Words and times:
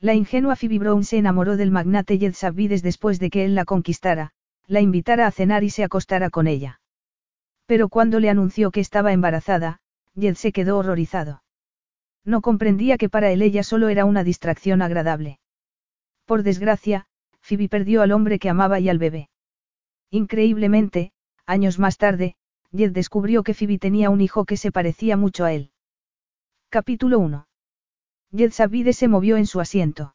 La 0.00 0.14
ingenua 0.14 0.56
Phoebe 0.56 0.78
Brown 0.78 1.04
se 1.04 1.16
enamoró 1.16 1.56
del 1.56 1.70
magnate 1.70 2.18
Jed 2.18 2.34
Sabvides 2.34 2.82
después 2.82 3.18
de 3.18 3.30
que 3.30 3.44
él 3.44 3.54
la 3.54 3.64
conquistara, 3.64 4.32
la 4.66 4.80
invitara 4.80 5.26
a 5.26 5.30
cenar 5.30 5.64
y 5.64 5.70
se 5.70 5.84
acostara 5.84 6.28
con 6.28 6.46
ella. 6.46 6.80
Pero 7.66 7.88
cuando 7.88 8.20
le 8.20 8.28
anunció 8.28 8.70
que 8.70 8.80
estaba 8.80 9.12
embarazada, 9.12 9.80
Jed 10.14 10.34
se 10.34 10.52
quedó 10.52 10.78
horrorizado. 10.78 11.42
No 12.24 12.42
comprendía 12.42 12.98
que 12.98 13.08
para 13.08 13.30
él 13.30 13.40
ella 13.40 13.62
solo 13.62 13.88
era 13.88 14.04
una 14.04 14.22
distracción 14.22 14.82
agradable. 14.82 15.38
Por 16.26 16.42
desgracia, 16.42 17.06
Phoebe 17.40 17.68
perdió 17.68 18.02
al 18.02 18.12
hombre 18.12 18.38
que 18.38 18.50
amaba 18.50 18.80
y 18.80 18.88
al 18.88 18.98
bebé. 18.98 19.30
Increíblemente, 20.10 21.12
años 21.46 21.78
más 21.78 21.96
tarde, 21.96 22.34
Jed 22.72 22.92
descubrió 22.92 23.42
que 23.44 23.54
Phoebe 23.54 23.78
tenía 23.78 24.10
un 24.10 24.20
hijo 24.20 24.44
que 24.44 24.56
se 24.56 24.72
parecía 24.72 25.16
mucho 25.16 25.44
a 25.44 25.52
él. 25.52 25.70
Capítulo 26.68 27.18
1. 27.20 27.46
Sabide 28.50 28.92
se 28.92 29.08
movió 29.08 29.36
en 29.36 29.46
su 29.46 29.60
asiento. 29.60 30.14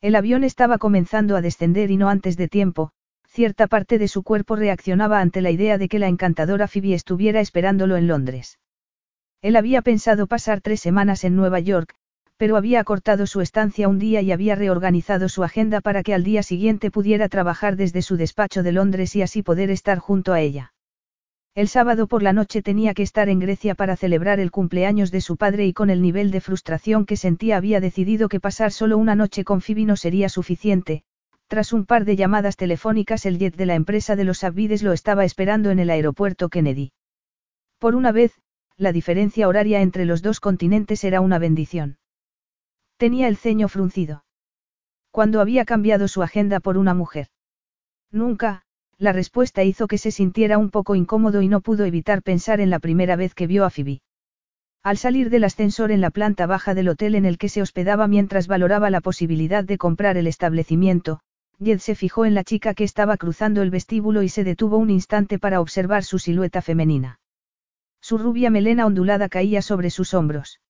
El 0.00 0.14
avión 0.14 0.44
estaba 0.44 0.78
comenzando 0.78 1.36
a 1.36 1.40
descender 1.40 1.90
y 1.90 1.96
no 1.96 2.08
antes 2.08 2.36
de 2.36 2.48
tiempo, 2.48 2.90
cierta 3.26 3.66
parte 3.66 3.98
de 3.98 4.08
su 4.08 4.22
cuerpo 4.22 4.56
reaccionaba 4.56 5.20
ante 5.20 5.40
la 5.40 5.50
idea 5.50 5.78
de 5.78 5.88
que 5.88 5.98
la 5.98 6.08
encantadora 6.08 6.68
Phoebe 6.68 6.94
estuviera 6.94 7.40
esperándolo 7.40 7.96
en 7.96 8.08
Londres. 8.08 8.58
Él 9.42 9.56
había 9.56 9.82
pensado 9.82 10.26
pasar 10.26 10.60
tres 10.60 10.80
semanas 10.80 11.24
en 11.24 11.36
Nueva 11.36 11.60
York, 11.60 11.94
pero 12.36 12.56
había 12.56 12.80
acortado 12.80 13.26
su 13.26 13.40
estancia 13.40 13.88
un 13.88 13.98
día 13.98 14.20
y 14.22 14.32
había 14.32 14.54
reorganizado 14.54 15.28
su 15.28 15.44
agenda 15.44 15.80
para 15.80 16.02
que 16.02 16.14
al 16.14 16.24
día 16.24 16.42
siguiente 16.42 16.90
pudiera 16.90 17.28
trabajar 17.28 17.76
desde 17.76 18.02
su 18.02 18.16
despacho 18.16 18.62
de 18.62 18.72
Londres 18.72 19.14
y 19.16 19.22
así 19.22 19.42
poder 19.42 19.70
estar 19.70 19.98
junto 19.98 20.32
a 20.32 20.40
ella. 20.40 20.72
El 21.54 21.66
sábado 21.66 22.06
por 22.06 22.22
la 22.22 22.32
noche 22.32 22.62
tenía 22.62 22.94
que 22.94 23.02
estar 23.02 23.28
en 23.28 23.40
Grecia 23.40 23.74
para 23.74 23.96
celebrar 23.96 24.38
el 24.38 24.52
cumpleaños 24.52 25.10
de 25.10 25.20
su 25.20 25.36
padre 25.36 25.66
y 25.66 25.72
con 25.72 25.90
el 25.90 26.00
nivel 26.00 26.30
de 26.30 26.40
frustración 26.40 27.06
que 27.06 27.16
sentía 27.16 27.56
había 27.56 27.80
decidido 27.80 28.28
que 28.28 28.38
pasar 28.38 28.70
solo 28.70 28.96
una 28.98 29.16
noche 29.16 29.42
con 29.42 29.60
Phoebe 29.60 29.96
sería 29.96 30.28
suficiente. 30.28 31.02
Tras 31.48 31.72
un 31.72 31.86
par 31.86 32.04
de 32.04 32.14
llamadas 32.14 32.56
telefónicas 32.56 33.26
el 33.26 33.38
jet 33.38 33.56
de 33.56 33.66
la 33.66 33.74
empresa 33.74 34.14
de 34.14 34.22
los 34.22 34.44
Abbides 34.44 34.84
lo 34.84 34.92
estaba 34.92 35.24
esperando 35.24 35.70
en 35.70 35.80
el 35.80 35.90
aeropuerto 35.90 36.48
Kennedy. 36.48 36.92
Por 37.80 37.96
una 37.96 38.12
vez, 38.12 38.40
la 38.76 38.92
diferencia 38.92 39.48
horaria 39.48 39.80
entre 39.80 40.04
los 40.04 40.22
dos 40.22 40.38
continentes 40.38 41.02
era 41.02 41.20
una 41.20 41.40
bendición. 41.40 41.98
Tenía 42.96 43.26
el 43.26 43.36
ceño 43.36 43.66
fruncido. 43.66 44.24
Cuando 45.10 45.40
había 45.40 45.64
cambiado 45.64 46.06
su 46.06 46.22
agenda 46.22 46.60
por 46.60 46.78
una 46.78 46.94
mujer. 46.94 47.26
Nunca, 48.12 48.62
la 49.00 49.14
respuesta 49.14 49.64
hizo 49.64 49.88
que 49.88 49.96
se 49.96 50.10
sintiera 50.10 50.58
un 50.58 50.70
poco 50.70 50.94
incómodo 50.94 51.40
y 51.40 51.48
no 51.48 51.62
pudo 51.62 51.86
evitar 51.86 52.22
pensar 52.22 52.60
en 52.60 52.68
la 52.68 52.78
primera 52.78 53.16
vez 53.16 53.34
que 53.34 53.46
vio 53.46 53.64
a 53.64 53.70
Phoebe. 53.70 54.02
Al 54.82 54.98
salir 54.98 55.30
del 55.30 55.44
ascensor 55.44 55.90
en 55.90 56.02
la 56.02 56.10
planta 56.10 56.46
baja 56.46 56.74
del 56.74 56.88
hotel 56.88 57.14
en 57.14 57.24
el 57.24 57.38
que 57.38 57.48
se 57.48 57.62
hospedaba 57.62 58.06
mientras 58.08 58.46
valoraba 58.46 58.90
la 58.90 59.00
posibilidad 59.00 59.64
de 59.64 59.78
comprar 59.78 60.18
el 60.18 60.26
establecimiento, 60.26 61.20
Jed 61.58 61.78
se 61.78 61.94
fijó 61.94 62.26
en 62.26 62.34
la 62.34 62.44
chica 62.44 62.74
que 62.74 62.84
estaba 62.84 63.16
cruzando 63.16 63.62
el 63.62 63.70
vestíbulo 63.70 64.22
y 64.22 64.28
se 64.28 64.44
detuvo 64.44 64.76
un 64.76 64.90
instante 64.90 65.38
para 65.38 65.60
observar 65.60 66.04
su 66.04 66.18
silueta 66.18 66.60
femenina. 66.60 67.20
Su 68.02 68.18
rubia 68.18 68.50
melena 68.50 68.84
ondulada 68.84 69.30
caía 69.30 69.62
sobre 69.62 69.88
sus 69.88 70.12
hombros. 70.12 70.60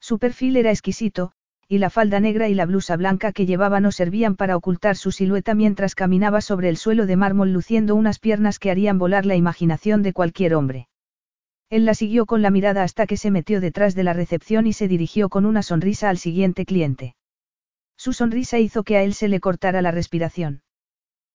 Su 0.00 0.20
perfil 0.20 0.56
era 0.56 0.70
exquisito, 0.70 1.32
y 1.70 1.76
la 1.76 1.90
falda 1.90 2.18
negra 2.18 2.48
y 2.48 2.54
la 2.54 2.64
blusa 2.64 2.96
blanca 2.96 3.32
que 3.32 3.44
llevaba 3.44 3.78
no 3.78 3.92
servían 3.92 4.36
para 4.36 4.56
ocultar 4.56 4.96
su 4.96 5.12
silueta 5.12 5.54
mientras 5.54 5.94
caminaba 5.94 6.40
sobre 6.40 6.70
el 6.70 6.78
suelo 6.78 7.04
de 7.04 7.16
mármol 7.16 7.52
luciendo 7.52 7.94
unas 7.94 8.18
piernas 8.18 8.58
que 8.58 8.70
harían 8.70 8.98
volar 8.98 9.26
la 9.26 9.36
imaginación 9.36 10.02
de 10.02 10.14
cualquier 10.14 10.54
hombre. 10.54 10.88
Él 11.68 11.84
la 11.84 11.92
siguió 11.92 12.24
con 12.24 12.40
la 12.40 12.50
mirada 12.50 12.82
hasta 12.82 13.06
que 13.06 13.18
se 13.18 13.30
metió 13.30 13.60
detrás 13.60 13.94
de 13.94 14.02
la 14.02 14.14
recepción 14.14 14.66
y 14.66 14.72
se 14.72 14.88
dirigió 14.88 15.28
con 15.28 15.44
una 15.44 15.62
sonrisa 15.62 16.08
al 16.08 16.16
siguiente 16.16 16.64
cliente. 16.64 17.14
Su 17.98 18.14
sonrisa 18.14 18.58
hizo 18.58 18.82
que 18.82 18.96
a 18.96 19.02
él 19.02 19.12
se 19.12 19.28
le 19.28 19.38
cortara 19.38 19.82
la 19.82 19.90
respiración. 19.90 20.62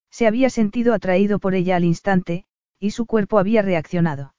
Se 0.09 0.25
había 0.25 0.49
sentido 0.49 0.95
atraído 0.95 1.37
por 1.37 1.53
ella 1.53 1.75
al 1.75 1.83
instante, 1.83 2.45
y 2.79 2.91
su 2.91 3.05
cuerpo 3.05 3.37
había 3.37 3.61
reaccionado. 3.61 4.33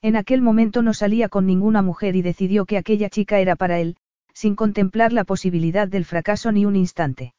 En 0.00 0.14
aquel 0.14 0.42
momento 0.42 0.82
no 0.82 0.94
salía 0.94 1.28
con 1.28 1.46
ninguna 1.46 1.82
mujer 1.82 2.14
y 2.14 2.22
decidió 2.22 2.66
que 2.66 2.78
aquella 2.78 3.10
chica 3.10 3.40
era 3.40 3.56
para 3.56 3.80
él, 3.80 3.96
sin 4.38 4.54
contemplar 4.54 5.12
la 5.12 5.24
posibilidad 5.24 5.88
del 5.88 6.04
fracaso 6.04 6.52
ni 6.52 6.64
un 6.64 6.76
instante. 6.76 7.34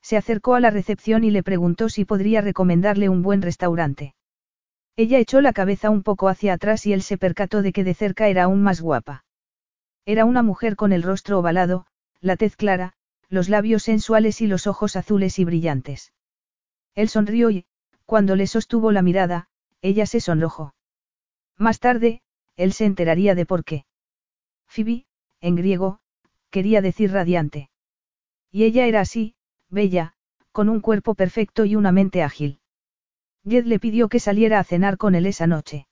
Se 0.00 0.16
acercó 0.16 0.54
a 0.54 0.60
la 0.60 0.70
recepción 0.70 1.22
y 1.22 1.30
le 1.30 1.42
preguntó 1.42 1.90
si 1.90 2.06
podría 2.06 2.40
recomendarle 2.40 3.10
un 3.10 3.20
buen 3.20 3.42
restaurante. 3.42 4.14
Ella 4.96 5.18
echó 5.18 5.42
la 5.42 5.52
cabeza 5.52 5.90
un 5.90 6.02
poco 6.02 6.28
hacia 6.28 6.54
atrás 6.54 6.86
y 6.86 6.94
él 6.94 7.02
se 7.02 7.18
percató 7.18 7.60
de 7.60 7.74
que 7.74 7.84
de 7.84 7.92
cerca 7.92 8.28
era 8.28 8.44
aún 8.44 8.62
más 8.62 8.80
guapa. 8.80 9.26
Era 10.06 10.24
una 10.24 10.42
mujer 10.42 10.76
con 10.76 10.92
el 10.92 11.02
rostro 11.02 11.40
ovalado, 11.40 11.84
la 12.22 12.36
tez 12.36 12.56
clara, 12.56 12.94
los 13.28 13.50
labios 13.50 13.82
sensuales 13.82 14.40
y 14.40 14.46
los 14.46 14.66
ojos 14.66 14.96
azules 14.96 15.38
y 15.38 15.44
brillantes. 15.44 16.14
Él 16.94 17.10
sonrió 17.10 17.50
y, 17.50 17.66
cuando 18.06 18.34
le 18.34 18.46
sostuvo 18.46 18.92
la 18.92 19.02
mirada, 19.02 19.48
ella 19.82 20.06
se 20.06 20.20
sonrojó. 20.20 20.74
Más 21.58 21.80
tarde, 21.80 22.22
él 22.56 22.72
se 22.72 22.86
enteraría 22.86 23.34
de 23.34 23.44
por 23.44 23.62
qué. 23.62 23.84
Phoebe, 24.66 25.04
en 25.42 25.56
griego, 25.56 26.00
quería 26.56 26.80
decir 26.80 27.10
radiante. 27.10 27.68
Y 28.52 28.62
ella 28.62 28.86
era 28.86 29.00
así, 29.00 29.34
bella, 29.68 30.14
con 30.52 30.68
un 30.68 30.78
cuerpo 30.80 31.16
perfecto 31.16 31.64
y 31.64 31.74
una 31.74 31.90
mente 31.90 32.22
ágil. 32.22 32.60
Jed 33.44 33.64
le 33.64 33.80
pidió 33.80 34.08
que 34.08 34.20
saliera 34.20 34.60
a 34.60 34.64
cenar 34.64 34.96
con 34.96 35.16
él 35.16 35.26
esa 35.26 35.48
noche. 35.48 35.88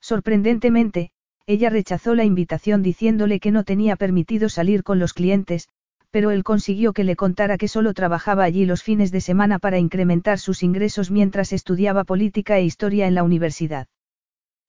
Sorprendentemente, 0.00 1.12
ella 1.46 1.70
rechazó 1.70 2.16
la 2.16 2.24
invitación 2.24 2.82
diciéndole 2.82 3.38
que 3.38 3.52
no 3.52 3.62
tenía 3.62 3.94
permitido 3.94 4.48
salir 4.48 4.82
con 4.82 4.98
los 4.98 5.12
clientes, 5.12 5.68
pero 6.10 6.32
él 6.32 6.42
consiguió 6.42 6.92
que 6.92 7.04
le 7.04 7.14
contara 7.14 7.56
que 7.56 7.68
solo 7.68 7.94
trabajaba 7.94 8.42
allí 8.42 8.66
los 8.66 8.82
fines 8.82 9.12
de 9.12 9.20
semana 9.20 9.60
para 9.60 9.78
incrementar 9.78 10.40
sus 10.40 10.64
ingresos 10.64 11.12
mientras 11.12 11.52
estudiaba 11.52 12.02
política 12.02 12.58
e 12.58 12.64
historia 12.64 13.06
en 13.06 13.14
la 13.14 13.22
universidad. 13.22 13.86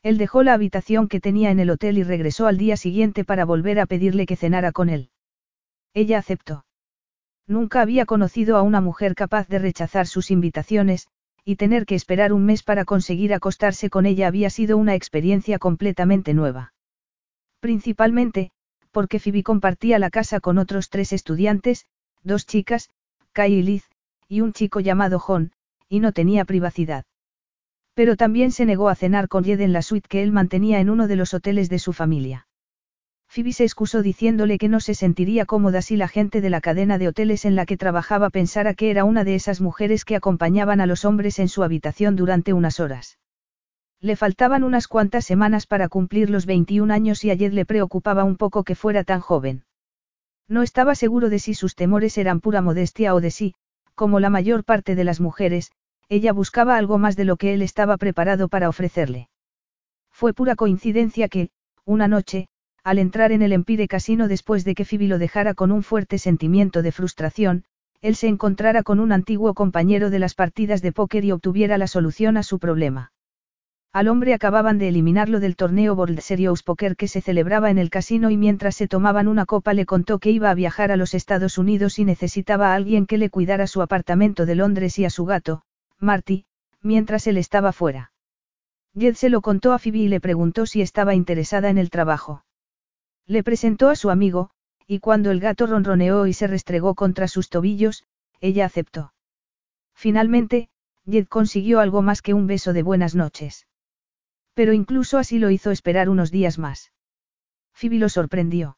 Él 0.08 0.18
dejó 0.18 0.42
la 0.42 0.54
habitación 0.54 1.10
que 1.10 1.20
tenía 1.20 1.52
en 1.52 1.60
el 1.60 1.70
hotel 1.70 1.98
y 1.98 2.04
regresó 2.04 2.48
al 2.48 2.58
día 2.58 2.78
siguiente 2.78 3.26
para 3.26 3.44
volver 3.44 3.78
a 3.78 3.86
pedirle 3.86 4.26
que 4.26 4.38
cenara 4.38 4.72
con 4.72 4.88
él. 4.88 5.10
Ella 5.94 6.18
aceptó. 6.18 6.64
Nunca 7.46 7.82
había 7.82 8.06
conocido 8.06 8.56
a 8.56 8.62
una 8.62 8.80
mujer 8.80 9.16
capaz 9.16 9.50
de 9.50 9.60
rechazar 9.60 10.08
sus 10.08 10.32
invitaciones, 10.32 11.10
y 11.44 11.58
tener 11.58 11.86
que 11.86 11.96
esperar 11.96 12.32
un 12.32 12.46
mes 12.46 12.64
para 12.64 12.86
conseguir 12.86 13.34
acostarse 13.34 13.90
con 13.90 14.06
ella 14.06 14.28
había 14.28 14.50
sido 14.50 14.78
una 14.78 14.96
experiencia 14.96 15.60
completamente 15.60 16.34
nueva. 16.34 16.72
Principalmente, 17.60 18.52
porque 18.92 19.20
Phoebe 19.20 19.44
compartía 19.44 20.00
la 20.00 20.10
casa 20.10 20.40
con 20.40 20.58
otros 20.58 20.90
tres 20.90 21.12
estudiantes, 21.12 21.86
dos 22.24 22.46
chicas, 22.46 22.90
Kai 23.34 23.56
y 23.56 23.62
Liz, 23.62 23.84
y 24.30 24.40
un 24.40 24.54
chico 24.54 24.80
llamado 24.80 25.20
John, 25.20 25.52
y 25.90 26.00
no 26.00 26.14
tenía 26.14 26.46
privacidad. 26.46 27.04
Pero 27.98 28.16
también 28.16 28.52
se 28.52 28.68
negó 28.68 28.90
a 28.90 28.96
cenar 28.96 29.28
con 29.28 29.44
Jed 29.44 29.60
en 29.60 29.74
la 29.74 29.82
suite 29.82 30.08
que 30.08 30.22
él 30.22 30.32
mantenía 30.32 30.80
en 30.80 30.92
uno 30.92 31.08
de 31.08 31.16
los 31.16 31.34
hoteles 31.34 31.68
de 31.68 31.80
su 31.80 31.94
familia. 31.94 32.48
Phoebe 33.28 33.54
se 33.54 33.64
excusó 33.64 34.04
diciéndole 34.04 34.60
que 34.60 34.68
no 34.70 34.80
se 34.82 34.94
sentiría 34.94 35.48
cómoda 35.48 35.82
si 35.82 35.98
la 35.98 36.08
gente 36.08 36.40
de 36.40 36.52
la 36.52 36.62
cadena 36.62 37.00
de 37.00 37.08
hoteles 37.08 37.44
en 37.44 37.56
la 37.56 37.66
que 37.66 37.76
trabajaba 37.76 38.30
pensara 38.30 38.76
que 38.76 38.92
era 38.92 39.04
una 39.04 39.24
de 39.24 39.34
esas 39.34 39.62
mujeres 39.62 40.06
que 40.06 40.16
acompañaban 40.16 40.80
a 40.80 40.86
los 40.86 41.06
hombres 41.06 41.40
en 41.40 41.50
su 41.50 41.64
habitación 41.64 42.16
durante 42.16 42.54
unas 42.54 42.80
horas. 42.80 43.18
Le 44.00 44.16
faltaban 44.16 44.64
unas 44.64 44.88
cuantas 44.88 45.26
semanas 45.26 45.66
para 45.66 45.90
cumplir 45.90 46.30
los 46.30 46.46
21 46.46 46.94
años 46.94 47.26
y 47.26 47.32
a 47.32 47.36
Jed 47.36 47.52
le 47.52 47.66
preocupaba 47.66 48.24
un 48.26 48.38
poco 48.38 48.64
que 48.64 48.76
fuera 48.76 49.06
tan 49.06 49.22
joven. 49.22 49.64
No 50.48 50.62
estaba 50.62 50.94
seguro 50.94 51.32
de 51.32 51.40
si 51.40 51.56
sus 51.56 51.74
temores 51.74 52.16
eran 52.20 52.42
pura 52.42 52.62
modestia 52.62 53.16
o 53.16 53.22
de 53.22 53.32
si, 53.32 53.56
como 53.96 54.20
la 54.20 54.30
mayor 54.30 54.66
parte 54.66 54.94
de 54.94 55.04
las 55.04 55.20
mujeres, 55.20 55.72
ella 56.10 56.34
buscaba 56.34 56.78
algo 56.78 56.98
más 56.98 57.16
de 57.16 57.26
lo 57.26 57.36
que 57.36 57.54
él 57.54 57.62
estaba 57.62 57.98
preparado 57.98 58.48
para 58.48 58.70
ofrecerle. 58.70 59.30
Fue 60.10 60.34
pura 60.34 60.56
coincidencia 60.56 61.28
que, 61.28 61.50
una 61.86 62.08
noche, 62.08 62.48
al 62.84 63.00
entrar 63.00 63.32
en 63.32 63.42
el 63.42 63.52
Empire 63.52 63.88
Casino 63.88 64.28
después 64.28 64.64
de 64.64 64.74
que 64.74 64.86
Phoebe 64.86 65.08
lo 65.08 65.20
dejara 65.20 65.54
con 65.54 65.72
un 65.72 65.84
fuerte 65.84 66.18
sentimiento 66.18 66.82
de 66.82 66.94
frustración, 66.94 67.66
él 68.02 68.16
se 68.16 68.28
encontrara 68.28 68.84
con 68.84 69.00
un 69.00 69.12
antiguo 69.12 69.54
compañero 69.54 70.10
de 70.10 70.20
las 70.20 70.36
partidas 70.36 70.82
de 70.82 70.92
póker 70.94 71.26
y 71.26 71.32
obtuviera 71.32 71.78
la 71.78 71.88
solución 71.88 72.38
a 72.38 72.44
su 72.44 72.60
problema. 72.60 73.12
Al 73.92 74.08
hombre 74.08 74.34
acababan 74.34 74.78
de 74.78 74.90
eliminarlo 74.90 75.40
del 75.40 75.56
torneo 75.56 75.96
World 75.96 76.20
Series 76.20 76.64
Poker 76.64 76.96
que 76.96 77.08
se 77.08 77.20
celebraba 77.20 77.72
en 77.72 77.78
el 77.78 77.90
casino 77.90 78.30
y 78.30 78.38
mientras 78.38 78.76
se 78.76 78.88
tomaban 78.88 79.28
una 79.28 79.46
copa 79.46 79.74
le 79.74 79.86
contó 79.86 80.20
que 80.20 80.30
iba 80.30 80.50
a 80.50 80.56
viajar 80.56 80.92
a 80.92 80.98
los 80.98 81.14
Estados 81.14 81.58
Unidos 81.58 81.98
y 82.00 82.06
necesitaba 82.06 82.72
a 82.72 82.76
alguien 82.76 83.06
que 83.06 83.18
le 83.18 83.30
cuidara 83.30 83.66
su 83.66 83.82
apartamento 83.82 84.46
de 84.46 84.56
Londres 84.56 85.00
y 85.00 85.06
a 85.06 85.10
su 85.10 85.26
gato, 85.26 85.64
Marty, 86.00 86.46
mientras 86.82 87.28
él 87.28 87.38
estaba 87.38 87.72
fuera. 87.72 88.12
Jed 88.98 89.16
se 89.16 89.30
lo 89.30 89.42
contó 89.42 89.74
a 89.74 89.80
Phoebe 89.80 90.00
y 90.00 90.08
le 90.08 90.20
preguntó 90.20 90.66
si 90.66 90.82
estaba 90.82 91.16
interesada 91.16 91.70
en 91.70 91.78
el 91.78 91.90
trabajo. 91.90 92.44
Le 93.26 93.44
presentó 93.44 93.90
a 93.90 93.96
su 93.96 94.10
amigo, 94.10 94.50
y 94.88 95.00
cuando 95.00 95.32
el 95.32 95.40
gato 95.40 95.68
ronroneó 95.68 96.28
y 96.28 96.34
se 96.34 96.48
restregó 96.48 96.96
contra 96.96 97.28
sus 97.28 97.50
tobillos, 97.50 98.06
ella 98.40 98.66
aceptó. 98.66 99.14
Finalmente, 99.94 100.70
Jed 101.06 101.28
consiguió 101.28 101.80
algo 101.80 102.02
más 102.02 102.22
que 102.22 102.34
un 102.34 102.48
beso 102.48 102.74
de 102.74 102.84
buenas 102.84 103.16
noches. 103.16 103.68
Pero 104.54 104.74
incluso 104.74 105.18
así 105.18 105.40
lo 105.40 105.52
hizo 105.52 105.72
esperar 105.72 106.10
unos 106.10 106.32
días 106.32 106.58
más. 106.58 106.92
Phoebe 107.74 107.98
lo 107.98 108.10
sorprendió. 108.10 108.78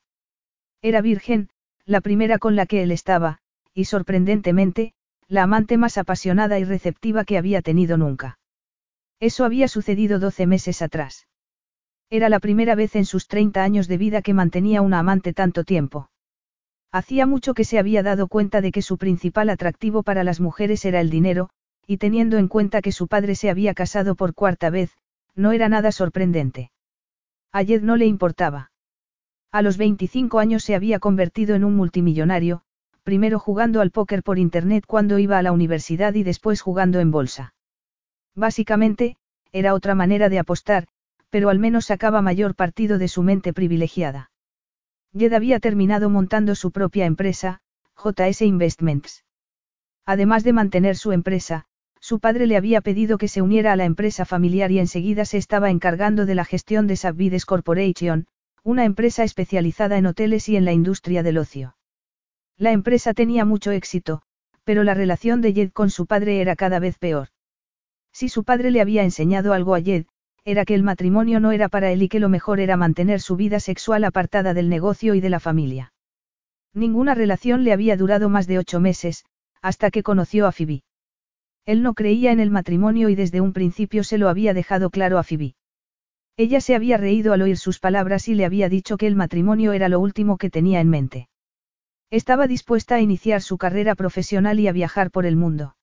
Era 0.81 1.01
virgen, 1.01 1.49
la 1.85 2.01
primera 2.01 2.39
con 2.39 2.55
la 2.55 2.65
que 2.65 2.83
él 2.83 2.91
estaba, 2.91 3.39
y 3.73 3.85
sorprendentemente, 3.85 4.93
la 5.29 5.43
amante 5.43 5.77
más 5.77 5.97
apasionada 5.99 6.57
y 6.59 6.63
receptiva 6.63 7.23
que 7.23 7.37
había 7.37 7.61
tenido 7.61 7.97
nunca. 7.97 8.39
Eso 9.19 9.45
había 9.45 9.67
sucedido 9.67 10.17
doce 10.17 10.47
meses 10.47 10.81
atrás. 10.81 11.27
Era 12.09 12.29
la 12.29 12.39
primera 12.39 12.73
vez 12.73 12.95
en 12.95 13.05
sus 13.05 13.27
30 13.27 13.63
años 13.63 13.87
de 13.87 13.97
vida 13.97 14.23
que 14.23 14.33
mantenía 14.33 14.81
una 14.81 14.99
amante 14.99 15.31
tanto 15.33 15.63
tiempo. 15.63 16.09
Hacía 16.91 17.27
mucho 17.27 17.53
que 17.53 17.63
se 17.63 17.77
había 17.77 18.01
dado 18.01 18.27
cuenta 18.27 18.61
de 18.61 18.71
que 18.71 18.81
su 18.81 18.97
principal 18.97 19.49
atractivo 19.49 20.01
para 20.01 20.23
las 20.23 20.39
mujeres 20.39 20.83
era 20.85 20.99
el 20.99 21.11
dinero, 21.11 21.51
y 21.85 21.97
teniendo 21.97 22.37
en 22.37 22.47
cuenta 22.47 22.81
que 22.81 22.91
su 22.91 23.07
padre 23.07 23.35
se 23.35 23.51
había 23.51 23.75
casado 23.75 24.15
por 24.15 24.33
cuarta 24.33 24.71
vez, 24.71 24.97
no 25.35 25.51
era 25.51 25.69
nada 25.69 25.91
sorprendente. 25.91 26.71
A 27.51 27.63
Jed 27.63 27.83
no 27.83 27.95
le 27.95 28.07
importaba. 28.07 28.71
A 29.51 29.61
los 29.61 29.77
25 29.77 30.39
años 30.39 30.63
se 30.63 30.73
había 30.73 30.97
convertido 30.97 31.55
en 31.55 31.63
un 31.63 31.75
multimillonario, 31.75 32.63
primero 33.03 33.39
jugando 33.39 33.81
al 33.81 33.91
póker 33.91 34.23
por 34.23 34.39
internet 34.39 34.85
cuando 34.87 35.19
iba 35.19 35.37
a 35.37 35.41
la 35.41 35.51
universidad 35.51 36.13
y 36.13 36.23
después 36.23 36.61
jugando 36.61 36.99
en 36.99 37.11
bolsa. 37.11 37.53
Básicamente, 38.35 39.17
era 39.51 39.73
otra 39.73 39.95
manera 39.95 40.29
de 40.29 40.39
apostar, 40.39 40.87
pero 41.29 41.49
al 41.49 41.59
menos 41.59 41.85
sacaba 41.85 42.21
mayor 42.21 42.55
partido 42.55 42.97
de 42.97 43.07
su 43.07 43.23
mente 43.23 43.53
privilegiada. 43.53 44.31
Jed 45.17 45.33
había 45.33 45.59
terminado 45.59 46.09
montando 46.09 46.55
su 46.55 46.71
propia 46.71 47.05
empresa, 47.05 47.61
JS 47.97 48.43
Investments. 48.43 49.25
Además 50.05 50.43
de 50.43 50.53
mantener 50.53 50.95
su 50.95 51.11
empresa, 51.11 51.65
su 51.99 52.19
padre 52.19 52.47
le 52.47 52.57
había 52.57 52.81
pedido 52.81 53.17
que 53.17 53.27
se 53.27 53.41
uniera 53.41 53.73
a 53.73 53.75
la 53.75 53.85
empresa 53.85 54.25
familiar 54.25 54.71
y 54.71 54.79
enseguida 54.79 55.25
se 55.25 55.37
estaba 55.37 55.69
encargando 55.69 56.25
de 56.25 56.35
la 56.35 56.45
gestión 56.45 56.87
de 56.87 56.95
Sabvides 56.95 57.45
Corporation, 57.45 58.27
una 58.63 58.85
empresa 58.85 59.23
especializada 59.23 59.97
en 59.97 60.05
hoteles 60.05 60.47
y 60.49 60.55
en 60.55 60.65
la 60.65 60.73
industria 60.73 61.23
del 61.23 61.37
ocio. 61.37 61.75
La 62.59 62.73
empresa 62.73 63.13
tenía 63.13 63.45
mucho 63.45 63.71
éxito, 63.71 64.21
pero 64.65 64.83
la 64.83 64.93
relación 64.93 65.39
de 65.39 65.53
Jed 65.53 65.71
con 65.71 65.89
su 65.89 66.05
padre 66.05 66.41
era 66.41 66.57
cada 66.57 66.79
vez 66.79 66.97
peor. 66.97 67.29
Si 68.11 68.27
su 68.27 68.43
padre 68.43 68.69
le 68.69 68.81
había 68.81 69.03
enseñado 69.03 69.53
algo 69.53 69.75
a 69.75 69.81
Jed, 69.81 70.07
era 70.43 70.65
que 70.65 70.75
el 70.75 70.83
matrimonio 70.83 71.39
no 71.39 71.53
era 71.53 71.69
para 71.69 71.89
él 71.89 72.03
y 72.03 72.09
que 72.09 72.19
lo 72.19 72.27
mejor 72.27 72.59
era 72.59 72.75
mantener 72.75 73.21
su 73.21 73.37
vida 73.37 73.61
sexual 73.61 74.03
apartada 74.03 74.53
del 74.53 74.67
negocio 74.67 75.15
y 75.15 75.21
de 75.21 75.29
la 75.29 75.39
familia. 75.39 75.93
Ninguna 76.73 77.15
relación 77.15 77.63
le 77.63 77.71
había 77.71 77.95
durado 77.95 78.27
más 78.27 78.45
de 78.45 78.59
ocho 78.59 78.81
meses, 78.81 79.23
hasta 79.61 79.89
que 79.89 80.03
conoció 80.03 80.45
a 80.45 80.51
Phoebe. 80.51 80.83
Él 81.65 81.81
no 81.81 81.93
creía 81.93 82.33
en 82.33 82.41
el 82.41 82.51
matrimonio 82.51 83.07
y 83.07 83.15
desde 83.15 83.39
un 83.39 83.53
principio 83.53 84.03
se 84.03 84.17
lo 84.17 84.27
había 84.27 84.53
dejado 84.53 84.89
claro 84.89 85.17
a 85.17 85.23
Phoebe. 85.23 85.55
Ella 86.35 86.59
se 86.59 86.75
había 86.75 86.97
reído 86.97 87.31
al 87.31 87.41
oír 87.41 87.57
sus 87.57 87.79
palabras 87.79 88.27
y 88.27 88.35
le 88.35 88.43
había 88.43 88.67
dicho 88.67 88.97
que 88.97 89.07
el 89.07 89.15
matrimonio 89.15 89.71
era 89.71 89.87
lo 89.87 90.01
último 90.01 90.37
que 90.37 90.49
tenía 90.49 90.81
en 90.81 90.89
mente. 90.89 91.28
Estaba 92.11 92.47
dispuesta 92.47 92.95
a 92.95 93.01
iniciar 93.01 93.41
su 93.41 93.57
carrera 93.57 93.93
profesional 93.93 94.59
y 94.59 94.67
a 94.67 94.71
viajar 94.71 95.11
por 95.11 95.25
el 95.25 95.35
mundo. 95.35 95.75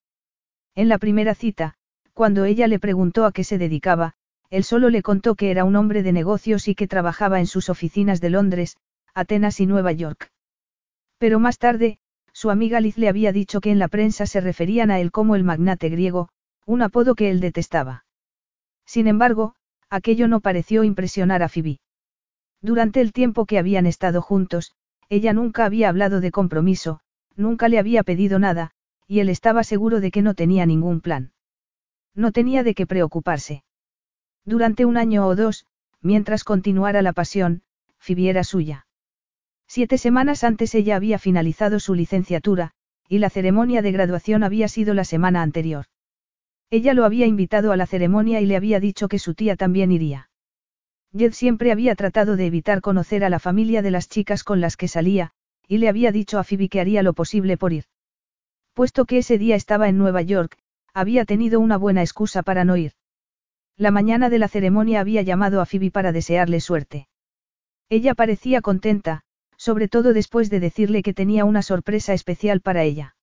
En 0.74 0.88
la 0.88 0.98
primera 0.98 1.34
cita, 1.34 1.74
cuando 2.14 2.44
ella 2.44 2.66
le 2.66 2.80
preguntó 2.80 3.24
a 3.24 3.32
qué 3.32 3.44
se 3.44 3.58
dedicaba, 3.58 4.14
él 4.50 4.64
solo 4.64 4.90
le 4.90 5.02
contó 5.02 5.34
que 5.34 5.50
era 5.50 5.64
un 5.64 5.76
hombre 5.76 6.02
de 6.02 6.12
negocios 6.12 6.66
y 6.68 6.74
que 6.74 6.88
trabajaba 6.88 7.38
en 7.38 7.46
sus 7.46 7.68
oficinas 7.68 8.20
de 8.20 8.30
Londres, 8.30 8.76
Atenas 9.14 9.60
y 9.60 9.66
Nueva 9.66 9.92
York. 9.92 10.30
Pero 11.18 11.38
más 11.38 11.58
tarde, 11.58 11.98
su 12.32 12.50
amiga 12.50 12.80
Liz 12.80 12.98
le 12.98 13.08
había 13.08 13.32
dicho 13.32 13.60
que 13.60 13.70
en 13.70 13.78
la 13.78 13.88
prensa 13.88 14.26
se 14.26 14.40
referían 14.40 14.90
a 14.90 15.00
él 15.00 15.12
como 15.12 15.36
el 15.36 15.44
magnate 15.44 15.88
griego, 15.88 16.28
un 16.66 16.82
apodo 16.82 17.14
que 17.14 17.30
él 17.30 17.40
detestaba. 17.40 18.04
Sin 18.84 19.06
embargo, 19.06 19.54
aquello 19.88 20.28
no 20.28 20.40
pareció 20.40 20.84
impresionar 20.84 21.42
a 21.42 21.48
Phoebe. 21.48 21.78
Durante 22.60 23.00
el 23.00 23.12
tiempo 23.12 23.46
que 23.46 23.58
habían 23.58 23.86
estado 23.86 24.20
juntos, 24.20 24.74
ella 25.08 25.32
nunca 25.32 25.64
había 25.64 25.88
hablado 25.88 26.20
de 26.20 26.30
compromiso, 26.30 27.00
nunca 27.36 27.68
le 27.68 27.78
había 27.78 28.02
pedido 28.02 28.38
nada, 28.38 28.72
y 29.06 29.20
él 29.20 29.28
estaba 29.28 29.64
seguro 29.64 30.00
de 30.00 30.10
que 30.10 30.22
no 30.22 30.34
tenía 30.34 30.66
ningún 30.66 31.00
plan. 31.00 31.32
No 32.14 32.32
tenía 32.32 32.62
de 32.62 32.74
qué 32.74 32.86
preocuparse. 32.86 33.62
Durante 34.44 34.84
un 34.84 34.96
año 34.96 35.26
o 35.26 35.36
dos, 35.36 35.66
mientras 36.00 36.44
continuara 36.44 37.02
la 37.02 37.12
pasión, 37.12 37.62
Phoebe 37.98 38.30
era 38.30 38.44
suya. 38.44 38.86
Siete 39.66 39.98
semanas 39.98 40.44
antes 40.44 40.74
ella 40.74 40.96
había 40.96 41.18
finalizado 41.18 41.80
su 41.80 41.94
licenciatura, 41.94 42.72
y 43.08 43.18
la 43.18 43.30
ceremonia 43.30 43.82
de 43.82 43.92
graduación 43.92 44.42
había 44.44 44.68
sido 44.68 44.94
la 44.94 45.04
semana 45.04 45.42
anterior. 45.42 45.86
Ella 46.70 46.94
lo 46.94 47.04
había 47.04 47.26
invitado 47.26 47.72
a 47.72 47.76
la 47.76 47.86
ceremonia 47.86 48.40
y 48.40 48.46
le 48.46 48.56
había 48.56 48.80
dicho 48.80 49.08
que 49.08 49.18
su 49.18 49.34
tía 49.34 49.56
también 49.56 49.92
iría. 49.92 50.30
Jed 51.16 51.32
siempre 51.32 51.72
había 51.72 51.94
tratado 51.94 52.36
de 52.36 52.46
evitar 52.46 52.80
conocer 52.80 53.24
a 53.24 53.30
la 53.30 53.38
familia 53.38 53.82
de 53.82 53.90
las 53.90 54.08
chicas 54.08 54.44
con 54.44 54.60
las 54.60 54.76
que 54.76 54.88
salía, 54.88 55.32
y 55.66 55.78
le 55.78 55.88
había 55.88 56.12
dicho 56.12 56.38
a 56.38 56.44
Phoebe 56.44 56.68
que 56.68 56.80
haría 56.80 57.02
lo 57.02 57.14
posible 57.14 57.56
por 57.56 57.72
ir. 57.72 57.84
Puesto 58.74 59.04
que 59.04 59.18
ese 59.18 59.38
día 59.38 59.56
estaba 59.56 59.88
en 59.88 59.98
Nueva 59.98 60.22
York, 60.22 60.58
había 60.92 61.24
tenido 61.24 61.60
una 61.60 61.76
buena 61.76 62.02
excusa 62.02 62.42
para 62.42 62.64
no 62.64 62.76
ir. 62.76 62.92
La 63.76 63.90
mañana 63.90 64.30
de 64.30 64.38
la 64.38 64.48
ceremonia 64.48 65.00
había 65.00 65.22
llamado 65.22 65.60
a 65.60 65.66
Phoebe 65.66 65.90
para 65.90 66.12
desearle 66.12 66.60
suerte. 66.60 67.08
Ella 67.88 68.14
parecía 68.14 68.60
contenta, 68.60 69.22
sobre 69.56 69.88
todo 69.88 70.12
después 70.12 70.50
de 70.50 70.60
decirle 70.60 71.02
que 71.02 71.14
tenía 71.14 71.44
una 71.44 71.62
sorpresa 71.62 72.14
especial 72.14 72.60
para 72.60 72.82
ella. 72.82 73.16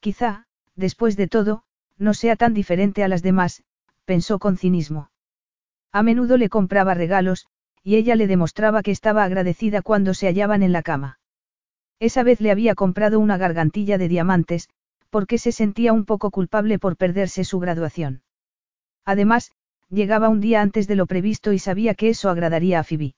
Quizá, 0.00 0.46
después 0.74 1.16
de 1.16 1.28
todo, 1.28 1.64
no 1.98 2.14
sea 2.14 2.36
tan 2.36 2.52
diferente 2.54 3.02
a 3.04 3.08
las 3.08 3.22
demás, 3.22 3.62
pensó 4.04 4.38
con 4.38 4.56
cinismo. 4.56 5.10
A 5.96 6.02
menudo 6.02 6.36
le 6.36 6.50
compraba 6.50 6.92
regalos, 6.92 7.46
y 7.82 7.96
ella 7.96 8.16
le 8.16 8.26
demostraba 8.26 8.82
que 8.82 8.90
estaba 8.90 9.24
agradecida 9.24 9.80
cuando 9.80 10.12
se 10.12 10.26
hallaban 10.26 10.62
en 10.62 10.70
la 10.72 10.82
cama. 10.82 11.20
Esa 12.00 12.22
vez 12.22 12.38
le 12.42 12.50
había 12.50 12.74
comprado 12.74 13.18
una 13.18 13.38
gargantilla 13.38 13.96
de 13.96 14.08
diamantes, 14.08 14.68
porque 15.08 15.38
se 15.38 15.52
sentía 15.52 15.94
un 15.94 16.04
poco 16.04 16.30
culpable 16.30 16.78
por 16.78 16.98
perderse 16.98 17.44
su 17.44 17.60
graduación. 17.60 18.20
Además, 19.06 19.52
llegaba 19.88 20.28
un 20.28 20.42
día 20.42 20.60
antes 20.60 20.86
de 20.86 20.96
lo 20.96 21.06
previsto 21.06 21.54
y 21.54 21.58
sabía 21.58 21.94
que 21.94 22.10
eso 22.10 22.28
agradaría 22.28 22.78
a 22.78 22.84
Phoebe. 22.84 23.14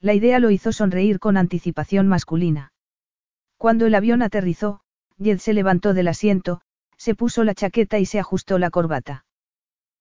La 0.00 0.14
idea 0.14 0.38
lo 0.38 0.50
hizo 0.50 0.72
sonreír 0.72 1.18
con 1.18 1.36
anticipación 1.36 2.08
masculina. 2.08 2.72
Cuando 3.58 3.84
el 3.84 3.94
avión 3.94 4.22
aterrizó, 4.22 4.80
Jed 5.22 5.36
se 5.36 5.52
levantó 5.52 5.92
del 5.92 6.08
asiento, 6.08 6.62
se 6.96 7.14
puso 7.14 7.44
la 7.44 7.54
chaqueta 7.54 7.98
y 7.98 8.06
se 8.06 8.18
ajustó 8.18 8.58
la 8.58 8.70
corbata. 8.70 9.26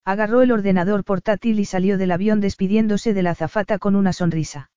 Agarró 0.10 0.42
el 0.42 0.52
ordenador 0.52 1.04
portátil 1.04 1.60
y 1.60 1.66
salió 1.66 2.00
del 2.00 2.10
avión 2.10 2.42
despidiéndose 2.42 3.14
de 3.14 3.22
la 3.22 3.30
azafata 3.30 3.78
con 3.78 3.96
una 3.96 4.12
sonrisa. 4.12 4.72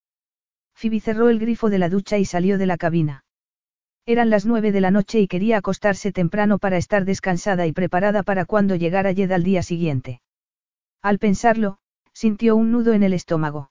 Phoebe 0.74 1.00
cerró 1.00 1.30
el 1.30 1.38
grifo 1.38 1.70
de 1.70 1.78
la 1.78 1.88
ducha 1.88 2.18
y 2.18 2.26
salió 2.26 2.58
de 2.58 2.66
la 2.66 2.76
cabina. 2.76 3.24
Eran 4.04 4.28
las 4.28 4.44
nueve 4.44 4.72
de 4.72 4.82
la 4.82 4.90
noche 4.90 5.20
y 5.20 5.28
quería 5.28 5.56
acostarse 5.56 6.12
temprano 6.12 6.58
para 6.58 6.76
estar 6.76 7.06
descansada 7.06 7.66
y 7.66 7.72
preparada 7.72 8.22
para 8.22 8.44
cuando 8.44 8.76
llegara 8.76 9.14
Jed 9.14 9.32
al 9.32 9.42
día 9.42 9.62
siguiente. 9.62 10.20
Al 11.00 11.18
pensarlo, 11.18 11.78
sintió 12.12 12.54
un 12.54 12.70
nudo 12.70 12.92
en 12.92 13.02
el 13.02 13.14
estómago. 13.14 13.70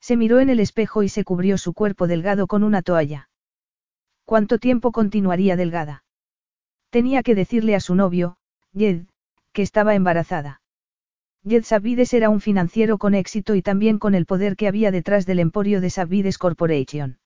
Se 0.00 0.16
miró 0.16 0.40
en 0.40 0.48
el 0.48 0.60
espejo 0.60 1.02
y 1.02 1.10
se 1.10 1.24
cubrió 1.24 1.58
su 1.58 1.74
cuerpo 1.74 2.06
delgado 2.06 2.46
con 2.46 2.62
una 2.62 2.80
toalla. 2.80 3.28
¿Cuánto 4.24 4.58
tiempo 4.58 4.92
continuaría 4.92 5.56
delgada? 5.56 6.04
Tenía 6.88 7.22
que 7.22 7.34
decirle 7.34 7.74
a 7.74 7.80
su 7.80 7.94
novio, 7.94 8.38
Jed, 8.72 9.02
que 9.52 9.60
estaba 9.60 9.94
embarazada. 9.94 10.59
Jed 11.46 11.64
Sabides 11.64 12.12
era 12.12 12.28
un 12.28 12.40
financiero 12.40 12.98
con 12.98 13.14
éxito 13.14 13.54
y 13.54 13.62
también 13.62 13.98
con 13.98 14.14
el 14.14 14.26
poder 14.26 14.56
que 14.56 14.68
había 14.68 14.90
detrás 14.90 15.24
del 15.24 15.38
emporio 15.38 15.80
de 15.80 15.88
Sabides 15.88 16.36
Corporation. 16.36 17.18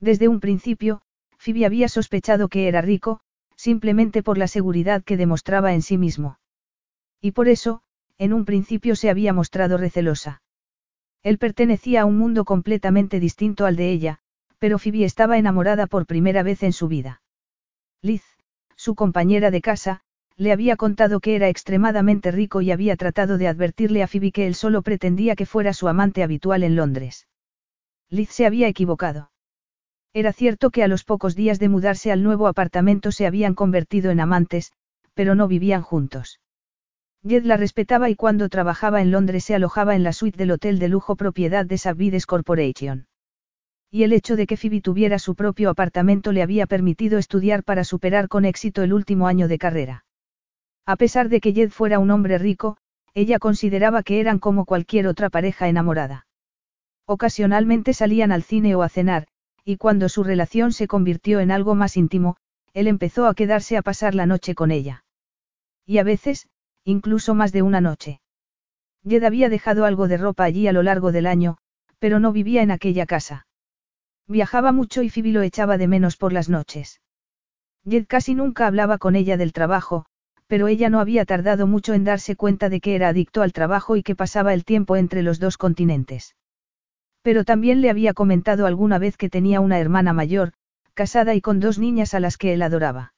Desde 0.00 0.26
un 0.26 0.40
principio, 0.40 1.02
Phoebe 1.38 1.64
había 1.64 1.88
sospechado 1.88 2.48
que 2.48 2.66
era 2.66 2.80
rico, 2.80 3.20
simplemente 3.56 4.22
por 4.22 4.38
la 4.38 4.48
seguridad 4.48 5.04
que 5.04 5.16
demostraba 5.16 5.72
en 5.72 5.82
sí 5.82 5.98
mismo. 5.98 6.38
Y 7.20 7.32
por 7.32 7.48
eso, 7.48 7.82
en 8.18 8.32
un 8.32 8.44
principio 8.44 8.96
se 8.96 9.10
había 9.10 9.32
mostrado 9.32 9.76
recelosa. 9.76 10.42
Él 11.22 11.38
pertenecía 11.38 12.02
a 12.02 12.04
un 12.06 12.18
mundo 12.18 12.44
completamente 12.44 13.20
distinto 13.20 13.66
al 13.66 13.76
de 13.76 13.90
ella, 13.90 14.18
pero 14.58 14.78
Phoebe 14.78 15.04
estaba 15.04 15.38
enamorada 15.38 15.86
por 15.86 16.06
primera 16.06 16.42
vez 16.42 16.64
en 16.64 16.72
su 16.72 16.88
vida. 16.88 17.22
Liz, 18.02 18.24
su 18.74 18.96
compañera 18.96 19.50
de 19.52 19.60
casa, 19.60 20.02
le 20.38 20.52
había 20.52 20.76
contado 20.76 21.18
que 21.18 21.34
era 21.34 21.48
extremadamente 21.48 22.30
rico 22.30 22.62
y 22.62 22.70
había 22.70 22.96
tratado 22.96 23.38
de 23.38 23.48
advertirle 23.48 24.04
a 24.04 24.06
Phoebe 24.06 24.30
que 24.30 24.46
él 24.46 24.54
solo 24.54 24.82
pretendía 24.82 25.34
que 25.34 25.46
fuera 25.46 25.72
su 25.72 25.88
amante 25.88 26.22
habitual 26.22 26.62
en 26.62 26.76
Londres. 26.76 27.26
Liz 28.08 28.30
se 28.30 28.46
había 28.46 28.68
equivocado. 28.68 29.32
Era 30.14 30.32
cierto 30.32 30.70
que 30.70 30.84
a 30.84 30.88
los 30.88 31.02
pocos 31.02 31.34
días 31.34 31.58
de 31.58 31.68
mudarse 31.68 32.12
al 32.12 32.22
nuevo 32.22 32.46
apartamento 32.46 33.10
se 33.10 33.26
habían 33.26 33.54
convertido 33.54 34.12
en 34.12 34.20
amantes, 34.20 34.72
pero 35.12 35.34
no 35.34 35.48
vivían 35.48 35.82
juntos. 35.82 36.40
Jed 37.26 37.44
la 37.44 37.56
respetaba 37.56 38.08
y 38.08 38.14
cuando 38.14 38.48
trabajaba 38.48 39.02
en 39.02 39.10
Londres 39.10 39.42
se 39.44 39.56
alojaba 39.56 39.96
en 39.96 40.04
la 40.04 40.12
suite 40.12 40.38
del 40.38 40.52
hotel 40.52 40.78
de 40.78 40.88
lujo 40.88 41.16
propiedad 41.16 41.66
de 41.66 41.78
Savides 41.78 42.26
Corporation. 42.26 43.08
Y 43.90 44.04
el 44.04 44.12
hecho 44.12 44.36
de 44.36 44.46
que 44.46 44.56
Phoebe 44.56 44.80
tuviera 44.82 45.18
su 45.18 45.34
propio 45.34 45.68
apartamento 45.68 46.30
le 46.30 46.42
había 46.42 46.66
permitido 46.66 47.18
estudiar 47.18 47.64
para 47.64 47.82
superar 47.82 48.28
con 48.28 48.44
éxito 48.44 48.84
el 48.84 48.92
último 48.92 49.26
año 49.26 49.48
de 49.48 49.58
carrera. 49.58 50.04
A 50.88 50.96
pesar 50.96 51.28
de 51.28 51.42
que 51.42 51.52
Jed 51.52 51.68
fuera 51.68 51.98
un 51.98 52.10
hombre 52.10 52.38
rico, 52.38 52.78
ella 53.12 53.38
consideraba 53.38 54.02
que 54.02 54.20
eran 54.20 54.38
como 54.38 54.64
cualquier 54.64 55.06
otra 55.06 55.28
pareja 55.28 55.68
enamorada. 55.68 56.26
Ocasionalmente 57.04 57.92
salían 57.92 58.32
al 58.32 58.42
cine 58.42 58.74
o 58.74 58.82
a 58.82 58.88
cenar, 58.88 59.26
y 59.66 59.76
cuando 59.76 60.08
su 60.08 60.24
relación 60.24 60.72
se 60.72 60.86
convirtió 60.86 61.40
en 61.40 61.50
algo 61.50 61.74
más 61.74 61.98
íntimo, 61.98 62.38
él 62.72 62.86
empezó 62.86 63.26
a 63.26 63.34
quedarse 63.34 63.76
a 63.76 63.82
pasar 63.82 64.14
la 64.14 64.24
noche 64.24 64.54
con 64.54 64.70
ella. 64.70 65.04
Y 65.84 65.98
a 65.98 66.04
veces, 66.04 66.48
incluso 66.84 67.34
más 67.34 67.52
de 67.52 67.60
una 67.60 67.82
noche. 67.82 68.22
Jed 69.06 69.24
había 69.24 69.50
dejado 69.50 69.84
algo 69.84 70.08
de 70.08 70.16
ropa 70.16 70.44
allí 70.44 70.68
a 70.68 70.72
lo 70.72 70.82
largo 70.82 71.12
del 71.12 71.26
año, 71.26 71.58
pero 71.98 72.18
no 72.18 72.32
vivía 72.32 72.62
en 72.62 72.70
aquella 72.70 73.04
casa. 73.04 73.46
Viajaba 74.26 74.72
mucho 74.72 75.02
y 75.02 75.10
Phoebe 75.10 75.32
lo 75.32 75.42
echaba 75.42 75.76
de 75.76 75.86
menos 75.86 76.16
por 76.16 76.32
las 76.32 76.48
noches. 76.48 77.02
Jed 77.86 78.06
casi 78.06 78.34
nunca 78.34 78.66
hablaba 78.66 78.96
con 78.96 79.16
ella 79.16 79.36
del 79.36 79.52
trabajo, 79.52 80.06
pero 80.48 80.66
ella 80.66 80.88
no 80.88 80.98
había 80.98 81.26
tardado 81.26 81.66
mucho 81.66 81.94
en 81.94 82.04
darse 82.04 82.34
cuenta 82.34 82.68
de 82.70 82.80
que 82.80 82.94
era 82.94 83.08
adicto 83.08 83.42
al 83.42 83.52
trabajo 83.52 83.96
y 83.96 84.02
que 84.02 84.16
pasaba 84.16 84.54
el 84.54 84.64
tiempo 84.64 84.96
entre 84.96 85.22
los 85.22 85.38
dos 85.38 85.58
continentes. 85.58 86.34
Pero 87.22 87.44
también 87.44 87.82
le 87.82 87.90
había 87.90 88.14
comentado 88.14 88.66
alguna 88.66 88.98
vez 88.98 89.18
que 89.18 89.28
tenía 89.28 89.60
una 89.60 89.78
hermana 89.78 90.14
mayor, 90.14 90.54
casada 90.94 91.34
y 91.34 91.42
con 91.42 91.60
dos 91.60 91.78
niñas 91.78 92.14
a 92.14 92.20
las 92.20 92.38
que 92.38 92.54
él 92.54 92.62
adoraba. 92.62 93.12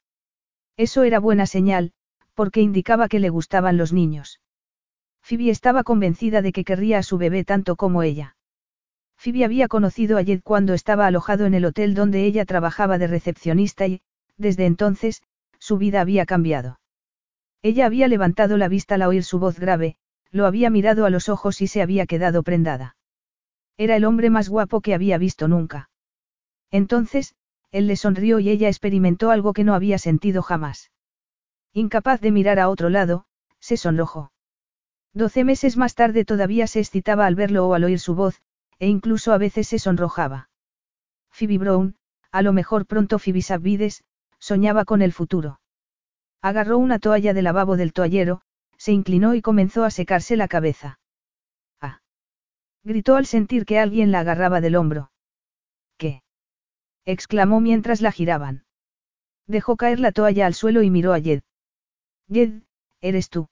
Eso 0.77 1.05
era 1.05 1.21
buena 1.21 1.47
señal, 1.47 1.93
porque 2.35 2.61
indicaba 2.61 3.09
que 3.09 3.21
le 3.21 3.31
gustaban 3.31 3.77
los 3.77 3.93
niños. 3.93 4.41
Phoebe 5.23 5.51
estaba 5.51 5.85
convencida 5.85 6.43
de 6.43 6.53
que 6.53 6.65
querría 6.65 6.99
a 6.99 7.03
su 7.03 7.17
bebé 7.17 7.45
tanto 7.45 7.77
como 7.77 8.03
ella. 8.03 8.37
Phoebe 9.17 9.45
había 9.45 9.69
conocido 9.69 10.19
a 10.19 10.25
Jed 10.25 10.41
cuando 10.43 10.75
estaba 10.75 11.07
alojado 11.07 11.47
en 11.47 11.55
el 11.55 11.65
hotel 11.65 11.95
donde 11.95 12.25
ella 12.25 12.45
trabajaba 12.45 12.99
de 12.99 13.07
recepcionista 13.07 13.87
y, 13.87 14.01
desde 14.37 14.67
entonces, 14.67 15.23
su 15.59 15.77
vida 15.79 16.01
había 16.01 16.27
cambiado. 16.27 16.81
Ella 17.63 17.87
había 17.87 18.09
levantado 18.09 18.57
la 18.57 18.69
vista 18.69 18.95
al 18.95 19.03
oír 19.03 19.25
su 19.25 19.39
voz 19.39 19.59
grave, 19.59 19.97
lo 20.31 20.47
había 20.47 20.71
mirado 20.71 21.05
a 21.05 21.11
los 21.11 21.29
ojos 21.29 21.61
y 21.61 21.67
se 21.67 21.83
había 21.83 22.07
quedado 22.07 22.43
prendada. 22.43 22.97
Era 23.77 23.97
el 23.97 24.05
hombre 24.05 24.31
más 24.31 24.49
guapo 24.49 24.81
que 24.81 24.95
había 24.95 25.19
visto 25.19 25.49
nunca. 25.49 25.91
Entonces, 26.71 27.35
él 27.71 27.87
le 27.87 27.97
sonrió 27.97 28.39
y 28.39 28.51
ella 28.51 28.69
experimentó 28.69 29.31
algo 29.31 29.53
que 29.53 29.65
no 29.65 29.75
había 29.75 29.99
sentido 29.99 30.43
jamás. 30.43 30.91
Incapaz 31.73 32.21
de 32.21 32.33
mirar 32.33 32.59
a 32.59 32.69
otro 32.69 32.89
lado, 32.89 33.27
se 33.59 33.77
sonrojó. 33.77 34.33
Doce 35.13 35.45
meses 35.45 35.77
más 35.77 35.95
tarde 35.95 36.25
todavía 36.25 36.67
se 36.67 36.81
excitaba 36.81 37.27
al 37.27 37.35
verlo 37.35 37.67
o 37.67 37.75
al 37.75 37.85
oír 37.85 38.01
su 38.01 38.15
voz, 38.15 38.43
e 38.79 38.89
incluso 38.89 39.33
a 39.33 39.39
veces 39.39 39.69
se 39.69 39.79
sonrojaba. 39.79 40.49
Phoebe 41.31 41.59
Brown, 41.59 41.97
a 42.33 42.43
lo 42.43 42.53
mejor 42.53 42.87
pronto 42.87 43.19
Phoebe 43.19 43.43
Sabides, 43.43 44.05
soñaba 44.39 44.85
con 44.85 45.03
el 45.03 45.13
futuro. 45.13 45.61
Agarró 46.43 46.79
una 46.79 46.99
toalla 46.99 47.35
de 47.35 47.43
lavabo 47.43 47.77
del 47.77 47.93
toallero, 47.93 48.41
se 48.79 48.93
inclinó 48.93 49.35
y 49.35 49.43
comenzó 49.43 49.85
a 49.85 49.91
secarse 49.91 50.37
la 50.37 50.49
cabeza. 50.49 50.99
¡Ah! 51.81 52.01
Gritó 52.83 53.17
al 53.17 53.27
sentir 53.27 53.67
que 53.67 53.79
alguien 53.79 54.11
la 54.11 54.21
agarraba 54.21 54.63
del 54.63 54.77
hombro. 54.77 55.13
¿Qué? 55.99 56.23
exclamó 57.05 57.61
mientras 57.61 58.01
la 58.01 58.11
giraban. 58.11 58.65
Dejó 59.47 59.77
caer 59.77 60.01
la 60.01 60.13
toalla 60.13 60.47
al 60.47 60.55
suelo 60.55 60.83
y 60.83 60.91
miró 60.91 61.13
a 61.13 61.21
Jed. 61.21 61.43
Jed, 62.29 62.63
eres 63.01 63.29
tú. 63.29 63.49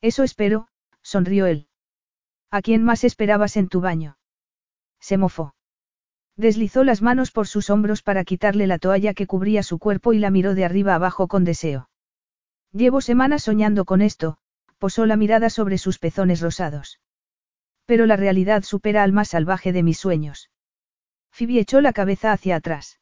Eso 0.00 0.24
espero, 0.24 0.66
sonrió 1.02 1.46
él. 1.46 1.68
¿A 2.50 2.62
quién 2.62 2.82
más 2.82 3.04
esperabas 3.04 3.56
en 3.56 3.68
tu 3.68 3.80
baño? 3.80 4.16
Se 4.98 5.16
mofó. 5.16 5.54
Deslizó 6.36 6.82
las 6.82 7.02
manos 7.02 7.30
por 7.30 7.46
sus 7.46 7.70
hombros 7.70 8.02
para 8.02 8.24
quitarle 8.24 8.66
la 8.66 8.78
toalla 8.78 9.14
que 9.14 9.26
cubría 9.26 9.62
su 9.62 9.78
cuerpo 9.78 10.12
y 10.12 10.18
la 10.18 10.30
miró 10.30 10.54
de 10.54 10.64
arriba 10.64 10.94
abajo 10.94 11.28
con 11.28 11.44
deseo. 11.44 11.89
Llevo 12.72 13.00
semanas 13.00 13.42
soñando 13.42 13.84
con 13.84 14.00
esto, 14.00 14.38
posó 14.78 15.04
la 15.06 15.16
mirada 15.16 15.50
sobre 15.50 15.76
sus 15.76 15.98
pezones 15.98 16.40
rosados. 16.40 17.00
Pero 17.84 18.06
la 18.06 18.16
realidad 18.16 18.62
supera 18.62 19.02
al 19.02 19.12
más 19.12 19.28
salvaje 19.28 19.72
de 19.72 19.82
mis 19.82 19.98
sueños. 19.98 20.50
Phoebe 21.32 21.58
echó 21.58 21.80
la 21.80 21.92
cabeza 21.92 22.32
hacia 22.32 22.56
atrás. 22.56 23.00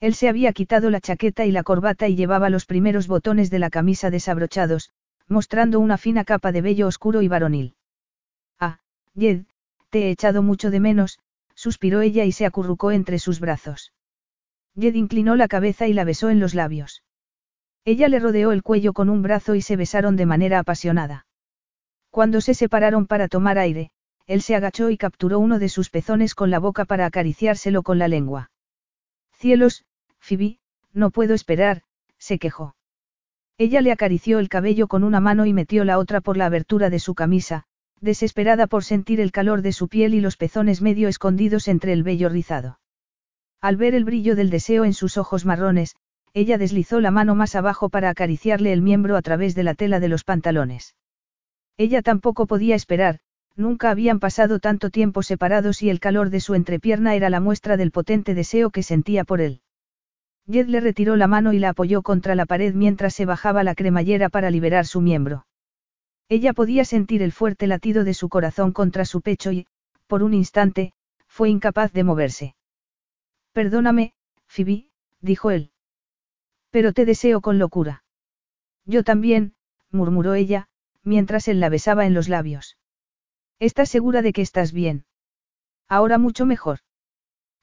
Él 0.00 0.14
se 0.14 0.28
había 0.28 0.52
quitado 0.52 0.90
la 0.90 1.00
chaqueta 1.00 1.44
y 1.44 1.50
la 1.50 1.64
corbata 1.64 2.08
y 2.08 2.16
llevaba 2.16 2.50
los 2.50 2.66
primeros 2.66 3.08
botones 3.08 3.50
de 3.50 3.58
la 3.58 3.68
camisa 3.68 4.10
desabrochados, 4.10 4.92
mostrando 5.26 5.80
una 5.80 5.98
fina 5.98 6.24
capa 6.24 6.52
de 6.52 6.62
vello 6.62 6.86
oscuro 6.86 7.20
y 7.20 7.28
varonil. 7.28 7.74
Ah, 8.58 8.80
Jed, 9.14 9.44
te 9.90 10.04
he 10.04 10.10
echado 10.10 10.42
mucho 10.42 10.70
de 10.70 10.80
menos, 10.80 11.18
suspiró 11.54 12.00
ella 12.00 12.24
y 12.24 12.32
se 12.32 12.46
acurrucó 12.46 12.92
entre 12.92 13.18
sus 13.18 13.40
brazos. 13.40 13.92
Jed 14.78 14.94
inclinó 14.94 15.36
la 15.36 15.48
cabeza 15.48 15.88
y 15.88 15.92
la 15.92 16.04
besó 16.04 16.30
en 16.30 16.40
los 16.40 16.54
labios. 16.54 17.02
Ella 17.84 18.08
le 18.08 18.18
rodeó 18.18 18.52
el 18.52 18.62
cuello 18.62 18.92
con 18.92 19.08
un 19.08 19.22
brazo 19.22 19.54
y 19.54 19.62
se 19.62 19.76
besaron 19.76 20.16
de 20.16 20.26
manera 20.26 20.58
apasionada. 20.58 21.26
Cuando 22.10 22.40
se 22.40 22.54
separaron 22.54 23.06
para 23.06 23.28
tomar 23.28 23.58
aire, 23.58 23.90
él 24.26 24.42
se 24.42 24.54
agachó 24.54 24.90
y 24.90 24.98
capturó 24.98 25.38
uno 25.38 25.58
de 25.58 25.68
sus 25.68 25.88
pezones 25.88 26.34
con 26.34 26.50
la 26.50 26.58
boca 26.58 26.84
para 26.84 27.06
acariciárselo 27.06 27.82
con 27.82 27.98
la 27.98 28.08
lengua. 28.08 28.50
Cielos, 29.32 29.84
Phoebe, 30.18 30.58
no 30.92 31.10
puedo 31.10 31.34
esperar, 31.34 31.82
se 32.18 32.38
quejó. 32.38 32.74
Ella 33.56 33.80
le 33.80 33.90
acarició 33.90 34.38
el 34.38 34.48
cabello 34.48 34.86
con 34.86 35.02
una 35.02 35.20
mano 35.20 35.46
y 35.46 35.52
metió 35.52 35.84
la 35.84 35.98
otra 35.98 36.20
por 36.20 36.36
la 36.36 36.46
abertura 36.46 36.90
de 36.90 36.98
su 36.98 37.14
camisa, 37.14 37.64
desesperada 38.00 38.66
por 38.66 38.84
sentir 38.84 39.20
el 39.20 39.32
calor 39.32 39.62
de 39.62 39.72
su 39.72 39.88
piel 39.88 40.14
y 40.14 40.20
los 40.20 40.36
pezones 40.36 40.82
medio 40.82 41.08
escondidos 41.08 41.66
entre 41.68 41.92
el 41.92 42.02
vello 42.02 42.28
rizado. 42.28 42.78
Al 43.60 43.76
ver 43.76 43.94
el 43.94 44.04
brillo 44.04 44.36
del 44.36 44.50
deseo 44.50 44.84
en 44.84 44.94
sus 44.94 45.16
ojos 45.16 45.44
marrones, 45.44 45.96
ella 46.38 46.56
deslizó 46.56 47.00
la 47.00 47.10
mano 47.10 47.34
más 47.34 47.56
abajo 47.56 47.88
para 47.88 48.10
acariciarle 48.10 48.72
el 48.72 48.80
miembro 48.80 49.16
a 49.16 49.22
través 49.22 49.56
de 49.56 49.64
la 49.64 49.74
tela 49.74 49.98
de 49.98 50.06
los 50.06 50.22
pantalones. 50.22 50.94
Ella 51.76 52.00
tampoco 52.00 52.46
podía 52.46 52.76
esperar, 52.76 53.18
nunca 53.56 53.90
habían 53.90 54.20
pasado 54.20 54.60
tanto 54.60 54.90
tiempo 54.90 55.24
separados 55.24 55.82
y 55.82 55.90
el 55.90 55.98
calor 55.98 56.30
de 56.30 56.38
su 56.38 56.54
entrepierna 56.54 57.16
era 57.16 57.28
la 57.28 57.40
muestra 57.40 57.76
del 57.76 57.90
potente 57.90 58.34
deseo 58.34 58.70
que 58.70 58.84
sentía 58.84 59.24
por 59.24 59.40
él. 59.40 59.62
Jed 60.48 60.68
le 60.68 60.78
retiró 60.78 61.16
la 61.16 61.26
mano 61.26 61.52
y 61.52 61.58
la 61.58 61.70
apoyó 61.70 62.02
contra 62.02 62.36
la 62.36 62.46
pared 62.46 62.72
mientras 62.72 63.14
se 63.14 63.26
bajaba 63.26 63.64
la 63.64 63.74
cremallera 63.74 64.28
para 64.28 64.48
liberar 64.48 64.86
su 64.86 65.00
miembro. 65.00 65.44
Ella 66.28 66.52
podía 66.52 66.84
sentir 66.84 67.20
el 67.20 67.32
fuerte 67.32 67.66
latido 67.66 68.04
de 68.04 68.14
su 68.14 68.28
corazón 68.28 68.70
contra 68.70 69.04
su 69.04 69.22
pecho 69.22 69.50
y, 69.50 69.66
por 70.06 70.22
un 70.22 70.34
instante, 70.34 70.92
fue 71.26 71.50
incapaz 71.50 71.92
de 71.92 72.04
moverse. 72.04 72.54
Perdóname, 73.52 74.12
Phoebe, 74.46 74.88
dijo 75.20 75.50
él. 75.50 75.72
Pero 76.70 76.92
te 76.92 77.04
deseo 77.04 77.40
con 77.40 77.58
locura. 77.58 78.04
Yo 78.84 79.04
también, 79.04 79.54
murmuró 79.90 80.34
ella, 80.34 80.68
mientras 81.02 81.48
él 81.48 81.60
la 81.60 81.68
besaba 81.68 82.06
en 82.06 82.14
los 82.14 82.28
labios. 82.28 82.76
¿Estás 83.58 83.88
segura 83.88 84.22
de 84.22 84.32
que 84.32 84.42
estás 84.42 84.72
bien? 84.72 85.04
Ahora 85.88 86.18
mucho 86.18 86.46
mejor. 86.46 86.80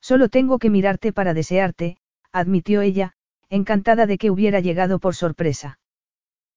Solo 0.02 0.30
tengo 0.30 0.60
que 0.60 0.70
mirarte 0.70 1.14
para 1.14 1.34
desearte, 1.34 1.98
admitió 2.32 2.82
ella, 2.82 3.14
encantada 3.50 4.06
de 4.06 4.18
que 4.18 4.32
hubiera 4.32 4.60
llegado 4.60 5.00
por 5.00 5.16
sorpresa. 5.16 5.80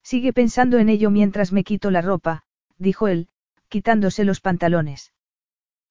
Sigue 0.02 0.32
pensando 0.32 0.78
en 0.78 0.88
ello 0.88 1.10
mientras 1.10 1.52
me 1.52 1.64
quito 1.64 1.90
la 1.90 2.00
ropa, 2.00 2.44
dijo 2.78 3.08
él, 3.08 3.28
quitándose 3.68 4.24
los 4.24 4.40
pantalones. 4.40 5.12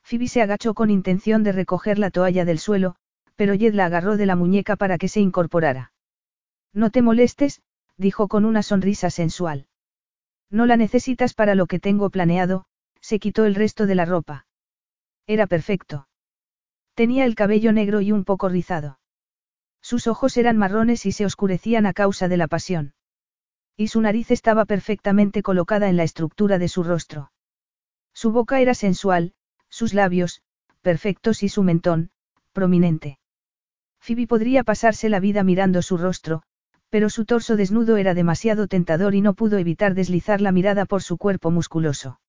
Phoebe 0.04 0.28
se 0.28 0.42
agachó 0.42 0.74
con 0.74 0.90
intención 0.90 1.44
de 1.44 1.52
recoger 1.52 2.00
la 2.00 2.12
toalla 2.12 2.46
del 2.46 2.60
suelo, 2.60 2.96
pero 3.36 3.56
Jed 3.56 3.74
la 3.74 3.86
agarró 3.86 4.18
de 4.18 4.26
la 4.26 4.36
muñeca 4.36 4.76
para 4.76 4.98
que 4.98 5.08
se 5.08 5.20
incorporara. 5.20 5.92
No 6.74 6.90
te 6.92 7.02
molestes, 7.02 7.62
dijo 7.98 8.28
con 8.28 8.46
una 8.46 8.64
sonrisa 8.64 9.10
sensual. 9.10 9.68
No 10.50 10.66
la 10.66 10.78
necesitas 10.78 11.34
para 11.34 11.56
lo 11.56 11.66
que 11.66 11.80
tengo 11.80 12.10
planeado, 12.10 12.66
se 13.02 13.20
quitó 13.20 13.46
el 13.46 13.56
resto 13.56 13.86
de 13.86 13.96
la 13.96 14.06
ropa. 14.06 14.46
Era 15.26 15.48
perfecto. 15.48 16.08
Tenía 16.94 17.26
el 17.26 17.36
cabello 17.36 17.74
negro 17.74 18.02
y 18.02 18.12
un 18.12 18.24
poco 18.24 18.50
rizado. 18.50 19.00
Sus 19.82 20.08
ojos 20.08 20.38
eran 20.38 20.58
marrones 20.58 21.06
y 21.06 21.12
se 21.12 21.26
oscurecían 21.26 21.86
a 21.86 21.94
causa 21.94 22.28
de 22.28 22.38
la 22.38 22.48
pasión. 22.48 22.94
Y 23.76 23.90
su 23.90 24.02
nariz 24.02 24.32
estaba 24.32 24.66
perfectamente 24.66 25.44
colocada 25.44 25.90
en 25.90 25.98
la 25.98 26.04
estructura 26.04 26.58
de 26.58 26.68
su 26.68 26.84
rostro. 26.84 27.32
Su 28.14 28.32
boca 28.32 28.60
era 28.60 28.74
sensual, 28.74 29.34
sus 29.70 29.94
labios, 29.94 30.42
perfectos 30.82 31.44
y 31.44 31.50
su 31.50 31.62
mentón, 31.62 32.10
prominente. 32.54 33.20
Phoebe 34.00 34.26
podría 34.26 34.64
pasarse 34.64 35.10
la 35.10 35.20
vida 35.20 35.44
mirando 35.44 35.82
su 35.82 35.98
rostro, 35.98 36.44
Pero 36.90 37.10
su 37.10 37.26
torso 37.26 37.56
desnudo 37.56 37.98
era 37.98 38.14
demasiado 38.14 38.68
tentador 38.68 39.14
y 39.16 39.22
no 39.22 39.34
pudo 39.34 39.58
evitar 39.58 39.94
deslizar 39.94 40.42
la 40.42 40.52
mirada 40.52 40.86
por 40.86 41.04
su 41.04 41.18
cuerpo 41.18 41.52
musculoso. 41.52 42.20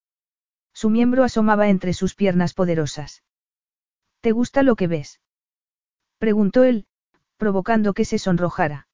Su 0.73 0.89
miembro 0.89 1.23
asomaba 1.23 1.69
entre 1.69 1.93
sus 1.93 2.15
piernas 2.15 2.53
poderosas. 2.53 3.23
¿Te 4.21 4.31
gusta 4.31 4.63
lo 4.63 4.75
que 4.75 4.87
ves? 4.87 5.21
preguntó 6.17 6.63
él, 6.63 6.85
provocando 7.37 7.93
que 7.93 8.03
se 8.03 8.19
sonrojara. 8.19 8.87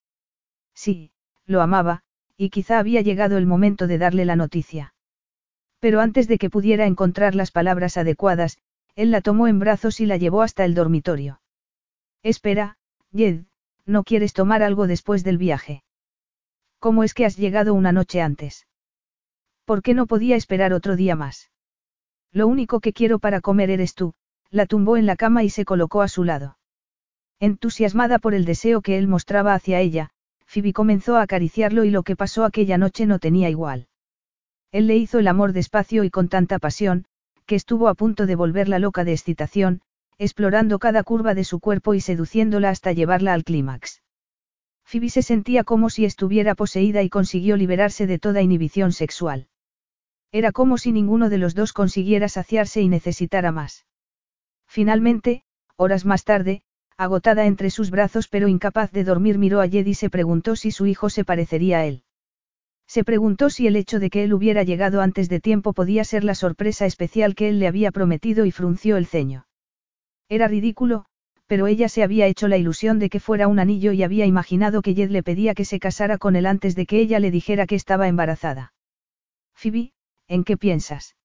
Sí, 0.76 1.12
lo 1.46 1.62
amaba, 1.62 2.04
y 2.38 2.50
quizá 2.50 2.80
había 2.80 3.02
llegado 3.02 3.38
el 3.38 3.48
momento 3.48 3.88
de 3.88 3.98
darle 3.98 4.26
la 4.26 4.36
noticia. 4.36 4.94
Pero 5.80 6.00
antes 6.00 6.28
de 6.28 6.38
que 6.38 6.50
pudiera 6.50 6.86
encontrar 6.86 7.34
las 7.34 7.52
palabras 7.52 7.98
adecuadas, 7.98 8.60
él 8.96 9.12
la 9.12 9.22
tomó 9.22 9.48
en 9.48 9.60
brazos 9.60 10.00
y 10.00 10.06
la 10.06 10.18
llevó 10.18 10.42
hasta 10.42 10.64
el 10.66 10.76
dormitorio. 10.76 11.42
Espera, 12.24 12.78
Jed, 13.14 13.46
¿no 13.86 14.04
quieres 14.04 14.34
tomar 14.34 14.64
algo 14.64 14.88
después 14.88 15.24
del 15.24 15.38
viaje? 15.38 15.84
¿Cómo 16.80 17.04
es 17.04 17.14
que 17.14 17.26
has 17.26 17.38
llegado 17.38 17.74
una 17.74 17.92
noche 17.92 18.22
antes? 18.22 18.68
¿Por 19.66 19.82
qué 19.82 19.94
no 19.94 20.06
podía 20.06 20.36
esperar 20.36 20.74
otro 20.74 20.96
día 20.96 21.16
más? 21.16 21.50
Lo 22.32 22.48
único 22.48 22.80
que 22.80 22.94
quiero 22.94 23.20
para 23.20 23.42
comer 23.42 23.70
eres 23.70 23.96
tú, 23.96 24.14
la 24.52 24.66
tumbó 24.66 24.98
en 24.98 25.06
la 25.06 25.16
cama 25.16 25.44
y 25.44 25.50
se 25.50 25.66
colocó 25.66 26.02
a 26.02 26.08
su 26.08 26.24
lado. 26.24 26.58
Entusiasmada 27.40 28.20
por 28.20 28.34
el 28.34 28.46
deseo 28.46 28.82
que 28.82 28.98
él 28.98 29.08
mostraba 29.08 29.54
hacia 29.54 29.80
ella, 29.80 30.12
Phoebe 30.46 30.74
comenzó 30.74 31.18
a 31.18 31.24
acariciarlo 31.24 31.84
y 31.84 31.90
lo 31.90 32.04
que 32.04 32.16
pasó 32.16 32.46
aquella 32.46 32.78
noche 32.78 33.06
no 33.06 33.20
tenía 33.20 33.50
igual. 33.50 33.88
Él 34.72 34.88
le 34.88 34.96
hizo 34.96 35.20
el 35.20 35.28
amor 35.28 35.54
despacio 35.54 36.04
y 36.04 36.10
con 36.10 36.30
tanta 36.30 36.60
pasión, 36.60 37.06
que 37.46 37.56
estuvo 37.56 37.88
a 37.88 37.96
punto 37.96 38.26
de 38.26 38.36
volverla 38.36 38.80
loca 38.80 39.04
de 39.04 39.14
excitación, 39.14 39.82
explorando 40.18 40.80
cada 40.80 41.04
curva 41.04 41.34
de 41.34 41.44
su 41.44 41.60
cuerpo 41.60 41.94
y 41.94 42.02
seduciéndola 42.02 42.70
hasta 42.70 42.94
llevarla 42.94 43.34
al 43.34 43.44
clímax. 43.44 44.02
Phoebe 44.84 45.10
se 45.10 45.24
sentía 45.24 45.64
como 45.64 45.90
si 45.90 46.06
estuviera 46.06 46.56
poseída 46.56 47.02
y 47.02 47.10
consiguió 47.10 47.58
liberarse 47.58 48.08
de 48.08 48.20
toda 48.20 48.42
inhibición 48.42 48.92
sexual. 48.92 49.48
Era 50.32 50.52
como 50.52 50.78
si 50.78 50.92
ninguno 50.92 51.30
de 51.30 51.38
los 51.38 51.56
dos 51.56 51.74
consiguiera 51.74 52.30
saciarse 52.30 52.82
y 52.82 52.90
necesitara 52.90 53.52
más. 53.52 53.86
Finalmente, 54.68 55.44
horas 55.76 56.06
más 56.06 56.24
tarde, 56.24 56.62
agotada 56.98 57.46
entre 57.46 57.70
sus 57.70 57.90
brazos 57.90 58.28
pero 58.28 58.48
incapaz 58.48 58.92
de 58.92 59.04
dormir, 59.04 59.38
miró 59.38 59.62
a 59.62 59.68
Jed 59.68 59.86
y 59.86 59.96
se 59.96 60.10
preguntó 60.10 60.56
si 60.56 60.72
su 60.72 60.86
hijo 60.86 61.10
se 61.10 61.26
parecería 61.26 61.80
a 61.80 61.86
él. 61.86 62.04
Se 62.88 63.04
preguntó 63.04 63.50
si 63.50 63.66
el 63.68 63.76
hecho 63.76 64.00
de 64.00 64.10
que 64.10 64.24
él 64.24 64.34
hubiera 64.34 64.64
llegado 64.64 65.02
antes 65.02 65.28
de 65.28 65.40
tiempo 65.40 65.74
podía 65.74 66.04
ser 66.04 66.24
la 66.24 66.36
sorpresa 66.36 66.86
especial 66.86 67.34
que 67.34 67.50
él 67.50 67.60
le 67.60 67.68
había 67.68 67.92
prometido 67.92 68.46
y 68.46 68.52
frunció 68.52 68.98
el 68.98 69.08
ceño. 69.08 69.48
Era 70.30 70.48
ridículo, 70.48 71.06
pero 71.48 71.68
ella 71.68 71.90
se 71.90 72.04
había 72.04 72.28
hecho 72.28 72.48
la 72.48 72.58
ilusión 72.58 72.98
de 73.00 73.10
que 73.10 73.20
fuera 73.20 73.48
un 73.48 73.60
anillo 73.60 73.92
y 73.92 74.04
había 74.04 74.26
imaginado 74.26 74.82
que 74.82 74.96
Jed 74.96 75.10
le 75.10 75.24
pedía 75.24 75.54
que 75.54 75.66
se 75.66 75.80
casara 75.80 76.18
con 76.18 76.36
él 76.36 76.46
antes 76.46 76.76
de 76.76 76.86
que 76.86 77.00
ella 77.00 77.20
le 77.20 77.32
dijera 77.32 77.68
que 77.68 77.76
estaba 77.76 78.08
embarazada. 78.08 78.74
Phoebe, 79.54 79.94
¿en 80.28 80.44
qué 80.44 80.58
piensas? 80.58 81.16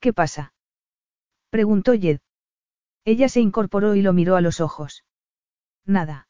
¿Qué 0.00 0.12
pasa? 0.12 0.52
preguntó 1.50 1.92
Jed. 1.92 2.20
Ella 3.04 3.28
se 3.28 3.40
incorporó 3.40 3.94
y 3.94 4.02
lo 4.02 4.12
miró 4.12 4.36
a 4.36 4.40
los 4.40 4.60
ojos. 4.60 5.04
Nada. 5.84 6.28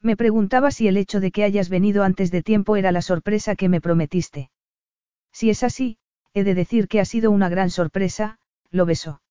Me 0.00 0.16
preguntaba 0.16 0.70
si 0.70 0.88
el 0.88 0.96
hecho 0.96 1.20
de 1.20 1.30
que 1.30 1.44
hayas 1.44 1.68
venido 1.68 2.02
antes 2.02 2.30
de 2.30 2.42
tiempo 2.42 2.76
era 2.76 2.92
la 2.92 3.02
sorpresa 3.02 3.56
que 3.56 3.68
me 3.68 3.80
prometiste. 3.80 4.50
Si 5.32 5.50
es 5.50 5.62
así, 5.62 5.98
he 6.34 6.44
de 6.44 6.54
decir 6.54 6.88
que 6.88 7.00
ha 7.00 7.04
sido 7.04 7.30
una 7.30 7.48
gran 7.48 7.70
sorpresa, 7.70 8.38
lo 8.70 8.86
besó. 8.86 9.22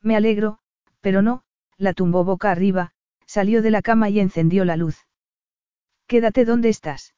Me 0.00 0.16
alegro, 0.16 0.58
pero 1.02 1.20
no, 1.20 1.42
la 1.76 1.92
tumbó 1.92 2.24
boca 2.24 2.50
arriba, 2.50 2.92
salió 3.26 3.60
de 3.60 3.70
la 3.70 3.82
cama 3.82 4.08
y 4.08 4.20
encendió 4.20 4.64
la 4.64 4.76
luz. 4.76 4.96
Quédate 6.06 6.46
donde 6.46 6.70
estás. 6.70 7.14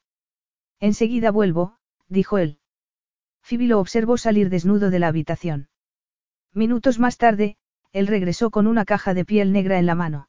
Enseguida 0.81 1.31
vuelvo, 1.31 1.77
dijo 2.09 2.39
él. 2.39 2.59
Phoebe 3.43 3.67
lo 3.67 3.79
observó 3.79 4.17
salir 4.17 4.49
desnudo 4.49 4.91
de 4.91 4.99
la 4.99 5.09
habitación. 5.09 5.69
Minutos 6.53 6.99
más 6.99 7.19
tarde, 7.19 7.57
él 7.93 8.07
regresó 8.07 8.51
con 8.51 8.67
una 8.67 8.85
caja 8.85 9.15
de 9.15 9.25
piel 9.25 9.53
negra 9.53 9.79
en 9.79 9.87
la 9.87 9.95
mano. 9.95 10.29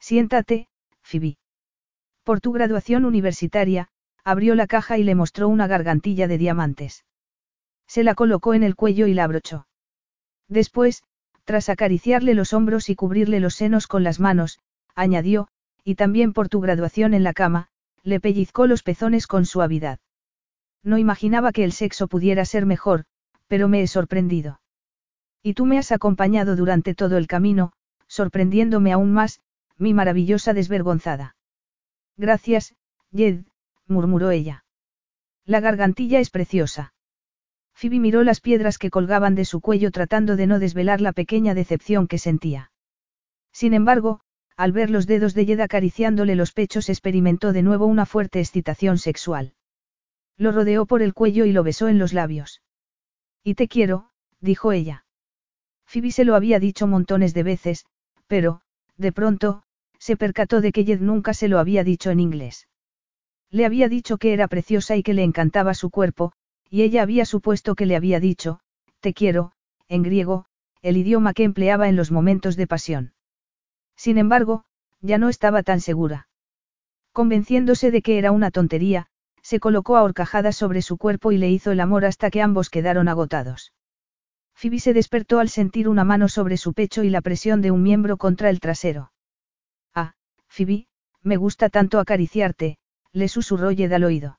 Siéntate, 0.00 0.68
Phoebe. 1.02 1.36
Por 2.24 2.40
tu 2.40 2.52
graduación 2.52 3.04
universitaria, 3.04 3.88
abrió 4.24 4.54
la 4.54 4.66
caja 4.66 4.98
y 4.98 5.04
le 5.04 5.14
mostró 5.14 5.48
una 5.48 5.66
gargantilla 5.66 6.26
de 6.26 6.38
diamantes. 6.38 7.04
Se 7.86 8.02
la 8.02 8.14
colocó 8.14 8.54
en 8.54 8.62
el 8.62 8.76
cuello 8.76 9.06
y 9.06 9.14
la 9.14 9.24
abrochó. 9.24 9.66
Después, 10.48 11.02
tras 11.44 11.68
acariciarle 11.68 12.34
los 12.34 12.52
hombros 12.52 12.88
y 12.88 12.94
cubrirle 12.94 13.40
los 13.40 13.54
senos 13.54 13.86
con 13.86 14.04
las 14.04 14.20
manos, 14.20 14.60
añadió, 14.94 15.48
y 15.84 15.96
también 15.96 16.32
por 16.32 16.48
tu 16.48 16.60
graduación 16.60 17.14
en 17.14 17.24
la 17.24 17.32
cama, 17.32 17.68
le 18.02 18.20
pellizcó 18.20 18.66
los 18.66 18.82
pezones 18.82 19.26
con 19.26 19.46
suavidad. 19.46 19.98
No 20.82 20.98
imaginaba 20.98 21.52
que 21.52 21.64
el 21.64 21.72
sexo 21.72 22.08
pudiera 22.08 22.44
ser 22.44 22.66
mejor, 22.66 23.04
pero 23.46 23.68
me 23.68 23.82
he 23.82 23.86
sorprendido. 23.86 24.60
Y 25.42 25.54
tú 25.54 25.66
me 25.66 25.78
has 25.78 25.92
acompañado 25.92 26.56
durante 26.56 26.94
todo 26.94 27.16
el 27.16 27.26
camino, 27.26 27.72
sorprendiéndome 28.06 28.92
aún 28.92 29.12
más, 29.12 29.40
mi 29.78 29.94
maravillosa 29.94 30.52
desvergonzada. 30.52 31.36
Gracias, 32.16 32.74
Jed, 33.12 33.44
murmuró 33.86 34.30
ella. 34.30 34.64
La 35.44 35.60
gargantilla 35.60 36.20
es 36.20 36.30
preciosa. 36.30 36.94
Phoebe 37.74 37.98
miró 37.98 38.22
las 38.22 38.40
piedras 38.40 38.78
que 38.78 38.90
colgaban 38.90 39.34
de 39.34 39.44
su 39.44 39.60
cuello 39.60 39.90
tratando 39.90 40.36
de 40.36 40.46
no 40.46 40.58
desvelar 40.58 41.00
la 41.00 41.12
pequeña 41.12 41.54
decepción 41.54 42.06
que 42.06 42.18
sentía. 42.18 42.70
Sin 43.52 43.74
embargo, 43.74 44.20
al 44.56 44.72
ver 44.72 44.90
los 44.90 45.06
dedos 45.06 45.34
de 45.34 45.46
Jed 45.46 45.60
acariciándole 45.60 46.36
los 46.36 46.52
pechos 46.52 46.88
experimentó 46.88 47.52
de 47.52 47.62
nuevo 47.62 47.86
una 47.86 48.06
fuerte 48.06 48.40
excitación 48.40 48.98
sexual. 48.98 49.54
Lo 50.36 50.52
rodeó 50.52 50.86
por 50.86 51.02
el 51.02 51.14
cuello 51.14 51.44
y 51.44 51.52
lo 51.52 51.62
besó 51.62 51.88
en 51.88 51.98
los 51.98 52.12
labios. 52.12 52.62
Y 53.42 53.54
te 53.54 53.68
quiero, 53.68 54.10
dijo 54.40 54.72
ella. 54.72 55.04
Phoebe 55.86 56.10
se 56.10 56.24
lo 56.24 56.34
había 56.36 56.58
dicho 56.58 56.86
montones 56.86 57.34
de 57.34 57.42
veces, 57.42 57.86
pero, 58.26 58.62
de 58.96 59.12
pronto, 59.12 59.64
se 59.98 60.16
percató 60.16 60.60
de 60.60 60.72
que 60.72 60.84
Jed 60.84 61.00
nunca 61.00 61.34
se 61.34 61.48
lo 61.48 61.58
había 61.58 61.84
dicho 61.84 62.10
en 62.10 62.20
inglés. 62.20 62.68
Le 63.50 63.66
había 63.66 63.88
dicho 63.88 64.16
que 64.16 64.32
era 64.32 64.48
preciosa 64.48 64.96
y 64.96 65.02
que 65.02 65.12
le 65.12 65.22
encantaba 65.22 65.74
su 65.74 65.90
cuerpo, 65.90 66.32
y 66.72 66.84
ella 66.84 67.02
había 67.02 67.26
supuesto 67.26 67.74
que 67.74 67.84
le 67.84 67.96
había 67.96 68.18
dicho, 68.18 68.60
te 69.00 69.12
quiero, 69.12 69.52
en 69.88 70.02
griego, 70.02 70.46
el 70.80 70.96
idioma 70.96 71.34
que 71.34 71.44
empleaba 71.44 71.86
en 71.90 71.96
los 71.96 72.10
momentos 72.10 72.56
de 72.56 72.66
pasión. 72.66 73.12
Sin 73.94 74.16
embargo, 74.16 74.64
ya 75.02 75.18
no 75.18 75.28
estaba 75.28 75.62
tan 75.62 75.82
segura. 75.82 76.28
Convenciéndose 77.12 77.90
de 77.90 78.00
que 78.00 78.16
era 78.16 78.32
una 78.32 78.50
tontería, 78.50 79.08
se 79.42 79.60
colocó 79.60 79.98
a 79.98 80.02
horcajadas 80.02 80.56
sobre 80.56 80.80
su 80.80 80.96
cuerpo 80.96 81.30
y 81.30 81.36
le 81.36 81.50
hizo 81.50 81.72
el 81.72 81.80
amor 81.80 82.06
hasta 82.06 82.30
que 82.30 82.40
ambos 82.40 82.70
quedaron 82.70 83.06
agotados. 83.06 83.74
Phoebe 84.54 84.78
se 84.78 84.94
despertó 84.94 85.40
al 85.40 85.50
sentir 85.50 85.90
una 85.90 86.04
mano 86.04 86.26
sobre 86.28 86.56
su 86.56 86.72
pecho 86.72 87.02
y 87.02 87.10
la 87.10 87.20
presión 87.20 87.60
de 87.60 87.70
un 87.70 87.82
miembro 87.82 88.16
contra 88.16 88.48
el 88.48 88.60
trasero. 88.60 89.12
Ah, 89.94 90.14
Phoebe, 90.48 90.86
me 91.20 91.36
gusta 91.36 91.68
tanto 91.68 92.00
acariciarte, 92.00 92.78
le 93.12 93.28
susurró 93.28 93.72
Jed 93.72 93.92
al 93.92 94.04
oído. 94.04 94.38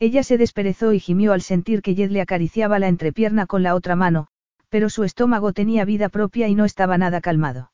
Ella 0.00 0.22
se 0.22 0.38
desperezó 0.38 0.94
y 0.94 0.98
gimió 0.98 1.34
al 1.34 1.42
sentir 1.42 1.82
que 1.82 1.94
Jed 1.94 2.10
le 2.10 2.22
acariciaba 2.22 2.78
la 2.78 2.88
entrepierna 2.88 3.46
con 3.46 3.62
la 3.62 3.74
otra 3.74 3.96
mano, 3.96 4.28
pero 4.70 4.88
su 4.88 5.04
estómago 5.04 5.52
tenía 5.52 5.84
vida 5.84 6.08
propia 6.08 6.48
y 6.48 6.54
no 6.54 6.64
estaba 6.64 6.96
nada 6.96 7.20
calmado. 7.20 7.70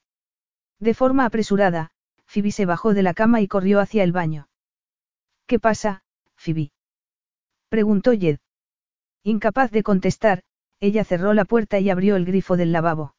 De 0.81 0.93
forma 0.93 1.25
apresurada, 1.25 1.93
Phoebe 2.27 2.51
se 2.51 2.67
bajó 2.67 2.95
de 2.95 3.05
la 3.05 3.15
cama 3.15 3.41
y 3.41 3.47
corrió 3.47 3.79
hacia 3.79 4.03
el 4.03 4.11
baño. 4.11 4.49
¿Qué 5.47 5.61
pasa, 5.61 6.03
Phoebe? 6.37 6.73
preguntó 7.69 8.11
Jed. 8.11 8.39
Incapaz 9.23 9.71
de 9.71 9.85
contestar, 9.85 10.43
ella 10.81 11.05
cerró 11.05 11.33
la 11.33 11.45
puerta 11.45 11.79
y 11.79 11.91
abrió 11.91 12.17
el 12.17 12.25
grifo 12.25 12.57
del 12.57 12.73
lavabo. 12.73 13.15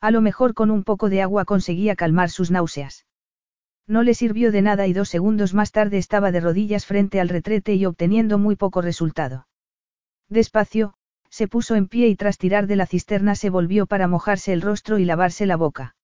A 0.00 0.12
lo 0.12 0.20
mejor 0.20 0.54
con 0.54 0.70
un 0.70 0.84
poco 0.84 1.08
de 1.08 1.20
agua 1.20 1.44
conseguía 1.44 1.96
calmar 1.96 2.30
sus 2.30 2.52
náuseas. 2.52 3.06
No 3.90 4.04
le 4.04 4.14
sirvió 4.14 4.52
de 4.52 4.62
nada 4.62 4.86
y 4.86 4.92
dos 4.92 5.08
segundos 5.08 5.52
más 5.52 5.72
tarde 5.72 5.98
estaba 5.98 6.30
de 6.30 6.38
rodillas 6.38 6.86
frente 6.86 7.20
al 7.20 7.28
retrete 7.28 7.74
y 7.74 7.86
obteniendo 7.86 8.38
muy 8.38 8.54
poco 8.54 8.82
resultado. 8.82 9.48
Despacio, 10.28 10.94
se 11.28 11.48
puso 11.48 11.74
en 11.74 11.88
pie 11.88 12.06
y 12.06 12.14
tras 12.14 12.38
tirar 12.38 12.68
de 12.68 12.76
la 12.76 12.86
cisterna 12.86 13.34
se 13.34 13.50
volvió 13.50 13.86
para 13.86 14.06
mojarse 14.06 14.52
el 14.52 14.62
rostro 14.62 15.00
y 15.00 15.04
lavarse 15.04 15.44
la 15.44 15.56
boca. 15.56 15.96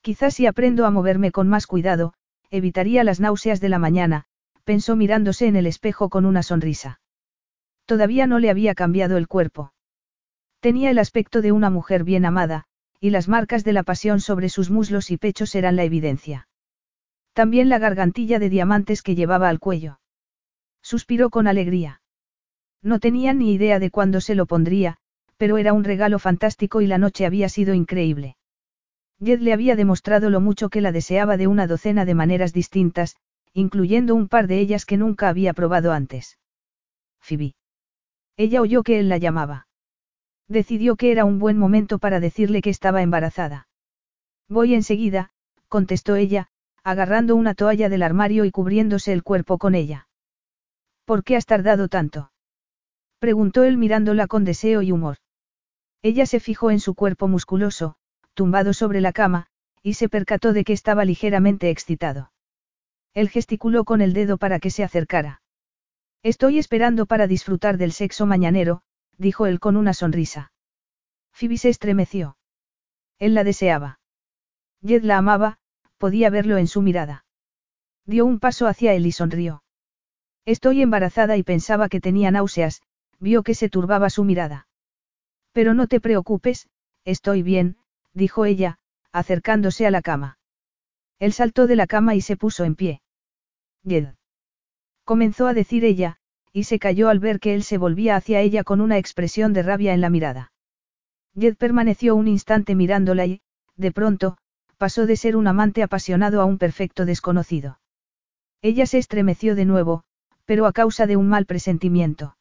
Quizás 0.00 0.32
si 0.32 0.46
aprendo 0.46 0.86
a 0.86 0.90
moverme 0.90 1.32
con 1.32 1.48
más 1.48 1.66
cuidado, 1.66 2.14
evitaría 2.50 3.04
las 3.04 3.20
náuseas 3.20 3.60
de 3.60 3.68
la 3.68 3.78
mañana, 3.78 4.24
pensó 4.64 4.96
mirándose 4.96 5.46
en 5.46 5.56
el 5.56 5.66
espejo 5.66 6.08
con 6.08 6.24
una 6.24 6.42
sonrisa. 6.42 7.02
Todavía 7.84 8.26
no 8.26 8.38
le 8.38 8.48
había 8.48 8.74
cambiado 8.74 9.18
el 9.18 9.28
cuerpo. 9.28 9.74
Tenía 10.60 10.88
el 10.90 10.98
aspecto 10.98 11.42
de 11.42 11.52
una 11.52 11.68
mujer 11.68 12.04
bien 12.04 12.24
amada, 12.24 12.64
y 13.00 13.10
las 13.10 13.28
marcas 13.28 13.64
de 13.64 13.74
la 13.74 13.82
pasión 13.82 14.18
sobre 14.20 14.48
sus 14.48 14.70
muslos 14.70 15.10
y 15.10 15.18
pechos 15.18 15.54
eran 15.54 15.76
la 15.76 15.84
evidencia. 15.84 16.48
También 17.32 17.68
la 17.68 17.78
gargantilla 17.78 18.38
de 18.38 18.50
diamantes 18.50 19.02
que 19.02 19.14
llevaba 19.14 19.48
al 19.48 19.58
cuello. 19.58 20.00
Suspiró 20.82 21.30
con 21.30 21.46
alegría. 21.46 22.02
No 22.82 22.98
tenía 22.98 23.32
ni 23.32 23.52
idea 23.52 23.78
de 23.78 23.90
cuándo 23.90 24.20
se 24.20 24.34
lo 24.34 24.46
pondría, 24.46 24.98
pero 25.36 25.56
era 25.56 25.72
un 25.72 25.84
regalo 25.84 26.18
fantástico 26.18 26.80
y 26.80 26.86
la 26.86 26.98
noche 26.98 27.24
había 27.24 27.48
sido 27.48 27.74
increíble. 27.74 28.36
Jed 29.24 29.40
le 29.40 29.52
había 29.52 29.76
demostrado 29.76 30.30
lo 30.30 30.40
mucho 30.40 30.68
que 30.68 30.80
la 30.80 30.92
deseaba 30.92 31.36
de 31.36 31.46
una 31.46 31.66
docena 31.66 32.04
de 32.04 32.14
maneras 32.14 32.52
distintas, 32.52 33.16
incluyendo 33.52 34.14
un 34.14 34.28
par 34.28 34.46
de 34.46 34.58
ellas 34.58 34.84
que 34.84 34.96
nunca 34.96 35.28
había 35.28 35.52
probado 35.52 35.92
antes. 35.92 36.38
Phoebe. 37.20 37.54
Ella 38.36 38.60
oyó 38.60 38.82
que 38.82 38.98
él 38.98 39.08
la 39.08 39.18
llamaba. 39.18 39.68
Decidió 40.48 40.96
que 40.96 41.12
era 41.12 41.24
un 41.24 41.38
buen 41.38 41.56
momento 41.56 41.98
para 41.98 42.18
decirle 42.18 42.62
que 42.62 42.70
estaba 42.70 43.02
embarazada. 43.02 43.68
Voy 44.48 44.74
enseguida, 44.74 45.30
contestó 45.68 46.16
ella, 46.16 46.48
agarrando 46.84 47.36
una 47.36 47.54
toalla 47.54 47.88
del 47.88 48.02
armario 48.02 48.44
y 48.44 48.50
cubriéndose 48.50 49.12
el 49.12 49.22
cuerpo 49.22 49.58
con 49.58 49.74
ella. 49.74 50.08
¿Por 51.04 51.24
qué 51.24 51.36
has 51.36 51.46
tardado 51.46 51.88
tanto? 51.88 52.32
preguntó 53.18 53.64
él 53.64 53.76
mirándola 53.76 54.26
con 54.26 54.44
deseo 54.44 54.82
y 54.82 54.92
humor. 54.92 55.18
Ella 56.02 56.26
se 56.26 56.40
fijó 56.40 56.70
en 56.70 56.80
su 56.80 56.94
cuerpo 56.94 57.28
musculoso, 57.28 57.94
tumbado 58.34 58.72
sobre 58.72 59.00
la 59.00 59.12
cama, 59.12 59.46
y 59.82 59.94
se 59.94 60.08
percató 60.08 60.52
de 60.52 60.64
que 60.64 60.72
estaba 60.72 61.04
ligeramente 61.04 61.70
excitado. 61.70 62.32
Él 63.14 63.28
gesticuló 63.28 63.84
con 63.84 64.00
el 64.00 64.12
dedo 64.12 64.38
para 64.38 64.58
que 64.58 64.70
se 64.70 64.82
acercara. 64.82 65.42
Estoy 66.22 66.58
esperando 66.58 67.06
para 67.06 67.26
disfrutar 67.26 67.78
del 67.78 67.92
sexo 67.92 68.26
mañanero, 68.26 68.82
dijo 69.18 69.46
él 69.46 69.60
con 69.60 69.76
una 69.76 69.92
sonrisa. 69.92 70.52
Phoebe 71.32 71.58
se 71.58 71.68
estremeció. 71.68 72.36
Él 73.18 73.34
la 73.34 73.44
deseaba. 73.44 74.00
Jed 74.84 75.02
la 75.02 75.18
amaba, 75.18 75.58
podía 76.02 76.30
verlo 76.30 76.58
en 76.58 76.66
su 76.66 76.82
mirada. 76.82 77.24
Dio 78.06 78.26
un 78.26 78.40
paso 78.40 78.66
hacia 78.66 78.92
él 78.92 79.06
y 79.06 79.12
sonrió. 79.12 79.62
Estoy 80.44 80.82
embarazada 80.82 81.36
y 81.36 81.44
pensaba 81.44 81.88
que 81.88 82.00
tenía 82.00 82.32
náuseas, 82.32 82.82
vio 83.20 83.44
que 83.44 83.54
se 83.54 83.68
turbaba 83.68 84.10
su 84.10 84.24
mirada. 84.24 84.66
Pero 85.52 85.74
no 85.74 85.86
te 85.86 86.00
preocupes, 86.00 86.68
estoy 87.04 87.44
bien, 87.44 87.76
dijo 88.14 88.46
ella, 88.46 88.80
acercándose 89.12 89.86
a 89.86 89.92
la 89.92 90.02
cama. 90.02 90.38
Él 91.20 91.32
saltó 91.32 91.68
de 91.68 91.76
la 91.76 91.86
cama 91.86 92.16
y 92.16 92.20
se 92.20 92.36
puso 92.36 92.64
en 92.64 92.74
pie. 92.74 93.00
Jed. 93.86 94.08
Comenzó 95.04 95.46
a 95.46 95.54
decir 95.54 95.84
ella, 95.84 96.16
y 96.52 96.64
se 96.64 96.80
cayó 96.80 97.10
al 97.10 97.20
ver 97.20 97.38
que 97.38 97.54
él 97.54 97.62
se 97.62 97.78
volvía 97.78 98.16
hacia 98.16 98.40
ella 98.40 98.64
con 98.64 98.80
una 98.80 98.98
expresión 98.98 99.52
de 99.52 99.62
rabia 99.62 99.94
en 99.94 100.00
la 100.00 100.10
mirada. 100.10 100.52
Jed 101.38 101.56
permaneció 101.56 102.16
un 102.16 102.26
instante 102.26 102.74
mirándola 102.74 103.24
y, 103.24 103.40
de 103.76 103.92
pronto, 103.92 104.36
pasó 104.82 105.06
de 105.06 105.14
ser 105.14 105.36
un 105.36 105.46
amante 105.46 105.84
apasionado 105.84 106.40
a 106.40 106.44
un 106.44 106.58
perfecto 106.58 107.04
desconocido. 107.04 107.78
Ella 108.62 108.84
se 108.84 108.98
estremeció 108.98 109.54
de 109.54 109.64
nuevo, 109.64 110.02
pero 110.44 110.66
a 110.66 110.72
causa 110.72 111.06
de 111.06 111.16
un 111.16 111.28
mal 111.28 111.46
presentimiento. 111.46 112.36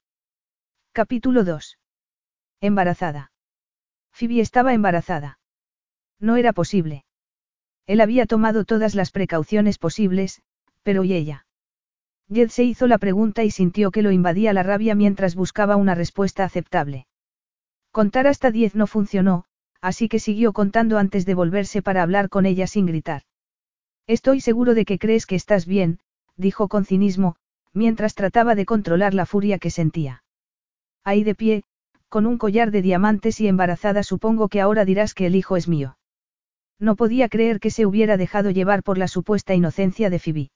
Capítulo 0.91 1.43
2. 1.43 1.77
Embarazada. 2.59 3.31
Phoebe 4.11 4.39
estaba 4.39 4.73
embarazada. 4.73 5.37
No 6.19 6.35
era 6.35 6.51
posible. 6.51 7.05
Él 7.85 8.01
había 8.01 8.25
tomado 8.25 8.65
todas 8.65 8.95
las 8.95 9.11
precauciones 9.11 9.77
posibles, 9.77 10.41
pero 10.81 11.03
¿y 11.03 11.13
ella? 11.13 11.45
Jed 12.27 12.49
se 12.49 12.63
hizo 12.63 12.87
la 12.87 12.97
pregunta 12.97 13.43
y 13.43 13.51
sintió 13.51 13.91
que 13.91 14.01
lo 14.01 14.09
invadía 14.09 14.51
la 14.51 14.63
rabia 14.63 14.95
mientras 14.95 15.35
buscaba 15.35 15.75
una 15.75 15.93
respuesta 15.93 16.43
aceptable. 16.43 17.05
Contar 17.91 18.25
hasta 18.25 18.49
diez 18.49 18.73
no 18.73 18.87
funcionó, 18.87 19.45
así 19.81 20.07
que 20.07 20.19
siguió 20.19 20.53
contando 20.53 20.97
antes 20.97 21.25
de 21.25 21.33
volverse 21.33 21.81
para 21.81 22.03
hablar 22.03 22.29
con 22.29 22.45
ella 22.45 22.67
sin 22.67 22.85
gritar. 22.85 23.23
Estoy 24.07 24.41
seguro 24.41 24.73
de 24.73 24.85
que 24.85 24.99
crees 24.99 25.25
que 25.25 25.35
estás 25.35 25.65
bien, 25.65 25.99
dijo 26.37 26.67
con 26.67 26.85
cinismo, 26.85 27.35
mientras 27.73 28.15
trataba 28.15 28.55
de 28.55 28.65
controlar 28.65 29.13
la 29.13 29.25
furia 29.25 29.57
que 29.57 29.71
sentía. 29.71 30.23
Ahí 31.03 31.23
de 31.23 31.35
pie, 31.35 31.63
con 32.09 32.25
un 32.25 32.37
collar 32.37 32.71
de 32.71 32.81
diamantes 32.81 33.39
y 33.39 33.47
embarazada 33.47 34.03
supongo 34.03 34.49
que 34.49 34.61
ahora 34.61 34.85
dirás 34.85 35.13
que 35.13 35.25
el 35.25 35.35
hijo 35.35 35.55
es 35.55 35.67
mío. 35.67 35.97
No 36.77 36.95
podía 36.95 37.29
creer 37.29 37.59
que 37.59 37.71
se 37.71 37.85
hubiera 37.85 38.17
dejado 38.17 38.49
llevar 38.49 38.83
por 38.83 38.97
la 38.97 39.07
supuesta 39.07 39.53
inocencia 39.53 40.09
de 40.09 40.19
Phoebe. 40.19 40.51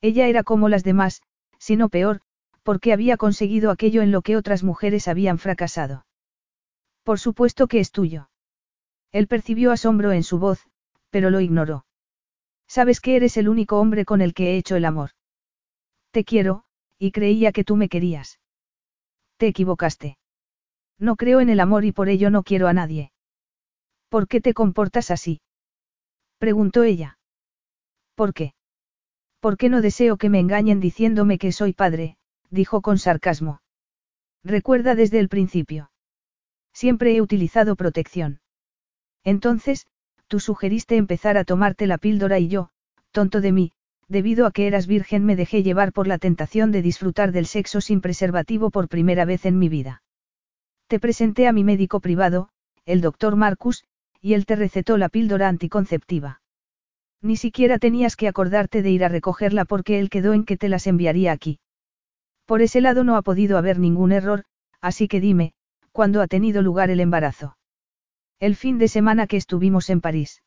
Ella 0.00 0.26
era 0.26 0.42
como 0.42 0.68
las 0.68 0.84
demás, 0.84 1.22
sino 1.58 1.88
peor, 1.88 2.20
porque 2.62 2.92
había 2.92 3.16
conseguido 3.16 3.70
aquello 3.70 4.00
en 4.00 4.12
lo 4.12 4.22
que 4.22 4.36
otras 4.36 4.62
mujeres 4.62 5.08
habían 5.08 5.38
fracasado. 5.38 6.06
Por 7.02 7.18
supuesto 7.18 7.66
que 7.66 7.80
es 7.80 7.90
tuyo. 7.90 8.29
Él 9.12 9.26
percibió 9.26 9.72
asombro 9.72 10.12
en 10.12 10.22
su 10.22 10.38
voz, 10.38 10.66
pero 11.10 11.30
lo 11.30 11.40
ignoró. 11.40 11.84
Sabes 12.68 13.00
que 13.00 13.16
eres 13.16 13.36
el 13.36 13.48
único 13.48 13.80
hombre 13.80 14.04
con 14.04 14.20
el 14.20 14.32
que 14.34 14.50
he 14.50 14.56
hecho 14.56 14.76
el 14.76 14.84
amor. 14.84 15.10
Te 16.12 16.24
quiero, 16.24 16.64
y 16.98 17.10
creía 17.10 17.52
que 17.52 17.64
tú 17.64 17.76
me 17.76 17.88
querías. 17.88 18.38
Te 19.36 19.48
equivocaste. 19.48 20.18
No 20.98 21.16
creo 21.16 21.40
en 21.40 21.48
el 21.48 21.60
amor 21.60 21.84
y 21.84 21.92
por 21.92 22.08
ello 22.08 22.30
no 22.30 22.42
quiero 22.42 22.68
a 22.68 22.72
nadie. 22.72 23.10
¿Por 24.08 24.28
qué 24.28 24.40
te 24.40 24.54
comportas 24.54 25.10
así? 25.10 25.40
preguntó 26.38 26.84
ella. 26.84 27.18
¿Por 28.14 28.34
qué? 28.34 28.54
¿Por 29.40 29.56
qué 29.56 29.68
no 29.70 29.80
deseo 29.80 30.18
que 30.18 30.28
me 30.28 30.38
engañen 30.40 30.80
diciéndome 30.80 31.38
que 31.38 31.52
soy 31.52 31.72
padre? 31.72 32.18
dijo 32.50 32.82
con 32.82 32.98
sarcasmo. 32.98 33.62
Recuerda 34.44 34.94
desde 34.94 35.20
el 35.20 35.28
principio. 35.28 35.90
Siempre 36.72 37.16
he 37.16 37.22
utilizado 37.22 37.76
protección. 37.76 38.40
Entonces, 39.24 39.86
tú 40.28 40.40
sugeriste 40.40 40.96
empezar 40.96 41.36
a 41.36 41.44
tomarte 41.44 41.86
la 41.86 41.98
píldora 41.98 42.38
y 42.38 42.48
yo, 42.48 42.70
tonto 43.10 43.40
de 43.40 43.52
mí, 43.52 43.72
debido 44.08 44.46
a 44.46 44.50
que 44.50 44.66
eras 44.66 44.86
virgen 44.86 45.24
me 45.24 45.36
dejé 45.36 45.62
llevar 45.62 45.92
por 45.92 46.06
la 46.06 46.18
tentación 46.18 46.72
de 46.72 46.82
disfrutar 46.82 47.32
del 47.32 47.46
sexo 47.46 47.80
sin 47.80 48.00
preservativo 48.00 48.70
por 48.70 48.88
primera 48.88 49.24
vez 49.24 49.46
en 49.46 49.58
mi 49.58 49.68
vida. 49.68 50.02
Te 50.88 50.98
presenté 50.98 51.46
a 51.46 51.52
mi 51.52 51.62
médico 51.62 52.00
privado, 52.00 52.48
el 52.84 53.00
doctor 53.00 53.36
Marcus, 53.36 53.84
y 54.20 54.34
él 54.34 54.46
te 54.46 54.56
recetó 54.56 54.98
la 54.98 55.08
píldora 55.08 55.48
anticonceptiva. 55.48 56.40
Ni 57.22 57.36
siquiera 57.36 57.78
tenías 57.78 58.16
que 58.16 58.28
acordarte 58.28 58.82
de 58.82 58.90
ir 58.90 59.04
a 59.04 59.08
recogerla 59.08 59.64
porque 59.64 60.00
él 60.00 60.10
quedó 60.10 60.32
en 60.32 60.44
que 60.44 60.56
te 60.56 60.68
las 60.68 60.86
enviaría 60.86 61.32
aquí. 61.32 61.60
Por 62.46 62.62
ese 62.62 62.80
lado 62.80 63.04
no 63.04 63.16
ha 63.16 63.22
podido 63.22 63.58
haber 63.58 63.78
ningún 63.78 64.10
error, 64.10 64.44
así 64.80 65.06
que 65.06 65.20
dime, 65.20 65.52
¿cuándo 65.92 66.22
ha 66.22 66.26
tenido 66.26 66.62
lugar 66.62 66.90
el 66.90 66.98
embarazo? 66.98 67.56
El 68.40 68.56
fin 68.56 68.78
de 68.78 68.88
semana 68.88 69.26
que 69.26 69.36
estuvimos 69.36 69.90
en 69.90 70.00
París. 70.00 70.42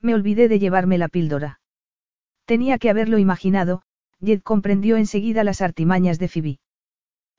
Me 0.00 0.14
olvidé 0.14 0.48
de 0.48 0.58
llevarme 0.58 0.98
la 0.98 1.06
píldora. 1.06 1.60
Tenía 2.44 2.76
que 2.78 2.90
haberlo 2.90 3.18
imaginado, 3.18 3.82
Jed 4.20 4.42
comprendió 4.42 4.96
enseguida 4.96 5.44
las 5.44 5.60
artimañas 5.60 6.18
de 6.18 6.26
Phoebe. 6.26 6.58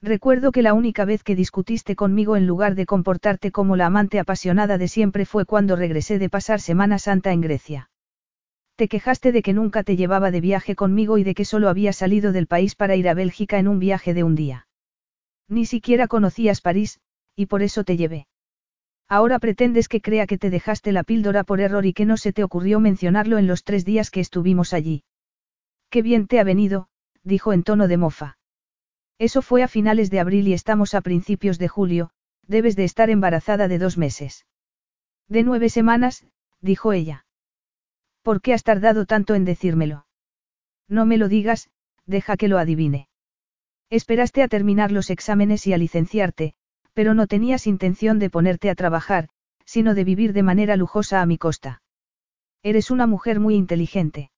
Recuerdo 0.02 0.54
que 0.54 0.62
la 0.62 0.74
única 0.74 1.04
vez 1.04 1.24
que 1.24 1.36
discutiste 1.36 1.98
conmigo 1.98 2.38
en 2.38 2.48
lugar 2.48 2.76
de 2.76 2.86
comportarte 2.86 3.52
como 3.52 3.76
la 3.76 3.88
amante 3.88 4.18
apasionada 4.18 4.78
de 4.78 4.88
siempre 4.88 5.26
fue 5.26 5.44
cuando 5.44 5.76
regresé 5.76 6.20
de 6.20 6.30
pasar 6.30 6.62
Semana 6.62 6.98
Santa 6.98 7.34
en 7.34 7.42
Grecia. 7.42 7.90
Te 8.78 8.88
quejaste 8.88 9.34
de 9.34 9.42
que 9.42 9.52
nunca 9.52 9.84
te 9.84 9.98
llevaba 9.98 10.32
de 10.32 10.40
viaje 10.40 10.78
conmigo 10.78 11.18
y 11.18 11.26
de 11.26 11.36
que 11.36 11.44
solo 11.44 11.68
había 11.68 11.92
salido 11.92 12.32
del 12.32 12.48
país 12.48 12.76
para 12.76 12.96
ir 12.96 13.10
a 13.10 13.14
Bélgica 13.14 13.60
en 13.60 13.68
un 13.68 13.80
viaje 13.80 14.14
de 14.14 14.24
un 14.24 14.36
día. 14.36 14.68
Ni 15.50 15.66
siquiera 15.66 16.08
conocías 16.08 16.62
París, 16.62 17.02
y 17.36 17.48
por 17.48 17.62
eso 17.62 17.84
te 17.84 17.98
llevé. 17.98 18.28
Ahora 19.08 19.40
pretendes 19.40 19.88
que 19.88 20.02
crea 20.02 20.26
que 20.26 20.38
te 20.38 20.50
dejaste 20.50 20.92
la 20.92 21.04
píldora 21.04 21.44
por 21.44 21.60
error 21.60 21.86
y 21.86 21.94
que 21.94 22.06
no 22.06 22.18
se 22.18 22.34
te 22.34 22.44
ocurrió 22.44 22.80
mencionarlo 22.80 23.38
en 23.38 23.48
los 23.48 23.64
tres 23.64 23.86
días 23.86 24.10
que 24.10 24.20
estuvimos 24.20 24.74
allí. 24.74 25.04
Qué 25.90 26.02
bien 26.02 26.28
te 26.28 26.40
ha 26.40 26.44
venido, 26.44 26.88
dijo 27.24 27.54
en 27.54 27.64
tono 27.64 27.88
de 27.88 27.98
mofa. 27.98 28.38
Eso 29.20 29.42
fue 29.42 29.64
a 29.64 29.68
finales 29.68 30.10
de 30.10 30.20
abril 30.20 30.48
y 30.48 30.54
estamos 30.54 30.94
a 30.94 31.02
principios 31.02 31.60
de 31.60 31.68
julio, 31.68 32.10
debes 32.48 32.76
de 32.76 32.84
estar 32.84 33.10
embarazada 33.10 33.68
de 33.68 33.78
dos 33.78 33.98
meses. 33.98 34.46
De 35.28 35.44
nueve 35.44 35.70
semanas, 35.70 36.26
dijo 36.60 36.92
ella. 36.92 37.26
¿Por 38.24 38.42
qué 38.42 38.54
has 38.54 38.64
tardado 38.64 39.06
tanto 39.06 39.36
en 39.36 39.46
decírmelo? 39.46 40.08
No 40.88 41.06
me 41.06 41.18
lo 41.18 41.28
digas, 41.28 41.70
deja 42.06 42.38
que 42.38 42.48
lo 42.48 42.58
adivine. 42.58 43.08
Esperaste 43.90 44.42
a 44.42 44.48
terminar 44.48 44.92
los 44.92 45.10
exámenes 45.10 45.68
y 45.68 45.74
a 45.74 45.78
licenciarte, 45.78 46.56
pero 46.96 47.14
no 47.14 47.28
tenías 47.28 47.68
intención 47.68 48.18
de 48.18 48.32
ponerte 48.32 48.70
a 48.72 48.76
trabajar, 48.76 49.28
sino 49.66 49.94
de 49.94 50.06
vivir 50.06 50.34
de 50.34 50.44
manera 50.44 50.78
lujosa 50.78 51.22
a 51.22 51.26
mi 51.26 51.38
costa. 51.38 51.84
Eres 52.64 52.90
una 52.90 53.06
mujer 53.06 53.40
muy 53.40 53.56
inteligente. 53.56 54.32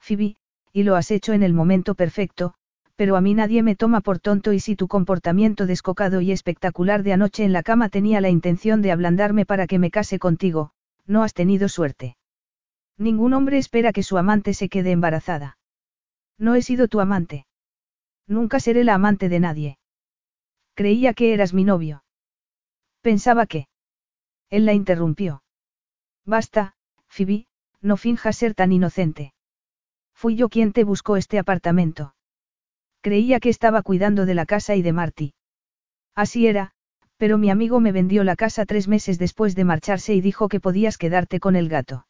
Phoebe, 0.00 0.36
y 0.72 0.84
lo 0.84 0.96
has 0.96 1.10
hecho 1.10 1.32
en 1.32 1.42
el 1.42 1.52
momento 1.52 1.94
perfecto, 1.94 2.54
pero 2.94 3.16
a 3.16 3.20
mí 3.20 3.34
nadie 3.34 3.62
me 3.62 3.74
toma 3.74 4.00
por 4.00 4.20
tonto 4.20 4.52
y 4.52 4.60
si 4.60 4.76
tu 4.76 4.86
comportamiento 4.86 5.66
descocado 5.66 6.20
y 6.20 6.30
espectacular 6.30 7.02
de 7.02 7.14
anoche 7.14 7.44
en 7.44 7.52
la 7.52 7.64
cama 7.64 7.88
tenía 7.88 8.20
la 8.20 8.30
intención 8.30 8.80
de 8.80 8.92
ablandarme 8.92 9.44
para 9.44 9.66
que 9.66 9.80
me 9.80 9.90
case 9.90 10.18
contigo, 10.18 10.70
no 11.06 11.24
has 11.24 11.34
tenido 11.34 11.68
suerte. 11.68 12.16
Ningún 12.96 13.32
hombre 13.32 13.58
espera 13.58 13.92
que 13.92 14.04
su 14.04 14.18
amante 14.18 14.54
se 14.54 14.68
quede 14.68 14.92
embarazada. 14.92 15.58
No 16.38 16.54
he 16.54 16.62
sido 16.62 16.86
tu 16.86 17.00
amante. 17.00 17.46
Nunca 18.28 18.60
seré 18.60 18.84
la 18.84 18.94
amante 18.94 19.28
de 19.28 19.40
nadie. 19.40 19.78
Creía 20.74 21.14
que 21.14 21.34
eras 21.34 21.52
mi 21.52 21.64
novio. 21.64 22.04
Pensaba 23.02 23.46
que. 23.46 23.66
Él 24.50 24.66
la 24.66 24.72
interrumpió. 24.72 25.42
Basta, 26.24 26.74
Phoebe, 27.08 27.46
no 27.80 27.96
finjas 27.96 28.36
ser 28.36 28.54
tan 28.54 28.72
inocente. 28.72 29.34
Fui 30.14 30.36
yo 30.36 30.48
quien 30.48 30.72
te 30.72 30.84
buscó 30.84 31.16
este 31.16 31.38
apartamento. 31.38 32.14
Creía 33.00 33.40
que 33.40 33.48
estaba 33.48 33.82
cuidando 33.82 34.24
de 34.24 34.34
la 34.34 34.46
casa 34.46 34.76
y 34.76 34.82
de 34.82 34.92
Marty. 34.92 35.34
Así 36.14 36.46
era, 36.46 36.72
pero 37.16 37.38
mi 37.38 37.50
amigo 37.50 37.80
me 37.80 37.92
vendió 37.92 38.24
la 38.24 38.36
casa 38.36 38.66
tres 38.66 38.88
meses 38.88 39.18
después 39.18 39.54
de 39.56 39.64
marcharse 39.64 40.14
y 40.14 40.20
dijo 40.20 40.48
que 40.48 40.60
podías 40.60 40.98
quedarte 40.98 41.40
con 41.40 41.56
el 41.56 41.68
gato. 41.68 42.06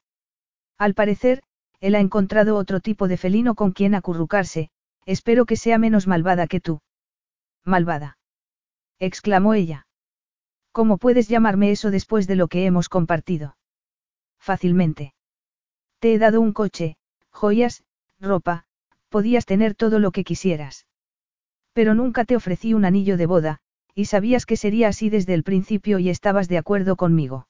Al 0.79 0.95
parecer, 0.95 1.43
él 1.81 1.95
ha 1.95 2.01
encontrado 2.01 2.57
otro 2.57 2.81
tipo 2.81 3.09
de 3.09 3.17
felino 3.17 3.55
con 3.55 3.73
quien 3.73 3.95
acurrucarse, 3.95 4.71
espero 5.07 5.47
que 5.47 5.57
sea 5.57 5.79
menos 5.79 6.07
malvada 6.07 6.47
que 6.47 6.61
tú. 6.61 6.81
Malvada. 7.65 8.19
Exclamó 9.05 9.55
ella. 9.55 9.89
¿Cómo 10.71 10.97
puedes 10.97 11.29
llamarme 11.29 11.73
eso 11.73 11.91
después 11.91 12.29
de 12.29 12.37
lo 12.37 12.47
que 12.47 12.67
hemos 12.67 12.89
compartido? 12.89 13.57
Fácilmente. 14.39 15.15
Te 15.99 16.15
he 16.15 16.19
dado 16.19 16.41
un 16.41 16.53
coche, 16.53 16.97
joyas, 17.31 17.83
ropa, 18.21 18.65
podías 19.09 19.45
tener 19.45 19.75
todo 19.75 19.99
lo 19.99 20.13
que 20.13 20.23
quisieras. 20.23 20.87
Pero 21.73 21.95
nunca 21.95 22.25
te 22.25 22.37
ofrecí 22.37 22.75
un 22.75 22.85
anillo 22.85 23.17
de 23.17 23.27
boda, 23.27 23.59
y 23.93 24.05
sabías 24.05 24.47
que 24.47 24.57
sería 24.57 24.89
así 24.89 25.11
desde 25.11 25.35
el 25.35 25.43
principio 25.43 25.99
y 25.99 26.09
estabas 26.09 26.49
de 26.49 26.59
acuerdo 26.59 26.95
conmigo. 26.95 27.49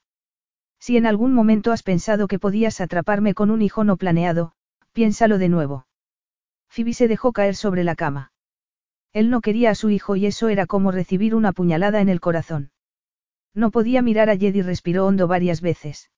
Si 0.78 0.96
en 0.96 1.06
algún 1.06 1.34
momento 1.34 1.70
has 1.70 1.82
pensado 1.82 2.28
que 2.28 2.38
podías 2.38 2.80
atraparme 2.80 3.34
con 3.34 3.50
un 3.50 3.60
hijo 3.60 3.84
no 3.84 3.98
planeado, 3.98 4.52
piénsalo 4.92 5.36
de 5.36 5.50
nuevo. 5.50 5.86
Phoebe 6.70 6.94
se 6.94 7.08
dejó 7.08 7.32
caer 7.32 7.56
sobre 7.56 7.84
la 7.84 7.94
cama. 7.94 8.32
Él 9.12 9.28
no 9.28 9.40
quería 9.40 9.70
a 9.70 9.74
su 9.74 9.90
hijo 9.90 10.16
y 10.16 10.26
eso 10.26 10.48
era 10.48 10.66
como 10.66 10.90
recibir 10.90 11.34
una 11.34 11.52
puñalada 11.52 12.00
en 12.00 12.08
el 12.08 12.20
corazón. 12.20 12.70
No 13.54 13.70
podía 13.70 14.00
mirar 14.00 14.30
a 14.30 14.36
Jed 14.36 14.54
y 14.54 14.62
respiró 14.62 15.06
hondo 15.06 15.28
varias 15.28 15.60
veces. 15.60 16.10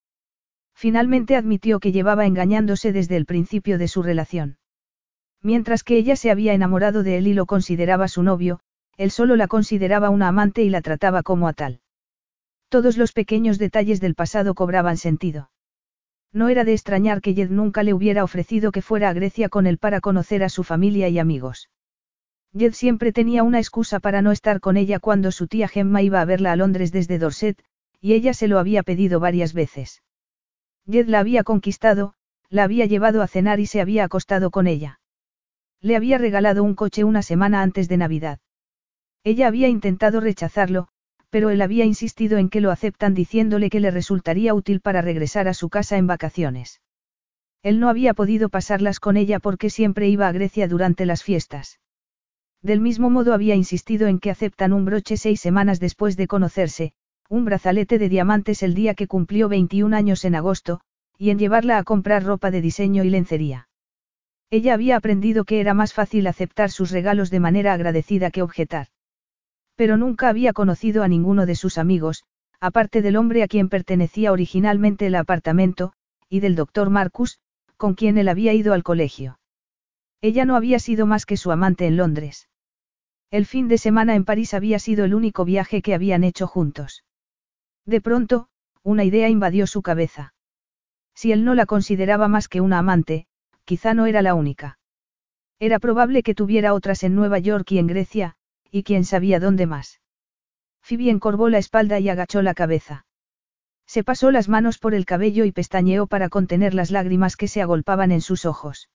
Finalmente 0.75 1.37
admitió 1.37 1.81
que 1.81 1.93
llevaba 1.93 2.27
engañándose 2.27 2.93
desde 2.93 3.17
el 3.17 3.27
principio 3.27 3.79
de 3.79 3.89
su 3.89 4.03
relación. 4.03 4.59
Mientras 5.43 5.83
que 5.83 5.97
ella 5.97 6.17
se 6.17 6.31
había 6.31 6.55
enamorado 6.55 7.03
de 7.03 7.19
él 7.19 7.27
y 7.27 7.35
lo 7.35 7.47
consideraba 7.47 8.09
su 8.09 8.23
novio, 8.23 8.61
él 8.97 9.11
solo 9.11 9.37
la 9.37 9.49
consideraba 9.49 10.11
una 10.11 10.29
amante 10.29 10.63
y 10.63 10.71
la 10.71 10.81
trataba 10.81 11.23
como 11.23 11.49
a 11.49 11.53
tal. 11.53 11.81
Todos 12.69 12.97
los 12.97 13.13
pequeños 13.13 13.59
detalles 13.59 14.01
del 14.01 14.15
pasado 14.15 14.55
cobraban 14.55 14.97
sentido. 14.97 15.51
No 16.33 16.49
era 16.49 16.65
de 16.65 16.73
extrañar 16.73 17.21
que 17.21 17.35
Jed 17.35 17.51
nunca 17.51 17.83
le 17.83 17.95
hubiera 17.95 18.25
ofrecido 18.25 18.73
que 18.73 18.83
fuera 18.83 19.09
a 19.09 19.13
Grecia 19.13 19.49
con 19.49 19.67
él 19.67 19.79
para 19.79 20.01
conocer 20.01 20.43
a 20.43 20.49
su 20.49 20.65
familia 20.65 21.09
y 21.09 21.19
amigos. 21.19 21.69
Jed 22.57 22.73
siempre 22.73 23.13
tenía 23.13 23.43
una 23.43 23.59
excusa 23.59 23.99
para 23.99 24.23
no 24.23 24.31
estar 24.31 24.61
con 24.61 24.77
ella 24.77 25.01
cuando 25.01 25.33
su 25.33 25.49
tía 25.49 25.67
Gemma 25.67 26.03
iba 26.03 26.21
a 26.21 26.25
verla 26.25 26.53
a 26.53 26.57
Londres 26.57 26.93
desde 26.93 27.19
Dorset, 27.19 27.61
y 28.01 28.13
ella 28.13 28.33
se 28.33 28.47
lo 28.47 28.61
había 28.61 28.85
pedido 28.85 29.19
varias 29.19 29.55
veces. 29.55 30.03
Jed 30.87 31.09
la 31.09 31.19
había 31.19 31.43
conquistado, 31.43 32.15
la 32.51 32.63
había 32.63 32.87
llevado 32.87 33.23
a 33.23 33.27
cenar 33.27 33.59
y 33.59 33.67
se 33.67 33.81
había 33.81 34.05
acostado 34.05 34.51
con 34.51 34.69
ella. 34.69 35.01
Le 35.81 35.97
había 35.97 36.17
regalado 36.17 36.63
un 36.63 36.75
coche 36.75 37.03
una 37.03 37.23
semana 37.23 37.61
antes 37.61 37.89
de 37.89 37.97
Navidad. 37.97 38.39
Ella 39.25 39.49
había 39.49 39.69
intentado 39.69 40.21
rechazarlo, 40.21 40.89
pero 41.31 41.51
él 41.51 41.61
había 41.61 41.85
insistido 41.85 42.39
en 42.39 42.51
que 42.51 42.61
lo 42.61 42.71
aceptan 42.71 43.15
diciéndole 43.15 43.69
que 43.69 43.81
le 43.81 43.91
resultaría 43.91 44.55
útil 44.55 44.81
para 44.81 45.03
regresar 45.03 45.49
a 45.49 45.55
su 45.55 45.69
casa 45.71 45.97
en 45.97 46.07
vacaciones. 46.07 46.81
Él 47.63 47.81
no 47.81 47.89
había 47.89 48.15
podido 48.15 48.49
pasarlas 48.49 49.01
con 49.01 49.17
ella 49.17 49.41
porque 49.41 49.71
siempre 49.71 50.09
iba 50.09 50.29
a 50.29 50.33
Grecia 50.33 50.69
durante 50.69 51.07
las 51.07 51.25
fiestas. 51.25 51.81
Del 52.65 52.81
mismo 52.81 53.11
modo 53.11 53.35
había 53.35 53.55
insistido 53.55 54.07
en 54.07 54.19
que 54.19 54.31
aceptan 54.31 54.73
un 54.73 54.87
broche 54.87 55.19
seis 55.19 55.39
semanas 55.39 55.81
después 55.81 56.17
de 56.17 56.27
conocerse, 56.27 56.95
un 57.29 57.45
brazalete 57.45 57.99
de 57.99 58.09
diamantes 58.09 58.63
el 58.63 58.73
día 58.73 58.95
que 58.95 59.07
cumplió 59.07 59.51
21 59.51 59.95
años 59.95 60.25
en 60.25 60.35
agosto, 60.35 60.81
y 61.19 61.29
en 61.29 61.39
llevarla 61.39 61.77
a 61.77 61.85
comprar 61.85 62.25
ropa 62.25 62.51
de 62.51 62.63
diseño 62.63 63.05
y 63.05 63.11
lencería. 63.11 63.69
Ella 64.49 64.73
había 64.73 64.97
aprendido 64.97 65.45
que 65.45 65.61
era 65.61 65.75
más 65.75 65.93
fácil 65.93 66.27
aceptar 66.27 66.71
sus 66.71 66.91
regalos 66.91 67.31
de 67.31 67.39
manera 67.39 67.75
agradecida 67.75 68.31
que 68.31 68.41
objetar. 68.41 68.87
Pero 69.77 69.99
nunca 69.99 70.31
había 70.31 70.55
conocido 70.55 71.03
a 71.03 71.09
ninguno 71.09 71.45
de 71.45 71.57
sus 71.57 71.77
amigos, 71.77 72.25
aparte 72.61 73.03
del 73.03 73.17
hombre 73.17 73.43
a 73.43 73.47
quien 73.47 73.69
pertenecía 73.69 74.33
originalmente 74.33 75.05
el 75.09 75.17
apartamento, 75.17 75.93
y 76.31 76.41
del 76.41 76.55
doctor 76.55 76.89
Marcus, 76.89 77.41
con 77.77 77.93
quien 77.93 78.17
él 78.17 78.29
había 78.29 78.55
ido 78.55 78.73
al 78.73 78.83
colegio. 78.83 79.39
Ella 80.23 80.47
no 80.47 80.57
había 80.57 80.79
sido 80.79 81.05
más 81.05 81.27
que 81.27 81.37
su 81.37 81.53
amante 81.53 81.87
en 81.87 81.99
Londres. 81.99 82.49
El 83.35 83.47
fin 83.47 83.67
de 83.67 83.79
semana 83.79 84.15
en 84.15 84.25
París 84.25 84.55
había 84.55 84.79
sido 84.79 85.05
el 85.05 85.13
único 85.13 85.45
viaje 85.45 85.83
que 85.83 85.93
habían 85.93 86.23
hecho 86.23 86.47
juntos. 86.47 87.03
De 87.85 88.01
pronto, 88.01 88.47
una 88.85 89.03
idea 89.03 89.29
invadió 89.29 89.67
su 89.67 89.83
cabeza. 89.83 90.35
Si 91.17 91.33
él 91.33 91.45
no 91.45 91.57
la 91.57 91.67
consideraba 91.67 92.29
más 92.29 92.47
que 92.47 92.61
una 92.61 92.79
amante, 92.79 93.27
quizá 93.65 93.93
no 93.93 94.07
era 94.07 94.23
la 94.23 94.35
única. 94.37 94.79
Era 95.59 95.81
probable 95.81 96.23
que 96.23 96.37
tuviera 96.37 96.75
otras 96.75 97.03
en 97.03 97.17
Nueva 97.17 97.41
York 97.41 97.73
y 97.73 97.79
en 97.79 97.89
Grecia, 97.89 98.37
y 98.71 98.85
quién 98.85 99.05
sabía 99.05 99.41
dónde 99.41 99.67
más. 99.67 100.01
Phoebe 100.81 101.11
encorvó 101.11 101.49
la 101.49 101.59
espalda 101.59 101.99
y 101.99 102.09
agachó 102.11 102.41
la 102.41 102.55
cabeza. 102.55 103.05
Se 103.85 104.05
pasó 104.05 104.31
las 104.31 104.49
manos 104.49 104.79
por 104.79 104.95
el 104.95 105.07
cabello 105.07 105.45
y 105.45 105.51
pestañeó 105.51 106.07
para 106.07 106.29
contener 106.29 106.73
las 106.73 106.93
lágrimas 106.93 107.37
que 107.37 107.49
se 107.49 107.63
agolpaban 107.63 108.13
en 108.13 108.21
sus 108.21 108.45
ojos. 108.45 108.91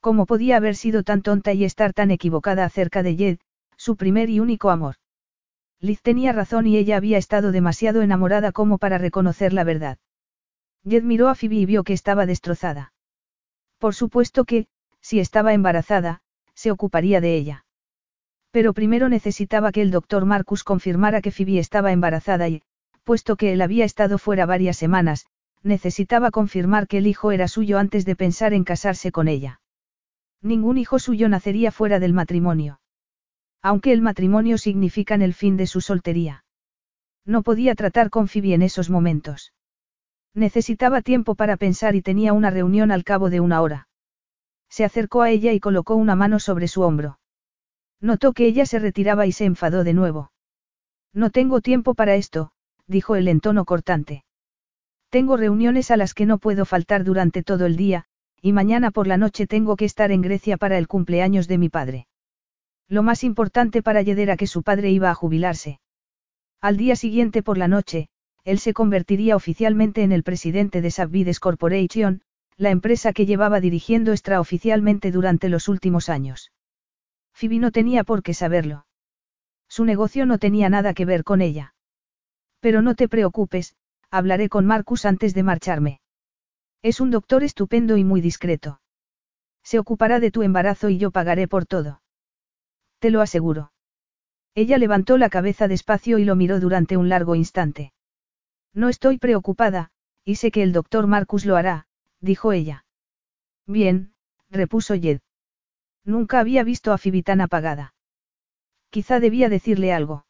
¿Cómo 0.00 0.24
podía 0.24 0.56
haber 0.56 0.76
sido 0.76 1.02
tan 1.02 1.20
tonta 1.20 1.52
y 1.52 1.64
estar 1.64 1.92
tan 1.92 2.10
equivocada 2.10 2.64
acerca 2.64 3.02
de 3.02 3.16
Jed, 3.16 3.38
su 3.80 3.96
primer 3.96 4.28
y 4.28 4.40
único 4.40 4.68
amor? 4.68 4.96
Liz 5.80 6.02
tenía 6.02 6.32
razón 6.32 6.66
y 6.66 6.76
ella 6.76 6.98
había 6.98 7.16
estado 7.16 7.50
demasiado 7.50 8.02
enamorada 8.02 8.52
como 8.52 8.76
para 8.76 8.98
reconocer 8.98 9.54
la 9.54 9.64
verdad. 9.64 9.96
Jed 10.86 11.02
miró 11.02 11.30
a 11.30 11.34
Phoebe 11.34 11.54
y 11.54 11.64
vio 11.64 11.82
que 11.82 11.94
estaba 11.94 12.26
destrozada. 12.26 12.92
Por 13.78 13.94
supuesto 13.94 14.44
que, 14.44 14.66
si 15.00 15.18
estaba 15.18 15.54
embarazada, 15.54 16.20
se 16.52 16.70
ocuparía 16.70 17.22
de 17.22 17.34
ella. 17.36 17.64
Pero 18.50 18.74
primero 18.74 19.08
necesitaba 19.08 19.72
que 19.72 19.80
el 19.80 19.90
doctor 19.90 20.26
Marcus 20.26 20.62
confirmara 20.62 21.22
que 21.22 21.30
Phoebe 21.30 21.58
estaba 21.58 21.90
embarazada 21.90 22.50
y, 22.50 22.60
puesto 23.02 23.36
que 23.36 23.54
él 23.54 23.62
había 23.62 23.86
estado 23.86 24.18
fuera 24.18 24.44
varias 24.44 24.76
semanas, 24.76 25.24
necesitaba 25.62 26.30
confirmar 26.30 26.86
que 26.86 26.98
el 26.98 27.06
hijo 27.06 27.32
era 27.32 27.48
suyo 27.48 27.78
antes 27.78 28.04
de 28.04 28.14
pensar 28.14 28.52
en 28.52 28.64
casarse 28.64 29.10
con 29.10 29.26
ella. 29.26 29.62
Ningún 30.42 30.76
hijo 30.76 30.98
suyo 30.98 31.30
nacería 31.30 31.72
fuera 31.72 31.98
del 31.98 32.12
matrimonio. 32.12 32.79
Aunque 33.62 33.92
el 33.92 34.00
matrimonio 34.00 34.58
significa 34.58 35.14
el 35.16 35.34
fin 35.34 35.56
de 35.56 35.66
su 35.66 35.80
soltería. 35.80 36.44
No 37.26 37.42
podía 37.42 37.74
tratar 37.74 38.10
con 38.10 38.28
Phoebe 38.28 38.54
en 38.54 38.62
esos 38.62 38.88
momentos. 38.90 39.52
Necesitaba 40.34 41.02
tiempo 41.02 41.34
para 41.34 41.56
pensar 41.56 41.94
y 41.94 42.02
tenía 42.02 42.32
una 42.32 42.50
reunión 42.50 42.90
al 42.90 43.04
cabo 43.04 43.30
de 43.30 43.40
una 43.40 43.60
hora. 43.60 43.88
Se 44.68 44.84
acercó 44.84 45.22
a 45.22 45.30
ella 45.30 45.52
y 45.52 45.60
colocó 45.60 45.96
una 45.96 46.14
mano 46.14 46.38
sobre 46.38 46.68
su 46.68 46.82
hombro. 46.82 47.18
Notó 48.00 48.32
que 48.32 48.46
ella 48.46 48.64
se 48.64 48.78
retiraba 48.78 49.26
y 49.26 49.32
se 49.32 49.44
enfadó 49.44 49.84
de 49.84 49.92
nuevo. 49.92 50.32
No 51.12 51.30
tengo 51.30 51.60
tiempo 51.60 51.94
para 51.94 52.14
esto, 52.14 52.52
dijo 52.86 53.16
él 53.16 53.28
en 53.28 53.40
tono 53.40 53.64
cortante. 53.64 54.24
Tengo 55.10 55.36
reuniones 55.36 55.90
a 55.90 55.96
las 55.96 56.14
que 56.14 56.24
no 56.24 56.38
puedo 56.38 56.64
faltar 56.64 57.02
durante 57.02 57.42
todo 57.42 57.66
el 57.66 57.76
día, 57.76 58.04
y 58.40 58.52
mañana 58.52 58.92
por 58.92 59.08
la 59.08 59.16
noche 59.16 59.46
tengo 59.46 59.76
que 59.76 59.84
estar 59.84 60.12
en 60.12 60.22
Grecia 60.22 60.56
para 60.56 60.78
el 60.78 60.86
cumpleaños 60.86 61.48
de 61.48 61.58
mi 61.58 61.68
padre. 61.68 62.06
Lo 62.90 63.04
más 63.04 63.22
importante 63.22 63.82
para 63.82 64.02
Yed 64.02 64.18
era 64.18 64.36
que 64.36 64.48
su 64.48 64.64
padre 64.64 64.90
iba 64.90 65.10
a 65.10 65.14
jubilarse. 65.14 65.78
Al 66.60 66.76
día 66.76 66.96
siguiente 66.96 67.40
por 67.40 67.56
la 67.56 67.68
noche, 67.68 68.08
él 68.42 68.58
se 68.58 68.74
convertiría 68.74 69.36
oficialmente 69.36 70.02
en 70.02 70.10
el 70.10 70.24
presidente 70.24 70.80
de 70.80 70.90
Sabvides 70.90 71.38
Corporation, 71.38 72.22
la 72.56 72.70
empresa 72.70 73.12
que 73.12 73.26
llevaba 73.26 73.60
dirigiendo 73.60 74.10
extraoficialmente 74.10 75.12
durante 75.12 75.48
los 75.48 75.68
últimos 75.68 76.08
años. 76.08 76.50
Phoebe 77.32 77.60
no 77.60 77.70
tenía 77.70 78.02
por 78.02 78.24
qué 78.24 78.34
saberlo. 78.34 78.86
Su 79.68 79.84
negocio 79.84 80.26
no 80.26 80.38
tenía 80.38 80.68
nada 80.68 80.92
que 80.92 81.04
ver 81.04 81.22
con 81.22 81.42
ella. 81.42 81.74
Pero 82.58 82.82
no 82.82 82.96
te 82.96 83.08
preocupes, 83.08 83.76
hablaré 84.10 84.48
con 84.48 84.66
Marcus 84.66 85.04
antes 85.04 85.32
de 85.32 85.44
marcharme. 85.44 86.00
Es 86.82 87.00
un 87.00 87.12
doctor 87.12 87.44
estupendo 87.44 87.96
y 87.96 88.02
muy 88.02 88.20
discreto. 88.20 88.80
Se 89.62 89.78
ocupará 89.78 90.18
de 90.18 90.32
tu 90.32 90.42
embarazo 90.42 90.88
y 90.88 90.98
yo 90.98 91.12
pagaré 91.12 91.46
por 91.46 91.66
todo. 91.66 91.99
Te 93.00 93.10
lo 93.10 93.22
aseguro. 93.22 93.72
Ella 94.54 94.78
levantó 94.78 95.16
la 95.18 95.30
cabeza 95.30 95.68
despacio 95.68 96.18
y 96.18 96.24
lo 96.24 96.36
miró 96.36 96.60
durante 96.60 96.96
un 96.96 97.08
largo 97.08 97.34
instante. 97.34 97.92
No 98.74 98.88
estoy 98.88 99.18
preocupada, 99.18 99.90
y 100.24 100.36
sé 100.36 100.50
que 100.50 100.62
el 100.62 100.72
doctor 100.72 101.06
Marcus 101.06 101.44
lo 101.44 101.56
hará, 101.56 101.86
dijo 102.20 102.52
ella. 102.52 102.84
Bien, 103.66 104.12
repuso 104.50 104.94
Jed. 104.94 105.20
Nunca 106.04 106.40
había 106.40 106.62
visto 106.62 106.92
a 106.92 106.98
Phoebe 106.98 107.22
tan 107.22 107.40
apagada. 107.40 107.94
Quizá 108.90 109.18
debía 109.18 109.48
decirle 109.48 109.92
algo. 109.92 110.26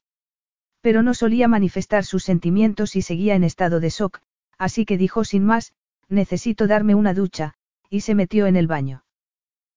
Pero 0.81 1.03
no 1.03 1.15
solía 1.15 1.49
manifestar 1.49 2.05
sus 2.05 2.25
sentimientos 2.25 2.97
y 2.97 3.03
seguía 3.03 3.35
en 3.35 3.45
estado 3.45 3.81
de 3.81 3.91
shock, 3.91 4.21
así 4.59 4.85
que 4.85 4.97
dijo 4.97 5.25
sin 5.25 5.45
más, 5.45 5.75
necesito 6.09 6.67
darme 6.67 6.95
una 6.95 7.15
ducha, 7.15 7.55
y 7.89 8.03
se 8.03 8.15
metió 8.15 8.47
en 8.47 8.57
el 8.57 8.67
baño. 8.67 9.05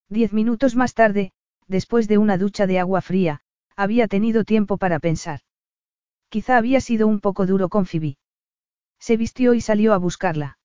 Diez 0.10 0.32
minutos 0.34 0.75
más 0.75 0.93
tarde, 0.93 1.34
después 1.67 2.08
de 2.08 2.17
una 2.17 2.38
ducha 2.38 2.67
de 2.67 2.80
agua 2.80 3.02
fría, 3.02 3.41
había 3.76 4.08
tenido 4.08 4.43
tiempo 4.43 4.78
para 4.78 4.99
pensar. 4.99 5.41
Quizá 6.30 6.58
había 6.58 6.82
sido 6.82 7.08
un 7.08 7.19
poco 7.19 7.45
duro 7.45 7.69
con 7.69 7.86
Phoebe. 7.86 8.17
Se 8.99 9.17
vistió 9.17 9.54
y 9.54 9.62
salió 9.62 9.93
a 9.93 9.97
buscarla. 9.97 10.58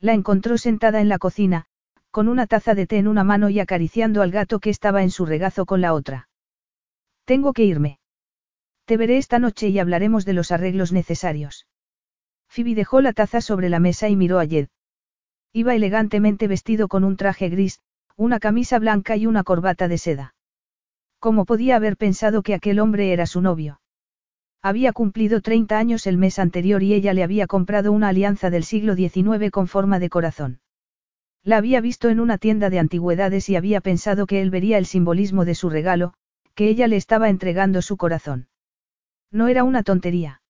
La 0.00 0.12
encontró 0.12 0.58
sentada 0.58 1.00
en 1.00 1.08
la 1.08 1.18
cocina, 1.18 1.66
con 2.10 2.28
una 2.28 2.46
taza 2.46 2.74
de 2.74 2.86
té 2.86 2.98
en 2.98 3.08
una 3.08 3.24
mano 3.24 3.50
y 3.50 3.58
acariciando 3.58 4.22
al 4.22 4.30
gato 4.30 4.60
que 4.60 4.70
estaba 4.70 5.02
en 5.02 5.10
su 5.10 5.26
regazo 5.26 5.66
con 5.66 5.80
la 5.80 5.94
otra. 5.94 6.28
Tengo 7.24 7.52
que 7.52 7.64
irme. 7.64 7.98
Te 8.84 8.96
veré 8.96 9.16
esta 9.16 9.38
noche 9.38 9.68
y 9.68 9.78
hablaremos 9.78 10.24
de 10.24 10.34
los 10.34 10.52
arreglos 10.52 10.92
necesarios. 10.92 11.66
Phoebe 12.48 12.74
dejó 12.74 13.00
la 13.00 13.12
taza 13.12 13.40
sobre 13.40 13.68
la 13.68 13.80
mesa 13.80 14.08
y 14.08 14.16
miró 14.16 14.38
a 14.38 14.46
Jed. 14.46 14.68
Iba 15.52 15.74
elegantemente 15.74 16.46
vestido 16.46 16.86
con 16.88 17.02
un 17.02 17.16
traje 17.16 17.48
gris, 17.48 17.80
una 18.16 18.38
camisa 18.38 18.78
blanca 18.78 19.16
y 19.16 19.26
una 19.26 19.42
corbata 19.42 19.88
de 19.88 19.98
seda. 19.98 20.34
¿Cómo 21.18 21.44
podía 21.44 21.76
haber 21.76 21.96
pensado 21.96 22.42
que 22.42 22.54
aquel 22.54 22.78
hombre 22.78 23.12
era 23.12 23.26
su 23.26 23.40
novio? 23.40 23.80
Había 24.62 24.92
cumplido 24.92 25.40
30 25.40 25.76
años 25.76 26.06
el 26.06 26.16
mes 26.16 26.38
anterior 26.38 26.82
y 26.82 26.94
ella 26.94 27.12
le 27.12 27.24
había 27.24 27.46
comprado 27.46 27.92
una 27.92 28.08
alianza 28.08 28.50
del 28.50 28.64
siglo 28.64 28.94
XIX 28.94 29.50
con 29.50 29.66
forma 29.66 29.98
de 29.98 30.10
corazón. 30.10 30.60
La 31.42 31.56
había 31.56 31.80
visto 31.80 32.08
en 32.08 32.20
una 32.20 32.38
tienda 32.38 32.70
de 32.70 32.78
antigüedades 32.78 33.48
y 33.48 33.56
había 33.56 33.80
pensado 33.80 34.26
que 34.26 34.40
él 34.40 34.50
vería 34.50 34.78
el 34.78 34.86
simbolismo 34.86 35.44
de 35.44 35.54
su 35.54 35.68
regalo, 35.68 36.14
que 36.54 36.68
ella 36.68 36.86
le 36.86 36.96
estaba 36.96 37.28
entregando 37.28 37.82
su 37.82 37.96
corazón. 37.96 38.48
No 39.30 39.48
era 39.48 39.64
una 39.64 39.82
tontería. 39.82 40.40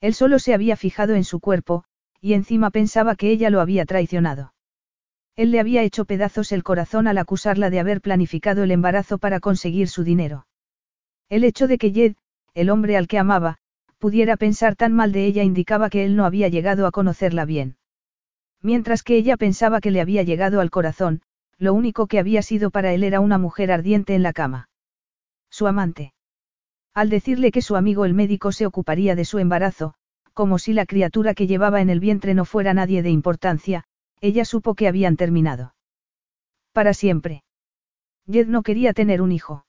Él 0.00 0.14
solo 0.14 0.38
se 0.38 0.52
había 0.52 0.76
fijado 0.76 1.14
en 1.14 1.24
su 1.24 1.40
cuerpo, 1.40 1.84
y 2.20 2.34
encima 2.34 2.70
pensaba 2.70 3.16
que 3.16 3.30
ella 3.30 3.50
lo 3.50 3.60
había 3.60 3.86
traicionado. 3.86 4.52
Él 5.36 5.50
le 5.50 5.60
había 5.60 5.82
hecho 5.82 6.04
pedazos 6.04 6.52
el 6.52 6.62
corazón 6.62 7.06
al 7.06 7.18
acusarla 7.18 7.70
de 7.70 7.80
haber 7.80 8.00
planificado 8.00 8.64
el 8.64 8.70
embarazo 8.70 9.18
para 9.18 9.40
conseguir 9.40 9.88
su 9.88 10.04
dinero. 10.04 10.46
El 11.28 11.44
hecho 11.44 11.66
de 11.66 11.78
que 11.78 11.90
Jed, 11.90 12.16
el 12.54 12.68
hombre 12.68 12.96
al 12.96 13.08
que 13.08 13.18
amaba, 13.18 13.56
pudiera 13.98 14.36
pensar 14.36 14.76
tan 14.76 14.92
mal 14.92 15.12
de 15.12 15.24
ella 15.24 15.42
indicaba 15.42 15.88
que 15.88 16.04
él 16.04 16.16
no 16.16 16.26
había 16.26 16.48
llegado 16.48 16.86
a 16.86 16.90
conocerla 16.90 17.44
bien. 17.44 17.76
Mientras 18.60 19.02
que 19.02 19.16
ella 19.16 19.36
pensaba 19.36 19.80
que 19.80 19.90
le 19.90 20.00
había 20.00 20.22
llegado 20.22 20.60
al 20.60 20.70
corazón, 20.70 21.22
lo 21.58 21.72
único 21.72 22.06
que 22.06 22.18
había 22.18 22.42
sido 22.42 22.70
para 22.70 22.92
él 22.92 23.04
era 23.04 23.20
una 23.20 23.38
mujer 23.38 23.72
ardiente 23.72 24.14
en 24.14 24.22
la 24.22 24.32
cama. 24.32 24.68
Su 25.50 25.66
amante. 25.66 26.12
Al 26.92 27.08
decirle 27.08 27.52
que 27.52 27.62
su 27.62 27.76
amigo 27.76 28.04
el 28.04 28.12
médico 28.12 28.52
se 28.52 28.66
ocuparía 28.66 29.14
de 29.14 29.24
su 29.24 29.38
embarazo, 29.38 29.94
como 30.34 30.58
si 30.58 30.72
la 30.72 30.84
criatura 30.84 31.34
que 31.34 31.46
llevaba 31.46 31.80
en 31.80 31.88
el 31.88 32.00
vientre 32.00 32.34
no 32.34 32.44
fuera 32.44 32.74
nadie 32.74 33.02
de 33.02 33.10
importancia, 33.10 33.84
ella 34.22 34.44
supo 34.44 34.76
que 34.76 34.86
habían 34.86 35.16
terminado. 35.16 35.74
Para 36.72 36.94
siempre. 36.94 37.42
Jed 38.30 38.46
no 38.46 38.62
quería 38.62 38.92
tener 38.92 39.20
un 39.20 39.32
hijo. 39.32 39.66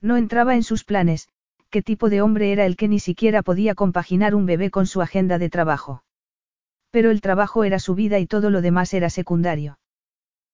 No 0.00 0.16
entraba 0.16 0.54
en 0.54 0.62
sus 0.62 0.82
planes, 0.82 1.28
qué 1.68 1.82
tipo 1.82 2.08
de 2.08 2.22
hombre 2.22 2.52
era 2.52 2.64
el 2.64 2.76
que 2.76 2.88
ni 2.88 2.98
siquiera 3.00 3.42
podía 3.42 3.74
compaginar 3.74 4.34
un 4.34 4.46
bebé 4.46 4.70
con 4.70 4.86
su 4.86 5.02
agenda 5.02 5.38
de 5.38 5.50
trabajo. 5.50 6.02
Pero 6.90 7.10
el 7.10 7.20
trabajo 7.20 7.64
era 7.64 7.78
su 7.78 7.94
vida 7.94 8.18
y 8.18 8.26
todo 8.26 8.48
lo 8.48 8.62
demás 8.62 8.94
era 8.94 9.10
secundario. 9.10 9.78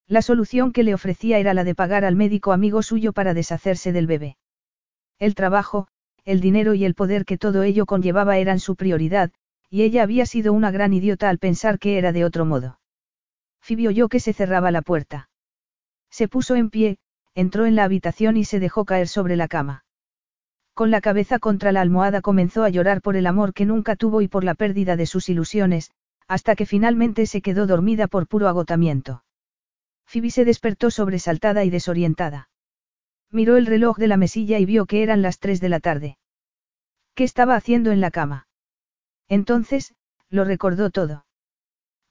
La 0.09 0.21
solución 0.21 0.73
que 0.73 0.83
le 0.83 0.93
ofrecía 0.93 1.39
era 1.39 1.55
la 1.55 1.63
de 1.63 1.77
pagar 1.77 2.05
al 2.05 2.17
médico 2.17 2.53
amigo 2.53 2.83
suyo 2.83 3.13
para 3.13 3.35
deshacerse 3.35 3.93
del 3.93 4.09
bebé. 4.09 4.37
El 5.21 5.37
trabajo, 5.37 5.87
el 6.25 6.41
dinero 6.41 6.75
y 6.75 6.85
el 6.85 6.97
poder 6.97 7.25
que 7.25 7.39
todo 7.39 7.63
ello 7.63 7.87
conllevaba 7.87 8.39
eran 8.39 8.59
su 8.59 8.75
prioridad, 8.75 9.31
y 9.71 9.83
ella 9.83 10.03
había 10.03 10.27
sido 10.27 10.53
una 10.53 10.73
gran 10.73 10.93
idiota 10.93 11.29
al 11.29 11.39
pensar 11.39 11.79
que 11.79 11.99
era 11.99 12.11
de 12.11 12.25
otro 12.25 12.45
modo. 12.45 12.81
Phoebe 13.63 13.89
oyó 13.89 14.09
que 14.09 14.21
se 14.21 14.33
cerraba 14.33 14.71
la 14.71 14.83
puerta. 14.83 15.31
Se 16.11 16.29
puso 16.29 16.57
en 16.57 16.69
pie, 16.69 16.99
entró 17.35 17.65
en 17.65 17.77
la 17.77 17.85
habitación 17.85 18.37
y 18.37 18.45
se 18.45 18.61
dejó 18.61 18.85
caer 18.85 19.09
sobre 19.09 19.37
la 19.37 19.49
cama. 19.49 19.85
Con 20.75 20.91
la 20.91 21.01
cabeza 21.01 21.39
contra 21.39 21.71
la 21.71 21.81
almohada 21.81 22.23
comenzó 22.23 22.65
a 22.65 22.69
llorar 22.69 23.03
por 23.03 23.17
el 23.17 23.27
amor 23.27 23.55
que 23.55 23.65
nunca 23.65 23.95
tuvo 23.97 24.21
y 24.21 24.29
por 24.29 24.43
la 24.43 24.55
pérdida 24.55 24.97
de 24.97 25.07
sus 25.07 25.29
ilusiones, 25.29 25.93
hasta 26.29 26.57
que 26.57 26.67
finalmente 26.67 27.27
se 27.27 27.41
quedó 27.41 27.67
dormida 27.67 28.09
por 28.09 28.27
puro 28.27 28.49
agotamiento. 28.49 29.23
Phoebe 30.07 30.31
se 30.31 30.45
despertó 30.45 30.91
sobresaltada 30.91 31.65
y 31.65 31.71
desorientada. 31.71 32.49
Miró 33.31 33.57
el 33.57 33.67
reloj 33.67 33.97
de 33.97 34.09
la 34.09 34.17
mesilla 34.17 34.59
y 34.59 34.67
vio 34.67 34.87
que 34.87 35.03
eran 35.03 35.23
las 35.23 35.39
tres 35.39 35.61
de 35.61 35.69
la 35.69 35.81
tarde. 35.81 36.19
¿Qué 37.15 37.25
estaba 37.25 37.55
haciendo 37.55 37.93
en 37.93 38.01
la 38.01 38.11
cama? 38.11 38.47
Entonces, 39.29 39.95
lo 40.29 40.45
recordó 40.45 40.91
todo. 40.91 41.25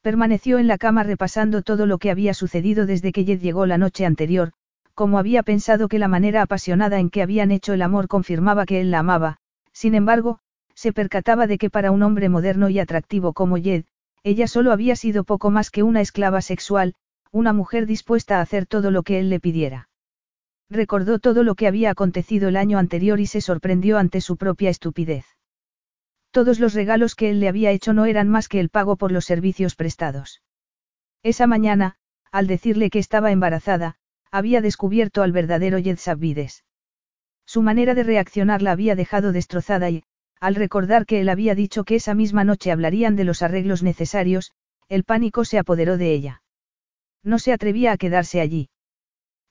Permaneció 0.02 0.58
en 0.58 0.68
la 0.68 0.80
cama 0.80 1.04
repasando 1.04 1.62
todo 1.62 1.86
lo 1.86 2.00
que 2.00 2.10
había 2.10 2.34
sucedido 2.34 2.88
desde 2.88 3.12
que 3.12 3.24
Jed 3.24 3.40
llegó 3.40 3.68
la 3.68 3.78
noche 3.78 4.06
anterior, 4.06 4.52
como 4.96 5.20
había 5.20 5.44
pensado 5.44 5.88
que 5.88 6.00
la 6.00 6.08
manera 6.08 6.42
apasionada 6.42 7.00
en 7.00 7.10
que 7.12 7.22
habían 7.22 7.52
hecho 7.52 7.74
el 7.74 7.84
amor 7.84 8.08
confirmaba 8.08 8.66
que 8.66 8.82
él 8.82 8.90
la 8.90 9.00
amaba, 9.00 9.38
sin 9.72 9.94
embargo, 9.94 10.40
se 10.74 10.92
percataba 10.92 11.46
de 11.46 11.60
que 11.60 11.70
para 11.70 11.92
un 11.92 12.02
hombre 12.02 12.30
moderno 12.30 12.70
y 12.70 12.80
atractivo 12.80 13.34
como 13.34 13.58
Jed, 13.58 13.86
ella 14.24 14.48
solo 14.48 14.72
había 14.72 14.96
sido 14.96 15.24
poco 15.24 15.52
más 15.52 15.70
que 15.70 15.84
una 15.84 16.02
esclava 16.02 16.42
sexual, 16.42 16.96
una 17.32 17.54
mujer 17.54 17.86
dispuesta 17.86 18.40
a 18.40 18.42
hacer 18.42 18.66
todo 18.66 18.90
lo 18.90 19.04
que 19.04 19.20
él 19.20 19.30
le 19.30 19.40
pidiera. 19.40 19.90
Recordó 20.70 21.20
todo 21.20 21.44
lo 21.44 21.56
que 21.56 21.68
había 21.68 21.92
acontecido 21.92 22.50
el 22.50 22.58
año 22.58 22.80
anterior 22.80 23.20
y 23.20 23.28
se 23.28 23.42
sorprendió 23.42 23.98
ante 23.98 24.22
su 24.22 24.38
propia 24.38 24.70
estupidez. 24.70 25.26
Todos 26.32 26.60
los 26.60 26.74
regalos 26.74 27.16
que 27.16 27.30
él 27.30 27.40
le 27.40 27.50
había 27.50 27.72
hecho 27.72 27.94
no 27.94 28.06
eran 28.06 28.30
más 28.30 28.48
que 28.48 28.60
el 28.60 28.70
pago 28.70 28.96
por 28.96 29.12
los 29.12 29.26
servicios 29.26 29.76
prestados. 29.76 30.42
Esa 31.24 31.46
mañana, 31.46 31.98
al 32.32 32.48
decirle 32.48 32.90
que 32.90 33.00
estaba 33.00 33.32
embarazada, 33.32 33.98
había 34.32 34.62
descubierto 34.62 35.24
al 35.24 35.34
verdadero 35.34 35.78
Yedzabvides. 35.78 36.64
Su 37.46 37.62
manera 37.62 37.94
de 37.94 38.04
reaccionar 38.04 38.62
la 38.62 38.72
había 38.72 38.96
dejado 38.96 39.34
destrozada 39.34 39.90
y, 39.90 40.04
al 40.40 40.56
recordar 40.56 41.06
que 41.06 41.20
él 41.20 41.28
había 41.28 41.54
dicho 41.54 41.84
que 41.84 41.96
esa 41.96 42.14
misma 42.14 42.46
noche 42.46 42.72
hablarían 42.72 43.18
de 43.18 43.26
los 43.26 43.42
arreglos 43.42 43.84
necesarios, 43.84 44.54
el 44.88 45.04
pánico 45.04 45.44
se 45.44 45.60
apoderó 45.60 45.98
de 45.98 46.14
ella. 46.14 46.44
No 47.24 47.40
se 47.40 47.52
atrevía 47.52 47.92
a 47.92 47.98
quedarse 47.98 48.40
allí. 48.40 48.70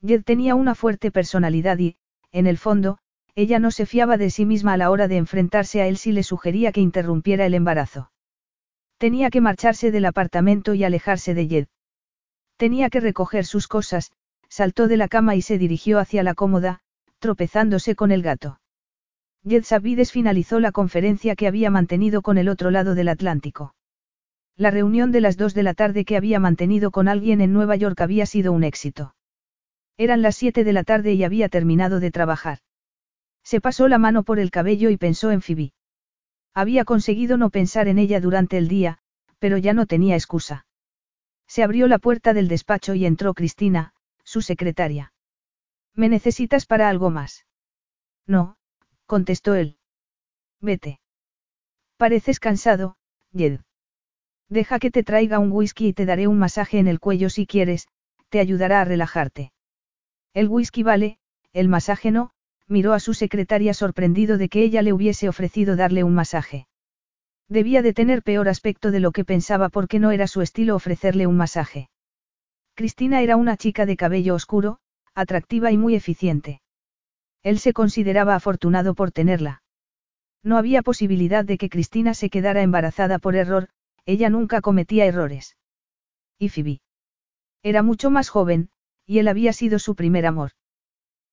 Jed 0.02 0.24
tenía 0.24 0.54
una 0.54 0.74
fuerte 0.74 1.10
personalidad 1.10 1.78
y, 1.78 1.96
en 2.32 2.46
el 2.46 2.56
fondo, 2.56 2.98
ella 3.34 3.58
no 3.58 3.70
se 3.70 3.86
fiaba 3.86 4.16
de 4.16 4.30
sí 4.30 4.44
misma 4.44 4.74
a 4.74 4.76
la 4.76 4.90
hora 4.90 5.08
de 5.08 5.16
enfrentarse 5.16 5.80
a 5.82 5.86
él 5.86 5.96
si 5.96 6.12
le 6.12 6.22
sugería 6.22 6.72
que 6.72 6.80
interrumpiera 6.80 7.46
el 7.46 7.54
embarazo. 7.54 8.10
Tenía 8.98 9.30
que 9.30 9.40
marcharse 9.40 9.90
del 9.90 10.04
apartamento 10.04 10.74
y 10.74 10.84
alejarse 10.84 11.34
de 11.34 11.48
Jed. 11.48 11.66
Tenía 12.56 12.90
que 12.90 13.00
recoger 13.00 13.46
sus 13.46 13.66
cosas, 13.68 14.12
saltó 14.48 14.88
de 14.88 14.96
la 14.96 15.08
cama 15.08 15.36
y 15.36 15.42
se 15.42 15.56
dirigió 15.56 15.98
hacia 15.98 16.22
la 16.22 16.34
cómoda, 16.34 16.80
tropezándose 17.18 17.94
con 17.94 18.10
el 18.10 18.22
gato. 18.22 18.60
Jed 19.48 19.64
Sabides 19.64 20.12
finalizó 20.12 20.60
la 20.60 20.72
conferencia 20.72 21.34
que 21.34 21.46
había 21.46 21.70
mantenido 21.70 22.20
con 22.20 22.36
el 22.36 22.48
otro 22.48 22.70
lado 22.70 22.94
del 22.94 23.08
Atlántico. 23.08 23.74
La 24.56 24.70
reunión 24.70 25.12
de 25.12 25.22
las 25.22 25.38
dos 25.38 25.54
de 25.54 25.62
la 25.62 25.72
tarde 25.72 26.04
que 26.04 26.18
había 26.18 26.38
mantenido 26.38 26.90
con 26.90 27.08
alguien 27.08 27.40
en 27.40 27.54
Nueva 27.54 27.76
York 27.76 27.98
había 28.02 28.26
sido 28.26 28.52
un 28.52 28.64
éxito. 28.64 29.14
Eran 29.96 30.20
las 30.20 30.36
siete 30.36 30.64
de 30.64 30.74
la 30.74 30.84
tarde 30.84 31.14
y 31.14 31.24
había 31.24 31.48
terminado 31.48 32.00
de 32.00 32.10
trabajar. 32.10 32.58
Se 33.50 33.60
pasó 33.60 33.88
la 33.88 33.98
mano 33.98 34.22
por 34.22 34.38
el 34.38 34.52
cabello 34.52 34.90
y 34.90 34.96
pensó 34.96 35.32
en 35.32 35.42
Phoebe. 35.42 35.72
Había 36.54 36.84
conseguido 36.84 37.36
no 37.36 37.50
pensar 37.50 37.88
en 37.88 37.98
ella 37.98 38.20
durante 38.20 38.56
el 38.56 38.68
día, 38.68 38.98
pero 39.40 39.58
ya 39.58 39.72
no 39.72 39.86
tenía 39.86 40.14
excusa. 40.14 40.66
Se 41.48 41.64
abrió 41.64 41.88
la 41.88 41.98
puerta 41.98 42.32
del 42.32 42.46
despacho 42.46 42.94
y 42.94 43.06
entró 43.06 43.34
Cristina, 43.34 43.92
su 44.22 44.40
secretaria. 44.40 45.12
¿Me 45.96 46.08
necesitas 46.08 46.64
para 46.64 46.88
algo 46.88 47.10
más? 47.10 47.44
No, 48.24 48.56
contestó 49.06 49.56
él. 49.56 49.78
Vete. 50.60 51.00
Pareces 51.96 52.38
cansado, 52.38 52.98
Jed. 53.34 53.62
Deja 54.48 54.78
que 54.78 54.92
te 54.92 55.02
traiga 55.02 55.40
un 55.40 55.50
whisky 55.50 55.88
y 55.88 55.92
te 55.92 56.06
daré 56.06 56.28
un 56.28 56.38
masaje 56.38 56.78
en 56.78 56.86
el 56.86 57.00
cuello 57.00 57.28
si 57.30 57.48
quieres, 57.48 57.88
te 58.28 58.38
ayudará 58.38 58.80
a 58.80 58.84
relajarte. 58.84 59.52
El 60.34 60.46
whisky 60.46 60.84
vale, 60.84 61.18
el 61.52 61.66
masaje 61.66 62.12
no, 62.12 62.30
miró 62.70 62.94
a 62.94 63.00
su 63.00 63.14
secretaria 63.14 63.74
sorprendido 63.74 64.38
de 64.38 64.48
que 64.48 64.62
ella 64.62 64.80
le 64.80 64.92
hubiese 64.92 65.28
ofrecido 65.28 65.76
darle 65.76 66.04
un 66.04 66.14
masaje. 66.14 66.68
Debía 67.48 67.82
de 67.82 67.92
tener 67.92 68.22
peor 68.22 68.48
aspecto 68.48 68.92
de 68.92 69.00
lo 69.00 69.10
que 69.10 69.24
pensaba 69.24 69.68
porque 69.68 69.98
no 69.98 70.12
era 70.12 70.28
su 70.28 70.40
estilo 70.40 70.76
ofrecerle 70.76 71.26
un 71.26 71.36
masaje. 71.36 71.90
Cristina 72.74 73.22
era 73.22 73.36
una 73.36 73.56
chica 73.56 73.86
de 73.86 73.96
cabello 73.96 74.36
oscuro, 74.36 74.78
atractiva 75.14 75.72
y 75.72 75.76
muy 75.76 75.96
eficiente. 75.96 76.62
Él 77.42 77.58
se 77.58 77.72
consideraba 77.72 78.36
afortunado 78.36 78.94
por 78.94 79.10
tenerla. 79.10 79.62
No 80.44 80.56
había 80.56 80.82
posibilidad 80.82 81.44
de 81.44 81.58
que 81.58 81.68
Cristina 81.68 82.14
se 82.14 82.30
quedara 82.30 82.62
embarazada 82.62 83.18
por 83.18 83.34
error, 83.34 83.68
ella 84.06 84.30
nunca 84.30 84.60
cometía 84.60 85.06
errores. 85.06 85.56
Y 86.38 86.50
Phoebe. 86.50 86.80
Era 87.62 87.82
mucho 87.82 88.10
más 88.10 88.28
joven, 88.28 88.70
y 89.06 89.18
él 89.18 89.28
había 89.28 89.52
sido 89.52 89.78
su 89.80 89.96
primer 89.96 90.24
amor. 90.24 90.52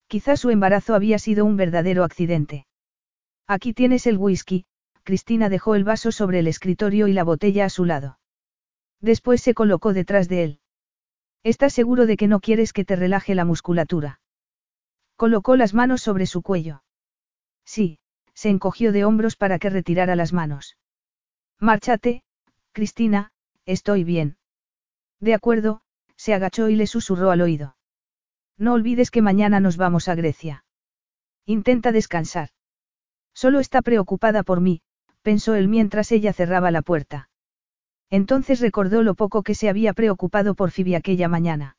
Quizás 0.08 0.40
su 0.40 0.50
embarazo 0.50 0.94
había 0.94 1.18
sido 1.18 1.44
un 1.44 1.56
verdadero 1.56 2.02
accidente. 2.02 2.66
Aquí 3.46 3.72
tienes 3.74 4.06
el 4.06 4.18
whisky, 4.18 4.64
Cristina 5.04 5.48
dejó 5.48 5.74
el 5.74 5.84
vaso 5.84 6.12
sobre 6.12 6.40
el 6.40 6.48
escritorio 6.48 7.08
y 7.08 7.12
la 7.12 7.24
botella 7.24 7.64
a 7.64 7.70
su 7.70 7.84
lado. 7.84 8.18
Después 9.00 9.40
se 9.40 9.54
colocó 9.54 9.92
detrás 9.94 10.28
de 10.28 10.44
él. 10.44 10.60
¿Estás 11.44 11.72
seguro 11.72 12.04
de 12.04 12.16
que 12.16 12.26
no 12.26 12.40
quieres 12.40 12.72
que 12.72 12.84
te 12.84 12.96
relaje 12.96 13.34
la 13.34 13.44
musculatura? 13.44 14.20
Colocó 15.16 15.56
las 15.56 15.72
manos 15.72 16.02
sobre 16.02 16.26
su 16.26 16.42
cuello. 16.42 16.82
Sí, 17.64 18.00
se 18.34 18.50
encogió 18.50 18.92
de 18.92 19.04
hombros 19.04 19.36
para 19.36 19.58
que 19.58 19.70
retirara 19.70 20.14
las 20.14 20.32
manos. 20.32 20.76
Márchate, 21.58 22.22
Cristina, 22.72 23.32
estoy 23.64 24.04
bien. 24.04 24.36
De 25.20 25.34
acuerdo, 25.34 25.80
se 26.16 26.34
agachó 26.34 26.68
y 26.68 26.76
le 26.76 26.86
susurró 26.86 27.30
al 27.30 27.40
oído. 27.40 27.77
No 28.58 28.72
olvides 28.72 29.10
que 29.10 29.22
mañana 29.22 29.60
nos 29.60 29.76
vamos 29.76 30.08
a 30.08 30.16
Grecia. 30.16 30.64
Intenta 31.46 31.92
descansar. 31.92 32.50
Solo 33.32 33.60
está 33.60 33.82
preocupada 33.82 34.42
por 34.42 34.60
mí, 34.60 34.82
pensó 35.22 35.54
él 35.54 35.68
mientras 35.68 36.10
ella 36.10 36.32
cerraba 36.32 36.72
la 36.72 36.82
puerta. 36.82 37.30
Entonces 38.10 38.60
recordó 38.60 39.02
lo 39.02 39.14
poco 39.14 39.42
que 39.42 39.54
se 39.54 39.68
había 39.68 39.92
preocupado 39.92 40.54
por 40.54 40.72
Phoebe 40.72 40.96
aquella 40.96 41.28
mañana. 41.28 41.76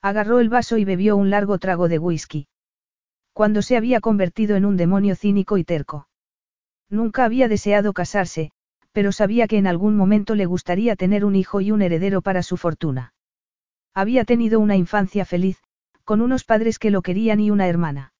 Agarró 0.00 0.40
el 0.40 0.48
vaso 0.48 0.76
y 0.76 0.84
bebió 0.84 1.16
un 1.16 1.30
largo 1.30 1.58
trago 1.58 1.88
de 1.88 2.00
whisky. 2.00 2.48
Cuando 3.32 3.62
se 3.62 3.76
había 3.76 4.00
convertido 4.00 4.56
en 4.56 4.64
un 4.64 4.76
demonio 4.76 5.14
cínico 5.14 5.56
y 5.56 5.64
terco. 5.64 6.08
Nunca 6.90 7.24
había 7.24 7.46
deseado 7.46 7.92
casarse, 7.92 8.50
pero 8.90 9.12
sabía 9.12 9.46
que 9.46 9.56
en 9.56 9.66
algún 9.66 9.96
momento 9.96 10.34
le 10.34 10.46
gustaría 10.46 10.96
tener 10.96 11.24
un 11.24 11.36
hijo 11.36 11.60
y 11.60 11.70
un 11.70 11.80
heredero 11.80 12.22
para 12.22 12.42
su 12.42 12.56
fortuna. 12.56 13.14
Había 13.94 14.24
tenido 14.24 14.58
una 14.58 14.76
infancia 14.76 15.24
feliz, 15.24 15.62
con 16.04 16.20
unos 16.20 16.44
padres 16.44 16.78
que 16.78 16.90
lo 16.90 17.02
querían 17.02 17.40
y 17.40 17.50
una 17.50 17.68
hermana. 17.68 18.12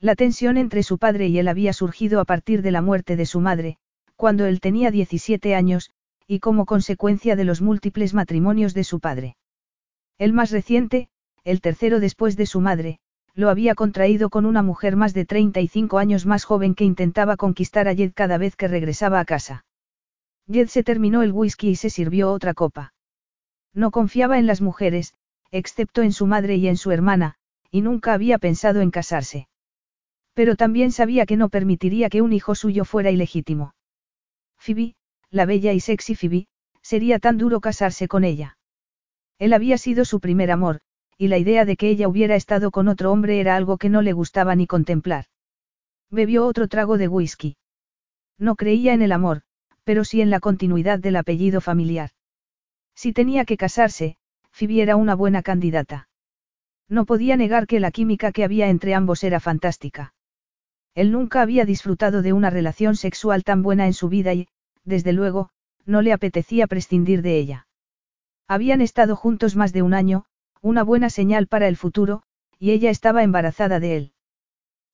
La 0.00 0.14
tensión 0.14 0.56
entre 0.56 0.82
su 0.82 0.98
padre 0.98 1.28
y 1.28 1.38
él 1.38 1.48
había 1.48 1.72
surgido 1.72 2.20
a 2.20 2.24
partir 2.24 2.62
de 2.62 2.70
la 2.70 2.82
muerte 2.82 3.16
de 3.16 3.26
su 3.26 3.40
madre, 3.40 3.78
cuando 4.16 4.46
él 4.46 4.60
tenía 4.60 4.90
17 4.90 5.54
años, 5.54 5.90
y 6.26 6.40
como 6.40 6.66
consecuencia 6.66 7.36
de 7.36 7.44
los 7.44 7.62
múltiples 7.62 8.14
matrimonios 8.14 8.74
de 8.74 8.84
su 8.84 9.00
padre. 9.00 9.36
El 10.18 10.32
más 10.32 10.50
reciente, 10.50 11.08
el 11.42 11.60
tercero 11.60 12.00
después 12.00 12.36
de 12.36 12.46
su 12.46 12.60
madre, 12.60 13.00
lo 13.34 13.48
había 13.48 13.74
contraído 13.74 14.30
con 14.30 14.44
una 14.44 14.62
mujer 14.62 14.96
más 14.96 15.14
de 15.14 15.24
35 15.24 15.98
años 15.98 16.26
más 16.26 16.44
joven 16.44 16.74
que 16.74 16.84
intentaba 16.84 17.36
conquistar 17.36 17.88
a 17.88 17.94
Jed 17.94 18.12
cada 18.14 18.36
vez 18.36 18.56
que 18.56 18.68
regresaba 18.68 19.20
a 19.20 19.24
casa. 19.24 19.64
Jed 20.50 20.68
se 20.68 20.82
terminó 20.82 21.22
el 21.22 21.32
whisky 21.32 21.70
y 21.70 21.76
se 21.76 21.88
sirvió 21.88 22.32
otra 22.32 22.54
copa. 22.54 22.94
No 23.72 23.90
confiaba 23.90 24.38
en 24.38 24.46
las 24.46 24.60
mujeres, 24.60 25.14
excepto 25.50 26.02
en 26.02 26.12
su 26.12 26.26
madre 26.26 26.56
y 26.56 26.68
en 26.68 26.76
su 26.76 26.90
hermana, 26.90 27.34
y 27.70 27.80
nunca 27.80 28.12
había 28.12 28.38
pensado 28.38 28.80
en 28.80 28.90
casarse. 28.90 29.48
Pero 30.34 30.56
también 30.56 30.92
sabía 30.92 31.26
que 31.26 31.36
no 31.36 31.48
permitiría 31.48 32.08
que 32.08 32.22
un 32.22 32.32
hijo 32.32 32.54
suyo 32.54 32.84
fuera 32.84 33.10
ilegítimo. 33.10 33.74
Phoebe, 34.58 34.94
la 35.30 35.46
bella 35.46 35.72
y 35.72 35.80
sexy 35.80 36.14
Phoebe, 36.14 36.46
sería 36.82 37.18
tan 37.18 37.38
duro 37.38 37.60
casarse 37.60 38.08
con 38.08 38.24
ella. 38.24 38.56
Él 39.38 39.52
había 39.52 39.78
sido 39.78 40.04
su 40.04 40.20
primer 40.20 40.50
amor, 40.50 40.80
y 41.16 41.28
la 41.28 41.38
idea 41.38 41.64
de 41.64 41.76
que 41.76 41.88
ella 41.88 42.08
hubiera 42.08 42.36
estado 42.36 42.70
con 42.70 42.88
otro 42.88 43.12
hombre 43.12 43.40
era 43.40 43.56
algo 43.56 43.76
que 43.76 43.88
no 43.88 44.02
le 44.02 44.12
gustaba 44.12 44.54
ni 44.54 44.66
contemplar. 44.66 45.26
Bebió 46.10 46.46
otro 46.46 46.68
trago 46.68 46.96
de 46.96 47.08
whisky. 47.08 47.56
No 48.38 48.54
creía 48.54 48.94
en 48.94 49.02
el 49.02 49.12
amor, 49.12 49.42
pero 49.84 50.04
sí 50.04 50.20
en 50.20 50.30
la 50.30 50.40
continuidad 50.40 50.98
del 50.98 51.16
apellido 51.16 51.60
familiar. 51.60 52.10
Si 52.94 53.12
tenía 53.12 53.44
que 53.44 53.56
casarse, 53.56 54.16
Phoebe 54.58 54.82
era 54.82 54.96
una 54.96 55.14
buena 55.14 55.42
candidata. 55.42 56.08
No 56.88 57.06
podía 57.06 57.36
negar 57.36 57.68
que 57.68 57.78
la 57.78 57.92
química 57.92 58.32
que 58.32 58.42
había 58.42 58.68
entre 58.68 58.92
ambos 58.92 59.22
era 59.22 59.38
fantástica. 59.38 60.14
Él 60.96 61.12
nunca 61.12 61.42
había 61.42 61.64
disfrutado 61.64 62.22
de 62.22 62.32
una 62.32 62.50
relación 62.50 62.96
sexual 62.96 63.44
tan 63.44 63.62
buena 63.62 63.86
en 63.86 63.92
su 63.92 64.08
vida 64.08 64.34
y, 64.34 64.48
desde 64.84 65.12
luego, 65.12 65.50
no 65.86 66.02
le 66.02 66.12
apetecía 66.12 66.66
prescindir 66.66 67.22
de 67.22 67.38
ella. 67.38 67.68
Habían 68.48 68.80
estado 68.80 69.14
juntos 69.14 69.54
más 69.54 69.72
de 69.72 69.82
un 69.82 69.94
año, 69.94 70.24
una 70.60 70.82
buena 70.82 71.08
señal 71.08 71.46
para 71.46 71.68
el 71.68 71.76
futuro, 71.76 72.24
y 72.58 72.72
ella 72.72 72.90
estaba 72.90 73.22
embarazada 73.22 73.78
de 73.78 73.96
él. 73.96 74.12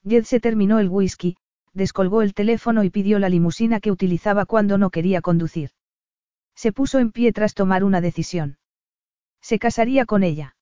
Jed 0.07 0.25
se 0.25 0.41
terminó 0.41 0.79
el 0.79 0.91
whisky, 0.91 1.39
descolgó 1.73 2.21
el 2.21 2.35
teléfono 2.35 2.85
y 2.85 2.91
pidió 2.91 3.19
la 3.19 3.31
limusina 3.31 3.81
que 3.81 3.91
utilizaba 3.91 4.45
cuando 4.45 4.77
no 4.77 4.91
quería 4.91 5.23
conducir. 5.23 5.71
Se 6.55 6.71
puso 6.71 6.99
en 6.99 7.13
pie 7.13 7.33
tras 7.33 7.55
tomar 7.55 7.83
una 7.83 8.03
decisión. 8.03 8.59
Se 9.45 9.59
casaría 9.59 10.07
con 10.07 10.23
ella. 10.23 10.57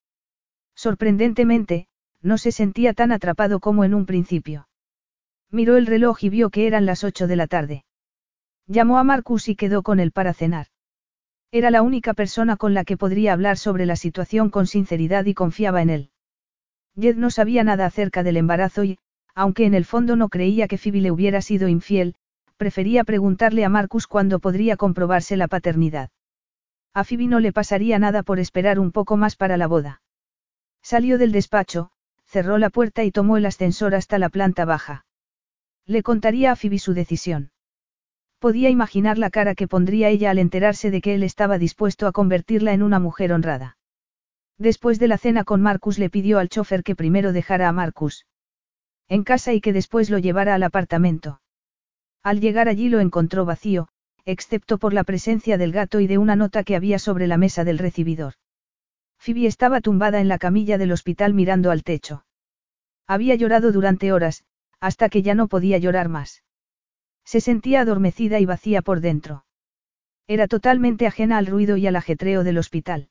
Sorprendentemente, 0.74 1.86
no 2.20 2.36
se 2.36 2.50
sentía 2.50 2.94
tan 2.94 3.12
atrapado 3.12 3.60
como 3.60 3.84
en 3.84 3.94
un 3.94 4.06
principio. 4.06 4.66
Miró 5.52 5.76
el 5.76 5.86
reloj 5.86 6.24
y 6.24 6.30
vio 6.30 6.50
que 6.50 6.66
eran 6.66 6.84
las 6.84 7.04
ocho 7.04 7.28
de 7.28 7.36
la 7.36 7.46
tarde. 7.46 7.84
Llamó 8.66 8.98
a 8.98 9.04
Marcus 9.04 9.48
y 9.48 9.54
quedó 9.54 9.84
con 9.84 10.00
él 10.00 10.10
para 10.10 10.34
cenar. 10.34 10.66
Era 11.52 11.70
la 11.70 11.82
única 11.82 12.12
persona 12.12 12.56
con 12.56 12.74
la 12.74 12.82
que 12.82 12.96
podría 12.96 13.34
hablar 13.34 13.56
sobre 13.56 13.86
la 13.86 13.94
situación 13.94 14.50
con 14.50 14.66
sinceridad 14.66 15.26
y 15.26 15.34
confiaba 15.34 15.80
en 15.80 15.90
él. 15.90 16.10
Jed 17.00 17.14
no 17.14 17.30
sabía 17.30 17.62
nada 17.62 17.86
acerca 17.86 18.24
del 18.24 18.36
embarazo 18.36 18.82
y, 18.82 18.98
aunque 19.32 19.64
en 19.64 19.74
el 19.74 19.84
fondo 19.84 20.16
no 20.16 20.28
creía 20.28 20.66
que 20.66 20.78
Phoebe 20.78 21.02
le 21.02 21.12
hubiera 21.12 21.40
sido 21.40 21.68
infiel, 21.68 22.16
prefería 22.56 23.04
preguntarle 23.04 23.64
a 23.64 23.68
Marcus 23.68 24.08
cuándo 24.08 24.40
podría 24.40 24.76
comprobarse 24.76 25.36
la 25.36 25.46
paternidad. 25.46 26.10
A 26.94 27.04
Phoebe 27.04 27.26
no 27.26 27.40
le 27.40 27.52
pasaría 27.52 27.98
nada 27.98 28.22
por 28.22 28.38
esperar 28.38 28.78
un 28.78 28.92
poco 28.92 29.16
más 29.16 29.36
para 29.36 29.56
la 29.56 29.66
boda. 29.66 30.02
Salió 30.82 31.18
del 31.18 31.32
despacho, 31.32 31.90
cerró 32.26 32.58
la 32.58 32.70
puerta 32.70 33.04
y 33.04 33.10
tomó 33.10 33.36
el 33.36 33.46
ascensor 33.46 33.94
hasta 33.94 34.18
la 34.18 34.28
planta 34.28 34.64
baja. 34.64 35.06
Le 35.86 36.02
contaría 36.02 36.52
a 36.52 36.56
Phoebe 36.56 36.78
su 36.78 36.94
decisión. 36.94 37.50
Podía 38.38 38.70
imaginar 38.70 39.18
la 39.18 39.30
cara 39.30 39.54
que 39.54 39.68
pondría 39.68 40.08
ella 40.08 40.30
al 40.30 40.38
enterarse 40.38 40.90
de 40.90 41.00
que 41.00 41.14
él 41.14 41.22
estaba 41.22 41.58
dispuesto 41.58 42.06
a 42.06 42.12
convertirla 42.12 42.72
en 42.72 42.82
una 42.82 42.98
mujer 42.98 43.32
honrada. 43.32 43.78
Después 44.58 44.98
de 44.98 45.08
la 45.08 45.18
cena 45.18 45.44
con 45.44 45.62
Marcus 45.62 45.98
le 45.98 46.10
pidió 46.10 46.38
al 46.38 46.48
chofer 46.48 46.82
que 46.82 46.96
primero 46.96 47.32
dejara 47.32 47.68
a 47.68 47.72
Marcus 47.72 48.26
en 49.12 49.24
casa 49.24 49.52
y 49.52 49.60
que 49.60 49.74
después 49.74 50.08
lo 50.08 50.18
llevara 50.18 50.54
al 50.54 50.62
apartamento. 50.62 51.42
Al 52.22 52.40
llegar 52.40 52.68
allí 52.68 52.88
lo 52.88 52.98
encontró 53.00 53.44
vacío, 53.44 53.88
excepto 54.24 54.78
por 54.78 54.92
la 54.92 55.04
presencia 55.04 55.58
del 55.58 55.72
gato 55.72 56.00
y 56.00 56.06
de 56.06 56.18
una 56.18 56.36
nota 56.36 56.64
que 56.64 56.76
había 56.76 56.98
sobre 56.98 57.26
la 57.26 57.36
mesa 57.36 57.64
del 57.64 57.78
recibidor. 57.78 58.34
Phoebe 59.18 59.46
estaba 59.46 59.80
tumbada 59.80 60.20
en 60.20 60.28
la 60.28 60.38
camilla 60.38 60.78
del 60.78 60.92
hospital 60.92 61.34
mirando 61.34 61.70
al 61.70 61.82
techo. 61.82 62.24
Había 63.06 63.34
llorado 63.34 63.72
durante 63.72 64.12
horas, 64.12 64.44
hasta 64.80 65.08
que 65.08 65.22
ya 65.22 65.34
no 65.34 65.48
podía 65.48 65.78
llorar 65.78 66.08
más. 66.08 66.42
Se 67.24 67.40
sentía 67.40 67.82
adormecida 67.82 68.40
y 68.40 68.46
vacía 68.46 68.82
por 68.82 69.00
dentro. 69.00 69.44
Era 70.26 70.48
totalmente 70.48 71.06
ajena 71.06 71.38
al 71.38 71.46
ruido 71.46 71.76
y 71.76 71.86
al 71.86 71.96
ajetreo 71.96 72.42
del 72.44 72.58
hospital. 72.58 73.08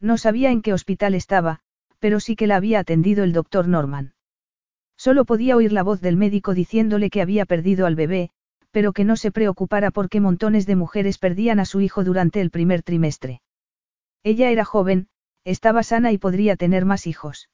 No 0.00 0.16
sabía 0.18 0.50
en 0.50 0.62
qué 0.62 0.72
hospital 0.72 1.14
estaba, 1.14 1.60
pero 1.98 2.18
sí 2.18 2.34
que 2.34 2.46
la 2.46 2.56
había 2.56 2.80
atendido 2.80 3.22
el 3.24 3.32
doctor 3.32 3.68
Norman. 3.68 4.14
Solo 4.96 5.24
podía 5.24 5.56
oír 5.56 5.72
la 5.72 5.82
voz 5.82 6.00
del 6.00 6.16
médico 6.16 6.54
diciéndole 6.54 7.10
que 7.10 7.22
había 7.22 7.46
perdido 7.46 7.86
al 7.86 7.94
bebé, 7.94 8.30
pero 8.70 8.92
que 8.92 9.04
no 9.04 9.16
se 9.16 9.30
preocupara 9.30 9.90
porque 9.90 10.20
montones 10.20 10.66
de 10.66 10.76
mujeres 10.76 11.18
perdían 11.18 11.60
a 11.60 11.64
su 11.64 11.80
hijo 11.80 12.04
durante 12.04 12.40
el 12.40 12.50
primer 12.50 12.82
trimestre. 12.82 13.40
Ella 14.22 14.50
era 14.50 14.64
joven, 14.64 15.08
estaba 15.44 15.82
sana 15.82 16.12
y 16.12 16.18
podría 16.18 16.56
tener 16.56 16.84
más 16.84 17.06
hijos. 17.06 17.48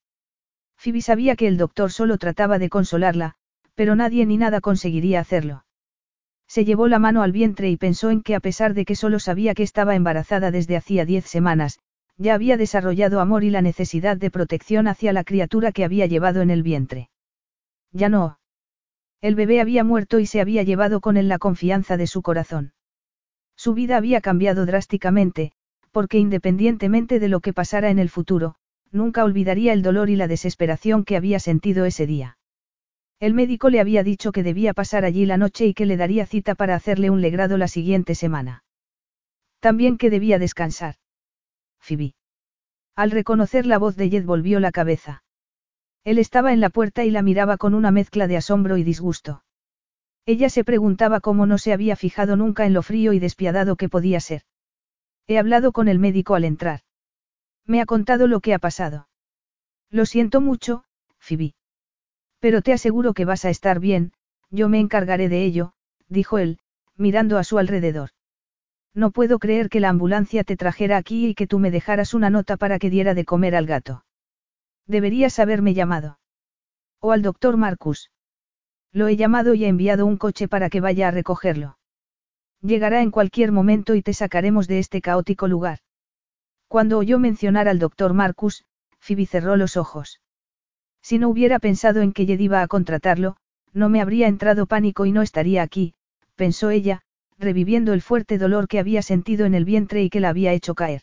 Phoebe 0.76 1.00
sabía 1.00 1.36
que 1.36 1.46
el 1.46 1.56
doctor 1.56 1.92
solo 1.92 2.18
trataba 2.18 2.58
de 2.58 2.68
consolarla, 2.68 3.34
pero 3.74 3.96
nadie 3.96 4.26
ni 4.26 4.36
nada 4.36 4.60
conseguiría 4.60 5.20
hacerlo. 5.20 5.64
Se 6.48 6.64
llevó 6.64 6.88
la 6.88 6.98
mano 6.98 7.22
al 7.22 7.32
vientre 7.32 7.70
y 7.70 7.76
pensó 7.76 8.10
en 8.10 8.22
que 8.22 8.34
a 8.34 8.40
pesar 8.40 8.74
de 8.74 8.84
que 8.84 8.94
solo 8.94 9.18
sabía 9.18 9.54
que 9.54 9.62
estaba 9.62 9.96
embarazada 9.96 10.50
desde 10.50 10.76
hacía 10.76 11.04
diez 11.04 11.24
semanas, 11.24 11.78
ya 12.18 12.34
había 12.34 12.56
desarrollado 12.56 13.20
amor 13.20 13.44
y 13.44 13.50
la 13.50 13.62
necesidad 13.62 14.16
de 14.16 14.30
protección 14.30 14.88
hacia 14.88 15.12
la 15.12 15.24
criatura 15.24 15.72
que 15.72 15.84
había 15.84 16.06
llevado 16.06 16.40
en 16.42 16.50
el 16.50 16.62
vientre. 16.62 17.10
Ya 17.92 18.08
no. 18.08 18.38
El 19.20 19.34
bebé 19.34 19.60
había 19.60 19.84
muerto 19.84 20.18
y 20.18 20.26
se 20.26 20.40
había 20.40 20.62
llevado 20.62 21.00
con 21.00 21.16
él 21.16 21.28
la 21.28 21.38
confianza 21.38 21.96
de 21.96 22.06
su 22.06 22.22
corazón. 22.22 22.72
Su 23.56 23.74
vida 23.74 23.96
había 23.96 24.20
cambiado 24.20 24.66
drásticamente, 24.66 25.52
porque 25.90 26.18
independientemente 26.18 27.18
de 27.18 27.28
lo 27.28 27.40
que 27.40 27.54
pasara 27.54 27.90
en 27.90 27.98
el 27.98 28.10
futuro, 28.10 28.56
nunca 28.90 29.24
olvidaría 29.24 29.72
el 29.72 29.82
dolor 29.82 30.10
y 30.10 30.16
la 30.16 30.28
desesperación 30.28 31.04
que 31.04 31.16
había 31.16 31.40
sentido 31.40 31.84
ese 31.86 32.06
día. 32.06 32.38
El 33.18 33.32
médico 33.32 33.70
le 33.70 33.80
había 33.80 34.02
dicho 34.02 34.30
que 34.30 34.42
debía 34.42 34.74
pasar 34.74 35.06
allí 35.06 35.24
la 35.24 35.38
noche 35.38 35.66
y 35.66 35.74
que 35.74 35.86
le 35.86 35.96
daría 35.96 36.26
cita 36.26 36.54
para 36.54 36.74
hacerle 36.74 37.08
un 37.08 37.22
legrado 37.22 37.56
la 37.56 37.68
siguiente 37.68 38.14
semana. 38.14 38.62
También 39.60 39.96
que 39.96 40.10
debía 40.10 40.38
descansar. 40.38 40.96
Phoebe. 41.80 42.14
Al 42.94 43.10
reconocer 43.10 43.64
la 43.64 43.78
voz 43.78 43.96
de 43.96 44.10
Jed 44.10 44.24
volvió 44.24 44.60
la 44.60 44.70
cabeza. 44.70 45.22
Él 46.06 46.18
estaba 46.18 46.52
en 46.52 46.60
la 46.60 46.70
puerta 46.70 47.04
y 47.04 47.10
la 47.10 47.20
miraba 47.20 47.56
con 47.56 47.74
una 47.74 47.90
mezcla 47.90 48.28
de 48.28 48.36
asombro 48.36 48.76
y 48.76 48.84
disgusto. 48.84 49.42
Ella 50.24 50.48
se 50.50 50.62
preguntaba 50.62 51.18
cómo 51.18 51.46
no 51.46 51.58
se 51.58 51.72
había 51.72 51.96
fijado 51.96 52.36
nunca 52.36 52.64
en 52.64 52.74
lo 52.74 52.82
frío 52.82 53.12
y 53.12 53.18
despiadado 53.18 53.74
que 53.74 53.88
podía 53.88 54.20
ser. 54.20 54.42
He 55.26 55.36
hablado 55.36 55.72
con 55.72 55.88
el 55.88 55.98
médico 55.98 56.36
al 56.36 56.44
entrar. 56.44 56.82
Me 57.64 57.80
ha 57.80 57.86
contado 57.86 58.28
lo 58.28 58.38
que 58.38 58.54
ha 58.54 58.60
pasado. 58.60 59.08
Lo 59.90 60.06
siento 60.06 60.40
mucho, 60.40 60.84
Phoebe. 61.18 61.54
Pero 62.38 62.62
te 62.62 62.72
aseguro 62.72 63.12
que 63.12 63.24
vas 63.24 63.44
a 63.44 63.50
estar 63.50 63.80
bien, 63.80 64.12
yo 64.48 64.68
me 64.68 64.78
encargaré 64.78 65.28
de 65.28 65.42
ello, 65.42 65.72
dijo 66.08 66.38
él, 66.38 66.60
mirando 66.96 67.36
a 67.36 67.42
su 67.42 67.58
alrededor. 67.58 68.10
No 68.94 69.10
puedo 69.10 69.40
creer 69.40 69.68
que 69.68 69.80
la 69.80 69.88
ambulancia 69.88 70.44
te 70.44 70.56
trajera 70.56 70.98
aquí 70.98 71.26
y 71.26 71.34
que 71.34 71.48
tú 71.48 71.58
me 71.58 71.72
dejaras 71.72 72.14
una 72.14 72.30
nota 72.30 72.56
para 72.56 72.78
que 72.78 72.90
diera 72.90 73.12
de 73.14 73.24
comer 73.24 73.56
al 73.56 73.66
gato. 73.66 74.04
Deberías 74.86 75.38
haberme 75.38 75.74
llamado. 75.74 76.18
O 77.00 77.12
al 77.12 77.22
doctor 77.22 77.56
Marcus. 77.56 78.10
Lo 78.92 79.08
he 79.08 79.16
llamado 79.16 79.54
y 79.54 79.64
he 79.64 79.68
enviado 79.68 80.06
un 80.06 80.16
coche 80.16 80.48
para 80.48 80.70
que 80.70 80.80
vaya 80.80 81.08
a 81.08 81.10
recogerlo. 81.10 81.78
Llegará 82.62 83.02
en 83.02 83.10
cualquier 83.10 83.52
momento 83.52 83.94
y 83.94 84.02
te 84.02 84.14
sacaremos 84.14 84.68
de 84.68 84.78
este 84.78 85.00
caótico 85.00 85.48
lugar. 85.48 85.80
Cuando 86.68 86.98
oyó 86.98 87.18
mencionar 87.18 87.68
al 87.68 87.78
doctor 87.78 88.14
Marcus, 88.14 88.64
Phoebe 88.98 89.26
cerró 89.26 89.56
los 89.56 89.76
ojos. 89.76 90.20
Si 91.02 91.18
no 91.18 91.28
hubiera 91.28 91.58
pensado 91.58 92.00
en 92.00 92.12
que 92.12 92.26
Jed 92.26 92.40
iba 92.40 92.62
a 92.62 92.66
contratarlo, 92.66 93.36
no 93.72 93.88
me 93.88 94.00
habría 94.00 94.26
entrado 94.26 94.66
pánico 94.66 95.06
y 95.06 95.12
no 95.12 95.22
estaría 95.22 95.62
aquí, 95.62 95.94
pensó 96.34 96.70
ella, 96.70 97.02
reviviendo 97.38 97.92
el 97.92 98.02
fuerte 98.02 98.38
dolor 98.38 98.66
que 98.66 98.78
había 98.78 99.02
sentido 99.02 99.46
en 99.46 99.54
el 99.54 99.64
vientre 99.64 100.02
y 100.02 100.10
que 100.10 100.20
la 100.20 100.30
había 100.30 100.52
hecho 100.52 100.74
caer. 100.74 101.02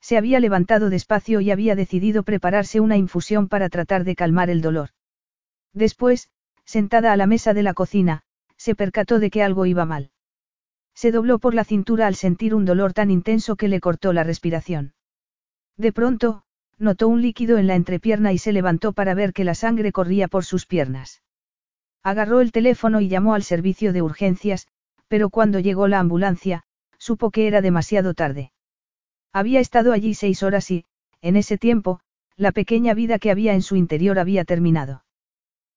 Se 0.00 0.16
había 0.16 0.40
levantado 0.40 0.90
despacio 0.90 1.40
y 1.40 1.50
había 1.50 1.74
decidido 1.74 2.22
prepararse 2.22 2.80
una 2.80 2.96
infusión 2.96 3.48
para 3.48 3.68
tratar 3.68 4.04
de 4.04 4.16
calmar 4.16 4.50
el 4.50 4.62
dolor. 4.62 4.90
Después, 5.72 6.30
sentada 6.64 7.12
a 7.12 7.16
la 7.16 7.26
mesa 7.26 7.54
de 7.54 7.62
la 7.62 7.74
cocina, 7.74 8.22
se 8.56 8.74
percató 8.74 9.18
de 9.18 9.30
que 9.30 9.42
algo 9.42 9.66
iba 9.66 9.84
mal. 9.84 10.10
Se 10.94 11.12
dobló 11.12 11.38
por 11.38 11.54
la 11.54 11.64
cintura 11.64 12.06
al 12.06 12.14
sentir 12.14 12.54
un 12.54 12.64
dolor 12.64 12.92
tan 12.92 13.10
intenso 13.10 13.56
que 13.56 13.68
le 13.68 13.80
cortó 13.80 14.12
la 14.12 14.24
respiración. 14.24 14.94
De 15.76 15.92
pronto, 15.92 16.44
notó 16.78 17.08
un 17.08 17.22
líquido 17.22 17.58
en 17.58 17.66
la 17.66 17.74
entrepierna 17.74 18.32
y 18.32 18.38
se 18.38 18.52
levantó 18.52 18.92
para 18.92 19.14
ver 19.14 19.32
que 19.32 19.44
la 19.44 19.54
sangre 19.54 19.92
corría 19.92 20.28
por 20.28 20.44
sus 20.44 20.66
piernas. 20.66 21.22
Agarró 22.02 22.40
el 22.40 22.52
teléfono 22.52 23.00
y 23.00 23.08
llamó 23.08 23.34
al 23.34 23.42
servicio 23.42 23.92
de 23.92 24.02
urgencias, 24.02 24.66
pero 25.08 25.30
cuando 25.30 25.58
llegó 25.58 25.88
la 25.88 25.98
ambulancia, 26.00 26.64
supo 26.98 27.30
que 27.30 27.46
era 27.46 27.60
demasiado 27.60 28.14
tarde. 28.14 28.52
Había 29.32 29.60
estado 29.60 29.92
allí 29.92 30.14
seis 30.14 30.42
horas 30.42 30.70
y, 30.70 30.84
en 31.22 31.36
ese 31.36 31.58
tiempo, 31.58 32.00
la 32.36 32.52
pequeña 32.52 32.94
vida 32.94 33.18
que 33.18 33.30
había 33.30 33.54
en 33.54 33.62
su 33.62 33.76
interior 33.76 34.18
había 34.18 34.44
terminado. 34.44 35.04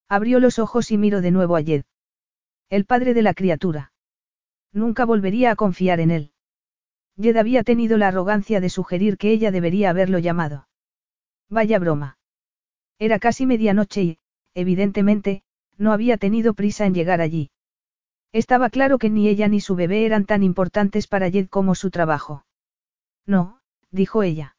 Abrió 0.09 0.39
los 0.39 0.59
ojos 0.59 0.91
y 0.91 0.97
miró 0.97 1.21
de 1.21 1.31
nuevo 1.31 1.55
a 1.55 1.63
Jed. 1.63 1.83
El 2.69 2.85
padre 2.85 3.13
de 3.13 3.21
la 3.21 3.33
criatura. 3.33 3.91
Nunca 4.71 5.05
volvería 5.05 5.51
a 5.51 5.55
confiar 5.55 5.99
en 5.99 6.11
él. 6.11 6.31
Jed 7.21 7.37
había 7.37 7.63
tenido 7.63 7.97
la 7.97 8.07
arrogancia 8.07 8.59
de 8.59 8.69
sugerir 8.69 9.17
que 9.17 9.31
ella 9.31 9.51
debería 9.51 9.91
haberlo 9.91 10.17
llamado. 10.17 10.67
Vaya 11.49 11.77
broma. 11.77 12.17
Era 12.97 13.19
casi 13.19 13.45
medianoche 13.45 14.01
y, 14.01 14.19
evidentemente, 14.55 15.43
no 15.77 15.91
había 15.91 16.17
tenido 16.17 16.53
prisa 16.53 16.85
en 16.85 16.93
llegar 16.95 17.21
allí. 17.21 17.51
Estaba 18.31 18.69
claro 18.69 18.97
que 18.97 19.11
ni 19.11 19.27
ella 19.27 19.47
ni 19.47 19.61
su 19.61 19.75
bebé 19.75 20.05
eran 20.05 20.25
tan 20.25 20.41
importantes 20.41 21.07
para 21.07 21.29
Jed 21.29 21.49
como 21.49 21.75
su 21.75 21.91
trabajo. 21.91 22.45
No, 23.25 23.59
dijo 23.91 24.23
ella. 24.23 24.55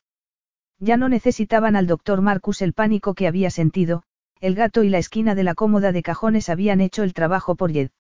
Ya 0.79 0.97
no 0.97 1.09
necesitaban 1.09 1.77
al 1.77 1.87
doctor 1.87 2.21
Marcus 2.21 2.63
el 2.63 2.73
pánico 2.73 3.15
que 3.15 3.27
había 3.27 3.51
sentido, 3.51 4.03
el 4.41 4.55
gato 4.55 4.83
y 4.83 4.89
la 4.89 4.99
esquina 4.99 5.35
de 5.35 5.45
la 5.45 5.55
cómoda 5.55 5.93
de 5.93 6.03
cajones 6.03 6.49
habían 6.49 6.81
hecho 6.81 7.03
el 7.03 7.15
trabajo 7.15 7.55
por 7.55 7.73
Jed. 7.73 7.91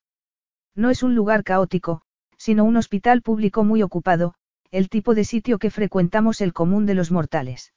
No 0.74 0.90
es 0.90 1.02
un 1.02 1.14
lugar 1.14 1.44
caótico, 1.44 2.02
sino 2.36 2.64
un 2.64 2.76
hospital 2.76 3.22
público 3.22 3.64
muy 3.64 3.82
ocupado, 3.82 4.34
el 4.70 4.88
tipo 4.88 5.14
de 5.14 5.24
sitio 5.24 5.58
que 5.58 5.70
frecuentamos 5.70 6.40
el 6.40 6.52
común 6.52 6.84
de 6.84 6.94
los 6.94 7.10
mortales. 7.10 7.72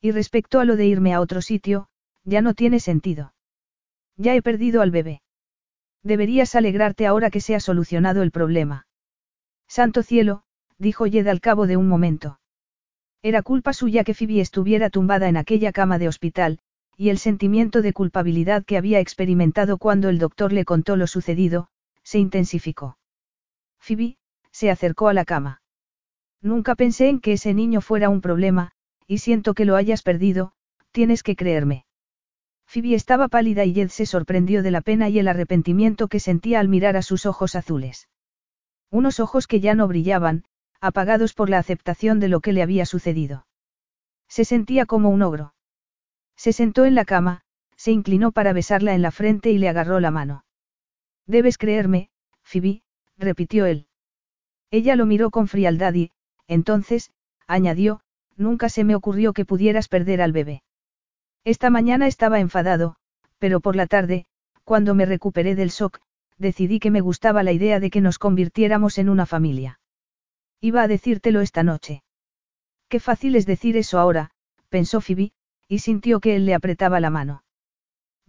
Y 0.00 0.12
respecto 0.12 0.60
a 0.60 0.64
lo 0.64 0.76
de 0.76 0.86
irme 0.86 1.14
a 1.14 1.20
otro 1.20 1.40
sitio, 1.40 1.88
ya 2.24 2.42
no 2.42 2.54
tiene 2.54 2.78
sentido. 2.78 3.34
Ya 4.16 4.34
he 4.34 4.42
perdido 4.42 4.82
al 4.82 4.90
bebé. 4.90 5.22
Deberías 6.02 6.54
alegrarte 6.54 7.06
ahora 7.06 7.30
que 7.30 7.40
se 7.40 7.54
ha 7.54 7.60
solucionado 7.60 8.22
el 8.22 8.30
problema. 8.30 8.86
Santo 9.66 10.02
cielo, 10.02 10.42
dijo 10.80 11.04
Jed 11.04 11.28
al 11.28 11.40
cabo 11.40 11.66
de 11.66 11.76
un 11.76 11.86
momento. 11.86 12.40
Era 13.22 13.42
culpa 13.42 13.74
suya 13.74 14.02
que 14.02 14.14
Phoebe 14.14 14.40
estuviera 14.40 14.88
tumbada 14.88 15.28
en 15.28 15.36
aquella 15.36 15.72
cama 15.72 15.98
de 15.98 16.08
hospital, 16.08 16.58
y 16.96 17.10
el 17.10 17.18
sentimiento 17.18 17.82
de 17.82 17.92
culpabilidad 17.92 18.64
que 18.64 18.78
había 18.78 18.98
experimentado 18.98 19.76
cuando 19.76 20.08
el 20.08 20.18
doctor 20.18 20.52
le 20.52 20.64
contó 20.64 20.96
lo 20.96 21.06
sucedido, 21.06 21.68
se 22.02 22.18
intensificó. 22.18 22.98
Phoebe, 23.78 24.16
se 24.50 24.70
acercó 24.70 25.08
a 25.08 25.14
la 25.14 25.26
cama. 25.26 25.62
Nunca 26.40 26.74
pensé 26.74 27.08
en 27.10 27.20
que 27.20 27.34
ese 27.34 27.52
niño 27.52 27.82
fuera 27.82 28.08
un 28.08 28.22
problema, 28.22 28.72
y 29.06 29.18
siento 29.18 29.52
que 29.52 29.66
lo 29.66 29.76
hayas 29.76 30.02
perdido, 30.02 30.52
tienes 30.92 31.22
que 31.22 31.36
creerme. 31.36 31.84
Phoebe 32.66 32.94
estaba 32.94 33.28
pálida 33.28 33.66
y 33.66 33.74
Jed 33.74 33.88
se 33.88 34.06
sorprendió 34.06 34.62
de 34.62 34.70
la 34.70 34.80
pena 34.80 35.10
y 35.10 35.18
el 35.18 35.28
arrepentimiento 35.28 36.08
que 36.08 36.20
sentía 36.20 36.60
al 36.60 36.68
mirar 36.68 36.96
a 36.96 37.02
sus 37.02 37.26
ojos 37.26 37.54
azules. 37.54 38.08
Unos 38.90 39.20
ojos 39.20 39.46
que 39.46 39.60
ya 39.60 39.74
no 39.74 39.86
brillaban, 39.86 40.44
apagados 40.80 41.34
por 41.34 41.50
la 41.50 41.58
aceptación 41.58 42.20
de 42.20 42.28
lo 42.28 42.40
que 42.40 42.52
le 42.52 42.62
había 42.62 42.86
sucedido. 42.86 43.46
Se 44.28 44.44
sentía 44.44 44.86
como 44.86 45.10
un 45.10 45.22
ogro. 45.22 45.54
Se 46.36 46.52
sentó 46.52 46.84
en 46.84 46.94
la 46.94 47.04
cama, 47.04 47.42
se 47.76 47.90
inclinó 47.90 48.32
para 48.32 48.52
besarla 48.52 48.94
en 48.94 49.02
la 49.02 49.10
frente 49.10 49.50
y 49.50 49.58
le 49.58 49.68
agarró 49.68 50.00
la 50.00 50.10
mano. 50.10 50.44
Debes 51.26 51.58
creerme, 51.58 52.10
Phoebe, 52.42 52.82
repitió 53.16 53.66
él. 53.66 53.86
Ella 54.70 54.96
lo 54.96 55.06
miró 55.06 55.30
con 55.30 55.48
frialdad 55.48 55.94
y, 55.94 56.12
entonces, 56.46 57.10
añadió, 57.46 58.00
nunca 58.36 58.68
se 58.68 58.84
me 58.84 58.94
ocurrió 58.94 59.32
que 59.32 59.44
pudieras 59.44 59.88
perder 59.88 60.22
al 60.22 60.32
bebé. 60.32 60.62
Esta 61.44 61.70
mañana 61.70 62.06
estaba 62.06 62.38
enfadado, 62.38 62.96
pero 63.38 63.60
por 63.60 63.76
la 63.76 63.86
tarde, 63.86 64.26
cuando 64.64 64.94
me 64.94 65.06
recuperé 65.06 65.54
del 65.54 65.70
shock, 65.70 66.00
decidí 66.38 66.78
que 66.78 66.90
me 66.90 67.00
gustaba 67.00 67.42
la 67.42 67.52
idea 67.52 67.80
de 67.80 67.90
que 67.90 68.00
nos 68.00 68.18
convirtiéramos 68.18 68.98
en 68.98 69.08
una 69.08 69.26
familia. 69.26 69.79
Iba 70.60 70.82
a 70.82 70.88
decírtelo 70.88 71.40
esta 71.40 71.62
noche. 71.62 72.02
Qué 72.88 73.00
fácil 73.00 73.36
es 73.36 73.46
decir 73.46 73.76
eso 73.76 73.98
ahora, 73.98 74.30
pensó 74.68 75.00
Phoebe, 75.00 75.32
y 75.68 75.78
sintió 75.78 76.20
que 76.20 76.36
él 76.36 76.44
le 76.44 76.54
apretaba 76.54 77.00
la 77.00 77.10
mano. 77.10 77.44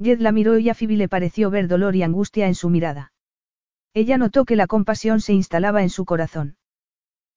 Jed 0.02 0.20
la 0.20 0.32
miró 0.32 0.58
y 0.58 0.70
a 0.70 0.76
Phoebe 0.76 0.96
le 0.96 1.10
pareció 1.10 1.50
ver 1.50 1.68
dolor 1.68 1.96
y 1.96 2.04
angustia 2.04 2.48
en 2.48 2.56
su 2.56 2.70
mirada. 2.70 3.12
Ella 3.94 4.18
notó 4.18 4.46
que 4.46 4.56
la 4.56 4.68
compasión 4.68 5.20
se 5.20 5.34
instalaba 5.34 5.82
en 5.82 5.90
su 5.90 6.06
corazón. 6.06 6.58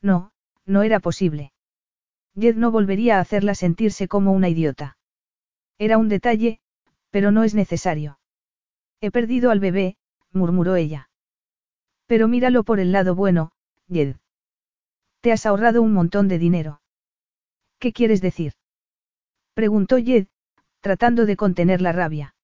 No, 0.01 0.33
no 0.65 0.83
era 0.83 1.01
posible. 1.01 1.53
Jed 2.39 2.57
no 2.57 2.71
volvería 2.71 3.19
a 3.19 3.21
hacerla 3.21 3.55
sentirse 3.55 4.07
como 4.07 4.33
una 4.33 4.49
idiota. 4.49 4.97
Era 5.79 5.99
un 5.99 6.09
detalle, 6.09 6.61
pero 7.11 7.33
no 7.33 7.43
es 7.43 7.55
necesario. 7.55 8.19
He 9.01 9.11
perdido 9.11 9.51
al 9.51 9.61
bebé, 9.61 9.97
murmuró 10.31 10.77
ella. 10.77 11.11
Pero 12.07 12.29
míralo 12.29 12.65
por 12.65 12.81
el 12.81 12.93
lado 12.93 13.15
bueno, 13.15 13.53
Jed. 13.89 14.17
Te 15.25 15.33
has 15.33 15.47
ahorrado 15.47 15.81
un 15.81 15.95
montón 15.95 16.29
de 16.29 16.39
dinero. 16.39 16.83
¿Qué 17.79 17.95
quieres 17.95 18.21
decir? 18.21 18.53
Preguntó 19.55 19.97
Jed, 19.97 20.27
tratando 20.83 21.25
de 21.25 21.35
contener 21.35 21.81
la 21.81 21.93
rabia. 21.93 22.35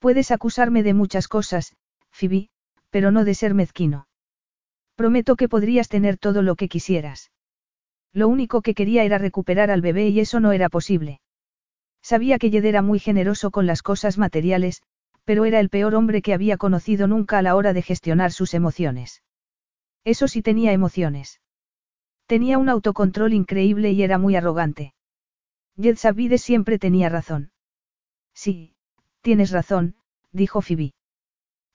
Puedes 0.00 0.32
acusarme 0.32 0.82
de 0.82 0.94
muchas 0.94 1.28
cosas, 1.28 1.76
Phoebe, 2.10 2.48
pero 2.90 3.12
no 3.12 3.24
de 3.24 3.34
ser 3.34 3.54
mezquino. 3.54 4.08
Prometo 4.96 5.36
que 5.36 5.48
podrías 5.48 5.88
tener 5.88 6.18
todo 6.18 6.42
lo 6.42 6.56
que 6.56 6.68
quisieras. 6.68 7.30
Lo 8.12 8.26
único 8.26 8.62
que 8.62 8.74
quería 8.74 9.04
era 9.04 9.18
recuperar 9.18 9.70
al 9.70 9.80
bebé 9.80 10.08
y 10.08 10.18
eso 10.18 10.40
no 10.40 10.50
era 10.50 10.68
posible. 10.70 11.20
Sabía 12.02 12.40
que 12.40 12.50
Jed 12.50 12.64
era 12.64 12.82
muy 12.82 12.98
generoso 12.98 13.52
con 13.52 13.68
las 13.68 13.80
cosas 13.80 14.18
materiales, 14.18 14.82
pero 15.22 15.44
era 15.44 15.60
el 15.60 15.68
peor 15.68 15.94
hombre 15.94 16.20
que 16.20 16.34
había 16.34 16.56
conocido 16.56 17.06
nunca 17.06 17.38
a 17.38 17.42
la 17.42 17.54
hora 17.54 17.72
de 17.72 17.82
gestionar 17.82 18.32
sus 18.32 18.54
emociones. 18.54 19.22
Eso 20.02 20.26
sí 20.26 20.42
tenía 20.42 20.72
emociones. 20.72 21.38
Tenía 22.32 22.56
un 22.56 22.70
autocontrol 22.70 23.34
increíble 23.34 23.92
y 23.92 24.02
era 24.02 24.16
muy 24.16 24.36
arrogante. 24.36 24.94
Jed 25.76 25.96
Sabide 25.98 26.38
siempre 26.38 26.78
tenía 26.78 27.10
razón. 27.10 27.52
Sí, 28.32 28.72
Tienes 29.20 29.50
razón, 29.50 29.96
dijo 30.32 30.62
Phoebe. 30.62 30.94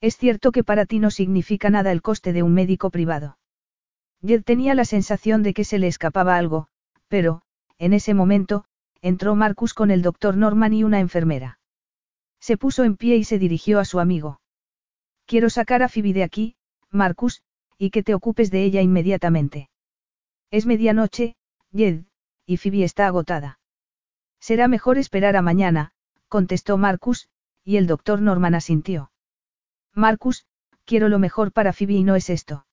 Es 0.02 0.18
cierto 0.18 0.52
que 0.52 0.64
para 0.64 0.88
ti 0.88 0.98
no 0.98 1.12
significa 1.12 1.70
nada 1.70 1.92
el 1.92 2.02
coste 2.02 2.34
de 2.34 2.42
un 2.42 2.56
médico 2.56 2.90
privado. 2.90 3.38
Jed 4.26 4.42
tenía 4.44 4.74
la 4.74 4.84
sensación 4.84 5.44
de 5.44 5.54
que 5.54 5.64
se 5.64 5.78
le 5.78 5.86
escapaba 5.86 6.38
algo, 6.38 6.70
pero, 7.08 7.44
en 7.78 7.94
ese 7.94 8.16
momento, 8.16 8.66
entró 9.04 9.36
Marcus 9.36 9.76
con 9.76 9.92
el 9.92 10.02
doctor 10.02 10.38
Norman 10.38 10.74
y 10.74 10.84
una 10.84 11.00
enfermera. 11.00 11.60
Se 12.40 12.58
puso 12.58 12.84
en 12.84 12.98
pie 12.98 13.18
y 13.18 13.26
se 13.26 13.38
dirigió 13.38 13.80
a 13.80 13.86
su 13.86 14.00
amigo. 14.00 14.42
Quiero 15.28 15.52
sacar 15.52 15.84
a 15.84 15.88
Phoebe 15.88 16.14
de 16.14 16.24
aquí, 16.24 16.56
Marcus, 16.90 17.44
y 17.78 17.92
que 17.92 18.02
te 18.02 18.16
ocupes 18.16 18.50
de 18.50 18.64
ella 18.64 18.82
inmediatamente. 18.82 19.70
Es 20.50 20.66
medianoche, 20.66 21.36
Jed, 21.74 22.04
y 22.46 22.58
Phoebe 22.58 22.84
está 22.84 23.08
agotada. 23.08 23.60
Será 24.40 24.68
mejor 24.68 24.98
esperar 24.98 25.36
a 25.36 25.42
mañana, 25.42 25.92
contestó 26.30 26.78
Marcus, 26.78 27.30
y 27.66 27.78
el 27.78 27.88
doctor 27.88 28.22
Norman 28.22 28.56
asintió. 28.56 29.12
Marcus, 29.94 30.46
quiero 30.86 31.10
lo 31.10 31.20
mejor 31.20 31.52
para 31.52 31.74
Phoebe 31.74 31.94
y 31.94 32.04
no 32.04 32.16
es 32.16 32.30
esto. 32.30 32.66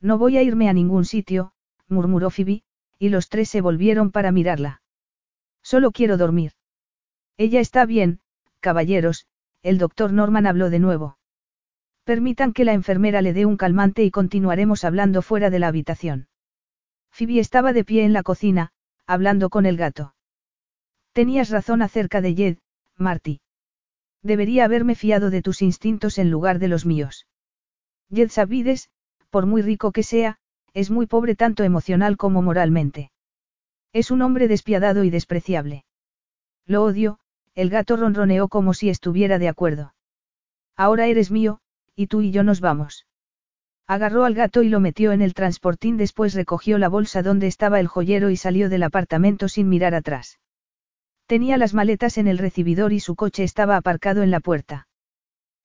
No 0.00 0.18
voy 0.18 0.36
a 0.36 0.42
irme 0.42 0.68
a 0.68 0.74
ningún 0.74 1.04
sitio, 1.06 1.52
murmuró 1.88 2.28
Phoebe, 2.28 2.64
y 2.98 3.08
los 3.08 3.28
tres 3.28 3.48
se 3.48 3.62
volvieron 3.62 4.10
para 4.10 4.30
mirarla. 4.30 4.82
Solo 5.62 5.92
quiero 5.92 6.18
dormir. 6.18 6.52
Ella 7.38 7.60
está 7.60 7.86
bien, 7.86 8.20
caballeros, 8.60 9.26
el 9.62 9.78
doctor 9.78 10.12
Norman 10.12 10.46
habló 10.46 10.68
de 10.68 10.78
nuevo. 10.78 11.18
Permitan 12.04 12.52
que 12.52 12.64
la 12.64 12.72
enfermera 12.72 13.22
le 13.22 13.32
dé 13.32 13.46
un 13.46 13.56
calmante 13.56 14.04
y 14.04 14.10
continuaremos 14.10 14.84
hablando 14.84 15.22
fuera 15.22 15.48
de 15.48 15.58
la 15.58 15.68
habitación. 15.68 16.29
Phoebe 17.10 17.40
estaba 17.40 17.72
de 17.72 17.84
pie 17.84 18.04
en 18.04 18.12
la 18.12 18.22
cocina, 18.22 18.72
hablando 19.06 19.50
con 19.50 19.66
el 19.66 19.76
gato. 19.76 20.14
Tenías 21.12 21.50
razón 21.50 21.82
acerca 21.82 22.20
de 22.20 22.34
Jed, 22.34 22.58
Marty. 22.96 23.40
Debería 24.22 24.64
haberme 24.64 24.94
fiado 24.94 25.30
de 25.30 25.42
tus 25.42 25.62
instintos 25.62 26.18
en 26.18 26.30
lugar 26.30 26.58
de 26.58 26.68
los 26.68 26.86
míos. 26.86 27.26
Jed 28.12 28.30
Sabides, 28.30 28.90
por 29.30 29.46
muy 29.46 29.62
rico 29.62 29.92
que 29.92 30.02
sea, 30.02 30.38
es 30.72 30.90
muy 30.90 31.06
pobre 31.06 31.34
tanto 31.34 31.64
emocional 31.64 32.16
como 32.16 32.42
moralmente. 32.42 33.10
Es 33.92 34.10
un 34.10 34.22
hombre 34.22 34.46
despiadado 34.46 35.04
y 35.04 35.10
despreciable. 35.10 35.84
Lo 36.66 36.84
odio, 36.84 37.18
el 37.54 37.70
gato 37.70 37.96
ronroneó 37.96 38.48
como 38.48 38.74
si 38.74 38.88
estuviera 38.88 39.38
de 39.38 39.48
acuerdo. 39.48 39.94
Ahora 40.76 41.06
eres 41.06 41.30
mío, 41.30 41.60
y 41.96 42.06
tú 42.06 42.20
y 42.20 42.30
yo 42.30 42.44
nos 42.44 42.60
vamos. 42.60 43.06
Agarró 43.90 44.24
al 44.24 44.34
gato 44.34 44.62
y 44.62 44.68
lo 44.68 44.78
metió 44.78 45.10
en 45.10 45.20
el 45.20 45.34
transportín, 45.34 45.96
después 45.96 46.34
recogió 46.34 46.78
la 46.78 46.88
bolsa 46.88 47.24
donde 47.24 47.48
estaba 47.48 47.80
el 47.80 47.88
joyero 47.88 48.30
y 48.30 48.36
salió 48.36 48.68
del 48.68 48.84
apartamento 48.84 49.48
sin 49.48 49.68
mirar 49.68 49.96
atrás. 49.96 50.38
Tenía 51.26 51.56
las 51.56 51.74
maletas 51.74 52.16
en 52.16 52.28
el 52.28 52.38
recibidor 52.38 52.92
y 52.92 53.00
su 53.00 53.16
coche 53.16 53.42
estaba 53.42 53.76
aparcado 53.76 54.22
en 54.22 54.30
la 54.30 54.38
puerta. 54.38 54.86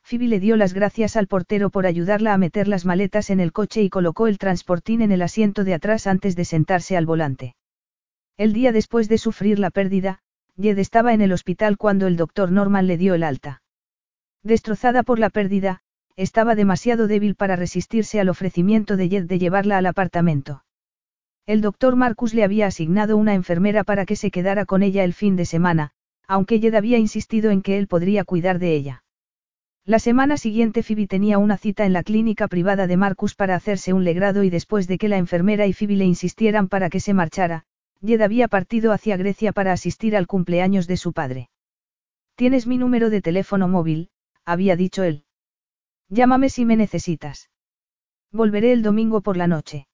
Phoebe 0.01 0.25
le 0.25 0.39
dio 0.39 0.57
las 0.57 0.73
gracias 0.73 1.17
al 1.17 1.27
portero 1.27 1.69
por 1.69 1.85
ayudarla 1.85 2.33
a 2.33 2.39
meter 2.39 2.67
las 2.67 2.83
maletas 2.83 3.29
en 3.29 3.39
el 3.39 3.51
coche 3.51 3.83
y 3.83 3.91
colocó 3.91 4.25
el 4.25 4.39
transportín 4.39 5.03
en 5.03 5.11
el 5.11 5.21
asiento 5.21 5.63
de 5.63 5.75
atrás 5.75 6.07
antes 6.07 6.35
de 6.35 6.45
sentarse 6.45 6.97
al 6.97 7.05
volante. 7.05 7.55
El 8.37 8.53
día 8.53 8.71
después 8.71 9.07
de 9.07 9.19
sufrir 9.19 9.59
la 9.59 9.69
pérdida, 9.69 10.17
Jed 10.59 10.79
estaba 10.79 11.13
en 11.13 11.21
el 11.21 11.31
hospital 11.31 11.77
cuando 11.77 12.07
el 12.07 12.17
doctor 12.17 12.51
Norman 12.51 12.87
le 12.87 12.97
dio 12.97 13.13
el 13.13 13.21
alta. 13.21 13.61
Destrozada 14.41 15.03
por 15.03 15.19
la 15.19 15.29
pérdida, 15.29 15.83
estaba 16.17 16.55
demasiado 16.55 17.07
débil 17.07 17.35
para 17.35 17.55
resistirse 17.55 18.19
al 18.19 18.29
ofrecimiento 18.29 18.97
de 18.97 19.09
Jed 19.09 19.25
de 19.25 19.39
llevarla 19.39 19.77
al 19.77 19.85
apartamento. 19.85 20.63
El 21.45 21.61
doctor 21.61 21.95
Marcus 21.95 22.33
le 22.33 22.43
había 22.43 22.67
asignado 22.67 23.17
una 23.17 23.33
enfermera 23.33 23.83
para 23.83 24.05
que 24.05 24.15
se 24.15 24.31
quedara 24.31 24.65
con 24.65 24.81
ella 24.81 25.03
el 25.03 25.13
fin 25.13 25.35
de 25.35 25.45
semana, 25.45 25.91
aunque 26.27 26.59
Jed 26.59 26.73
había 26.73 26.97
insistido 26.97 27.51
en 27.51 27.61
que 27.61 27.77
él 27.77 27.87
podría 27.87 28.23
cuidar 28.23 28.59
de 28.59 28.75
ella. 28.75 29.03
La 29.83 29.99
semana 29.99 30.37
siguiente 30.37 30.81
Phoebe 30.81 31.05
tenía 31.05 31.37
una 31.37 31.57
cita 31.57 31.85
en 31.85 31.93
la 31.93 32.01
clínica 32.01 32.47
privada 32.47 32.87
de 32.87 32.97
Marcus 32.97 33.35
para 33.35 33.55
hacerse 33.55 33.93
un 33.93 34.03
legrado 34.03 34.43
y 34.43 34.49
después 34.49 34.87
de 34.87 34.97
que 34.97 35.09
la 35.09 35.17
enfermera 35.17 35.67
y 35.67 35.73
Phoebe 35.73 35.97
le 35.97 36.05
insistieran 36.05 36.69
para 36.69 36.89
que 36.89 36.99
se 36.99 37.13
marchara, 37.13 37.65
Jed 38.01 38.21
había 38.21 38.47
partido 38.47 38.91
hacia 38.91 39.17
Grecia 39.17 39.51
para 39.51 39.73
asistir 39.73 40.15
al 40.15 40.25
cumpleaños 40.25 40.87
de 40.87 40.97
su 40.97 41.13
padre. 41.13 41.49
Tienes 42.35 42.65
mi 42.65 42.79
número 42.79 43.11
de 43.11 43.21
teléfono 43.21 43.67
móvil, 43.67 44.09
había 44.43 44.75
dicho 44.75 45.03
él. 45.03 45.24
Llámame 46.09 46.49
si 46.49 46.65
me 46.65 46.75
necesitas. 46.75 47.49
Volveré 48.31 48.71
el 48.71 48.83
domingo 48.83 49.21
por 49.21 49.37
la 49.37 49.47
noche. 49.47 49.87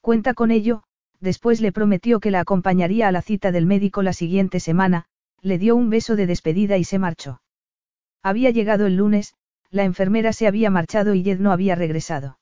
Cuenta 0.00 0.34
con 0.34 0.50
ello, 0.50 0.82
después 1.20 1.60
le 1.60 1.72
prometió 1.72 2.20
que 2.20 2.30
la 2.30 2.40
acompañaría 2.40 3.08
a 3.08 3.12
la 3.12 3.22
cita 3.22 3.52
del 3.52 3.66
médico 3.66 4.02
la 4.02 4.12
siguiente 4.12 4.60
semana, 4.60 5.06
le 5.40 5.58
dio 5.58 5.76
un 5.76 5.90
beso 5.90 6.16
de 6.16 6.26
despedida 6.26 6.76
y 6.76 6.84
se 6.84 6.98
marchó. 6.98 7.42
Había 8.22 8.50
llegado 8.50 8.86
el 8.86 8.96
lunes, 8.96 9.34
la 9.70 9.84
enfermera 9.84 10.32
se 10.32 10.46
había 10.46 10.70
marchado 10.70 11.14
y 11.14 11.24
Jed 11.24 11.40
no 11.40 11.52
había 11.52 11.74
regresado. 11.74 12.38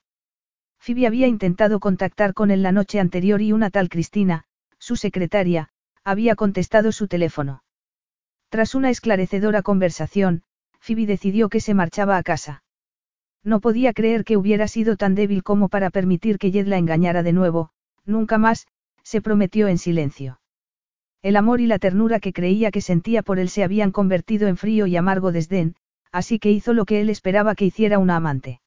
Phoebe 0.78 1.06
había 1.06 1.28
intentado 1.28 1.80
contactar 1.80 2.34
con 2.34 2.50
él 2.50 2.62
la 2.62 2.72
noche 2.72 2.98
anterior 3.00 3.40
y 3.40 3.52
una 3.52 3.70
tal 3.70 3.88
Cristina, 3.88 4.44
su 4.78 4.96
secretaria, 4.96 5.68
había 6.04 6.34
contestado 6.34 6.90
su 6.90 7.06
teléfono. 7.06 7.62
Tras 8.48 8.74
una 8.74 8.90
esclarecedora 8.90 9.62
conversación, 9.62 10.42
Phoebe 10.80 11.06
decidió 11.06 11.48
que 11.48 11.60
se 11.60 11.74
marchaba 11.74 12.16
a 12.16 12.22
casa. 12.22 12.64
No 13.44 13.60
podía 13.60 13.92
creer 13.92 14.24
que 14.24 14.36
hubiera 14.36 14.68
sido 14.68 14.96
tan 14.96 15.14
débil 15.14 15.42
como 15.42 15.68
para 15.68 15.90
permitir 15.90 16.38
que 16.38 16.52
Jed 16.52 16.66
la 16.66 16.78
engañara 16.78 17.22
de 17.22 17.32
nuevo, 17.32 17.70
nunca 18.04 18.38
más, 18.38 18.66
se 19.02 19.20
prometió 19.20 19.68
en 19.68 19.78
silencio. 19.78 20.40
El 21.22 21.36
amor 21.36 21.60
y 21.60 21.66
la 21.66 21.78
ternura 21.78 22.20
que 22.20 22.32
creía 22.32 22.70
que 22.70 22.80
sentía 22.80 23.22
por 23.22 23.38
él 23.38 23.48
se 23.48 23.64
habían 23.64 23.92
convertido 23.92 24.48
en 24.48 24.56
frío 24.56 24.86
y 24.86 24.96
amargo 24.96 25.32
desdén, 25.32 25.76
así 26.10 26.38
que 26.38 26.50
hizo 26.50 26.72
lo 26.72 26.84
que 26.84 27.00
él 27.00 27.10
esperaba 27.10 27.54
que 27.54 27.64
hiciera 27.64 27.98
una 27.98 28.16
amante. 28.16 28.60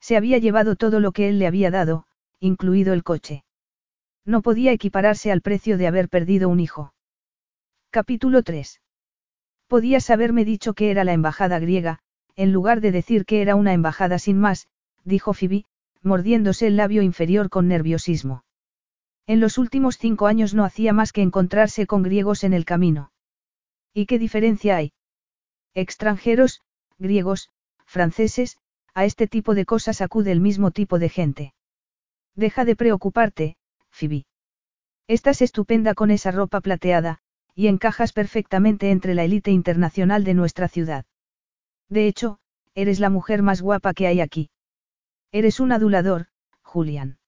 Se 0.00 0.16
había 0.16 0.38
llevado 0.38 0.76
todo 0.76 1.00
lo 1.00 1.12
que 1.12 1.28
él 1.28 1.38
le 1.38 1.46
había 1.46 1.70
dado, 1.70 2.04
incluido 2.38 2.94
el 2.94 3.02
coche. 3.02 3.44
No 4.24 4.42
podía 4.42 4.72
equipararse 4.72 5.32
al 5.32 5.40
precio 5.42 5.76
de 5.76 5.86
haber 5.86 6.08
perdido 6.08 6.48
un 6.48 6.60
hijo. 6.60 6.94
Capítulo 7.90 8.42
3. 8.42 8.80
Podías 9.66 10.10
haberme 10.10 10.44
dicho 10.44 10.74
que 10.74 10.90
era 10.90 11.04
la 11.04 11.12
embajada 11.12 11.58
griega, 11.58 12.00
en 12.40 12.52
lugar 12.52 12.80
de 12.80 12.90
decir 12.90 13.26
que 13.26 13.42
era 13.42 13.54
una 13.54 13.74
embajada 13.74 14.18
sin 14.18 14.38
más, 14.38 14.66
dijo 15.04 15.34
Phoebe, 15.34 15.66
mordiéndose 16.00 16.68
el 16.68 16.76
labio 16.78 17.02
inferior 17.02 17.50
con 17.50 17.68
nerviosismo. 17.68 18.44
En 19.26 19.40
los 19.40 19.58
últimos 19.58 19.98
cinco 19.98 20.26
años 20.26 20.54
no 20.54 20.64
hacía 20.64 20.94
más 20.94 21.12
que 21.12 21.20
encontrarse 21.20 21.86
con 21.86 22.02
griegos 22.02 22.42
en 22.42 22.54
el 22.54 22.64
camino. 22.64 23.12
¿Y 23.92 24.06
qué 24.06 24.18
diferencia 24.18 24.76
hay? 24.76 24.94
Extranjeros, 25.74 26.62
griegos, 26.98 27.50
franceses, 27.84 28.56
a 28.94 29.04
este 29.04 29.26
tipo 29.26 29.54
de 29.54 29.66
cosas 29.66 30.00
acude 30.00 30.32
el 30.32 30.40
mismo 30.40 30.70
tipo 30.70 30.98
de 30.98 31.10
gente. 31.10 31.52
Deja 32.34 32.64
de 32.64 32.74
preocuparte, 32.74 33.58
Phoebe. 33.90 34.24
Estás 35.08 35.42
estupenda 35.42 35.92
con 35.92 36.10
esa 36.10 36.30
ropa 36.30 36.62
plateada, 36.62 37.18
y 37.54 37.66
encajas 37.66 38.14
perfectamente 38.14 38.92
entre 38.92 39.14
la 39.14 39.24
élite 39.24 39.50
internacional 39.50 40.24
de 40.24 40.32
nuestra 40.32 40.68
ciudad. 40.68 41.04
De 41.90 42.06
hecho, 42.06 42.38
eres 42.74 43.00
la 43.00 43.10
mujer 43.10 43.42
más 43.42 43.60
guapa 43.60 43.92
que 43.92 44.06
hay 44.06 44.20
aquí. 44.20 44.50
Eres 45.32 45.60
un 45.60 45.72
adulador, 45.72 46.28
Julian. 46.62 47.18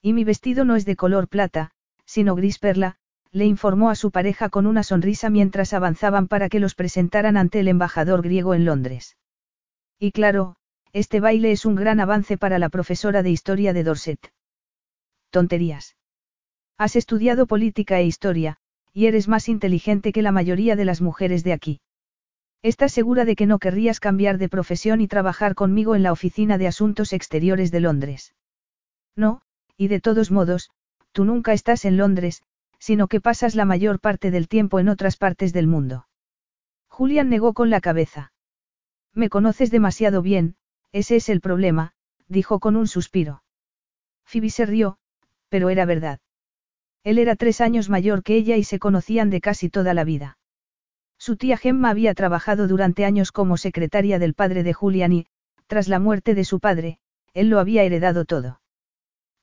Y 0.00 0.12
mi 0.12 0.24
vestido 0.24 0.64
no 0.64 0.76
es 0.76 0.84
de 0.86 0.96
color 0.96 1.28
plata, 1.28 1.72
sino 2.06 2.34
gris 2.34 2.58
perla, 2.58 2.96
le 3.32 3.46
informó 3.46 3.90
a 3.90 3.96
su 3.96 4.10
pareja 4.10 4.48
con 4.48 4.66
una 4.66 4.82
sonrisa 4.82 5.28
mientras 5.28 5.72
avanzaban 5.72 6.28
para 6.28 6.48
que 6.48 6.60
los 6.60 6.74
presentaran 6.74 7.36
ante 7.36 7.60
el 7.60 7.68
embajador 7.68 8.22
griego 8.22 8.54
en 8.54 8.64
Londres. 8.64 9.16
Y 9.98 10.12
claro, 10.12 10.56
este 10.92 11.20
baile 11.20 11.52
es 11.52 11.64
un 11.64 11.74
gran 11.74 12.00
avance 12.00 12.38
para 12.38 12.58
la 12.58 12.68
profesora 12.68 13.22
de 13.22 13.30
historia 13.30 13.72
de 13.72 13.84
Dorset. 13.84 14.32
Tonterías. 15.30 15.96
Has 16.78 16.96
estudiado 16.96 17.46
política 17.46 18.00
e 18.00 18.06
historia, 18.06 18.56
y 18.92 19.06
eres 19.06 19.28
más 19.28 19.48
inteligente 19.48 20.12
que 20.12 20.22
la 20.22 20.32
mayoría 20.32 20.74
de 20.74 20.84
las 20.84 21.00
mujeres 21.00 21.44
de 21.44 21.52
aquí. 21.52 21.80
¿Estás 22.62 22.92
segura 22.92 23.24
de 23.24 23.36
que 23.36 23.46
no 23.46 23.58
querrías 23.58 24.00
cambiar 24.00 24.36
de 24.36 24.50
profesión 24.50 25.00
y 25.00 25.08
trabajar 25.08 25.54
conmigo 25.54 25.94
en 25.94 26.02
la 26.02 26.12
Oficina 26.12 26.58
de 26.58 26.66
Asuntos 26.66 27.14
Exteriores 27.14 27.70
de 27.70 27.80
Londres? 27.80 28.34
No, 29.16 29.40
y 29.78 29.88
de 29.88 30.00
todos 30.00 30.30
modos, 30.30 30.70
tú 31.12 31.24
nunca 31.24 31.54
estás 31.54 31.86
en 31.86 31.96
Londres, 31.96 32.42
sino 32.78 33.08
que 33.08 33.20
pasas 33.20 33.54
la 33.54 33.64
mayor 33.64 33.98
parte 33.98 34.30
del 34.30 34.46
tiempo 34.46 34.78
en 34.78 34.90
otras 34.90 35.16
partes 35.16 35.54
del 35.54 35.66
mundo. 35.66 36.06
Julian 36.88 37.30
negó 37.30 37.54
con 37.54 37.70
la 37.70 37.80
cabeza. 37.80 38.32
Me 39.14 39.30
conoces 39.30 39.70
demasiado 39.70 40.20
bien, 40.20 40.56
ese 40.92 41.16
es 41.16 41.30
el 41.30 41.40
problema, 41.40 41.92
dijo 42.28 42.60
con 42.60 42.76
un 42.76 42.86
suspiro. 42.86 43.42
Phoebe 44.24 44.50
se 44.50 44.66
rió, 44.66 44.98
pero 45.48 45.70
era 45.70 45.86
verdad. 45.86 46.20
Él 47.04 47.18
era 47.18 47.36
tres 47.36 47.62
años 47.62 47.88
mayor 47.88 48.22
que 48.22 48.36
ella 48.36 48.56
y 48.56 48.64
se 48.64 48.78
conocían 48.78 49.30
de 49.30 49.40
casi 49.40 49.70
toda 49.70 49.94
la 49.94 50.04
vida. 50.04 50.36
Su 51.20 51.36
tía 51.36 51.58
Gemma 51.58 51.90
había 51.90 52.14
trabajado 52.14 52.66
durante 52.66 53.04
años 53.04 53.30
como 53.30 53.58
secretaria 53.58 54.18
del 54.18 54.32
padre 54.32 54.62
de 54.62 54.72
Julian 54.72 55.12
y, 55.12 55.26
tras 55.66 55.86
la 55.86 55.98
muerte 55.98 56.34
de 56.34 56.44
su 56.44 56.60
padre, 56.60 56.98
él 57.34 57.50
lo 57.50 57.58
había 57.58 57.82
heredado 57.82 58.24
todo. 58.24 58.62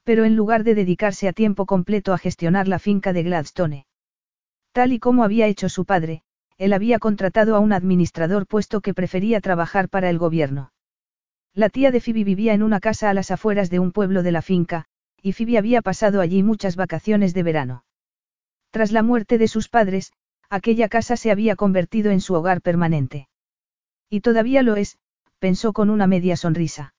Pero 0.04 0.26
en 0.26 0.36
lugar 0.36 0.64
de 0.64 0.74
dedicarse 0.74 1.28
a 1.28 1.34
tiempo 1.34 1.68
completo 1.68 2.14
a 2.14 2.18
gestionar 2.18 2.68
la 2.68 2.80
finca 2.80 3.14
de 3.14 3.22
Gladstone. 3.22 3.86
Tal 4.72 4.92
y 4.92 4.98
como 4.98 5.24
había 5.24 5.46
hecho 5.46 5.70
su 5.70 5.86
padre, 5.86 6.24
él 6.58 6.74
había 6.74 6.98
contratado 6.98 7.56
a 7.56 7.60
un 7.60 7.72
administrador 7.72 8.48
puesto 8.48 8.82
que 8.82 8.96
prefería 8.96 9.40
trabajar 9.40 9.88
para 9.88 10.10
el 10.10 10.18
gobierno. 10.18 10.72
La 11.54 11.70
tía 11.70 11.92
de 11.92 12.02
Phoebe 12.02 12.24
vivía 12.24 12.56
en 12.56 12.64
una 12.64 12.80
casa 12.80 13.12
a 13.12 13.14
las 13.14 13.30
afueras 13.30 13.70
de 13.70 13.78
un 13.78 13.92
pueblo 13.92 14.24
de 14.24 14.32
la 14.32 14.42
finca, 14.42 14.86
y 15.22 15.34
Phoebe 15.34 15.60
había 15.60 15.84
pasado 15.84 16.22
allí 16.22 16.42
muchas 16.42 16.76
vacaciones 16.76 17.36
de 17.36 17.44
verano. 17.44 17.84
Tras 18.72 18.92
la 18.92 19.04
muerte 19.04 19.38
de 19.38 19.48
sus 19.48 19.70
padres, 19.70 20.12
aquella 20.50 20.90
casa 20.90 21.18
se 21.18 21.32
había 21.32 21.56
convertido 21.56 22.12
en 22.12 22.22
su 22.22 22.34
hogar 22.34 22.62
permanente. 22.62 23.28
Y 24.10 24.22
todavía 24.22 24.64
lo 24.64 24.76
es, 24.76 24.98
pensó 25.40 25.74
con 25.74 25.90
una 25.90 26.08
media 26.08 26.38
sonrisa. 26.38 26.94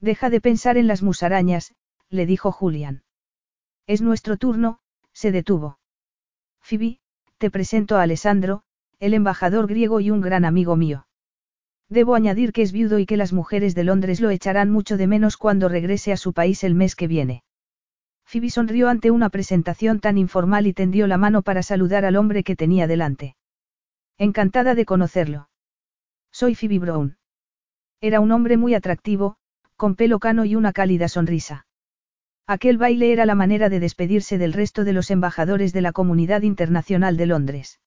Deja 0.00 0.30
de 0.30 0.40
pensar 0.40 0.76
en 0.76 0.86
las 0.86 1.02
musarañas, 1.02 1.74
le 2.08 2.26
dijo 2.26 2.50
Julian. 2.52 3.04
Es 3.86 4.02
nuestro 4.02 4.36
turno, 4.36 4.80
se 5.12 5.32
detuvo. 5.32 5.78
Phoebe, 6.60 7.00
te 7.38 7.50
presento 7.50 7.96
a 7.96 8.02
Alessandro, 8.02 8.62
el 8.98 9.14
embajador 9.14 9.66
griego 9.66 10.00
y 10.00 10.10
un 10.10 10.20
gran 10.20 10.44
amigo 10.44 10.76
mío. 10.76 11.06
Debo 11.88 12.14
añadir 12.14 12.52
que 12.52 12.62
es 12.62 12.72
viudo 12.72 12.98
y 12.98 13.06
que 13.06 13.16
las 13.16 13.32
mujeres 13.32 13.74
de 13.74 13.84
Londres 13.84 14.20
lo 14.20 14.30
echarán 14.30 14.70
mucho 14.70 14.96
de 14.96 15.06
menos 15.06 15.36
cuando 15.36 15.68
regrese 15.68 16.12
a 16.12 16.16
su 16.16 16.32
país 16.32 16.64
el 16.64 16.74
mes 16.74 16.96
que 16.96 17.06
viene. 17.06 17.42
Phoebe 18.32 18.48
sonrió 18.48 18.88
ante 18.88 19.10
una 19.10 19.28
presentación 19.28 20.00
tan 20.00 20.16
informal 20.16 20.66
y 20.66 20.72
tendió 20.72 21.06
la 21.06 21.18
mano 21.18 21.42
para 21.42 21.62
saludar 21.62 22.06
al 22.06 22.16
hombre 22.16 22.44
que 22.44 22.56
tenía 22.56 22.86
delante. 22.86 23.36
Encantada 24.16 24.74
de 24.74 24.86
conocerlo. 24.86 25.50
Soy 26.30 26.54
Phoebe 26.54 26.78
Brown. 26.78 27.18
Era 28.00 28.20
un 28.20 28.32
hombre 28.32 28.56
muy 28.56 28.74
atractivo, 28.74 29.36
con 29.76 29.96
pelo 29.96 30.18
cano 30.18 30.46
y 30.46 30.54
una 30.56 30.72
cálida 30.72 31.08
sonrisa. 31.08 31.66
Aquel 32.46 32.78
baile 32.78 33.12
era 33.12 33.26
la 33.26 33.34
manera 33.34 33.68
de 33.68 33.80
despedirse 33.80 34.38
del 34.38 34.54
resto 34.54 34.84
de 34.84 34.94
los 34.94 35.10
embajadores 35.10 35.74
de 35.74 35.82
la 35.82 35.92
comunidad 35.92 36.40
internacional 36.40 37.18
de 37.18 37.26
Londres. 37.26 37.80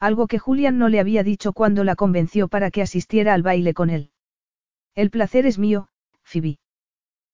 Algo 0.00 0.26
que 0.26 0.40
Julian 0.40 0.78
no 0.78 0.88
le 0.88 0.98
había 0.98 1.22
dicho 1.22 1.52
cuando 1.52 1.84
la 1.84 1.94
convenció 1.94 2.48
para 2.48 2.72
que 2.72 2.82
asistiera 2.82 3.34
al 3.34 3.44
baile 3.44 3.72
con 3.72 3.90
él. 3.90 4.10
El 4.96 5.10
placer 5.10 5.46
es 5.46 5.60
mío, 5.60 5.86
Phoebe. 6.24 6.58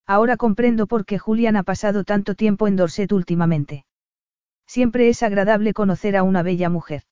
Ahora 0.06 0.36
comprendo 0.36 0.86
por 0.86 1.04
qué 1.04 1.18
Julian 1.18 1.56
ha 1.56 1.64
pasado 1.64 2.04
tanto 2.04 2.34
tiempo 2.34 2.68
en 2.68 2.76
Dorset 2.76 3.10
últimamente. 3.10 3.84
Siempre 4.66 5.08
es 5.08 5.22
agradable 5.22 5.72
conocer 5.72 6.16
a 6.16 6.22
una 6.22 6.42
bella 6.42 6.68
mujer. 6.68 7.02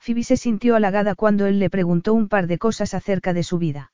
Phoebe 0.00 0.24
se 0.24 0.36
sintió 0.36 0.76
halagada 0.76 1.14
cuando 1.14 1.46
él 1.46 1.58
le 1.58 1.70
preguntó 1.70 2.14
un 2.14 2.28
par 2.28 2.46
de 2.46 2.58
cosas 2.58 2.94
acerca 2.94 3.32
de 3.32 3.42
su 3.42 3.58
vida. 3.58 3.92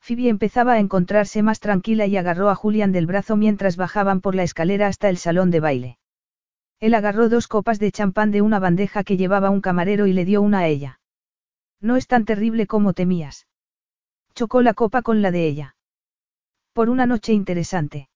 Phoebe 0.00 0.28
empezaba 0.28 0.74
a 0.74 0.78
encontrarse 0.78 1.42
más 1.42 1.60
tranquila 1.60 2.06
y 2.06 2.16
agarró 2.16 2.48
a 2.50 2.54
Julian 2.54 2.92
del 2.92 3.06
brazo 3.06 3.36
mientras 3.36 3.76
bajaban 3.76 4.20
por 4.20 4.34
la 4.34 4.44
escalera 4.44 4.86
hasta 4.86 5.08
el 5.08 5.16
salón 5.16 5.50
de 5.50 5.60
baile. 5.60 5.98
Él 6.78 6.94
agarró 6.94 7.28
dos 7.28 7.48
copas 7.48 7.78
de 7.78 7.90
champán 7.90 8.30
de 8.30 8.42
una 8.42 8.58
bandeja 8.58 9.02
que 9.02 9.16
llevaba 9.16 9.50
un 9.50 9.60
camarero 9.60 10.06
y 10.06 10.12
le 10.12 10.24
dio 10.24 10.42
una 10.42 10.60
a 10.60 10.66
ella. 10.68 11.00
No 11.80 11.96
es 11.96 12.06
tan 12.06 12.24
terrible 12.24 12.66
como 12.66 12.92
temías. 12.92 13.46
Chocó 14.34 14.62
la 14.62 14.74
copa 14.74 15.02
con 15.02 15.22
la 15.22 15.30
de 15.30 15.46
ella. 15.46 15.75
Por 16.76 16.90
una 16.90 17.06
noche 17.06 17.32
interesante. 17.32 18.10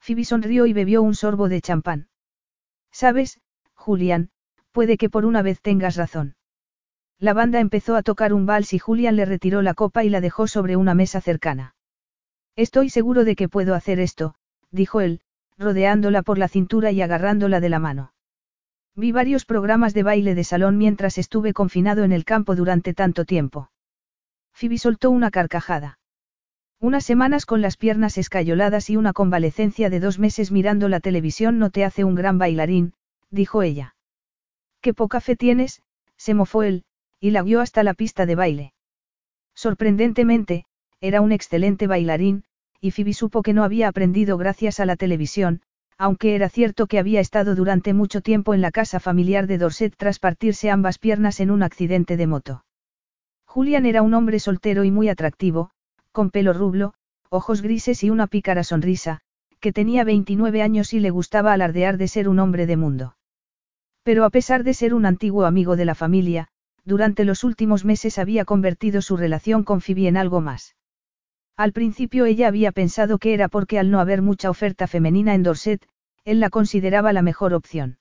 Phoebe 0.00 0.24
sonrió 0.24 0.66
y 0.66 0.72
bebió 0.72 1.02
un 1.02 1.14
sorbo 1.14 1.48
de 1.48 1.60
champán. 1.60 2.08
Sabes, 2.90 3.38
Julian, 3.74 4.30
puede 4.72 4.96
que 4.96 5.08
por 5.08 5.24
una 5.24 5.40
vez 5.40 5.60
tengas 5.62 5.94
razón. 5.94 6.34
La 7.20 7.32
banda 7.32 7.60
empezó 7.60 7.94
a 7.94 8.02
tocar 8.02 8.32
un 8.32 8.44
vals 8.44 8.72
y 8.72 8.80
Julian 8.80 9.14
le 9.14 9.24
retiró 9.24 9.62
la 9.62 9.74
copa 9.74 10.02
y 10.02 10.10
la 10.10 10.20
dejó 10.20 10.48
sobre 10.48 10.74
una 10.74 10.94
mesa 10.94 11.20
cercana. 11.20 11.76
Estoy 12.56 12.90
seguro 12.90 13.22
de 13.22 13.36
que 13.36 13.48
puedo 13.48 13.76
hacer 13.76 14.00
esto, 14.00 14.34
dijo 14.72 15.00
él, 15.00 15.20
rodeándola 15.56 16.22
por 16.22 16.38
la 16.38 16.48
cintura 16.48 16.90
y 16.90 17.02
agarrándola 17.02 17.60
de 17.60 17.68
la 17.68 17.78
mano. 17.78 18.12
Vi 18.96 19.12
varios 19.12 19.44
programas 19.44 19.94
de 19.94 20.02
baile 20.02 20.34
de 20.34 20.42
salón 20.42 20.76
mientras 20.76 21.18
estuve 21.18 21.52
confinado 21.52 22.02
en 22.02 22.10
el 22.10 22.24
campo 22.24 22.56
durante 22.56 22.94
tanto 22.94 23.24
tiempo. 23.24 23.70
Phoebe 24.54 24.76
soltó 24.76 25.12
una 25.12 25.30
carcajada. 25.30 25.95
Unas 26.78 27.04
semanas 27.04 27.46
con 27.46 27.62
las 27.62 27.76
piernas 27.76 28.18
escayoladas 28.18 28.90
y 28.90 28.96
una 28.96 29.14
convalecencia 29.14 29.88
de 29.88 29.98
dos 29.98 30.18
meses 30.18 30.52
mirando 30.52 30.88
la 30.88 31.00
televisión 31.00 31.58
no 31.58 31.70
te 31.70 31.84
hace 31.84 32.04
un 32.04 32.14
gran 32.14 32.38
bailarín, 32.38 32.92
dijo 33.30 33.62
ella. 33.62 33.96
Qué 34.82 34.92
poca 34.92 35.20
fe 35.20 35.36
tienes, 35.36 35.82
se 36.16 36.34
mofó 36.34 36.62
él, 36.62 36.84
y 37.18 37.30
la 37.30 37.42
guió 37.42 37.60
hasta 37.60 37.82
la 37.82 37.94
pista 37.94 38.26
de 38.26 38.34
baile. 38.34 38.72
Sorprendentemente, 39.54 40.66
era 41.00 41.22
un 41.22 41.32
excelente 41.32 41.86
bailarín, 41.86 42.44
y 42.80 42.90
Phoebe 42.90 43.14
supo 43.14 43.42
que 43.42 43.54
no 43.54 43.64
había 43.64 43.88
aprendido 43.88 44.36
gracias 44.36 44.78
a 44.78 44.86
la 44.86 44.96
televisión, 44.96 45.62
aunque 45.96 46.34
era 46.34 46.50
cierto 46.50 46.86
que 46.86 46.98
había 46.98 47.20
estado 47.20 47.54
durante 47.54 47.94
mucho 47.94 48.20
tiempo 48.20 48.52
en 48.52 48.60
la 48.60 48.70
casa 48.70 49.00
familiar 49.00 49.46
de 49.46 49.56
Dorset 49.56 49.94
tras 49.96 50.18
partirse 50.18 50.70
ambas 50.70 50.98
piernas 50.98 51.40
en 51.40 51.50
un 51.50 51.62
accidente 51.62 52.18
de 52.18 52.26
moto. 52.26 52.64
Julian 53.46 53.86
era 53.86 54.02
un 54.02 54.12
hombre 54.12 54.38
soltero 54.40 54.84
y 54.84 54.90
muy 54.90 55.08
atractivo, 55.08 55.70
con 56.16 56.30
pelo 56.30 56.54
rublo, 56.54 56.94
ojos 57.28 57.60
grises 57.60 58.02
y 58.02 58.08
una 58.08 58.26
pícara 58.26 58.64
sonrisa, 58.64 59.20
que 59.60 59.70
tenía 59.70 60.02
29 60.02 60.62
años 60.62 60.94
y 60.94 60.98
le 60.98 61.10
gustaba 61.10 61.52
alardear 61.52 61.98
de 61.98 62.08
ser 62.08 62.26
un 62.30 62.38
hombre 62.38 62.64
de 62.64 62.78
mundo. 62.78 63.18
Pero 64.02 64.24
a 64.24 64.30
pesar 64.30 64.64
de 64.64 64.72
ser 64.72 64.94
un 64.94 65.04
antiguo 65.04 65.44
amigo 65.44 65.76
de 65.76 65.84
la 65.84 65.94
familia, 65.94 66.48
durante 66.86 67.26
los 67.26 67.44
últimos 67.44 67.84
meses 67.84 68.16
había 68.18 68.46
convertido 68.46 69.02
su 69.02 69.18
relación 69.18 69.62
con 69.62 69.82
Phoebe 69.82 70.08
en 70.08 70.16
algo 70.16 70.40
más. 70.40 70.74
Al 71.54 71.74
principio 71.74 72.24
ella 72.24 72.48
había 72.48 72.72
pensado 72.72 73.18
que 73.18 73.34
era 73.34 73.48
porque 73.48 73.78
al 73.78 73.90
no 73.90 74.00
haber 74.00 74.22
mucha 74.22 74.48
oferta 74.48 74.86
femenina 74.86 75.34
en 75.34 75.42
Dorset, 75.42 75.86
él 76.24 76.40
la 76.40 76.48
consideraba 76.48 77.12
la 77.12 77.20
mejor 77.20 77.52
opción. 77.52 77.98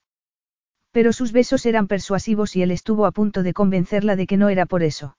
Pero 0.92 1.12
sus 1.12 1.34
besos 1.34 1.66
eran 1.66 1.88
persuasivos 1.88 2.56
y 2.56 2.62
él 2.62 2.72
estuvo 2.72 3.08
a 3.08 3.12
punto 3.12 3.44
de 3.44 3.52
convencerla 3.52 4.16
de 4.16 4.26
que 4.26 4.38
no 4.38 4.48
era 4.48 4.66
por 4.66 4.84
eso. 4.84 5.18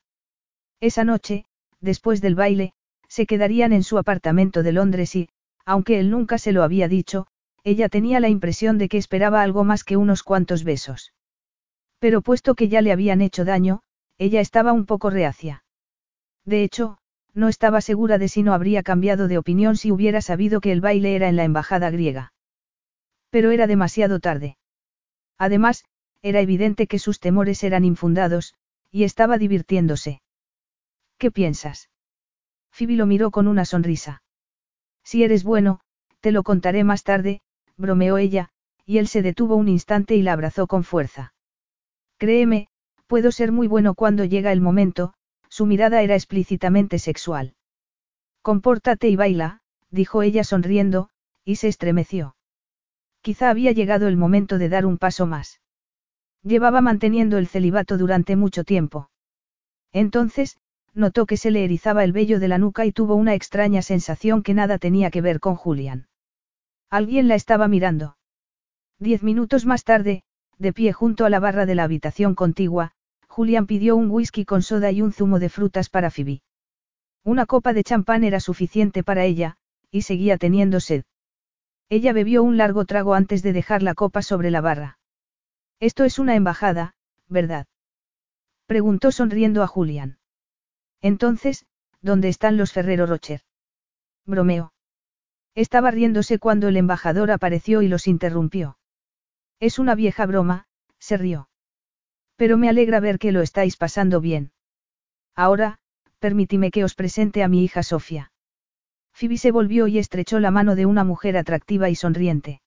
Esa 0.80 1.04
noche, 1.04 1.44
después 1.82 2.22
del 2.22 2.34
baile, 2.34 2.72
se 3.08 3.26
quedarían 3.26 3.72
en 3.72 3.82
su 3.82 3.98
apartamento 3.98 4.62
de 4.62 4.72
Londres 4.72 5.14
y, 5.16 5.28
aunque 5.64 5.98
él 5.98 6.10
nunca 6.10 6.38
se 6.38 6.52
lo 6.52 6.62
había 6.62 6.88
dicho, 6.88 7.26
ella 7.64 7.88
tenía 7.88 8.20
la 8.20 8.28
impresión 8.28 8.78
de 8.78 8.88
que 8.88 8.98
esperaba 8.98 9.42
algo 9.42 9.64
más 9.64 9.82
que 9.82 9.96
unos 9.96 10.22
cuantos 10.22 10.62
besos. 10.62 11.12
Pero 11.98 12.22
puesto 12.22 12.54
que 12.54 12.68
ya 12.68 12.80
le 12.80 12.92
habían 12.92 13.20
hecho 13.20 13.44
daño, 13.44 13.82
ella 14.18 14.40
estaba 14.40 14.72
un 14.72 14.86
poco 14.86 15.10
reacia. 15.10 15.64
De 16.44 16.62
hecho, 16.62 16.98
no 17.34 17.48
estaba 17.48 17.80
segura 17.80 18.18
de 18.18 18.28
si 18.28 18.42
no 18.42 18.54
habría 18.54 18.82
cambiado 18.82 19.28
de 19.28 19.38
opinión 19.38 19.76
si 19.76 19.90
hubiera 19.90 20.20
sabido 20.20 20.60
que 20.60 20.72
el 20.72 20.80
baile 20.80 21.16
era 21.16 21.28
en 21.28 21.36
la 21.36 21.44
embajada 21.44 21.90
griega. 21.90 22.32
Pero 23.30 23.50
era 23.50 23.66
demasiado 23.66 24.20
tarde. 24.20 24.56
Además, 25.36 25.84
era 26.22 26.40
evidente 26.40 26.86
que 26.86 26.98
sus 26.98 27.20
temores 27.20 27.62
eran 27.62 27.84
infundados, 27.84 28.54
y 28.90 29.04
estaba 29.04 29.36
divirtiéndose. 29.36 30.22
¿Qué 31.18 31.30
piensas? 31.30 31.90
Phoebe 32.76 32.96
lo 32.96 33.06
miró 33.06 33.30
con 33.30 33.48
una 33.48 33.64
sonrisa. 33.64 34.22
Si 35.02 35.24
eres 35.24 35.44
bueno, 35.44 35.80
te 36.20 36.30
lo 36.30 36.42
contaré 36.42 36.84
más 36.84 37.04
tarde, 37.04 37.40
bromeó 37.78 38.18
ella, 38.18 38.50
y 38.84 38.98
él 38.98 39.08
se 39.08 39.22
detuvo 39.22 39.56
un 39.56 39.68
instante 39.68 40.14
y 40.14 40.20
la 40.20 40.34
abrazó 40.34 40.66
con 40.66 40.84
fuerza. 40.84 41.32
Créeme, 42.18 42.68
puedo 43.06 43.32
ser 43.32 43.50
muy 43.50 43.66
bueno 43.66 43.94
cuando 43.94 44.26
llega 44.26 44.52
el 44.52 44.60
momento, 44.60 45.14
su 45.48 45.64
mirada 45.64 46.02
era 46.02 46.16
explícitamente 46.16 46.98
sexual. 46.98 47.54
Compórtate 48.42 49.08
y 49.08 49.16
baila, 49.16 49.62
dijo 49.90 50.22
ella 50.22 50.44
sonriendo, 50.44 51.08
y 51.46 51.56
se 51.56 51.68
estremeció. 51.68 52.36
Quizá 53.22 53.48
había 53.48 53.72
llegado 53.72 54.06
el 54.06 54.18
momento 54.18 54.58
de 54.58 54.68
dar 54.68 54.84
un 54.84 54.98
paso 54.98 55.26
más. 55.26 55.62
Llevaba 56.42 56.82
manteniendo 56.82 57.38
el 57.38 57.48
celibato 57.48 57.96
durante 57.96 58.36
mucho 58.36 58.64
tiempo. 58.64 59.08
Entonces, 59.92 60.58
notó 60.96 61.26
que 61.26 61.36
se 61.36 61.50
le 61.50 61.62
erizaba 61.62 62.02
el 62.02 62.12
vello 62.12 62.40
de 62.40 62.48
la 62.48 62.58
nuca 62.58 62.86
y 62.86 62.92
tuvo 62.92 63.14
una 63.14 63.34
extraña 63.34 63.82
sensación 63.82 64.42
que 64.42 64.54
nada 64.54 64.78
tenía 64.78 65.10
que 65.10 65.20
ver 65.20 65.40
con 65.40 65.54
Julian. 65.54 66.08
Alguien 66.90 67.28
la 67.28 67.34
estaba 67.34 67.68
mirando. 67.68 68.16
Diez 68.98 69.22
minutos 69.22 69.66
más 69.66 69.84
tarde, 69.84 70.22
de 70.58 70.72
pie 70.72 70.92
junto 70.92 71.26
a 71.26 71.30
la 71.30 71.38
barra 71.38 71.66
de 71.66 71.74
la 71.74 71.84
habitación 71.84 72.34
contigua, 72.34 72.92
Julian 73.28 73.66
pidió 73.66 73.94
un 73.94 74.10
whisky 74.10 74.46
con 74.46 74.62
soda 74.62 74.90
y 74.90 75.02
un 75.02 75.12
zumo 75.12 75.38
de 75.38 75.50
frutas 75.50 75.90
para 75.90 76.10
Phoebe. 76.10 76.40
Una 77.22 77.44
copa 77.44 77.74
de 77.74 77.84
champán 77.84 78.24
era 78.24 78.40
suficiente 78.40 79.02
para 79.02 79.24
ella, 79.24 79.58
y 79.90 80.02
seguía 80.02 80.38
teniendo 80.38 80.80
sed. 80.80 81.04
Ella 81.90 82.14
bebió 82.14 82.42
un 82.42 82.56
largo 82.56 82.86
trago 82.86 83.12
antes 83.12 83.42
de 83.42 83.52
dejar 83.52 83.82
la 83.82 83.94
copa 83.94 84.22
sobre 84.22 84.50
la 84.50 84.62
barra. 84.62 84.98
Esto 85.78 86.04
es 86.04 86.18
una 86.18 86.34
embajada, 86.36 86.94
¿verdad? 87.28 87.66
Preguntó 88.66 89.12
sonriendo 89.12 89.62
a 89.62 89.66
Julian. 89.66 90.18
Entonces, 91.02 91.66
¿dónde 92.00 92.28
están 92.28 92.56
los 92.56 92.72
Ferrero 92.72 93.06
Rocher? 93.06 93.42
Bromeo. 94.24 94.72
Estaba 95.54 95.90
riéndose 95.90 96.38
cuando 96.38 96.68
el 96.68 96.76
embajador 96.76 97.30
apareció 97.30 97.82
y 97.82 97.88
los 97.88 98.06
interrumpió. 98.06 98.78
Es 99.58 99.78
una 99.78 99.94
vieja 99.94 100.26
broma, 100.26 100.66
se 100.98 101.16
rió. 101.16 101.48
Pero 102.36 102.58
me 102.58 102.68
alegra 102.68 103.00
ver 103.00 103.18
que 103.18 103.32
lo 103.32 103.40
estáis 103.40 103.76
pasando 103.76 104.20
bien. 104.20 104.52
Ahora, 105.34 105.78
permítime 106.18 106.70
que 106.70 106.84
os 106.84 106.94
presente 106.94 107.42
a 107.42 107.48
mi 107.48 107.64
hija 107.64 107.82
Sofía. 107.82 108.32
Phoebe 109.12 109.38
se 109.38 109.50
volvió 109.50 109.86
y 109.86 109.98
estrechó 109.98 110.40
la 110.40 110.50
mano 110.50 110.76
de 110.76 110.84
una 110.84 111.04
mujer 111.04 111.38
atractiva 111.38 111.88
y 111.88 111.94
sonriente. 111.94 112.60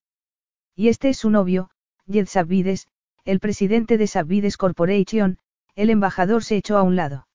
Y 0.75 0.87
este 0.87 1.09
es 1.09 1.17
su 1.17 1.29
novio, 1.29 1.69
Jed 2.07 2.25
Sabvides, 2.25 2.87
el 3.23 3.39
presidente 3.39 3.99
de 3.99 4.07
Sabvides 4.07 4.57
Corporation, 4.57 5.37
el 5.75 5.91
embajador 5.91 6.43
se 6.43 6.55
echó 6.57 6.77
a 6.77 6.81
un 6.81 6.95
lado. 6.95 7.27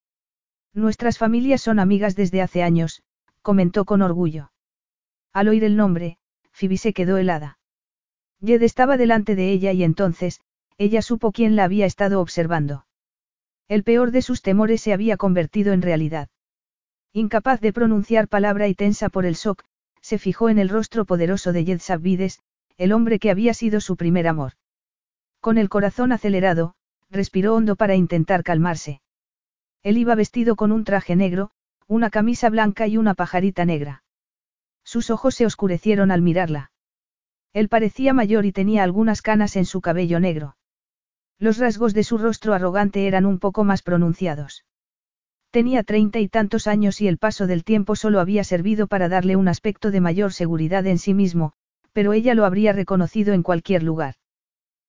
Nuestras 0.75 1.19
familias 1.19 1.63
son 1.63 1.79
amigas 1.79 2.17
desde 2.17 2.43
hace 2.43 2.65
años, 2.65 3.05
comentó 3.43 3.85
con 3.85 4.03
orgullo. 4.03 4.51
Al 5.33 5.47
oír 5.47 5.63
el 5.63 5.77
nombre, 5.77 6.19
Phoebe 6.53 6.79
se 6.79 6.93
quedó 6.93 7.17
helada. 7.17 7.59
Jed 8.45 8.61
estaba 8.63 8.97
delante 8.97 9.37
de 9.37 9.53
ella 9.53 9.73
y 9.73 9.85
entonces, 9.85 10.41
ella 10.77 11.01
supo 11.01 11.31
quién 11.31 11.55
la 11.55 11.65
había 11.65 11.87
estado 11.87 12.21
observando. 12.21 12.87
El 13.69 13.85
peor 13.85 14.11
de 14.11 14.21
sus 14.21 14.43
temores 14.43 14.81
se 14.81 14.93
había 14.93 15.17
convertido 15.17 15.73
en 15.73 15.81
realidad. 15.81 16.29
Incapaz 17.13 17.61
de 17.61 17.73
pronunciar 17.73 18.27
palabra 18.27 18.67
y 18.67 18.75
tensa 18.75 19.09
por 19.09 19.27
el 19.27 19.35
shock, 19.35 19.63
se 20.01 20.19
fijó 20.19 20.49
en 20.49 20.59
el 20.59 20.69
rostro 20.69 21.05
poderoso 21.05 21.53
de 21.53 21.65
Jed 21.65 21.79
Sabvides, 21.79 22.41
el 22.77 22.93
hombre 22.93 23.21
que 23.21 23.31
había 23.31 23.55
sido 23.55 23.81
su 23.81 23.97
primer 23.97 24.27
amor. 24.27 24.55
Con 25.41 25.57
el 25.57 25.69
corazón 25.69 26.11
acelerado, 26.11 26.75
respiró 27.11 27.55
hondo 27.55 27.77
para 27.77 27.95
intentar 27.95 28.43
calmarse. 28.43 29.01
Él 29.85 29.99
iba 29.99 30.15
vestido 30.15 30.57
con 30.57 30.73
un 30.73 30.83
traje 30.83 31.15
negro, 31.15 31.51
una 31.87 32.09
camisa 32.09 32.49
blanca 32.49 32.87
y 32.87 32.97
una 32.97 33.13
pajarita 33.13 33.67
negra. 33.67 34.03
Sus 34.83 35.11
ojos 35.11 35.35
se 35.35 35.45
oscurecieron 35.45 36.11
al 36.11 36.23
mirarla. 36.23 36.73
Él 37.53 37.69
parecía 37.69 38.15
mayor 38.15 38.47
y 38.47 38.53
tenía 38.53 38.83
algunas 38.83 39.21
canas 39.21 39.57
en 39.57 39.67
su 39.67 39.83
cabello 39.83 40.21
negro. 40.21 40.57
Los 41.39 41.59
rasgos 41.59 41.93
de 41.93 42.03
su 42.03 42.17
rostro 42.17 42.55
arrogante 42.55 43.07
eran 43.07 43.27
un 43.27 43.39
poco 43.39 43.63
más 43.63 43.83
pronunciados. 43.83 44.65
Tenía 45.51 45.83
treinta 45.83 46.19
y 46.19 46.29
tantos 46.29 46.67
años 46.67 47.03
y 47.03 47.07
el 47.07 47.19
paso 47.19 47.47
del 47.47 47.63
tiempo 47.63 47.95
solo 47.95 48.21
había 48.21 48.43
servido 48.43 48.87
para 48.87 49.11
darle 49.11 49.37
un 49.37 49.49
aspecto 49.49 49.91
de 49.91 50.01
mayor 50.01 50.33
seguridad 50.33 50.87
en 50.87 50.99
sí 50.99 51.13
mismo, 51.13 51.53
pero 51.93 52.15
ella 52.15 52.35
lo 52.35 52.47
habría 52.47 52.73
reconocido 52.73 53.35
en 53.35 53.43
cualquier 53.43 53.83
lugar. 53.83 54.15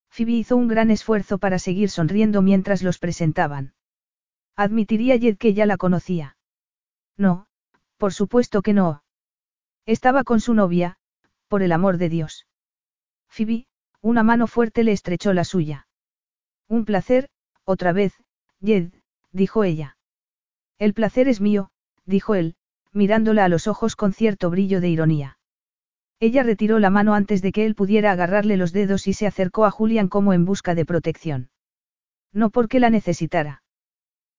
Phoebe 0.09 0.31
hizo 0.31 0.55
un 0.55 0.69
gran 0.69 0.89
esfuerzo 0.89 1.37
para 1.37 1.59
seguir 1.59 1.89
sonriendo 1.89 2.41
mientras 2.41 2.81
los 2.81 2.97
presentaban. 2.97 3.73
Admitiría 4.55 5.17
Jed 5.19 5.37
que 5.37 5.53
ya 5.53 5.65
la 5.65 5.77
conocía. 5.77 6.37
No, 7.17 7.47
por 7.97 8.13
supuesto 8.13 8.61
que 8.61 8.73
no. 8.73 9.03
Estaba 9.85 10.23
con 10.23 10.39
su 10.39 10.53
novia, 10.53 10.97
por 11.47 11.61
el 11.61 11.71
amor 11.71 11.97
de 11.97 12.09
Dios. 12.09 12.47
Phoebe, 13.29 13.67
una 14.01 14.23
mano 14.23 14.47
fuerte 14.47 14.83
le 14.83 14.91
estrechó 14.91 15.33
la 15.33 15.43
suya. 15.43 15.87
Un 16.67 16.85
placer, 16.85 17.29
otra 17.65 17.91
vez, 17.91 18.13
Jed, 18.63 18.93
dijo 19.31 19.63
ella. 19.63 19.97
El 20.79 20.93
placer 20.93 21.27
es 21.27 21.41
mío, 21.41 21.69
dijo 22.05 22.35
él, 22.35 22.55
mirándola 22.91 23.45
a 23.45 23.49
los 23.49 23.67
ojos 23.67 23.95
con 23.95 24.13
cierto 24.13 24.49
brillo 24.49 24.79
de 24.79 24.89
ironía. 24.89 25.37
Ella 26.19 26.43
retiró 26.43 26.79
la 26.79 26.89
mano 26.89 27.13
antes 27.13 27.41
de 27.41 27.51
que 27.51 27.65
él 27.65 27.75
pudiera 27.75 28.11
agarrarle 28.11 28.55
los 28.55 28.71
dedos 28.71 29.05
y 29.07 29.13
se 29.13 29.27
acercó 29.27 29.65
a 29.65 29.71
Julian 29.71 30.07
como 30.07 30.31
en 30.31 30.45
busca 30.45 30.73
de 30.75 30.85
protección. 30.85 31.49
No 32.31 32.49
porque 32.51 32.79
la 32.79 32.89
necesitara. 32.89 33.63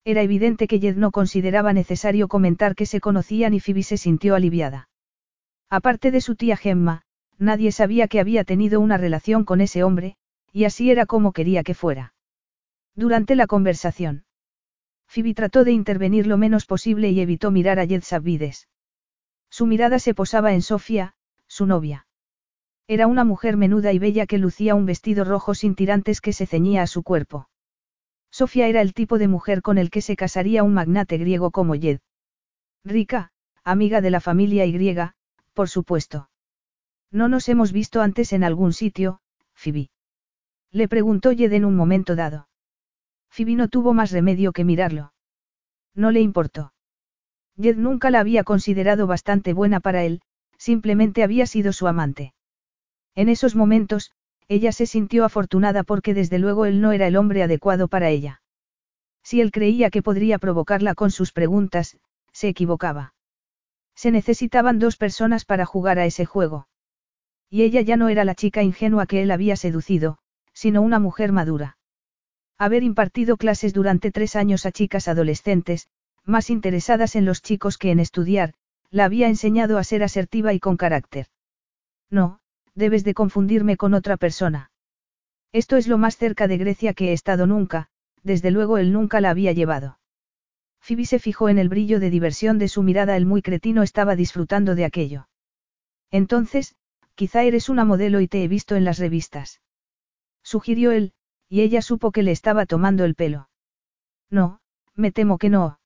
Era 0.07 0.23
evidente 0.23 0.69
que 0.69 0.79
Jed 0.79 0.95
no 0.95 1.11
consideraba 1.11 1.73
necesario 1.73 2.29
comentar 2.29 2.77
que 2.77 2.87
se 2.87 3.01
conocían 3.01 3.55
y 3.55 3.59
Phoebe 3.59 3.83
se 3.83 3.97
sintió 3.97 4.37
aliviada. 4.37 4.89
Aparte 5.69 6.13
de 6.13 6.21
su 6.21 6.37
tía 6.37 6.57
Gemma, 6.57 7.03
nadie 7.39 7.73
sabía 7.73 8.07
que 8.07 8.21
había 8.21 8.45
tenido 8.45 8.79
una 8.79 8.99
relación 8.99 9.45
con 9.45 9.61
ese 9.61 9.83
hombre, 9.83 10.17
y 10.53 10.63
así 10.63 10.93
era 10.93 11.07
como 11.07 11.33
quería 11.33 11.65
que 11.65 11.75
fuera. 11.75 12.15
Durante 12.95 13.35
la 13.35 13.49
conversación, 13.49 14.23
Phoebe 15.09 15.35
trató 15.35 15.65
de 15.65 15.73
intervenir 15.73 16.29
lo 16.29 16.39
menos 16.39 16.67
posible 16.67 17.11
y 17.11 17.21
evitó 17.21 17.51
mirar 17.51 17.81
a 17.81 17.87
Jed 17.89 18.05
Sabvides. 18.05 18.69
Su 19.51 19.67
mirada 19.67 19.99
se 19.99 20.15
posaba 20.15 20.55
en 20.55 20.63
Sofía, 20.63 21.15
su 21.49 21.67
novia. 21.67 22.07
Era 22.87 23.09
una 23.09 23.25
mujer 23.25 23.57
menuda 23.57 23.93
y 23.93 23.99
bella 23.99 24.27
que 24.27 24.39
lucía 24.39 24.77
un 24.77 24.87
vestido 24.87 25.25
rojo 25.25 25.57
sin 25.57 25.75
tirantes 25.75 26.21
que 26.21 26.33
se 26.33 26.47
ceñía 26.47 26.83
a 26.83 26.87
su 26.87 27.03
cuerpo. 27.03 27.49
Sofía 28.39 28.69
era 28.69 28.83
el 28.83 28.93
tipo 28.93 29.17
de 29.17 29.29
mujer 29.29 29.63
con 29.63 29.79
el 29.79 29.89
que 29.89 30.03
se 30.03 30.15
casaría 30.15 30.63
un 30.63 30.75
magnate 30.75 31.17
griego 31.17 31.51
como 31.51 31.73
Jed. 31.73 32.01
Rica, 32.85 33.31
amiga 33.65 34.03
de 34.03 34.11
la 34.11 34.21
familia 34.21 34.67
y 34.67 34.73
griega, 34.73 35.15
por 35.55 35.71
supuesto. 35.71 36.29
No 37.11 37.31
nos 37.31 37.49
hemos 37.49 37.73
visto 37.73 38.03
antes 38.03 38.35
en 38.35 38.45
algún 38.45 38.75
sitio, 38.75 39.21
Phoebe. 39.55 39.89
Le 40.71 40.87
preguntó 40.87 41.35
Jed 41.35 41.51
en 41.55 41.65
un 41.65 41.77
momento 41.77 42.15
dado. 42.15 42.47
Phoebe 43.31 43.55
no 43.55 43.69
tuvo 43.69 43.95
más 43.95 44.11
remedio 44.11 44.53
que 44.53 44.65
mirarlo. 44.65 45.15
No 45.95 46.11
le 46.11 46.21
importó. 46.21 46.75
Jed 47.59 47.79
nunca 47.79 48.11
la 48.11 48.21
había 48.21 48.45
considerado 48.45 49.07
bastante 49.07 49.55
buena 49.55 49.81
para 49.81 50.05
él, 50.05 50.21
simplemente 50.59 51.23
había 51.23 51.47
sido 51.47 51.73
su 51.73 51.87
amante. 51.87 52.35
En 53.15 53.31
esos 53.31 53.55
momentos, 53.55 54.13
ella 54.49 54.73
se 54.73 54.87
sintió 54.87 55.25
afortunada 55.25 55.83
porque 55.83 56.15
desde 56.15 56.39
luego 56.39 56.67
él 56.67 56.81
no 56.81 56.93
era 56.93 57.07
el 57.07 57.17
hombre 57.17 57.43
adecuado 57.43 57.89
para 57.89 58.11
ella. 58.11 58.43
Si 59.23 59.41
él 59.41 59.51
creía 59.51 59.91
que 59.91 60.03
podría 60.03 60.39
provocarla 60.39 60.95
con 60.95 61.11
sus 61.11 61.33
preguntas, 61.33 61.99
se 62.33 62.49
equivocaba. 62.49 63.15
Se 63.97 64.11
necesitaban 64.11 64.79
dos 64.79 64.97
personas 64.97 65.45
para 65.45 65.67
jugar 65.67 65.99
a 65.99 66.07
ese 66.07 66.27
juego. 66.27 66.69
Y 67.51 67.63
ella 67.63 67.81
ya 67.81 67.97
no 67.97 68.09
era 68.09 68.25
la 68.25 68.35
chica 68.35 68.63
ingenua 68.63 69.07
que 69.07 69.23
él 69.23 69.31
había 69.31 69.57
seducido, 69.57 70.19
sino 70.53 70.83
una 70.83 70.99
mujer 70.99 71.33
madura. 71.33 71.77
Haber 72.59 72.83
impartido 72.83 73.37
clases 73.37 73.73
durante 73.73 74.11
tres 74.11 74.37
años 74.37 74.65
a 74.65 74.73
chicas 74.73 75.09
adolescentes, 75.09 75.89
más 76.25 76.51
interesadas 76.51 77.17
en 77.17 77.25
los 77.25 77.43
chicos 77.43 77.79
que 77.79 77.91
en 77.91 78.01
estudiar, 78.01 78.55
la 78.91 79.05
había 79.05 79.29
enseñado 79.29 79.79
a 79.79 79.85
ser 79.85 80.03
asertiva 80.03 80.53
y 80.53 80.61
con 80.61 80.77
carácter. 80.77 81.27
No, 82.11 82.41
debes 82.77 83.03
de 83.03 83.15
confundirme 83.15 83.77
con 83.77 83.95
otra 83.95 84.17
persona. 84.17 84.71
Esto 85.53 85.77
es 85.77 85.89
lo 85.89 85.99
más 85.99 86.17
cerca 86.17 86.47
de 86.47 86.59
Grecia 86.59 86.95
que 86.95 87.09
he 87.09 87.13
estado 87.13 87.47
nunca, 87.47 87.89
desde 88.23 88.51
luego 88.51 88.79
él 88.79 88.93
nunca 88.93 89.21
la 89.21 89.31
había 89.31 89.53
llevado. 89.53 89.99
Phoebe 90.81 91.07
se 91.07 91.19
fijó 91.19 91.49
en 91.49 91.59
el 91.59 91.69
brillo 91.69 91.99
de 91.99 92.11
diversión 92.11 92.59
de 92.59 92.69
su 92.69 92.83
mirada, 92.83 93.17
el 93.17 93.27
muy 93.27 93.43
cretino 93.43 93.83
estaba 93.83 94.15
disfrutando 94.15 94.75
de 94.75 94.85
aquello. 94.85 95.29
Entonces, 96.11 96.77
quizá 97.15 97.43
eres 97.43 97.69
una 97.69 97.85
modelo 97.85 98.21
y 98.21 98.29
te 98.29 98.45
he 98.45 98.49
visto 98.49 98.77
en 98.77 98.85
las 98.85 98.99
revistas. 98.99 99.63
Sugirió 100.43 100.93
él, 100.93 101.13
y 101.49 101.63
ella 101.63 101.83
supo 101.83 102.13
que 102.13 102.23
le 102.23 102.31
estaba 102.31 102.67
tomando 102.67 103.05
el 103.05 103.15
pelo. 103.15 103.49
No, 104.31 104.61
me 104.95 105.11
temo 105.11 105.39
que 105.39 105.49
no. 105.49 105.81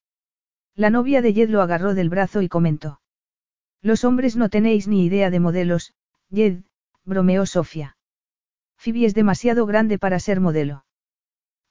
La 0.74 0.90
novia 0.90 1.22
de 1.22 1.32
Jed 1.32 1.48
lo 1.50 1.62
agarró 1.62 1.94
del 1.94 2.10
brazo 2.10 2.42
y 2.42 2.48
comentó. 2.48 3.00
Los 3.82 4.04
hombres 4.04 4.36
no 4.36 4.48
tenéis 4.48 4.88
ni 4.88 5.04
idea 5.04 5.30
de 5.30 5.40
modelos, 5.40 5.94
Jed, 6.30 6.62
bromeó 7.04 7.46
Sofía. 7.46 7.96
Phoebe 8.76 9.04
es 9.04 9.14
demasiado 9.14 9.66
grande 9.66 9.98
para 9.98 10.18
ser 10.18 10.40
modelo. 10.40 10.84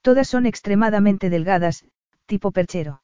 Todas 0.02 0.28
son 0.28 0.46
extremadamente 0.46 1.28
delgadas, 1.28 1.84
tipo 2.26 2.52
perchero. 2.52 3.02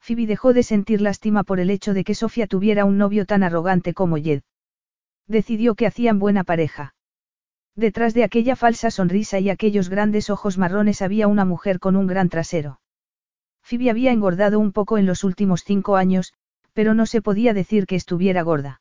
Phoebe 0.00 0.26
dejó 0.26 0.52
de 0.52 0.62
sentir 0.62 1.00
lástima 1.00 1.42
por 1.42 1.58
el 1.58 1.70
hecho 1.70 1.92
de 1.92 2.04
que 2.04 2.14
Sofía 2.14 2.46
tuviera 2.46 2.84
un 2.84 2.98
novio 2.98 3.26
tan 3.26 3.42
arrogante 3.42 3.92
como 3.92 4.16
Jed. 4.16 4.42
Decidió 5.26 5.74
que 5.74 5.86
hacían 5.86 6.18
buena 6.18 6.44
pareja. 6.44 6.94
Detrás 7.74 8.14
de 8.14 8.24
aquella 8.24 8.56
falsa 8.56 8.90
sonrisa 8.90 9.38
y 9.40 9.50
aquellos 9.50 9.88
grandes 9.88 10.30
ojos 10.30 10.56
marrones 10.56 11.02
había 11.02 11.26
una 11.26 11.44
mujer 11.44 11.80
con 11.80 11.96
un 11.96 12.06
gran 12.06 12.28
trasero. 12.28 12.80
Phoebe 13.62 13.90
había 13.90 14.12
engordado 14.12 14.60
un 14.60 14.72
poco 14.72 14.96
en 14.96 15.06
los 15.06 15.24
últimos 15.24 15.64
cinco 15.64 15.96
años, 15.96 16.32
pero 16.72 16.94
no 16.94 17.04
se 17.04 17.20
podía 17.20 17.52
decir 17.52 17.86
que 17.86 17.96
estuviera 17.96 18.42
gorda. 18.42 18.80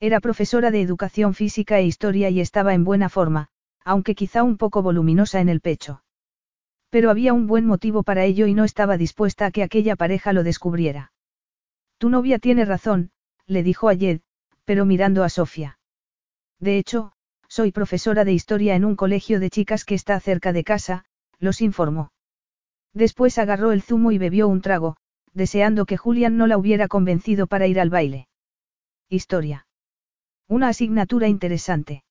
Era 0.00 0.20
profesora 0.20 0.70
de 0.70 0.80
educación 0.80 1.34
física 1.34 1.78
e 1.78 1.84
historia 1.84 2.30
y 2.30 2.40
estaba 2.40 2.74
en 2.74 2.84
buena 2.84 3.08
forma, 3.08 3.48
aunque 3.84 4.14
quizá 4.14 4.42
un 4.42 4.56
poco 4.56 4.82
voluminosa 4.82 5.40
en 5.40 5.48
el 5.48 5.60
pecho. 5.60 6.02
Pero 6.90 7.10
había 7.10 7.32
un 7.32 7.46
buen 7.46 7.66
motivo 7.66 8.02
para 8.02 8.24
ello 8.24 8.46
y 8.46 8.54
no 8.54 8.64
estaba 8.64 8.96
dispuesta 8.96 9.46
a 9.46 9.50
que 9.50 9.62
aquella 9.62 9.96
pareja 9.96 10.32
lo 10.32 10.42
descubriera. 10.42 11.12
Tu 11.98 12.08
novia 12.08 12.38
tiene 12.38 12.64
razón, 12.64 13.10
le 13.46 13.62
dijo 13.62 13.88
a 13.88 13.96
Jed, 13.96 14.20
pero 14.64 14.84
mirando 14.84 15.24
a 15.24 15.28
Sofía. 15.28 15.78
De 16.58 16.78
hecho, 16.78 17.12
soy 17.48 17.72
profesora 17.72 18.24
de 18.24 18.32
historia 18.32 18.74
en 18.74 18.84
un 18.84 18.96
colegio 18.96 19.38
de 19.40 19.50
chicas 19.50 19.84
que 19.84 19.94
está 19.94 20.18
cerca 20.20 20.52
de 20.52 20.64
casa, 20.64 21.04
los 21.38 21.60
informó. 21.60 22.12
Después 22.92 23.38
agarró 23.38 23.72
el 23.72 23.82
zumo 23.82 24.12
y 24.12 24.18
bebió 24.18 24.48
un 24.48 24.60
trago, 24.60 24.96
deseando 25.32 25.84
que 25.84 25.96
Julian 25.96 26.36
no 26.36 26.46
la 26.46 26.56
hubiera 26.56 26.88
convencido 26.88 27.46
para 27.46 27.66
ir 27.66 27.80
al 27.80 27.90
baile. 27.90 28.28
Historia. 29.08 29.66
Una 30.48 30.68
asignatura 30.68 31.28
interesante. 31.28 32.04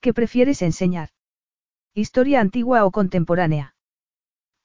¿Qué 0.00 0.14
prefieres 0.14 0.62
enseñar? 0.62 1.10
¿Historia 1.92 2.40
antigua 2.40 2.86
o 2.86 2.90
contemporánea? 2.90 3.74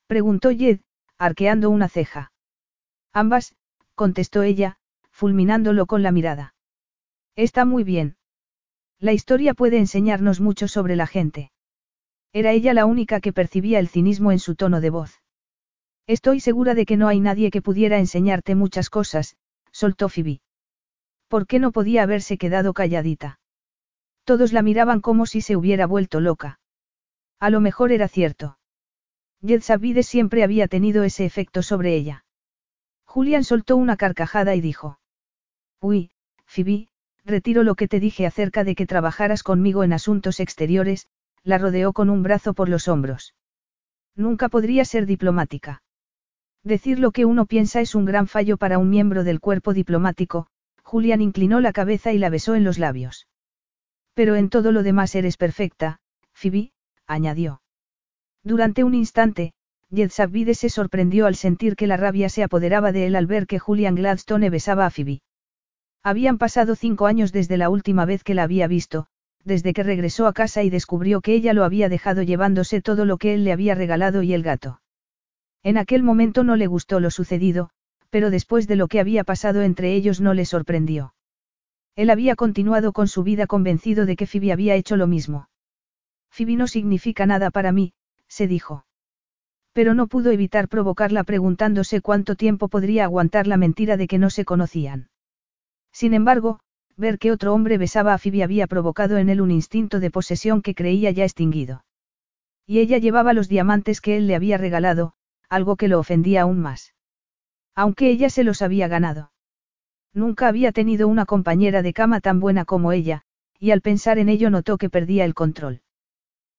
Preguntó 0.08 0.50
Jed, 0.52 0.80
arqueando 1.18 1.70
una 1.70 1.90
ceja. 1.90 2.32
Ambas, 3.12 3.56
contestó 3.96 4.44
ella, 4.44 4.78
fulminándolo 5.12 5.88
con 5.88 6.04
la 6.04 6.12
mirada. 6.12 6.56
Está 7.36 7.66
muy 7.66 7.84
bien. 7.84 8.16
La 8.98 9.12
historia 9.12 9.54
puede 9.54 9.78
enseñarnos 9.78 10.40
mucho 10.40 10.68
sobre 10.68 10.96
la 10.96 11.08
gente. 11.08 11.52
Era 12.32 12.52
ella 12.54 12.74
la 12.74 12.86
única 12.86 13.20
que 13.20 13.34
percibía 13.34 13.80
el 13.80 13.90
cinismo 13.90 14.32
en 14.32 14.40
su 14.40 14.56
tono 14.56 14.80
de 14.80 14.90
voz. 14.90 15.22
Estoy 16.08 16.40
segura 16.40 16.76
de 16.76 16.86
que 16.86 16.98
no 16.98 17.08
hay 17.08 17.20
nadie 17.20 17.52
que 17.52 17.62
pudiera 17.62 18.00
enseñarte 18.00 18.56
muchas 18.56 18.90
cosas, 18.90 19.36
soltó 19.72 20.10
Phoebe. 20.10 20.42
¿Por 21.30 21.46
qué 21.46 21.60
no 21.60 21.72
podía 21.72 22.04
haberse 22.04 22.40
quedado 22.40 22.74
calladita? 22.74 23.40
Todos 24.26 24.52
la 24.52 24.64
miraban 24.64 25.00
como 25.00 25.28
si 25.28 25.42
se 25.42 25.56
hubiera 25.56 25.86
vuelto 25.86 26.20
loca. 26.20 26.60
A 27.40 27.52
lo 27.52 27.62
mejor 27.62 27.92
era 27.92 28.08
cierto. 28.08 28.58
Jed 29.46 29.62
siempre 30.02 30.44
había 30.44 30.68
tenido 30.68 31.04
ese 31.04 31.26
efecto 31.26 31.62
sobre 31.62 31.96
ella. 31.96 32.26
Julian 33.06 33.44
soltó 33.44 33.78
una 33.78 33.96
carcajada 33.96 34.56
y 34.56 34.62
dijo. 34.62 35.00
Uy, 35.80 36.12
Phoebe, 36.46 36.90
retiro 37.24 37.64
lo 37.64 37.76
que 37.76 37.88
te 37.88 38.00
dije 38.00 38.26
acerca 38.26 38.64
de 38.64 38.74
que 38.74 38.88
trabajaras 38.88 39.44
conmigo 39.44 39.84
en 39.84 39.94
asuntos 39.94 40.40
exteriores, 40.40 41.08
la 41.44 41.60
rodeó 41.60 41.94
con 41.94 42.10
un 42.10 42.24
brazo 42.24 42.54
por 42.54 42.70
los 42.70 42.88
hombros. 42.88 43.36
Nunca 44.16 44.50
podría 44.50 44.84
ser 44.84 45.06
diplomática. 45.06 45.84
Decir 46.64 47.00
lo 47.00 47.12
que 47.12 47.26
uno 47.26 47.46
piensa 47.46 47.82
es 47.82 47.94
un 47.96 48.06
gran 48.06 48.28
fallo 48.28 48.58
para 48.58 48.80
un 48.80 48.90
miembro 48.90 49.24
del 49.24 49.40
cuerpo 49.40 49.74
diplomático, 49.74 50.48
Julian 50.90 51.22
inclinó 51.22 51.60
la 51.60 51.72
cabeza 51.72 52.14
y 52.14 52.18
la 52.18 52.32
besó 52.32 52.56
en 52.56 52.64
los 52.64 52.80
labios. 52.80 53.28
Pero 54.16 54.36
en 54.36 54.50
todo 54.50 54.72
lo 54.72 54.82
demás 54.82 55.14
eres 55.14 55.38
perfecta, 55.38 56.00
Phoebe, 56.34 56.72
añadió. 57.06 57.62
Durante 58.44 58.84
un 58.84 58.96
instante, 58.96 59.54
Jed 59.94 60.10
se 60.10 60.70
sorprendió 60.70 61.28
al 61.28 61.36
sentir 61.36 61.76
que 61.76 61.86
la 61.86 61.96
rabia 61.96 62.28
se 62.28 62.42
apoderaba 62.42 62.92
de 62.92 63.06
él 63.06 63.16
al 63.16 63.28
ver 63.28 63.46
que 63.46 63.60
Julian 63.60 63.94
Gladstone 63.94 64.50
besaba 64.50 64.88
a 64.88 64.90
Phoebe. 64.90 65.22
Habían 66.02 66.40
pasado 66.40 66.74
cinco 66.76 67.06
años 67.06 67.32
desde 67.32 67.58
la 67.58 67.70
última 67.70 68.06
vez 68.06 68.24
que 68.24 68.34
la 68.34 68.42
había 68.42 68.66
visto, 68.66 69.06
desde 69.44 69.74
que 69.74 69.84
regresó 69.84 70.26
a 70.26 70.34
casa 70.34 70.64
y 70.64 70.72
descubrió 70.72 71.22
que 71.22 71.36
ella 71.36 71.54
lo 71.54 71.66
había 71.66 71.88
dejado 71.88 72.24
llevándose 72.24 72.82
todo 72.82 73.06
lo 73.06 73.20
que 73.20 73.36
él 73.36 73.44
le 73.44 73.52
había 73.52 73.76
regalado 73.76 74.24
y 74.24 74.34
el 74.34 74.42
gato. 74.42 74.82
En 75.62 75.78
aquel 75.78 76.02
momento 76.02 76.44
no 76.44 76.56
le 76.56 76.66
gustó 76.66 77.00
lo 77.00 77.12
sucedido, 77.12 77.70
pero 78.10 78.30
después 78.30 78.68
de 78.68 78.76
lo 78.76 78.88
que 78.88 79.00
había 79.00 79.24
pasado 79.24 79.62
entre 79.62 79.94
ellos 79.94 80.22
no 80.22 80.34
le 80.34 80.46
sorprendió. 80.46 81.14
Él 81.96 82.10
había 82.10 82.36
continuado 82.36 82.94
con 82.94 83.08
su 83.08 83.24
vida 83.24 83.46
convencido 83.46 84.06
de 84.06 84.16
que 84.16 84.26
Phoebe 84.26 84.52
había 84.52 84.76
hecho 84.76 84.96
lo 84.96 85.08
mismo. 85.08 85.50
Phoebe 86.32 86.56
no 86.56 86.68
significa 86.68 87.26
nada 87.26 87.52
para 87.52 87.72
mí, 87.72 87.94
se 88.28 88.48
dijo. 88.48 88.86
Pero 89.74 89.94
no 89.94 90.08
pudo 90.08 90.32
evitar 90.32 90.68
provocarla 90.68 91.24
preguntándose 91.24 92.02
cuánto 92.02 92.36
tiempo 92.36 92.70
podría 92.70 93.04
aguantar 93.04 93.48
la 93.48 93.58
mentira 93.58 93.98
de 93.98 94.08
que 94.08 94.18
no 94.18 94.30
se 94.30 94.46
conocían. 94.46 95.10
Sin 95.92 96.14
embargo, 96.14 96.60
ver 96.96 97.18
que 97.20 97.32
otro 97.32 97.54
hombre 97.54 97.78
besaba 97.78 98.14
a 98.14 98.18
Phoebe 98.18 98.44
había 98.44 98.68
provocado 98.68 99.18
en 99.18 99.30
él 99.30 99.42
un 99.42 99.52
instinto 99.52 100.00
de 100.00 100.12
posesión 100.12 100.62
que 100.62 100.76
creía 100.76 101.12
ya 101.12 101.24
extinguido. 101.24 101.84
Y 102.66 102.80
ella 102.80 102.98
llevaba 102.98 103.34
los 103.34 103.50
diamantes 103.50 104.02
que 104.02 104.18
él 104.18 104.28
le 104.28 104.36
había 104.36 104.58
regalado, 104.58 105.14
algo 105.50 105.76
que 105.76 105.88
lo 105.88 106.00
ofendía 106.00 106.44
aún 106.44 106.60
más. 106.60 106.94
Aunque 107.76 108.10
ella 108.10 108.30
se 108.30 108.44
los 108.44 108.62
había 108.62 108.88
ganado. 108.88 109.32
Nunca 110.14 110.48
había 110.48 110.72
tenido 110.72 111.08
una 111.08 111.26
compañera 111.26 111.82
de 111.82 111.94
cama 111.94 112.20
tan 112.20 112.40
buena 112.40 112.66
como 112.66 112.92
ella, 112.92 113.24
y 113.60 113.72
al 113.72 113.82
pensar 113.82 114.18
en 114.18 114.30
ello 114.30 114.50
notó 114.50 114.78
que 114.78 114.90
perdía 114.90 115.26
el 115.26 115.34
control. 115.34 115.82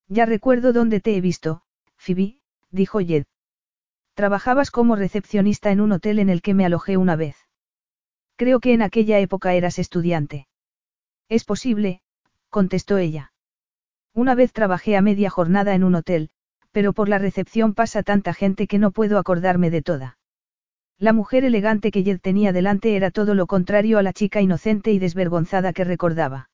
Ya 0.08 0.26
recuerdo 0.26 0.72
dónde 0.72 1.00
te 1.00 1.16
he 1.16 1.20
visto, 1.20 1.62
Phoebe, 1.96 2.40
dijo 2.70 3.00
Jed. 3.00 3.24
Trabajabas 4.14 4.70
como 4.70 4.96
recepcionista 4.96 5.70
en 5.70 5.80
un 5.80 5.92
hotel 5.92 6.18
en 6.18 6.28
el 6.28 6.42
que 6.42 6.54
me 6.54 6.66
alojé 6.66 6.96
una 6.96 7.16
vez. 7.16 7.36
Creo 8.36 8.61
que 8.61 8.72
en 8.72 8.82
aquella 8.82 9.18
época 9.18 9.54
eras 9.54 9.78
estudiante. 9.78 10.48
Es 11.28 11.44
posible, 11.44 12.02
contestó 12.50 12.98
ella. 12.98 13.32
Una 14.14 14.34
vez 14.34 14.52
trabajé 14.52 14.96
a 14.96 15.02
media 15.02 15.30
jornada 15.30 15.74
en 15.74 15.84
un 15.84 15.94
hotel, 15.94 16.30
pero 16.72 16.92
por 16.92 17.08
la 17.08 17.18
recepción 17.18 17.74
pasa 17.74 18.02
tanta 18.02 18.34
gente 18.34 18.66
que 18.66 18.78
no 18.78 18.90
puedo 18.90 19.18
acordarme 19.18 19.70
de 19.70 19.82
toda. 19.82 20.18
La 21.01 21.14
mujer 21.14 21.46
elegante 21.46 21.90
que 21.90 22.03
Jed 22.03 22.20
tenía 22.20 22.53
delante 22.53 22.94
era 22.94 23.11
todo 23.11 23.34
lo 23.34 23.46
contrario 23.46 23.96
a 23.96 24.03
la 24.03 24.12
chica 24.12 24.42
inocente 24.42 24.92
y 24.92 24.98
desvergonzada 24.98 25.72
que 25.72 25.82
recordaba. 25.82 26.51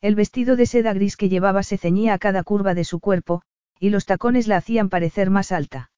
El 0.00 0.16
vestido 0.16 0.56
de 0.56 0.66
seda 0.66 0.92
gris 0.92 1.16
que 1.16 1.28
llevaba 1.28 1.62
se 1.62 1.78
ceñía 1.78 2.14
a 2.14 2.18
cada 2.18 2.42
curva 2.42 2.74
de 2.74 2.82
su 2.82 2.98
cuerpo, 2.98 3.42
y 3.78 3.90
los 3.90 4.06
tacones 4.06 4.48
la 4.48 4.56
hacían 4.56 4.88
parecer 4.88 5.30
más 5.30 5.52
alta. 5.52 5.92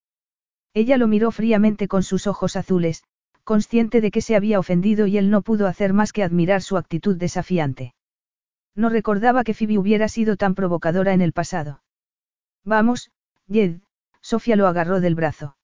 Ella 0.74 0.98
lo 0.98 1.08
miró 1.08 1.30
fríamente 1.30 1.88
con 1.88 2.02
sus 2.02 2.26
ojos 2.26 2.56
azules, 2.56 3.04
consciente 3.42 4.02
de 4.02 4.10
que 4.10 4.20
se 4.20 4.36
había 4.36 4.58
ofendido 4.58 5.06
y 5.06 5.16
él 5.16 5.30
no 5.30 5.40
pudo 5.40 5.66
hacer 5.66 5.94
más 5.94 6.12
que 6.12 6.22
admirar 6.22 6.60
su 6.60 6.76
actitud 6.76 7.16
desafiante. 7.16 7.94
No 8.74 8.90
recordaba 8.90 9.44
que 9.44 9.54
Phoebe 9.54 9.78
hubiera 9.78 10.08
sido 10.08 10.36
tan 10.36 10.54
provocadora 10.54 11.14
en 11.14 11.22
el 11.22 11.32
pasado. 11.32 11.82
Vamos, 12.66 13.10
Jed, 13.50 13.80
Sofía 14.20 14.56
lo 14.56 14.66
agarró 14.66 15.00
del 15.00 15.14
brazo. 15.14 15.56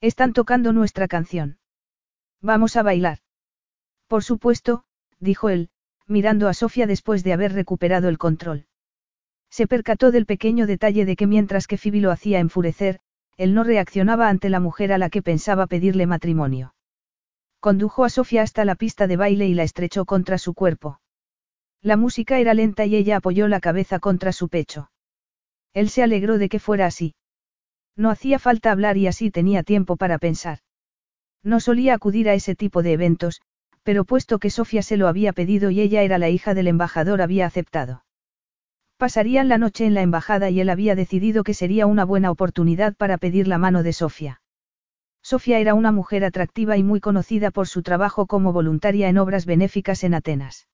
Están 0.00 0.32
tocando 0.32 0.72
nuestra 0.72 1.08
canción. 1.08 1.58
Vamos 2.40 2.76
a 2.76 2.82
bailar. 2.82 3.18
Por 4.06 4.22
supuesto, 4.22 4.84
dijo 5.18 5.48
él, 5.48 5.70
mirando 6.06 6.48
a 6.48 6.54
Sofía 6.54 6.86
después 6.86 7.24
de 7.24 7.32
haber 7.32 7.52
recuperado 7.52 8.08
el 8.08 8.18
control. 8.18 8.66
Se 9.50 9.66
percató 9.66 10.10
del 10.10 10.26
pequeño 10.26 10.66
detalle 10.66 11.04
de 11.04 11.16
que 11.16 11.26
mientras 11.26 11.66
que 11.66 11.78
Phoebe 11.78 12.00
lo 12.00 12.10
hacía 12.10 12.40
enfurecer, 12.40 13.00
él 13.36 13.54
no 13.54 13.64
reaccionaba 13.64 14.28
ante 14.28 14.50
la 14.50 14.60
mujer 14.60 14.92
a 14.92 14.98
la 14.98 15.10
que 15.10 15.22
pensaba 15.22 15.66
pedirle 15.66 16.06
matrimonio. 16.06 16.74
Condujo 17.60 18.04
a 18.04 18.10
Sofía 18.10 18.42
hasta 18.42 18.64
la 18.64 18.74
pista 18.74 19.06
de 19.06 19.16
baile 19.16 19.46
y 19.46 19.54
la 19.54 19.62
estrechó 19.62 20.04
contra 20.04 20.38
su 20.38 20.54
cuerpo. 20.54 21.00
La 21.80 21.96
música 21.96 22.38
era 22.38 22.54
lenta 22.54 22.84
y 22.84 22.96
ella 22.96 23.16
apoyó 23.16 23.48
la 23.48 23.60
cabeza 23.60 23.98
contra 23.98 24.32
su 24.32 24.48
pecho. 24.48 24.90
Él 25.72 25.88
se 25.88 26.02
alegró 26.02 26.38
de 26.38 26.48
que 26.48 26.58
fuera 26.58 26.86
así. 26.86 27.14
No 27.96 28.10
hacía 28.10 28.38
falta 28.38 28.72
hablar 28.72 28.96
y 28.96 29.06
así 29.06 29.30
tenía 29.30 29.62
tiempo 29.62 29.96
para 29.96 30.18
pensar. 30.18 30.58
No 31.42 31.60
solía 31.60 31.94
acudir 31.94 32.28
a 32.28 32.34
ese 32.34 32.54
tipo 32.54 32.82
de 32.82 32.92
eventos, 32.92 33.40
pero 33.82 34.04
puesto 34.04 34.38
que 34.38 34.50
Sofía 34.50 34.82
se 34.82 34.96
lo 34.96 35.08
había 35.08 35.32
pedido 35.32 35.70
y 35.70 35.80
ella 35.80 36.02
era 36.02 36.18
la 36.18 36.30
hija 36.30 36.54
del 36.54 36.68
embajador 36.68 37.20
había 37.22 37.46
aceptado. 37.46 38.04
Pasarían 38.96 39.48
la 39.48 39.58
noche 39.58 39.84
en 39.84 39.94
la 39.94 40.02
embajada 40.02 40.50
y 40.50 40.60
él 40.60 40.70
había 40.70 40.94
decidido 40.94 41.44
que 41.44 41.52
sería 41.52 41.86
una 41.86 42.04
buena 42.04 42.30
oportunidad 42.30 42.94
para 42.96 43.18
pedir 43.18 43.46
la 43.46 43.58
mano 43.58 43.82
de 43.82 43.92
Sofía. 43.92 44.40
Sofía 45.22 45.58
era 45.58 45.74
una 45.74 45.92
mujer 45.92 46.24
atractiva 46.24 46.76
y 46.76 46.82
muy 46.82 47.00
conocida 47.00 47.50
por 47.50 47.66
su 47.66 47.82
trabajo 47.82 48.26
como 48.26 48.52
voluntaria 48.52 49.08
en 49.08 49.18
obras 49.18 49.46
benéficas 49.46 50.04
en 50.04 50.14
Atenas. 50.14 50.68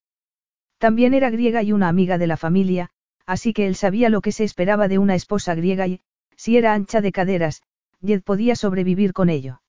También 0.79 1.15
era 1.15 1.31
griega 1.31 1.63
y 1.63 1.73
una 1.73 1.89
amiga 1.89 2.19
de 2.19 2.27
la 2.27 2.37
familia, 2.37 2.91
así 3.27 3.53
que 3.53 3.67
él 3.67 3.75
sabía 3.75 4.09
lo 4.09 4.21
que 4.21 4.33
se 4.33 4.45
esperaba 4.45 4.89
de 4.89 4.99
una 4.99 5.15
esposa 5.15 5.55
griega 5.55 5.87
y, 5.87 6.01
si 6.41 6.57
era 6.57 6.73
ancha 6.73 7.03
de 7.03 7.13
caderas, 7.13 7.63
Jed 8.01 8.23
podía 8.23 8.57
sobrevivir 8.57 9.13
con 9.13 9.29
ello. 9.29 9.61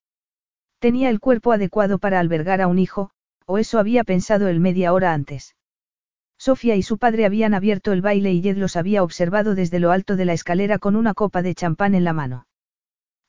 Tenía 0.80 1.09
el 1.09 1.19
cuerpo 1.19 1.51
adecuado 1.51 1.99
para 1.99 2.17
albergar 2.17 2.61
a 2.61 2.67
un 2.67 2.80
hijo, 2.80 3.11
o 3.45 3.57
eso 3.57 3.78
había 3.78 4.05
pensado 4.05 4.47
él 4.47 4.61
media 4.61 4.93
hora 4.93 5.11
antes. 5.11 5.57
Sofía 6.38 6.78
y 6.78 6.82
su 6.82 6.97
padre 6.97 7.26
habían 7.26 7.53
abierto 7.53 7.91
el 7.91 8.01
baile 8.01 8.32
y 8.32 8.41
Jed 8.41 8.55
los 8.55 8.78
había 8.78 9.03
observado 9.03 9.53
desde 9.53 9.82
lo 9.82 9.91
alto 9.91 10.15
de 10.15 10.24
la 10.24 10.32
escalera 10.32 10.80
con 10.80 10.95
una 10.95 11.13
copa 11.13 11.41
de 11.41 11.55
champán 11.55 11.93
en 11.93 12.05
la 12.05 12.13
mano. 12.13 12.47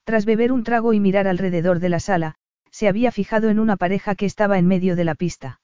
Tras 0.05 0.25
beber 0.25 0.53
un 0.53 0.63
trago 0.63 0.93
y 0.93 1.01
mirar 1.01 1.27
alrededor 1.27 1.81
de 1.81 1.89
la 1.89 1.99
sala, 1.99 2.37
se 2.71 2.87
había 2.87 3.11
fijado 3.11 3.49
en 3.49 3.59
una 3.59 3.77
pareja 3.77 4.15
que 4.15 4.25
estaba 4.25 4.57
en 4.57 4.69
medio 4.69 4.95
de 4.95 5.05
la 5.05 5.17
pista. 5.17 5.61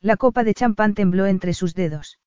La 0.00 0.16
copa 0.16 0.44
de 0.44 0.54
champán 0.54 0.94
tembló 0.94 1.26
entre 1.26 1.52
sus 1.52 1.74
dedos. 1.74 2.20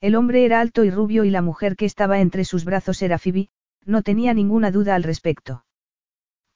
El 0.00 0.16
hombre 0.16 0.44
era 0.44 0.60
alto 0.60 0.82
y 0.82 0.90
rubio 0.90 1.22
y 1.22 1.30
la 1.30 1.40
mujer 1.40 1.76
que 1.76 1.84
estaba 1.84 2.18
entre 2.18 2.44
sus 2.44 2.64
brazos 2.64 3.00
era 3.00 3.20
Phoebe, 3.20 3.48
no 3.84 4.02
tenía 4.02 4.34
ninguna 4.34 4.70
duda 4.70 4.94
al 4.94 5.02
respecto. 5.02 5.64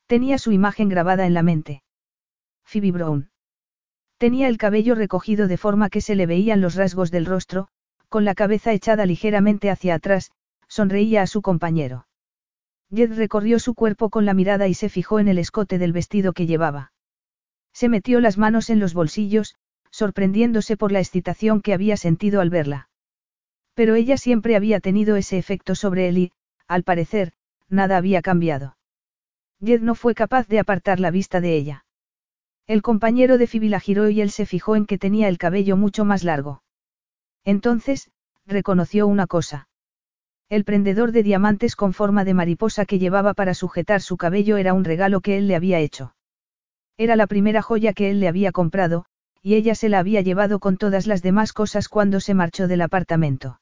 Tenía 0.06 0.38
su 0.38 0.52
imagen 0.52 0.88
grabada 0.88 1.26
en 1.26 1.34
la 1.34 1.42
mente. 1.42 1.82
Phoebe 2.64 2.92
Brown. 2.92 3.30
Tenía 4.18 4.48
el 4.48 4.58
cabello 4.58 4.94
recogido 4.94 5.46
de 5.48 5.56
forma 5.56 5.90
que 5.90 6.00
se 6.00 6.14
le 6.14 6.26
veían 6.26 6.60
los 6.60 6.74
rasgos 6.74 7.10
del 7.10 7.26
rostro, 7.26 7.68
con 8.08 8.24
la 8.24 8.34
cabeza 8.34 8.72
echada 8.72 9.04
ligeramente 9.04 9.70
hacia 9.70 9.94
atrás, 9.94 10.30
sonreía 10.68 11.22
a 11.22 11.26
su 11.26 11.42
compañero. 11.42 12.06
Jed 12.94 13.16
recorrió 13.16 13.58
su 13.58 13.74
cuerpo 13.74 14.10
con 14.10 14.24
la 14.24 14.34
mirada 14.34 14.68
y 14.68 14.74
se 14.74 14.88
fijó 14.88 15.18
en 15.18 15.28
el 15.28 15.38
escote 15.38 15.78
del 15.78 15.92
vestido 15.92 16.32
que 16.32 16.46
llevaba. 16.46 16.92
Se 17.72 17.88
metió 17.88 18.20
las 18.20 18.38
manos 18.38 18.70
en 18.70 18.78
los 18.78 18.94
bolsillos, 18.94 19.56
sorprendiéndose 19.90 20.76
por 20.76 20.92
la 20.92 21.00
excitación 21.00 21.60
que 21.60 21.74
había 21.74 21.96
sentido 21.96 22.40
al 22.40 22.50
verla. 22.50 22.88
Pero 23.74 23.94
ella 23.96 24.16
siempre 24.16 24.56
había 24.56 24.80
tenido 24.80 25.16
ese 25.16 25.36
efecto 25.36 25.74
sobre 25.74 26.08
él 26.08 26.18
y, 26.18 26.32
al 26.68 26.82
parecer, 26.82 27.32
nada 27.68 27.96
había 27.96 28.22
cambiado. 28.22 28.76
Jed 29.64 29.80
no 29.80 29.94
fue 29.94 30.14
capaz 30.14 30.48
de 30.48 30.58
apartar 30.58 31.00
la 31.00 31.10
vista 31.10 31.40
de 31.40 31.56
ella. 31.56 31.84
El 32.66 32.82
compañero 32.82 33.38
de 33.38 33.46
Phoebe 33.46 33.68
la 33.68 33.80
giró 33.80 34.08
y 34.08 34.20
él 34.20 34.30
se 34.30 34.44
fijó 34.44 34.76
en 34.76 34.86
que 34.86 34.98
tenía 34.98 35.28
el 35.28 35.38
cabello 35.38 35.76
mucho 35.76 36.04
más 36.04 36.24
largo. 36.24 36.62
Entonces, 37.44 38.10
reconoció 38.44 39.06
una 39.06 39.26
cosa. 39.26 39.68
El 40.48 40.64
prendedor 40.64 41.12
de 41.12 41.22
diamantes 41.22 41.74
con 41.74 41.92
forma 41.92 42.24
de 42.24 42.34
mariposa 42.34 42.84
que 42.84 42.98
llevaba 42.98 43.34
para 43.34 43.54
sujetar 43.54 44.00
su 44.00 44.16
cabello 44.16 44.56
era 44.56 44.74
un 44.74 44.84
regalo 44.84 45.20
que 45.20 45.38
él 45.38 45.48
le 45.48 45.56
había 45.56 45.78
hecho. 45.80 46.14
Era 46.96 47.16
la 47.16 47.26
primera 47.26 47.62
joya 47.62 47.92
que 47.92 48.10
él 48.10 48.20
le 48.20 48.28
había 48.28 48.52
comprado, 48.52 49.06
y 49.42 49.54
ella 49.54 49.74
se 49.74 49.88
la 49.88 49.98
había 49.98 50.20
llevado 50.22 50.58
con 50.58 50.76
todas 50.76 51.06
las 51.06 51.22
demás 51.22 51.52
cosas 51.52 51.88
cuando 51.88 52.20
se 52.20 52.34
marchó 52.34 52.68
del 52.68 52.80
apartamento. 52.80 53.60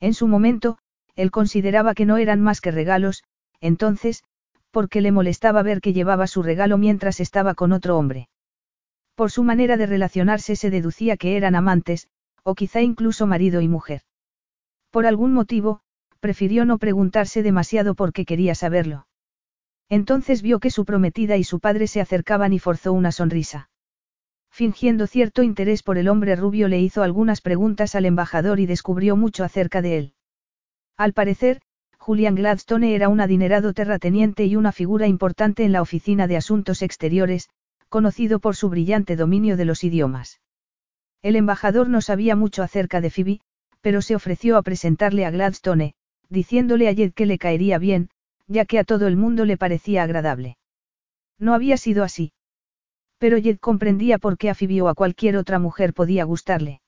En 0.00 0.14
su 0.14 0.28
momento, 0.28 0.78
él 1.16 1.30
consideraba 1.30 1.94
que 1.94 2.06
no 2.06 2.16
eran 2.16 2.40
más 2.40 2.60
que 2.60 2.70
regalos, 2.70 3.22
entonces, 3.60 4.24
¿por 4.70 4.88
qué 4.88 5.00
le 5.00 5.12
molestaba 5.12 5.62
ver 5.62 5.80
que 5.80 5.92
llevaba 5.92 6.26
su 6.26 6.42
regalo 6.42 6.78
mientras 6.78 7.20
estaba 7.20 7.54
con 7.54 7.72
otro 7.72 7.96
hombre? 7.96 8.28
Por 9.14 9.30
su 9.30 9.44
manera 9.44 9.76
de 9.76 9.86
relacionarse 9.86 10.56
se 10.56 10.70
deducía 10.70 11.16
que 11.16 11.36
eran 11.36 11.54
amantes, 11.54 12.08
o 12.42 12.54
quizá 12.54 12.82
incluso 12.82 13.26
marido 13.26 13.60
y 13.60 13.68
mujer. 13.68 14.02
Por 14.90 15.06
algún 15.06 15.32
motivo, 15.32 15.80
prefirió 16.20 16.64
no 16.64 16.78
preguntarse 16.78 17.42
demasiado 17.42 17.94
por 17.94 18.12
qué 18.12 18.24
quería 18.24 18.54
saberlo. 18.54 19.06
Entonces 19.88 20.42
vio 20.42 20.58
que 20.58 20.70
su 20.70 20.84
prometida 20.84 21.36
y 21.36 21.44
su 21.44 21.60
padre 21.60 21.86
se 21.86 22.00
acercaban 22.00 22.52
y 22.52 22.58
forzó 22.58 22.92
una 22.92 23.12
sonrisa. 23.12 23.70
Fingiendo 24.50 25.06
cierto 25.06 25.42
interés 25.42 25.82
por 25.82 25.98
el 25.98 26.08
hombre 26.08 26.36
rubio 26.36 26.68
le 26.68 26.80
hizo 26.80 27.02
algunas 27.02 27.40
preguntas 27.40 27.94
al 27.94 28.06
embajador 28.06 28.60
y 28.60 28.66
descubrió 28.66 29.16
mucho 29.16 29.44
acerca 29.44 29.82
de 29.82 29.98
él. 29.98 30.13
Al 30.96 31.12
parecer, 31.12 31.60
Julian 31.98 32.34
Gladstone 32.34 32.94
era 32.94 33.08
un 33.08 33.20
adinerado 33.20 33.72
terrateniente 33.72 34.44
y 34.44 34.56
una 34.56 34.72
figura 34.72 35.06
importante 35.06 35.64
en 35.64 35.72
la 35.72 35.82
Oficina 35.82 36.26
de 36.26 36.36
Asuntos 36.36 36.82
Exteriores, 36.82 37.48
conocido 37.88 38.38
por 38.38 38.54
su 38.56 38.68
brillante 38.68 39.16
dominio 39.16 39.56
de 39.56 39.64
los 39.64 39.82
idiomas. 39.82 40.40
El 41.22 41.36
embajador 41.36 41.88
no 41.88 42.00
sabía 42.00 42.36
mucho 42.36 42.62
acerca 42.62 43.00
de 43.00 43.10
Phoebe, 43.10 43.40
pero 43.80 44.02
se 44.02 44.14
ofreció 44.14 44.56
a 44.56 44.62
presentarle 44.62 45.24
a 45.24 45.30
Gladstone, 45.30 45.94
diciéndole 46.28 46.88
a 46.88 46.94
Jed 46.94 47.12
que 47.12 47.26
le 47.26 47.38
caería 47.38 47.78
bien, 47.78 48.10
ya 48.46 48.64
que 48.64 48.78
a 48.78 48.84
todo 48.84 49.06
el 49.06 49.16
mundo 49.16 49.44
le 49.44 49.56
parecía 49.56 50.02
agradable. 50.02 50.58
No 51.38 51.54
había 51.54 51.76
sido 51.76 52.04
así. 52.04 52.32
Pero 53.18 53.40
Jed 53.40 53.58
comprendía 53.58 54.18
por 54.18 54.36
qué 54.38 54.50
a 54.50 54.54
Phoebe 54.54 54.82
o 54.82 54.88
a 54.88 54.94
cualquier 54.94 55.36
otra 55.36 55.58
mujer 55.58 55.94
podía 55.94 56.24
gustarle. 56.24 56.82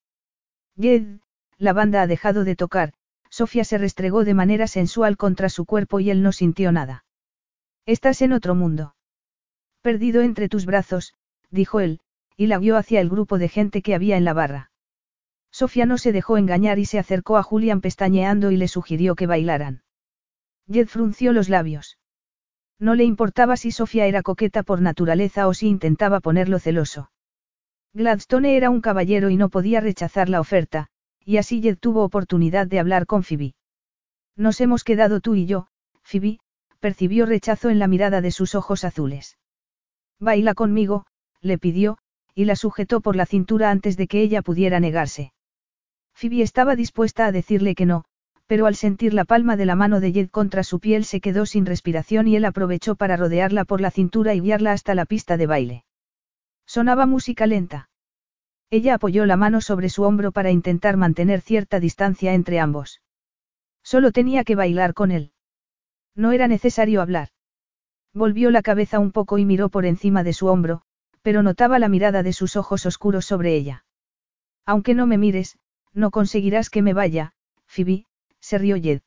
Jed, 0.79 1.19
la 1.59 1.73
banda 1.73 2.03
ha 2.03 2.07
dejado 2.07 2.45
de 2.45 2.57
tocar, 2.57 2.93
Sofía 3.31 3.65
se 3.65 3.79
restregó 3.79 4.25
de 4.25 4.35
manera 4.35 4.67
sensual 4.67 5.17
contra 5.17 5.49
su 5.49 5.65
cuerpo 5.65 6.01
y 6.01 6.11
él 6.11 6.23
no 6.23 6.33
sintió 6.33 6.73
nada. 6.73 7.05
Estás 7.87 8.23
en 8.23 8.33
otro 8.33 8.55
mundo. 8.55 8.97
Perdido 9.83 10.23
entre 10.23 10.49
tus 10.49 10.67
brazos, 10.67 11.15
dijo 11.51 11.81
él, 11.81 12.01
y 12.37 12.47
la 12.47 12.59
guió 12.59 12.77
hacia 12.77 13.01
el 13.01 13.09
grupo 13.09 13.39
de 13.39 13.49
gente 13.49 13.83
que 13.83 13.95
había 13.95 14.17
en 14.17 14.25
la 14.25 14.33
barra. 14.33 14.71
Sofía 15.51 15.87
no 15.87 15.97
se 15.97 16.13
dejó 16.13 16.37
engañar 16.37 16.79
y 16.79 16.85
se 16.85 16.99
acercó 16.99 17.37
a 17.37 17.43
Julian 17.43 17.81
pestañeando 17.81 18.51
y 18.51 18.57
le 18.57 18.69
sugirió 18.69 19.15
que 19.15 19.27
bailaran. 19.27 19.83
Jed 20.71 20.89
frunció 20.89 21.33
los 21.33 21.49
labios. 21.49 21.99
No 22.79 22.95
le 22.95 23.05
importaba 23.05 23.57
si 23.57 23.71
Sofía 23.71 24.07
era 24.07 24.23
coqueta 24.23 24.63
por 24.63 24.83
naturaleza 24.83 25.49
o 25.49 25.55
si 25.55 25.69
intentaba 25.69 26.21
ponerlo 26.21 26.59
celoso. 26.59 27.11
Gladstone 27.95 28.57
era 28.57 28.69
un 28.69 28.83
caballero 28.83 29.31
y 29.31 29.37
no 29.37 29.49
podía 29.49 29.81
rechazar 29.81 30.29
la 30.29 30.41
oferta, 30.41 30.89
y 31.27 31.39
así 31.39 31.61
Jed 31.61 31.77
tuvo 31.79 32.05
oportunidad 32.05 32.69
de 32.69 32.79
hablar 32.79 33.05
con 33.05 33.25
Phoebe. 33.25 33.55
Nos 34.37 34.61
hemos 34.61 34.85
quedado 34.85 35.21
tú 35.21 35.35
y 35.35 35.45
yo, 35.45 35.67
Phoebe, 36.05 36.39
percibió 36.79 37.27
rechazo 37.27 37.69
en 37.69 37.81
la 37.81 37.89
mirada 37.89 38.21
de 38.21 38.31
sus 38.31 38.55
ojos 38.55 38.85
azules. 38.85 39.37
Baila 40.21 40.55
conmigo, 40.55 41.05
le 41.41 41.59
pidió, 41.59 41.99
y 42.33 42.45
la 42.45 42.55
sujetó 42.55 43.01
por 43.01 43.17
la 43.17 43.27
cintura 43.27 43.71
antes 43.73 43.97
de 43.97 44.07
que 44.07 44.23
ella 44.23 44.41
pudiera 44.41 44.79
negarse. 44.79 45.33
Phoebe 46.15 46.43
estaba 46.43 46.77
dispuesta 46.77 47.27
a 47.27 47.33
decirle 47.33 47.75
que 47.75 47.87
no, 47.87 48.05
pero 48.47 48.67
al 48.67 48.77
sentir 48.77 49.13
la 49.13 49.25
palma 49.25 49.57
de 49.57 49.67
la 49.67 49.75
mano 49.75 49.99
de 49.99 50.13
Jed 50.13 50.31
contra 50.31 50.63
su 50.63 50.79
piel 50.79 51.05
se 51.05 51.21
quedó 51.21 51.45
sin 51.45 51.67
respiración 51.67 52.29
y 52.29 52.37
él 52.37 52.45
aprovechó 52.45 52.95
para 52.95 53.17
rodearla 53.17 53.65
por 53.65 53.81
la 53.81 53.91
cintura 53.91 54.35
y 54.35 54.41
guiarla 54.41 54.71
hasta 54.71 54.95
la 54.95 55.07
pista 55.07 55.37
de 55.37 55.47
baile. 55.47 55.85
Sonaba 56.67 57.05
música 57.07 57.47
lenta. 57.47 57.89
Ella 58.71 58.95
apoyó 58.95 59.27
la 59.27 59.37
mano 59.37 59.61
sobre 59.61 59.89
su 59.89 60.03
hombro 60.03 60.33
para 60.33 60.51
intentar 60.51 60.97
mantener 60.97 61.41
cierta 61.41 61.81
distancia 61.81 62.35
entre 62.35 62.59
ambos. 62.59 63.01
Solo 63.83 64.11
tenía 64.11 64.43
que 64.45 64.57
bailar 64.57 64.95
con 64.95 65.13
él. 65.13 65.33
No 66.15 66.33
era 66.33 66.49
necesario 66.49 67.01
hablar. 67.01 67.29
Volvió 68.13 68.51
la 68.51 68.63
cabeza 68.63 68.99
un 68.99 69.13
poco 69.13 69.39
y 69.39 69.45
miró 69.45 69.69
por 69.69 69.87
encima 69.87 70.25
de 70.25 70.33
su 70.33 70.47
hombro, 70.47 70.83
pero 71.23 71.43
notaba 71.43 71.79
la 71.79 71.89
mirada 71.89 72.23
de 72.23 72.33
sus 72.33 72.57
ojos 72.57 72.87
oscuros 72.87 73.27
sobre 73.27 73.55
ella. 73.55 73.85
Aunque 74.65 74.95
no 74.95 75.07
me 75.07 75.19
mires, 75.19 75.59
no 75.93 76.11
conseguirás 76.11 76.71
que 76.71 76.83
me 76.83 76.95
vaya, 76.95 77.33
Phoebe, 77.67 78.07
se 78.41 78.59
rió 78.59 78.77
Jed. 78.81 79.03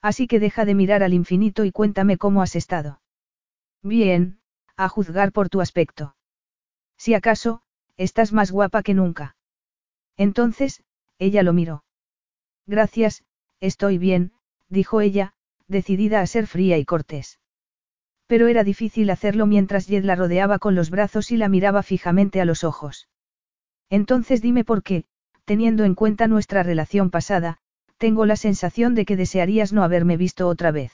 Así 0.00 0.26
que 0.26 0.40
deja 0.40 0.64
de 0.64 0.74
mirar 0.74 1.02
al 1.02 1.14
infinito 1.14 1.64
y 1.64 1.70
cuéntame 1.70 2.16
cómo 2.16 2.42
has 2.42 2.56
estado. 2.56 3.00
Bien, 3.82 4.40
a 4.76 4.88
juzgar 4.88 5.30
por 5.32 5.48
tu 5.48 5.60
aspecto. 5.60 6.16
Si 6.96 7.14
acaso, 7.14 7.62
estás 7.96 8.32
más 8.32 8.50
guapa 8.50 8.82
que 8.82 8.94
nunca. 8.94 9.36
Entonces, 10.16 10.82
ella 11.18 11.42
lo 11.42 11.52
miró. 11.52 11.84
Gracias, 12.66 13.24
estoy 13.60 13.98
bien, 13.98 14.32
dijo 14.68 15.00
ella, 15.00 15.34
decidida 15.68 16.20
a 16.20 16.26
ser 16.26 16.46
fría 16.46 16.78
y 16.78 16.84
cortés. 16.84 17.38
Pero 18.26 18.48
era 18.48 18.64
difícil 18.64 19.10
hacerlo 19.10 19.46
mientras 19.46 19.86
Jed 19.86 20.04
la 20.04 20.16
rodeaba 20.16 20.58
con 20.58 20.74
los 20.74 20.90
brazos 20.90 21.30
y 21.32 21.36
la 21.36 21.48
miraba 21.48 21.82
fijamente 21.82 22.40
a 22.40 22.44
los 22.44 22.64
ojos. 22.64 23.08
Entonces 23.90 24.40
dime 24.40 24.64
por 24.64 24.82
qué, 24.82 25.04
teniendo 25.44 25.84
en 25.84 25.94
cuenta 25.94 26.28
nuestra 26.28 26.62
relación 26.62 27.10
pasada, 27.10 27.58
tengo 27.98 28.26
la 28.26 28.36
sensación 28.36 28.94
de 28.94 29.04
que 29.04 29.16
desearías 29.16 29.72
no 29.72 29.82
haberme 29.84 30.16
visto 30.16 30.48
otra 30.48 30.70
vez. 30.70 30.92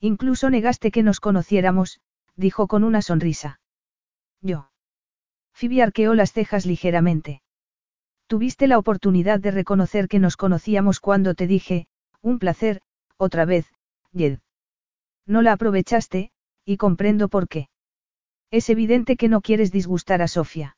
Incluso 0.00 0.50
negaste 0.50 0.90
que 0.90 1.02
nos 1.02 1.18
conociéramos, 1.18 2.00
dijo 2.36 2.66
con 2.68 2.84
una 2.84 3.00
sonrisa. 3.00 3.60
Yo. 4.40 4.73
Phoebe 5.54 5.82
arqueó 5.82 6.14
las 6.14 6.32
cejas 6.32 6.66
ligeramente. 6.66 7.40
Tuviste 8.26 8.66
la 8.66 8.78
oportunidad 8.78 9.40
de 9.40 9.50
reconocer 9.50 10.08
que 10.08 10.18
nos 10.18 10.36
conocíamos 10.36 11.00
cuando 11.00 11.34
te 11.34 11.46
dije, 11.46 11.86
un 12.22 12.38
placer, 12.38 12.80
otra 13.16 13.44
vez, 13.44 13.66
Jed. 14.12 14.40
No 15.26 15.42
la 15.42 15.52
aprovechaste, 15.52 16.32
y 16.64 16.76
comprendo 16.76 17.28
por 17.28 17.48
qué. 17.48 17.68
Es 18.50 18.68
evidente 18.70 19.16
que 19.16 19.28
no 19.28 19.40
quieres 19.40 19.70
disgustar 19.72 20.22
a 20.22 20.28
Sofía. 20.28 20.76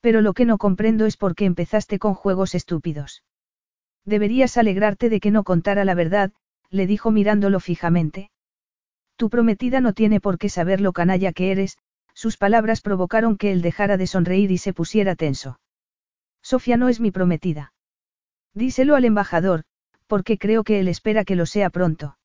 Pero 0.00 0.20
lo 0.20 0.32
que 0.32 0.44
no 0.44 0.58
comprendo 0.58 1.06
es 1.06 1.16
por 1.16 1.34
qué 1.34 1.44
empezaste 1.44 1.98
con 1.98 2.14
juegos 2.14 2.54
estúpidos. 2.54 3.22
Deberías 4.04 4.56
alegrarte 4.56 5.08
de 5.08 5.20
que 5.20 5.30
no 5.30 5.44
contara 5.44 5.84
la 5.84 5.94
verdad, 5.94 6.32
le 6.70 6.86
dijo 6.86 7.10
mirándolo 7.10 7.60
fijamente. 7.60 8.30
Tu 9.16 9.30
prometida 9.30 9.80
no 9.80 9.92
tiene 9.92 10.20
por 10.20 10.38
qué 10.38 10.48
saber 10.48 10.80
lo 10.80 10.92
canalla 10.92 11.32
que 11.32 11.52
eres, 11.52 11.76
sus 12.22 12.36
palabras 12.36 12.82
provocaron 12.82 13.36
que 13.36 13.50
él 13.50 13.62
dejara 13.62 13.96
de 13.96 14.06
sonreír 14.06 14.52
y 14.52 14.58
se 14.58 14.72
pusiera 14.72 15.16
tenso. 15.16 15.58
Sofía 16.40 16.76
no 16.76 16.88
es 16.88 17.00
mi 17.00 17.10
prometida. 17.10 17.72
Díselo 18.54 18.94
al 18.94 19.04
embajador, 19.04 19.64
porque 20.06 20.38
creo 20.38 20.62
que 20.62 20.78
él 20.78 20.86
espera 20.86 21.24
que 21.24 21.34
lo 21.34 21.46
sea 21.46 21.68
pronto. 21.68 22.16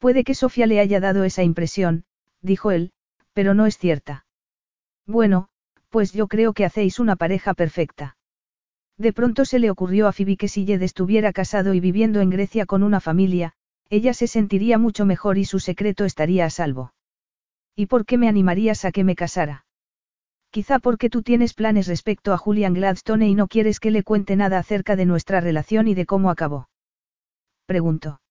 Puede 0.00 0.22
que 0.22 0.34
Sofía 0.34 0.66
le 0.66 0.80
haya 0.80 1.00
dado 1.00 1.24
esa 1.24 1.42
impresión, 1.42 2.04
dijo 2.42 2.72
él, 2.72 2.92
pero 3.32 3.54
no 3.54 3.64
es 3.64 3.78
cierta. 3.78 4.26
Bueno, 5.06 5.48
pues 5.88 6.12
yo 6.12 6.28
creo 6.28 6.52
que 6.52 6.66
hacéis 6.66 6.98
una 6.98 7.16
pareja 7.16 7.54
perfecta. 7.54 8.18
De 8.98 9.14
pronto 9.14 9.46
se 9.46 9.58
le 9.58 9.70
ocurrió 9.70 10.08
a 10.08 10.12
Phoebe 10.12 10.36
que 10.36 10.48
si 10.48 10.66
Jed 10.66 10.82
estuviera 10.82 11.32
casado 11.32 11.72
y 11.72 11.80
viviendo 11.80 12.20
en 12.20 12.28
Grecia 12.28 12.66
con 12.66 12.82
una 12.82 13.00
familia, 13.00 13.54
ella 13.88 14.12
se 14.12 14.26
sentiría 14.26 14.76
mucho 14.76 15.06
mejor 15.06 15.38
y 15.38 15.46
su 15.46 15.58
secreto 15.58 16.04
estaría 16.04 16.44
a 16.44 16.50
salvo. 16.50 16.92
¿Y 17.76 17.86
por 17.86 18.06
qué 18.06 18.16
me 18.16 18.28
animarías 18.28 18.86
a 18.86 18.90
que 18.90 19.04
me 19.04 19.14
casara? 19.14 19.66
Quizá 20.50 20.78
porque 20.78 21.10
tú 21.10 21.22
tienes 21.22 21.52
planes 21.52 21.86
respecto 21.86 22.32
a 22.32 22.38
Julian 22.38 22.72
Gladstone 22.72 23.28
y 23.28 23.34
no 23.34 23.46
quieres 23.46 23.78
que 23.78 23.90
le 23.90 24.02
cuente 24.02 24.34
nada 24.34 24.58
acerca 24.58 24.96
de 24.96 25.04
nuestra 25.04 25.40
relación 25.40 25.86
y 25.86 25.94
de 25.94 26.06
cómo 26.06 26.30
acabó. 26.30 26.70
Preguntó. 27.66 28.22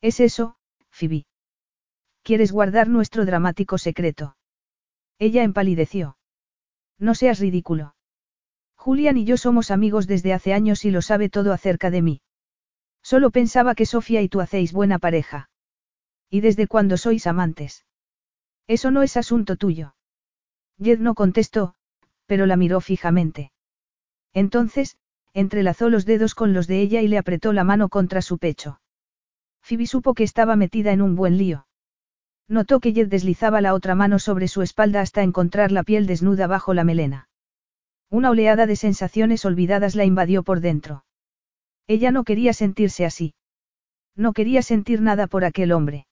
¿Es 0.00 0.18
eso, 0.18 0.56
Phoebe? 0.90 1.26
¿Quieres 2.22 2.50
guardar 2.50 2.88
nuestro 2.88 3.24
dramático 3.24 3.78
secreto? 3.78 4.36
Ella 5.20 5.44
empalideció. 5.44 6.16
No 6.98 7.14
seas 7.14 7.38
ridículo. 7.38 7.94
Julian 8.74 9.16
y 9.16 9.24
yo 9.24 9.36
somos 9.36 9.70
amigos 9.70 10.08
desde 10.08 10.32
hace 10.32 10.52
años 10.52 10.84
y 10.84 10.90
lo 10.90 11.00
sabe 11.00 11.28
todo 11.28 11.52
acerca 11.52 11.90
de 11.90 12.02
mí. 12.02 12.22
Solo 13.02 13.30
pensaba 13.30 13.74
que 13.74 13.86
Sofía 13.86 14.20
y 14.22 14.28
tú 14.28 14.40
hacéis 14.40 14.72
buena 14.72 14.98
pareja. 14.98 15.48
¿Y 16.28 16.40
desde 16.40 16.66
cuándo 16.66 16.96
sois 16.96 17.26
amantes? 17.26 17.84
Eso 18.66 18.90
no 18.90 19.02
es 19.02 19.16
asunto 19.16 19.56
tuyo. 19.56 19.94
Jed 20.82 20.98
no 20.98 21.14
contestó, 21.14 21.74
pero 22.26 22.46
la 22.46 22.56
miró 22.56 22.80
fijamente. 22.80 23.52
Entonces, 24.32 24.96
entrelazó 25.32 25.90
los 25.90 26.06
dedos 26.06 26.34
con 26.34 26.52
los 26.52 26.66
de 26.66 26.80
ella 26.80 27.02
y 27.02 27.08
le 27.08 27.18
apretó 27.18 27.52
la 27.52 27.64
mano 27.64 27.88
contra 27.88 28.22
su 28.22 28.38
pecho. 28.38 28.80
Phoebe 29.62 29.86
supo 29.86 30.14
que 30.14 30.24
estaba 30.24 30.56
metida 30.56 30.92
en 30.92 31.02
un 31.02 31.14
buen 31.14 31.38
lío. 31.38 31.66
Notó 32.48 32.80
que 32.80 32.92
Jed 32.92 33.08
deslizaba 33.08 33.60
la 33.60 33.74
otra 33.74 33.94
mano 33.94 34.18
sobre 34.18 34.48
su 34.48 34.62
espalda 34.62 35.00
hasta 35.00 35.22
encontrar 35.22 35.72
la 35.72 35.82
piel 35.82 36.06
desnuda 36.06 36.46
bajo 36.46 36.74
la 36.74 36.84
melena. 36.84 37.28
Una 38.10 38.30
oleada 38.30 38.66
de 38.66 38.76
sensaciones 38.76 39.44
olvidadas 39.44 39.94
la 39.94 40.04
invadió 40.04 40.42
por 40.42 40.60
dentro. 40.60 41.04
Ella 41.86 42.10
no 42.10 42.24
quería 42.24 42.52
sentirse 42.52 43.04
así. 43.04 43.34
No 44.14 44.32
quería 44.32 44.62
sentir 44.62 45.00
nada 45.00 45.26
por 45.26 45.44
aquel 45.44 45.72
hombre. 45.72 46.06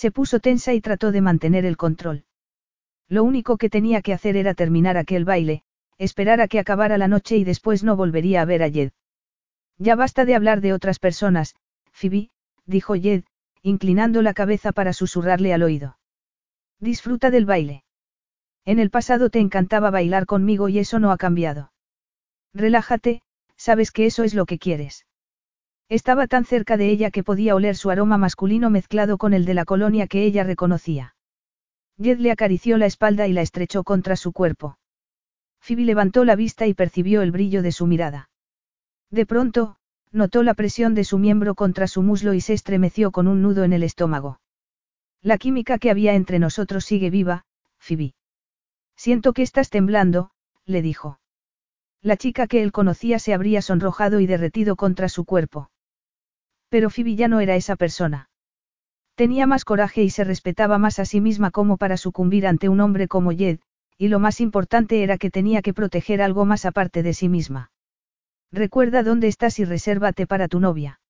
Se 0.00 0.10
puso 0.10 0.40
tensa 0.40 0.72
y 0.72 0.80
trató 0.80 1.12
de 1.12 1.20
mantener 1.20 1.66
el 1.66 1.76
control. 1.76 2.24
Lo 3.06 3.22
único 3.22 3.58
que 3.58 3.68
tenía 3.68 4.00
que 4.00 4.14
hacer 4.14 4.34
era 4.34 4.54
terminar 4.54 4.96
aquel 4.96 5.26
baile, 5.26 5.62
esperar 5.98 6.40
a 6.40 6.48
que 6.48 6.58
acabara 6.58 6.96
la 6.96 7.06
noche 7.06 7.36
y 7.36 7.44
después 7.44 7.84
no 7.84 7.96
volvería 7.96 8.40
a 8.40 8.46
ver 8.46 8.62
a 8.62 8.70
Jed. 8.70 8.92
Ya 9.76 9.96
basta 9.96 10.24
de 10.24 10.34
hablar 10.34 10.62
de 10.62 10.72
otras 10.72 10.98
personas, 10.98 11.54
Phoebe, 11.92 12.30
dijo 12.64 12.94
Jed, 12.94 13.24
inclinando 13.60 14.22
la 14.22 14.32
cabeza 14.32 14.72
para 14.72 14.94
susurrarle 14.94 15.52
al 15.52 15.62
oído. 15.62 15.98
Disfruta 16.78 17.30
del 17.30 17.44
baile. 17.44 17.84
En 18.64 18.78
el 18.78 18.88
pasado 18.88 19.28
te 19.28 19.38
encantaba 19.38 19.90
bailar 19.90 20.24
conmigo 20.24 20.70
y 20.70 20.78
eso 20.78 20.98
no 20.98 21.12
ha 21.12 21.18
cambiado. 21.18 21.72
Relájate, 22.54 23.20
sabes 23.58 23.90
que 23.90 24.06
eso 24.06 24.24
es 24.24 24.32
lo 24.32 24.46
que 24.46 24.58
quieres. 24.58 25.04
Estaba 25.90 26.28
tan 26.28 26.44
cerca 26.44 26.76
de 26.76 26.88
ella 26.88 27.10
que 27.10 27.24
podía 27.24 27.56
oler 27.56 27.76
su 27.76 27.90
aroma 27.90 28.16
masculino 28.16 28.70
mezclado 28.70 29.18
con 29.18 29.34
el 29.34 29.44
de 29.44 29.54
la 29.54 29.64
colonia 29.64 30.06
que 30.06 30.22
ella 30.24 30.44
reconocía. 30.44 31.16
Jed 32.00 32.20
le 32.20 32.30
acarició 32.30 32.78
la 32.78 32.86
espalda 32.86 33.26
y 33.26 33.32
la 33.32 33.42
estrechó 33.42 33.82
contra 33.82 34.14
su 34.14 34.32
cuerpo. 34.32 34.78
Phoebe 35.60 35.82
levantó 35.82 36.24
la 36.24 36.36
vista 36.36 36.68
y 36.68 36.74
percibió 36.74 37.22
el 37.22 37.32
brillo 37.32 37.60
de 37.62 37.72
su 37.72 37.88
mirada. 37.88 38.30
De 39.10 39.26
pronto, 39.26 39.78
notó 40.12 40.44
la 40.44 40.54
presión 40.54 40.94
de 40.94 41.02
su 41.02 41.18
miembro 41.18 41.56
contra 41.56 41.88
su 41.88 42.02
muslo 42.02 42.34
y 42.34 42.40
se 42.40 42.52
estremeció 42.52 43.10
con 43.10 43.26
un 43.26 43.42
nudo 43.42 43.64
en 43.64 43.72
el 43.72 43.82
estómago. 43.82 44.40
La 45.22 45.38
química 45.38 45.78
que 45.78 45.90
había 45.90 46.14
entre 46.14 46.38
nosotros 46.38 46.84
sigue 46.84 47.10
viva, 47.10 47.46
Phoebe. 47.80 48.14
Siento 48.94 49.32
que 49.32 49.42
estás 49.42 49.70
temblando, 49.70 50.30
le 50.66 50.82
dijo. 50.82 51.18
La 52.00 52.16
chica 52.16 52.46
que 52.46 52.62
él 52.62 52.70
conocía 52.70 53.18
se 53.18 53.34
habría 53.34 53.60
sonrojado 53.60 54.20
y 54.20 54.26
derretido 54.26 54.76
contra 54.76 55.08
su 55.08 55.24
cuerpo. 55.24 55.68
Pero 56.70 56.88
Phoebe 56.88 57.16
ya 57.16 57.28
no 57.28 57.40
era 57.40 57.56
esa 57.56 57.76
persona. 57.76 58.30
Tenía 59.16 59.46
más 59.46 59.66
coraje 59.66 60.02
y 60.02 60.08
se 60.08 60.24
respetaba 60.24 60.78
más 60.78 60.98
a 60.98 61.04
sí 61.04 61.20
misma 61.20 61.50
como 61.50 61.76
para 61.76 61.98
sucumbir 61.98 62.46
ante 62.46 62.70
un 62.70 62.80
hombre 62.80 63.06
como 63.06 63.32
Jed, 63.32 63.58
y 63.98 64.08
lo 64.08 64.18
más 64.18 64.40
importante 64.40 65.02
era 65.02 65.18
que 65.18 65.30
tenía 65.30 65.60
que 65.60 65.74
proteger 65.74 66.22
algo 66.22 66.46
más 66.46 66.64
aparte 66.64 67.02
de 67.02 67.12
sí 67.12 67.28
misma. 67.28 67.70
Recuerda 68.50 69.02
dónde 69.02 69.28
estás 69.28 69.58
y 69.58 69.64
resérvate 69.64 70.26
para 70.26 70.48
tu 70.48 70.58
novia. 70.58 71.00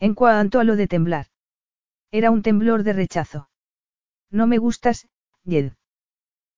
En 0.00 0.14
cuanto 0.14 0.58
a 0.58 0.64
lo 0.64 0.74
de 0.74 0.88
temblar. 0.88 1.26
Era 2.10 2.30
un 2.30 2.42
temblor 2.42 2.82
de 2.82 2.94
rechazo. 2.94 3.50
No 4.30 4.46
me 4.46 4.58
gustas, 4.58 5.06
Jed. 5.46 5.74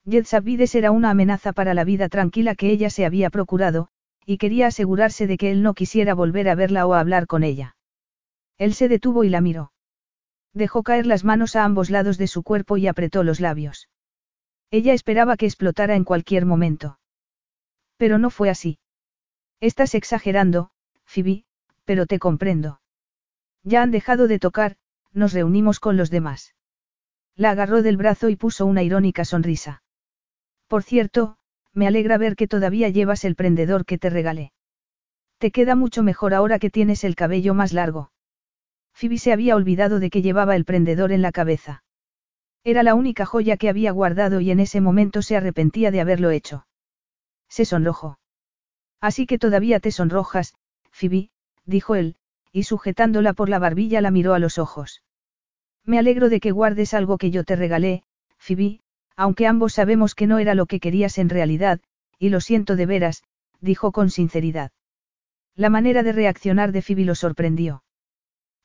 Jed 0.08 0.24
Sabides 0.24 0.74
era 0.74 0.92
una 0.92 1.10
amenaza 1.10 1.52
para 1.52 1.74
la 1.74 1.84
vida 1.84 2.08
tranquila 2.08 2.54
que 2.54 2.70
ella 2.70 2.90
se 2.90 3.04
había 3.04 3.28
procurado, 3.28 3.88
y 4.24 4.38
quería 4.38 4.68
asegurarse 4.68 5.26
de 5.26 5.36
que 5.36 5.50
él 5.50 5.62
no 5.62 5.74
quisiera 5.74 6.14
volver 6.14 6.48
a 6.48 6.54
verla 6.54 6.86
o 6.86 6.94
a 6.94 7.00
hablar 7.00 7.26
con 7.26 7.42
ella. 7.42 7.76
Él 8.60 8.74
se 8.74 8.88
detuvo 8.88 9.24
y 9.24 9.30
la 9.30 9.40
miró. 9.40 9.72
Dejó 10.52 10.82
caer 10.82 11.06
las 11.06 11.24
manos 11.24 11.56
a 11.56 11.64
ambos 11.64 11.88
lados 11.88 12.18
de 12.18 12.26
su 12.26 12.42
cuerpo 12.42 12.76
y 12.76 12.88
apretó 12.88 13.22
los 13.24 13.40
labios. 13.40 13.88
Ella 14.70 14.92
esperaba 14.92 15.38
que 15.38 15.46
explotara 15.46 15.96
en 15.96 16.04
cualquier 16.04 16.44
momento. 16.44 16.98
Pero 17.96 18.18
no 18.18 18.28
fue 18.28 18.50
así. 18.50 18.78
Estás 19.60 19.94
exagerando, 19.94 20.72
Phoebe, 21.06 21.46
pero 21.86 22.04
te 22.04 22.18
comprendo. 22.18 22.82
Ya 23.62 23.80
han 23.80 23.92
dejado 23.92 24.28
de 24.28 24.38
tocar, 24.38 24.76
nos 25.14 25.32
reunimos 25.32 25.80
con 25.80 25.96
los 25.96 26.10
demás. 26.10 26.54
La 27.36 27.52
agarró 27.52 27.80
del 27.80 27.96
brazo 27.96 28.28
y 28.28 28.36
puso 28.36 28.66
una 28.66 28.82
irónica 28.82 29.24
sonrisa. 29.24 29.82
Por 30.68 30.82
cierto, 30.82 31.38
me 31.72 31.86
alegra 31.86 32.18
ver 32.18 32.36
que 32.36 32.46
todavía 32.46 32.90
llevas 32.90 33.24
el 33.24 33.36
prendedor 33.36 33.86
que 33.86 33.96
te 33.96 34.10
regalé. 34.10 34.52
Te 35.38 35.50
queda 35.50 35.76
mucho 35.76 36.02
mejor 36.02 36.34
ahora 36.34 36.58
que 36.58 36.68
tienes 36.68 37.04
el 37.04 37.16
cabello 37.16 37.54
más 37.54 37.72
largo. 37.72 38.12
Phoebe 39.00 39.16
se 39.16 39.32
había 39.32 39.56
olvidado 39.56 39.98
de 39.98 40.10
que 40.10 40.20
llevaba 40.20 40.56
el 40.56 40.66
prendedor 40.66 41.10
en 41.10 41.22
la 41.22 41.32
cabeza. 41.32 41.82
Era 42.64 42.82
la 42.82 42.94
única 42.94 43.24
joya 43.24 43.56
que 43.56 43.70
había 43.70 43.92
guardado 43.92 44.42
y 44.42 44.50
en 44.50 44.60
ese 44.60 44.82
momento 44.82 45.22
se 45.22 45.38
arrepentía 45.38 45.90
de 45.90 46.02
haberlo 46.02 46.30
hecho. 46.30 46.66
Se 47.48 47.64
sonrojó. 47.64 48.18
Así 49.00 49.24
que 49.24 49.38
todavía 49.38 49.80
te 49.80 49.90
sonrojas, 49.90 50.52
Phoebe, 50.90 51.30
dijo 51.64 51.94
él, 51.94 52.16
y 52.52 52.64
sujetándola 52.64 53.32
por 53.32 53.48
la 53.48 53.58
barbilla 53.58 54.02
la 54.02 54.10
miró 54.10 54.34
a 54.34 54.38
los 54.38 54.58
ojos. 54.58 55.02
Me 55.82 55.98
alegro 55.98 56.28
de 56.28 56.38
que 56.38 56.50
guardes 56.50 56.92
algo 56.92 57.16
que 57.16 57.30
yo 57.30 57.42
te 57.42 57.56
regalé, 57.56 58.02
Phoebe, 58.36 58.80
aunque 59.16 59.46
ambos 59.46 59.72
sabemos 59.72 60.14
que 60.14 60.26
no 60.26 60.38
era 60.38 60.54
lo 60.54 60.66
que 60.66 60.78
querías 60.78 61.16
en 61.16 61.30
realidad, 61.30 61.80
y 62.18 62.28
lo 62.28 62.42
siento 62.42 62.76
de 62.76 62.84
veras, 62.84 63.22
dijo 63.62 63.92
con 63.92 64.10
sinceridad. 64.10 64.72
La 65.56 65.70
manera 65.70 66.02
de 66.02 66.12
reaccionar 66.12 66.70
de 66.70 66.82
Phoebe 66.82 67.06
lo 67.06 67.14
sorprendió. 67.14 67.82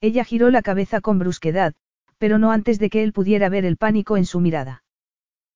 Ella 0.02 0.24
giró 0.24 0.50
la 0.50 0.62
cabeza 0.62 1.02
con 1.02 1.20
brusquedad, 1.20 1.74
pero 2.18 2.38
no 2.38 2.52
antes 2.52 2.80
de 2.80 2.90
que 2.90 3.04
él 3.04 3.14
pudiera 3.14 3.50
ver 3.50 3.66
el 3.66 3.78
pánico 3.78 4.18
en 4.18 4.26
su 4.26 4.40
mirada. 4.40 4.84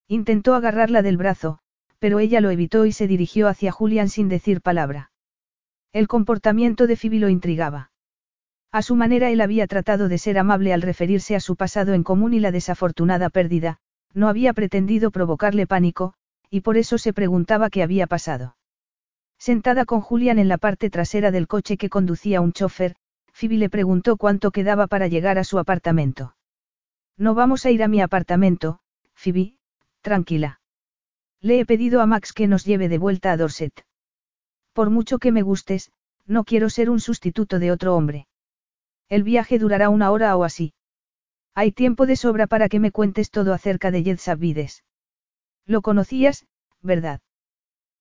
Intentó 0.07 0.55
agarrarla 0.55 1.01
del 1.01 1.17
brazo, 1.17 1.59
pero 1.99 2.19
ella 2.19 2.41
lo 2.41 2.49
evitó 2.49 2.85
y 2.85 2.91
se 2.91 3.07
dirigió 3.07 3.47
hacia 3.47 3.71
Julian 3.71 4.09
sin 4.09 4.29
decir 4.29 4.61
palabra. 4.61 5.11
El 5.91 6.07
comportamiento 6.07 6.87
de 6.87 6.95
Phoebe 6.95 7.19
lo 7.19 7.29
intrigaba. 7.29 7.91
A 8.71 8.81
su 8.81 8.95
manera 8.95 9.31
él 9.31 9.41
había 9.41 9.65
tratado 9.67 10.07
de 10.07 10.17
ser 10.17 10.37
amable 10.37 10.73
al 10.73 10.81
referirse 10.81 11.35
a 11.35 11.39
su 11.39 11.55
pasado 11.55 11.93
en 11.93 12.03
común 12.03 12.33
y 12.33 12.39
la 12.39 12.51
desafortunada 12.51 13.29
pérdida, 13.29 13.79
no 14.13 14.27
había 14.27 14.53
pretendido 14.53 15.11
provocarle 15.11 15.67
pánico, 15.67 16.13
y 16.49 16.61
por 16.61 16.77
eso 16.77 16.97
se 16.97 17.13
preguntaba 17.13 17.69
qué 17.69 17.83
había 17.83 18.07
pasado. 18.07 18.55
Sentada 19.37 19.85
con 19.85 20.01
Julian 20.01 20.37
en 20.37 20.47
la 20.47 20.57
parte 20.57 20.89
trasera 20.89 21.31
del 21.31 21.47
coche 21.47 21.77
que 21.77 21.89
conducía 21.89 22.41
un 22.41 22.53
chofer, 22.53 22.95
Phoebe 23.39 23.55
le 23.55 23.69
preguntó 23.69 24.17
cuánto 24.17 24.51
quedaba 24.51 24.87
para 24.87 25.07
llegar 25.07 25.37
a 25.37 25.45
su 25.45 25.59
apartamento. 25.59 26.35
No 27.15 27.35
vamos 27.35 27.65
a 27.65 27.71
ir 27.71 27.83
a 27.83 27.87
mi 27.87 28.01
apartamento, 28.01 28.81
Phoebe, 29.15 29.55
tranquila. 30.01 30.59
Le 31.39 31.61
he 31.61 31.65
pedido 31.65 32.01
a 32.01 32.05
Max 32.05 32.33
que 32.33 32.47
nos 32.47 32.65
lleve 32.65 32.89
de 32.89 32.97
vuelta 32.97 33.31
a 33.31 33.37
Dorset. 33.37 33.85
Por 34.73 34.89
mucho 34.89 35.19
que 35.19 35.31
me 35.31 35.41
gustes, 35.41 35.89
no 36.25 36.43
quiero 36.43 36.69
ser 36.69 36.89
un 36.89 36.99
sustituto 36.99 37.59
de 37.59 37.71
otro 37.71 37.95
hombre. 37.95 38.27
El 39.07 39.23
viaje 39.23 39.57
durará 39.57 39.87
una 39.87 40.11
hora 40.11 40.35
o 40.35 40.43
así. 40.43 40.73
Hay 41.55 41.71
tiempo 41.71 42.05
de 42.07 42.17
sobra 42.17 42.45
para 42.45 42.67
que 42.67 42.81
me 42.81 42.91
cuentes 42.91 43.31
todo 43.31 43.53
acerca 43.53 43.89
de 43.89 44.03
Jed 44.03 44.17
Sabvides. 44.17 44.83
Lo 45.65 45.81
conocías, 45.81 46.45
¿verdad? 46.81 47.21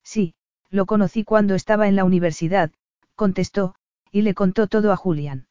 Sí, 0.02 0.34
lo 0.68 0.84
conocí 0.86 1.22
cuando 1.22 1.54
estaba 1.54 1.86
en 1.86 1.94
la 1.94 2.02
universidad, 2.02 2.72
contestó, 3.14 3.76
y 4.10 4.22
le 4.22 4.34
contó 4.34 4.66
todo 4.66 4.92
a 4.92 4.96
Julian. 4.96 5.46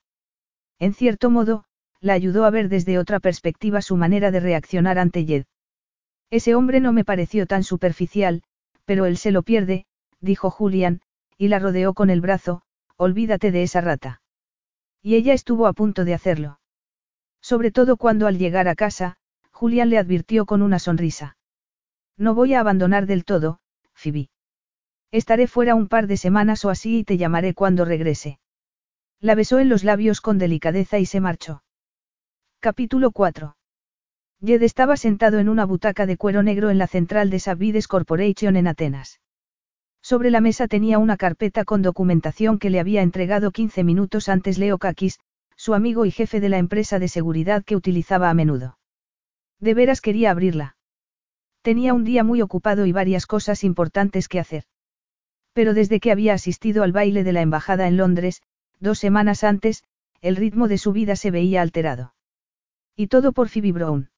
En 0.80 0.94
cierto 0.94 1.30
modo, 1.30 1.66
la 2.00 2.14
ayudó 2.14 2.46
a 2.46 2.50
ver 2.50 2.70
desde 2.70 3.00
otra 3.00 3.20
perspectiva 3.20 3.82
su 3.82 3.98
manera 3.98 4.32
de 4.32 4.40
reaccionar 4.40 5.00
ante 5.00 5.26
Jed. 5.26 5.46
Ese 6.30 6.56
hombre 6.56 6.80
no 6.80 6.94
me 6.94 7.06
pareció 7.06 7.46
tan 7.46 7.64
superficial, 7.64 8.44
pero 8.86 9.06
él 9.06 9.18
se 9.18 9.32
lo 9.32 9.44
pierde, 9.44 9.86
dijo 10.20 10.50
Julian, 10.50 11.02
y 11.38 11.48
la 11.48 11.60
rodeó 11.60 11.94
con 11.94 12.10
el 12.10 12.22
brazo, 12.22 12.62
olvídate 12.98 13.52
de 13.52 13.64
esa 13.64 13.82
rata. 13.82 14.22
Y 15.02 15.16
ella 15.16 15.34
estuvo 15.34 15.68
a 15.68 15.74
punto 15.74 16.06
de 16.06 16.14
hacerlo. 16.14 16.60
Sobre 17.42 17.72
todo 17.72 17.98
cuando 17.98 18.28
al 18.28 18.38
llegar 18.38 18.68
a 18.68 18.76
casa, 18.76 19.18
Julián 19.52 19.90
le 19.90 19.98
advirtió 19.98 20.46
con 20.46 20.62
una 20.62 20.80
sonrisa. 20.80 21.38
No 22.18 22.34
voy 22.34 22.54
a 22.54 22.60
abandonar 22.60 23.06
del 23.06 23.26
todo, 23.26 23.60
Phoebe. 23.94 24.30
Estaré 25.12 25.48
fuera 25.48 25.76
un 25.76 25.88
par 25.88 26.08
de 26.08 26.18
semanas 26.18 26.66
o 26.66 26.70
así 26.70 27.00
y 27.00 27.04
te 27.04 27.18
llamaré 27.18 27.54
cuando 27.54 27.86
regrese. 27.86 28.40
La 29.20 29.34
besó 29.34 29.58
en 29.58 29.68
los 29.68 29.84
labios 29.84 30.22
con 30.22 30.38
delicadeza 30.38 31.00
y 31.00 31.08
se 31.08 31.20
marchó. 31.20 31.64
Capítulo 32.60 33.12
4. 33.12 33.56
Jed 34.46 34.62
estaba 34.62 34.96
sentado 34.96 35.40
en 35.40 35.50
una 35.50 35.66
butaca 35.66 36.06
de 36.06 36.18
cuero 36.18 36.44
negro 36.44 36.70
en 36.70 36.78
la 36.78 36.86
central 36.86 37.32
de 37.32 37.40
Sabides 37.40 37.88
Corporation 37.88 38.56
en 38.56 38.68
Atenas. 38.68 39.20
Sobre 40.04 40.30
la 40.30 40.40
mesa 40.40 40.68
tenía 40.68 41.00
una 41.00 41.18
carpeta 41.18 41.66
con 41.66 41.82
documentación 41.82 42.60
que 42.60 42.70
le 42.70 42.80
había 42.80 43.02
entregado 43.02 43.50
15 43.50 43.84
minutos 43.84 44.30
antes 44.30 44.60
Leo 44.60 44.78
Kakis, 44.78 45.20
su 45.56 45.74
amigo 45.74 46.06
y 46.06 46.12
jefe 46.12 46.40
de 46.40 46.50
la 46.50 46.60
empresa 46.60 47.00
de 47.00 47.08
seguridad 47.08 47.64
que 47.64 47.76
utilizaba 47.76 48.30
a 48.30 48.36
menudo. 48.36 48.78
De 49.60 49.74
veras 49.74 50.02
quería 50.02 50.30
abrirla. 50.30 50.78
Tenía 51.64 51.96
un 51.96 52.04
día 52.04 52.24
muy 52.24 52.44
ocupado 52.44 52.86
y 52.86 52.92
varias 52.92 53.26
cosas 53.26 53.64
importantes 53.64 54.28
que 54.28 54.40
hacer. 54.40 54.66
Pero 55.54 55.74
desde 55.74 56.00
que 56.00 56.12
había 56.12 56.36
asistido 56.36 56.84
al 56.84 56.92
baile 56.92 57.24
de 57.24 57.34
la 57.34 57.42
embajada 57.42 57.88
en 57.88 57.98
Londres, 57.98 58.44
dos 58.80 59.00
semanas 59.00 59.44
antes, 59.44 59.84
el 60.22 60.36
ritmo 60.36 60.68
de 60.68 60.78
su 60.78 60.92
vida 60.92 61.16
se 61.16 61.32
veía 61.32 61.62
alterado. 61.62 62.14
Y 62.96 63.08
todo 63.08 63.32
por 63.32 63.50
Phoebe 63.50 63.72
Brown. 63.72 64.10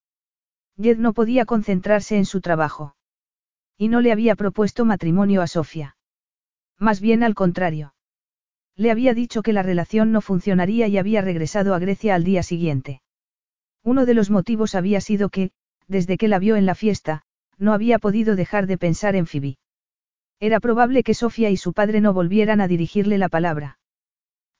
Jed 0.81 0.97
no 0.97 1.13
podía 1.13 1.45
concentrarse 1.45 2.17
en 2.17 2.25
su 2.25 2.41
trabajo. 2.41 2.95
Y 3.77 3.89
no 3.89 4.01
le 4.01 4.11
había 4.11 4.35
propuesto 4.35 4.85
matrimonio 4.85 5.41
a 5.41 5.47
Sofía. 5.47 5.97
Más 6.77 7.01
bien 7.01 7.23
al 7.23 7.35
contrario. 7.35 7.93
Le 8.75 8.91
había 8.91 9.13
dicho 9.13 9.41
que 9.41 9.51
la 9.51 9.63
relación 9.63 10.13
no 10.13 10.21
funcionaría 10.21 10.87
y 10.87 10.97
había 10.97 11.21
regresado 11.21 11.73
a 11.73 11.79
Grecia 11.79 12.15
al 12.15 12.23
día 12.23 12.43
siguiente. 12.43 13.01
Uno 13.83 14.05
de 14.05 14.13
los 14.13 14.29
motivos 14.29 14.75
había 14.75 15.01
sido 15.01 15.29
que, 15.29 15.51
desde 15.87 16.17
que 16.17 16.29
la 16.29 16.39
vio 16.39 16.55
en 16.55 16.65
la 16.65 16.75
fiesta, 16.75 17.23
no 17.57 17.73
había 17.73 17.99
podido 17.99 18.37
dejar 18.37 18.67
de 18.67 18.77
pensar 18.77 19.17
en 19.17 19.25
Phoebe. 19.25 19.57
Era 20.39 20.61
probable 20.61 21.03
que 21.03 21.13
Sofía 21.13 21.49
y 21.49 21.57
su 21.57 21.73
padre 21.73 21.99
no 21.99 22.13
volvieran 22.13 22.61
a 22.61 22.69
dirigirle 22.69 23.17
la 23.17 23.27
palabra. 23.27 23.78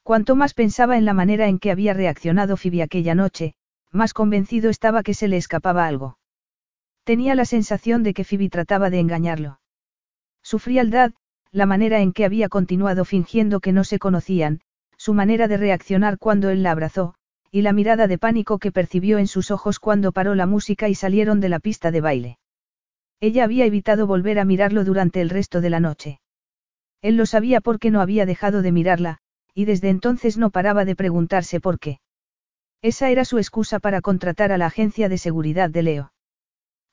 Cuanto 0.10 0.36
más 0.36 0.56
pensaba 0.56 0.98
en 0.98 1.06
la 1.06 1.14
manera 1.14 1.50
en 1.50 1.60
que 1.60 1.70
había 1.70 1.94
reaccionado 1.94 2.58
Phoebe 2.58 2.82
aquella 2.82 3.14
noche, 3.14 3.54
más 3.92 4.16
convencido 4.16 4.72
estaba 4.72 5.04
que 5.04 5.14
se 5.14 5.28
le 5.28 5.38
escapaba 5.38 5.86
algo. 5.86 6.18
Tenía 7.04 7.36
la 7.36 7.46
sensación 7.46 8.02
de 8.02 8.16
que 8.16 8.24
Phoebe 8.24 8.50
trataba 8.50 8.90
de 8.90 9.00
engañarlo. 9.00 9.60
Su 10.42 10.58
frialdad, 10.58 11.12
la 11.52 11.68
manera 11.68 12.00
en 12.00 12.12
que 12.12 12.26
había 12.26 12.50
continuado 12.50 13.06
fingiendo 13.06 13.60
que 13.60 13.72
no 13.72 13.84
se 13.84 14.00
conocían, 14.00 14.62
su 14.98 15.14
manera 15.14 15.48
de 15.48 15.58
reaccionar 15.58 16.18
cuando 16.18 16.50
él 16.50 16.64
la 16.64 16.72
abrazó, 16.72 17.14
y 17.52 17.62
la 17.62 17.72
mirada 17.72 18.08
de 18.08 18.18
pánico 18.18 18.58
que 18.58 18.72
percibió 18.72 19.20
en 19.20 19.28
sus 19.28 19.52
ojos 19.52 19.78
cuando 19.78 20.12
paró 20.12 20.34
la 20.34 20.48
música 20.48 20.90
y 20.90 20.96
salieron 20.96 21.40
de 21.40 21.50
la 21.50 21.60
pista 21.60 21.92
de 21.92 22.02
baile. 22.02 22.40
Ella 23.20 23.44
había 23.44 23.66
evitado 23.66 24.08
volver 24.08 24.40
a 24.40 24.46
mirarlo 24.46 24.84
durante 24.84 25.22
el 25.22 25.30
resto 25.30 25.62
de 25.62 25.70
la 25.70 25.80
noche. 25.80 26.20
Él 27.04 27.16
lo 27.16 27.28
sabía 27.28 27.62
porque 27.62 27.92
no 27.92 28.02
había 28.02 28.26
dejado 28.26 28.64
de 28.64 28.72
mirarla, 28.72 29.20
y 29.54 29.66
desde 29.66 29.90
entonces 29.90 30.38
no 30.38 30.50
paraba 30.50 30.86
de 30.86 30.96
preguntarse 30.96 31.60
por 31.60 31.80
qué. 31.80 32.00
Esa 32.82 33.10
era 33.10 33.26
su 33.26 33.38
excusa 33.38 33.80
para 33.80 34.02
contratar 34.02 34.52
a 34.52 34.58
la 34.58 34.68
agencia 34.68 35.10
de 35.10 35.18
seguridad 35.18 35.70
de 35.70 35.84
Leo. 35.84 36.14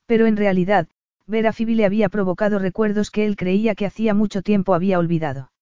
Pero 0.07 0.27
en 0.27 0.37
realidad, 0.37 0.89
ver 1.27 1.47
a 1.47 1.53
Phoebe 1.53 1.74
le 1.74 1.85
había 1.85 2.09
provocado 2.09 2.59
recuerdos 2.59 3.11
que 3.11 3.27
él 3.27 3.37
creía 3.37 3.74
que 3.74 3.87
hacía 3.87 4.15
mucho 4.15 4.43
tiempo 4.43 4.74
había 4.74 4.99
olvidado. 4.99 5.53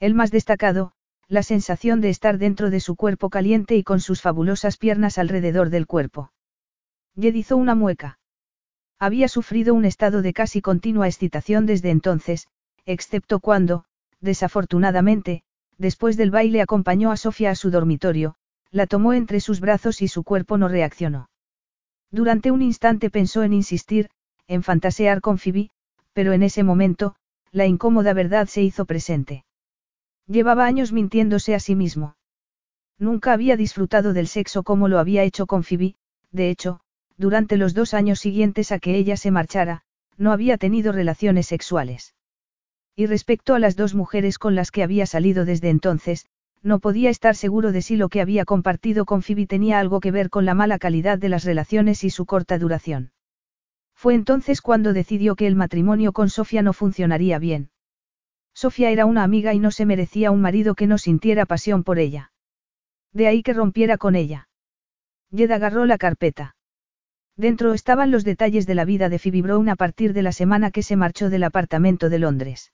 El 0.00 0.14
más 0.14 0.30
destacado, 0.30 0.92
la 1.28 1.42
sensación 1.42 2.00
de 2.00 2.10
estar 2.10 2.38
dentro 2.38 2.70
de 2.70 2.80
su 2.80 2.96
cuerpo 2.96 3.30
caliente 3.30 3.76
y 3.76 3.82
con 3.82 4.00
sus 4.00 4.20
fabulosas 4.20 4.76
piernas 4.76 5.18
alrededor 5.18 5.70
del 5.70 5.86
cuerpo. 5.86 6.32
Jed 7.18 7.34
hizo 7.34 7.56
una 7.56 7.74
mueca. 7.74 8.18
Había 8.98 9.28
sufrido 9.28 9.74
un 9.74 9.84
estado 9.84 10.22
de 10.22 10.32
casi 10.32 10.60
continua 10.60 11.08
excitación 11.08 11.66
desde 11.66 11.90
entonces, 11.90 12.48
excepto 12.84 13.40
cuando, 13.40 13.84
desafortunadamente, 14.20 15.42
después 15.78 16.16
del 16.16 16.30
baile 16.30 16.60
acompañó 16.60 17.10
a 17.10 17.16
Sofía 17.16 17.50
a 17.50 17.54
su 17.54 17.70
dormitorio, 17.70 18.36
la 18.70 18.86
tomó 18.86 19.12
entre 19.12 19.40
sus 19.40 19.60
brazos 19.60 20.02
y 20.02 20.08
su 20.08 20.24
cuerpo 20.24 20.58
no 20.58 20.68
reaccionó. 20.68 21.28
Durante 22.10 22.50
un 22.50 22.62
instante 22.62 23.10
pensó 23.10 23.42
en 23.42 23.52
insistir, 23.52 24.10
en 24.46 24.62
fantasear 24.62 25.20
con 25.20 25.38
Phoebe, 25.38 25.70
pero 26.12 26.32
en 26.32 26.42
ese 26.42 26.62
momento, 26.62 27.14
la 27.50 27.66
incómoda 27.66 28.12
verdad 28.12 28.46
se 28.48 28.62
hizo 28.62 28.84
presente. 28.84 29.44
Llevaba 30.26 30.66
años 30.66 30.92
mintiéndose 30.92 31.54
a 31.54 31.60
sí 31.60 31.74
mismo. 31.74 32.16
Nunca 32.98 33.32
había 33.32 33.56
disfrutado 33.56 34.12
del 34.12 34.28
sexo 34.28 34.62
como 34.62 34.88
lo 34.88 34.98
había 34.98 35.22
hecho 35.24 35.46
con 35.46 35.64
Phoebe, 35.64 35.96
de 36.30 36.50
hecho, 36.50 36.80
durante 37.16 37.56
los 37.56 37.74
dos 37.74 37.94
años 37.94 38.20
siguientes 38.20 38.72
a 38.72 38.78
que 38.78 38.96
ella 38.96 39.16
se 39.16 39.30
marchara, 39.30 39.82
no 40.16 40.32
había 40.32 40.58
tenido 40.58 40.92
relaciones 40.92 41.46
sexuales. 41.46 42.14
Y 42.94 43.06
respecto 43.06 43.54
a 43.54 43.58
las 43.58 43.76
dos 43.76 43.94
mujeres 43.94 44.38
con 44.38 44.54
las 44.54 44.70
que 44.70 44.82
había 44.82 45.06
salido 45.06 45.44
desde 45.44 45.70
entonces, 45.70 46.26
no 46.62 46.78
podía 46.78 47.10
estar 47.10 47.34
seguro 47.34 47.72
de 47.72 47.82
si 47.82 47.96
lo 47.96 48.08
que 48.08 48.20
había 48.20 48.44
compartido 48.44 49.04
con 49.04 49.22
Phoebe 49.22 49.46
tenía 49.46 49.80
algo 49.80 50.00
que 50.00 50.10
ver 50.10 50.30
con 50.30 50.44
la 50.44 50.54
mala 50.54 50.78
calidad 50.78 51.18
de 51.18 51.28
las 51.28 51.44
relaciones 51.44 52.04
y 52.04 52.10
su 52.10 52.26
corta 52.26 52.58
duración. 52.58 53.12
Fue 53.94 54.14
entonces 54.14 54.60
cuando 54.60 54.92
decidió 54.92 55.36
que 55.36 55.46
el 55.46 55.56
matrimonio 55.56 56.12
con 56.12 56.28
Sofía 56.28 56.62
no 56.62 56.72
funcionaría 56.72 57.38
bien. 57.38 57.70
Sofía 58.54 58.90
era 58.90 59.06
una 59.06 59.22
amiga 59.22 59.54
y 59.54 59.58
no 59.58 59.70
se 59.70 59.86
merecía 59.86 60.30
un 60.30 60.40
marido 60.40 60.74
que 60.74 60.86
no 60.86 60.98
sintiera 60.98 61.46
pasión 61.46 61.84
por 61.84 61.98
ella. 61.98 62.32
De 63.12 63.26
ahí 63.26 63.42
que 63.42 63.54
rompiera 63.54 63.96
con 63.96 64.14
ella. 64.14 64.48
Jed 65.34 65.50
agarró 65.50 65.86
la 65.86 65.98
carpeta. 65.98 66.56
Dentro 67.36 67.72
estaban 67.72 68.10
los 68.10 68.24
detalles 68.24 68.66
de 68.66 68.74
la 68.74 68.84
vida 68.84 69.08
de 69.08 69.18
Phoebe 69.18 69.42
Brown 69.42 69.68
a 69.70 69.76
partir 69.76 70.12
de 70.12 70.22
la 70.22 70.32
semana 70.32 70.70
que 70.70 70.82
se 70.82 70.96
marchó 70.96 71.30
del 71.30 71.44
apartamento 71.44 72.10
de 72.10 72.18
Londres. 72.18 72.72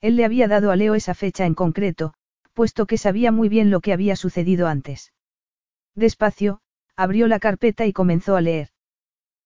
Él 0.00 0.16
le 0.16 0.24
había 0.24 0.48
dado 0.48 0.70
a 0.70 0.76
Leo 0.76 0.94
esa 0.94 1.14
fecha 1.14 1.46
en 1.46 1.54
concreto, 1.54 2.14
puesto 2.52 2.86
que 2.86 2.98
sabía 2.98 3.32
muy 3.32 3.48
bien 3.48 3.70
lo 3.70 3.80
que 3.80 3.92
había 3.92 4.16
sucedido 4.16 4.68
antes. 4.68 5.12
Despacio, 5.94 6.60
abrió 6.96 7.26
la 7.26 7.38
carpeta 7.38 7.86
y 7.86 7.92
comenzó 7.92 8.36
a 8.36 8.40
leer. 8.40 8.68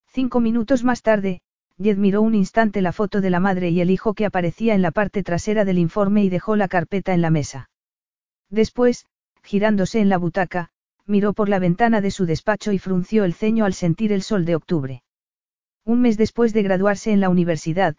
Cinco 0.07 0.41
minutos 0.41 0.85
más 0.85 1.03
tarde, 1.03 1.41
Jed 1.79 1.97
miró 1.97 2.23
un 2.23 2.35
instante 2.35 2.83
la 2.83 2.93
foto 2.93 3.21
de 3.21 3.31
la 3.31 3.41
madre 3.41 3.71
y 3.71 3.81
el 3.81 3.91
hijo 3.91 4.15
que 4.15 4.27
aparecía 4.27 4.75
en 4.75 4.83
la 4.83 4.91
parte 4.91 5.23
trasera 5.23 5.65
del 5.65 5.79
informe 5.79 6.23
y 6.23 6.29
dejó 6.29 6.57
la 6.57 6.69
carpeta 6.69 7.15
en 7.15 7.23
la 7.23 7.31
mesa. 7.31 7.71
Después, 8.51 9.07
girándose 9.43 10.01
en 10.01 10.09
la 10.09 10.19
butaca, 10.19 10.71
miró 11.07 11.33
por 11.33 11.49
la 11.49 11.59
ventana 11.59 12.01
de 12.01 12.11
su 12.11 12.27
despacho 12.27 12.73
y 12.73 12.79
frunció 12.79 13.25
el 13.25 13.35
ceño 13.35 13.65
al 13.65 13.75
sentir 13.75 14.13
el 14.13 14.23
sol 14.23 14.45
de 14.45 14.55
octubre. 14.55 15.03
Un 15.85 16.01
mes 16.01 16.17
después 16.17 16.53
de 16.53 16.63
graduarse 16.63 17.11
en 17.11 17.21
la 17.21 17.29
universidad, 17.29 17.97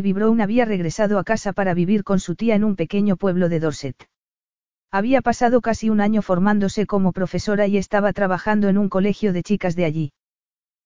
Brown 0.00 0.40
había 0.40 0.64
regresado 0.64 1.18
a 1.18 1.24
casa 1.24 1.52
para 1.52 1.74
vivir 1.74 2.04
con 2.04 2.20
su 2.20 2.34
tía 2.34 2.54
en 2.54 2.64
un 2.64 2.76
pequeño 2.76 3.16
pueblo 3.16 3.48
de 3.48 3.60
Dorset. 3.60 4.08
Había 4.90 5.22
pasado 5.22 5.60
casi 5.60 5.90
un 5.90 6.00
año 6.00 6.22
formándose 6.22 6.86
como 6.86 7.12
profesora 7.12 7.66
y 7.66 7.76
estaba 7.76 8.12
trabajando 8.12 8.68
en 8.68 8.78
un 8.78 8.88
colegio 8.88 9.32
de 9.32 9.42
chicas 9.42 9.74
de 9.74 9.84
allí. 9.84 10.12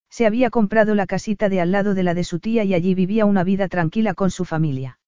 Se 0.09 0.25
había 0.25 0.49
comprado 0.49 0.95
la 0.95 1.05
casita 1.05 1.49
de 1.49 1.61
al 1.61 1.71
lado 1.71 1.93
de 1.93 2.03
la 2.03 2.13
de 2.13 2.23
su 2.23 2.39
tía 2.39 2.63
y 2.63 2.73
allí 2.73 2.95
vivía 2.95 3.25
una 3.25 3.43
vida 3.43 3.67
tranquila 3.67 4.15
con 4.15 4.31
su 4.31 4.45
familia. 4.45 4.99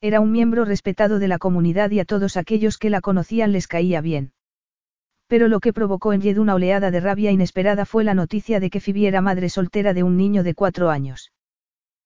Era 0.00 0.20
un 0.20 0.30
miembro 0.30 0.64
respetado 0.64 1.18
de 1.18 1.28
la 1.28 1.38
comunidad 1.38 1.90
y 1.90 2.00
a 2.00 2.04
todos 2.04 2.36
aquellos 2.36 2.78
que 2.78 2.90
la 2.90 3.00
conocían 3.00 3.52
les 3.52 3.66
caía 3.66 4.00
bien. 4.00 4.32
Pero 5.26 5.48
lo 5.48 5.60
que 5.60 5.72
provocó 5.72 6.12
en 6.12 6.22
Jed 6.22 6.38
una 6.38 6.54
oleada 6.54 6.90
de 6.90 7.00
rabia 7.00 7.30
inesperada 7.30 7.84
fue 7.84 8.02
la 8.04 8.14
noticia 8.14 8.60
de 8.60 8.70
que 8.70 8.80
Phoebe 8.80 9.08
era 9.08 9.20
madre 9.20 9.48
soltera 9.48 9.92
de 9.92 10.02
un 10.02 10.16
niño 10.16 10.42
de 10.42 10.54
cuatro 10.54 10.90
años. 10.90 11.32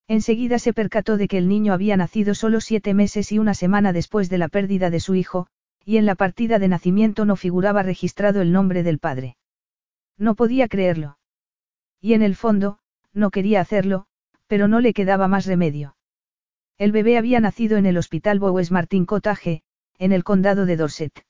Enseguida 0.06 0.58
se 0.58 0.72
percató 0.72 1.16
de 1.16 1.28
que 1.28 1.38
el 1.38 1.48
niño 1.48 1.72
había 1.72 1.96
nacido 1.96 2.34
solo 2.34 2.60
siete 2.60 2.92
meses 2.92 3.32
y 3.32 3.38
una 3.38 3.54
semana 3.54 3.92
después 3.92 4.28
de 4.28 4.38
la 4.38 4.48
pérdida 4.48 4.90
de 4.90 5.00
su 5.00 5.14
hijo, 5.14 5.46
y 5.84 5.96
en 5.96 6.06
la 6.06 6.14
partida 6.14 6.58
de 6.58 6.68
nacimiento 6.68 7.24
no 7.24 7.36
figuraba 7.36 7.82
registrado 7.82 8.42
el 8.42 8.52
nombre 8.52 8.82
del 8.82 8.98
padre. 8.98 9.36
No 10.18 10.34
podía 10.34 10.68
creerlo. 10.68 11.18
Y 12.00 12.12
en 12.12 12.22
el 12.22 12.36
fondo, 12.36 12.78
no 13.12 13.30
quería 13.30 13.60
hacerlo, 13.60 14.06
pero 14.46 14.68
no 14.68 14.80
le 14.80 14.92
quedaba 14.92 15.26
más 15.26 15.46
remedio. 15.46 15.96
El 16.76 16.92
bebé 16.92 17.16
había 17.16 17.40
nacido 17.40 17.78
en 17.78 17.86
el 17.86 17.96
hospital 17.96 18.38
Bowes 18.38 18.70
Martin 18.70 19.06
Cottage, 19.06 19.62
en 19.98 20.12
el 20.12 20.24
condado 20.24 20.66
de 20.66 20.76
Dorset. 20.76 21.24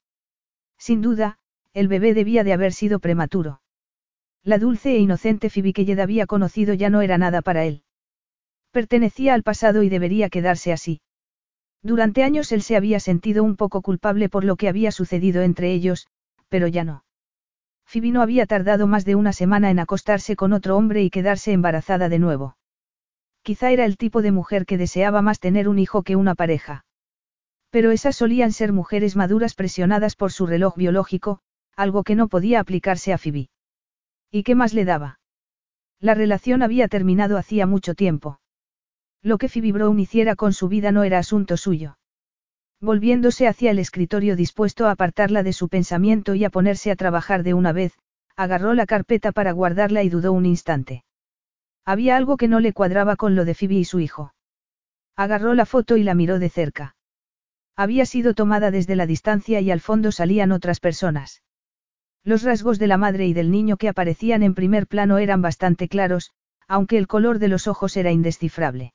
Sin 0.79 1.01
duda, 1.01 1.39
el 1.75 1.89
bebé 1.89 2.15
debía 2.15 2.45
de 2.45 2.53
haber 2.53 2.73
sido 2.73 2.99
prematuro. 2.99 3.61
La 4.43 4.59
dulce 4.59 4.95
e 4.95 4.99
inocente 4.99 5.49
Phoebe 5.49 5.73
que 5.73 5.85
Jed 5.85 5.99
había 5.99 6.27
conocido 6.27 6.75
ya 6.75 6.91
no 6.91 7.03
era 7.03 7.19
nada 7.19 7.41
para 7.41 7.65
él. 7.65 7.83
Pertenecía 8.75 9.35
al 9.35 9.45
pasado 9.45 9.85
y 9.85 9.89
debería 9.89 10.29
quedarse 10.29 10.73
así. 10.73 11.01
Durante 11.81 12.25
años 12.25 12.51
él 12.51 12.61
se 12.61 12.75
había 12.75 12.99
sentido 12.99 13.45
un 13.45 13.55
poco 13.55 13.83
culpable 13.83 14.29
por 14.29 14.43
lo 14.43 14.57
que 14.57 14.69
había 14.69 14.91
sucedido 14.91 15.43
entre 15.43 15.73
ellos, 15.73 16.09
pero 16.49 16.67
ya 16.67 16.83
no. 16.83 17.05
Phoebe 17.87 18.11
no 18.11 18.21
había 18.21 18.47
tardado 18.47 18.89
más 18.89 19.05
de 19.05 19.15
una 19.15 19.33
semana 19.33 19.71
en 19.71 19.79
acostarse 19.79 20.35
con 20.35 20.53
otro 20.53 20.77
hombre 20.77 21.05
y 21.05 21.11
quedarse 21.11 21.53
embarazada 21.53 22.09
de 22.09 22.19
nuevo. 22.19 22.57
Quizá 23.43 23.71
era 23.71 23.85
el 23.85 23.97
tipo 23.97 24.23
de 24.23 24.33
mujer 24.33 24.67
que 24.67 24.77
deseaba 24.77 25.23
más 25.23 25.39
tener 25.39 25.69
un 25.69 25.79
hijo 25.79 26.03
que 26.03 26.17
una 26.17 26.35
pareja. 26.35 26.85
Pero 27.71 27.93
esas 27.93 28.17
solían 28.17 28.51
ser 28.51 28.73
mujeres 28.73 29.15
maduras 29.15 29.55
presionadas 29.55 30.17
por 30.17 30.33
su 30.33 30.49
reloj 30.49 30.75
biológico, 30.75 31.39
algo 31.77 32.03
que 32.03 32.17
no 32.17 32.27
podía 32.27 32.59
aplicarse 32.59 33.13
a 33.13 33.19
Phoebe. 33.19 33.51
¿Y 34.33 34.43
qué 34.43 34.57
más 34.57 34.75
le 34.75 34.85
daba? 34.85 35.21
La 36.01 36.15
relación 36.15 36.65
había 36.65 36.89
terminado 36.89 37.39
hacía 37.39 37.69
mucho 37.69 37.95
tiempo. 37.95 38.41
Lo 39.25 39.39
que 39.39 39.49
Phoebe 39.49 39.73
Brown 39.73 39.99
hiciera 39.99 40.37
con 40.37 40.53
su 40.53 40.69
vida 40.69 40.93
no 40.93 41.03
era 41.03 41.19
asunto 41.19 41.57
suyo. 41.57 41.97
Volviéndose 42.79 43.49
hacia 43.49 43.71
el 43.71 43.79
escritorio 43.79 44.37
dispuesto 44.37 44.87
a 44.87 44.91
apartarla 44.91 45.43
de 45.43 45.55
su 45.55 45.71
pensamiento 45.71 46.35
y 46.35 46.45
a 46.45 46.51
ponerse 46.51 46.91
a 46.91 46.97
trabajar 46.97 47.43
de 47.43 47.55
una 47.55 47.73
vez, 47.73 47.95
agarró 48.37 48.75
la 48.75 48.85
carpeta 48.85 49.33
para 49.33 49.53
guardarla 49.53 50.03
y 50.03 50.11
dudó 50.11 50.33
un 50.33 50.45
instante. 50.45 51.05
Había 51.87 52.19
algo 52.19 52.37
que 52.37 52.49
no 52.49 52.61
le 52.61 52.75
cuadraba 52.75 53.17
con 53.17 53.35
lo 53.35 53.47
de 53.47 53.55
Phoebe 53.55 53.77
y 53.77 53.87
su 53.87 53.99
hijo. 53.99 54.35
Agarró 55.17 55.55
la 55.55 55.65
foto 55.65 55.97
y 55.97 56.03
la 56.03 56.15
miró 56.15 56.39
de 56.39 56.51
cerca. 56.51 56.97
Había 57.77 58.05
sido 58.05 58.35
tomada 58.35 58.71
desde 58.71 58.95
la 58.95 59.07
distancia 59.07 59.61
y 59.63 59.71
al 59.71 59.81
fondo 59.81 60.13
salían 60.13 60.53
otras 60.53 60.81
personas. 60.81 61.43
Los 62.25 62.43
rasgos 62.43 62.79
de 62.79 62.89
la 62.89 62.99
madre 62.99 63.27
y 63.27 63.33
del 63.33 63.51
niño 63.51 63.79
que 63.79 63.89
aparecían 63.89 64.43
en 64.43 64.55
primer 64.55 64.87
plano 64.87 65.17
eran 65.17 65.41
bastante 65.41 65.89
claros, 65.89 66.33
aunque 66.69 66.99
el 66.99 67.07
color 67.07 67.39
de 67.39 67.49
los 67.49 67.67
ojos 67.69 67.97
era 67.97 68.13
indescifrable. 68.13 68.94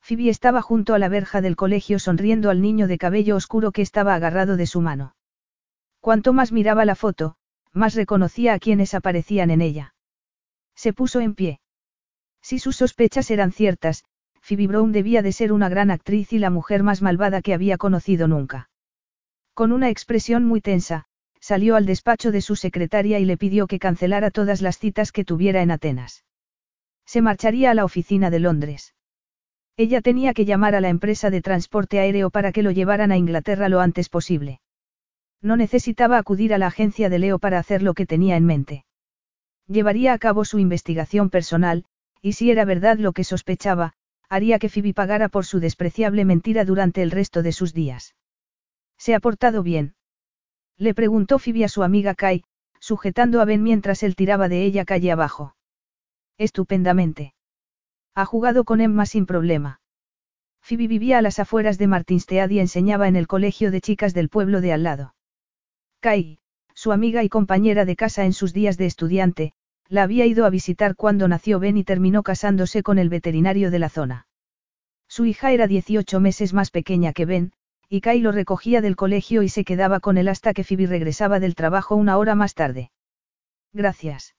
Phoebe 0.00 0.28
estaba 0.28 0.62
junto 0.62 0.94
a 0.94 0.98
la 0.98 1.08
verja 1.08 1.40
del 1.40 1.56
colegio 1.56 1.98
sonriendo 1.98 2.50
al 2.50 2.60
niño 2.60 2.86
de 2.86 2.98
cabello 2.98 3.36
oscuro 3.36 3.72
que 3.72 3.82
estaba 3.82 4.14
agarrado 4.14 4.56
de 4.56 4.66
su 4.66 4.80
mano. 4.80 5.14
Cuanto 6.00 6.32
más 6.32 6.52
miraba 6.52 6.84
la 6.84 6.94
foto, 6.94 7.36
más 7.72 7.94
reconocía 7.94 8.54
a 8.54 8.58
quienes 8.58 8.94
aparecían 8.94 9.50
en 9.50 9.60
ella. 9.60 9.94
Se 10.74 10.92
puso 10.92 11.20
en 11.20 11.34
pie. 11.34 11.60
Si 12.42 12.58
sus 12.58 12.76
sospechas 12.76 13.30
eran 13.30 13.52
ciertas, 13.52 14.04
Phoebe 14.40 14.66
Brown 14.66 14.92
debía 14.92 15.22
de 15.22 15.32
ser 15.32 15.52
una 15.52 15.68
gran 15.68 15.90
actriz 15.90 16.32
y 16.32 16.38
la 16.38 16.50
mujer 16.50 16.82
más 16.82 17.02
malvada 17.02 17.42
que 17.42 17.54
había 17.54 17.76
conocido 17.76 18.26
nunca. 18.26 18.70
Con 19.54 19.72
una 19.72 19.90
expresión 19.90 20.44
muy 20.44 20.60
tensa, 20.60 21.04
salió 21.40 21.76
al 21.76 21.86
despacho 21.86 22.32
de 22.32 22.40
su 22.40 22.56
secretaria 22.56 23.18
y 23.18 23.26
le 23.26 23.36
pidió 23.36 23.66
que 23.66 23.78
cancelara 23.78 24.30
todas 24.30 24.62
las 24.62 24.78
citas 24.78 25.12
que 25.12 25.24
tuviera 25.24 25.62
en 25.62 25.70
Atenas. 25.70 26.24
Se 27.04 27.20
marcharía 27.20 27.70
a 27.70 27.74
la 27.74 27.84
oficina 27.84 28.30
de 28.30 28.40
Londres. 28.40 28.94
Ella 29.76 30.00
tenía 30.00 30.34
que 30.34 30.44
llamar 30.44 30.74
a 30.74 30.80
la 30.80 30.88
empresa 30.88 31.30
de 31.30 31.42
transporte 31.42 32.00
aéreo 32.00 32.30
para 32.30 32.52
que 32.52 32.62
lo 32.62 32.70
llevaran 32.70 33.12
a 33.12 33.16
Inglaterra 33.16 33.68
lo 33.68 33.80
antes 33.80 34.08
posible. 34.08 34.60
No 35.40 35.56
necesitaba 35.56 36.18
acudir 36.18 36.52
a 36.52 36.58
la 36.58 36.66
agencia 36.66 37.08
de 37.08 37.18
Leo 37.18 37.38
para 37.38 37.58
hacer 37.58 37.82
lo 37.82 37.94
que 37.94 38.06
tenía 38.06 38.36
en 38.36 38.44
mente. 38.44 38.84
Llevaría 39.66 40.12
a 40.12 40.18
cabo 40.18 40.44
su 40.44 40.58
investigación 40.58 41.30
personal, 41.30 41.84
y 42.20 42.32
si 42.32 42.50
era 42.50 42.64
verdad 42.64 42.98
lo 42.98 43.12
que 43.12 43.24
sospechaba, 43.24 43.94
haría 44.28 44.58
que 44.58 44.68
Phoebe 44.68 44.92
pagara 44.92 45.28
por 45.28 45.46
su 45.46 45.60
despreciable 45.60 46.24
mentira 46.24 46.64
durante 46.64 47.02
el 47.02 47.10
resto 47.10 47.42
de 47.42 47.52
sus 47.52 47.72
días. 47.72 48.14
¿Se 48.98 49.14
ha 49.14 49.20
portado 49.20 49.62
bien? 49.62 49.94
Le 50.76 50.94
preguntó 50.94 51.38
Phoebe 51.38 51.64
a 51.64 51.68
su 51.68 51.82
amiga 51.82 52.14
Kai, 52.14 52.44
sujetando 52.80 53.40
a 53.40 53.44
Ben 53.44 53.62
mientras 53.62 54.02
él 54.02 54.14
tiraba 54.16 54.48
de 54.48 54.64
ella 54.64 54.84
calle 54.84 55.10
abajo. 55.10 55.56
Estupendamente. 56.36 57.34
Ha 58.14 58.24
jugado 58.24 58.64
con 58.64 58.80
Emma 58.80 59.06
sin 59.06 59.26
problema. 59.26 59.80
Phoebe 60.62 60.88
vivía 60.88 61.18
a 61.18 61.22
las 61.22 61.38
afueras 61.38 61.78
de 61.78 61.86
Martinstead 61.86 62.50
y 62.50 62.60
enseñaba 62.60 63.08
en 63.08 63.16
el 63.16 63.26
colegio 63.26 63.70
de 63.70 63.80
chicas 63.80 64.14
del 64.14 64.28
pueblo 64.28 64.60
de 64.60 64.72
al 64.72 64.82
lado. 64.82 65.14
Kai, 66.00 66.38
su 66.74 66.92
amiga 66.92 67.22
y 67.24 67.28
compañera 67.28 67.84
de 67.84 67.96
casa 67.96 68.24
en 68.24 68.32
sus 68.32 68.52
días 68.52 68.76
de 68.76 68.86
estudiante, 68.86 69.52
la 69.88 70.02
había 70.02 70.26
ido 70.26 70.46
a 70.46 70.50
visitar 70.50 70.96
cuando 70.96 71.28
nació 71.28 71.58
Ben 71.58 71.76
y 71.76 71.84
terminó 71.84 72.22
casándose 72.22 72.82
con 72.82 72.98
el 72.98 73.08
veterinario 73.08 73.70
de 73.70 73.78
la 73.78 73.88
zona. 73.88 74.26
Su 75.08 75.24
hija 75.24 75.52
era 75.52 75.66
18 75.66 76.20
meses 76.20 76.52
más 76.52 76.70
pequeña 76.70 77.12
que 77.12 77.26
Ben, 77.26 77.52
y 77.88 78.00
Kai 78.00 78.20
lo 78.20 78.30
recogía 78.30 78.80
del 78.80 78.94
colegio 78.94 79.42
y 79.42 79.48
se 79.48 79.64
quedaba 79.64 79.98
con 79.98 80.16
él 80.16 80.28
hasta 80.28 80.54
que 80.54 80.62
Phoebe 80.62 80.86
regresaba 80.86 81.40
del 81.40 81.56
trabajo 81.56 81.96
una 81.96 82.16
hora 82.18 82.36
más 82.36 82.54
tarde. 82.54 82.92
Gracias. 83.72 84.36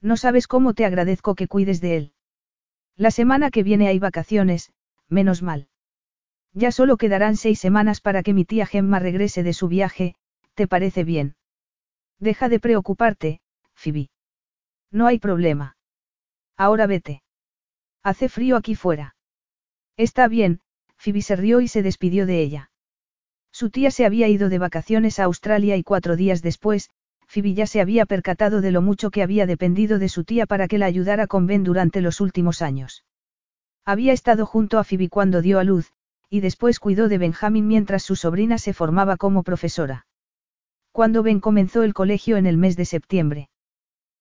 No 0.00 0.16
sabes 0.16 0.48
cómo 0.48 0.74
te 0.74 0.84
agradezco 0.84 1.36
que 1.36 1.46
cuides 1.46 1.80
de 1.80 1.96
él. 1.96 2.13
La 2.96 3.10
semana 3.10 3.50
que 3.50 3.62
viene 3.62 3.88
hay 3.88 3.98
vacaciones, 3.98 4.72
menos 5.08 5.42
mal. 5.42 5.68
Ya 6.52 6.70
solo 6.70 6.96
quedarán 6.96 7.36
seis 7.36 7.58
semanas 7.58 8.00
para 8.00 8.22
que 8.22 8.32
mi 8.32 8.44
tía 8.44 8.66
Gemma 8.66 9.00
regrese 9.00 9.42
de 9.42 9.52
su 9.52 9.66
viaje, 9.66 10.14
¿te 10.54 10.68
parece 10.68 11.02
bien? 11.02 11.34
Deja 12.20 12.48
de 12.48 12.60
preocuparte, 12.60 13.40
Phoebe. 13.74 14.10
No 14.92 15.08
hay 15.08 15.18
problema. 15.18 15.76
Ahora 16.56 16.86
vete. 16.86 17.22
Hace 18.04 18.28
frío 18.28 18.56
aquí 18.56 18.76
fuera. 18.76 19.16
Está 19.96 20.28
bien, 20.28 20.60
Phoebe 20.96 21.22
se 21.22 21.34
rió 21.34 21.60
y 21.60 21.68
se 21.68 21.82
despidió 21.82 22.26
de 22.26 22.40
ella. 22.40 22.70
Su 23.50 23.70
tía 23.70 23.90
se 23.90 24.04
había 24.04 24.28
ido 24.28 24.48
de 24.48 24.58
vacaciones 24.58 25.18
a 25.18 25.24
Australia 25.24 25.76
y 25.76 25.82
cuatro 25.82 26.14
días 26.14 26.42
después, 26.42 26.90
Phoebe 27.34 27.54
ya 27.54 27.66
se 27.66 27.80
había 27.80 28.06
percatado 28.06 28.60
de 28.60 28.70
lo 28.70 28.80
mucho 28.80 29.10
que 29.10 29.20
había 29.20 29.44
dependido 29.44 29.98
de 29.98 30.08
su 30.08 30.22
tía 30.22 30.46
para 30.46 30.68
que 30.68 30.78
la 30.78 30.86
ayudara 30.86 31.26
con 31.26 31.48
Ben 31.48 31.64
durante 31.64 32.00
los 32.00 32.20
últimos 32.20 32.62
años. 32.62 33.04
Había 33.84 34.12
estado 34.12 34.46
junto 34.46 34.78
a 34.78 34.84
Phoebe 34.84 35.08
cuando 35.08 35.42
dio 35.42 35.58
a 35.58 35.64
luz, 35.64 35.90
y 36.30 36.38
después 36.38 36.78
cuidó 36.78 37.08
de 37.08 37.18
Benjamin 37.18 37.66
mientras 37.66 38.04
su 38.04 38.14
sobrina 38.14 38.56
se 38.58 38.72
formaba 38.72 39.16
como 39.16 39.42
profesora. 39.42 40.06
Cuando 40.92 41.24
Ben 41.24 41.40
comenzó 41.40 41.82
el 41.82 41.92
colegio 41.92 42.36
en 42.36 42.46
el 42.46 42.56
mes 42.56 42.76
de 42.76 42.84
septiembre. 42.84 43.48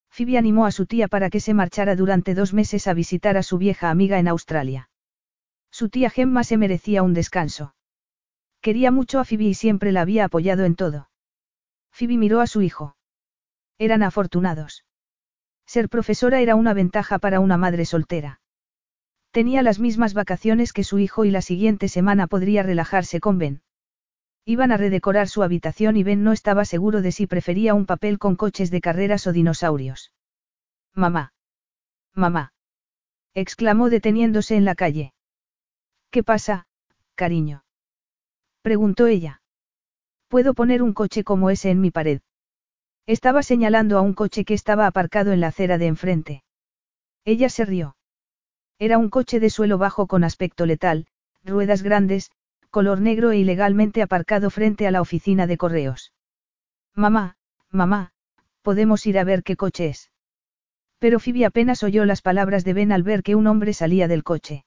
Phoebe 0.10 0.40
animó 0.40 0.66
a 0.66 0.72
su 0.72 0.88
tía 0.88 1.08
para 1.08 1.30
que 1.30 1.40
se 1.40 1.54
marchara 1.54 1.96
durante 1.96 2.34
dos 2.34 2.52
meses 2.52 2.88
a 2.88 2.96
visitar 2.96 3.38
a 3.38 3.44
su 3.44 3.60
vieja 3.60 3.92
amiga 3.92 4.18
en 4.18 4.28
Australia. 4.28 4.90
Su 5.70 5.90
tía 5.90 6.10
Gemma 6.10 6.44
se 6.44 6.58
merecía 6.58 7.04
un 7.04 7.14
descanso. 7.14 7.76
Quería 8.60 8.90
mucho 8.90 9.20
a 9.20 9.24
Phoebe 9.24 9.44
y 9.44 9.54
siempre 9.54 9.92
la 9.92 10.02
había 10.02 10.26
apoyado 10.26 10.66
en 10.66 10.74
todo. 10.74 11.10
Phoebe 11.92 12.18
miró 12.18 12.42
a 12.42 12.48
su 12.48 12.64
hijo. 12.64 12.96
Eran 13.78 14.04
afortunados. 14.04 14.86
Ser 15.66 15.90
profesora 15.90 16.42
era 16.42 16.56
una 16.56 16.74
ventaja 16.74 17.20
para 17.20 17.40
una 17.40 17.58
madre 17.58 17.86
soltera. 17.86 18.42
Tenía 19.32 19.64
las 19.64 19.80
mismas 19.80 20.14
vacaciones 20.14 20.74
que 20.74 20.84
su 20.84 21.00
hijo 21.00 21.26
y 21.26 21.32
la 21.32 21.42
siguiente 21.42 21.88
semana 21.88 22.28
podría 22.28 22.62
relajarse 22.62 23.20
con 23.20 23.40
Ben. 23.40 23.62
Iban 24.46 24.72
a 24.72 24.78
redecorar 24.78 25.28
su 25.28 25.42
habitación 25.42 25.98
y 25.98 26.04
Ben 26.04 26.24
no 26.24 26.34
estaba 26.34 26.66
seguro 26.66 27.02
de 27.02 27.12
si 27.12 27.28
prefería 27.28 27.74
un 27.74 27.86
papel 27.86 28.20
con 28.20 28.36
coches 28.36 28.70
de 28.72 28.82
carreras 28.82 29.26
o 29.26 29.32
dinosaurios. 29.32 30.12
Mamá. 30.94 31.34
Mamá. 32.14 32.54
exclamó 33.34 33.90
deteniéndose 33.90 34.56
en 34.56 34.66
la 34.66 34.76
calle. 34.76 35.14
¿Qué 36.12 36.24
pasa, 36.24 36.68
cariño? 37.16 37.64
preguntó 38.62 39.08
ella. 39.08 39.42
¿Puedo 40.28 40.54
poner 40.54 40.84
un 40.84 40.94
coche 40.94 41.24
como 41.24 41.50
ese 41.50 41.72
en 41.72 41.82
mi 41.82 41.90
pared? 41.90 42.22
Estaba 43.06 43.44
señalando 43.44 43.98
a 43.98 44.02
un 44.02 44.14
coche 44.14 44.46
que 44.46 44.54
estaba 44.54 44.88
aparcado 44.88 45.34
en 45.34 45.42
la 45.42 45.48
acera 45.48 45.78
de 45.78 45.88
enfrente. 45.88 46.44
Ella 47.26 47.50
se 47.50 47.66
rió. 47.66 47.98
Era 48.80 48.98
un 48.98 49.10
coche 49.10 49.40
de 49.40 49.50
suelo 49.50 49.78
bajo 49.78 50.08
con 50.08 50.24
aspecto 50.24 50.66
letal, 50.66 51.08
ruedas 51.44 51.84
grandes, 51.84 52.32
color 52.70 53.02
negro 53.02 53.32
e 53.32 53.38
ilegalmente 53.38 54.02
aparcado 54.02 54.50
frente 54.50 54.88
a 54.88 54.92
la 54.92 55.02
oficina 55.02 55.48
de 55.48 55.58
correos. 55.58 56.14
Mamá, 56.96 57.36
mamá, 57.70 58.12
podemos 58.62 59.06
ir 59.06 59.20
a 59.20 59.24
ver 59.24 59.44
qué 59.44 59.56
coche 59.56 59.88
es. 59.88 60.12
Pero 60.98 61.20
Phoebe 61.20 61.46
apenas 61.46 61.84
oyó 61.84 62.06
las 62.06 62.22
palabras 62.22 62.64
de 62.64 62.74
Ben 62.74 62.94
al 62.94 63.04
ver 63.04 63.24
que 63.24 63.36
un 63.36 63.48
hombre 63.48 63.74
salía 63.74 64.08
del 64.08 64.24
coche. 64.24 64.66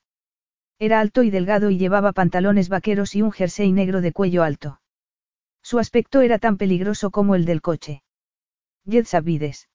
Era 0.78 1.00
alto 1.00 1.22
y 1.22 1.30
delgado 1.30 1.70
y 1.70 1.78
llevaba 1.78 2.12
pantalones 2.12 2.68
vaqueros 2.68 3.16
y 3.16 3.22
un 3.22 3.32
jersey 3.32 3.72
negro 3.72 4.02
de 4.02 4.12
cuello 4.12 4.42
alto. 4.42 4.80
Su 5.62 5.78
aspecto 5.78 6.20
era 6.20 6.38
tan 6.38 6.58
peligroso 6.58 7.10
como 7.10 7.34
el 7.34 7.46
del 7.46 7.62
coche. 7.62 8.02
Jed 8.88 9.04
Sabides. 9.04 9.68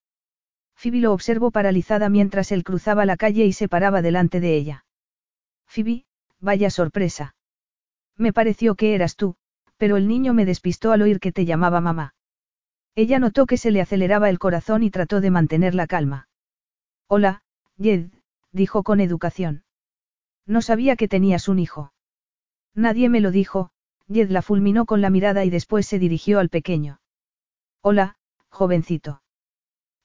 Phoebe 0.76 1.00
lo 1.00 1.14
observó 1.14 1.52
paralizada 1.52 2.10
mientras 2.10 2.52
él 2.52 2.64
cruzaba 2.64 3.06
la 3.06 3.18
calle 3.18 3.46
y 3.46 3.54
se 3.54 3.68
paraba 3.68 4.02
delante 4.02 4.40
de 4.40 4.56
ella. 4.56 4.86
Phoebe, 5.68 6.06
vaya 6.40 6.70
sorpresa. 6.70 7.36
Me 8.18 8.34
pareció 8.34 8.76
que 8.76 8.96
eras 8.96 9.16
tú, 9.16 9.36
pero 9.78 9.98
el 9.98 10.08
niño 10.08 10.34
me 10.34 10.46
despistó 10.46 10.92
al 10.92 11.02
oír 11.02 11.20
que 11.20 11.32
te 11.32 11.46
llamaba 11.46 11.82
mamá. 11.82 12.16
Ella 12.96 13.20
notó 13.20 13.46
que 13.46 13.58
se 13.58 13.72
le 13.72 13.82
aceleraba 13.82 14.30
el 14.30 14.40
corazón 14.40 14.84
y 14.84 14.92
trató 14.92 15.22
de 15.22 15.32
mantener 15.32 15.76
la 15.76 15.88
calma. 15.88 16.28
Hola, 17.08 17.44
Jed, 17.80 18.12
dijo 18.52 18.84
con 18.84 19.00
educación. 19.00 19.64
No 20.46 20.62
sabía 20.62 20.96
que 20.96 21.08
tenías 21.08 21.48
un 21.48 21.60
hijo. 21.60 21.94
Nadie 22.74 23.10
me 23.10 23.22
lo 23.22 23.32
dijo, 23.32 23.72
Jed 24.08 24.30
la 24.30 24.42
fulminó 24.42 24.86
con 24.86 25.02
la 25.02 25.10
mirada 25.10 25.46
y 25.46 25.50
después 25.50 25.88
se 25.88 26.00
dirigió 26.00 26.40
al 26.40 26.50
pequeño. 26.50 27.00
Hola, 27.82 28.18
jovencito. 28.52 29.22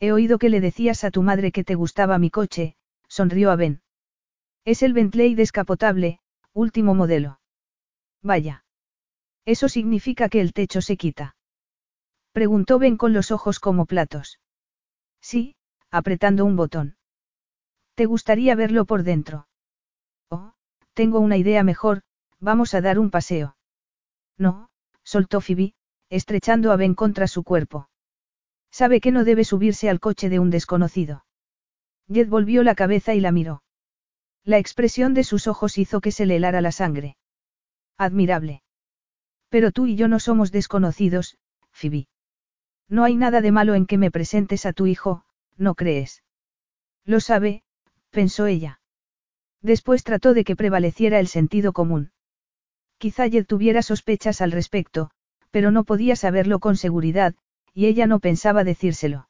He 0.01 0.13
oído 0.13 0.39
que 0.39 0.49
le 0.49 0.61
decías 0.61 1.05
a 1.05 1.11
tu 1.11 1.23
madre 1.23 1.53
que 1.53 1.65
te 1.65 1.75
gustaba 1.75 2.19
mi 2.19 2.31
coche, 2.31 2.77
sonrió 3.09 3.51
a 3.51 3.57
Ben. 3.57 3.83
Es 4.65 4.83
el 4.83 4.93
Bentley 4.93 5.35
descapotable, 5.35 6.21
último 6.53 6.95
modelo. 6.95 7.41
Vaya. 8.23 8.65
Eso 9.45 9.69
significa 9.69 10.29
que 10.29 10.41
el 10.41 10.53
techo 10.53 10.81
se 10.81 10.97
quita. 10.97 11.37
Preguntó 12.33 12.79
Ben 12.79 12.97
con 12.97 13.13
los 13.13 13.31
ojos 13.31 13.61
como 13.61 13.87
platos. 13.87 14.41
Sí, 15.21 15.57
apretando 15.91 16.45
un 16.45 16.57
botón. 16.57 16.97
¿Te 17.95 18.07
gustaría 18.07 18.55
verlo 18.55 18.85
por 18.85 19.05
dentro? 19.05 19.49
Oh, 20.29 20.53
tengo 20.93 21.21
una 21.21 21.37
idea 21.37 21.63
mejor, 21.63 22.03
vamos 22.41 22.75
a 22.75 22.81
dar 22.81 22.99
un 22.99 23.11
paseo. 23.11 23.57
No, 24.37 24.69
soltó 25.03 25.41
Phoebe, 25.41 25.75
estrechando 26.11 26.73
a 26.73 26.77
Ben 26.77 26.95
contra 26.95 27.27
su 27.27 27.43
cuerpo. 27.43 27.89
Sabe 28.79 29.01
que 29.01 29.11
no 29.11 29.25
debe 29.25 29.45
subirse 29.45 29.89
al 29.89 30.01
coche 30.01 30.29
de 30.29 30.39
un 30.39 30.51
desconocido. 30.51 31.25
Jed 32.13 32.29
volvió 32.29 32.63
la 32.63 32.75
cabeza 32.75 33.15
y 33.15 33.21
la 33.21 33.33
miró. 33.33 33.63
La 34.45 34.59
expresión 34.59 35.15
de 35.15 35.25
sus 35.25 35.47
ojos 35.47 35.79
hizo 35.79 36.03
que 36.03 36.13
se 36.13 36.27
le 36.27 36.37
helara 36.37 36.61
la 36.61 36.73
sangre. 36.73 37.17
Admirable. 37.97 38.63
Pero 39.49 39.73
tú 39.73 39.87
y 39.87 39.97
yo 39.97 40.09
no 40.09 40.21
somos 40.21 40.53
desconocidos, 40.53 41.39
Phoebe. 41.73 42.09
No 42.87 43.05
hay 43.05 43.17
nada 43.17 43.41
de 43.41 43.51
malo 43.51 43.75
en 43.75 43.87
que 43.87 43.97
me 43.97 44.11
presentes 44.11 44.67
a 44.67 44.75
tu 44.75 44.87
hijo, 44.87 45.25
¿no 45.57 45.75
crees? 45.75 46.23
Lo 47.07 47.21
sabe, 47.21 47.63
pensó 48.11 48.45
ella. 48.45 48.83
Después 49.63 50.05
trató 50.05 50.35
de 50.35 50.45
que 50.45 50.55
prevaleciera 50.55 51.19
el 51.19 51.29
sentido 51.29 51.73
común. 51.73 52.13
Quizá 52.99 53.27
Jed 53.31 53.47
tuviera 53.47 53.81
sospechas 53.81 54.43
al 54.43 54.53
respecto, 54.53 55.13
pero 55.51 55.71
no 55.71 55.85
podía 55.85 56.15
saberlo 56.15 56.59
con 56.59 56.77
seguridad, 56.77 57.37
y 57.77 57.85
ella 57.85 58.07
no 58.07 58.21
pensaba 58.21 58.65
decírselo. 58.65 59.29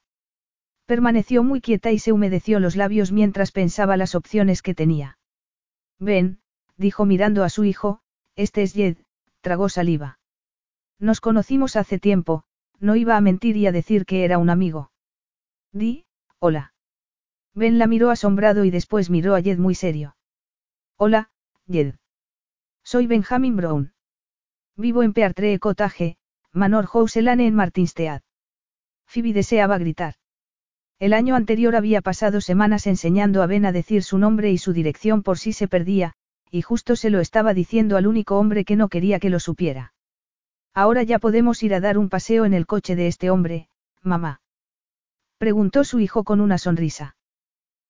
Permaneció 0.85 1.43
muy 1.43 1.59
quieta 1.59 1.91
y 1.91 1.99
se 1.99 2.13
humedeció 2.13 2.61
los 2.61 2.77
labios 2.77 3.11
mientras 3.11 3.51
pensaba 3.51 3.97
las 3.97 4.15
opciones 4.15 4.61
que 4.61 4.73
tenía. 4.73 5.19
Ven, 5.99 6.39
dijo 6.77 7.03
mirando 7.03 7.43
a 7.43 7.49
su 7.49 7.65
hijo, 7.65 7.99
este 8.37 8.63
es 8.63 8.71
Jed, 8.71 8.95
tragó 9.41 9.67
saliva. 9.67 10.19
Nos 10.97 11.19
conocimos 11.19 11.75
hace 11.75 11.99
tiempo, 11.99 12.45
no 12.79 12.95
iba 12.95 13.17
a 13.17 13.21
mentir 13.21 13.57
y 13.57 13.67
a 13.67 13.73
decir 13.73 14.05
que 14.05 14.23
era 14.23 14.37
un 14.37 14.49
amigo. 14.49 14.93
Di, 15.73 16.05
hola. 16.39 16.73
Ben 17.53 17.77
la 17.77 17.87
miró 17.87 18.11
asombrado 18.11 18.63
y 18.63 18.71
después 18.71 19.09
miró 19.09 19.35
a 19.35 19.41
Jed 19.41 19.57
muy 19.57 19.75
serio. 19.75 20.15
Hola, 20.95 21.31
Jed. 21.69 21.95
Soy 22.81 23.07
Benjamin 23.07 23.57
Brown. 23.57 23.93
Vivo 24.77 25.03
en 25.03 25.11
Peartree 25.11 25.59
Cottage, 25.59 26.17
Manor 26.53 26.85
House 26.87 27.17
Elane 27.17 27.45
en 27.45 27.53
Martinstead. 27.53 28.21
Phoebe 29.07 29.33
deseaba 29.33 29.77
gritar. 29.77 30.15
El 30.99 31.13
año 31.13 31.35
anterior 31.35 31.75
había 31.75 32.01
pasado 32.01 32.41
semanas 32.41 32.87
enseñando 32.87 33.41
a 33.41 33.47
Ben 33.47 33.65
a 33.65 33.71
decir 33.71 34.03
su 34.03 34.17
nombre 34.17 34.51
y 34.51 34.57
su 34.57 34.73
dirección 34.73 35.23
por 35.23 35.37
si 35.37 35.53
se 35.53 35.67
perdía, 35.67 36.13
y 36.51 36.61
justo 36.61 36.95
se 36.95 37.09
lo 37.09 37.19
estaba 37.19 37.53
diciendo 37.53 37.97
al 37.97 38.07
único 38.07 38.37
hombre 38.37 38.65
que 38.65 38.75
no 38.75 38.89
quería 38.89 39.19
que 39.19 39.29
lo 39.29 39.39
supiera. 39.39 39.93
Ahora 40.73 41.03
ya 41.03 41.19
podemos 41.19 41.63
ir 41.63 41.73
a 41.73 41.79
dar 41.79 41.97
un 41.97 42.09
paseo 42.09 42.45
en 42.45 42.53
el 42.53 42.65
coche 42.65 42.95
de 42.95 43.07
este 43.07 43.29
hombre, 43.29 43.69
mamá. 44.01 44.41
Preguntó 45.37 45.83
su 45.83 45.99
hijo 45.99 46.23
con 46.23 46.41
una 46.41 46.57
sonrisa. 46.57 47.15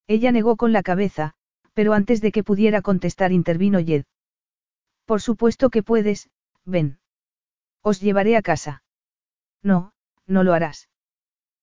Ella 0.07 0.31
negó 0.31 0.55
con 0.55 0.73
la 0.73 0.83
cabeza, 0.83 1.33
pero 1.73 1.93
antes 1.93 2.21
de 2.21 2.31
que 2.31 2.43
pudiera 2.43 2.81
contestar 2.81 3.31
intervino 3.31 3.79
Jed. 3.79 4.05
Por 5.05 5.21
supuesto 5.21 5.69
que 5.69 5.83
puedes, 5.83 6.29
ven. 6.65 6.99
Os 7.81 8.01
llevaré 8.01 8.35
a 8.35 8.41
casa. 8.41 8.83
No, 9.63 9.93
no 10.25 10.43
lo 10.43 10.53
harás. 10.53 10.89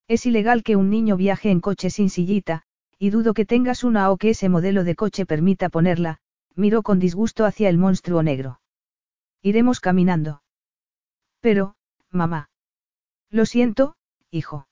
Es 0.06 0.26
ilegal 0.26 0.62
que 0.62 0.76
un 0.76 0.90
niño 0.90 1.16
viaje 1.16 1.50
en 1.50 1.60
coche 1.60 1.90
sin 1.90 2.10
sillita, 2.10 2.62
y 2.98 3.10
dudo 3.10 3.34
que 3.34 3.46
tengas 3.46 3.84
una 3.84 4.10
o 4.10 4.16
que 4.16 4.30
ese 4.30 4.48
modelo 4.48 4.84
de 4.84 4.94
coche 4.94 5.26
permita 5.26 5.68
ponerla, 5.68 6.18
miró 6.54 6.82
con 6.82 6.98
disgusto 6.98 7.44
hacia 7.44 7.68
el 7.68 7.78
monstruo 7.78 8.22
negro. 8.22 8.60
Iremos 9.42 9.80
caminando. 9.80 10.42
Pero, 11.40 11.76
mamá. 12.10 12.50
Lo 13.30 13.46
siento, 13.46 13.96
hijo. 14.30 14.68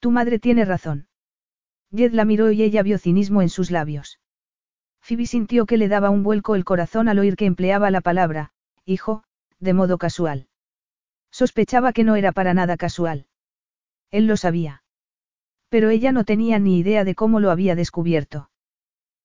Tu 0.00 0.10
madre 0.10 0.38
tiene 0.38 0.64
razón. 0.64 1.08
Jed 1.94 2.12
la 2.12 2.24
miró 2.24 2.50
y 2.50 2.62
ella 2.62 2.82
vio 2.82 2.98
cinismo 2.98 3.42
en 3.42 3.48
sus 3.48 3.70
labios. 3.70 4.18
Phoebe 5.00 5.26
sintió 5.26 5.64
que 5.64 5.76
le 5.76 5.88
daba 5.88 6.10
un 6.10 6.22
vuelco 6.22 6.54
el 6.54 6.64
corazón 6.64 7.08
al 7.08 7.18
oír 7.18 7.36
que 7.36 7.46
empleaba 7.46 7.90
la 7.90 8.00
palabra, 8.00 8.52
hijo, 8.84 9.22
de 9.58 9.74
modo 9.74 9.96
casual. 9.96 10.48
Sospechaba 11.30 11.92
que 11.92 12.04
no 12.04 12.16
era 12.16 12.32
para 12.32 12.52
nada 12.54 12.76
casual. 12.76 13.27
Él 14.10 14.26
lo 14.26 14.36
sabía. 14.36 14.82
Pero 15.68 15.90
ella 15.90 16.12
no 16.12 16.24
tenía 16.24 16.58
ni 16.58 16.78
idea 16.78 17.04
de 17.04 17.14
cómo 17.14 17.40
lo 17.40 17.50
había 17.50 17.74
descubierto. 17.74 18.50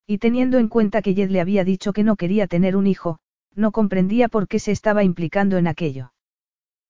Y 0.06 0.18
teniendo 0.18 0.58
en 0.58 0.68
cuenta 0.68 1.02
que 1.02 1.14
Jed 1.14 1.30
le 1.30 1.40
había 1.40 1.64
dicho 1.64 1.94
que 1.94 2.04
no 2.04 2.18
quería 2.18 2.48
tener 2.48 2.76
un 2.76 2.88
hijo, 2.88 3.20
no 3.56 3.72
comprendía 3.72 4.28
por 4.28 4.48
qué 4.48 4.60
se 4.60 4.72
estaba 4.72 5.04
implicando 5.04 5.58
en 5.58 5.68
aquello. 5.68 6.14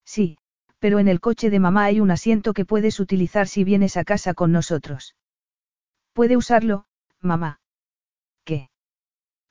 Sí, 0.05 0.37
pero 0.79 0.99
en 0.99 1.07
el 1.07 1.19
coche 1.19 1.49
de 1.49 1.59
mamá 1.59 1.85
hay 1.85 1.99
un 1.99 2.11
asiento 2.11 2.53
que 2.53 2.65
puedes 2.65 2.99
utilizar 2.99 3.47
si 3.47 3.63
vienes 3.63 3.95
a 3.97 4.03
casa 4.03 4.33
con 4.33 4.51
nosotros. 4.51 5.15
Puede 6.13 6.35
usarlo, 6.35 6.85
mamá. 7.21 7.61
¿Qué? 8.43 8.69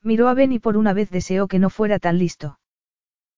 Miró 0.01 0.27
a 0.27 0.33
Ben 0.33 0.51
y 0.51 0.59
por 0.59 0.77
una 0.77 0.93
vez 0.93 1.09
deseó 1.09 1.47
que 1.47 1.59
no 1.59 1.69
fuera 1.69 1.97
tan 1.97 2.17
listo. 2.19 2.59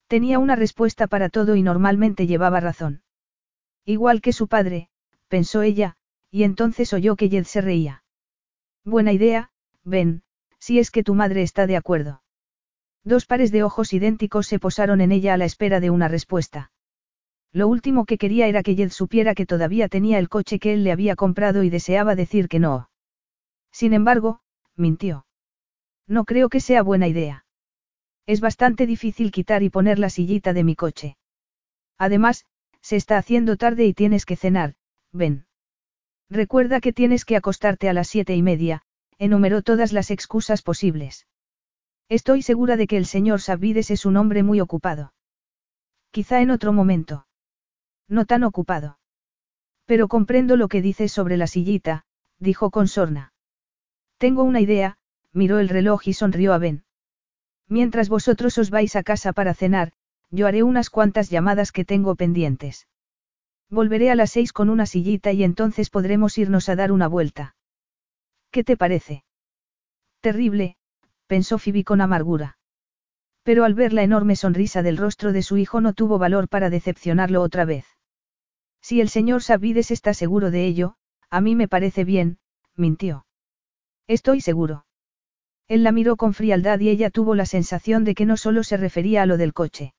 Tenía 0.08 0.40
una 0.40 0.56
respuesta 0.56 1.08
para 1.08 1.30
todo 1.30 1.56
y 1.56 1.64
normalmente 1.64 2.28
llevaba 2.28 2.60
razón. 2.60 3.04
Igual 3.86 4.22
que 4.22 4.34
su 4.34 4.48
padre, 4.48 4.90
pensó 5.36 5.64
ella, 5.64 5.98
y 6.32 6.44
entonces 6.44 6.94
oyó 6.94 7.18
que 7.18 7.28
Jed 7.28 7.44
se 7.44 7.60
reía. 7.60 8.06
Buena 8.86 9.12
idea, 9.12 9.50
ven, 9.84 10.24
si 10.60 10.80
es 10.80 10.92
que 10.92 11.04
tu 11.04 11.14
madre 11.14 11.42
está 11.42 11.68
de 11.68 11.76
acuerdo. 11.76 12.24
Dos 13.04 13.26
pares 13.26 13.52
de 13.52 13.62
ojos 13.62 13.92
idénticos 13.92 14.48
se 14.48 14.60
posaron 14.60 15.02
en 15.02 15.12
ella 15.12 15.34
a 15.34 15.38
la 15.38 15.44
espera 15.44 15.82
de 15.82 15.90
una 15.90 16.08
respuesta. 16.08 16.72
Lo 17.52 17.68
último 17.68 18.06
que 18.06 18.18
quería 18.18 18.48
era 18.48 18.64
que 18.64 18.76
Jed 18.76 18.92
supiera 18.92 19.36
que 19.36 19.46
todavía 19.46 19.90
tenía 19.90 20.20
el 20.20 20.30
coche 20.30 20.58
que 20.58 20.72
él 20.72 20.86
le 20.86 20.94
había 20.94 21.18
comprado 21.18 21.64
y 21.64 21.70
deseaba 21.70 22.16
decir 22.16 22.48
que 22.48 22.60
no. 22.60 22.90
Sin 23.74 23.92
embargo, 23.92 24.40
mintió. 24.78 25.26
No 26.08 26.24
creo 26.24 26.48
que 26.48 26.62
sea 26.62 26.82
buena 26.82 27.10
idea. 27.10 27.46
Es 28.26 28.40
bastante 28.40 28.88
difícil 28.88 29.34
quitar 29.34 29.64
y 29.64 29.70
poner 29.70 30.00
la 30.00 30.10
sillita 30.10 30.54
de 30.54 30.64
mi 30.64 30.78
coche. 30.78 31.18
Además, 31.98 32.46
se 32.80 32.96
está 32.96 33.18
haciendo 33.18 33.58
tarde 33.58 33.86
y 33.86 33.94
tienes 33.94 34.26
que 34.26 34.38
cenar, 34.38 34.76
ven. 35.16 35.46
Recuerda 36.30 36.82
que 36.82 36.94
tienes 36.94 37.26
que 37.26 37.36
acostarte 37.36 37.90
a 37.90 37.94
las 37.94 38.08
siete 38.08 38.36
y 38.36 38.42
media, 38.42 38.84
enumeró 39.18 39.62
todas 39.62 39.94
las 39.94 40.12
excusas 40.12 40.62
posibles. 40.62 41.28
Estoy 42.10 42.42
segura 42.42 42.78
de 42.78 42.88
que 42.88 42.98
el 42.98 43.06
señor 43.06 43.42
Sabides 43.42 43.92
es 43.92 44.06
un 44.06 44.18
hombre 44.18 44.44
muy 44.44 44.60
ocupado. 44.60 45.14
Quizá 46.12 46.42
en 46.42 46.52
otro 46.52 46.74
momento. 46.74 47.28
No 48.08 48.26
tan 48.26 48.44
ocupado. 48.44 49.00
Pero 49.86 50.08
comprendo 50.08 50.56
lo 50.56 50.68
que 50.68 50.82
dices 50.82 51.12
sobre 51.12 51.38
la 51.38 51.48
sillita, 51.48 52.06
dijo 52.40 52.70
con 52.72 52.88
sorna. 52.88 53.34
Tengo 54.18 54.44
una 54.44 54.62
idea, 54.62 54.98
miró 55.32 55.60
el 55.60 55.70
reloj 55.70 56.08
y 56.08 56.14
sonrió 56.14 56.54
a 56.54 56.58
Ben. 56.58 56.84
Mientras 57.68 58.10
vosotros 58.10 58.58
os 58.58 58.70
vais 58.70 58.96
a 58.96 59.04
casa 59.04 59.34
para 59.34 59.54
cenar, 59.54 59.92
yo 60.30 60.48
haré 60.48 60.64
unas 60.64 60.90
cuantas 60.90 61.30
llamadas 61.30 61.72
que 61.72 61.86
tengo 61.86 62.16
pendientes. 62.16 62.88
Volveré 63.70 64.12
a 64.12 64.16
las 64.16 64.32
seis 64.32 64.54
con 64.54 64.70
una 64.70 64.86
sillita 64.86 65.32
y 65.32 65.44
entonces 65.44 65.90
podremos 65.90 66.38
irnos 66.38 66.70
a 66.70 66.76
dar 66.76 66.92
una 66.92 67.08
vuelta. 67.08 67.56
¿Qué 68.52 68.64
te 68.64 68.78
parece? 68.78 69.24
Terrible, 70.22 70.78
pensó 71.28 71.58
Phoebe 71.58 71.84
con 71.84 72.02
amargura. 72.02 72.58
Pero 73.44 73.64
al 73.64 73.74
ver 73.74 73.94
la 73.94 74.04
enorme 74.04 74.36
sonrisa 74.36 74.82
del 74.82 74.98
rostro 74.98 75.34
de 75.34 75.42
su 75.42 75.58
hijo 75.58 75.82
no 75.82 75.94
tuvo 75.94 76.18
valor 76.18 76.48
para 76.48 76.70
decepcionarlo 76.70 77.42
otra 77.42 77.66
vez. 77.66 77.86
Si 78.82 79.02
el 79.02 79.10
señor 79.10 79.42
Sabides 79.42 79.90
está 79.90 80.14
seguro 80.14 80.52
de 80.52 80.66
ello, 80.66 80.96
a 81.30 81.42
mí 81.42 81.56
me 81.56 81.68
parece 81.68 82.04
bien, 82.04 82.38
mintió. 82.76 83.26
Estoy 84.08 84.42
seguro. 84.42 84.86
Él 85.68 85.84
la 85.84 85.92
miró 85.92 86.16
con 86.16 86.36
frialdad 86.36 86.80
y 86.80 86.90
ella 86.90 87.10
tuvo 87.10 87.34
la 87.34 87.48
sensación 87.48 88.04
de 88.04 88.14
que 88.14 88.28
no 88.28 88.38
solo 88.38 88.64
se 88.64 88.78
refería 88.78 89.24
a 89.24 89.26
lo 89.26 89.38
del 89.38 89.54
coche. 89.54 89.96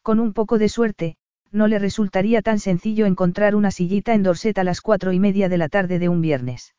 Con 0.00 0.20
un 0.20 0.32
poco 0.32 0.56
de 0.56 0.70
suerte, 0.70 1.17
no 1.50 1.68
le 1.68 1.78
resultaría 1.78 2.42
tan 2.42 2.58
sencillo 2.58 3.06
encontrar 3.06 3.54
una 3.54 3.70
sillita 3.70 4.14
en 4.14 4.22
Dorset 4.22 4.58
a 4.58 4.64
las 4.64 4.80
cuatro 4.80 5.12
y 5.12 5.20
media 5.20 5.48
de 5.48 5.58
la 5.58 5.68
tarde 5.68 5.98
de 5.98 6.08
un 6.08 6.20
viernes. 6.20 6.74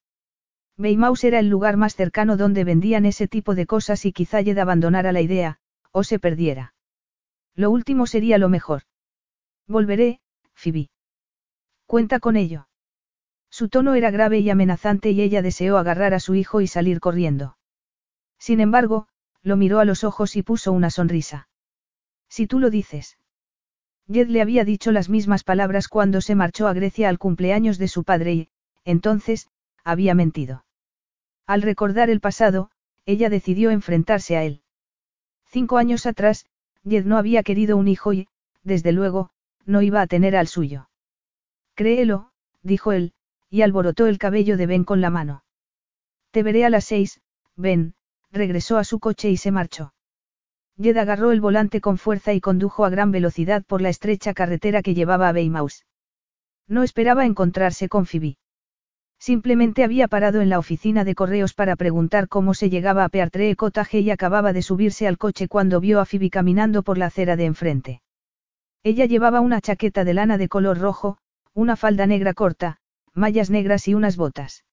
Weymouth 0.77 1.23
era 1.23 1.39
el 1.39 1.49
lugar 1.49 1.75
más 1.75 1.95
cercano 1.95 2.37
donde 2.37 2.63
vendían 2.63 3.05
ese 3.05 3.27
tipo 3.27 3.53
de 3.53 3.65
cosas 3.65 4.05
y 4.05 4.13
quizá 4.13 4.41
Jed 4.41 4.57
abandonara 4.57 5.11
la 5.11 5.21
idea, 5.21 5.59
o 5.91 6.03
se 6.03 6.19
perdiera. 6.19 6.73
Lo 7.55 7.69
último 7.69 8.07
sería 8.07 8.37
lo 8.37 8.47
mejor. 8.47 8.83
Volveré, 9.67 10.21
Phoebe. 10.53 10.89
Cuenta 11.85 12.19
con 12.19 12.37
ello. 12.37 12.67
Su 13.49 13.67
tono 13.67 13.95
era 13.95 14.11
grave 14.11 14.39
y 14.39 14.49
amenazante 14.49 15.11
y 15.11 15.21
ella 15.21 15.41
deseó 15.41 15.77
agarrar 15.77 16.13
a 16.13 16.19
su 16.19 16.35
hijo 16.35 16.61
y 16.61 16.67
salir 16.67 16.99
corriendo. 16.99 17.57
Sin 18.37 18.61
embargo, 18.61 19.07
lo 19.41 19.57
miró 19.57 19.79
a 19.79 19.85
los 19.85 20.03
ojos 20.03 20.35
y 20.35 20.43
puso 20.43 20.71
una 20.71 20.89
sonrisa. 20.89 21.49
Si 22.29 22.47
tú 22.47 22.59
lo 22.59 22.69
dices. 22.69 23.18
Jed 24.11 24.27
le 24.27 24.41
había 24.41 24.65
dicho 24.65 24.91
las 24.91 25.07
mismas 25.07 25.43
palabras 25.43 25.87
cuando 25.87 26.21
se 26.21 26.33
marchó 26.33 26.67
a 26.67 26.73
Grecia 26.73 27.09
al 27.09 27.19
cumpleaños 27.19 27.77
de 27.77 27.87
su 27.87 28.03
padre 28.03 28.33
y, 28.33 28.49
entonces, 28.83 29.47
había 29.83 30.15
mentido. 30.15 30.65
Al 31.45 31.61
recordar 31.61 32.09
el 32.09 32.19
pasado, 32.19 32.71
ella 33.05 33.29
decidió 33.29 33.69
enfrentarse 33.69 34.35
a 34.35 34.43
él. 34.43 34.61
Cinco 35.45 35.77
años 35.77 36.05
atrás, 36.05 36.47
Jed 36.83 37.05
no 37.05 37.17
había 37.17 37.43
querido 37.43 37.77
un 37.77 37.87
hijo 37.87 38.13
y, 38.13 38.27
desde 38.63 38.91
luego, 38.91 39.29
no 39.65 39.81
iba 39.81 40.01
a 40.01 40.07
tener 40.07 40.35
al 40.35 40.47
suyo. 40.47 40.89
Créelo, 41.75 42.31
dijo 42.63 42.91
él, 42.91 43.13
y 43.49 43.61
alborotó 43.61 44.07
el 44.07 44.17
cabello 44.17 44.57
de 44.57 44.65
Ben 44.65 44.83
con 44.83 45.01
la 45.01 45.09
mano. 45.09 45.43
Te 46.31 46.43
veré 46.43 46.65
a 46.65 46.69
las 46.69 46.85
seis, 46.85 47.21
Ben, 47.55 47.93
regresó 48.31 48.77
a 48.77 48.83
su 48.83 48.99
coche 48.99 49.29
y 49.29 49.37
se 49.37 49.51
marchó. 49.51 49.93
Jed 50.81 50.95
agarró 50.97 51.31
el 51.31 51.41
volante 51.41 51.81
con 51.81 51.97
fuerza 51.97 52.33
y 52.33 52.39
condujo 52.39 52.85
a 52.85 52.89
gran 52.89 53.11
velocidad 53.11 53.63
por 53.65 53.81
la 53.81 53.89
estrecha 53.89 54.33
carretera 54.33 54.81
que 54.81 54.93
llevaba 54.93 55.27
a 55.27 55.33
Weymouth. 55.33 55.83
No 56.67 56.83
esperaba 56.83 57.25
encontrarse 57.25 57.89
con 57.89 58.05
Phoebe. 58.05 58.37
Simplemente 59.19 59.83
había 59.83 60.07
parado 60.07 60.39
en 60.39 60.47
la 60.47 60.57
oficina 60.57 61.03
de 61.03 61.15
correos 61.15 61.53
para 61.53 61.75
preguntar 61.75 62.29
cómo 62.29 62.53
se 62.53 62.69
llegaba 62.69 63.03
a 63.03 63.09
Peartree 63.09 63.57
Cottage 63.57 63.99
y 63.99 64.11
acababa 64.11 64.53
de 64.53 64.61
subirse 64.61 65.07
al 65.07 65.17
coche 65.17 65.49
cuando 65.49 65.81
vio 65.81 65.99
a 65.99 66.05
Phoebe 66.05 66.29
caminando 66.29 66.83
por 66.83 66.97
la 66.97 67.07
acera 67.07 67.35
de 67.35 67.43
enfrente. 67.43 68.01
Ella 68.81 69.05
llevaba 69.05 69.41
una 69.41 69.59
chaqueta 69.59 70.05
de 70.05 70.13
lana 70.13 70.37
de 70.37 70.47
color 70.47 70.79
rojo, 70.79 71.17
una 71.53 71.75
falda 71.75 72.07
negra 72.07 72.33
corta, 72.33 72.77
mallas 73.13 73.49
negras 73.49 73.89
y 73.89 73.93
unas 73.93 74.15
botas. 74.15 74.63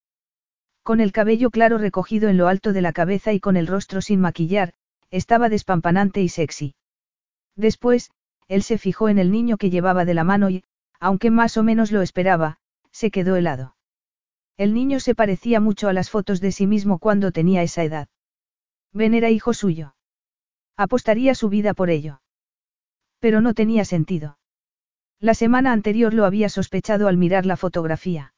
Con 0.84 1.00
el 1.00 1.10
cabello 1.10 1.50
claro 1.50 1.78
recogido 1.78 2.28
en 2.28 2.36
lo 2.36 2.46
alto 2.46 2.72
de 2.72 2.82
la 2.82 2.92
cabeza 2.92 3.32
y 3.32 3.40
con 3.40 3.56
el 3.56 3.66
rostro 3.66 4.00
sin 4.00 4.20
maquillar, 4.20 4.72
estaba 5.10 5.48
despampanante 5.48 6.22
y 6.22 6.28
sexy. 6.28 6.74
Después, 7.54 8.10
él 8.48 8.62
se 8.62 8.78
fijó 8.78 9.08
en 9.08 9.18
el 9.18 9.30
niño 9.30 9.56
que 9.56 9.70
llevaba 9.70 10.04
de 10.04 10.14
la 10.14 10.24
mano 10.24 10.50
y, 10.50 10.64
aunque 11.00 11.30
más 11.30 11.56
o 11.56 11.62
menos 11.62 11.92
lo 11.92 12.02
esperaba, 12.02 12.58
se 12.92 13.10
quedó 13.10 13.36
helado. 13.36 13.76
El 14.56 14.72
niño 14.72 15.00
se 15.00 15.14
parecía 15.14 15.60
mucho 15.60 15.88
a 15.88 15.92
las 15.92 16.10
fotos 16.10 16.40
de 16.40 16.52
sí 16.52 16.66
mismo 16.66 16.98
cuando 16.98 17.32
tenía 17.32 17.62
esa 17.62 17.84
edad. 17.84 18.08
Ben 18.92 19.12
era 19.14 19.30
hijo 19.30 19.52
suyo. 19.52 19.94
Apostaría 20.76 21.34
su 21.34 21.48
vida 21.48 21.74
por 21.74 21.90
ello. 21.90 22.22
Pero 23.18 23.40
no 23.40 23.54
tenía 23.54 23.84
sentido. 23.84 24.38
La 25.20 25.34
semana 25.34 25.72
anterior 25.72 26.14
lo 26.14 26.24
había 26.24 26.48
sospechado 26.48 27.08
al 27.08 27.16
mirar 27.16 27.46
la 27.46 27.56
fotografía. 27.56 28.34